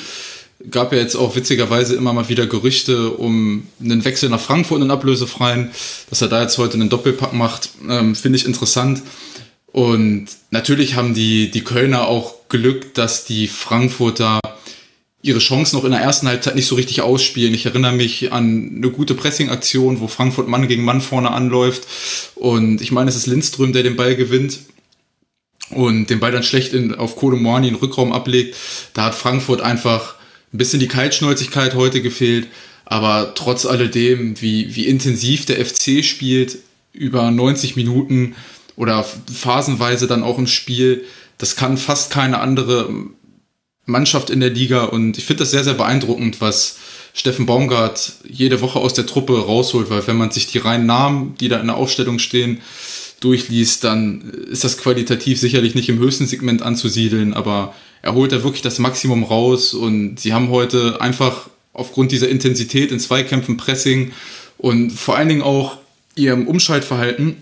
gab 0.69 0.91
ja 0.91 0.99
jetzt 0.99 1.15
auch 1.15 1.35
witzigerweise 1.35 1.95
immer 1.95 2.13
mal 2.13 2.29
wieder 2.29 2.45
Gerüchte 2.45 3.11
um 3.11 3.67
einen 3.79 4.03
Wechsel 4.03 4.29
nach 4.29 4.41
Frankfurt, 4.41 4.81
einen 4.81 4.91
ablösefreien, 4.91 5.71
dass 6.09 6.21
er 6.21 6.27
da 6.27 6.41
jetzt 6.41 6.57
heute 6.57 6.73
einen 6.73 6.89
Doppelpack 6.89 7.33
macht, 7.33 7.69
ähm, 7.89 8.15
finde 8.15 8.37
ich 8.37 8.45
interessant. 8.45 9.01
Und 9.71 10.27
natürlich 10.51 10.95
haben 10.95 11.13
die, 11.13 11.51
die 11.51 11.63
Kölner 11.63 12.07
auch 12.07 12.35
Glück, 12.49 12.93
dass 12.95 13.25
die 13.25 13.47
Frankfurter 13.47 14.39
ihre 15.21 15.39
Chancen 15.39 15.75
noch 15.75 15.85
in 15.85 15.91
der 15.91 16.01
ersten 16.01 16.27
Halbzeit 16.27 16.55
nicht 16.55 16.65
so 16.65 16.75
richtig 16.75 17.01
ausspielen. 17.01 17.53
Ich 17.53 17.65
erinnere 17.65 17.91
mich 17.91 18.31
an 18.31 18.73
eine 18.77 18.89
gute 18.89 19.15
Pressing-Aktion, 19.15 19.99
wo 19.99 20.07
Frankfurt 20.07 20.47
Mann 20.47 20.67
gegen 20.67 20.83
Mann 20.83 21.01
vorne 21.01 21.31
anläuft. 21.31 21.87
Und 22.35 22.81
ich 22.81 22.91
meine, 22.91 23.09
es 23.09 23.15
ist 23.15 23.27
Lindström, 23.27 23.73
der 23.73 23.83
den 23.83 23.95
Ball 23.95 24.15
gewinnt 24.15 24.59
und 25.71 26.09
den 26.09 26.19
Ball 26.19 26.31
dann 26.31 26.43
schlecht 26.43 26.73
in, 26.73 26.95
auf 26.95 27.15
Kolo 27.15 27.37
Moani 27.37 27.67
in 27.67 27.75
Rückraum 27.75 28.13
ablegt. 28.13 28.55
Da 28.93 29.05
hat 29.05 29.15
Frankfurt 29.15 29.61
einfach 29.61 30.15
ein 30.53 30.57
bisschen 30.57 30.79
die 30.79 30.87
Kaltschnäuzigkeit 30.87 31.75
heute 31.75 32.01
gefehlt, 32.01 32.47
aber 32.85 33.33
trotz 33.35 33.65
alledem, 33.65 34.41
wie, 34.41 34.75
wie 34.75 34.87
intensiv 34.87 35.45
der 35.45 35.63
FC 35.63 36.03
spielt, 36.03 36.57
über 36.91 37.29
90 37.29 37.75
Minuten 37.75 38.35
oder 38.75 39.03
phasenweise 39.03 40.07
dann 40.07 40.23
auch 40.23 40.39
im 40.39 40.47
Spiel, 40.47 41.05
das 41.37 41.55
kann 41.55 41.77
fast 41.77 42.11
keine 42.11 42.39
andere 42.39 42.89
Mannschaft 43.85 44.29
in 44.29 44.39
der 44.39 44.49
Liga 44.49 44.85
und 44.85 45.17
ich 45.17 45.25
finde 45.25 45.43
das 45.43 45.51
sehr, 45.51 45.63
sehr 45.63 45.75
beeindruckend, 45.75 46.41
was 46.41 46.77
Steffen 47.13 47.45
Baumgart 47.45 48.13
jede 48.27 48.61
Woche 48.61 48.79
aus 48.79 48.93
der 48.93 49.05
Truppe 49.05 49.39
rausholt, 49.39 49.89
weil 49.89 50.05
wenn 50.07 50.17
man 50.17 50.31
sich 50.31 50.47
die 50.47 50.59
reinen 50.59 50.85
Namen, 50.85 51.35
die 51.39 51.49
da 51.49 51.59
in 51.59 51.67
der 51.67 51.77
Aufstellung 51.77 52.19
stehen, 52.19 52.61
durchliest, 53.19 53.83
dann 53.83 54.21
ist 54.49 54.63
das 54.63 54.77
qualitativ 54.77 55.39
sicherlich 55.39 55.75
nicht 55.75 55.89
im 55.89 55.99
höchsten 55.99 56.27
Segment 56.27 56.61
anzusiedeln, 56.61 57.33
aber 57.33 57.73
er 58.01 58.13
holt 58.13 58.31
da 58.31 58.43
wirklich 58.43 58.61
das 58.61 58.79
Maximum 58.79 59.23
raus 59.23 59.73
und 59.73 60.19
sie 60.19 60.33
haben 60.33 60.49
heute 60.49 61.01
einfach 61.01 61.49
aufgrund 61.73 62.11
dieser 62.11 62.29
Intensität 62.29 62.91
in 62.91 62.99
Zweikämpfen, 62.99 63.57
Pressing 63.57 64.11
und 64.57 64.91
vor 64.91 65.17
allen 65.17 65.29
Dingen 65.29 65.41
auch 65.41 65.77
ihrem 66.15 66.47
Umschaltverhalten, 66.47 67.37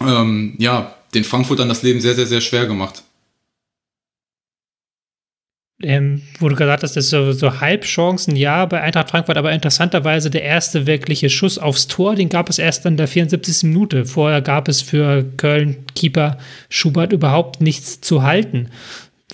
ähm, 0.00 0.54
ja, 0.58 0.94
den 1.14 1.24
Frankfurtern 1.24 1.68
das 1.68 1.82
Leben 1.82 2.00
sehr, 2.00 2.14
sehr, 2.14 2.26
sehr 2.26 2.40
schwer 2.40 2.66
gemacht. 2.66 3.02
Ähm, 5.80 6.22
wo 6.40 6.48
du 6.48 6.56
gesagt 6.56 6.82
hast, 6.82 6.96
das 6.96 7.04
ist 7.04 7.10
so, 7.10 7.30
so 7.30 7.60
Halbchancen, 7.60 8.34
ja, 8.34 8.66
bei 8.66 8.80
Eintracht 8.80 9.10
Frankfurt, 9.10 9.36
aber 9.36 9.52
interessanterweise 9.52 10.28
der 10.28 10.42
erste 10.42 10.88
wirkliche 10.88 11.30
Schuss 11.30 11.56
aufs 11.56 11.86
Tor, 11.86 12.16
den 12.16 12.28
gab 12.28 12.50
es 12.50 12.58
erst 12.58 12.84
in 12.84 12.96
der 12.96 13.06
74. 13.06 13.62
Minute. 13.62 14.04
Vorher 14.04 14.42
gab 14.42 14.66
es 14.66 14.82
für 14.82 15.22
Köln-Keeper 15.36 16.38
Schubert 16.68 17.12
überhaupt 17.12 17.60
nichts 17.60 18.00
zu 18.00 18.24
halten. 18.24 18.70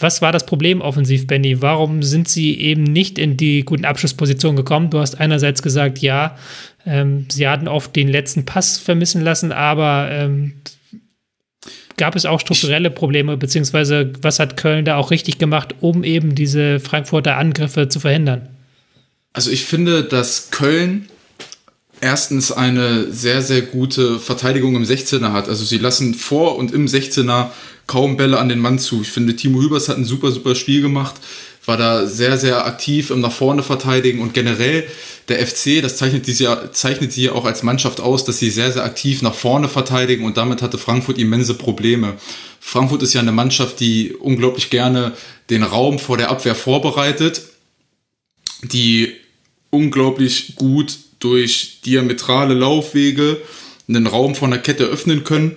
Was 0.00 0.20
war 0.20 0.32
das 0.32 0.44
Problem 0.44 0.80
offensiv, 0.80 1.26
Benny? 1.26 1.62
Warum 1.62 2.02
sind 2.02 2.28
sie 2.28 2.58
eben 2.58 2.82
nicht 2.82 3.18
in 3.18 3.36
die 3.36 3.64
guten 3.64 3.84
Abschlusspositionen 3.84 4.56
gekommen? 4.56 4.90
Du 4.90 4.98
hast 4.98 5.20
einerseits 5.20 5.62
gesagt, 5.62 5.98
ja, 5.98 6.36
ähm, 6.84 7.26
sie 7.30 7.46
hatten 7.46 7.68
oft 7.68 7.94
den 7.94 8.08
letzten 8.08 8.44
Pass 8.44 8.78
vermissen 8.78 9.22
lassen, 9.22 9.52
aber 9.52 10.08
ähm, 10.10 10.54
gab 11.96 12.16
es 12.16 12.26
auch 12.26 12.40
strukturelle 12.40 12.90
Probleme, 12.90 13.36
beziehungsweise 13.36 14.12
was 14.20 14.40
hat 14.40 14.56
Köln 14.56 14.84
da 14.84 14.96
auch 14.96 15.12
richtig 15.12 15.38
gemacht, 15.38 15.76
um 15.80 16.02
eben 16.02 16.34
diese 16.34 16.80
Frankfurter 16.80 17.36
Angriffe 17.36 17.88
zu 17.88 18.00
verhindern? 18.00 18.48
Also 19.32 19.50
ich 19.50 19.64
finde, 19.64 20.02
dass 20.02 20.50
Köln 20.50 21.08
erstens 22.00 22.52
eine 22.52 23.10
sehr, 23.12 23.42
sehr 23.42 23.62
gute 23.62 24.18
Verteidigung 24.18 24.74
im 24.76 24.84
16er 24.84 25.32
hat. 25.32 25.48
Also 25.48 25.64
sie 25.64 25.78
lassen 25.78 26.14
vor 26.14 26.56
und 26.56 26.72
im 26.72 26.86
16er 26.86 27.50
kaum 27.86 28.16
Bälle 28.16 28.38
an 28.38 28.48
den 28.48 28.58
Mann 28.58 28.78
zu. 28.78 29.02
Ich 29.02 29.10
finde, 29.10 29.36
Timo 29.36 29.60
Hübers 29.60 29.88
hat 29.88 29.98
ein 29.98 30.04
super, 30.04 30.30
super 30.30 30.54
Spiel 30.54 30.82
gemacht, 30.82 31.14
war 31.66 31.76
da 31.76 32.06
sehr, 32.06 32.36
sehr 32.38 32.66
aktiv 32.66 33.10
im 33.10 33.20
nach 33.20 33.32
vorne 33.32 33.62
verteidigen 33.62 34.20
und 34.20 34.34
generell 34.34 34.84
der 35.28 35.44
FC, 35.46 35.80
das 35.80 35.96
zeichnet 35.96 36.26
sie, 36.26 36.46
zeichnet 36.72 37.12
sie 37.12 37.30
auch 37.30 37.46
als 37.46 37.62
Mannschaft 37.62 38.00
aus, 38.00 38.24
dass 38.24 38.38
sie 38.38 38.50
sehr, 38.50 38.72
sehr 38.72 38.84
aktiv 38.84 39.22
nach 39.22 39.34
vorne 39.34 39.68
verteidigen 39.68 40.24
und 40.24 40.36
damit 40.36 40.60
hatte 40.60 40.76
Frankfurt 40.76 41.18
immense 41.18 41.54
Probleme. 41.54 42.14
Frankfurt 42.60 43.02
ist 43.02 43.14
ja 43.14 43.20
eine 43.20 43.32
Mannschaft, 43.32 43.80
die 43.80 44.12
unglaublich 44.12 44.70
gerne 44.70 45.12
den 45.50 45.62
Raum 45.62 45.98
vor 45.98 46.18
der 46.18 46.30
Abwehr 46.30 46.54
vorbereitet, 46.54 47.42
die 48.62 49.12
unglaublich 49.70 50.56
gut 50.56 50.98
durch 51.20 51.80
diametrale 51.84 52.54
Laufwege 52.54 53.38
einen 53.88 54.06
Raum 54.06 54.34
von 54.34 54.50
der 54.50 54.60
Kette 54.60 54.84
öffnen 54.84 55.24
können 55.24 55.56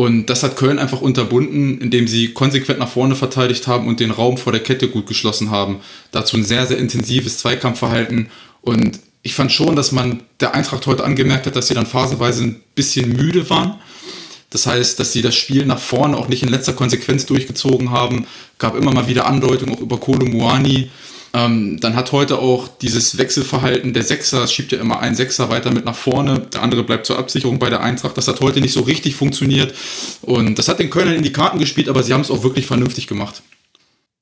Und 0.00 0.30
das 0.30 0.42
hat 0.42 0.56
Köln 0.56 0.78
einfach 0.78 1.02
unterbunden, 1.02 1.78
indem 1.78 2.08
sie 2.08 2.32
konsequent 2.32 2.78
nach 2.78 2.88
vorne 2.88 3.14
verteidigt 3.14 3.66
haben 3.66 3.86
und 3.86 4.00
den 4.00 4.10
Raum 4.10 4.38
vor 4.38 4.50
der 4.50 4.62
Kette 4.62 4.88
gut 4.88 5.06
geschlossen 5.06 5.50
haben. 5.50 5.80
Dazu 6.10 6.38
ein 6.38 6.42
sehr, 6.42 6.64
sehr 6.64 6.78
intensives 6.78 7.36
Zweikampfverhalten. 7.36 8.30
Und 8.62 8.98
ich 9.20 9.34
fand 9.34 9.52
schon, 9.52 9.76
dass 9.76 9.92
man 9.92 10.22
der 10.40 10.54
Eintracht 10.54 10.86
heute 10.86 11.04
angemerkt 11.04 11.44
hat, 11.44 11.54
dass 11.54 11.68
sie 11.68 11.74
dann 11.74 11.84
phasenweise 11.84 12.44
ein 12.44 12.62
bisschen 12.74 13.14
müde 13.14 13.50
waren. 13.50 13.74
Das 14.48 14.64
heißt, 14.64 14.98
dass 14.98 15.12
sie 15.12 15.20
das 15.20 15.34
Spiel 15.34 15.66
nach 15.66 15.78
vorne 15.78 16.16
auch 16.16 16.28
nicht 16.28 16.42
in 16.42 16.48
letzter 16.48 16.72
Konsequenz 16.72 17.26
durchgezogen 17.26 17.90
haben. 17.90 18.24
Gab 18.56 18.76
immer 18.76 18.94
mal 18.94 19.06
wieder 19.06 19.26
Andeutungen 19.26 19.74
auch 19.74 19.82
über 19.82 20.00
Kolo 20.00 20.24
Muani. 20.24 20.88
Ähm, 21.32 21.78
dann 21.80 21.94
hat 21.94 22.10
heute 22.10 22.38
auch 22.38 22.66
dieses 22.66 23.16
Wechselverhalten 23.16 23.92
der 23.92 24.02
Sechser, 24.02 24.42
es 24.42 24.52
schiebt 24.52 24.72
ja 24.72 24.80
immer 24.80 24.98
ein 25.00 25.14
Sechser 25.14 25.48
weiter 25.48 25.72
mit 25.72 25.84
nach 25.84 25.94
vorne, 25.94 26.40
der 26.52 26.62
andere 26.62 26.82
bleibt 26.82 27.06
zur 27.06 27.18
Absicherung 27.18 27.58
bei 27.58 27.70
der 27.70 27.80
Eintracht. 27.82 28.16
Das 28.16 28.26
hat 28.26 28.40
heute 28.40 28.60
nicht 28.60 28.72
so 28.72 28.80
richtig 28.80 29.14
funktioniert. 29.14 29.72
Und 30.22 30.58
das 30.58 30.68
hat 30.68 30.80
den 30.80 30.90
Kölnern 30.90 31.14
in 31.14 31.22
die 31.22 31.32
Karten 31.32 31.58
gespielt, 31.58 31.88
aber 31.88 32.02
sie 32.02 32.12
haben 32.12 32.22
es 32.22 32.30
auch 32.30 32.42
wirklich 32.42 32.66
vernünftig 32.66 33.06
gemacht. 33.06 33.42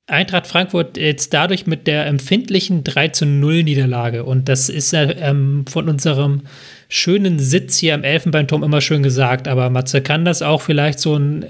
Eintracht 0.09 0.47
Frankfurt 0.47 0.97
jetzt 0.97 1.33
dadurch 1.33 1.67
mit 1.67 1.87
der 1.87 2.07
empfindlichen 2.07 2.83
3 2.83 3.09
zu 3.09 3.25
0 3.25 3.63
Niederlage. 3.63 4.23
Und 4.23 4.49
das 4.49 4.69
ist 4.69 4.93
ähm, 4.93 5.65
von 5.69 5.87
unserem 5.87 6.41
schönen 6.89 7.39
Sitz 7.39 7.77
hier 7.77 7.93
am 7.93 8.03
Elfenbeinturm 8.03 8.63
immer 8.63 8.81
schön 8.81 9.03
gesagt. 9.03 9.47
Aber 9.47 9.69
Matze, 9.69 10.01
kann 10.01 10.25
das 10.25 10.41
auch 10.41 10.61
vielleicht 10.61 10.99
so 10.99 11.15
ein, 11.15 11.45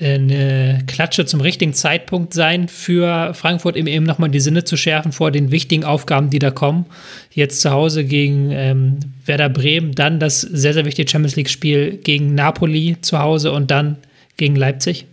eine 0.00 0.84
Klatsche 0.86 1.24
zum 1.24 1.40
richtigen 1.40 1.72
Zeitpunkt 1.74 2.34
sein 2.34 2.68
für 2.68 3.34
Frankfurt, 3.34 3.76
eben, 3.76 3.86
eben 3.86 4.04
nochmal 4.04 4.30
die 4.30 4.40
Sinne 4.40 4.64
zu 4.64 4.76
schärfen 4.76 5.12
vor 5.12 5.30
den 5.30 5.50
wichtigen 5.50 5.84
Aufgaben, 5.84 6.30
die 6.30 6.38
da 6.38 6.50
kommen? 6.50 6.86
Jetzt 7.30 7.60
zu 7.60 7.70
Hause 7.70 8.04
gegen 8.04 8.50
ähm, 8.50 9.00
Werder 9.24 9.48
Bremen, 9.48 9.94
dann 9.94 10.20
das 10.20 10.40
sehr, 10.40 10.74
sehr 10.74 10.84
wichtige 10.84 11.08
Champions 11.08 11.36
League-Spiel 11.36 11.98
gegen 11.98 12.34
Napoli 12.34 12.96
zu 13.00 13.18
Hause 13.18 13.52
und 13.52 13.70
dann 13.70 13.96
gegen 14.36 14.56
Leipzig? 14.56 15.06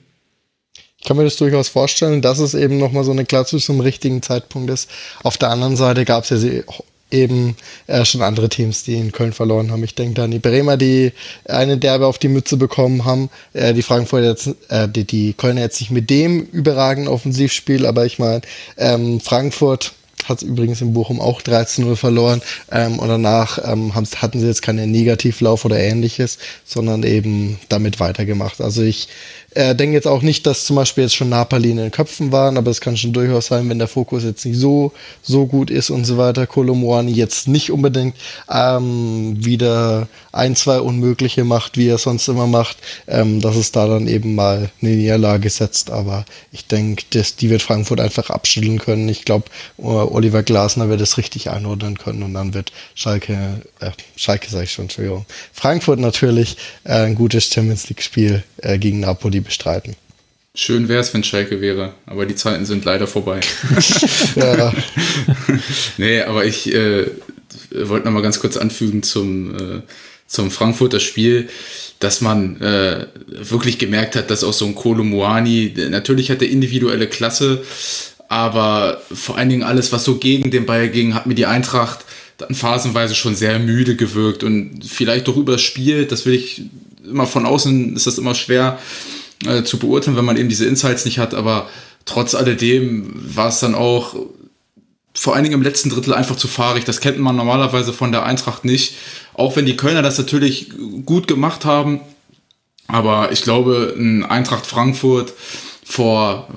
Ich 1.00 1.06
kann 1.06 1.16
mir 1.16 1.24
das 1.24 1.38
durchaus 1.38 1.70
vorstellen, 1.70 2.22
dass 2.22 2.40
es 2.40 2.54
eben 2.54 2.78
nochmal 2.78 3.06
so 3.06 3.12
eine 3.12 3.24
Klatsche 3.24 3.58
zum 3.58 3.80
richtigen 3.80 4.22
Zeitpunkt 4.22 4.70
ist. 4.70 4.90
Auf 5.24 5.38
der 5.38 5.50
anderen 5.50 5.78
Seite 5.78 6.04
gab 6.04 6.26
es 6.26 6.44
ja 6.44 6.64
eben 7.12 7.56
äh, 7.88 8.06
schon 8.06 8.22
andere 8.22 8.50
Teams, 8.50 8.84
die 8.84 8.96
in 8.96 9.12
Köln 9.12 9.34
verloren 9.34 9.72
haben. 9.72 9.84
Ich 9.84 9.96
denke 9.96 10.16
da 10.16 10.24
an 10.26 10.32
die 10.32 10.40
Bremer, 10.40 10.78
die 10.78 11.12
eine 11.46 11.78
Derbe 11.78 12.06
auf 12.06 12.18
die 12.18 12.28
Mütze 12.28 12.58
bekommen 12.58 13.06
haben. 13.06 13.30
Äh, 13.54 13.74
die 13.74 13.82
Frankfurter 13.82 14.28
jetzt, 14.28 14.56
äh, 14.70 14.88
die, 14.88 15.06
die 15.06 15.34
Kölner 15.34 15.62
jetzt 15.62 15.80
nicht 15.80 15.92
mit 15.92 16.10
dem 16.10 16.42
überragenden 16.42 17.12
Offensivspiel, 17.12 17.86
aber 17.86 18.06
ich 18.06 18.20
meine, 18.20 18.42
ähm, 18.78 19.20
Frankfurt 19.20 19.94
hat 20.26 20.42
übrigens 20.44 20.82
in 20.82 20.94
Bochum 20.94 21.20
auch 21.20 21.42
13-0 21.42 21.96
verloren 21.96 22.42
ähm, 22.72 23.00
und 23.00 23.08
danach 23.08 23.60
ähm, 23.66 23.96
hatten 23.96 24.40
sie 24.40 24.48
jetzt 24.48 24.62
keinen 24.62 24.92
Negativlauf 24.92 25.66
oder 25.66 25.80
ähnliches, 25.80 26.38
sondern 26.66 27.04
eben 27.04 27.60
damit 27.70 28.00
weitergemacht. 28.00 28.62
Also 28.62 28.84
ich 28.84 29.08
äh, 29.52 29.76
denke 29.76 29.96
jetzt 29.96 30.08
auch 30.08 30.22
nicht, 30.22 30.46
dass 30.46 30.66
zum 30.66 30.76
Beispiel 30.76 31.04
jetzt 31.06 31.16
schon 31.16 31.30
Napoli 31.30 31.72
in 31.72 31.78
den 31.78 31.92
Köpfen 31.92 32.32
waren, 32.32 32.58
aber 32.58 32.70
es 32.70 32.82
kann 32.82 32.98
schon 32.98 33.14
durchaus 33.14 33.48
sein, 33.48 33.68
wenn 33.70 33.80
der 33.80 33.88
Fokus 33.88 34.24
jetzt 34.24 34.46
nicht 34.46 34.60
so, 34.60 34.92
so 35.22 35.48
gut 35.48 35.72
ist 35.72 35.90
und 35.90 36.06
so 36.06 36.18
weiter. 36.18 36.46
Kolomoani 36.46 37.12
jetzt 37.12 37.48
nicht 37.48 37.72
unbedingt 37.72 38.16
ähm, 38.52 39.44
wieder 39.44 40.08
ein, 40.32 40.56
zwei 40.56 40.80
Unmögliche 40.80 41.44
macht, 41.44 41.78
wie 41.78 41.88
er 41.88 41.98
sonst 41.98 42.28
immer 42.28 42.48
macht, 42.48 42.78
ähm, 43.08 43.42
dass 43.42 43.56
es 43.56 43.72
da 43.72 43.88
dann 43.88 44.08
eben 44.08 44.36
mal 44.36 44.70
eine 44.82 44.92
Niederlage 44.92 45.50
setzt. 45.50 45.90
Aber 45.90 46.26
ich 46.52 46.68
denke, 46.68 47.04
die 47.12 47.50
wird 47.50 47.62
Frankfurt 47.62 48.00
einfach 48.00 48.30
abschütteln 48.30 48.80
können. 48.80 49.10
Ich 49.10 49.26
glaube, 49.26 49.46
Oliver 49.78 50.44
Glasner 50.44 50.90
wird 50.90 51.02
es 51.02 51.18
richtig 51.18 51.50
einordnen 51.50 51.98
können 51.98 52.24
und 52.24 52.34
dann 52.34 52.54
wird 52.54 52.72
Schalke, 52.94 53.62
äh, 53.80 53.92
Schalke 54.16 54.50
sage 54.50 54.66
ich 54.66 54.72
schon, 54.72 54.86
Entschuldigung, 54.86 55.26
Frankfurt 55.54 56.00
natürlich 56.00 56.58
äh, 56.84 56.94
ein 56.94 57.16
gutes 57.16 57.46
Champions 57.46 57.90
League-Spiel 57.90 58.44
äh, 58.62 58.78
gegen 58.78 59.00
Napoli 59.00 59.40
bestreiten. 59.40 59.96
Schön 60.56 60.90
wäre 60.90 61.00
es, 61.00 61.14
wenn 61.14 61.24
Schalke 61.24 61.62
wäre, 61.62 61.94
aber 62.06 62.26
die 62.26 62.36
Zeiten 62.36 62.66
sind 62.66 62.84
leider 62.84 63.08
vorbei. 63.08 63.40
ja. 64.36 64.74
nee, 65.98 66.22
aber 66.22 66.46
ich 66.46 66.74
äh, 66.74 67.06
wollte 67.72 68.08
noch 68.08 68.14
mal 68.14 68.22
ganz 68.22 68.40
kurz 68.40 68.58
anfügen 68.58 69.04
zum, 69.04 69.56
äh, 69.56 69.82
zum 70.28 70.52
Frankfurter 70.52 71.00
Spiel, 71.00 71.50
dass 72.00 72.22
man 72.22 72.60
äh, 72.62 73.08
wirklich 73.28 73.78
gemerkt 73.78 74.16
hat, 74.16 74.32
dass 74.32 74.44
auch 74.44 74.54
so 74.54 74.66
ein 74.66 74.76
Kolo 74.76 75.04
Muani, 75.04 75.74
natürlich 75.90 76.32
hat 76.32 76.42
er 76.42 76.50
individuelle 76.50 77.08
Klasse, 77.08 77.64
aber 78.28 79.02
vor 79.14 79.38
allen 79.38 79.50
Dingen 79.50 79.64
alles, 79.64 79.92
was 79.92 80.04
so 80.04 80.18
gegen 80.18 80.52
den 80.52 80.66
Ball 80.66 80.90
ging, 80.90 81.14
hat 81.14 81.26
mir 81.26 81.36
die 81.36 81.46
Eintracht 81.46 82.06
dann 82.38 82.56
phasenweise 82.56 83.16
schon 83.16 83.36
sehr 83.36 83.60
müde 83.60 83.96
gewirkt 83.96 84.44
und 84.44 84.82
vielleicht 84.86 85.28
doch 85.28 85.36
über 85.36 85.54
das 85.54 85.62
Spiel, 85.62 86.06
das 86.06 86.26
will 86.26 86.34
ich 86.34 86.64
immer 87.10 87.28
von 87.28 87.46
außen, 87.46 87.96
ist 87.96 88.08
das 88.08 88.18
immer 88.18 88.36
schwer, 88.36 88.80
äh, 89.46 89.64
zu 89.64 89.80
beurteilen, 89.80 90.18
wenn 90.18 90.26
man 90.26 90.38
eben 90.38 90.50
diese 90.50 90.66
Insights 90.66 91.06
nicht 91.06 91.20
hat. 91.20 91.34
Aber 91.34 91.70
trotz 92.06 92.36
alledem 92.36 93.14
war 93.36 93.50
es 93.50 93.60
dann 93.60 93.76
auch 93.76 94.16
vor 95.14 95.36
allen 95.36 95.44
Dingen 95.44 95.56
im 95.56 95.62
letzten 95.62 95.90
Drittel 95.90 96.14
einfach 96.14 96.36
zu 96.36 96.48
fahrig. 96.48 96.86
Das 96.86 97.02
kennt 97.02 97.20
man 97.20 97.36
normalerweise 97.36 97.94
von 97.94 98.12
der 98.12 98.24
Eintracht 98.24 98.64
nicht. 98.64 98.96
Auch 99.34 99.56
wenn 99.56 99.66
die 99.66 99.76
Kölner 99.76 100.02
das 100.02 100.18
natürlich 100.18 100.72
gut 101.06 101.28
gemacht 101.28 101.66
haben. 101.66 102.02
Aber 102.88 103.32
ich 103.32 103.42
glaube, 103.42 103.94
ein 103.98 104.24
Eintracht 104.24 104.66
Frankfurt 104.66 105.34
vor 105.84 106.48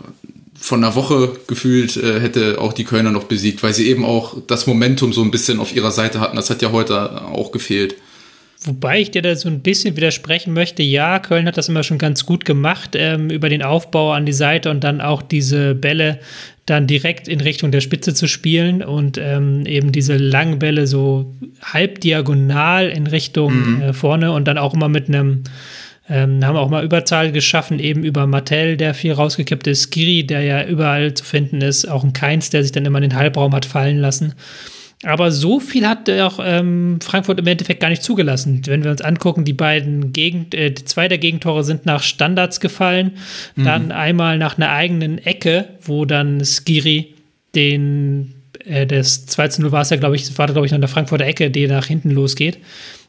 von 0.63 0.85
einer 0.85 0.95
Woche 0.95 1.33
gefühlt 1.49 1.97
äh, 1.97 2.21
hätte 2.21 2.61
auch 2.61 2.73
die 2.73 2.85
Kölner 2.85 3.11
noch 3.11 3.25
besiegt, 3.25 3.65
weil 3.65 3.75
sie 3.75 3.89
eben 3.89 4.05
auch 4.05 4.37
das 4.47 4.69
Momentum 4.69 5.13
so 5.13 5.23
ein 5.23 5.33
bisschen 5.33 5.59
auf 5.59 5.75
ihrer 5.75 5.91
Seite 5.91 6.21
hatten. 6.21 6.37
Das 6.37 6.51
hat 6.51 6.63
ja 6.63 6.71
heute 6.71 7.23
auch 7.23 7.51
gefehlt. 7.51 7.97
Wobei 8.65 9.01
ich 9.01 9.11
dir 9.11 9.23
da 9.23 9.35
so 9.35 9.49
ein 9.49 9.61
bisschen 9.61 9.97
widersprechen 9.97 10.53
möchte. 10.53 10.83
Ja, 10.83 11.19
Köln 11.19 11.47
hat 11.47 11.57
das 11.57 11.69
immer 11.69 11.83
schon 11.83 11.99
ganz 11.99 12.27
gut 12.27 12.45
gemacht, 12.45 12.91
ähm, 12.95 13.31
über 13.31 13.49
den 13.49 13.63
Aufbau 13.63 14.13
an 14.13 14.25
die 14.25 14.33
Seite 14.33 14.71
und 14.71 14.85
dann 14.85 15.01
auch 15.01 15.23
diese 15.23 15.75
Bälle 15.75 16.21
dann 16.67 16.87
direkt 16.87 17.27
in 17.27 17.41
Richtung 17.41 17.73
der 17.73 17.81
Spitze 17.81 18.15
zu 18.15 18.29
spielen 18.29 18.83
und 18.83 19.19
ähm, 19.19 19.67
eben 19.67 19.91
diese 19.91 20.17
langen 20.17 20.61
Bälle 20.61 20.87
so 20.87 21.35
halb 21.61 22.01
diagonal 22.01 22.89
in 22.89 23.09
Richtung 23.09 23.77
mhm. 23.77 23.83
äh, 23.83 23.93
vorne 23.93 24.31
und 24.33 24.47
dann 24.47 24.59
auch 24.59 24.75
immer 24.75 24.89
mit 24.89 25.09
einem 25.09 25.43
ähm, 26.09 26.45
haben 26.45 26.57
auch 26.57 26.69
mal 26.69 26.85
Überzahl 26.85 27.33
geschaffen, 27.33 27.79
eben 27.79 28.05
über 28.05 28.27
Mattel, 28.27 28.77
der 28.77 28.93
viel 28.95 29.13
rausgekippt 29.13 29.67
ist, 29.67 29.93
Skiri, 29.93 30.27
der 30.27 30.43
ja 30.43 30.65
überall 30.65 31.15
zu 31.15 31.25
finden 31.25 31.61
ist, 31.61 31.89
auch 31.89 32.05
ein 32.05 32.13
Keins, 32.13 32.51
der 32.51 32.63
sich 32.63 32.73
dann 32.73 32.85
immer 32.85 32.99
in 32.99 33.11
den 33.11 33.17
Halbraum 33.17 33.55
hat 33.55 33.65
fallen 33.65 33.99
lassen. 33.99 34.35
Aber 35.05 35.33
so 35.33 35.59
viel 35.59 35.89
hat 35.89 36.09
auch 36.09 36.39
ähm, 36.43 37.01
Frankfurt 37.03 37.41
im 37.41 37.47
Endeffekt 37.47 37.81
gar 37.81 37.89
nicht 37.89 38.05
zugelassen. 38.05 38.63
Wenn 38.67 38.85
wir 38.85 38.91
uns 38.93 39.01
angucken, 39.01 39.45
die 39.45 39.53
beiden 39.53 40.13
Gegend, 40.13 40.55
äh, 40.55 40.75
zwei 40.75 41.09
der 41.09 41.19
Gegentore 41.19 41.65
sind 41.65 41.87
nach 41.87 42.03
Standards 42.03 42.61
gefallen. 42.61 43.13
Mhm. 43.57 43.65
Dann 43.65 43.93
einmal 43.93 44.39
nach 44.39 44.57
einer 44.57 44.71
eigenen 44.71 45.19
Ecke, 45.19 45.69
wo 45.83 46.05
dann 46.05 46.45
Skiri 46.45 47.15
den, 47.57 48.35
äh, 48.65 48.87
das 48.87 49.27
2 49.27 49.49
zu 49.49 49.63
0 49.63 49.73
war 49.73 49.83
es 49.83 49.91
ja, 49.91 49.97
glaube 49.97 50.15
ich, 50.15 50.39
war 50.39 50.47
da, 50.47 50.53
glaube 50.53 50.67
ich, 50.67 50.73
noch 50.73 50.77
in 50.77 50.83
der 50.83 50.89
Frankfurter 50.89 51.27
Ecke, 51.27 51.51
die 51.51 51.67
nach 51.67 51.87
hinten 51.87 52.11
losgeht. 52.11 52.59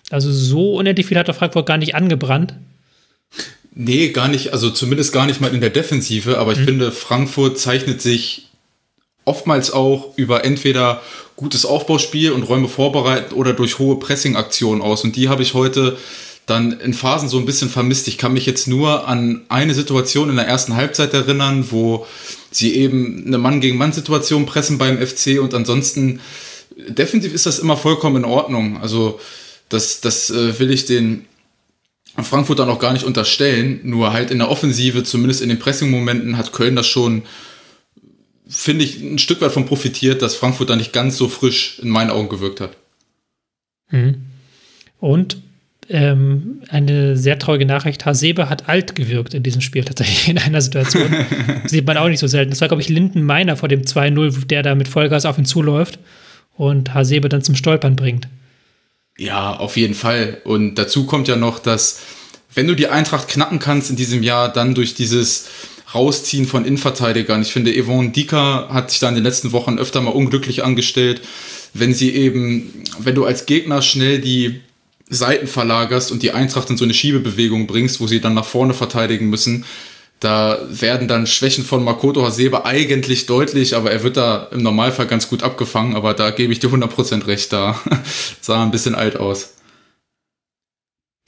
Also 0.10 0.32
so 0.32 0.76
unendlich 0.76 1.06
viel 1.06 1.18
hat 1.18 1.28
der 1.28 1.36
Frankfurt 1.36 1.68
gar 1.68 1.78
nicht 1.78 1.94
angebrannt. 1.94 2.56
Nee, 3.76 4.10
gar 4.10 4.28
nicht, 4.28 4.54
also 4.54 4.70
zumindest 4.70 5.14
gar 5.14 5.26
nicht 5.26 5.42
mal 5.42 5.54
in 5.54 5.62
der 5.62 5.70
Defensive, 5.70 6.38
aber 6.38 6.54
ich 6.54 6.60
mhm. 6.60 6.66
finde, 6.66 6.92
Frankfurt 6.92 7.60
zeichnet 7.60 8.02
sich 8.02 8.50
oftmals 9.26 9.72
auch 9.72 10.14
über 10.18 10.44
entweder 10.44 11.02
gutes 11.36 11.66
Aufbauspiel 11.66 12.32
und 12.32 12.44
Räume 12.44 12.68
vorbereiten 12.68 13.36
oder 13.36 13.54
durch 13.54 13.80
hohe 13.80 13.98
Pressing-Aktionen 13.98 14.82
aus. 14.82 15.04
Und 15.04 15.16
die 15.16 15.30
habe 15.30 15.42
ich 15.42 15.54
heute 15.54 15.98
dann 16.46 16.74
in 16.74 16.94
Phasen 16.94 17.30
so 17.30 17.38
ein 17.38 17.46
bisschen 17.46 17.70
vermisst. 17.70 18.08
Ich 18.08 18.18
kann 18.18 18.34
mich 18.34 18.46
jetzt 18.46 18.68
nur 18.68 19.08
an 19.08 19.42
eine 19.48 19.74
Situation 19.74 20.30
in 20.30 20.36
der 20.36 20.48
ersten 20.48 20.76
Halbzeit 20.76 21.14
erinnern, 21.14 21.68
wo 21.72 22.06
sie 22.52 22.76
eben 22.76 23.24
eine 23.26 23.38
Mann-gegen-Mann-Situation 23.38 24.46
pressen 24.46 24.78
beim 24.78 24.98
FC 24.98 25.40
und 25.40 25.54
ansonsten 25.54 26.20
defensiv 26.76 27.34
ist 27.34 27.46
das 27.46 27.60
immer 27.60 27.78
vollkommen 27.78 28.18
in 28.18 28.26
Ordnung. 28.26 28.82
Also 28.82 29.20
das, 29.70 30.02
das 30.02 30.30
äh, 30.30 30.60
will 30.60 30.72
ich 30.72 30.86
den 30.86 31.26
Frankfurter 32.22 32.66
noch 32.66 32.80
gar 32.80 32.94
nicht 32.94 33.06
unterstellen. 33.06 33.80
Nur 33.84 34.14
halt 34.14 34.30
in 34.30 34.40
der 34.40 34.52
Offensive, 34.52 35.04
zumindest 35.04 35.42
in 35.42 35.50
den 35.50 35.60
Pressing-Momenten, 35.60 36.38
hat 36.38 36.52
Köln 36.52 36.76
das 36.76 36.88
schon 36.88 37.24
finde 38.54 38.86
ich, 38.86 39.02
ein 39.02 39.20
Stück 39.20 39.42
weit 39.42 39.52
von 39.52 39.66
profitiert, 39.66 40.22
dass 40.22 40.36
Frankfurt 40.36 40.70
da 40.70 40.76
nicht 40.76 40.94
ganz 40.94 41.18
so 41.18 41.28
frisch 41.28 41.80
in 41.82 41.90
meinen 41.90 42.12
Augen 42.12 42.30
gewirkt 42.30 42.62
hat. 42.62 42.78
Mhm. 43.90 44.26
Und 45.00 45.38
ähm, 45.90 46.62
eine 46.70 47.18
sehr 47.18 47.38
traurige 47.40 47.66
Nachricht, 47.66 48.06
Hasebe 48.06 48.50
hat 48.50 48.70
alt 48.70 48.96
gewirkt 48.96 49.34
in 49.34 49.44
diesem 49.44 49.62
Spiel 49.62 49.84
tatsächlich 49.84 50.30
in 50.30 50.38
einer 50.38 50.62
Situation. 50.62 51.14
Sieht 51.66 51.86
man 51.86 51.98
auch 51.98 52.08
nicht 52.08 52.20
so 52.20 52.28
selten. 52.28 52.52
Das 52.52 52.62
war, 52.62 52.68
glaube 52.68 52.82
ich, 52.82 52.90
Linden 52.90 53.24
Meiner 53.24 53.58
vor 53.58 53.70
dem 53.70 53.82
2-0, 53.82 54.46
der 54.46 54.64
da 54.64 54.76
mit 54.76 54.88
Vollgas 54.88 55.26
auf 55.26 55.38
ihn 55.38 55.46
zuläuft 55.46 56.00
und 56.56 56.94
Hasebe 56.94 57.30
dann 57.30 57.42
zum 57.42 57.56
Stolpern 57.56 57.96
bringt. 57.96 58.28
Ja, 59.18 59.56
auf 59.56 59.78
jeden 59.78 59.94
Fall. 59.94 60.42
Und 60.46 60.76
dazu 60.76 61.06
kommt 61.06 61.28
ja 61.28 61.36
noch, 61.36 61.60
dass 61.60 62.02
wenn 62.56 62.68
du 62.68 62.76
die 62.76 62.88
Eintracht 62.88 63.28
knacken 63.28 63.60
kannst 63.60 63.90
in 63.90 63.96
diesem 63.96 64.24
Jahr, 64.24 64.52
dann 64.52 64.76
durch 64.76 64.96
dieses 64.96 65.50
Rausziehen 65.94 66.46
von 66.46 66.66
Innenverteidigern. 66.66 67.42
Ich 67.42 67.52
finde, 67.52 67.74
Yvonne 67.74 68.10
Dika 68.10 68.70
hat 68.70 68.92
sich 68.92 69.00
da 69.00 69.10
in 69.10 69.16
den 69.16 69.24
letzten 69.24 69.52
Wochen 69.52 69.78
öfter 69.78 70.02
mal 70.02 70.12
unglücklich 70.12 70.64
angestellt, 70.64 71.22
wenn 71.74 71.94
sie 71.94 72.12
eben, 72.14 72.84
wenn 73.00 73.16
du 73.16 73.26
als 73.26 73.46
Gegner 73.46 73.82
schnell 73.82 74.20
die 74.20 74.62
Seiten 75.10 75.48
verlagerst 75.48 76.12
und 76.12 76.24
die 76.24 76.32
Eintracht 76.32 76.70
in 76.70 76.78
so 76.78 76.84
eine 76.84 76.94
Schiebebewegung 76.94 77.68
bringst, 77.68 78.00
wo 78.00 78.08
sie 78.08 78.22
dann 78.22 78.34
nach 78.34 78.46
vorne 78.46 78.74
verteidigen 78.74 79.30
müssen, 79.30 79.66
da 80.20 80.60
werden 80.70 81.10
dann 81.10 81.28
Schwächen 81.28 81.66
von 81.66 81.84
Makoto 81.84 82.24
Hasebe 82.24 82.66
eigentlich 82.66 83.26
deutlich, 83.26 83.76
aber 83.76 83.92
er 83.92 84.04
wird 84.04 84.16
da 84.16 84.48
im 84.52 84.64
Normalfall 84.64 85.06
ganz 85.06 85.30
gut 85.30 85.44
abgefangen, 85.44 85.96
aber 85.96 86.14
da 86.14 86.32
gebe 86.32 86.54
ich 86.54 86.60
dir 86.60 86.70
100% 86.70 87.28
recht, 87.28 87.52
da 87.52 87.78
sah 88.42 88.64
ein 88.64 88.72
bisschen 88.72 88.96
alt 88.96 89.18
aus. 89.18 89.53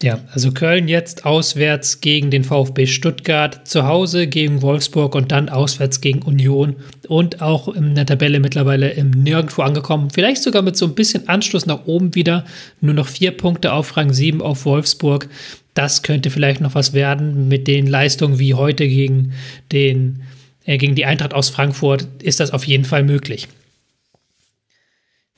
Ja, 0.03 0.19
also 0.33 0.51
Köln 0.51 0.89
jetzt 0.89 1.25
auswärts 1.25 2.01
gegen 2.01 2.29
den 2.29 2.43
VfB 2.43 2.85
Stuttgart, 2.85 3.65
zu 3.65 3.87
Hause 3.87 4.27
gegen 4.27 4.61
Wolfsburg 4.61 5.15
und 5.15 5.31
dann 5.31 5.47
auswärts 5.47 6.01
gegen 6.01 6.21
Union 6.21 6.75
und 7.07 7.41
auch 7.41 7.69
in 7.69 7.95
der 7.95 8.05
Tabelle 8.05 8.41
mittlerweile 8.41 8.89
im 8.89 9.11
Nirgendwo 9.11 9.61
angekommen. 9.61 10.09
Vielleicht 10.09 10.43
sogar 10.43 10.63
mit 10.63 10.75
so 10.75 10.85
ein 10.85 10.95
bisschen 10.95 11.29
Anschluss 11.29 11.65
nach 11.65 11.85
oben 11.85 12.13
wieder. 12.13 12.43
Nur 12.81 12.93
noch 12.93 13.07
vier 13.07 13.31
Punkte 13.31 13.71
auf 13.71 13.95
Rang 13.95 14.11
7 14.11 14.41
auf 14.41 14.65
Wolfsburg. 14.65 15.29
Das 15.73 16.03
könnte 16.03 16.29
vielleicht 16.29 16.59
noch 16.59 16.75
was 16.75 16.91
werden 16.91 17.47
mit 17.47 17.65
den 17.67 17.87
Leistungen 17.87 18.37
wie 18.37 18.53
heute 18.53 18.87
gegen 18.87 19.31
den 19.71 20.23
äh, 20.65 20.77
gegen 20.77 20.95
die 20.95 21.05
Eintracht 21.05 21.33
aus 21.33 21.49
Frankfurt 21.49 22.07
ist 22.21 22.41
das 22.41 22.51
auf 22.51 22.65
jeden 22.65 22.85
Fall 22.85 23.03
möglich. 23.03 23.47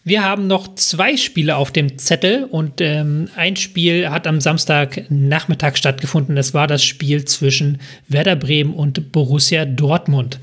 Wir 0.08 0.24
haben 0.24 0.48
noch 0.48 0.74
zwei 0.76 1.18
Spiele 1.18 1.58
auf 1.58 1.74
dem 1.74 1.98
Zettel 1.98 2.46
und 2.46 2.80
ähm, 2.80 3.28
ein 3.36 3.58
Spiel 3.58 4.10
hat 4.10 4.26
am 4.26 4.40
Samstagnachmittag 4.40 5.76
stattgefunden. 5.76 6.38
Es 6.38 6.54
war 6.54 6.66
das 6.66 6.82
Spiel 6.82 7.26
zwischen 7.26 7.82
Werder 8.08 8.38
Bremen 8.38 8.74
und 8.74 9.12
Borussia 9.12 9.66
Dortmund. 9.66 10.40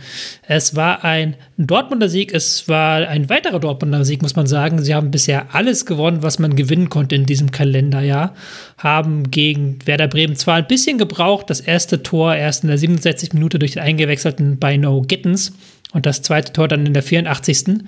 Es 0.47 0.77
war 0.77 1.03
ein 1.03 1.37
Dortmunder 1.57 2.11
Sieg, 2.11 2.35
es 2.35 2.69
war 2.69 3.09
ein 3.09 3.31
weiterer 3.31 3.59
Dortmunder 3.59 4.05
Sieg, 4.05 4.21
muss 4.21 4.37
man 4.37 4.47
sagen. 4.47 4.83
Sie 4.83 4.95
haben 4.95 5.11
bisher 5.11 5.55
alles 5.55 5.87
gewonnen, 5.87 6.23
was 6.23 6.39
man 6.39 6.57
gewinnen 6.57 6.91
konnte 6.91 7.15
in 7.15 7.25
diesem 7.25 7.51
Kalenderjahr. 7.51 8.35
Haben 8.77 9.31
gegen 9.31 9.79
Werder 9.87 10.09
Bremen 10.09 10.37
zwar 10.37 10.57
ein 10.57 10.67
bisschen 10.67 10.99
gebraucht, 10.99 11.49
das 11.49 11.61
erste 11.61 12.03
Tor 12.03 12.37
erst 12.37 12.65
in 12.65 12.69
der 12.69 12.77
67. 12.77 13.33
Minute 13.33 13.59
durch 13.59 13.73
den 13.73 13.83
eingewechselten 13.83 14.59
Bino 14.59 15.01
Gittens 15.01 15.55
und 15.95 16.05
das 16.07 16.21
zweite 16.21 16.53
Tor 16.53 16.69
dann 16.69 16.85
in 16.85 16.93
der 16.93 17.05
84. 17.05 17.85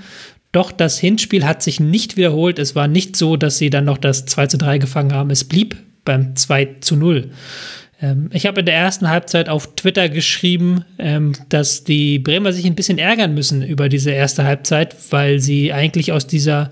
Doch 0.56 0.72
das 0.72 0.98
Hinspiel 0.98 1.44
hat 1.44 1.62
sich 1.62 1.80
nicht 1.80 2.16
wiederholt. 2.16 2.58
Es 2.58 2.74
war 2.74 2.88
nicht 2.88 3.14
so, 3.14 3.36
dass 3.36 3.58
sie 3.58 3.68
dann 3.68 3.84
noch 3.84 3.98
das 3.98 4.24
2 4.24 4.46
zu 4.46 4.56
3 4.56 4.78
gefangen 4.78 5.12
haben. 5.12 5.28
Es 5.28 5.44
blieb 5.44 5.76
beim 6.06 6.34
2 6.34 6.76
zu 6.80 6.96
0. 6.96 7.30
Ähm, 8.00 8.30
ich 8.32 8.46
habe 8.46 8.60
in 8.60 8.64
der 8.64 8.74
ersten 8.74 9.10
Halbzeit 9.10 9.50
auf 9.50 9.76
Twitter 9.76 10.08
geschrieben, 10.08 10.86
ähm, 10.98 11.32
dass 11.50 11.84
die 11.84 12.18
Bremer 12.18 12.54
sich 12.54 12.64
ein 12.64 12.74
bisschen 12.74 12.96
ärgern 12.96 13.34
müssen 13.34 13.62
über 13.62 13.90
diese 13.90 14.12
erste 14.12 14.44
Halbzeit, 14.44 14.96
weil 15.10 15.40
sie 15.40 15.74
eigentlich 15.74 16.12
aus 16.12 16.26
dieser 16.26 16.70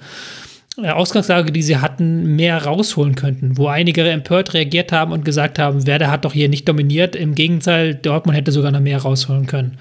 äh, 0.82 0.88
Ausgangslage, 0.88 1.52
die 1.52 1.62
sie 1.62 1.76
hatten, 1.76 2.36
mehr 2.36 2.64
rausholen 2.64 3.16
könnten, 3.16 3.58
wo 3.58 3.66
einige 3.66 4.08
empört 4.08 4.54
reagiert 4.54 4.92
haben 4.92 5.12
und 5.12 5.26
gesagt 5.26 5.58
haben, 5.58 5.86
Werder 5.86 6.10
hat 6.10 6.24
doch 6.24 6.32
hier 6.32 6.48
nicht 6.48 6.66
dominiert. 6.66 7.14
Im 7.16 7.34
Gegenteil, 7.34 7.94
Dortmund 7.94 8.38
hätte 8.38 8.50
sogar 8.50 8.72
noch 8.72 8.80
mehr 8.80 9.02
rausholen 9.02 9.46
können. 9.46 9.76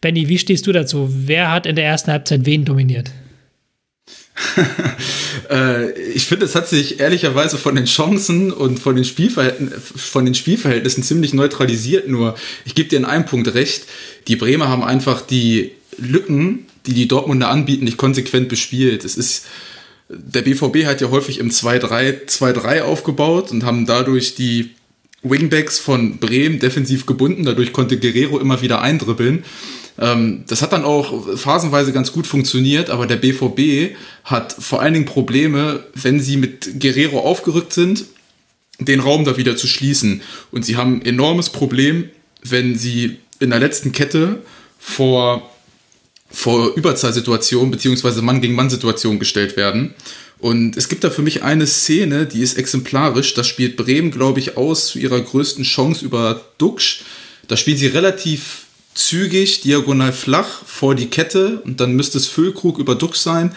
Benny, 0.00 0.28
wie 0.28 0.38
stehst 0.38 0.66
du 0.66 0.72
dazu? 0.72 1.08
Wer 1.08 1.52
hat 1.52 1.64
in 1.64 1.76
der 1.76 1.86
ersten 1.86 2.10
Halbzeit 2.10 2.44
wen 2.44 2.64
dominiert? 2.64 3.12
äh, 5.50 5.92
ich 6.10 6.26
finde, 6.26 6.44
es 6.44 6.54
hat 6.54 6.68
sich 6.68 7.00
ehrlicherweise 7.00 7.56
von 7.56 7.74
den 7.74 7.86
Chancen 7.86 8.52
und 8.52 8.78
von 8.78 8.96
den, 8.96 9.04
von 9.04 10.24
den 10.24 10.34
Spielverhältnissen 10.34 11.02
ziemlich 11.02 11.34
neutralisiert. 11.34 12.08
Nur, 12.08 12.34
ich 12.64 12.74
gebe 12.74 12.88
dir 12.88 12.98
in 12.98 13.04
einem 13.04 13.24
Punkt 13.24 13.54
recht. 13.54 13.84
Die 14.28 14.36
Bremer 14.36 14.68
haben 14.68 14.84
einfach 14.84 15.22
die 15.22 15.72
Lücken, 15.98 16.66
die 16.86 16.92
die 16.92 17.08
Dortmunder 17.08 17.48
anbieten, 17.48 17.84
nicht 17.84 17.96
konsequent 17.96 18.48
bespielt. 18.48 19.04
Es 19.04 19.16
ist, 19.16 19.46
der 20.08 20.42
BVB 20.42 20.84
hat 20.84 21.00
ja 21.00 21.10
häufig 21.10 21.38
im 21.38 21.50
2-3 21.50 22.82
aufgebaut 22.82 23.50
und 23.50 23.64
haben 23.64 23.86
dadurch 23.86 24.34
die 24.34 24.70
Wingbacks 25.22 25.78
von 25.78 26.18
Bremen 26.18 26.58
defensiv 26.58 27.06
gebunden. 27.06 27.44
Dadurch 27.44 27.72
konnte 27.72 27.98
Guerrero 27.98 28.38
immer 28.38 28.60
wieder 28.60 28.82
eindribbeln. 28.82 29.44
Ähm, 29.98 30.44
das 30.46 30.62
hat 30.62 30.72
dann 30.72 30.84
auch 30.84 31.36
phasenweise 31.36 31.92
ganz 31.92 32.12
gut 32.12 32.26
funktioniert, 32.26 32.90
aber 32.90 33.06
der 33.06 33.16
BVB 33.16 33.96
hat 34.24 34.54
vor 34.58 34.82
allen 34.82 34.94
Dingen 34.94 35.06
Probleme, 35.06 35.84
wenn 35.94 36.20
sie 36.20 36.36
mit 36.36 36.80
Guerrero 36.80 37.20
aufgerückt 37.20 37.72
sind, 37.72 38.04
den 38.78 39.00
Raum 39.00 39.24
da 39.24 39.36
wieder 39.36 39.56
zu 39.56 39.66
schließen. 39.66 40.22
Und 40.50 40.64
sie 40.64 40.76
haben 40.76 40.96
ein 40.96 41.06
enormes 41.06 41.50
Problem, 41.50 42.10
wenn 42.42 42.76
sie 42.76 43.18
in 43.38 43.50
der 43.50 43.58
letzten 43.58 43.92
Kette 43.92 44.42
vor, 44.78 45.50
vor 46.30 46.74
Überzahlsituationen 46.74 47.70
beziehungsweise 47.70 48.22
Mann 48.22 48.40
gegen 48.40 48.54
Mann 48.54 48.70
Situationen 48.70 49.18
gestellt 49.18 49.56
werden. 49.56 49.94
Und 50.38 50.76
es 50.76 50.88
gibt 50.88 51.02
da 51.02 51.10
für 51.10 51.22
mich 51.22 51.42
eine 51.42 51.66
Szene, 51.66 52.26
die 52.26 52.42
ist 52.42 52.58
exemplarisch. 52.58 53.32
Das 53.32 53.46
spielt 53.46 53.76
Bremen, 53.76 54.10
glaube 54.10 54.38
ich, 54.40 54.56
aus 54.56 54.88
zu 54.88 54.98
ihrer 54.98 55.20
größten 55.20 55.64
Chance 55.64 56.04
über 56.04 56.42
Duxch. 56.58 57.04
Da 57.48 57.56
spielt 57.56 57.78
sie 57.78 57.86
relativ 57.86 58.65
zügig, 58.96 59.60
diagonal 59.60 60.12
flach 60.12 60.64
vor 60.64 60.94
die 60.94 61.08
Kette 61.08 61.60
und 61.64 61.80
dann 61.80 61.94
müsste 61.94 62.18
es 62.18 62.26
Füllkrug 62.26 62.78
über 62.78 62.94
Duxch 62.94 63.20
sein. 63.20 63.54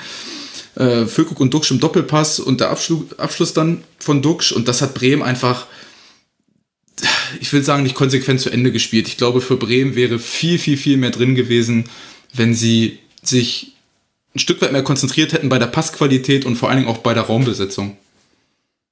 Äh, 0.75 1.05
Füllkrug 1.05 1.39
und 1.39 1.53
Duxch 1.53 1.71
im 1.71 1.79
Doppelpass 1.79 2.39
und 2.39 2.59
der 2.59 2.69
Abschlu 2.69 3.05
Abschluss 3.17 3.53
dann 3.53 3.83
von 3.99 4.21
Duxch 4.21 4.51
und 4.51 4.67
das 4.67 4.81
hat 4.81 4.93
Bremen 4.93 5.23
einfach, 5.23 5.65
ich 7.39 7.51
will 7.53 7.63
sagen, 7.63 7.83
nicht 7.83 7.95
konsequent 7.95 8.41
zu 8.41 8.49
Ende 8.49 8.71
gespielt. 8.71 9.07
Ich 9.07 9.17
glaube, 9.17 9.41
für 9.41 9.57
Bremen 9.57 9.95
wäre 9.95 10.19
viel, 10.19 10.59
viel, 10.59 10.77
viel 10.77 10.97
mehr 10.97 11.11
drin 11.11 11.35
gewesen, 11.35 11.85
wenn 12.33 12.53
sie 12.53 12.99
sich 13.23 13.73
ein 14.35 14.39
Stück 14.39 14.61
weit 14.61 14.73
mehr 14.73 14.83
konzentriert 14.83 15.33
hätten 15.33 15.49
bei 15.49 15.57
der 15.57 15.67
Passqualität 15.67 16.45
und 16.45 16.57
vor 16.57 16.69
allen 16.69 16.79
Dingen 16.79 16.89
auch 16.89 16.99
bei 16.99 17.13
der 17.13 17.23
Raumbesetzung. 17.23 17.97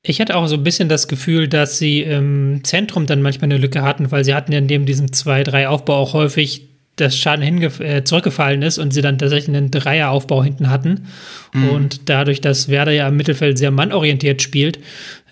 Ich 0.03 0.21
hatte 0.21 0.35
auch 0.35 0.47
so 0.47 0.55
ein 0.55 0.63
bisschen 0.63 0.89
das 0.89 1.07
Gefühl, 1.07 1.47
dass 1.47 1.79
sie 1.79 2.01
im 2.01 2.63
Zentrum 2.63 3.07
dann 3.07 3.21
manchmal 3.21 3.51
eine 3.51 3.57
Lücke 3.57 3.81
hatten, 3.81 4.11
weil 4.11 4.23
sie 4.23 4.33
hatten 4.33 4.51
ja 4.51 4.61
neben 4.61 4.85
diesem 4.85 5.07
2-3-Aufbau 5.07 5.95
auch 5.95 6.13
häufig 6.13 6.67
das 6.97 7.15
Schaden 7.15 7.61
äh, 7.61 8.03
zurückgefallen 8.03 8.63
ist 8.63 8.79
und 8.79 8.91
sie 8.91 9.01
dann 9.01 9.19
tatsächlich 9.19 9.55
einen 9.55 9.69
Dreieraufbau 9.69 10.43
hinten 10.43 10.69
hatten. 10.69 11.07
Mhm. 11.53 11.69
Und 11.69 12.09
dadurch, 12.09 12.41
dass 12.41 12.69
Werder 12.69 12.91
ja 12.91 13.07
im 13.07 13.15
Mittelfeld 13.15 13.57
sehr 13.57 13.69
mannorientiert 13.69 14.41
spielt, 14.41 14.79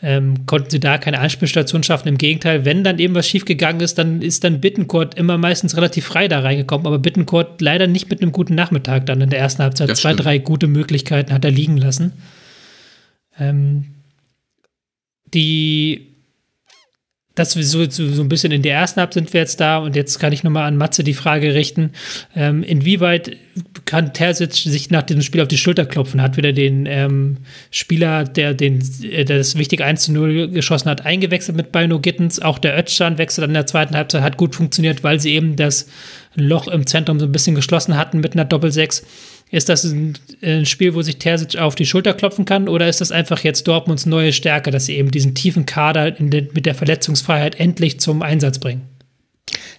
ähm, 0.03 0.45
konnten 0.45 0.69
sie 0.69 0.79
da 0.79 0.99
keine 0.99 1.19
Anspielstation 1.19 1.81
schaffen. 1.81 2.07
Im 2.07 2.19
Gegenteil, 2.19 2.65
wenn 2.65 2.83
dann 2.83 2.99
eben 2.99 3.15
was 3.15 3.27
schiefgegangen 3.27 3.81
ist, 3.81 3.97
dann 3.97 4.21
ist 4.21 4.43
dann 4.43 4.61
Bittencourt 4.61 5.15
immer 5.15 5.39
meistens 5.39 5.75
relativ 5.75 6.05
frei 6.05 6.27
da 6.27 6.39
reingekommen. 6.41 6.85
Aber 6.85 6.99
Bittencourt 6.99 7.59
leider 7.61 7.87
nicht 7.87 8.11
mit 8.11 8.21
einem 8.21 8.31
guten 8.31 8.53
Nachmittag 8.53 9.07
dann 9.07 9.21
in 9.21 9.31
der 9.31 9.39
ersten 9.39 9.63
Halbzeit. 9.63 9.89
Das 9.89 10.01
Zwei, 10.01 10.09
stimmt. 10.09 10.25
drei 10.25 10.37
gute 10.37 10.67
Möglichkeiten 10.67 11.33
hat 11.33 11.43
er 11.43 11.51
liegen 11.51 11.77
lassen. 11.77 12.13
Ähm, 13.39 13.94
die 15.35 16.15
das 17.35 17.51
so, 17.51 17.61
so, 17.61 18.07
so 18.07 18.21
ein 18.21 18.29
bisschen 18.29 18.51
in 18.53 18.61
der 18.61 18.75
ersten 18.75 19.01
Halbzeit 19.01 19.25
sind 19.25 19.33
wir 19.33 19.41
jetzt 19.41 19.59
da 19.59 19.77
und 19.77 19.95
jetzt 19.95 20.19
kann 20.19 20.31
ich 20.31 20.43
nochmal 20.43 20.63
an 20.63 20.77
Matze 20.77 21.03
die 21.03 21.13
Frage 21.13 21.53
richten, 21.53 21.91
ähm, 22.33 22.63
inwieweit 22.63 23.35
kann 23.83 24.13
Terzic 24.13 24.53
sich 24.53 24.89
nach 24.89 25.03
diesem 25.03 25.21
Spiel 25.21 25.41
auf 25.41 25.49
die 25.49 25.57
Schulter 25.57 25.85
klopfen? 25.85 26.21
Hat 26.21 26.37
wieder 26.37 26.53
den 26.53 26.85
ähm, 26.85 27.37
Spieler, 27.71 28.23
der, 28.23 28.53
den, 28.53 28.81
der 29.01 29.25
das 29.25 29.57
wichtige 29.57 29.83
1 29.83 30.03
zu 30.03 30.13
0 30.13 30.49
geschossen 30.49 30.89
hat, 30.89 31.05
eingewechselt 31.05 31.57
mit 31.57 31.73
Bino 31.73 31.99
Gittens. 31.99 32.41
Auch 32.41 32.57
der 32.57 32.77
Özcan-Wechsel 32.77 33.43
in 33.43 33.53
der 33.53 33.67
zweiten 33.67 33.95
Halbzeit 33.95 34.21
hat 34.21 34.37
gut 34.37 34.55
funktioniert, 34.55 35.03
weil 35.03 35.19
sie 35.19 35.33
eben 35.33 35.57
das 35.57 35.87
Loch 36.35 36.67
im 36.67 36.87
Zentrum 36.87 37.19
so 37.19 37.25
ein 37.25 37.31
bisschen 37.31 37.55
geschlossen 37.55 37.97
hatten 37.97 38.19
mit 38.19 38.33
einer 38.33 38.45
Doppel-6. 38.45 39.03
Ist 39.55 39.69
das 39.69 39.85
ein, 39.85 40.17
ein, 40.41 40.65
Spiel, 40.65 40.95
wo 40.95 41.01
sich 41.01 41.15
Terzic 41.15 41.57
auf 41.57 41.75
die 41.75 41.85
Schulter 41.85 42.13
klopfen 42.13 42.43
kann, 42.43 42.67
oder 42.67 42.89
ist 42.89 42.99
das 42.99 43.13
einfach 43.13 43.39
jetzt 43.39 43.65
Dortmunds 43.69 44.05
neue 44.05 44.33
Stärke, 44.33 44.69
dass 44.69 44.87
sie 44.87 44.97
eben 44.97 45.11
diesen 45.11 45.33
tiefen 45.33 45.65
Kader 45.65 46.11
den, 46.11 46.49
mit 46.53 46.65
der 46.65 46.75
Verletzungsfreiheit 46.75 47.57
endlich 47.57 48.01
zum 48.01 48.21
Einsatz 48.21 48.59
bringen? 48.59 48.81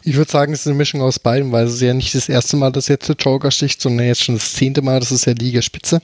Ich 0.07 0.15
würde 0.15 0.31
sagen, 0.31 0.53
es 0.53 0.61
ist 0.61 0.67
eine 0.69 0.77
Mischung 0.77 1.03
aus 1.03 1.19
beiden, 1.19 1.51
weil 1.51 1.67
es 1.67 1.75
ist 1.75 1.81
ja 1.81 1.93
nicht 1.93 2.15
das 2.15 2.29
erste 2.29 2.57
Mal, 2.57 2.71
dass 2.71 2.87
jetzt 2.87 3.09
der 3.09 3.17
Joker 3.17 3.51
sticht, 3.51 3.83
sondern 3.83 4.07
jetzt 4.07 4.23
schon 4.23 4.37
das 4.37 4.53
zehnte 4.53 4.81
Mal, 4.81 5.01
das 5.01 5.11
ist 5.11 5.27
ja 5.27 5.33
Ligaspitze. 5.33 6.01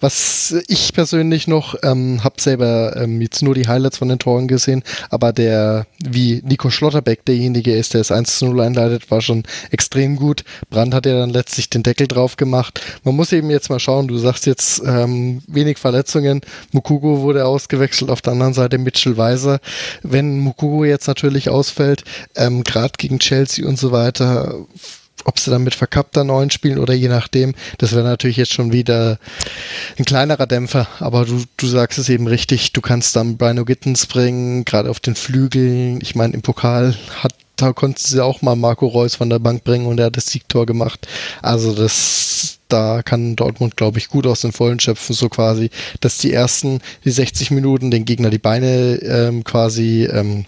Was 0.00 0.54
ich 0.68 0.94
persönlich 0.94 1.46
noch, 1.48 1.74
ähm, 1.82 2.24
habe 2.24 2.40
selber 2.40 2.96
ähm, 2.96 3.20
jetzt 3.20 3.42
nur 3.42 3.54
die 3.54 3.68
Highlights 3.68 3.98
von 3.98 4.08
den 4.08 4.18
Toren 4.18 4.48
gesehen, 4.48 4.82
aber 5.10 5.34
der, 5.34 5.86
wie 6.02 6.40
Nico 6.46 6.70
Schlotterbeck 6.70 7.26
derjenige 7.26 7.76
ist, 7.76 7.92
der 7.92 8.00
das 8.00 8.10
1 8.10 8.38
zu 8.38 8.46
0 8.46 8.62
einleitet, 8.62 9.10
war 9.10 9.20
schon 9.20 9.42
extrem 9.70 10.16
gut. 10.16 10.44
Brand 10.70 10.94
hat 10.94 11.04
ja 11.04 11.18
dann 11.18 11.28
letztlich 11.28 11.68
den 11.68 11.82
Deckel 11.82 12.08
drauf 12.08 12.38
gemacht. 12.38 12.80
Man 13.04 13.16
muss 13.16 13.32
eben 13.32 13.50
jetzt 13.50 13.68
mal 13.68 13.80
schauen, 13.80 14.08
du 14.08 14.16
sagst 14.16 14.46
jetzt 14.46 14.80
ähm, 14.86 15.42
wenig 15.46 15.76
Verletzungen. 15.76 16.40
Mukugo 16.70 17.20
wurde 17.20 17.44
ausgewechselt, 17.44 18.10
auf 18.10 18.22
der 18.22 18.32
anderen 18.32 18.54
Seite 18.54 18.78
Mitchell 18.78 19.18
Weiser. 19.18 19.60
Wenn 20.02 20.38
Mukugo 20.38 20.86
jetzt 20.86 21.06
natürlich 21.06 21.50
ausfällt, 21.50 22.04
ähm, 22.34 22.64
gerade 22.64 22.92
gegen 23.02 23.18
Chelsea 23.18 23.66
und 23.66 23.78
so 23.78 23.92
weiter, 23.92 24.54
ob 25.24 25.38
sie 25.38 25.50
dann 25.50 25.64
mit 25.64 25.74
verkappter 25.74 26.24
neuen 26.24 26.50
spielen 26.50 26.78
oder 26.78 26.94
je 26.94 27.08
nachdem, 27.08 27.54
das 27.78 27.92
wäre 27.92 28.04
natürlich 28.04 28.36
jetzt 28.36 28.52
schon 28.52 28.72
wieder 28.72 29.18
ein 29.98 30.04
kleinerer 30.04 30.46
Dämpfer, 30.46 30.88
aber 31.00 31.24
du, 31.24 31.42
du 31.56 31.66
sagst 31.66 31.98
es 31.98 32.08
eben 32.08 32.26
richtig, 32.26 32.72
du 32.72 32.80
kannst 32.80 33.14
dann 33.16 33.36
Brian 33.36 33.64
Gittens 33.64 34.06
bringen, 34.06 34.64
gerade 34.64 34.90
auf 34.90 35.00
den 35.00 35.14
Flügeln, 35.14 36.00
ich 36.00 36.14
meine 36.14 36.34
im 36.34 36.42
Pokal 36.42 36.96
hat 37.22 37.34
da 37.56 37.72
konnten 37.72 38.00
sie 38.00 38.24
auch 38.24 38.42
mal 38.42 38.56
Marco 38.56 38.86
Reus 38.86 39.14
von 39.14 39.30
der 39.30 39.38
Bank 39.38 39.62
bringen 39.62 39.86
und 39.86 40.00
er 40.00 40.06
hat 40.06 40.16
das 40.16 40.26
Siegtor 40.26 40.66
gemacht. 40.66 41.06
Also 41.42 41.74
das 41.74 42.58
da 42.72 43.02
kann 43.02 43.36
Dortmund, 43.36 43.76
glaube 43.76 43.98
ich, 43.98 44.08
gut 44.08 44.26
aus 44.26 44.40
den 44.40 44.52
Vollen 44.52 44.80
schöpfen, 44.80 45.14
so 45.14 45.28
quasi, 45.28 45.70
dass 46.00 46.18
die 46.18 46.32
ersten, 46.32 46.80
die 47.04 47.10
60 47.10 47.50
Minuten 47.50 47.90
den 47.90 48.04
Gegner 48.04 48.30
die 48.30 48.38
Beine 48.38 48.96
ähm, 49.02 49.44
quasi 49.44 50.08
ähm, 50.10 50.46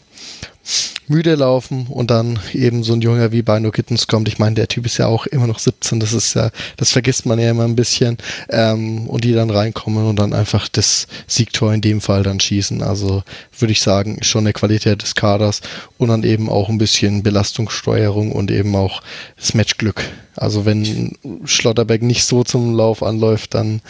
müde 1.06 1.34
laufen 1.34 1.86
und 1.88 2.10
dann 2.10 2.38
eben 2.52 2.82
so 2.82 2.94
ein 2.94 3.00
Junger 3.00 3.32
wie 3.32 3.42
Bino 3.42 3.70
Kittens 3.70 4.06
kommt. 4.06 4.28
Ich 4.28 4.38
meine, 4.38 4.54
der 4.54 4.68
Typ 4.68 4.86
ist 4.86 4.98
ja 4.98 5.06
auch 5.06 5.26
immer 5.26 5.46
noch 5.46 5.58
17, 5.58 6.00
das 6.00 6.12
ist 6.12 6.34
ja, 6.34 6.50
das 6.76 6.90
vergisst 6.90 7.26
man 7.26 7.38
ja 7.38 7.50
immer 7.50 7.64
ein 7.64 7.76
bisschen. 7.76 8.16
Ähm, 8.48 9.06
und 9.08 9.24
die 9.24 9.32
dann 9.32 9.50
reinkommen 9.50 10.06
und 10.06 10.18
dann 10.18 10.32
einfach 10.32 10.68
das 10.68 11.06
Siegtor 11.26 11.72
in 11.74 11.80
dem 11.80 12.00
Fall 12.00 12.22
dann 12.22 12.40
schießen. 12.40 12.82
Also 12.82 13.22
würde 13.58 13.72
ich 13.72 13.82
sagen, 13.82 14.18
schon 14.22 14.44
eine 14.44 14.52
Qualität 14.52 15.02
des 15.02 15.14
Kaders 15.14 15.60
und 15.98 16.08
dann 16.08 16.24
eben 16.24 16.48
auch 16.48 16.68
ein 16.68 16.78
bisschen 16.78 17.22
Belastungssteuerung 17.22 18.32
und 18.32 18.50
eben 18.50 18.74
auch 18.74 19.02
das 19.36 19.54
Matchglück. 19.54 20.02
Also 20.36 20.64
wenn 20.64 21.16
Schlotterbeck 21.44 22.02
nicht 22.02 22.24
so 22.24 22.42
zum 22.42 22.74
Lauf 22.74 23.02
anläuft, 23.02 23.54
dann 23.54 23.82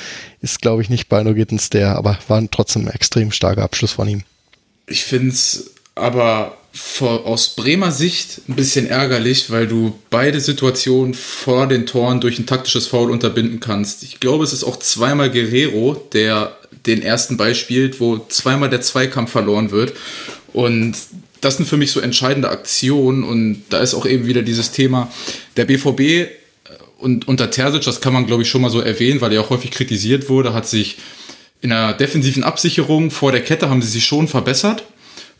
ist, 0.42 0.60
glaube 0.60 0.82
ich, 0.82 0.90
nicht 0.90 1.08
Bino 1.08 1.32
Gittens 1.34 1.70
der, 1.70 1.96
aber 1.96 2.18
war 2.28 2.42
trotzdem 2.50 2.86
ein 2.86 2.94
extrem 2.94 3.32
starker 3.32 3.62
Abschluss 3.62 3.92
von 3.92 4.08
ihm. 4.08 4.22
Ich 4.86 5.04
finde 5.04 5.28
es 5.28 5.70
aber 5.94 6.56
aus 7.00 7.50
Bremer 7.50 7.92
Sicht 7.92 8.40
ein 8.48 8.56
bisschen 8.56 8.86
ärgerlich, 8.86 9.50
weil 9.50 9.68
du 9.68 9.96
beide 10.10 10.40
Situationen 10.40 11.14
vor 11.14 11.68
den 11.68 11.86
Toren 11.86 12.20
durch 12.20 12.38
ein 12.38 12.46
taktisches 12.46 12.88
Foul 12.88 13.10
unterbinden 13.10 13.60
kannst. 13.60 14.02
Ich 14.02 14.18
glaube, 14.18 14.42
es 14.42 14.52
ist 14.52 14.64
auch 14.64 14.78
zweimal 14.78 15.30
Guerrero, 15.30 15.94
der 16.12 16.56
den 16.86 17.02
ersten 17.02 17.36
Ball 17.36 17.54
spielt, 17.54 18.00
wo 18.00 18.18
zweimal 18.28 18.70
der 18.70 18.80
Zweikampf 18.80 19.30
verloren 19.30 19.70
wird. 19.70 19.94
Und 20.52 20.96
das 21.40 21.56
sind 21.56 21.66
für 21.66 21.76
mich 21.76 21.92
so 21.92 22.00
entscheidende 22.00 22.48
Aktionen. 22.48 23.22
Und 23.22 23.64
da 23.70 23.78
ist 23.78 23.94
auch 23.94 24.06
eben 24.06 24.26
wieder 24.26 24.42
dieses 24.42 24.72
Thema 24.72 25.12
der 25.56 25.66
BVB 25.66 26.00
äh, 26.00 26.28
und 26.98 27.28
unter 27.28 27.50
Terzic, 27.50 27.82
das 27.82 28.00
kann 28.00 28.12
man 28.12 28.26
glaube 28.26 28.42
ich 28.42 28.48
schon 28.48 28.62
mal 28.62 28.70
so 28.70 28.80
erwähnen, 28.80 29.20
weil 29.20 29.32
er 29.32 29.42
auch 29.42 29.50
häufig 29.50 29.70
kritisiert 29.70 30.28
wurde, 30.28 30.54
hat 30.54 30.66
sich 30.66 30.96
in 31.60 31.70
der 31.70 31.92
defensiven 31.94 32.44
Absicherung 32.44 33.10
vor 33.10 33.32
der 33.32 33.42
Kette 33.42 33.70
haben 33.70 33.80
sie 33.80 33.88
sich 33.88 34.04
schon 34.04 34.28
verbessert. 34.28 34.84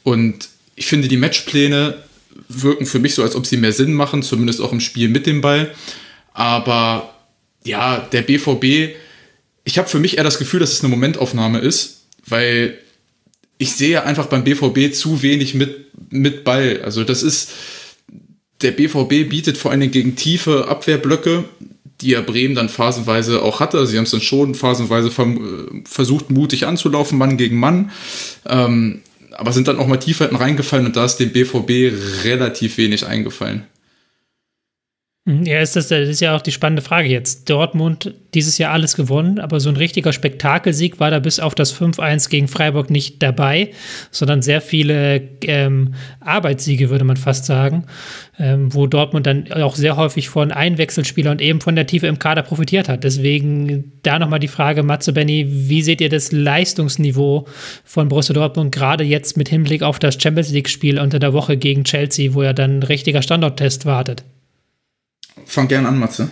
Und 0.04 0.48
ich 0.76 0.86
finde, 0.86 1.08
die 1.08 1.16
Matchpläne 1.16 2.02
wirken 2.48 2.86
für 2.86 2.98
mich 2.98 3.14
so, 3.14 3.22
als 3.22 3.36
ob 3.36 3.46
sie 3.46 3.56
mehr 3.56 3.72
Sinn 3.72 3.94
machen, 3.94 4.22
zumindest 4.22 4.60
auch 4.60 4.72
im 4.72 4.80
Spiel 4.80 5.08
mit 5.08 5.26
dem 5.26 5.40
Ball. 5.40 5.72
Aber 6.32 7.14
ja, 7.64 7.98
der 7.98 8.22
BVB, 8.22 8.96
ich 9.64 9.78
habe 9.78 9.88
für 9.88 10.00
mich 10.00 10.18
eher 10.18 10.24
das 10.24 10.38
Gefühl, 10.38 10.60
dass 10.60 10.72
es 10.72 10.80
eine 10.80 10.90
Momentaufnahme 10.90 11.58
ist, 11.58 12.06
weil 12.26 12.78
ich 13.58 13.72
sehe 13.72 14.04
einfach 14.04 14.26
beim 14.26 14.44
BVB 14.44 14.92
zu 14.92 15.22
wenig 15.22 15.54
mit, 15.54 15.86
mit 16.10 16.44
Ball. 16.44 16.80
Also 16.84 17.04
das 17.04 17.22
ist, 17.22 17.50
der 18.62 18.72
BVB 18.72 19.28
bietet 19.28 19.56
vor 19.56 19.70
allen 19.70 19.80
Dingen 19.80 19.92
gegen 19.92 20.16
tiefe 20.16 20.68
Abwehrblöcke, 20.68 21.44
die 22.00 22.10
ja 22.10 22.20
Bremen 22.20 22.56
dann 22.56 22.68
phasenweise 22.68 23.42
auch 23.42 23.60
hatte. 23.60 23.86
Sie 23.86 23.96
haben 23.96 24.04
es 24.04 24.10
dann 24.10 24.20
schon 24.20 24.54
phasenweise 24.54 25.10
versucht, 25.84 26.30
mutig 26.30 26.66
anzulaufen, 26.66 27.16
Mann 27.16 27.36
gegen 27.36 27.58
Mann. 27.58 27.92
Ähm, 28.46 29.02
aber 29.36 29.52
sind 29.52 29.68
dann 29.68 29.78
auch 29.78 29.86
mal 29.86 29.96
tiefer 29.98 30.32
reingefallen 30.32 30.86
und 30.86 30.96
da 30.96 31.04
ist 31.04 31.16
dem 31.16 31.32
BVB 31.32 32.24
relativ 32.24 32.78
wenig 32.78 33.06
eingefallen. 33.06 33.66
Mhm, 35.26 35.44
ja, 35.46 35.60
ist 35.60 35.74
das, 35.74 35.88
das 35.88 36.06
ist 36.06 36.20
ja 36.20 36.36
auch 36.36 36.42
die 36.42 36.52
spannende 36.52 36.82
Frage 36.82 37.08
jetzt. 37.08 37.48
Dortmund 37.48 38.12
dieses 38.34 38.58
Jahr 38.58 38.74
alles 38.74 38.94
gewonnen, 38.94 39.38
aber 39.38 39.58
so 39.58 39.70
ein 39.70 39.76
richtiger 39.76 40.12
Spektakelsieg 40.12 41.00
war 41.00 41.10
da 41.10 41.18
bis 41.18 41.40
auf 41.40 41.54
das 41.54 41.74
5-1 41.74 42.28
gegen 42.28 42.46
Freiburg 42.46 42.90
nicht 42.90 43.22
dabei, 43.22 43.70
sondern 44.10 44.42
sehr 44.42 44.60
viele 44.60 45.22
ähm, 45.40 45.94
Arbeitssiege, 46.20 46.90
würde 46.90 47.06
man 47.06 47.16
fast 47.16 47.46
sagen, 47.46 47.86
ähm, 48.38 48.74
wo 48.74 48.86
Dortmund 48.86 49.26
dann 49.26 49.50
auch 49.50 49.76
sehr 49.76 49.96
häufig 49.96 50.28
von 50.28 50.52
Einwechselspielern 50.52 51.32
und 51.32 51.40
eben 51.40 51.62
von 51.62 51.74
der 51.74 51.86
Tiefe 51.86 52.06
im 52.06 52.18
Kader 52.18 52.42
profitiert 52.42 52.90
hat. 52.90 53.02
Deswegen 53.02 53.92
da 54.02 54.18
nochmal 54.18 54.40
die 54.40 54.48
Frage, 54.48 54.82
Matze 54.82 55.14
Benny, 55.14 55.46
wie 55.48 55.80
seht 55.80 56.02
ihr 56.02 56.10
das 56.10 56.32
Leistungsniveau 56.32 57.46
von 57.82 58.08
Borussia 58.08 58.34
Dortmund 58.34 58.72
gerade 58.72 59.04
jetzt 59.04 59.38
mit 59.38 59.48
Hinblick 59.48 59.82
auf 59.82 59.98
das 59.98 60.20
Champions 60.20 60.50
League-Spiel 60.50 60.98
unter 60.98 61.18
der 61.18 61.32
Woche 61.32 61.56
gegen 61.56 61.84
Chelsea, 61.84 62.34
wo 62.34 62.42
ja 62.42 62.52
dann 62.52 62.80
ein 62.80 62.82
richtiger 62.82 63.22
Standorttest 63.22 63.86
wartet? 63.86 64.22
Fang 65.47 65.68
gern 65.68 65.86
an, 65.86 65.98
Matze. 65.98 66.31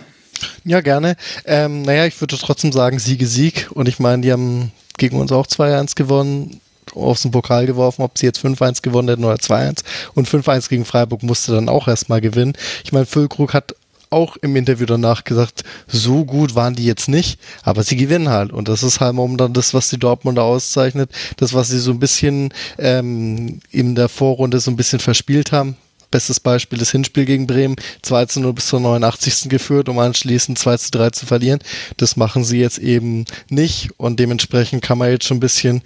Ja, 0.65 0.81
gerne. 0.81 1.15
Ähm, 1.45 1.83
naja, 1.83 2.05
ich 2.05 2.19
würde 2.19 2.37
trotzdem 2.37 2.71
sagen, 2.71 2.99
Siege, 2.99 3.27
Sieg. 3.27 3.69
Und 3.71 3.87
ich 3.87 3.99
meine, 3.99 4.21
die 4.21 4.31
haben 4.31 4.71
gegen 4.97 5.19
uns 5.19 5.31
auch 5.31 5.47
2-1 5.47 5.95
gewonnen, 5.95 6.59
aus 6.93 7.21
dem 7.21 7.31
Pokal 7.31 7.65
geworfen, 7.65 8.03
ob 8.03 8.17
sie 8.17 8.25
jetzt 8.25 8.43
5-1 8.43 8.81
gewonnen 8.81 9.09
hätten 9.09 9.23
oder 9.23 9.35
2-1. 9.35 9.83
Und 10.13 10.27
5-1 10.27 10.69
gegen 10.69 10.85
Freiburg 10.85 11.23
musste 11.23 11.53
dann 11.53 11.69
auch 11.69 11.87
erstmal 11.87 12.21
gewinnen. 12.21 12.53
Ich 12.83 12.91
meine, 12.91 13.05
Füllkrug 13.05 13.53
hat 13.53 13.75
auch 14.09 14.37
im 14.37 14.55
Interview 14.55 14.85
danach 14.85 15.23
gesagt, 15.23 15.63
so 15.87 16.23
gut 16.23 16.53
waren 16.53 16.75
die 16.75 16.85
jetzt 16.85 17.09
nicht, 17.09 17.39
aber 17.63 17.83
sie 17.83 17.95
gewinnen 17.95 18.29
halt. 18.29 18.53
Und 18.53 18.67
das 18.67 18.83
ist 18.83 18.99
halt 18.99 19.15
momentan 19.15 19.53
das, 19.53 19.73
was 19.73 19.89
die 19.89 19.97
Dortmunder 19.97 20.43
auszeichnet, 20.43 21.09
das, 21.37 21.53
was 21.53 21.69
sie 21.69 21.79
so 21.79 21.91
ein 21.91 21.99
bisschen 21.99 22.53
ähm, 22.77 23.59
in 23.71 23.95
der 23.95 24.09
Vorrunde 24.09 24.59
so 24.59 24.69
ein 24.69 24.75
bisschen 24.75 24.99
verspielt 24.99 25.51
haben. 25.51 25.77
Bestes 26.13 26.39
Beispiel 26.39 26.77
das 26.77 26.91
Hinspiel 26.91 27.25
gegen 27.25 27.47
Bremen, 27.47 27.75
2 28.03 28.27
zu 28.27 28.39
0 28.39 28.53
bis 28.53 28.67
zur 28.67 28.79
89. 28.79 29.49
geführt, 29.49 29.89
um 29.89 29.97
anschließend 29.97 30.59
2 30.59 30.77
zu 30.77 30.91
3 30.91 31.09
zu 31.09 31.25
verlieren. 31.25 31.57
Das 31.97 32.17
machen 32.17 32.43
sie 32.43 32.59
jetzt 32.59 32.77
eben 32.77 33.25
nicht 33.49 33.89
und 33.97 34.19
dementsprechend 34.19 34.83
kann 34.83 34.99
man 34.99 35.09
jetzt 35.09 35.25
schon 35.25 35.37
ein 35.37 35.39
bisschen 35.39 35.81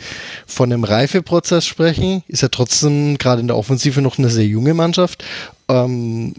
von 0.45 0.69
einem 0.69 0.83
Reifeprozess 0.83 1.65
sprechen. 1.65 2.25
Ist 2.27 2.41
ja 2.41 2.49
trotzdem 2.49 3.17
gerade 3.17 3.39
in 3.39 3.47
der 3.47 3.55
Offensive 3.55 4.01
noch 4.01 4.17
eine 4.17 4.29
sehr 4.29 4.45
junge 4.45 4.73
Mannschaft. 4.73 5.23
Ähm, 5.69 6.33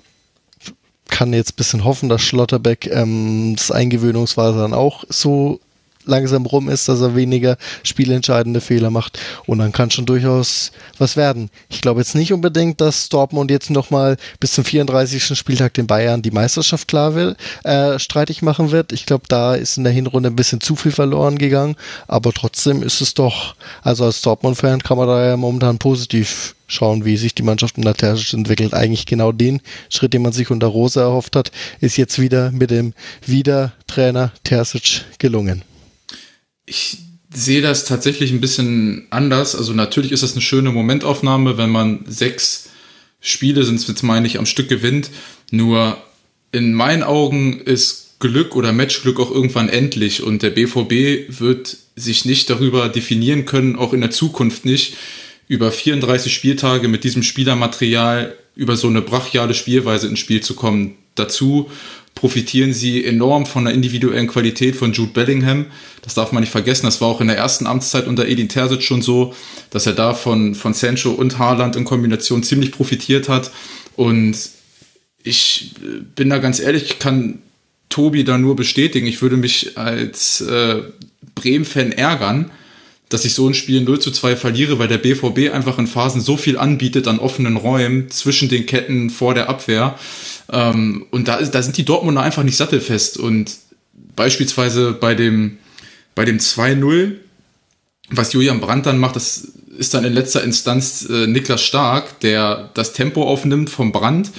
kann 1.08 1.33
jetzt 1.33 1.52
ein 1.52 1.57
bisschen 1.57 1.84
hoffen, 1.84 2.10
dass 2.10 2.20
Schlotterbeck 2.20 2.91
ähm, 2.92 3.55
das 3.57 3.70
Eingewöhnungsphase 3.70 4.58
dann 4.58 4.75
auch 4.75 5.05
so 5.08 5.60
langsam 6.09 6.47
rum 6.47 6.69
ist, 6.69 6.89
dass 6.89 7.01
er 7.01 7.15
weniger 7.15 7.57
spielentscheidende 7.83 8.61
Fehler 8.61 8.91
macht. 8.91 9.19
Und 9.47 9.59
dann 9.59 9.73
kann 9.73 9.91
schon 9.91 10.07
durchaus 10.07 10.73
was 10.99 11.17
werden. 11.17 11.51
Ich 11.69 11.81
glaube 11.81 12.01
jetzt 12.01 12.15
nicht 12.15 12.33
unbedingt, 12.33 12.81
dass 12.81 13.09
Dortmund 13.09 13.51
jetzt 13.51 13.70
nochmal 13.70 14.17
bis 14.41 14.53
zum 14.53 14.65
34. 14.65 15.39
Spieltag 15.39 15.75
den 15.75 15.87
Bayern 15.87 16.23
die 16.23 16.31
Meisterschaft 16.31 16.89
klar 16.89 17.15
will, 17.15 17.37
äh, 17.65 17.99
streitig 17.99 18.43
machen 18.43 18.70
wird. 18.70 18.93
Ich 18.93 19.07
glaube, 19.07 19.25
da 19.28 19.55
ist 19.55 19.77
in 19.77 19.85
der 19.85 19.93
Hinrunde 19.93 20.31
ein 20.31 20.37
bisschen 20.37 20.61
zu 20.61 20.77
viel 20.77 20.93
verloren 20.93 21.39
gegangen. 21.39 21.77
Aber 22.07 22.33
trotzdem 22.33 22.83
ist 22.83 23.01
es 23.01 23.15
doch, 23.15 23.55
also 23.83 24.05
als 24.05 24.23
Dortmund-Fan 24.23 24.83
kann 24.83 24.99
man 24.99 25.09
da 25.09 25.25
ja 25.25 25.37
momentan 25.37 25.78
positiv 25.78 26.55
schauen, 26.69 27.05
wie 27.05 27.17
sich 27.17 27.35
die 27.35 27.43
Mannschaft 27.43 27.77
unter 27.78 27.95
Terzic 27.95 28.33
entwickelt. 28.35 28.75
Eigentlich 28.75 29.07
genau 29.07 29.33
den 29.33 29.61
Schritt, 29.89 30.12
den 30.12 30.23
man 30.23 30.33
sich 30.33 30.51
unter 30.51 30.69
Rose 30.69 31.01
erhofft 31.01 31.35
hat, 31.35 31.51
ist 31.81 31.97
jetzt 31.97 32.20
wieder 32.20 32.53
mit 32.53 32.70
dem 32.70 32.95
Wiedertrainer 33.27 34.33
Terzic 34.45 35.05
gelungen. 35.19 35.62
Ich 36.68 36.98
sehe 37.32 37.62
das 37.62 37.84
tatsächlich 37.84 38.30
ein 38.30 38.40
bisschen 38.40 39.06
anders. 39.10 39.55
Also 39.55 39.72
natürlich 39.72 40.12
ist 40.12 40.22
das 40.22 40.32
eine 40.32 40.40
schöne 40.42 40.70
Momentaufnahme, 40.70 41.58
wenn 41.58 41.70
man 41.70 42.05
sechs 42.06 42.68
Spiele, 43.20 43.64
sind 43.64 43.76
es 43.76 43.86
jetzt 43.86 44.02
meine 44.02 44.26
ich, 44.26 44.38
am 44.38 44.47
Stück 44.47 44.68
gewinnt. 44.68 45.10
Nur 45.50 45.98
in 46.52 46.74
meinen 46.74 47.02
Augen 47.02 47.60
ist 47.60 48.18
Glück 48.20 48.56
oder 48.56 48.72
Matchglück 48.72 49.20
auch 49.20 49.30
irgendwann 49.30 49.68
endlich 49.68 50.22
und 50.22 50.42
der 50.42 50.50
BVB 50.50 51.38
wird 51.40 51.76
sich 51.94 52.24
nicht 52.24 52.50
darüber 52.50 52.88
definieren 52.88 53.44
können, 53.44 53.76
auch 53.76 53.92
in 53.92 54.00
der 54.00 54.10
Zukunft 54.10 54.64
nicht, 54.64 54.97
über 55.47 55.70
34 55.70 56.32
Spieltage 56.32 56.88
mit 56.88 57.05
diesem 57.05 57.22
Spielermaterial 57.22 58.36
über 58.55 58.76
so 58.76 58.88
eine 58.88 59.02
brachiale 59.02 59.55
Spielweise 59.55 60.08
ins 60.08 60.18
Spiel 60.18 60.42
zu 60.42 60.55
kommen. 60.55 60.97
Dazu 61.14 61.70
profitieren 62.18 62.72
sie 62.72 63.05
enorm 63.05 63.47
von 63.47 63.64
der 63.64 63.74
individuellen 63.74 64.26
Qualität 64.26 64.74
von 64.74 64.92
Jude 64.92 65.12
Bellingham. 65.12 65.66
Das 66.02 66.14
darf 66.14 66.32
man 66.32 66.40
nicht 66.40 66.50
vergessen. 66.50 66.86
Das 66.86 67.00
war 67.00 67.06
auch 67.06 67.20
in 67.20 67.28
der 67.28 67.36
ersten 67.36 67.68
Amtszeit 67.68 68.08
unter 68.08 68.26
Edin 68.26 68.48
Terzic 68.48 68.82
schon 68.82 69.02
so, 69.02 69.34
dass 69.70 69.86
er 69.86 69.92
da 69.92 70.14
von, 70.14 70.56
von 70.56 70.74
Sancho 70.74 71.12
und 71.12 71.38
Haaland 71.38 71.76
in 71.76 71.84
Kombination 71.84 72.42
ziemlich 72.42 72.72
profitiert 72.72 73.28
hat. 73.28 73.52
Und 73.94 74.36
ich 75.22 75.74
bin 76.16 76.28
da 76.30 76.38
ganz 76.38 76.58
ehrlich, 76.58 76.82
ich 76.84 76.98
kann 76.98 77.38
Tobi 77.88 78.24
da 78.24 78.36
nur 78.36 78.56
bestätigen. 78.56 79.06
Ich 79.06 79.22
würde 79.22 79.36
mich 79.36 79.78
als 79.78 80.40
äh, 80.40 80.82
Bremen-Fan 81.36 81.92
ärgern, 81.92 82.50
dass 83.10 83.24
ich 83.24 83.32
so 83.32 83.47
ein 83.47 83.55
Spiel 83.55 83.80
0 83.80 84.00
zu 84.00 84.10
2 84.10 84.34
verliere, 84.34 84.80
weil 84.80 84.88
der 84.88 84.98
BVB 84.98 85.55
einfach 85.55 85.78
in 85.78 85.86
Phasen 85.86 86.20
so 86.20 86.36
viel 86.36 86.58
anbietet 86.58 87.06
an 87.06 87.20
offenen 87.20 87.56
Räumen 87.56 88.10
zwischen 88.10 88.48
den 88.48 88.66
Ketten 88.66 89.08
vor 89.08 89.34
der 89.34 89.48
Abwehr, 89.48 89.97
ähm, 90.51 91.07
und 91.10 91.28
da, 91.28 91.41
da 91.43 91.62
sind 91.62 91.77
die 91.77 91.85
Dortmunder 91.85 92.23
einfach 92.23 92.43
nicht 92.43 92.57
sattelfest. 92.57 93.18
Und 93.18 93.57
beispielsweise 94.17 94.93
bei 94.93 95.15
dem, 95.15 95.59
bei 96.15 96.25
dem 96.25 96.39
2-0, 96.39 97.12
was 98.10 98.33
Julian 98.33 98.60
Brandt 98.60 98.86
dann 98.86 98.99
macht, 98.99 99.17
das 99.17 99.49
ist 99.77 99.94
dann 99.94 100.05
in 100.05 100.12
letzter 100.12 100.43
Instanz 100.43 101.07
äh, 101.09 101.27
Niklas 101.27 101.62
Stark, 101.62 102.20
der 102.20 102.70
das 102.75 102.93
Tempo 102.93 103.25
aufnimmt 103.25 103.70
vom 103.70 103.93
Brand, 103.93 104.31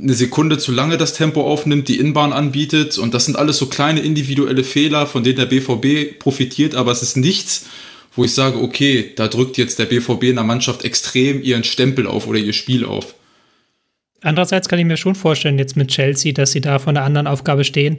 eine 0.00 0.14
Sekunde 0.14 0.58
zu 0.58 0.72
lange 0.72 0.96
das 0.96 1.14
Tempo 1.14 1.42
aufnimmt, 1.42 1.88
die 1.88 1.98
Innenbahn 1.98 2.32
anbietet. 2.32 2.98
Und 2.98 3.14
das 3.14 3.24
sind 3.24 3.36
alles 3.36 3.58
so 3.58 3.66
kleine 3.66 4.00
individuelle 4.00 4.64
Fehler, 4.64 5.06
von 5.06 5.24
denen 5.24 5.36
der 5.36 5.46
BVB 5.46 6.18
profitiert, 6.18 6.74
aber 6.74 6.92
es 6.92 7.02
ist 7.02 7.16
nichts, 7.16 7.66
wo 8.14 8.24
ich 8.24 8.34
sage, 8.34 8.60
okay, 8.60 9.12
da 9.16 9.28
drückt 9.28 9.56
jetzt 9.56 9.78
der 9.78 9.86
BVB 9.86 10.24
in 10.24 10.36
der 10.36 10.44
Mannschaft 10.44 10.84
extrem 10.84 11.42
ihren 11.42 11.64
Stempel 11.64 12.06
auf 12.06 12.26
oder 12.26 12.38
ihr 12.38 12.52
Spiel 12.52 12.84
auf. 12.84 13.14
Andererseits 14.20 14.68
kann 14.68 14.80
ich 14.80 14.84
mir 14.84 14.96
schon 14.96 15.14
vorstellen, 15.14 15.58
jetzt 15.58 15.76
mit 15.76 15.88
Chelsea, 15.88 16.32
dass 16.32 16.50
sie 16.50 16.60
da 16.60 16.80
vor 16.80 16.90
einer 16.90 17.04
anderen 17.04 17.28
Aufgabe 17.28 17.62
stehen. 17.62 17.98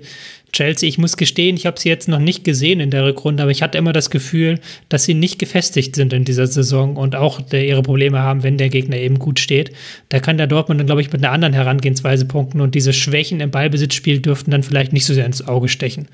Chelsea, 0.51 0.89
ich 0.89 0.97
muss 0.97 1.15
gestehen, 1.15 1.55
ich 1.55 1.65
habe 1.65 1.79
sie 1.79 1.87
jetzt 1.87 2.09
noch 2.09 2.19
nicht 2.19 2.43
gesehen 2.43 2.81
in 2.81 2.91
der 2.91 3.05
Rückrunde, 3.05 3.43
aber 3.43 3.51
ich 3.51 3.61
hatte 3.61 3.77
immer 3.77 3.93
das 3.93 4.09
Gefühl, 4.09 4.59
dass 4.89 5.05
sie 5.05 5.13
nicht 5.13 5.39
gefestigt 5.39 5.95
sind 5.95 6.11
in 6.11 6.25
dieser 6.25 6.47
Saison 6.47 6.97
und 6.97 7.15
auch 7.15 7.39
ihre 7.53 7.83
Probleme 7.83 8.19
haben, 8.19 8.43
wenn 8.43 8.57
der 8.57 8.67
Gegner 8.67 8.97
eben 8.97 9.17
gut 9.17 9.39
steht. 9.39 9.71
Da 10.09 10.19
kann 10.19 10.37
der 10.37 10.47
Dortmund 10.47 10.81
dann, 10.81 10.87
glaube 10.87 11.01
ich, 11.01 11.11
mit 11.11 11.23
einer 11.23 11.31
anderen 11.31 11.53
Herangehensweise 11.53 12.25
punkten 12.25 12.59
und 12.59 12.75
diese 12.75 12.91
Schwächen 12.91 13.39
im 13.39 13.51
Ballbesitzspiel 13.51 14.19
dürften 14.19 14.51
dann 14.51 14.63
vielleicht 14.63 14.91
nicht 14.91 15.05
so 15.05 15.13
sehr 15.13 15.25
ins 15.25 15.47
Auge 15.47 15.69
stechen. 15.69 16.09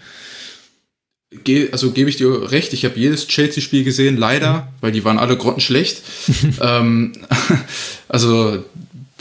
Also 1.72 1.92
gebe 1.92 2.10
ich 2.10 2.18
dir 2.18 2.52
recht, 2.52 2.74
ich 2.74 2.86
habe 2.86 3.00
jedes 3.00 3.28
Chelsea-Spiel 3.28 3.84
gesehen, 3.84 4.18
leider, 4.18 4.72
weil 4.82 4.92
die 4.92 5.04
waren 5.04 5.18
alle 5.18 5.36
grottenschlecht. 5.36 6.02
ähm, 6.62 7.14
also 8.08 8.64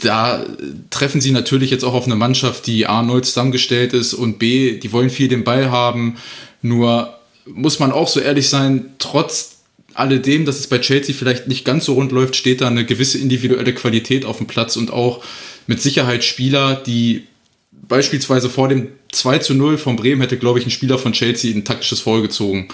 da 0.01 0.45
treffen 0.89 1.21
sie 1.21 1.31
natürlich 1.31 1.71
jetzt 1.71 1.83
auch 1.83 1.93
auf 1.93 2.05
eine 2.05 2.15
Mannschaft, 2.15 2.67
die 2.67 2.85
A, 2.85 3.01
neu 3.01 3.21
zusammengestellt 3.21 3.93
ist 3.93 4.13
und 4.13 4.39
B, 4.39 4.77
die 4.77 4.91
wollen 4.91 5.09
viel 5.09 5.27
den 5.27 5.43
Ball 5.43 5.71
haben. 5.71 6.17
Nur 6.61 7.17
muss 7.45 7.79
man 7.79 7.91
auch 7.91 8.07
so 8.07 8.19
ehrlich 8.19 8.49
sein, 8.49 8.93
trotz 8.99 9.57
alledem, 9.93 10.45
dass 10.45 10.59
es 10.59 10.67
bei 10.67 10.79
Chelsea 10.79 11.15
vielleicht 11.17 11.47
nicht 11.47 11.63
ganz 11.63 11.85
so 11.85 11.93
rund 11.93 12.11
läuft, 12.11 12.35
steht 12.35 12.61
da 12.61 12.67
eine 12.67 12.85
gewisse 12.85 13.17
individuelle 13.17 13.73
Qualität 13.73 14.25
auf 14.25 14.37
dem 14.37 14.47
Platz 14.47 14.75
und 14.75 14.91
auch 14.91 15.23
mit 15.67 15.81
Sicherheit 15.81 16.23
Spieler, 16.23 16.75
die 16.75 17.23
beispielsweise 17.71 18.49
vor 18.49 18.67
dem 18.67 18.89
2 19.11 19.39
zu 19.39 19.53
0 19.53 19.77
von 19.77 19.95
Bremen 19.95 20.21
hätte, 20.21 20.37
glaube 20.37 20.59
ich, 20.59 20.65
ein 20.65 20.71
Spieler 20.71 20.97
von 20.97 21.13
Chelsea 21.13 21.55
ein 21.55 21.63
taktisches 21.63 22.01
Foul 22.01 22.21
gezogen. 22.21 22.67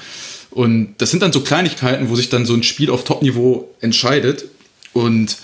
Und 0.49 0.95
das 0.97 1.11
sind 1.11 1.21
dann 1.21 1.31
so 1.31 1.41
Kleinigkeiten, 1.41 2.09
wo 2.09 2.15
sich 2.15 2.29
dann 2.29 2.45
so 2.45 2.53
ein 2.53 2.63
Spiel 2.63 2.89
auf 2.89 3.03
Top-Niveau 3.03 3.69
entscheidet. 3.79 4.45
Und 4.93 5.37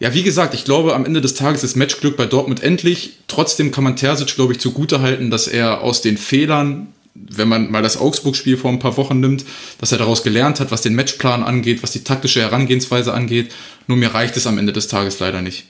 ja, 0.00 0.14
wie 0.14 0.22
gesagt, 0.22 0.54
ich 0.54 0.64
glaube, 0.64 0.94
am 0.94 1.04
Ende 1.04 1.20
des 1.20 1.34
Tages 1.34 1.64
ist 1.64 1.76
Matchglück 1.76 2.16
bei 2.16 2.26
Dortmund 2.26 2.62
endlich. 2.62 3.18
Trotzdem 3.26 3.72
kann 3.72 3.84
man 3.84 3.96
Terzic, 3.96 4.34
glaube 4.36 4.52
ich, 4.52 4.60
zugutehalten, 4.60 5.30
dass 5.30 5.48
er 5.48 5.80
aus 5.80 6.02
den 6.02 6.16
Fehlern, 6.16 6.88
wenn 7.14 7.48
man 7.48 7.70
mal 7.70 7.82
das 7.82 7.96
Augsburg-Spiel 7.96 8.56
vor 8.56 8.70
ein 8.70 8.78
paar 8.78 8.96
Wochen 8.96 9.18
nimmt, 9.18 9.44
dass 9.80 9.90
er 9.90 9.98
daraus 9.98 10.22
gelernt 10.22 10.60
hat, 10.60 10.70
was 10.70 10.82
den 10.82 10.94
Matchplan 10.94 11.42
angeht, 11.42 11.82
was 11.82 11.90
die 11.90 12.04
taktische 12.04 12.40
Herangehensweise 12.40 13.12
angeht. 13.12 13.52
Nur 13.88 13.96
mir 13.96 14.14
reicht 14.14 14.36
es 14.36 14.46
am 14.46 14.58
Ende 14.58 14.72
des 14.72 14.86
Tages 14.86 15.18
leider 15.18 15.42
nicht. 15.42 15.64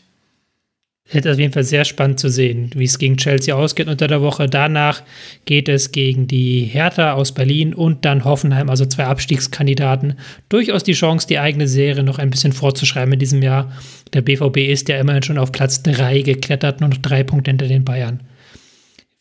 Es 1.10 1.24
ist 1.24 1.26
auf 1.26 1.38
jeden 1.38 1.54
Fall 1.54 1.64
sehr 1.64 1.86
spannend 1.86 2.20
zu 2.20 2.28
sehen, 2.28 2.70
wie 2.74 2.84
es 2.84 2.98
gegen 2.98 3.16
Chelsea 3.16 3.54
ausgeht 3.54 3.88
unter 3.88 4.08
der 4.08 4.20
Woche. 4.20 4.46
Danach 4.46 5.02
geht 5.46 5.70
es 5.70 5.90
gegen 5.90 6.26
die 6.26 6.64
Hertha 6.64 7.14
aus 7.14 7.32
Berlin 7.32 7.72
und 7.72 8.04
dann 8.04 8.26
Hoffenheim, 8.26 8.68
also 8.68 8.84
zwei 8.84 9.04
Abstiegskandidaten. 9.04 10.18
Durchaus 10.50 10.84
die 10.84 10.92
Chance, 10.92 11.26
die 11.26 11.38
eigene 11.38 11.66
Serie 11.66 12.02
noch 12.02 12.18
ein 12.18 12.28
bisschen 12.28 12.52
vorzuschreiben 12.52 13.14
in 13.14 13.18
diesem 13.18 13.42
Jahr. 13.42 13.72
Der 14.12 14.20
BVB 14.20 14.58
ist 14.58 14.90
ja 14.90 14.98
immerhin 14.98 15.22
schon 15.22 15.38
auf 15.38 15.50
Platz 15.50 15.82
3 15.82 16.20
geklettert, 16.20 16.80
nur 16.80 16.90
noch 16.90 16.98
drei 16.98 17.24
Punkte 17.24 17.52
hinter 17.52 17.68
den 17.68 17.86
Bayern. 17.86 18.20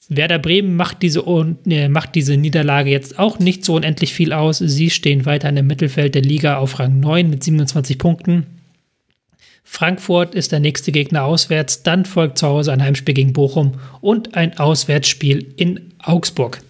Werder 0.09 0.40
Bremen 0.40 0.75
macht 0.75 1.01
diese, 1.01 1.22
äh, 1.22 1.88
macht 1.88 2.16
diese 2.16 2.35
Niederlage 2.35 2.90
jetzt 2.90 3.17
auch 3.17 3.40
nicht 3.40 3.64
so 3.64 3.75
unendlich 3.75 4.14
viel 4.14 4.33
aus. 4.33 4.57
Sie 4.57 4.90
stehen 4.90 5.25
weiter 5.25 5.49
im 5.49 5.67
Mittelfeld 5.67 6.16
der 6.16 6.22
Liga 6.22 6.57
auf 6.57 6.80
Rang 6.80 6.99
9 6.99 7.30
mit 7.30 7.43
27 7.45 7.98
Punkten. 7.98 8.57
Frankfurt 9.70 10.34
ist 10.34 10.54
der 10.54 10.62
nächste 10.62 10.94
Gegner 10.94 11.26
auswärts, 11.26 11.84
dann 11.84 12.06
folgt 12.06 12.40
zu 12.40 12.48
Hause 12.48 12.72
ein 12.72 12.82
Heimspiel 12.82 13.14
gegen 13.14 13.34
Bochum 13.34 13.74
und 14.00 14.34
ein 14.36 14.58
Auswärtsspiel 14.58 15.54
in 15.58 15.94
Augsburg. 16.00 16.62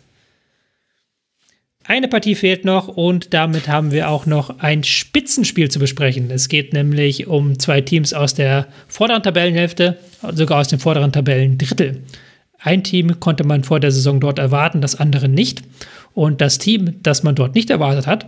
Eine 1.85 2.09
Partie 2.09 2.35
fehlt 2.35 2.66
noch 2.66 2.90
und 2.90 3.34
damit 3.35 3.69
haben 3.69 3.92
wir 3.92 4.09
auch 4.09 4.26
noch 4.26 4.59
ein 4.59 4.84
Spitzenspiel 4.84 5.69
zu 5.69 5.80
besprechen. 5.80 6.32
Es 6.32 6.50
geht 6.50 6.74
nämlich 6.74 7.27
um 7.27 7.59
zwei 7.59 7.80
Teams 7.80 8.14
aus 8.14 8.34
der 8.34 8.67
vorderen 8.90 9.24
Tabellenhälfte, 9.24 9.98
sogar 10.34 10.59
aus 10.59 10.67
dem 10.67 10.80
vorderen 10.80 11.14
Tabellendrittel. 11.14 12.01
Ein 12.59 12.84
Team 12.84 13.22
konnte 13.22 13.45
man 13.45 13.64
vor 13.64 13.80
der 13.80 13.92
Saison 13.92 14.19
dort 14.19 14.40
erwarten, 14.40 14.82
das 14.82 14.95
andere 14.95 15.30
nicht. 15.30 15.61
Und 16.14 16.42
das 16.42 16.58
Team, 16.58 16.95
das 17.03 17.24
man 17.24 17.35
dort 17.35 17.56
nicht 17.56 17.69
erwartet 17.69 18.08
hat, 18.08 18.26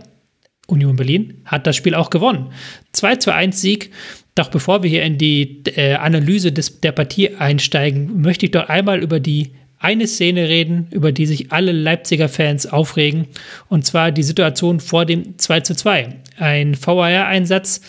Union 0.68 0.96
Berlin, 0.96 1.42
hat 1.44 1.66
das 1.66 1.76
Spiel 1.76 1.94
auch 1.94 2.10
gewonnen. 2.10 2.52
2 2.92 3.16
zu 3.16 3.34
1 3.34 3.60
Sieg 3.60 3.90
doch 4.34 4.48
bevor 4.48 4.82
wir 4.82 4.90
hier 4.90 5.02
in 5.02 5.18
die 5.18 5.62
äh, 5.76 5.94
Analyse 5.94 6.52
des, 6.52 6.80
der 6.80 6.92
Partie 6.92 7.36
einsteigen, 7.36 8.20
möchte 8.20 8.46
ich 8.46 8.52
doch 8.52 8.68
einmal 8.68 9.02
über 9.02 9.20
die 9.20 9.52
eine 9.80 10.06
Szene 10.06 10.48
reden, 10.48 10.88
über 10.90 11.10
die 11.10 11.24
sich 11.24 11.52
alle 11.52 11.72
Leipziger 11.72 12.28
Fans 12.28 12.66
aufregen, 12.66 13.26
und 13.68 13.86
zwar 13.86 14.12
die 14.12 14.22
Situation 14.22 14.78
vor 14.78 15.06
dem 15.06 15.38
2 15.38 15.60
zu 15.60 15.74
2. 15.74 16.16
Ein 16.36 16.76
VAR-Einsatz 16.80 17.80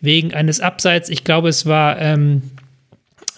wegen 0.00 0.32
eines 0.32 0.60
Abseits, 0.60 1.10
ich 1.10 1.24
glaube, 1.24 1.48
es 1.48 1.66
war 1.66 2.00
ähm, 2.00 2.42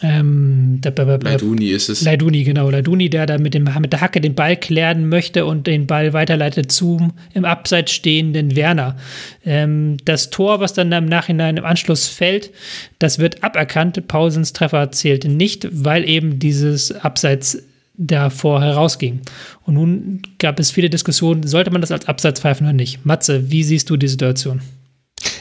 ähm, 0.03 0.81
Leiduni 0.83 1.69
ist 1.69 1.89
es. 1.89 2.03
Leiduni, 2.03 2.43
genau. 2.43 2.69
Leiduni, 2.71 3.09
der 3.09 3.27
da 3.27 3.39
mit, 3.39 3.55
dem, 3.55 3.69
mit 3.81 3.93
der 3.93 4.01
Hacke 4.01 4.21
den 4.21 4.35
Ball 4.35 4.57
klären 4.57 5.09
möchte 5.09 5.47
und 5.47 5.67
den 5.67 5.87
Ball 5.87 6.13
weiterleitet 6.13 6.73
zum 6.73 7.13
im 7.35 7.45
Abseits 7.45 7.93
stehenden 7.93 8.57
Werner. 8.57 8.97
Ähm, 9.45 9.99
das 10.05 10.31
Tor, 10.31 10.61
was 10.61 10.73
dann 10.73 10.91
im 10.91 11.07
Nachhinein 11.07 11.57
im 11.57 11.65
Anschluss 11.65 12.09
fällt, 12.09 12.51
das 12.99 13.19
wird 13.21 13.45
aberkannt. 13.45 14.09
Pausens 14.09 14.53
Treffer 14.53 14.91
zählte 14.91 15.29
nicht, 15.29 15.69
weil 15.71 16.09
eben 16.09 16.39
dieses 16.41 16.93
Abseits 16.93 17.63
davor 17.95 18.63
herausging. 18.63 19.21
Und 19.65 19.75
nun 19.75 20.23
gab 20.39 20.59
es 20.59 20.71
viele 20.71 20.91
Diskussionen, 20.91 21.47
sollte 21.47 21.71
man 21.71 21.81
das 21.81 21.93
als 21.93 22.09
Abseits 22.09 22.41
pfeifen 22.41 22.67
oder 22.67 22.75
nicht? 22.75 23.05
Matze, 23.07 23.51
wie 23.51 23.63
siehst 23.63 23.89
du 23.91 23.97
die 23.97 24.09
Situation? 24.09 24.63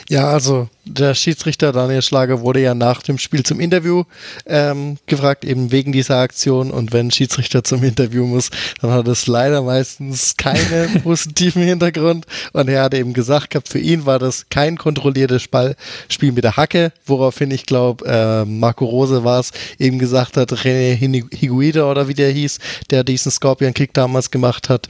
Ja, 0.08 0.28
also 0.28 0.68
der 0.84 1.14
Schiedsrichter 1.14 1.72
Daniel 1.72 2.02
Schlager 2.02 2.40
wurde 2.40 2.60
ja 2.60 2.74
nach 2.74 3.02
dem 3.02 3.18
Spiel 3.18 3.44
zum 3.44 3.60
Interview 3.60 4.04
ähm, 4.46 4.98
gefragt, 5.06 5.44
eben 5.44 5.70
wegen 5.70 5.92
dieser 5.92 6.18
Aktion. 6.18 6.70
Und 6.70 6.92
wenn 6.92 7.06
ein 7.08 7.10
Schiedsrichter 7.10 7.62
zum 7.62 7.84
Interview 7.84 8.26
muss, 8.26 8.50
dann 8.80 8.90
hat 8.90 9.06
es 9.08 9.26
leider 9.26 9.62
meistens 9.62 10.36
keinen 10.36 11.00
positiven 11.02 11.62
Hintergrund. 11.62 12.26
Und 12.52 12.68
er 12.68 12.82
hat 12.82 12.94
eben 12.94 13.12
gesagt 13.12 13.50
gehabt, 13.50 13.68
für 13.68 13.78
ihn 13.78 14.06
war 14.06 14.18
das 14.18 14.46
kein 14.50 14.76
kontrolliertes 14.76 15.42
Spiel 16.08 16.32
mit 16.32 16.44
der 16.44 16.56
Hacke, 16.56 16.92
woraufhin 17.06 17.50
ich 17.50 17.64
glaube, 17.64 18.04
äh, 18.06 18.44
Marco 18.44 18.84
Rose 18.84 19.24
war 19.24 19.40
es, 19.40 19.52
eben 19.78 19.98
gesagt 19.98 20.36
hat, 20.36 20.52
René 20.52 20.96
Higuida 20.96 21.90
oder 21.90 22.08
wie 22.08 22.14
der 22.14 22.30
hieß, 22.30 22.58
der 22.90 23.04
diesen 23.04 23.30
Scorpion-Kick 23.30 23.94
damals 23.94 24.30
gemacht 24.30 24.68
hat. 24.68 24.88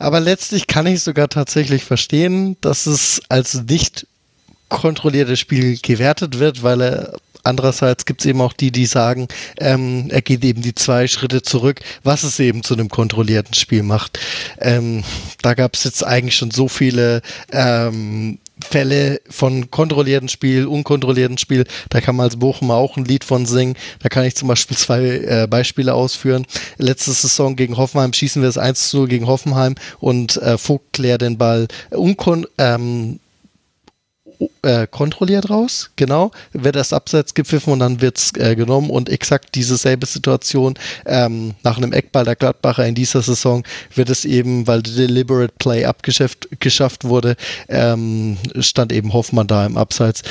Aber 0.00 0.18
letztlich 0.18 0.66
kann 0.66 0.86
ich 0.86 1.02
sogar 1.02 1.28
tatsächlich 1.28 1.84
verstehen, 1.84 2.56
dass 2.62 2.86
es 2.86 3.20
als 3.28 3.62
nicht 3.68 4.06
kontrolliertes 4.70 5.38
Spiel 5.38 5.78
gewertet 5.78 6.38
wird, 6.38 6.62
weil 6.62 6.80
er 6.80 7.12
Andererseits 7.42 8.04
gibt 8.04 8.20
es 8.20 8.26
eben 8.26 8.42
auch 8.42 8.52
die, 8.52 8.70
die 8.70 8.84
sagen, 8.84 9.26
ähm, 9.58 10.08
er 10.10 10.20
geht 10.20 10.44
eben 10.44 10.60
die 10.60 10.74
zwei 10.74 11.08
Schritte 11.08 11.40
zurück, 11.40 11.80
was 12.02 12.22
es 12.22 12.38
eben 12.38 12.62
zu 12.62 12.74
einem 12.74 12.90
kontrollierten 12.90 13.54
Spiel 13.54 13.82
macht. 13.82 14.18
Ähm, 14.58 15.04
da 15.40 15.54
gab 15.54 15.74
es 15.74 15.84
jetzt 15.84 16.04
eigentlich 16.04 16.36
schon 16.36 16.50
so 16.50 16.68
viele 16.68 17.22
ähm, 17.50 18.38
Fälle 18.62 19.20
von 19.28 19.70
kontrollierten 19.70 20.28
Spiel, 20.28 20.66
unkontrollierten 20.66 21.38
Spiel. 21.38 21.64
Da 21.88 22.00
kann 22.00 22.16
man 22.16 22.24
als 22.24 22.38
Bochum 22.38 22.70
auch 22.70 22.96
ein 22.96 23.04
Lied 23.04 23.24
von 23.24 23.46
singen. 23.46 23.76
Da 24.00 24.08
kann 24.08 24.24
ich 24.24 24.36
zum 24.36 24.48
Beispiel 24.48 24.76
zwei 24.76 25.02
äh, 25.02 25.46
Beispiele 25.48 25.94
ausführen. 25.94 26.46
Letzte 26.78 27.12
Saison 27.12 27.56
gegen 27.56 27.76
Hoffenheim 27.76 28.12
schießen 28.12 28.42
wir 28.42 28.48
das 28.48 28.58
1 28.58 28.90
zu 28.90 28.98
0 28.98 29.08
gegen 29.08 29.26
Hoffenheim 29.26 29.74
und 29.98 30.36
äh, 30.38 30.58
Vogt 30.58 30.92
klärt 30.92 31.22
den 31.22 31.38
Ball 31.38 31.68
unkon 31.90 32.46
ähm, 32.58 33.20
äh, 34.62 34.86
kontrolliert 34.86 35.50
raus, 35.50 35.90
genau, 35.96 36.30
wird 36.52 36.76
das 36.76 36.92
Abseits 36.92 37.34
gepfiffen 37.34 37.72
und 37.72 37.80
dann 37.80 38.00
wird 38.00 38.18
es 38.18 38.32
äh, 38.36 38.56
genommen. 38.56 38.90
Und 38.90 39.08
exakt 39.08 39.54
diese 39.54 39.76
selbe 39.76 40.06
Situation 40.06 40.74
ähm, 41.06 41.54
nach 41.62 41.76
einem 41.76 41.92
Eckball 41.92 42.24
der 42.24 42.36
Gladbacher 42.36 42.86
in 42.86 42.94
dieser 42.94 43.22
Saison 43.22 43.64
wird 43.94 44.10
es 44.10 44.24
eben, 44.24 44.66
weil 44.66 44.82
der 44.82 44.94
Deliberate 44.94 45.54
Play 45.58 45.84
abgeschafft 45.84 47.04
wurde, 47.04 47.36
ähm, 47.68 48.36
stand 48.58 48.92
eben 48.92 49.12
Hoffmann 49.12 49.46
da 49.46 49.66
im 49.66 49.76
Abseits. 49.76 50.22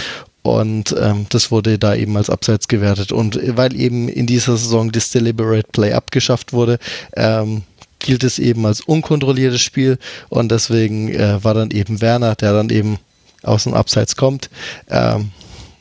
Und 0.42 0.96
ähm, 1.00 1.26
das 1.30 1.52
wurde 1.52 1.78
da 1.78 1.96
eben 1.96 2.16
als 2.18 2.30
Abseits 2.30 2.68
gewertet. 2.68 3.12
Und 3.12 3.40
weil 3.58 3.76
eben 3.76 4.08
in 4.08 4.26
dieser 4.26 4.58
Saison 4.58 4.92
das 4.92 5.12
Deliberate 5.12 5.68
Play 5.72 5.94
abgeschafft 5.94 6.54
wurde, 6.54 6.80
ähm, 7.16 7.64
gilt 8.00 8.24
es 8.24 8.40
eben 8.40 8.66
als 8.66 8.82
unkontrolliertes 8.82 9.62
Spiel. 9.62 9.98
Und 10.30 10.52
deswegen 10.52 11.10
äh, 11.10 11.44
war 11.44 11.54
dann 11.54 11.72
eben 11.72 12.02
Werner, 12.02 12.36
der 12.36 12.54
dann 12.54 12.70
eben 12.70 12.98
aus 13.44 13.64
dem 13.64 13.74
Abseits 13.74 14.16
kommt. 14.16 14.50
Ähm, 14.90 15.32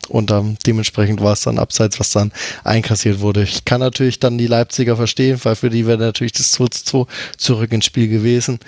und 0.09 0.31
ähm, 0.31 0.57
dementsprechend 0.67 1.21
war 1.21 1.35
es 1.35 1.43
dann 1.43 1.59
Abseits, 1.59 2.01
was 2.01 2.11
dann 2.13 2.33
einkassiert 2.65 3.21
wurde. 3.21 3.43
Ich 3.43 3.65
kann 3.65 3.81
natürlich 3.81 4.19
dann 4.19 4.39
die 4.39 4.47
Leipziger 4.47 4.97
verstehen, 4.97 5.39
weil 5.43 5.55
für 5.55 5.71
die 5.71 5.87
wäre 5.87 5.99
natürlich 5.99 6.33
das 6.33 6.51
2 6.53 6.69
zu 6.69 6.85
2 6.85 7.13
zurück 7.37 7.73
ins 7.73 7.85
Spiel 7.85 8.09
gewesen. 8.09 8.59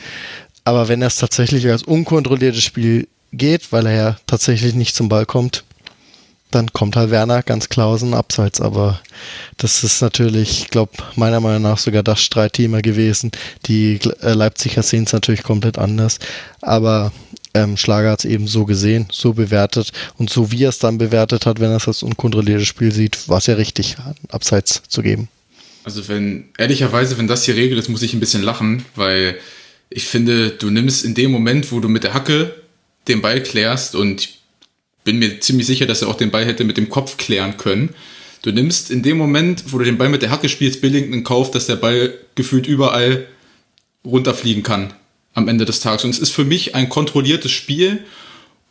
Aber 0.65 0.89
wenn 0.89 1.03
es 1.03 1.17
tatsächlich 1.17 1.67
als 1.69 1.83
unkontrolliertes 1.83 2.63
Spiel 2.63 3.09
geht, 3.33 3.73
weil 3.73 3.87
er 3.87 3.95
ja 3.95 4.17
tatsächlich 4.27 4.75
nicht 4.75 4.95
zum 4.95 5.09
Ball 5.09 5.25
kommt, 5.25 5.65
dann 6.51 6.73
kommt 6.73 6.97
halt 6.97 7.11
Werner 7.11 7.43
ganz 7.43 7.69
klar 7.69 7.87
aus 7.87 8.01
dem 8.01 8.13
Abseits. 8.13 8.61
Aber 8.61 9.01
das 9.57 9.85
ist 9.85 10.03
natürlich, 10.03 10.63
ich 10.63 10.69
glaube, 10.69 10.93
meiner 11.15 11.41
Meinung 11.41 11.63
nach 11.63 11.79
sogar 11.79 12.03
das 12.03 12.21
Streitthema 12.21 12.81
gewesen. 12.81 13.31
Die 13.67 14.01
äh, 14.21 14.33
Leipziger 14.33 14.83
sehen 14.83 15.05
es 15.05 15.13
natürlich 15.13 15.43
komplett 15.43 15.79
anders. 15.79 16.19
Aber 16.61 17.13
ähm, 17.55 17.77
Schlager 17.77 18.11
hat 18.11 18.21
es 18.21 18.31
eben 18.31 18.47
so 18.47 18.65
gesehen, 18.65 19.07
so 19.11 19.33
bewertet 19.33 19.93
und 20.17 20.31
so 20.31 20.53
wie 20.53 20.65
er 20.65 20.69
es 20.69 20.79
dann 20.79 20.99
bewertet 20.99 21.47
hat, 21.47 21.61
wenn 21.61 21.71
er 21.71 21.77
es 21.77 21.89
als 21.89 22.03
unkontrolliertes 22.03 22.69
Spiel 22.69 22.93
sieht, 22.93 23.29
war 23.29 23.39
es 23.39 23.47
ja 23.47 23.55
richtig, 23.55 23.97
abseits 24.29 24.83
zu 24.89 25.03
geben. 25.03 25.29
Also 25.85 26.09
wenn, 26.09 26.49
ehrlicherweise, 26.59 27.19
wenn 27.19 27.27
das 27.27 27.45
die 27.45 27.53
Regel 27.53 27.79
ist, 27.79 27.89
muss 27.89 28.03
ich 28.03 28.13
ein 28.13 28.21
bisschen 28.21 28.43
lachen, 28.43 28.85
weil 28.95 29.37
ich 29.89 30.05
finde, 30.05 30.51
du 30.51 30.71
nimmst 30.71 31.05
in 31.05 31.15
dem 31.15 31.31
Moment, 31.31 31.73
wo 31.73 31.81
du 31.81 31.89
mit 31.89 32.05
der 32.05 32.15
Hacke 32.15 32.55
den 33.09 33.23
Ball 33.23 33.43
klärst 33.43 33.95
und 33.95 34.21
ich 34.21 34.39
bin 35.05 35.19
mir 35.19 35.41
ziemlich 35.41 35.67
sicher, 35.67 35.87
dass 35.87 36.03
er 36.03 36.09
auch 36.09 36.17
den 36.17 36.31
Ball 36.31 36.45
hätte 36.45 36.65
mit 36.65 36.77
dem 36.77 36.91
Kopf 36.91 37.17
klären 37.17 37.57
können. 37.57 37.91
Du 38.43 38.53
nimmst 38.53 38.91
in 38.91 39.03
dem 39.03 39.17
Moment, 39.17 39.65
wo 39.73 39.79
du 39.79 39.85
den 39.85 39.99
Ball 39.99 40.09
mit 40.09 40.23
der 40.23 40.31
Hacke 40.31 40.49
spielst, 40.49 40.81
billigend 40.81 41.15
in 41.15 41.25
Kauf, 41.25 41.51
dass 41.51 41.67
der 41.67 41.77
Ball 41.77 42.15
gefühlt 42.35 42.67
überall 42.67 43.27
runterfliegen 44.05 44.63
kann 44.63 44.95
am 45.35 45.49
Ende 45.49 45.65
des 45.65 45.81
Tages. 45.81 46.05
Und 46.05 46.11
es 46.11 46.19
ist 46.19 46.31
für 46.31 46.45
mich 46.45 46.75
ein 46.75 46.89
kontrolliertes 46.89 47.53
Spiel, 47.53 48.05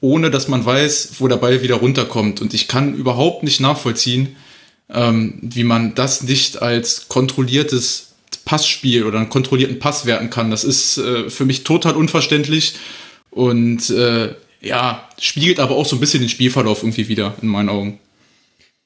ohne 0.02 0.32
dass 0.32 0.48
man 0.48 0.66
weiß, 0.66 1.14
wo 1.20 1.28
der 1.28 1.38
Ball 1.38 1.62
wieder 1.62 1.76
runterkommt. 1.76 2.42
Und 2.42 2.54
ich 2.54 2.68
kann 2.68 2.96
überhaupt 2.96 3.44
nicht 3.44 3.60
nachvollziehen, 3.60 4.36
ähm, 4.90 5.40
wie 5.42 5.64
man 5.64 5.96
das 5.96 6.24
nicht 6.24 6.62
als 6.62 7.08
kontrolliertes 7.08 8.14
Passspiel 8.46 9.04
oder 9.04 9.20
einen 9.20 9.30
kontrollierten 9.30 9.80
Pass 9.80 10.06
werten 10.06 10.30
kann. 10.30 10.52
Das 10.52 10.64
ist 10.64 10.98
äh, 10.98 11.30
für 11.30 11.46
mich 11.46 11.64
total 11.64 11.96
unverständlich 11.96 12.74
und 13.30 13.90
äh, 13.90 14.34
ja, 14.62 15.08
spiegelt 15.20 15.60
aber 15.60 15.76
auch 15.76 15.86
so 15.86 15.96
ein 15.96 16.00
bisschen 16.00 16.22
den 16.22 16.30
Spielverlauf 16.30 16.84
irgendwie 16.84 17.08
wieder 17.08 17.36
in 17.42 17.48
meinen 17.48 17.70
Augen. 17.70 18.00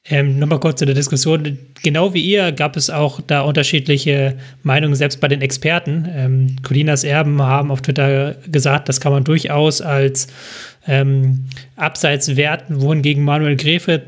Ähm, 0.06 0.38
Nochmal 0.38 0.60
kurz 0.60 0.78
zu 0.78 0.86
der 0.86 0.94
Diskussion. 0.94 1.58
Genau 1.82 2.12
wie 2.12 2.22
ihr 2.22 2.52
gab 2.52 2.76
es 2.76 2.90
auch 2.90 3.20
da 3.26 3.40
unterschiedliche 3.40 4.36
Meinungen, 4.62 4.94
selbst 4.94 5.20
bei 5.20 5.28
den 5.28 5.40
Experten. 5.40 6.06
Ähm, 6.14 6.56
Colinas 6.62 7.04
Erben 7.04 7.40
haben 7.40 7.70
auf 7.70 7.80
Twitter 7.80 8.36
gesagt, 8.50 8.88
das 8.88 9.00
kann 9.00 9.12
man 9.12 9.24
durchaus 9.24 9.80
als 9.80 10.26
ähm, 10.86 11.46
Abseits 11.76 12.36
werten, 12.36 12.82
wohingegen 12.82 13.24
Manuel 13.24 13.56
Gräfe, 13.56 14.02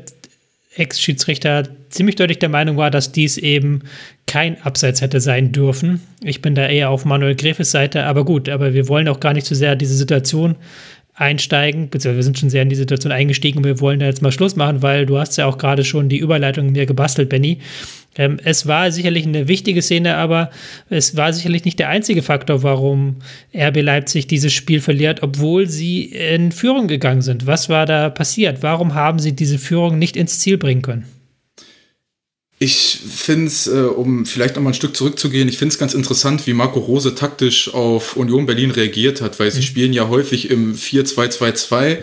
Ex-Schiedsrichter, 0.75 1.63
ziemlich 1.89 2.15
deutlich 2.15 2.37
der 2.37 2.49
Meinung 2.49 2.77
war, 2.77 2.91
dass 2.91 3.11
dies 3.11 3.37
eben 3.37 3.81
kein 4.27 4.61
Abseits 4.61 5.01
hätte 5.01 5.19
sein 5.19 5.51
dürfen. 5.51 6.01
Ich 6.21 6.43
bin 6.43 6.53
da 6.53 6.67
eher 6.67 6.91
auf 6.91 7.05
Manuel 7.05 7.35
Gräfes 7.35 7.71
Seite, 7.71 8.03
aber 8.03 8.25
gut, 8.25 8.49
aber 8.49 8.75
wir 8.75 8.87
wollen 8.87 9.07
auch 9.07 9.19
gar 9.19 9.33
nicht 9.33 9.47
so 9.47 9.55
sehr 9.55 9.75
diese 9.75 9.95
Situation 9.95 10.55
einsteigen, 11.17 11.89
beziehungsweise 11.89 12.15
wir 12.15 12.23
sind 12.23 12.39
schon 12.39 12.49
sehr 12.49 12.61
in 12.61 12.69
die 12.69 12.75
Situation 12.75 13.11
eingestiegen 13.11 13.57
und 13.57 13.65
wir 13.65 13.79
wollen 13.81 13.99
da 13.99 14.05
jetzt 14.05 14.21
mal 14.21 14.31
Schluss 14.31 14.55
machen, 14.55 14.83
weil 14.83 15.07
du 15.07 15.17
hast 15.17 15.35
ja 15.37 15.47
auch 15.47 15.57
gerade 15.57 15.83
schon 15.83 16.09
die 16.09 16.19
Überleitung 16.19 16.71
mir 16.71 16.85
gebastelt, 16.85 17.29
Benny. 17.29 17.57
Ähm, 18.15 18.39
es 18.43 18.67
war 18.67 18.91
sicherlich 18.91 19.25
eine 19.25 19.47
wichtige 19.47 19.81
Szene, 19.81 20.15
aber 20.15 20.51
es 20.89 21.17
war 21.17 21.33
sicherlich 21.33 21.65
nicht 21.65 21.79
der 21.79 21.89
einzige 21.89 22.21
Faktor, 22.21 22.61
warum 22.61 23.17
RB 23.55 23.81
Leipzig 23.81 24.27
dieses 24.27 24.53
Spiel 24.53 24.79
verliert, 24.79 25.23
obwohl 25.23 25.67
sie 25.67 26.03
in 26.03 26.51
Führung 26.51 26.87
gegangen 26.87 27.23
sind. 27.23 27.47
Was 27.47 27.67
war 27.67 27.87
da 27.87 28.11
passiert? 28.11 28.61
Warum 28.61 28.93
haben 28.93 29.17
sie 29.17 29.35
diese 29.35 29.57
Führung 29.57 29.97
nicht 29.97 30.15
ins 30.15 30.39
Ziel 30.39 30.57
bringen 30.57 30.83
können? 30.83 31.05
Ich 32.59 32.99
finde 33.07 33.47
es, 33.47 33.67
äh, 33.67 33.81
um 33.81 34.25
vielleicht 34.25 34.55
noch 34.55 34.63
mal 34.63 34.71
ein 34.71 34.73
Stück 34.73 34.97
zurückzugehen, 34.97 35.47
ich 35.47 35.59
finde 35.59 35.73
es 35.73 35.79
ganz 35.79 35.93
interessant, 35.93 36.47
wie 36.47 36.53
Marco 36.53 36.79
Rose 36.79 37.13
taktisch 37.13 37.71
auf 37.71 38.17
Union 38.17 38.47
Berlin 38.47 38.71
reagiert 38.71 39.21
hat, 39.21 39.39
weil 39.39 39.47
mhm. 39.49 39.51
sie 39.51 39.63
spielen 39.63 39.93
ja 39.93 40.07
häufig 40.07 40.49
im 40.49 40.75
4-2-2-2 40.75 41.99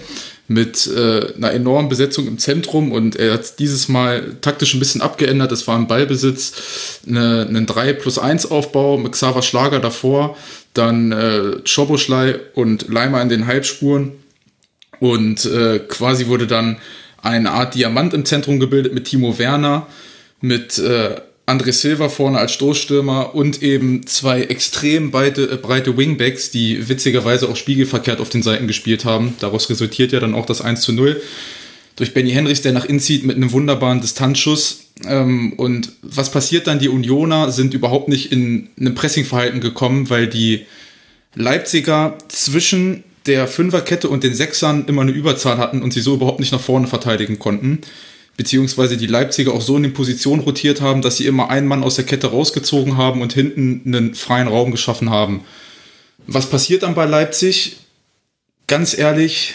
mit 0.46 0.86
äh, 0.86 1.34
einer 1.34 1.52
enormen 1.52 1.88
Besetzung 1.88 2.28
im 2.28 2.38
Zentrum 2.38 2.92
und 2.92 3.16
er 3.16 3.32
hat 3.32 3.58
dieses 3.58 3.88
Mal 3.88 4.36
taktisch 4.42 4.74
ein 4.74 4.78
bisschen 4.78 5.00
abgeändert. 5.00 5.50
Es 5.50 5.66
war 5.66 5.76
ein 5.76 5.88
Ballbesitz, 5.88 7.00
eine, 7.06 7.46
einen 7.48 7.66
3 7.66 7.94
plus 7.94 8.18
1 8.18 8.46
Aufbau 8.50 8.98
mit 8.98 9.12
Xaver 9.12 9.42
Schlager 9.42 9.80
davor, 9.80 10.36
dann 10.72 11.10
äh, 11.10 11.56
Schoboschlei 11.64 12.38
und 12.54 12.88
Leimer 12.88 13.22
in 13.22 13.28
den 13.28 13.46
Halbspuren 13.46 14.12
und 15.00 15.46
äh, 15.46 15.80
quasi 15.80 16.28
wurde 16.28 16.46
dann 16.46 16.76
eine 17.22 17.50
Art 17.50 17.74
Diamant 17.74 18.14
im 18.14 18.24
Zentrum 18.24 18.60
gebildet 18.60 18.94
mit 18.94 19.06
Timo 19.06 19.38
Werner 19.38 19.88
mit 20.44 20.78
äh, 20.78 21.16
André 21.46 21.72
Silva 21.72 22.10
vorne 22.10 22.38
als 22.38 22.52
Stoßstürmer 22.52 23.34
und 23.34 23.62
eben 23.62 24.06
zwei 24.06 24.42
extrem 24.42 25.10
breite, 25.10 25.50
äh, 25.50 25.56
breite 25.56 25.96
Wingbacks, 25.96 26.50
die 26.50 26.88
witzigerweise 26.88 27.48
auch 27.48 27.56
spiegelverkehrt 27.56 28.20
auf 28.20 28.28
den 28.28 28.42
Seiten 28.42 28.66
gespielt 28.66 29.06
haben. 29.06 29.34
Daraus 29.40 29.70
resultiert 29.70 30.12
ja 30.12 30.20
dann 30.20 30.34
auch 30.34 30.44
das 30.44 30.60
1 30.60 30.82
zu 30.82 30.92
0 30.92 31.20
durch 31.96 32.12
Benny 32.12 32.30
Henrichs, 32.30 32.60
der 32.60 32.72
nach 32.72 32.84
innen 32.84 33.00
zieht 33.00 33.24
mit 33.24 33.36
einem 33.36 33.52
wunderbaren 33.52 34.02
Distanzschuss. 34.02 34.86
Ähm, 35.06 35.54
und 35.54 35.92
was 36.02 36.30
passiert 36.30 36.66
dann? 36.66 36.78
Die 36.78 36.90
Unioner 36.90 37.50
sind 37.50 37.72
überhaupt 37.72 38.08
nicht 38.08 38.30
in 38.30 38.68
einem 38.78 38.94
Pressingverhalten 38.94 39.60
gekommen, 39.60 40.10
weil 40.10 40.26
die 40.26 40.66
Leipziger 41.34 42.18
zwischen 42.28 43.02
der 43.26 43.48
Fünferkette 43.48 44.10
und 44.10 44.22
den 44.22 44.34
Sechsern 44.34 44.84
immer 44.88 45.02
eine 45.02 45.12
Überzahl 45.12 45.56
hatten 45.56 45.82
und 45.82 45.94
sie 45.94 46.02
so 46.02 46.14
überhaupt 46.14 46.40
nicht 46.40 46.52
nach 46.52 46.60
vorne 46.60 46.86
verteidigen 46.86 47.38
konnten 47.38 47.80
beziehungsweise 48.36 48.96
die 48.96 49.06
Leipziger 49.06 49.52
auch 49.52 49.60
so 49.60 49.76
in 49.76 49.84
den 49.84 49.92
Positionen 49.92 50.42
rotiert 50.42 50.80
haben, 50.80 51.02
dass 51.02 51.16
sie 51.16 51.26
immer 51.26 51.50
einen 51.50 51.68
Mann 51.68 51.84
aus 51.84 51.96
der 51.96 52.04
Kette 52.04 52.28
rausgezogen 52.28 52.96
haben 52.96 53.22
und 53.22 53.32
hinten 53.32 53.82
einen 53.86 54.14
freien 54.14 54.48
Raum 54.48 54.70
geschaffen 54.70 55.10
haben. 55.10 55.44
Was 56.26 56.50
passiert 56.50 56.82
dann 56.82 56.94
bei 56.94 57.04
Leipzig? 57.04 57.76
Ganz 58.66 58.96
ehrlich, 58.96 59.54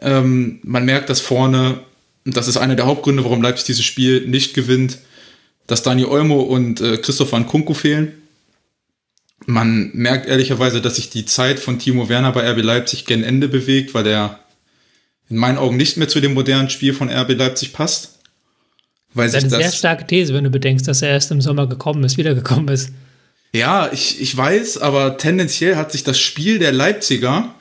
ähm, 0.00 0.60
man 0.62 0.84
merkt, 0.84 1.10
dass 1.10 1.20
vorne, 1.20 1.80
und 2.24 2.36
das 2.36 2.48
ist 2.48 2.56
einer 2.56 2.76
der 2.76 2.86
Hauptgründe, 2.86 3.24
warum 3.24 3.42
Leipzig 3.42 3.66
dieses 3.66 3.84
Spiel 3.84 4.26
nicht 4.26 4.54
gewinnt, 4.54 4.98
dass 5.66 5.82
Dani 5.82 6.04
Olmo 6.04 6.40
und 6.40 6.80
äh, 6.80 6.98
Christoph 6.98 7.32
Van 7.32 7.46
Kunku 7.46 7.74
fehlen. 7.74 8.12
Man 9.46 9.90
merkt 9.94 10.26
ehrlicherweise, 10.26 10.80
dass 10.80 10.96
sich 10.96 11.10
die 11.10 11.24
Zeit 11.24 11.58
von 11.58 11.78
Timo 11.78 12.08
Werner 12.08 12.32
bei 12.32 12.48
RB 12.50 12.62
Leipzig 12.62 13.06
gen 13.06 13.24
Ende 13.24 13.48
bewegt, 13.48 13.94
weil 13.94 14.06
er 14.06 14.40
in 15.30 15.36
meinen 15.36 15.58
Augen 15.58 15.76
nicht 15.76 15.96
mehr 15.96 16.08
zu 16.08 16.20
dem 16.20 16.34
modernen 16.34 16.70
Spiel 16.70 16.92
von 16.92 17.08
RB 17.08 17.30
Leipzig 17.34 17.72
passt. 17.72 18.19
Weil 19.14 19.30
das 19.30 19.44
ist 19.44 19.52
eine 19.52 19.62
sehr 19.62 19.72
starke 19.72 20.06
These, 20.06 20.34
wenn 20.34 20.44
du 20.44 20.50
bedenkst, 20.50 20.86
dass 20.86 21.02
er 21.02 21.10
erst 21.10 21.30
im 21.30 21.40
Sommer 21.40 21.66
gekommen 21.66 22.04
ist, 22.04 22.16
wiedergekommen 22.16 22.68
ist. 22.68 22.90
Ja, 23.52 23.90
ich, 23.92 24.20
ich 24.20 24.36
weiß, 24.36 24.78
aber 24.78 25.18
tendenziell 25.18 25.76
hat 25.76 25.90
sich 25.90 26.04
das 26.04 26.18
Spiel 26.20 26.60
der 26.60 26.70
Leipziger 26.70 27.52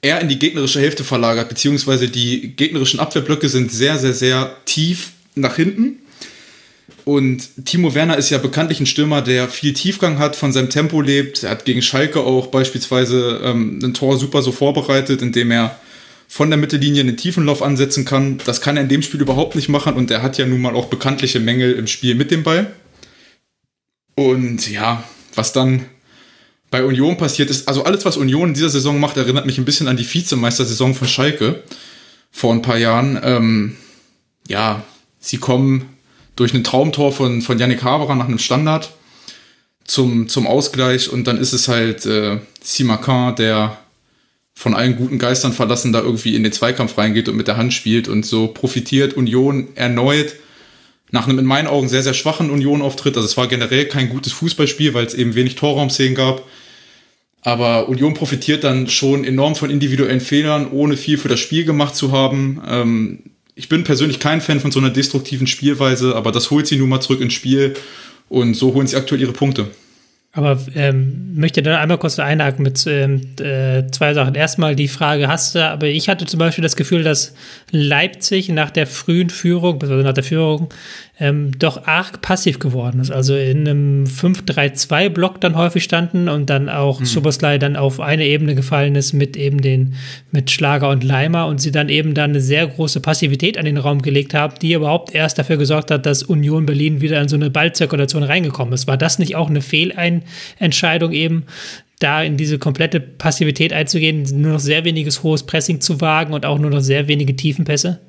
eher 0.00 0.20
in 0.20 0.28
die 0.28 0.38
gegnerische 0.38 0.80
Hälfte 0.80 1.02
verlagert, 1.02 1.48
beziehungsweise 1.48 2.08
die 2.08 2.54
gegnerischen 2.54 3.00
Abwehrblöcke 3.00 3.48
sind 3.48 3.72
sehr, 3.72 3.98
sehr, 3.98 4.12
sehr 4.12 4.56
tief 4.64 5.10
nach 5.34 5.56
hinten. 5.56 5.98
Und 7.04 7.64
Timo 7.64 7.94
Werner 7.94 8.16
ist 8.16 8.30
ja 8.30 8.38
bekanntlich 8.38 8.80
ein 8.80 8.86
Stürmer, 8.86 9.22
der 9.22 9.48
viel 9.48 9.72
Tiefgang 9.72 10.18
hat, 10.18 10.34
von 10.34 10.52
seinem 10.52 10.70
Tempo 10.70 11.00
lebt. 11.00 11.44
Er 11.44 11.50
hat 11.50 11.64
gegen 11.64 11.82
Schalke 11.82 12.20
auch 12.20 12.48
beispielsweise 12.48 13.40
ähm, 13.44 13.80
ein 13.82 13.94
Tor 13.94 14.18
super 14.18 14.42
so 14.42 14.50
vorbereitet, 14.52 15.22
indem 15.22 15.52
er 15.52 15.78
von 16.28 16.50
der 16.50 16.58
Mittellinie 16.58 17.02
einen 17.02 17.16
Tiefenlauf 17.16 17.62
ansetzen 17.62 18.04
kann. 18.04 18.38
Das 18.44 18.60
kann 18.60 18.76
er 18.76 18.82
in 18.82 18.88
dem 18.88 19.02
Spiel 19.02 19.20
überhaupt 19.20 19.54
nicht 19.54 19.68
machen 19.68 19.94
und 19.94 20.10
er 20.10 20.22
hat 20.22 20.38
ja 20.38 20.46
nun 20.46 20.60
mal 20.60 20.74
auch 20.74 20.86
bekanntliche 20.86 21.40
Mängel 21.40 21.74
im 21.74 21.86
Spiel 21.86 22.14
mit 22.14 22.30
dem 22.30 22.42
Ball. 22.42 22.72
Und 24.14 24.70
ja, 24.70 25.04
was 25.34 25.52
dann 25.52 25.86
bei 26.70 26.84
Union 26.84 27.16
passiert 27.16 27.50
ist, 27.50 27.68
also 27.68 27.84
alles, 27.84 28.04
was 28.04 28.16
Union 28.16 28.48
in 28.48 28.54
dieser 28.54 28.70
Saison 28.70 28.98
macht, 28.98 29.16
erinnert 29.16 29.46
mich 29.46 29.58
ein 29.58 29.64
bisschen 29.64 29.88
an 29.88 29.96
die 29.96 30.12
Vizemeistersaison 30.12 30.94
von 30.94 31.06
Schalke 31.06 31.62
vor 32.32 32.52
ein 32.52 32.62
paar 32.62 32.78
Jahren. 32.78 33.18
Ähm, 33.22 33.76
ja, 34.48 34.82
sie 35.20 35.38
kommen 35.38 35.88
durch 36.34 36.54
ein 36.54 36.64
Traumtor 36.64 37.12
von, 37.12 37.40
von 37.40 37.58
Yannick 37.58 37.82
Haberer 37.82 38.14
nach 38.14 38.28
einem 38.28 38.38
Standard 38.38 38.90
zum, 39.84 40.28
zum 40.28 40.46
Ausgleich 40.46 41.10
und 41.10 41.26
dann 41.26 41.38
ist 41.38 41.52
es 41.52 41.68
halt 41.68 42.04
äh, 42.06 42.38
Simacan, 42.62 43.36
der 43.36 43.78
von 44.58 44.74
allen 44.74 44.96
guten 44.96 45.18
Geistern 45.18 45.52
verlassen 45.52 45.92
da 45.92 46.00
irgendwie 46.00 46.34
in 46.34 46.42
den 46.42 46.50
Zweikampf 46.50 46.96
reingeht 46.96 47.28
und 47.28 47.36
mit 47.36 47.46
der 47.46 47.58
Hand 47.58 47.74
spielt 47.74 48.08
und 48.08 48.24
so 48.24 48.48
profitiert 48.48 49.12
Union 49.12 49.68
erneut 49.74 50.34
nach 51.10 51.28
einem 51.28 51.38
in 51.38 51.44
meinen 51.44 51.68
Augen 51.68 51.88
sehr, 51.88 52.02
sehr 52.02 52.14
schwachen 52.14 52.50
Union-Auftritt. 52.50 53.16
Also 53.16 53.26
es 53.26 53.36
war 53.36 53.46
generell 53.46 53.84
kein 53.84 54.08
gutes 54.08 54.32
Fußballspiel, 54.32 54.94
weil 54.94 55.06
es 55.06 55.14
eben 55.14 55.34
wenig 55.34 55.54
Torraumszenen 55.54 56.14
gab. 56.14 56.42
Aber 57.42 57.88
Union 57.88 58.14
profitiert 58.14 58.64
dann 58.64 58.88
schon 58.88 59.24
enorm 59.24 59.54
von 59.54 59.70
individuellen 59.70 60.20
Fehlern, 60.20 60.68
ohne 60.72 60.96
viel 60.96 61.18
für 61.18 61.28
das 61.28 61.38
Spiel 61.38 61.64
gemacht 61.64 61.94
zu 61.94 62.10
haben. 62.10 62.60
Ähm, 62.66 63.18
ich 63.54 63.68
bin 63.68 63.84
persönlich 63.84 64.18
kein 64.18 64.40
Fan 64.40 64.58
von 64.58 64.72
so 64.72 64.80
einer 64.80 64.90
destruktiven 64.90 65.46
Spielweise, 65.46 66.16
aber 66.16 66.32
das 66.32 66.50
holt 66.50 66.66
sie 66.66 66.76
nun 66.76 66.88
mal 66.88 67.00
zurück 67.00 67.20
ins 67.20 67.34
Spiel 67.34 67.74
und 68.28 68.54
so 68.54 68.74
holen 68.74 68.86
sie 68.86 68.96
aktuell 68.96 69.20
ihre 69.20 69.32
Punkte. 69.32 69.70
Aber 70.36 70.58
ähm, 70.74 71.34
möchte 71.34 71.62
dann 71.62 71.76
einmal 71.76 71.96
kurz 71.96 72.18
einhaken 72.18 72.62
mit 72.62 72.86
ähm, 72.86 73.22
äh, 73.40 73.90
zwei 73.90 74.12
Sachen. 74.12 74.34
Erstmal 74.34 74.76
die 74.76 74.86
Frage, 74.86 75.28
hast 75.28 75.54
du, 75.54 75.66
aber 75.66 75.86
ich 75.86 76.10
hatte 76.10 76.26
zum 76.26 76.38
Beispiel 76.38 76.62
das 76.62 76.76
Gefühl, 76.76 77.02
dass 77.04 77.34
Leipzig 77.70 78.50
nach 78.50 78.70
der 78.70 78.86
frühen 78.86 79.30
Führung, 79.30 79.80
also 79.80 79.94
nach 79.94 80.12
der 80.12 80.24
Führung, 80.24 80.68
ähm, 81.18 81.52
doch 81.58 81.86
arg 81.86 82.20
passiv 82.20 82.58
geworden 82.58 83.00
ist. 83.00 83.10
Also 83.10 83.34
in 83.36 83.66
einem 83.66 84.04
5-3-2-Block 84.04 85.40
dann 85.40 85.56
häufig 85.56 85.82
standen 85.82 86.28
und 86.28 86.50
dann 86.50 86.68
auch 86.68 87.00
mhm. 87.00 87.06
Soboslai 87.06 87.58
dann 87.58 87.76
auf 87.76 88.00
eine 88.00 88.26
Ebene 88.26 88.54
gefallen 88.54 88.94
ist 88.96 89.14
mit 89.14 89.36
eben 89.36 89.62
den, 89.62 89.94
mit 90.30 90.50
Schlager 90.50 90.90
und 90.90 91.04
Leimer 91.04 91.46
und 91.46 91.60
sie 91.60 91.72
dann 91.72 91.88
eben 91.88 92.12
dann 92.12 92.30
eine 92.30 92.40
sehr 92.40 92.66
große 92.66 93.00
Passivität 93.00 93.56
an 93.56 93.64
den 93.64 93.78
Raum 93.78 94.02
gelegt 94.02 94.34
haben, 94.34 94.54
die 94.60 94.74
überhaupt 94.74 95.14
erst 95.14 95.38
dafür 95.38 95.56
gesorgt 95.56 95.90
hat, 95.90 96.04
dass 96.04 96.22
Union 96.22 96.66
Berlin 96.66 97.00
wieder 97.00 97.20
in 97.20 97.28
so 97.28 97.36
eine 97.36 97.48
Ballzirkulation 97.48 98.22
reingekommen 98.22 98.74
ist. 98.74 98.86
War 98.86 98.98
das 98.98 99.18
nicht 99.18 99.36
auch 99.36 99.48
eine 99.48 99.62
Fehlentscheidung 99.62 101.12
eben, 101.12 101.44
da 101.98 102.22
in 102.22 102.36
diese 102.36 102.58
komplette 102.58 103.00
Passivität 103.00 103.72
einzugehen, 103.72 104.26
nur 104.42 104.52
noch 104.52 104.60
sehr 104.60 104.84
weniges 104.84 105.22
hohes 105.22 105.44
Pressing 105.44 105.80
zu 105.80 106.02
wagen 106.02 106.34
und 106.34 106.44
auch 106.44 106.58
nur 106.58 106.70
noch 106.70 106.80
sehr 106.80 107.08
wenige 107.08 107.34
Tiefenpässe? 107.34 108.00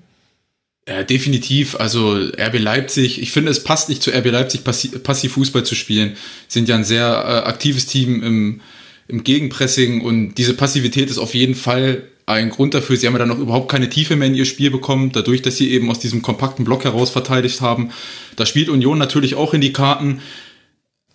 Ja, 0.88 1.04
definitiv. 1.04 1.76
Also 1.76 2.14
RB 2.14 2.60
Leipzig, 2.60 3.22
ich 3.22 3.32
finde, 3.32 3.52
es 3.52 3.64
passt 3.64 3.90
nicht 3.90 4.02
zu 4.02 4.10
RB 4.10 4.28
Leipzig, 4.28 4.64
passiv 4.64 5.34
Fußball 5.34 5.66
zu 5.66 5.76
spielen. 5.76 6.16
Sind 6.48 6.70
ja 6.70 6.76
ein 6.76 6.86
sehr 6.86 7.08
äh, 7.08 7.48
aktives 7.48 7.88
Team 7.88 8.24
im, 8.24 8.62
im 9.10 9.24
Gegenpressing 9.26 10.00
und 10.00 10.36
diese 10.36 10.54
Passivität 10.54 11.10
ist 11.10 11.18
auf 11.18 11.34
jeden 11.34 11.56
Fall 11.56 12.04
ein 12.26 12.50
Grund 12.50 12.74
dafür. 12.74 12.96
Sie 12.96 13.06
haben 13.06 13.14
ja 13.14 13.20
dann 13.20 13.28
noch 13.28 13.40
überhaupt 13.40 13.70
keine 13.70 13.90
Tiefe 13.90 14.16
mehr 14.16 14.30
in 14.30 14.36
ihr 14.36 14.46
Spiel 14.46 14.72
bekommen, 14.72 15.12
dadurch, 15.12 15.42
dass 15.42 15.58
sie 15.58 15.72
eben 15.72 15.90
aus 15.90 16.00
diesem 16.00 16.22
kompakten 16.22 16.64
Block 16.64 16.86
heraus 16.86 17.10
verteidigt 17.10 17.60
haben. 17.60 17.90
Da 18.38 18.46
spielt 18.46 18.70
Union 18.70 18.98
natürlich 18.98 19.36
auch 19.36 19.54
in 19.54 19.62
die 19.62 19.74
Karten. 19.74 20.22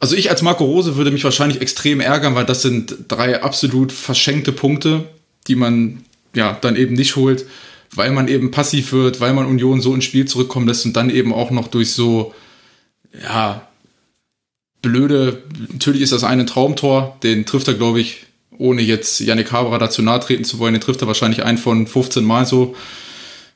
Also 0.01 0.17
ich 0.17 0.29
als 0.29 0.43
Marco 0.43 0.65
Rose 0.65 0.97
würde 0.97 1.11
mich 1.11 1.25
wahrscheinlich 1.25 1.63
extrem 1.63 2.01
ärgern, 2.01 2.35
weil 2.35 2.45
das 2.45 2.61
sind 2.61 2.97
drei 3.09 3.43
absolut 3.43 3.91
verschenkte 3.91 4.53
Punkte, 4.53 5.05
die 5.47 5.57
man 5.57 6.05
ja 6.35 6.59
dann 6.61 6.77
eben 6.77 6.95
nicht 6.95 7.17
holt 7.17 7.47
weil 7.95 8.11
man 8.11 8.29
eben 8.29 8.51
passiv 8.51 8.93
wird, 8.93 9.21
weil 9.21 9.35
man 9.35 9.47
Union 9.47 9.81
so 9.81 9.95
ins 9.95 10.05
Spiel 10.05 10.27
zurückkommen 10.27 10.67
lässt 10.67 10.87
und 10.87 10.97
dann 10.97 11.11
eben 11.11 11.33
auch 11.33 11.51
noch 11.51 11.69
durch 11.69 11.93
so, 11.93 12.35
ja, 13.23 13.67
blöde, 14.81 15.43
natürlich 15.71 16.03
ist 16.03 16.13
das 16.13 16.25
ein 16.25 16.47
Traumtor, 16.47 17.19
den 17.23 17.47
trifft 17.47 17.69
er, 17.69 17.75
glaube 17.75 18.01
ich, 18.01 18.27
ohne 18.59 18.83
jetzt 18.83 19.21
Yannick 19.21 19.53
Haberer 19.53 19.79
dazu 19.79 20.03
nahe 20.03 20.21
treten 20.21 20.45
zu 20.45 20.59
wollen, 20.59 20.75
den 20.75 20.81
trifft 20.81 21.03
er 21.03 21.09
wahrscheinlich 21.09 21.45
ein 21.45 21.59
von 21.59 21.87
15 21.87 22.25
Mal 22.25 22.47
so. 22.47 22.75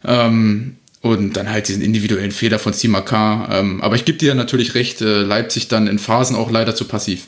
Ähm, 0.04 0.76
und 1.02 1.36
dann 1.36 1.50
halt 1.50 1.68
diesen 1.68 1.82
individuellen 1.82 2.32
Fehler 2.32 2.58
von 2.58 2.72
Simakar. 2.72 3.48
Ähm, 3.52 3.80
aber 3.80 3.94
ich 3.94 4.04
gebe 4.04 4.18
dir 4.18 4.34
natürlich 4.34 4.74
recht, 4.74 5.00
äh, 5.00 5.22
Leipzig 5.22 5.68
dann 5.68 5.86
in 5.86 5.98
Phasen 5.98 6.34
auch 6.34 6.50
leider 6.50 6.74
zu 6.74 6.86
passiv. 6.86 7.26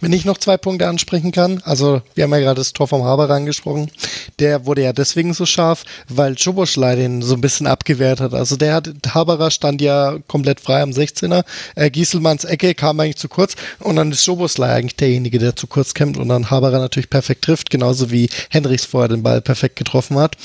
Wenn 0.00 0.12
ich 0.12 0.24
noch 0.24 0.38
zwei 0.38 0.56
Punkte 0.56 0.88
ansprechen 0.88 1.32
kann, 1.32 1.60
also 1.64 2.02
wir 2.14 2.24
haben 2.24 2.32
ja 2.32 2.40
gerade 2.40 2.60
das 2.60 2.72
Tor 2.72 2.88
vom 2.88 3.04
Haber 3.04 3.28
angesprochen, 3.30 3.90
der 4.38 4.66
wurde 4.66 4.82
ja 4.82 4.92
deswegen 4.92 5.34
so 5.34 5.46
scharf, 5.46 5.84
weil 6.08 6.34
Choboschlei 6.36 6.96
den 6.96 7.22
so 7.22 7.34
ein 7.34 7.40
bisschen 7.40 7.66
abgewehrt 7.66 8.20
hat. 8.20 8.34
Also 8.34 8.56
der 8.56 8.74
hat, 8.74 8.90
Haberer 9.08 9.50
stand 9.50 9.80
ja 9.80 10.18
komplett 10.26 10.60
frei 10.60 10.82
am 10.82 10.90
16er, 10.90 11.44
äh, 11.74 11.90
Gieselmanns 11.90 12.44
Ecke 12.44 12.74
kam 12.74 13.00
eigentlich 13.00 13.16
zu 13.16 13.28
kurz 13.28 13.54
und 13.80 13.96
dann 13.96 14.12
ist 14.12 14.24
Choboschlei 14.24 14.72
eigentlich 14.72 14.96
derjenige, 14.96 15.38
der 15.38 15.56
zu 15.56 15.66
kurz 15.66 15.94
kämpft 15.94 16.18
und 16.18 16.28
dann 16.28 16.50
Haberer 16.50 16.78
natürlich 16.78 17.10
perfekt 17.10 17.44
trifft, 17.44 17.70
genauso 17.70 18.10
wie 18.10 18.28
Henrichs 18.50 18.86
vorher 18.86 19.08
den 19.08 19.22
Ball 19.22 19.40
perfekt 19.40 19.76
getroffen 19.76 20.18
hat. 20.18 20.36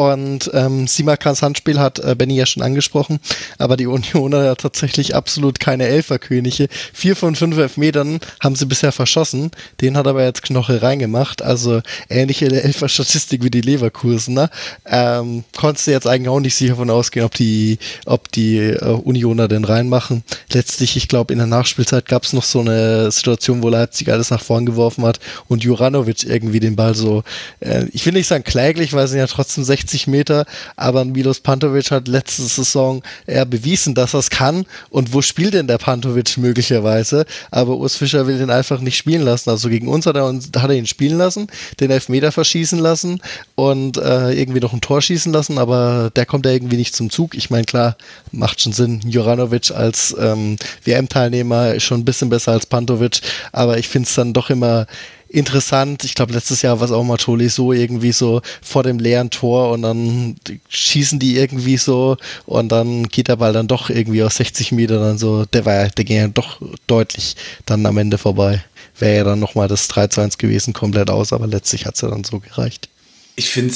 Und 0.00 0.50
ähm, 0.54 0.86
Simakans 0.86 1.42
Handspiel 1.42 1.78
hat 1.78 1.98
äh, 1.98 2.14
Benny 2.14 2.34
ja 2.34 2.46
schon 2.46 2.62
angesprochen, 2.62 3.20
aber 3.58 3.76
die 3.76 3.86
Unioner 3.86 4.44
ja 4.44 4.54
tatsächlich 4.54 5.14
absolut 5.14 5.60
keine 5.60 5.88
Elferkönige. 5.88 6.68
Vier 6.94 7.14
von 7.14 7.36
fünf 7.36 7.58
Elfmetern 7.58 8.18
haben 8.42 8.56
sie 8.56 8.64
bisher 8.64 8.92
verschossen. 8.92 9.50
Den 9.82 9.98
hat 9.98 10.06
aber 10.06 10.24
jetzt 10.24 10.40
Knoche 10.42 10.80
reingemacht. 10.80 11.42
Also 11.42 11.82
ähnliche 12.08 12.46
Elferstatistik 12.62 13.44
wie 13.44 13.50
die 13.50 13.60
Leverkusener. 13.60 14.48
Ähm, 14.86 15.44
konntest 15.54 15.86
du 15.86 15.90
jetzt 15.90 16.06
eigentlich 16.06 16.30
auch 16.30 16.40
nicht 16.40 16.54
sicher 16.54 16.70
davon 16.70 16.88
ausgehen, 16.88 17.26
ob 17.26 17.34
die, 17.34 17.78
ob 18.06 18.32
die 18.32 18.56
äh, 18.56 18.82
Unioner 18.82 19.48
den 19.48 19.64
reinmachen. 19.64 20.24
Letztlich, 20.50 20.96
ich 20.96 21.08
glaube, 21.08 21.34
in 21.34 21.40
der 21.40 21.46
Nachspielzeit 21.46 22.06
gab 22.06 22.24
es 22.24 22.32
noch 22.32 22.44
so 22.44 22.60
eine 22.60 23.10
Situation, 23.10 23.62
wo 23.62 23.68
Leipzig 23.68 24.10
alles 24.10 24.30
nach 24.30 24.42
vorn 24.42 24.64
geworfen 24.64 25.04
hat 25.04 25.20
und 25.48 25.62
Juranovic 25.62 26.24
irgendwie 26.24 26.60
den 26.60 26.74
Ball 26.74 26.94
so, 26.94 27.22
äh, 27.60 27.84
ich 27.92 28.06
will 28.06 28.14
nicht 28.14 28.28
sagen 28.28 28.44
kläglich, 28.44 28.94
weil 28.94 29.06
sie 29.06 29.18
ja 29.18 29.26
trotzdem 29.26 29.62
60 29.62 29.89
60 29.90 30.06
Meter, 30.06 30.46
aber 30.76 31.04
Milos 31.04 31.40
Pantovic 31.40 31.90
hat 31.90 32.06
letzte 32.06 32.42
Saison 32.42 33.02
eher 33.26 33.44
bewiesen, 33.44 33.94
dass 33.94 34.14
er 34.14 34.20
es 34.20 34.30
kann. 34.30 34.66
Und 34.90 35.12
wo 35.12 35.22
spielt 35.22 35.54
denn 35.54 35.66
der 35.66 35.78
Pantovic 35.78 36.38
möglicherweise? 36.38 37.26
Aber 37.50 37.76
Urs 37.76 37.96
Fischer 37.96 38.26
will 38.26 38.38
den 38.38 38.50
einfach 38.50 38.80
nicht 38.80 38.96
spielen 38.96 39.22
lassen. 39.22 39.50
Also 39.50 39.68
gegen 39.68 39.88
uns 39.88 40.06
hat 40.06 40.16
er, 40.16 40.32
hat 40.32 40.70
er 40.70 40.76
ihn 40.76 40.86
spielen 40.86 41.18
lassen, 41.18 41.48
den 41.80 41.90
Elfmeter 41.90 42.32
verschießen 42.32 42.78
lassen 42.78 43.20
und 43.56 43.96
äh, 43.96 44.32
irgendwie 44.32 44.60
noch 44.60 44.72
ein 44.72 44.80
Tor 44.80 45.02
schießen 45.02 45.32
lassen, 45.32 45.58
aber 45.58 46.10
der 46.14 46.26
kommt 46.26 46.46
ja 46.46 46.52
irgendwie 46.52 46.76
nicht 46.76 46.94
zum 46.94 47.10
Zug. 47.10 47.34
Ich 47.34 47.50
meine, 47.50 47.64
klar, 47.64 47.96
macht 48.32 48.60
schon 48.60 48.72
Sinn. 48.72 49.00
Joranovic 49.04 49.70
als 49.72 50.14
ähm, 50.18 50.56
WM-Teilnehmer 50.84 51.74
ist 51.74 51.84
schon 51.84 52.00
ein 52.00 52.04
bisschen 52.04 52.30
besser 52.30 52.52
als 52.52 52.66
Pantovic, 52.66 53.20
aber 53.52 53.78
ich 53.78 53.88
finde 53.88 54.06
es 54.06 54.14
dann 54.14 54.32
doch 54.32 54.50
immer 54.50 54.86
interessant. 55.30 56.04
Ich 56.04 56.14
glaube, 56.14 56.32
letztes 56.32 56.62
Jahr 56.62 56.80
war 56.80 56.86
es 56.86 56.92
auch 56.92 57.04
mal 57.04 57.16
Toli 57.16 57.48
so 57.48 57.72
irgendwie 57.72 58.12
so 58.12 58.42
vor 58.62 58.82
dem 58.82 58.98
leeren 58.98 59.30
Tor 59.30 59.70
und 59.70 59.82
dann 59.82 60.36
schießen 60.68 61.18
die 61.18 61.36
irgendwie 61.36 61.76
so 61.76 62.16
und 62.46 62.70
dann 62.70 63.04
geht 63.04 63.28
der 63.28 63.36
Ball 63.36 63.52
dann 63.52 63.68
doch 63.68 63.90
irgendwie 63.90 64.22
aus 64.22 64.36
60 64.36 64.72
Metern 64.72 65.00
dann 65.00 65.18
so. 65.18 65.44
Der 65.46 65.64
war 65.64 65.88
der 65.88 66.04
ging 66.04 66.16
ja 66.16 66.28
doch 66.28 66.60
deutlich 66.86 67.36
dann 67.64 67.86
am 67.86 67.98
Ende 67.98 68.18
vorbei. 68.18 68.64
Wäre 68.98 69.16
ja 69.16 69.24
dann 69.24 69.40
nochmal 69.40 69.68
das 69.68 69.88
3 69.88 70.08
zu 70.08 70.20
1 70.20 70.36
gewesen, 70.36 70.72
komplett 70.72 71.10
aus, 71.10 71.32
aber 71.32 71.46
letztlich 71.46 71.86
hat 71.86 71.94
es 71.94 72.00
ja 72.02 72.08
dann 72.08 72.24
so 72.24 72.40
gereicht. 72.40 72.88
Ich 73.36 73.48
finde 73.48 73.72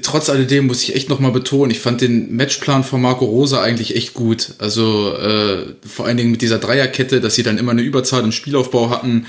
trotz 0.00 0.30
alledem 0.30 0.68
muss 0.68 0.82
ich 0.82 0.94
echt 0.94 1.10
nochmal 1.10 1.32
betonen, 1.32 1.70
ich 1.70 1.80
fand 1.80 2.00
den 2.00 2.34
Matchplan 2.34 2.84
von 2.84 3.02
Marco 3.02 3.26
Rosa 3.26 3.60
eigentlich 3.60 3.96
echt 3.96 4.14
gut. 4.14 4.54
Also 4.58 5.14
äh, 5.16 5.74
vor 5.86 6.06
allen 6.06 6.16
Dingen 6.16 6.30
mit 6.30 6.40
dieser 6.40 6.58
Dreierkette, 6.58 7.20
dass 7.20 7.34
sie 7.34 7.42
dann 7.42 7.58
immer 7.58 7.72
eine 7.72 7.82
Überzahl 7.82 8.22
im 8.22 8.32
Spielaufbau 8.32 8.88
hatten 8.88 9.26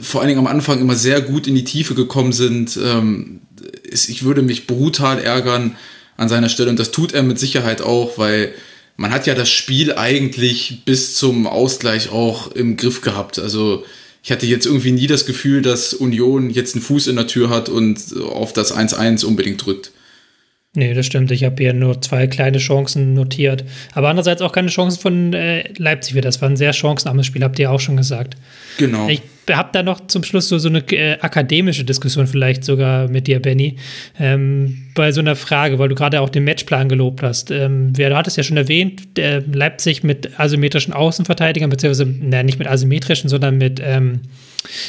vor 0.00 0.20
allen 0.20 0.28
Dingen 0.28 0.40
am 0.40 0.46
Anfang 0.46 0.80
immer 0.80 0.94
sehr 0.94 1.20
gut 1.20 1.46
in 1.46 1.54
die 1.54 1.64
Tiefe 1.64 1.94
gekommen 1.94 2.32
sind. 2.32 2.78
Ähm, 2.82 3.40
ich 3.90 4.22
würde 4.22 4.42
mich 4.42 4.66
brutal 4.66 5.18
ärgern 5.18 5.76
an 6.16 6.28
seiner 6.28 6.48
Stelle 6.48 6.70
und 6.70 6.78
das 6.78 6.90
tut 6.90 7.12
er 7.12 7.22
mit 7.22 7.38
Sicherheit 7.38 7.80
auch, 7.80 8.18
weil 8.18 8.52
man 8.96 9.12
hat 9.12 9.26
ja 9.26 9.34
das 9.34 9.50
Spiel 9.50 9.94
eigentlich 9.94 10.82
bis 10.84 11.14
zum 11.14 11.46
Ausgleich 11.46 12.10
auch 12.10 12.50
im 12.52 12.76
Griff 12.76 13.00
gehabt. 13.00 13.38
Also 13.38 13.84
ich 14.22 14.32
hatte 14.32 14.46
jetzt 14.46 14.66
irgendwie 14.66 14.90
nie 14.90 15.06
das 15.06 15.24
Gefühl, 15.24 15.62
dass 15.62 15.94
Union 15.94 16.50
jetzt 16.50 16.74
einen 16.74 16.82
Fuß 16.82 17.06
in 17.06 17.16
der 17.16 17.28
Tür 17.28 17.50
hat 17.50 17.68
und 17.68 17.98
auf 18.20 18.52
das 18.52 18.76
1-1 18.76 19.24
unbedingt 19.24 19.64
drückt. 19.64 19.92
Nee, 20.74 20.92
das 20.94 21.06
stimmt. 21.06 21.30
Ich 21.30 21.44
habe 21.44 21.62
hier 21.62 21.72
nur 21.72 22.00
zwei 22.02 22.26
kleine 22.26 22.58
Chancen 22.58 23.14
notiert. 23.14 23.64
Aber 23.94 24.08
andererseits 24.08 24.42
auch 24.42 24.52
keine 24.52 24.68
Chancen 24.68 25.00
von 25.00 25.32
äh, 25.32 25.72
Leipzig 25.78 26.14
wieder. 26.14 26.28
Das 26.28 26.42
war 26.42 26.48
ein 26.48 26.56
sehr 26.56 26.72
chancenarmes 26.72 27.26
Spiel, 27.26 27.42
habt 27.42 27.58
ihr 27.58 27.70
auch 27.70 27.80
schon 27.80 27.96
gesagt. 27.96 28.36
Genau. 28.76 29.08
Ich 29.08 29.22
habe 29.56 29.70
da 29.72 29.82
noch 29.82 30.06
zum 30.06 30.22
Schluss 30.22 30.48
so, 30.48 30.58
so 30.58 30.68
eine 30.68 30.80
äh, 30.90 31.18
akademische 31.20 31.84
Diskussion 31.84 32.26
vielleicht 32.26 32.64
sogar 32.64 33.08
mit 33.08 33.26
dir, 33.26 33.40
Benny, 33.40 33.76
ähm, 34.18 34.86
bei 34.94 35.12
so 35.12 35.20
einer 35.20 35.36
Frage, 35.36 35.78
weil 35.78 35.88
du 35.88 35.94
gerade 35.94 36.20
auch 36.20 36.28
den 36.28 36.44
Matchplan 36.44 36.88
gelobt 36.88 37.22
hast. 37.22 37.50
Ähm, 37.50 37.92
du 37.92 38.16
hattest 38.16 38.36
ja 38.36 38.42
schon 38.42 38.56
erwähnt, 38.56 39.18
äh, 39.18 39.38
Leipzig 39.52 40.02
mit 40.02 40.38
asymmetrischen 40.38 40.92
Außenverteidigern, 40.92 41.70
beziehungsweise, 41.70 42.12
na, 42.20 42.42
nicht 42.42 42.58
mit 42.58 42.68
asymmetrischen, 42.68 43.28
sondern 43.28 43.58
mit 43.58 43.80
ähm, 43.84 44.20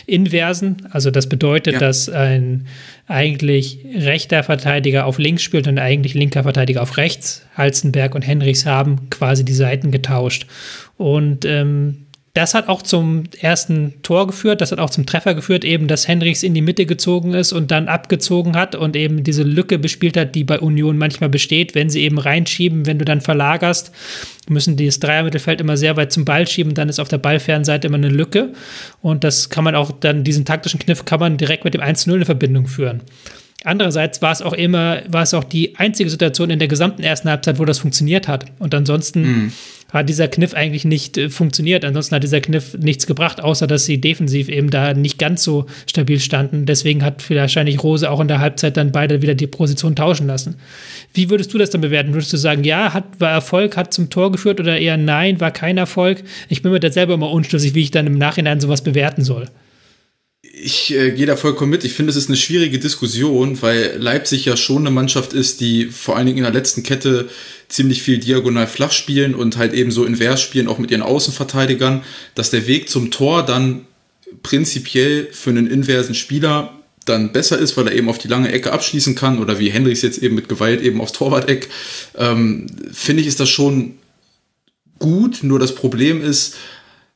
Inversen. 0.06 0.88
Also 0.92 1.12
das 1.12 1.28
bedeutet, 1.30 1.74
ja. 1.76 1.80
dass 1.80 2.10
ein 2.10 2.68
eigentlich 3.08 3.80
rechter 3.96 4.44
Verteidiger 4.44 5.06
auf 5.06 5.20
links 5.20 5.44
spielt 5.44 5.68
und 5.68 5.80
eigentlich 5.80 6.14
linker 6.14 6.44
Verteidiger 6.44 6.82
auf 6.82 6.98
rechts. 6.98 7.46
Halzenberg 7.56 8.16
und 8.16 8.22
Henrichs 8.22 8.66
haben 8.66 9.10
quasi 9.10 9.46
die 9.46 9.54
Seiten 9.54 9.92
getauscht. 9.92 10.46
Und 10.98 11.46
ähm, 11.46 12.06
das 12.34 12.54
hat 12.54 12.68
auch 12.68 12.82
zum 12.82 13.24
ersten 13.40 14.02
Tor 14.04 14.28
geführt, 14.28 14.62
das 14.62 14.72
hat 14.72 14.80
auch 14.80 14.90
zum 14.90 15.06
Treffer 15.06 15.34
geführt, 15.34 15.66
eben, 15.66 15.88
dass 15.88 16.08
Henrichs 16.08 16.44
in 16.44 16.54
die 16.54 16.62
Mitte 16.62 16.86
gezogen 16.86 17.34
ist 17.34 17.52
und 17.52 17.72
dann 17.72 17.88
abgezogen 17.88 18.56
hat 18.56 18.76
und 18.76 18.96
eben 18.96 19.24
diese 19.24 19.44
Lücke 19.44 19.80
bespielt 19.80 20.16
hat, 20.16 20.36
die 20.36 20.44
bei 20.44 20.60
Union 20.60 20.98
manchmal 20.98 21.30
besteht, 21.30 21.76
wenn 21.76 21.90
sie 21.90 22.02
eben 22.02 22.20
reinschieben, 22.20 22.86
wenn 22.86 23.00
du 23.00 23.06
dann 23.06 23.22
verlagerst, 23.22 23.92
müssen 24.48 24.78
die 24.78 24.86
das 24.86 25.00
Dreiermittelfeld 25.00 25.60
immer 25.62 25.78
sehr 25.78 25.98
weit 25.98 26.12
zum 26.12 26.26
Ball 26.26 26.48
schieben, 26.48 26.74
dann 26.74 26.90
ist 26.90 27.00
auf 27.00 27.08
der 27.08 27.18
Ballfernseite 27.18 27.88
immer 27.88 27.98
eine 27.98 28.10
Lücke 28.10 28.54
und 29.02 29.24
das 29.24 29.50
kann 29.50 29.64
man 29.64 29.76
auch 29.76 29.92
dann, 29.92 30.24
diesen 30.24 30.46
taktischen 30.46 30.80
Kniff 30.80 31.06
kann 31.06 31.20
man 31.20 31.38
direkt 31.38 31.66
mit 31.66 31.74
dem 31.74 31.82
1-0 31.82 32.14
in 32.14 32.26
Verbindung 32.26 32.68
führen. 32.68 33.02
Andererseits 33.66 34.22
war 34.22 34.32
es 34.32 34.42
auch 34.42 34.54
immer, 34.54 35.02
war 35.10 35.24
es 35.24 35.34
auch 35.34 35.44
die 35.44 35.76
einzige 35.76 36.10
Situation 36.10 36.50
in 36.50 36.60
der 36.60 36.70
gesamten 36.70 37.04
ersten 37.04 37.30
Halbzeit, 37.30 37.60
wo 37.60 37.66
das 37.66 37.80
funktioniert 37.80 38.30
hat. 38.30 38.46
Und 38.58 38.74
ansonsten 38.74 39.22
mm. 39.22 39.52
hat 39.92 40.08
dieser 40.08 40.30
Kniff 40.30 40.54
eigentlich 40.54 40.86
nicht 40.86 41.18
äh, 41.18 41.30
funktioniert. 41.30 41.84
Ansonsten 41.84 42.16
hat 42.16 42.24
dieser 42.24 42.40
Kniff 42.40 42.78
nichts 42.80 43.06
gebracht, 43.06 43.42
außer 43.42 43.68
dass 43.68 43.84
sie 43.84 44.00
defensiv 44.00 44.48
eben 44.48 44.70
da 44.70 44.94
nicht 44.94 45.20
ganz 45.20 45.44
so 45.44 45.66
stabil 45.88 46.22
standen. 46.22 46.66
Deswegen 46.66 47.04
hat 47.04 47.30
wahrscheinlich 47.30 47.84
Rose 47.84 48.10
auch 48.10 48.22
in 48.22 48.30
der 48.30 48.40
Halbzeit 48.40 48.78
dann 48.78 48.94
beide 48.94 49.22
wieder 49.22 49.36
die 49.36 49.48
Position 49.48 49.94
tauschen 49.94 50.28
lassen. 50.28 50.56
Wie 51.14 51.30
würdest 51.30 51.54
du 51.54 51.58
das 51.58 51.70
dann 51.70 51.82
bewerten? 51.82 52.14
Würdest 52.14 52.32
du 52.32 52.38
sagen, 52.38 52.64
ja, 52.64 52.94
hat, 52.94 53.20
war 53.20 53.32
Erfolg, 53.32 53.76
hat 53.76 53.94
zum 53.94 54.10
Tor 54.10 54.32
geführt 54.32 54.62
oder 54.62 54.80
eher 54.80 54.96
nein, 54.96 55.42
war 55.42 55.52
kein 55.52 55.78
Erfolg? 55.78 56.24
Ich 56.48 56.62
bin 56.62 56.72
mir 56.72 56.80
da 56.80 56.92
selber 56.92 57.16
immer 57.16 57.30
unschlüssig, 57.30 57.76
wie 57.76 57.82
ich 57.82 57.92
dann 57.92 58.08
im 58.08 58.18
Nachhinein 58.18 58.62
sowas 58.62 58.86
bewerten 58.86 59.24
soll 59.26 59.48
ich 60.62 60.94
äh, 60.94 61.12
gehe 61.12 61.26
da 61.26 61.36
vollkommen 61.36 61.72
mit. 61.72 61.84
Ich 61.84 61.94
finde, 61.94 62.12
es 62.12 62.16
ist 62.16 62.28
eine 62.28 62.38
schwierige 62.38 62.80
Diskussion, 62.80 63.62
weil 63.62 63.96
Leipzig 63.98 64.46
ja 64.46 64.58
schon 64.58 64.80
eine 64.80 64.92
Mannschaft 64.92 65.34
ist, 65.34 65.62
die 65.62 65.86
vor 65.86 66.18
allen 66.18 66.26
Dingen 66.26 66.40
in 66.40 66.44
der 66.44 66.54
letzten 66.54 66.84
Kette 66.84 67.30
ziemlich 67.68 68.02
viel 68.02 68.18
diagonal 68.18 68.68
flach 68.68 68.92
spielen 68.92 69.36
und 69.36 69.58
halt 69.58 69.74
eben 69.74 69.92
so 69.92 70.06
invers 70.06 70.42
spielen, 70.42 70.68
auch 70.68 70.78
mit 70.78 70.92
ihren 70.92 71.02
Außenverteidigern, 71.02 72.04
dass 72.36 72.50
der 72.50 72.68
Weg 72.68 72.90
zum 72.90 73.12
Tor 73.12 73.46
dann 73.46 73.86
prinzipiell 74.44 75.30
für 75.32 75.50
einen 75.52 75.68
inversen 75.68 76.16
Spieler 76.16 76.74
dann 77.06 77.32
besser 77.32 77.58
ist, 77.58 77.78
weil 77.78 77.88
er 77.88 77.96
eben 77.96 78.10
auf 78.10 78.18
die 78.18 78.28
lange 78.28 78.52
Ecke 78.52 78.72
abschließen 78.72 79.16
kann 79.16 79.40
oder 79.40 79.60
wie 79.60 79.70
Hendricks 79.70 80.02
jetzt 80.02 80.22
eben 80.22 80.36
mit 80.36 80.50
Gewalt 80.50 80.82
eben 80.82 81.02
aufs 81.02 81.14
Torwart-Eck, 81.14 81.70
ähm, 82.18 82.68
finde 82.92 83.22
ich, 83.22 83.28
ist 83.28 83.40
das 83.40 83.50
schon 83.50 83.96
gut. 85.00 85.40
Nur 85.42 85.60
das 85.60 85.74
Problem 85.74 86.22
ist, 86.22 86.56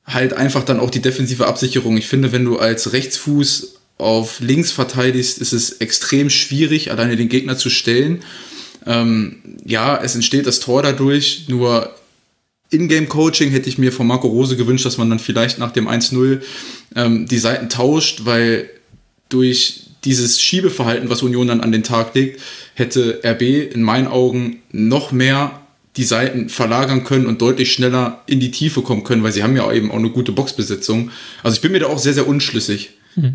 halt 0.06 0.34
einfach 0.34 0.64
dann 0.64 0.80
auch 0.80 0.90
die 0.90 1.02
defensive 1.02 1.48
Absicherung. 1.48 1.98
Ich 1.98 2.08
finde, 2.08 2.32
wenn 2.32 2.46
du 2.46 2.58
als 2.58 2.94
Rechtsfuß 2.94 3.76
auf 3.98 4.40
links 4.40 4.72
verteidigst, 4.72 5.38
ist 5.38 5.54
es 5.54 5.74
extrem 5.74 6.30
schwierig, 6.30 6.92
alleine 6.92 7.16
den 7.16 7.30
Gegner 7.30 7.58
zu 7.58 7.70
stellen. 7.70 8.24
Ähm, 8.86 9.38
ja, 9.66 9.98
es 10.02 10.16
entsteht 10.16 10.46
das 10.46 10.60
Tor 10.60 10.84
dadurch, 10.84 11.46
nur 11.48 11.96
Ingame-Coaching 12.70 13.52
hätte 13.52 13.70
ich 13.70 13.78
mir 13.78 13.92
von 13.92 14.08
Marco 14.08 14.28
Rose 14.28 14.58
gewünscht, 14.58 14.86
dass 14.86 14.98
man 14.98 15.10
dann 15.10 15.20
vielleicht 15.20 15.60
nach 15.60 15.72
dem 15.72 15.88
1-0 15.88 16.42
ähm, 16.96 17.28
die 17.28 17.38
Seiten 17.38 17.70
tauscht, 17.70 18.26
weil 18.26 18.70
durch 19.30 19.84
dieses 20.04 20.42
Schiebeverhalten, 20.42 21.10
was 21.10 21.22
Union 21.22 21.48
dann 21.48 21.62
an 21.62 21.72
den 21.72 21.84
Tag 21.84 22.14
legt, 22.14 22.42
hätte 22.74 23.22
RB 23.24 23.74
in 23.74 23.84
meinen 23.84 24.08
Augen 24.08 24.62
noch 24.72 25.12
mehr 25.12 25.63
die 25.96 26.04
Seiten 26.04 26.50
verlagern 26.50 27.04
können 27.04 27.28
und 27.28 27.42
deutlich 27.42 27.72
schneller 27.72 28.22
in 28.26 28.40
die 28.40 28.52
Tiefe 28.52 28.82
kommen 28.82 29.04
können, 29.04 29.24
weil 29.24 29.32
sie 29.32 29.44
haben 29.44 29.56
ja 29.56 29.72
eben 29.72 29.92
auch 29.92 29.98
eine 29.98 30.10
gute 30.10 30.32
Boxbesetzung. 30.32 31.12
Also 31.44 31.56
ich 31.56 31.62
bin 31.62 31.72
mir 31.72 31.80
da 31.80 31.88
auch 31.88 32.00
sehr, 32.00 32.14
sehr 32.14 32.28
unschlüssig. 32.28 32.92
Hm. 33.16 33.34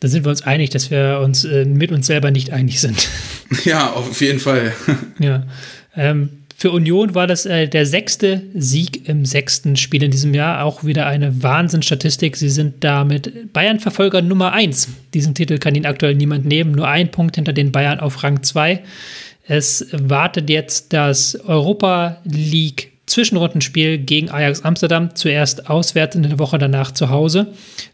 Da 0.00 0.08
sind 0.08 0.24
wir 0.24 0.30
uns 0.30 0.42
einig, 0.42 0.70
dass 0.70 0.90
wir 0.90 1.20
uns 1.22 1.44
äh, 1.44 1.64
mit 1.64 1.92
uns 1.92 2.08
selber 2.08 2.30
nicht 2.30 2.50
einig 2.50 2.80
sind. 2.80 3.08
Ja, 3.64 3.92
auf 3.92 4.22
jeden 4.22 4.40
Fall. 4.40 4.72
ja. 5.18 5.46
Ähm, 5.94 6.30
für 6.56 6.70
Union 6.70 7.14
war 7.14 7.26
das 7.26 7.44
äh, 7.44 7.68
der 7.68 7.84
sechste 7.84 8.40
Sieg 8.54 9.08
im 9.08 9.26
sechsten 9.26 9.76
Spiel 9.76 10.02
in 10.02 10.10
diesem 10.10 10.32
Jahr. 10.32 10.64
Auch 10.64 10.84
wieder 10.84 11.06
eine 11.06 11.42
Wahnsinnsstatistik. 11.42 12.36
Sie 12.38 12.48
sind 12.48 12.82
damit 12.84 13.52
Bayern-Verfolger 13.52 14.22
Nummer 14.22 14.52
eins. 14.52 14.88
Diesen 15.12 15.34
Titel 15.34 15.58
kann 15.58 15.74
Ihnen 15.74 15.84
aktuell 15.84 16.14
niemand 16.14 16.46
nehmen. 16.46 16.72
Nur 16.72 16.88
ein 16.88 17.10
Punkt 17.10 17.34
hinter 17.34 17.52
den 17.52 17.72
Bayern 17.72 18.00
auf 18.00 18.22
Rang 18.22 18.42
zwei. 18.42 18.82
Es 19.44 19.86
wartet 19.92 20.48
jetzt 20.50 20.92
das 20.92 21.36
Europa 21.46 22.18
League 22.24 22.92
Zwischenrundenspiel 23.06 23.98
gegen 23.98 24.30
Ajax 24.30 24.62
Amsterdam. 24.62 25.14
Zuerst 25.14 25.68
auswärts 25.68 26.16
in 26.16 26.22
der 26.22 26.38
Woche 26.38 26.58
danach 26.58 26.92
zu 26.92 27.10
Hause. 27.10 27.48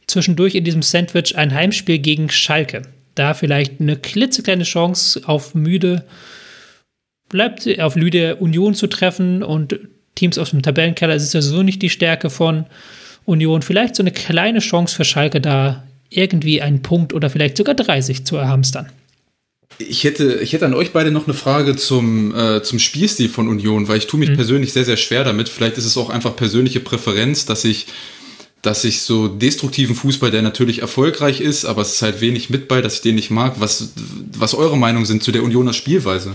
Zwischendurch 0.07 0.55
in 0.55 0.65
diesem 0.65 0.83
Sandwich 0.83 1.37
ein 1.37 1.53
Heimspiel 1.55 1.99
gegen 1.99 2.29
Schalke. 2.29 2.83
Da 3.15 3.35
vielleicht 3.35 3.81
eine 3.81 3.97
klitzekleine 3.97 4.65
Chance 4.65 5.23
auf 5.25 5.55
müde, 5.55 6.05
bleibt 7.29 7.67
auf 7.81 7.97
Lüde 7.97 8.37
Union 8.37 8.75
zu 8.75 8.87
treffen 8.87 9.43
und 9.43 9.79
Teams 10.15 10.39
aus 10.39 10.51
dem 10.51 10.63
Tabellenkeller. 10.63 11.15
Es 11.15 11.23
ist 11.23 11.35
ja 11.35 11.43
so 11.43 11.63
nicht 11.63 11.83
die 11.83 11.91
Stärke 11.91 12.31
von 12.31 12.67
Union. 13.25 13.63
Vielleicht 13.63 13.97
so 13.97 14.03
eine 14.03 14.13
kleine 14.13 14.61
Chance 14.61 14.95
für 14.95 15.05
Schalke 15.05 15.41
da 15.41 15.85
irgendwie 16.11 16.63
einen 16.63 16.83
Punkt 16.83 17.13
oder 17.13 17.29
vielleicht 17.29 17.57
sogar 17.57 17.75
30 17.75 18.25
zu 18.25 18.37
erhamstern. 18.37 18.89
Ich 19.77 20.05
hätte, 20.05 20.41
ich 20.41 20.53
hätte 20.53 20.67
an 20.67 20.75
euch 20.75 20.93
beide 20.93 21.11
noch 21.11 21.27
eine 21.27 21.35
Frage 21.35 21.77
zum, 21.77 22.35
äh, 22.35 22.63
zum 22.63 22.79
Spielstil 22.79 23.29
von 23.29 23.49
Union, 23.49 23.87
weil 23.87 23.99
ich 23.99 24.07
tue 24.07 24.19
mich 24.19 24.31
mhm. 24.31 24.37
persönlich 24.37 24.73
sehr, 24.73 24.85
sehr 24.85 24.97
schwer 24.97 25.25
damit. 25.25 25.49
Vielleicht 25.49 25.79
ist 25.79 25.85
es 25.85 25.97
auch 25.97 26.11
einfach 26.11 26.35
persönliche 26.35 26.81
Präferenz, 26.81 27.47
dass 27.47 27.65
ich, 27.65 27.87
dass 28.63 28.83
ich 28.85 29.03
so 29.03 29.29
destruktiven 29.29 29.95
Fußball, 29.95 30.33
der 30.33 30.43
natürlich 30.43 30.81
erfolgreich 30.81 31.41
ist, 31.41 31.65
aber 31.65 31.83
es 31.83 31.93
ist 31.93 32.03
halt 32.03 32.21
wenig 32.21 32.51
mit 32.51 32.67
bei, 32.67 32.81
dass 32.81 32.95
ich 32.95 33.01
den 33.03 33.15
nicht 33.15 33.31
mag. 33.31 33.61
Was, 33.61 33.93
was 34.37 34.55
eure 34.55 34.77
Meinung 34.77 35.05
sind 35.05 35.23
zu 35.23 35.31
der 35.31 35.45
Unioner 35.45 35.73
Spielweise? 35.73 36.35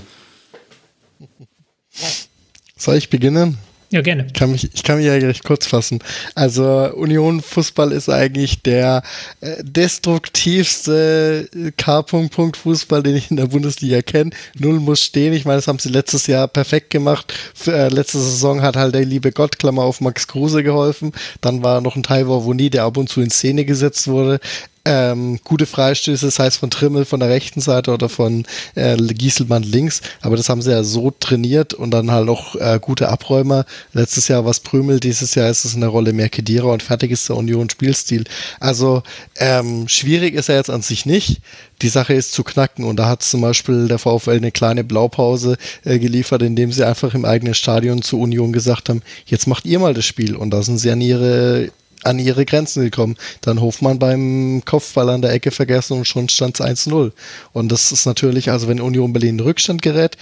Soll 2.77 2.95
ich 2.95 3.09
beginnen? 3.09 3.57
Ja, 3.93 4.01
gerne. 4.01 4.25
Ich 4.25 4.33
kann 4.33 4.51
mich, 4.51 4.73
ich 4.73 4.81
kann 4.81 4.97
mich 4.97 5.05
ja 5.05 5.13
recht 5.13 5.43
kurz 5.43 5.67
fassen. 5.67 5.99
Also 6.33 6.91
Union 6.95 7.43
Fußball 7.43 7.91
ist 7.91 8.09
eigentlich 8.09 8.63
der 8.63 9.03
äh, 9.39 9.63
destruktivste 9.63 11.47
K. 11.77 12.03
Fußball, 12.03 13.03
den 13.03 13.15
ich 13.15 13.30
in 13.30 13.38
der 13.38 13.45
Bundesliga 13.45 14.01
kenne. 14.01 14.31
Null 14.57 14.80
muss 14.80 15.03
stehen. 15.03 15.31
Ich 15.33 15.45
meine, 15.45 15.57
das 15.59 15.67
haben 15.67 15.77
sie 15.77 15.89
letztes 15.89 16.25
Jahr 16.25 16.47
perfekt 16.47 16.89
gemacht. 16.89 17.35
Für, 17.53 17.73
äh, 17.73 17.89
letzte 17.89 18.17
Saison 18.17 18.63
hat 18.63 18.77
halt 18.77 18.95
der 18.95 19.05
liebe 19.05 19.31
Gott, 19.31 19.59
Klammer 19.59 19.83
auf 19.83 20.01
Max 20.01 20.27
Kruse 20.27 20.63
geholfen. 20.63 21.11
Dann 21.41 21.61
war 21.61 21.80
noch 21.80 21.95
ein 21.95 22.01
Teil, 22.01 22.27
wo 22.27 22.51
nie 22.51 22.72
der 22.72 22.85
ab 22.85 22.97
und 22.97 23.09
zu 23.09 23.22
in 23.22 23.30
Szene 23.30 23.63
gesetzt 23.63 24.07
wurde 24.07 24.39
ähm, 24.85 25.39
gute 25.43 25.65
Freistöße, 25.65 26.25
das 26.25 26.39
heißt 26.39 26.57
von 26.57 26.69
Trimmel 26.69 27.05
von 27.05 27.21
der 27.21 27.29
rechten 27.29 27.61
Seite 27.61 27.91
oder 27.91 28.09
von 28.09 28.45
äh, 28.75 28.97
Gieselmann 28.97 29.63
links, 29.63 30.01
aber 30.21 30.35
das 30.35 30.49
haben 30.49 30.61
sie 30.61 30.71
ja 30.71 30.83
so 30.83 31.11
trainiert 31.11 31.73
und 31.73 31.91
dann 31.91 32.11
halt 32.11 32.27
auch 32.27 32.55
äh, 32.55 32.79
gute 32.81 33.07
Abräumer. 33.07 33.65
Letztes 33.93 34.27
Jahr 34.27 34.43
war 34.43 34.51
es 34.51 34.59
Prümel, 34.59 34.99
dieses 34.99 35.35
Jahr 35.35 35.49
ist 35.49 35.63
es 35.63 35.75
eine 35.75 35.87
Rolle 35.87 36.11
mehr 36.11 36.29
Kedira 36.29 36.67
und 36.67 36.83
fertig 36.83 37.11
ist 37.11 37.29
der 37.29 37.37
Union 37.37 37.69
Spielstil. 37.69 38.25
Also 38.59 39.03
ähm, 39.37 39.87
schwierig 39.87 40.33
ist 40.35 40.49
er 40.49 40.57
jetzt 40.57 40.69
an 40.69 40.81
sich 40.81 41.05
nicht. 41.05 41.41
Die 41.81 41.89
Sache 41.89 42.13
ist 42.13 42.33
zu 42.33 42.43
knacken 42.43 42.83
und 42.83 42.97
da 42.97 43.07
hat 43.07 43.23
zum 43.23 43.41
Beispiel 43.41 43.87
der 43.87 43.99
VfL 43.99 44.31
eine 44.31 44.51
kleine 44.51 44.83
Blaupause 44.83 45.57
äh, 45.85 45.97
geliefert, 45.97 46.41
indem 46.41 46.71
sie 46.71 46.85
einfach 46.85 47.13
im 47.13 47.25
eigenen 47.25 47.53
Stadion 47.53 48.01
zu 48.01 48.19
Union 48.19 48.51
gesagt 48.51 48.89
haben, 48.89 49.01
jetzt 49.25 49.47
macht 49.47 49.65
ihr 49.65 49.79
mal 49.79 49.93
das 49.93 50.05
Spiel 50.05 50.35
und 50.35 50.51
da 50.51 50.61
sind 50.61 50.77
sie 50.77 50.91
an 50.91 51.01
ihre 51.01 51.71
an 52.06 52.19
ihre 52.19 52.45
Grenzen 52.45 52.83
gekommen. 52.83 53.15
Dann 53.41 53.61
Hofmann 53.61 53.99
beim 53.99 54.61
Kopfball 54.65 55.09
an 55.09 55.22
der 55.22 55.32
Ecke 55.32 55.51
vergessen 55.51 55.98
und 55.98 56.06
schon 56.06 56.30
stand 56.30 56.59
es 56.59 56.65
1-0. 56.65 57.11
Und 57.53 57.72
das 57.72 57.91
ist 57.91 58.06
natürlich, 58.06 58.51
also 58.51 58.67
wenn 58.67 58.82
Union 58.82 59.14
Berlin 59.14 59.40
in 59.40 59.40
Rückstand 59.40 59.82
gerät, 59.82 60.17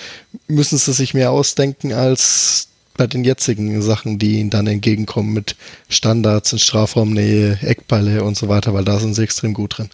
müssen 0.48 0.78
sie 0.78 0.94
sich 0.94 1.14
mehr 1.14 1.32
ausdenken 1.32 1.94
als 1.94 2.68
bei 2.98 3.08
den 3.08 3.24
jetzigen 3.24 3.82
Sachen, 3.82 4.20
die 4.20 4.40
ihnen 4.40 4.50
dann 4.50 4.68
entgegenkommen 4.68 5.34
mit 5.34 5.56
Standards 5.90 6.54
in 6.54 6.60
Strafraumnähe, 6.60 7.60
Eckballe 7.62 8.24
und 8.24 8.38
so 8.38 8.48
weiter, 8.48 8.74
weil 8.74 8.86
da 8.86 9.00
sind 9.00 9.16
sie 9.16 9.24
extrem 9.24 9.54
gut 9.54 9.78
drin. 9.78 9.90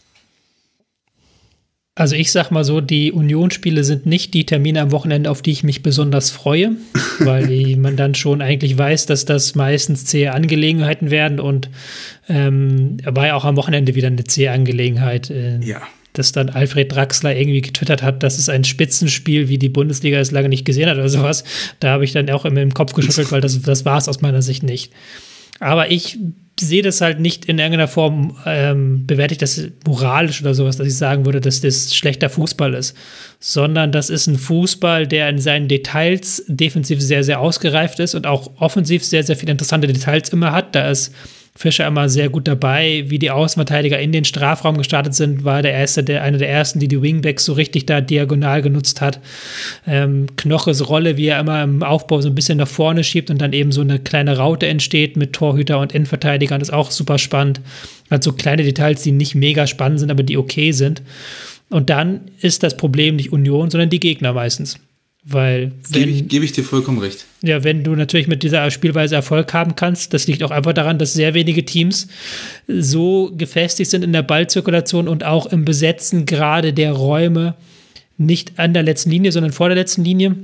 Also 1.98 2.16
ich 2.16 2.32
sag 2.32 2.52
mal 2.52 2.64
so, 2.64 2.80
die 2.80 3.12
Unionsspiele 3.12 3.84
sind 3.84 4.06
nicht 4.06 4.36
die 4.36 4.46
Termine 4.46 4.82
am 4.82 4.92
Wochenende, 4.92 5.32
auf 5.32 5.42
die 5.42 5.50
ich 5.50 5.64
mich 5.64 5.82
besonders 5.82 6.30
freue, 6.30 6.74
weil 7.20 7.76
man 7.78 7.98
dann 7.98 8.14
schon 8.14 8.44
eigentlich 8.44 8.78
weiß, 8.78 9.08
dass 9.08 9.26
das 9.26 9.56
meistens 9.56 10.06
zähe 10.06 10.32
Angelegenheiten 10.32 11.10
werden 11.10 11.40
und 11.40 11.72
ähm, 12.30 12.98
war 13.04 13.26
ja 13.26 13.34
auch 13.34 13.46
am 13.46 13.58
Wochenende 13.58 13.96
wieder 13.96 14.10
eine 14.10 14.24
zähe 14.26 14.52
Angelegenheit. 14.52 15.32
Äh, 15.32 15.58
ja. 15.62 15.82
Dass 16.14 16.32
dann 16.32 16.50
Alfred 16.50 16.94
Draxler 16.94 17.36
irgendwie 17.36 17.62
getwittert 17.62 18.04
hat, 18.04 18.22
dass 18.22 18.38
es 18.38 18.48
ein 18.48 18.64
Spitzenspiel, 18.64 19.50
wie 19.50 19.58
die 19.58 19.70
Bundesliga 19.70 20.20
es 20.20 20.30
lange 20.30 20.50
nicht 20.50 20.66
gesehen 20.66 20.90
hat 20.90 20.98
oder 20.98 21.10
sowas. 21.10 21.46
Da 21.80 21.90
habe 21.90 22.06
ich 22.06 22.12
dann 22.12 22.30
auch 22.30 22.46
immer 22.46 22.62
im 22.62 22.76
Kopf 22.76 22.94
geschüttelt, 22.94 23.32
weil 23.32 23.42
das, 23.42 23.60
das 23.64 23.86
war 23.86 23.98
es 23.98 24.08
aus 24.08 24.22
meiner 24.22 24.44
Sicht 24.44 24.62
nicht. 24.62 24.94
Aber 25.60 25.90
ich 25.90 26.20
sehe 26.60 26.82
das 26.82 27.02
halt 27.02 27.20
nicht 27.20 27.46
in 27.46 27.60
irgendeiner 27.60 27.88
Form, 27.88 28.38
ähm, 28.46 29.06
bewerte 29.06 29.34
ich 29.34 29.38
das 29.38 29.62
moralisch 29.86 30.42
oder 30.42 30.54
sowas, 30.54 30.78
dass 30.78 30.88
ich 30.88 30.98
sagen 30.98 31.26
würde, 31.26 31.42
dass 31.42 31.62
das 31.62 31.96
schlechter 31.96 32.30
Fußball 32.30 32.74
ist, 32.74 32.96
sondern 33.40 33.92
das 33.92 34.10
ist 34.10 34.28
ein 34.28 34.38
Fußball, 34.38 35.08
der 35.08 35.30
in 35.30 35.40
seinen 35.40 35.68
Details 35.68 36.44
defensiv 36.48 37.02
sehr, 37.02 37.24
sehr 37.24 37.40
ausgereift 37.40 38.00
ist 38.00 38.16
und 38.16 38.26
auch 38.26 38.52
offensiv 38.60 39.04
sehr, 39.04 39.24
sehr 39.24 39.36
viele 39.36 39.52
interessante 39.52 39.88
Details 39.88 40.30
immer 40.30 40.52
hat. 40.52 40.76
Da 40.76 40.90
ist 40.90 41.14
Fischer 41.58 41.88
immer 41.88 42.08
sehr 42.08 42.30
gut 42.30 42.48
dabei. 42.48 43.06
Wie 43.08 43.18
die 43.18 43.32
Außenverteidiger 43.32 44.00
in 44.00 44.12
den 44.12 44.26
Strafraum 44.26 44.78
gestartet 44.78 45.16
sind, 45.16 45.44
war 45.44 45.64
der 45.64 45.74
erste, 45.74 46.04
der 46.04 46.22
einer 46.22 46.38
der 46.38 46.50
ersten, 46.50 46.80
die 46.80 46.88
die 46.88 47.02
Wingbacks 47.02 47.46
so 47.46 47.54
richtig 47.54 47.88
da 47.88 48.00
diagonal 48.00 48.62
genutzt 48.62 49.02
hat. 49.02 49.20
Ähm, 49.88 50.28
Knoches 50.36 50.88
Rolle, 50.88 51.18
wie 51.18 51.28
er 51.28 51.40
immer 51.40 51.64
im 51.64 51.82
Aufbau 51.82 52.22
so 52.22 52.30
ein 52.30 52.36
bisschen 52.36 52.60
nach 52.60 52.68
vorne 52.68 53.04
schiebt 53.04 53.32
und 53.32 53.42
dann 53.42 53.54
eben 53.54 53.72
so 53.72 53.82
eine 53.82 53.98
kleine 53.98 54.38
Raute 54.38 54.68
entsteht 54.68 55.18
mit 55.18 55.34
Torhüter 55.34 55.80
und 55.80 55.94
Innenverteidigern, 55.94 56.62
ist 56.62 56.72
auch 56.72 56.92
super 56.92 57.18
spannend. 57.18 57.60
Also 58.10 58.34
kleine 58.34 58.64
Details, 58.64 59.02
die 59.02 59.12
nicht 59.12 59.34
mega 59.34 59.66
spannend 59.66 60.00
sind, 60.00 60.12
aber 60.12 60.24
die 60.24 60.38
okay 60.38 60.72
sind. 60.74 61.02
Und 61.70 61.90
dann 61.90 62.22
ist 62.40 62.62
das 62.62 62.78
Problem 62.78 63.16
nicht 63.16 63.34
Union, 63.34 63.72
sondern 63.72 63.90
die 63.90 64.00
Gegner 64.00 64.32
meistens. 64.32 64.80
Weil 65.30 65.74
Gebe 65.92 66.10
ich, 66.10 66.28
geb 66.30 66.44
ich 66.44 66.54
dir 66.54 66.64
vollkommen 66.64 67.00
recht. 67.00 67.26
Ja, 67.42 67.66
wenn 67.66 67.84
du 67.84 67.96
natürlich 67.96 68.28
mit 68.28 68.44
dieser 68.44 68.72
Spielweise 68.72 69.16
Erfolg 69.16 69.54
haben 69.54 69.76
kannst, 69.76 70.14
das 70.14 70.26
liegt 70.26 70.42
auch 70.42 70.52
einfach 70.52 70.72
daran, 70.72 71.00
dass 71.00 71.14
sehr 71.14 71.34
wenige 71.34 71.66
Teams 71.66 72.08
so 72.68 73.34
gefestigt 73.38 73.92
sind 73.92 74.06
in 74.06 74.14
der 74.14 74.22
Ballzirkulation 74.22 75.10
und 75.10 75.26
auch 75.26 75.46
im 75.48 75.66
Besetzen 75.66 76.26
gerade 76.26 76.72
der 76.72 76.94
Räume, 76.94 77.56
nicht 78.18 78.58
an 78.58 78.74
der 78.74 78.84
letzten 78.84 79.10
Linie, 79.10 79.34
sondern 79.34 79.52
vor 79.52 79.68
der 79.68 79.76
letzten 79.76 80.06
Linie, 80.06 80.36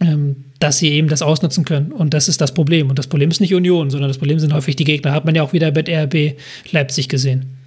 ähm, 0.00 0.44
dass 0.58 0.78
sie 0.78 0.88
eben 0.88 1.06
das 1.06 1.22
ausnutzen 1.22 1.64
können. 1.64 1.92
Und 1.92 2.12
das 2.12 2.28
ist 2.28 2.40
das 2.40 2.52
Problem. 2.52 2.90
Und 2.90 2.98
das 2.98 3.06
Problem 3.06 3.30
ist 3.30 3.40
nicht 3.40 3.54
Union, 3.54 3.88
sondern 3.88 4.10
das 4.10 4.18
Problem 4.18 4.40
sind 4.40 4.52
häufig 4.52 4.74
die 4.74 4.84
Gegner. 4.84 5.12
Hat 5.12 5.26
man 5.26 5.36
ja 5.36 5.44
auch 5.44 5.52
wieder 5.52 5.70
bei 5.70 5.82
RB 5.82 6.36
Leipzig 6.72 7.08
gesehen. 7.08 7.57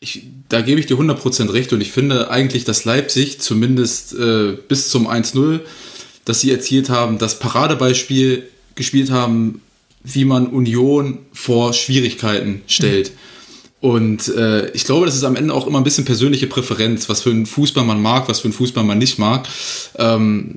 Ich, 0.00 0.22
da 0.48 0.60
gebe 0.60 0.78
ich 0.78 0.86
dir 0.86 0.96
100% 0.96 1.52
recht 1.52 1.72
und 1.72 1.80
ich 1.80 1.90
finde 1.90 2.30
eigentlich, 2.30 2.64
dass 2.64 2.84
Leipzig 2.84 3.40
zumindest 3.40 4.14
äh, 4.14 4.56
bis 4.68 4.90
zum 4.90 5.08
1-0 5.08 5.60
das 6.28 6.42
sie 6.42 6.50
erzielt 6.50 6.90
haben, 6.90 7.18
das 7.18 7.38
Paradebeispiel 7.38 8.48
gespielt 8.74 9.10
haben, 9.10 9.62
wie 10.04 10.26
man 10.26 10.46
Union 10.46 11.18
vor 11.32 11.72
Schwierigkeiten 11.72 12.60
stellt. 12.66 13.10
Mhm. 13.10 13.14
Und 13.80 14.28
äh, 14.28 14.70
ich 14.72 14.84
glaube, 14.84 15.06
das 15.06 15.14
ist 15.14 15.24
am 15.24 15.36
Ende 15.36 15.54
auch 15.54 15.66
immer 15.66 15.78
ein 15.78 15.84
bisschen 15.84 16.04
persönliche 16.04 16.48
Präferenz, 16.48 17.08
was 17.08 17.22
für 17.22 17.30
einen 17.30 17.46
Fußball 17.46 17.84
man 17.84 18.02
mag, 18.02 18.28
was 18.28 18.40
für 18.40 18.44
einen 18.44 18.52
Fußball 18.52 18.84
man 18.84 18.98
nicht 18.98 19.18
mag. 19.18 19.48
Ähm, 19.96 20.56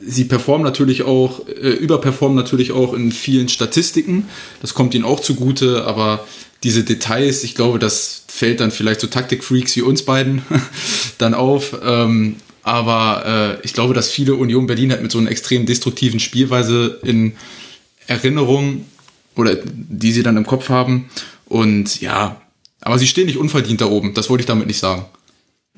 sie 0.00 0.24
performen 0.24 0.64
natürlich 0.64 1.02
auch, 1.02 1.46
äh, 1.48 1.70
überperformen 1.70 2.36
natürlich 2.36 2.72
auch 2.72 2.94
in 2.94 3.12
vielen 3.12 3.48
Statistiken. 3.48 4.28
Das 4.60 4.74
kommt 4.74 4.94
ihnen 4.94 5.04
auch 5.04 5.20
zugute, 5.20 5.84
aber 5.84 6.26
diese 6.62 6.84
Details, 6.84 7.44
ich 7.44 7.54
glaube, 7.54 7.78
das 7.78 8.24
fällt 8.28 8.60
dann 8.60 8.70
vielleicht 8.70 9.00
so 9.00 9.06
Taktikfreaks 9.06 9.76
wie 9.76 9.82
uns 9.82 10.04
beiden 10.04 10.42
dann 11.18 11.34
auf. 11.34 11.76
Ähm, 11.84 12.36
aber 12.62 13.58
äh, 13.60 13.64
ich 13.64 13.72
glaube, 13.72 13.94
dass 13.94 14.10
viele 14.10 14.34
Union 14.34 14.66
Berlin 14.66 14.90
halt 14.90 15.02
mit 15.02 15.12
so 15.12 15.18
einer 15.18 15.30
extrem 15.30 15.66
destruktiven 15.66 16.20
Spielweise 16.20 16.98
in 17.02 17.34
Erinnerung 18.06 18.84
oder 19.36 19.56
die 19.64 20.12
sie 20.12 20.22
dann 20.22 20.36
im 20.36 20.46
Kopf 20.46 20.68
haben. 20.68 21.08
Und 21.46 22.00
ja, 22.00 22.40
aber 22.80 22.98
sie 22.98 23.06
stehen 23.06 23.26
nicht 23.26 23.38
unverdient 23.38 23.80
da 23.80 23.86
oben. 23.86 24.14
Das 24.14 24.28
wollte 24.30 24.42
ich 24.42 24.46
damit 24.46 24.66
nicht 24.66 24.78
sagen. 24.78 25.06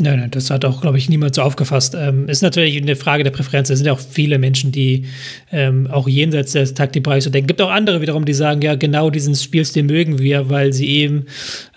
Nein, 0.02 0.18
nein, 0.18 0.30
das 0.32 0.50
hat 0.50 0.64
auch, 0.64 0.80
glaube 0.80 0.98
ich, 0.98 1.08
niemand 1.08 1.36
so 1.36 1.42
aufgefasst. 1.42 1.94
Ähm, 1.96 2.28
ist 2.28 2.42
natürlich 2.42 2.76
eine 2.76 2.96
Frage 2.96 3.22
der 3.22 3.30
Präferenz. 3.30 3.70
Es 3.70 3.78
sind 3.78 3.86
ja 3.86 3.92
auch 3.92 4.00
viele 4.00 4.36
Menschen, 4.40 4.72
die 4.72 5.06
ähm, 5.52 5.86
auch 5.88 6.08
jenseits 6.08 6.50
des 6.52 6.74
Taktikbereichs 6.74 7.24
so 7.24 7.30
denken. 7.30 7.46
Gibt 7.46 7.62
auch 7.62 7.70
andere 7.70 8.00
wiederum, 8.00 8.24
die 8.24 8.34
sagen, 8.34 8.62
ja, 8.62 8.74
genau 8.74 9.10
diesen 9.10 9.36
Spielstil 9.36 9.84
mögen 9.84 10.18
wir, 10.18 10.50
weil 10.50 10.72
sie 10.72 10.88
eben 10.88 11.26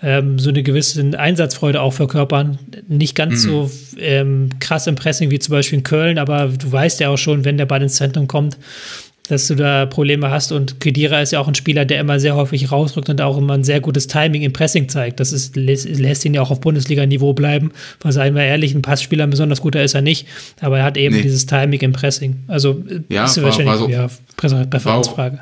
ähm, 0.02 0.40
so 0.40 0.48
eine 0.48 0.64
gewisse 0.64 1.16
Einsatzfreude 1.16 1.80
auch 1.80 1.92
verkörpern. 1.92 2.58
Nicht 2.88 3.14
ganz 3.14 3.44
mhm. 3.44 3.48
so 3.48 3.70
ähm, 4.00 4.48
krass 4.58 4.88
im 4.88 4.96
Pressing 4.96 5.30
wie 5.30 5.38
zum 5.38 5.52
Beispiel 5.52 5.78
in 5.78 5.84
Köln, 5.84 6.18
aber 6.18 6.48
du 6.48 6.72
weißt 6.72 6.98
ja 6.98 7.10
auch 7.10 7.18
schon, 7.18 7.44
wenn 7.44 7.58
der 7.58 7.66
Ball 7.66 7.82
ins 7.82 7.94
Zentrum 7.94 8.26
kommt, 8.26 8.58
dass 9.26 9.46
du 9.48 9.54
da 9.54 9.86
Probleme 9.86 10.30
hast. 10.30 10.52
Und 10.52 10.80
Kedira 10.80 11.20
ist 11.20 11.32
ja 11.32 11.40
auch 11.40 11.48
ein 11.48 11.54
Spieler, 11.54 11.84
der 11.84 12.00
immer 12.00 12.20
sehr 12.20 12.36
häufig 12.36 12.70
rausrückt 12.70 13.08
und 13.08 13.20
auch 13.20 13.36
immer 13.36 13.54
ein 13.54 13.64
sehr 13.64 13.80
gutes 13.80 14.06
Timing 14.06 14.42
im 14.42 14.52
Pressing 14.52 14.88
zeigt. 14.88 15.20
Das 15.20 15.32
ist, 15.32 15.56
lässt, 15.56 15.88
lässt 15.88 16.24
ihn 16.24 16.34
ja 16.34 16.42
auch 16.42 16.50
auf 16.50 16.60
Bundesliga-Niveau 16.60 17.32
bleiben. 17.32 17.72
Weil, 18.00 18.12
seien 18.12 18.34
wir 18.34 18.42
ehrlich, 18.42 18.74
ein 18.74 18.82
Passspieler 18.82 19.24
ein 19.24 19.30
besonders 19.30 19.60
guter 19.60 19.82
ist 19.82 19.94
er 19.94 20.02
nicht. 20.02 20.26
Aber 20.60 20.78
er 20.78 20.84
hat 20.84 20.96
eben 20.96 21.14
nee. 21.14 21.22
dieses 21.22 21.46
Timing 21.46 21.80
im 21.80 21.92
Pressing. 21.92 22.44
Also 22.48 22.82
ja, 23.08 23.24
ist 23.24 23.36
war, 23.38 23.44
wahrscheinlich 23.44 23.68
war 23.68 23.78
so, 23.78 23.88
ja, 23.88 24.08
Präferenzfrage. 24.36 25.40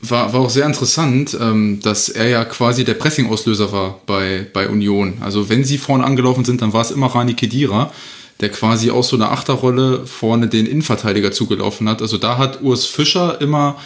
War, 0.00 0.32
war 0.32 0.40
auch 0.40 0.50
sehr 0.50 0.64
interessant, 0.64 1.36
ähm, 1.40 1.80
dass 1.82 2.08
er 2.08 2.28
ja 2.28 2.44
quasi 2.44 2.84
der 2.84 2.94
Pressing-Auslöser 2.94 3.72
war 3.72 4.00
bei, 4.06 4.46
bei 4.52 4.68
Union. 4.68 5.14
Also 5.20 5.48
wenn 5.48 5.64
sie 5.64 5.76
vorne 5.76 6.04
angelaufen 6.04 6.44
sind, 6.44 6.62
dann 6.62 6.72
war 6.72 6.82
es 6.82 6.92
immer 6.92 7.08
Rani 7.08 7.34
Kedira 7.34 7.90
der 8.40 8.50
quasi 8.50 8.90
aus 8.90 9.08
so 9.08 9.16
einer 9.16 9.32
Achterrolle 9.32 10.06
vorne 10.06 10.48
den 10.48 10.66
Innenverteidiger 10.66 11.32
zugelaufen 11.32 11.88
hat. 11.88 12.02
Also 12.02 12.18
da 12.18 12.38
hat 12.38 12.62
Urs 12.62 12.86
Fischer 12.86 13.40
immer 13.40 13.76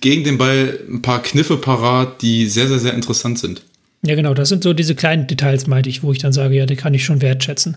gegen 0.00 0.24
den 0.24 0.38
Ball 0.38 0.80
ein 0.88 1.02
paar 1.02 1.22
Kniffe 1.22 1.56
parat, 1.56 2.22
die 2.22 2.46
sehr, 2.46 2.68
sehr, 2.68 2.78
sehr 2.78 2.94
interessant 2.94 3.38
sind. 3.38 3.62
Ja, 4.02 4.14
genau, 4.14 4.32
das 4.32 4.48
sind 4.48 4.62
so 4.62 4.72
diese 4.72 4.94
kleinen 4.94 5.26
Details, 5.26 5.66
meinte 5.66 5.90
ich, 5.90 6.02
wo 6.02 6.12
ich 6.12 6.18
dann 6.18 6.32
sage, 6.32 6.54
ja, 6.56 6.64
die 6.64 6.76
kann 6.76 6.94
ich 6.94 7.04
schon 7.04 7.20
wertschätzen. 7.20 7.76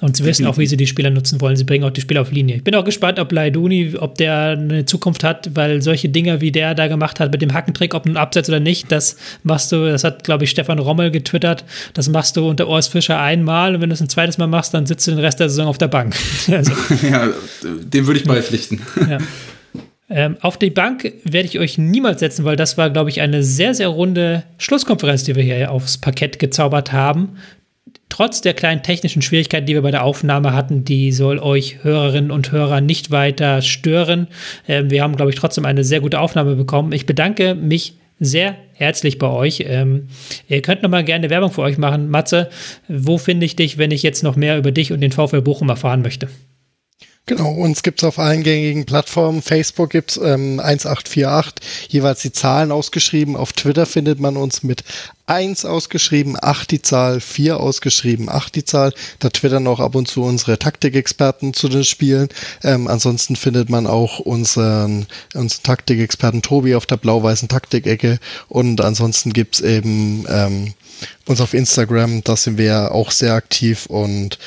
Und 0.00 0.16
sie 0.16 0.24
wissen 0.24 0.44
auch, 0.46 0.58
wie 0.58 0.66
sie 0.66 0.76
die 0.76 0.88
Spieler 0.88 1.10
nutzen 1.10 1.40
wollen. 1.40 1.56
Sie 1.56 1.62
bringen 1.62 1.84
auch 1.84 1.90
die 1.90 2.00
Spieler 2.00 2.22
auf 2.22 2.32
Linie. 2.32 2.56
Ich 2.56 2.64
bin 2.64 2.74
auch 2.74 2.84
gespannt, 2.84 3.20
ob 3.20 3.30
Laiduni, 3.30 3.94
ob 3.96 4.16
der 4.18 4.58
eine 4.58 4.84
Zukunft 4.86 5.22
hat, 5.22 5.54
weil 5.54 5.82
solche 5.82 6.08
Dinge, 6.08 6.40
wie 6.40 6.50
der 6.50 6.74
da 6.74 6.88
gemacht 6.88 7.20
hat 7.20 7.30
mit 7.30 7.40
dem 7.40 7.54
Hackentrick, 7.54 7.94
ob 7.94 8.04
ein 8.04 8.16
Absetz 8.16 8.48
oder 8.48 8.58
nicht, 8.58 8.90
das 8.90 9.16
machst 9.44 9.70
du, 9.70 9.86
das 9.86 10.02
hat, 10.02 10.24
glaube 10.24 10.44
ich, 10.44 10.50
Stefan 10.50 10.80
Rommel 10.80 11.12
getwittert, 11.12 11.64
das 11.94 12.08
machst 12.08 12.36
du 12.36 12.48
unter 12.48 12.68
Urs 12.68 12.88
Fischer 12.88 13.20
einmal 13.20 13.76
und 13.76 13.82
wenn 13.82 13.88
du 13.88 13.94
es 13.94 14.00
ein 14.00 14.08
zweites 14.08 14.36
Mal 14.36 14.48
machst, 14.48 14.74
dann 14.74 14.84
sitzt 14.84 15.06
du 15.06 15.12
den 15.12 15.20
Rest 15.20 15.38
der 15.38 15.48
Saison 15.48 15.68
auf 15.68 15.78
der 15.78 15.88
Bank. 15.88 16.14
also. 16.48 16.72
Ja, 17.04 17.28
dem 17.62 18.06
würde 18.06 18.20
ich 18.20 18.26
beipflichten. 18.26 18.80
Ja. 19.08 19.18
Ähm, 20.10 20.36
auf 20.42 20.58
die 20.58 20.68
Bank 20.68 21.12
werde 21.24 21.48
ich 21.48 21.58
euch 21.58 21.78
niemals 21.78 22.20
setzen, 22.20 22.44
weil 22.44 22.56
das 22.56 22.76
war, 22.76 22.90
glaube 22.90 23.08
ich, 23.08 23.22
eine 23.22 23.42
sehr, 23.42 23.72
sehr 23.72 23.88
runde 23.88 24.44
Schlusskonferenz, 24.58 25.24
die 25.24 25.34
wir 25.34 25.42
hier 25.42 25.70
aufs 25.70 25.96
Parkett 25.96 26.38
gezaubert 26.38 26.92
haben 26.92 27.38
trotz 28.08 28.40
der 28.40 28.54
kleinen 28.54 28.82
technischen 28.82 29.22
Schwierigkeiten, 29.22 29.66
die 29.66 29.74
wir 29.74 29.82
bei 29.82 29.90
der 29.90 30.04
Aufnahme 30.04 30.52
hatten, 30.52 30.84
die 30.84 31.10
soll 31.10 31.38
euch 31.38 31.82
Hörerinnen 31.82 32.30
und 32.30 32.52
Hörer 32.52 32.80
nicht 32.80 33.10
weiter 33.10 33.60
stören. 33.60 34.28
Ähm, 34.68 34.90
wir 34.90 35.02
haben, 35.02 35.16
glaube 35.16 35.30
ich, 35.30 35.36
trotzdem 35.36 35.64
eine 35.64 35.82
sehr 35.82 36.00
gute 36.00 36.20
Aufnahme 36.20 36.54
bekommen. 36.54 36.92
Ich 36.92 37.06
bedanke 37.06 37.54
mich 37.54 37.94
sehr 38.20 38.56
herzlich 38.74 39.18
bei 39.18 39.28
euch. 39.28 39.64
Ähm, 39.66 40.08
ihr 40.48 40.62
könnt 40.62 40.82
noch 40.82 40.90
mal 40.90 41.04
gerne 41.04 41.30
Werbung 41.30 41.50
für 41.50 41.62
euch 41.62 41.78
machen. 41.78 42.08
Matze, 42.08 42.50
wo 42.88 43.18
finde 43.18 43.46
ich 43.46 43.56
dich, 43.56 43.78
wenn 43.78 43.90
ich 43.90 44.02
jetzt 44.02 44.22
noch 44.22 44.36
mehr 44.36 44.58
über 44.58 44.70
dich 44.70 44.92
und 44.92 45.00
den 45.00 45.12
VfL 45.12 45.42
Bochum 45.42 45.68
erfahren 45.68 46.02
möchte? 46.02 46.28
Genau, 47.26 47.52
uns 47.52 47.82
gibt's 47.82 48.04
auf 48.04 48.18
allen 48.18 48.42
gängigen 48.42 48.84
Plattformen. 48.84 49.40
Facebook 49.40 49.88
gibt's 49.88 50.18
ähm, 50.18 50.60
1848, 50.60 51.88
jeweils 51.88 52.20
die 52.20 52.32
Zahlen 52.32 52.70
ausgeschrieben. 52.70 53.34
Auf 53.34 53.54
Twitter 53.54 53.86
findet 53.86 54.20
man 54.20 54.36
uns 54.36 54.62
mit 54.62 54.84
1 55.24 55.64
ausgeschrieben, 55.64 56.36
8 56.38 56.70
die 56.70 56.82
Zahl, 56.82 57.20
4 57.20 57.58
ausgeschrieben, 57.58 58.28
8 58.28 58.54
die 58.54 58.64
Zahl. 58.66 58.92
Da 59.20 59.30
twittern 59.30 59.66
auch 59.68 59.80
ab 59.80 59.94
und 59.94 60.06
zu 60.06 60.22
unsere 60.22 60.58
Taktikexperten 60.58 61.54
zu 61.54 61.70
den 61.70 61.84
Spielen. 61.84 62.28
Ähm, 62.62 62.88
ansonsten 62.88 63.36
findet 63.36 63.70
man 63.70 63.86
auch 63.86 64.18
unseren, 64.18 65.06
unseren 65.32 65.62
Taktikexperten 65.62 66.42
Tobi 66.42 66.74
auf 66.74 66.84
der 66.84 66.98
blau-weißen 66.98 67.48
Taktikecke. 67.48 68.18
Und 68.48 68.82
ansonsten 68.82 69.32
gibt's 69.32 69.60
eben 69.60 70.26
ähm, 70.28 70.74
uns 71.24 71.40
auf 71.40 71.54
Instagram, 71.54 72.22
da 72.22 72.36
sind 72.36 72.58
wir 72.58 72.92
auch 72.92 73.10
sehr 73.10 73.32
aktiv 73.32 73.86
und 73.86 74.38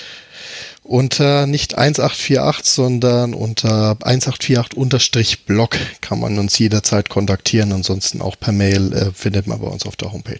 unter 0.87 1.47
nicht 1.47 1.77
1848, 1.77 2.65
sondern 2.65 3.33
unter 3.33 3.91
1848-Blog 3.93 5.77
kann 6.01 6.19
man 6.19 6.39
uns 6.39 6.57
jederzeit 6.57 7.09
kontaktieren. 7.09 7.71
Ansonsten 7.71 8.21
auch 8.21 8.39
per 8.39 8.53
Mail 8.53 8.93
äh, 8.93 9.11
findet 9.13 9.47
man 9.47 9.59
bei 9.59 9.67
uns 9.67 9.85
auf 9.85 9.95
der 9.95 10.13
Homepage 10.13 10.39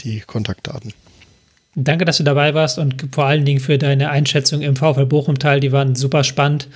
die 0.00 0.20
Kontaktdaten. 0.20 0.92
Danke, 1.76 2.04
dass 2.04 2.18
du 2.18 2.24
dabei 2.24 2.54
warst 2.54 2.78
und 2.78 3.08
vor 3.12 3.24
allen 3.24 3.44
Dingen 3.44 3.60
für 3.60 3.78
deine 3.78 4.10
Einschätzung 4.10 4.62
im 4.62 4.76
VfL 4.76 5.06
Bochum-Teil. 5.06 5.60
Die 5.60 5.72
waren 5.72 5.96
super 5.96 6.22
spannend. 6.22 6.68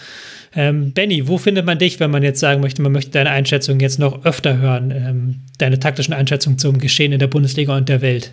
Ähm, 0.54 0.92
Benny, 0.92 1.28
wo 1.28 1.38
findet 1.38 1.66
man 1.66 1.78
dich, 1.78 2.00
wenn 2.00 2.10
man 2.10 2.22
jetzt 2.22 2.40
sagen 2.40 2.60
möchte, 2.60 2.82
man 2.82 2.92
möchte 2.92 3.12
deine 3.12 3.30
Einschätzung 3.30 3.80
jetzt 3.80 3.98
noch 3.98 4.24
öfter 4.24 4.58
hören, 4.58 4.90
ähm, 4.90 5.40
deine 5.58 5.78
taktischen 5.78 6.14
Einschätzungen 6.14 6.58
zum 6.58 6.78
Geschehen 6.78 7.12
in 7.12 7.20
der 7.20 7.26
Bundesliga 7.28 7.76
und 7.76 7.88
der 7.88 8.00
Welt? 8.00 8.32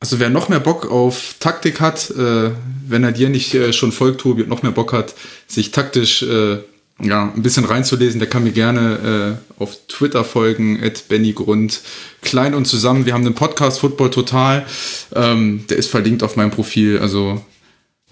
Also 0.00 0.20
wer 0.20 0.28
noch 0.28 0.48
mehr 0.48 0.60
Bock 0.60 0.90
auf 0.90 1.36
Taktik 1.40 1.80
hat, 1.80 2.10
äh, 2.10 2.50
wenn 2.86 3.02
er 3.02 3.12
dir 3.12 3.28
nicht 3.28 3.54
äh, 3.54 3.72
schon 3.72 3.92
folgt, 3.92 4.20
Tobi, 4.20 4.42
und 4.42 4.48
noch 4.48 4.62
mehr 4.62 4.72
Bock 4.72 4.92
hat, 4.92 5.14
sich 5.46 5.70
taktisch 5.70 6.22
äh, 6.22 6.58
ja, 7.00 7.32
ein 7.34 7.42
bisschen 7.42 7.64
reinzulesen, 7.64 8.20
der 8.20 8.28
kann 8.28 8.44
mir 8.44 8.52
gerne 8.52 9.38
äh, 9.58 9.62
auf 9.62 9.76
Twitter 9.88 10.24
folgen, 10.24 10.82
at 10.82 11.08
Benny 11.08 11.32
Grund, 11.32 11.80
klein 12.22 12.54
und 12.54 12.66
zusammen. 12.66 13.06
Wir 13.06 13.14
haben 13.14 13.24
einen 13.24 13.34
Podcast 13.34 13.80
Football 13.80 14.10
Total, 14.10 14.66
ähm, 15.14 15.64
der 15.68 15.76
ist 15.76 15.90
verlinkt 15.90 16.22
auf 16.22 16.36
meinem 16.36 16.50
Profil, 16.50 16.98
also 16.98 17.44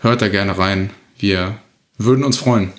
hört 0.00 0.22
da 0.22 0.28
gerne 0.28 0.56
rein. 0.58 0.90
Wir 1.18 1.58
würden 1.98 2.24
uns 2.24 2.36
freuen. 2.36 2.72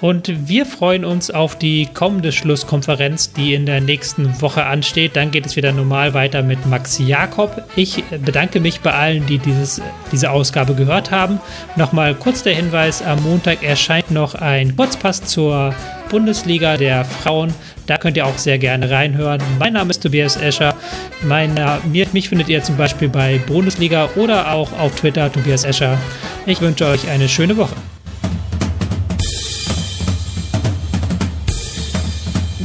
Und 0.00 0.48
wir 0.48 0.66
freuen 0.66 1.06
uns 1.06 1.30
auf 1.30 1.56
die 1.56 1.88
kommende 1.92 2.30
Schlusskonferenz, 2.30 3.32
die 3.32 3.54
in 3.54 3.64
der 3.64 3.80
nächsten 3.80 4.42
Woche 4.42 4.64
ansteht. 4.64 5.16
Dann 5.16 5.30
geht 5.30 5.46
es 5.46 5.56
wieder 5.56 5.72
normal 5.72 6.12
weiter 6.12 6.42
mit 6.42 6.66
Max 6.66 6.98
Jakob. 6.98 7.64
Ich 7.76 8.04
bedanke 8.04 8.60
mich 8.60 8.80
bei 8.80 8.92
allen, 8.92 9.24
die 9.24 9.38
dieses, 9.38 9.80
diese 10.12 10.30
Ausgabe 10.30 10.74
gehört 10.74 11.10
haben. 11.10 11.40
Nochmal 11.76 12.14
kurz 12.14 12.42
der 12.42 12.54
Hinweis: 12.54 13.00
Am 13.00 13.22
Montag 13.22 13.62
erscheint 13.62 14.10
noch 14.10 14.34
ein 14.34 14.76
Kurzpass 14.76 15.22
zur 15.24 15.74
Bundesliga 16.10 16.76
der 16.76 17.06
Frauen. 17.06 17.54
Da 17.86 17.96
könnt 17.96 18.18
ihr 18.18 18.26
auch 18.26 18.36
sehr 18.36 18.58
gerne 18.58 18.90
reinhören. 18.90 19.40
Mein 19.58 19.72
Name 19.72 19.90
ist 19.90 20.02
Tobias 20.02 20.36
Escher. 20.36 20.74
Meine, 21.22 21.78
mich 22.12 22.28
findet 22.28 22.48
ihr 22.48 22.62
zum 22.62 22.76
Beispiel 22.76 23.08
bei 23.08 23.38
Bundesliga 23.46 24.10
oder 24.16 24.52
auch 24.52 24.78
auf 24.78 24.94
Twitter 24.96 25.32
Tobias 25.32 25.64
Escher. 25.64 25.96
Ich 26.44 26.60
wünsche 26.60 26.84
euch 26.86 27.08
eine 27.08 27.28
schöne 27.28 27.56
Woche. 27.56 27.76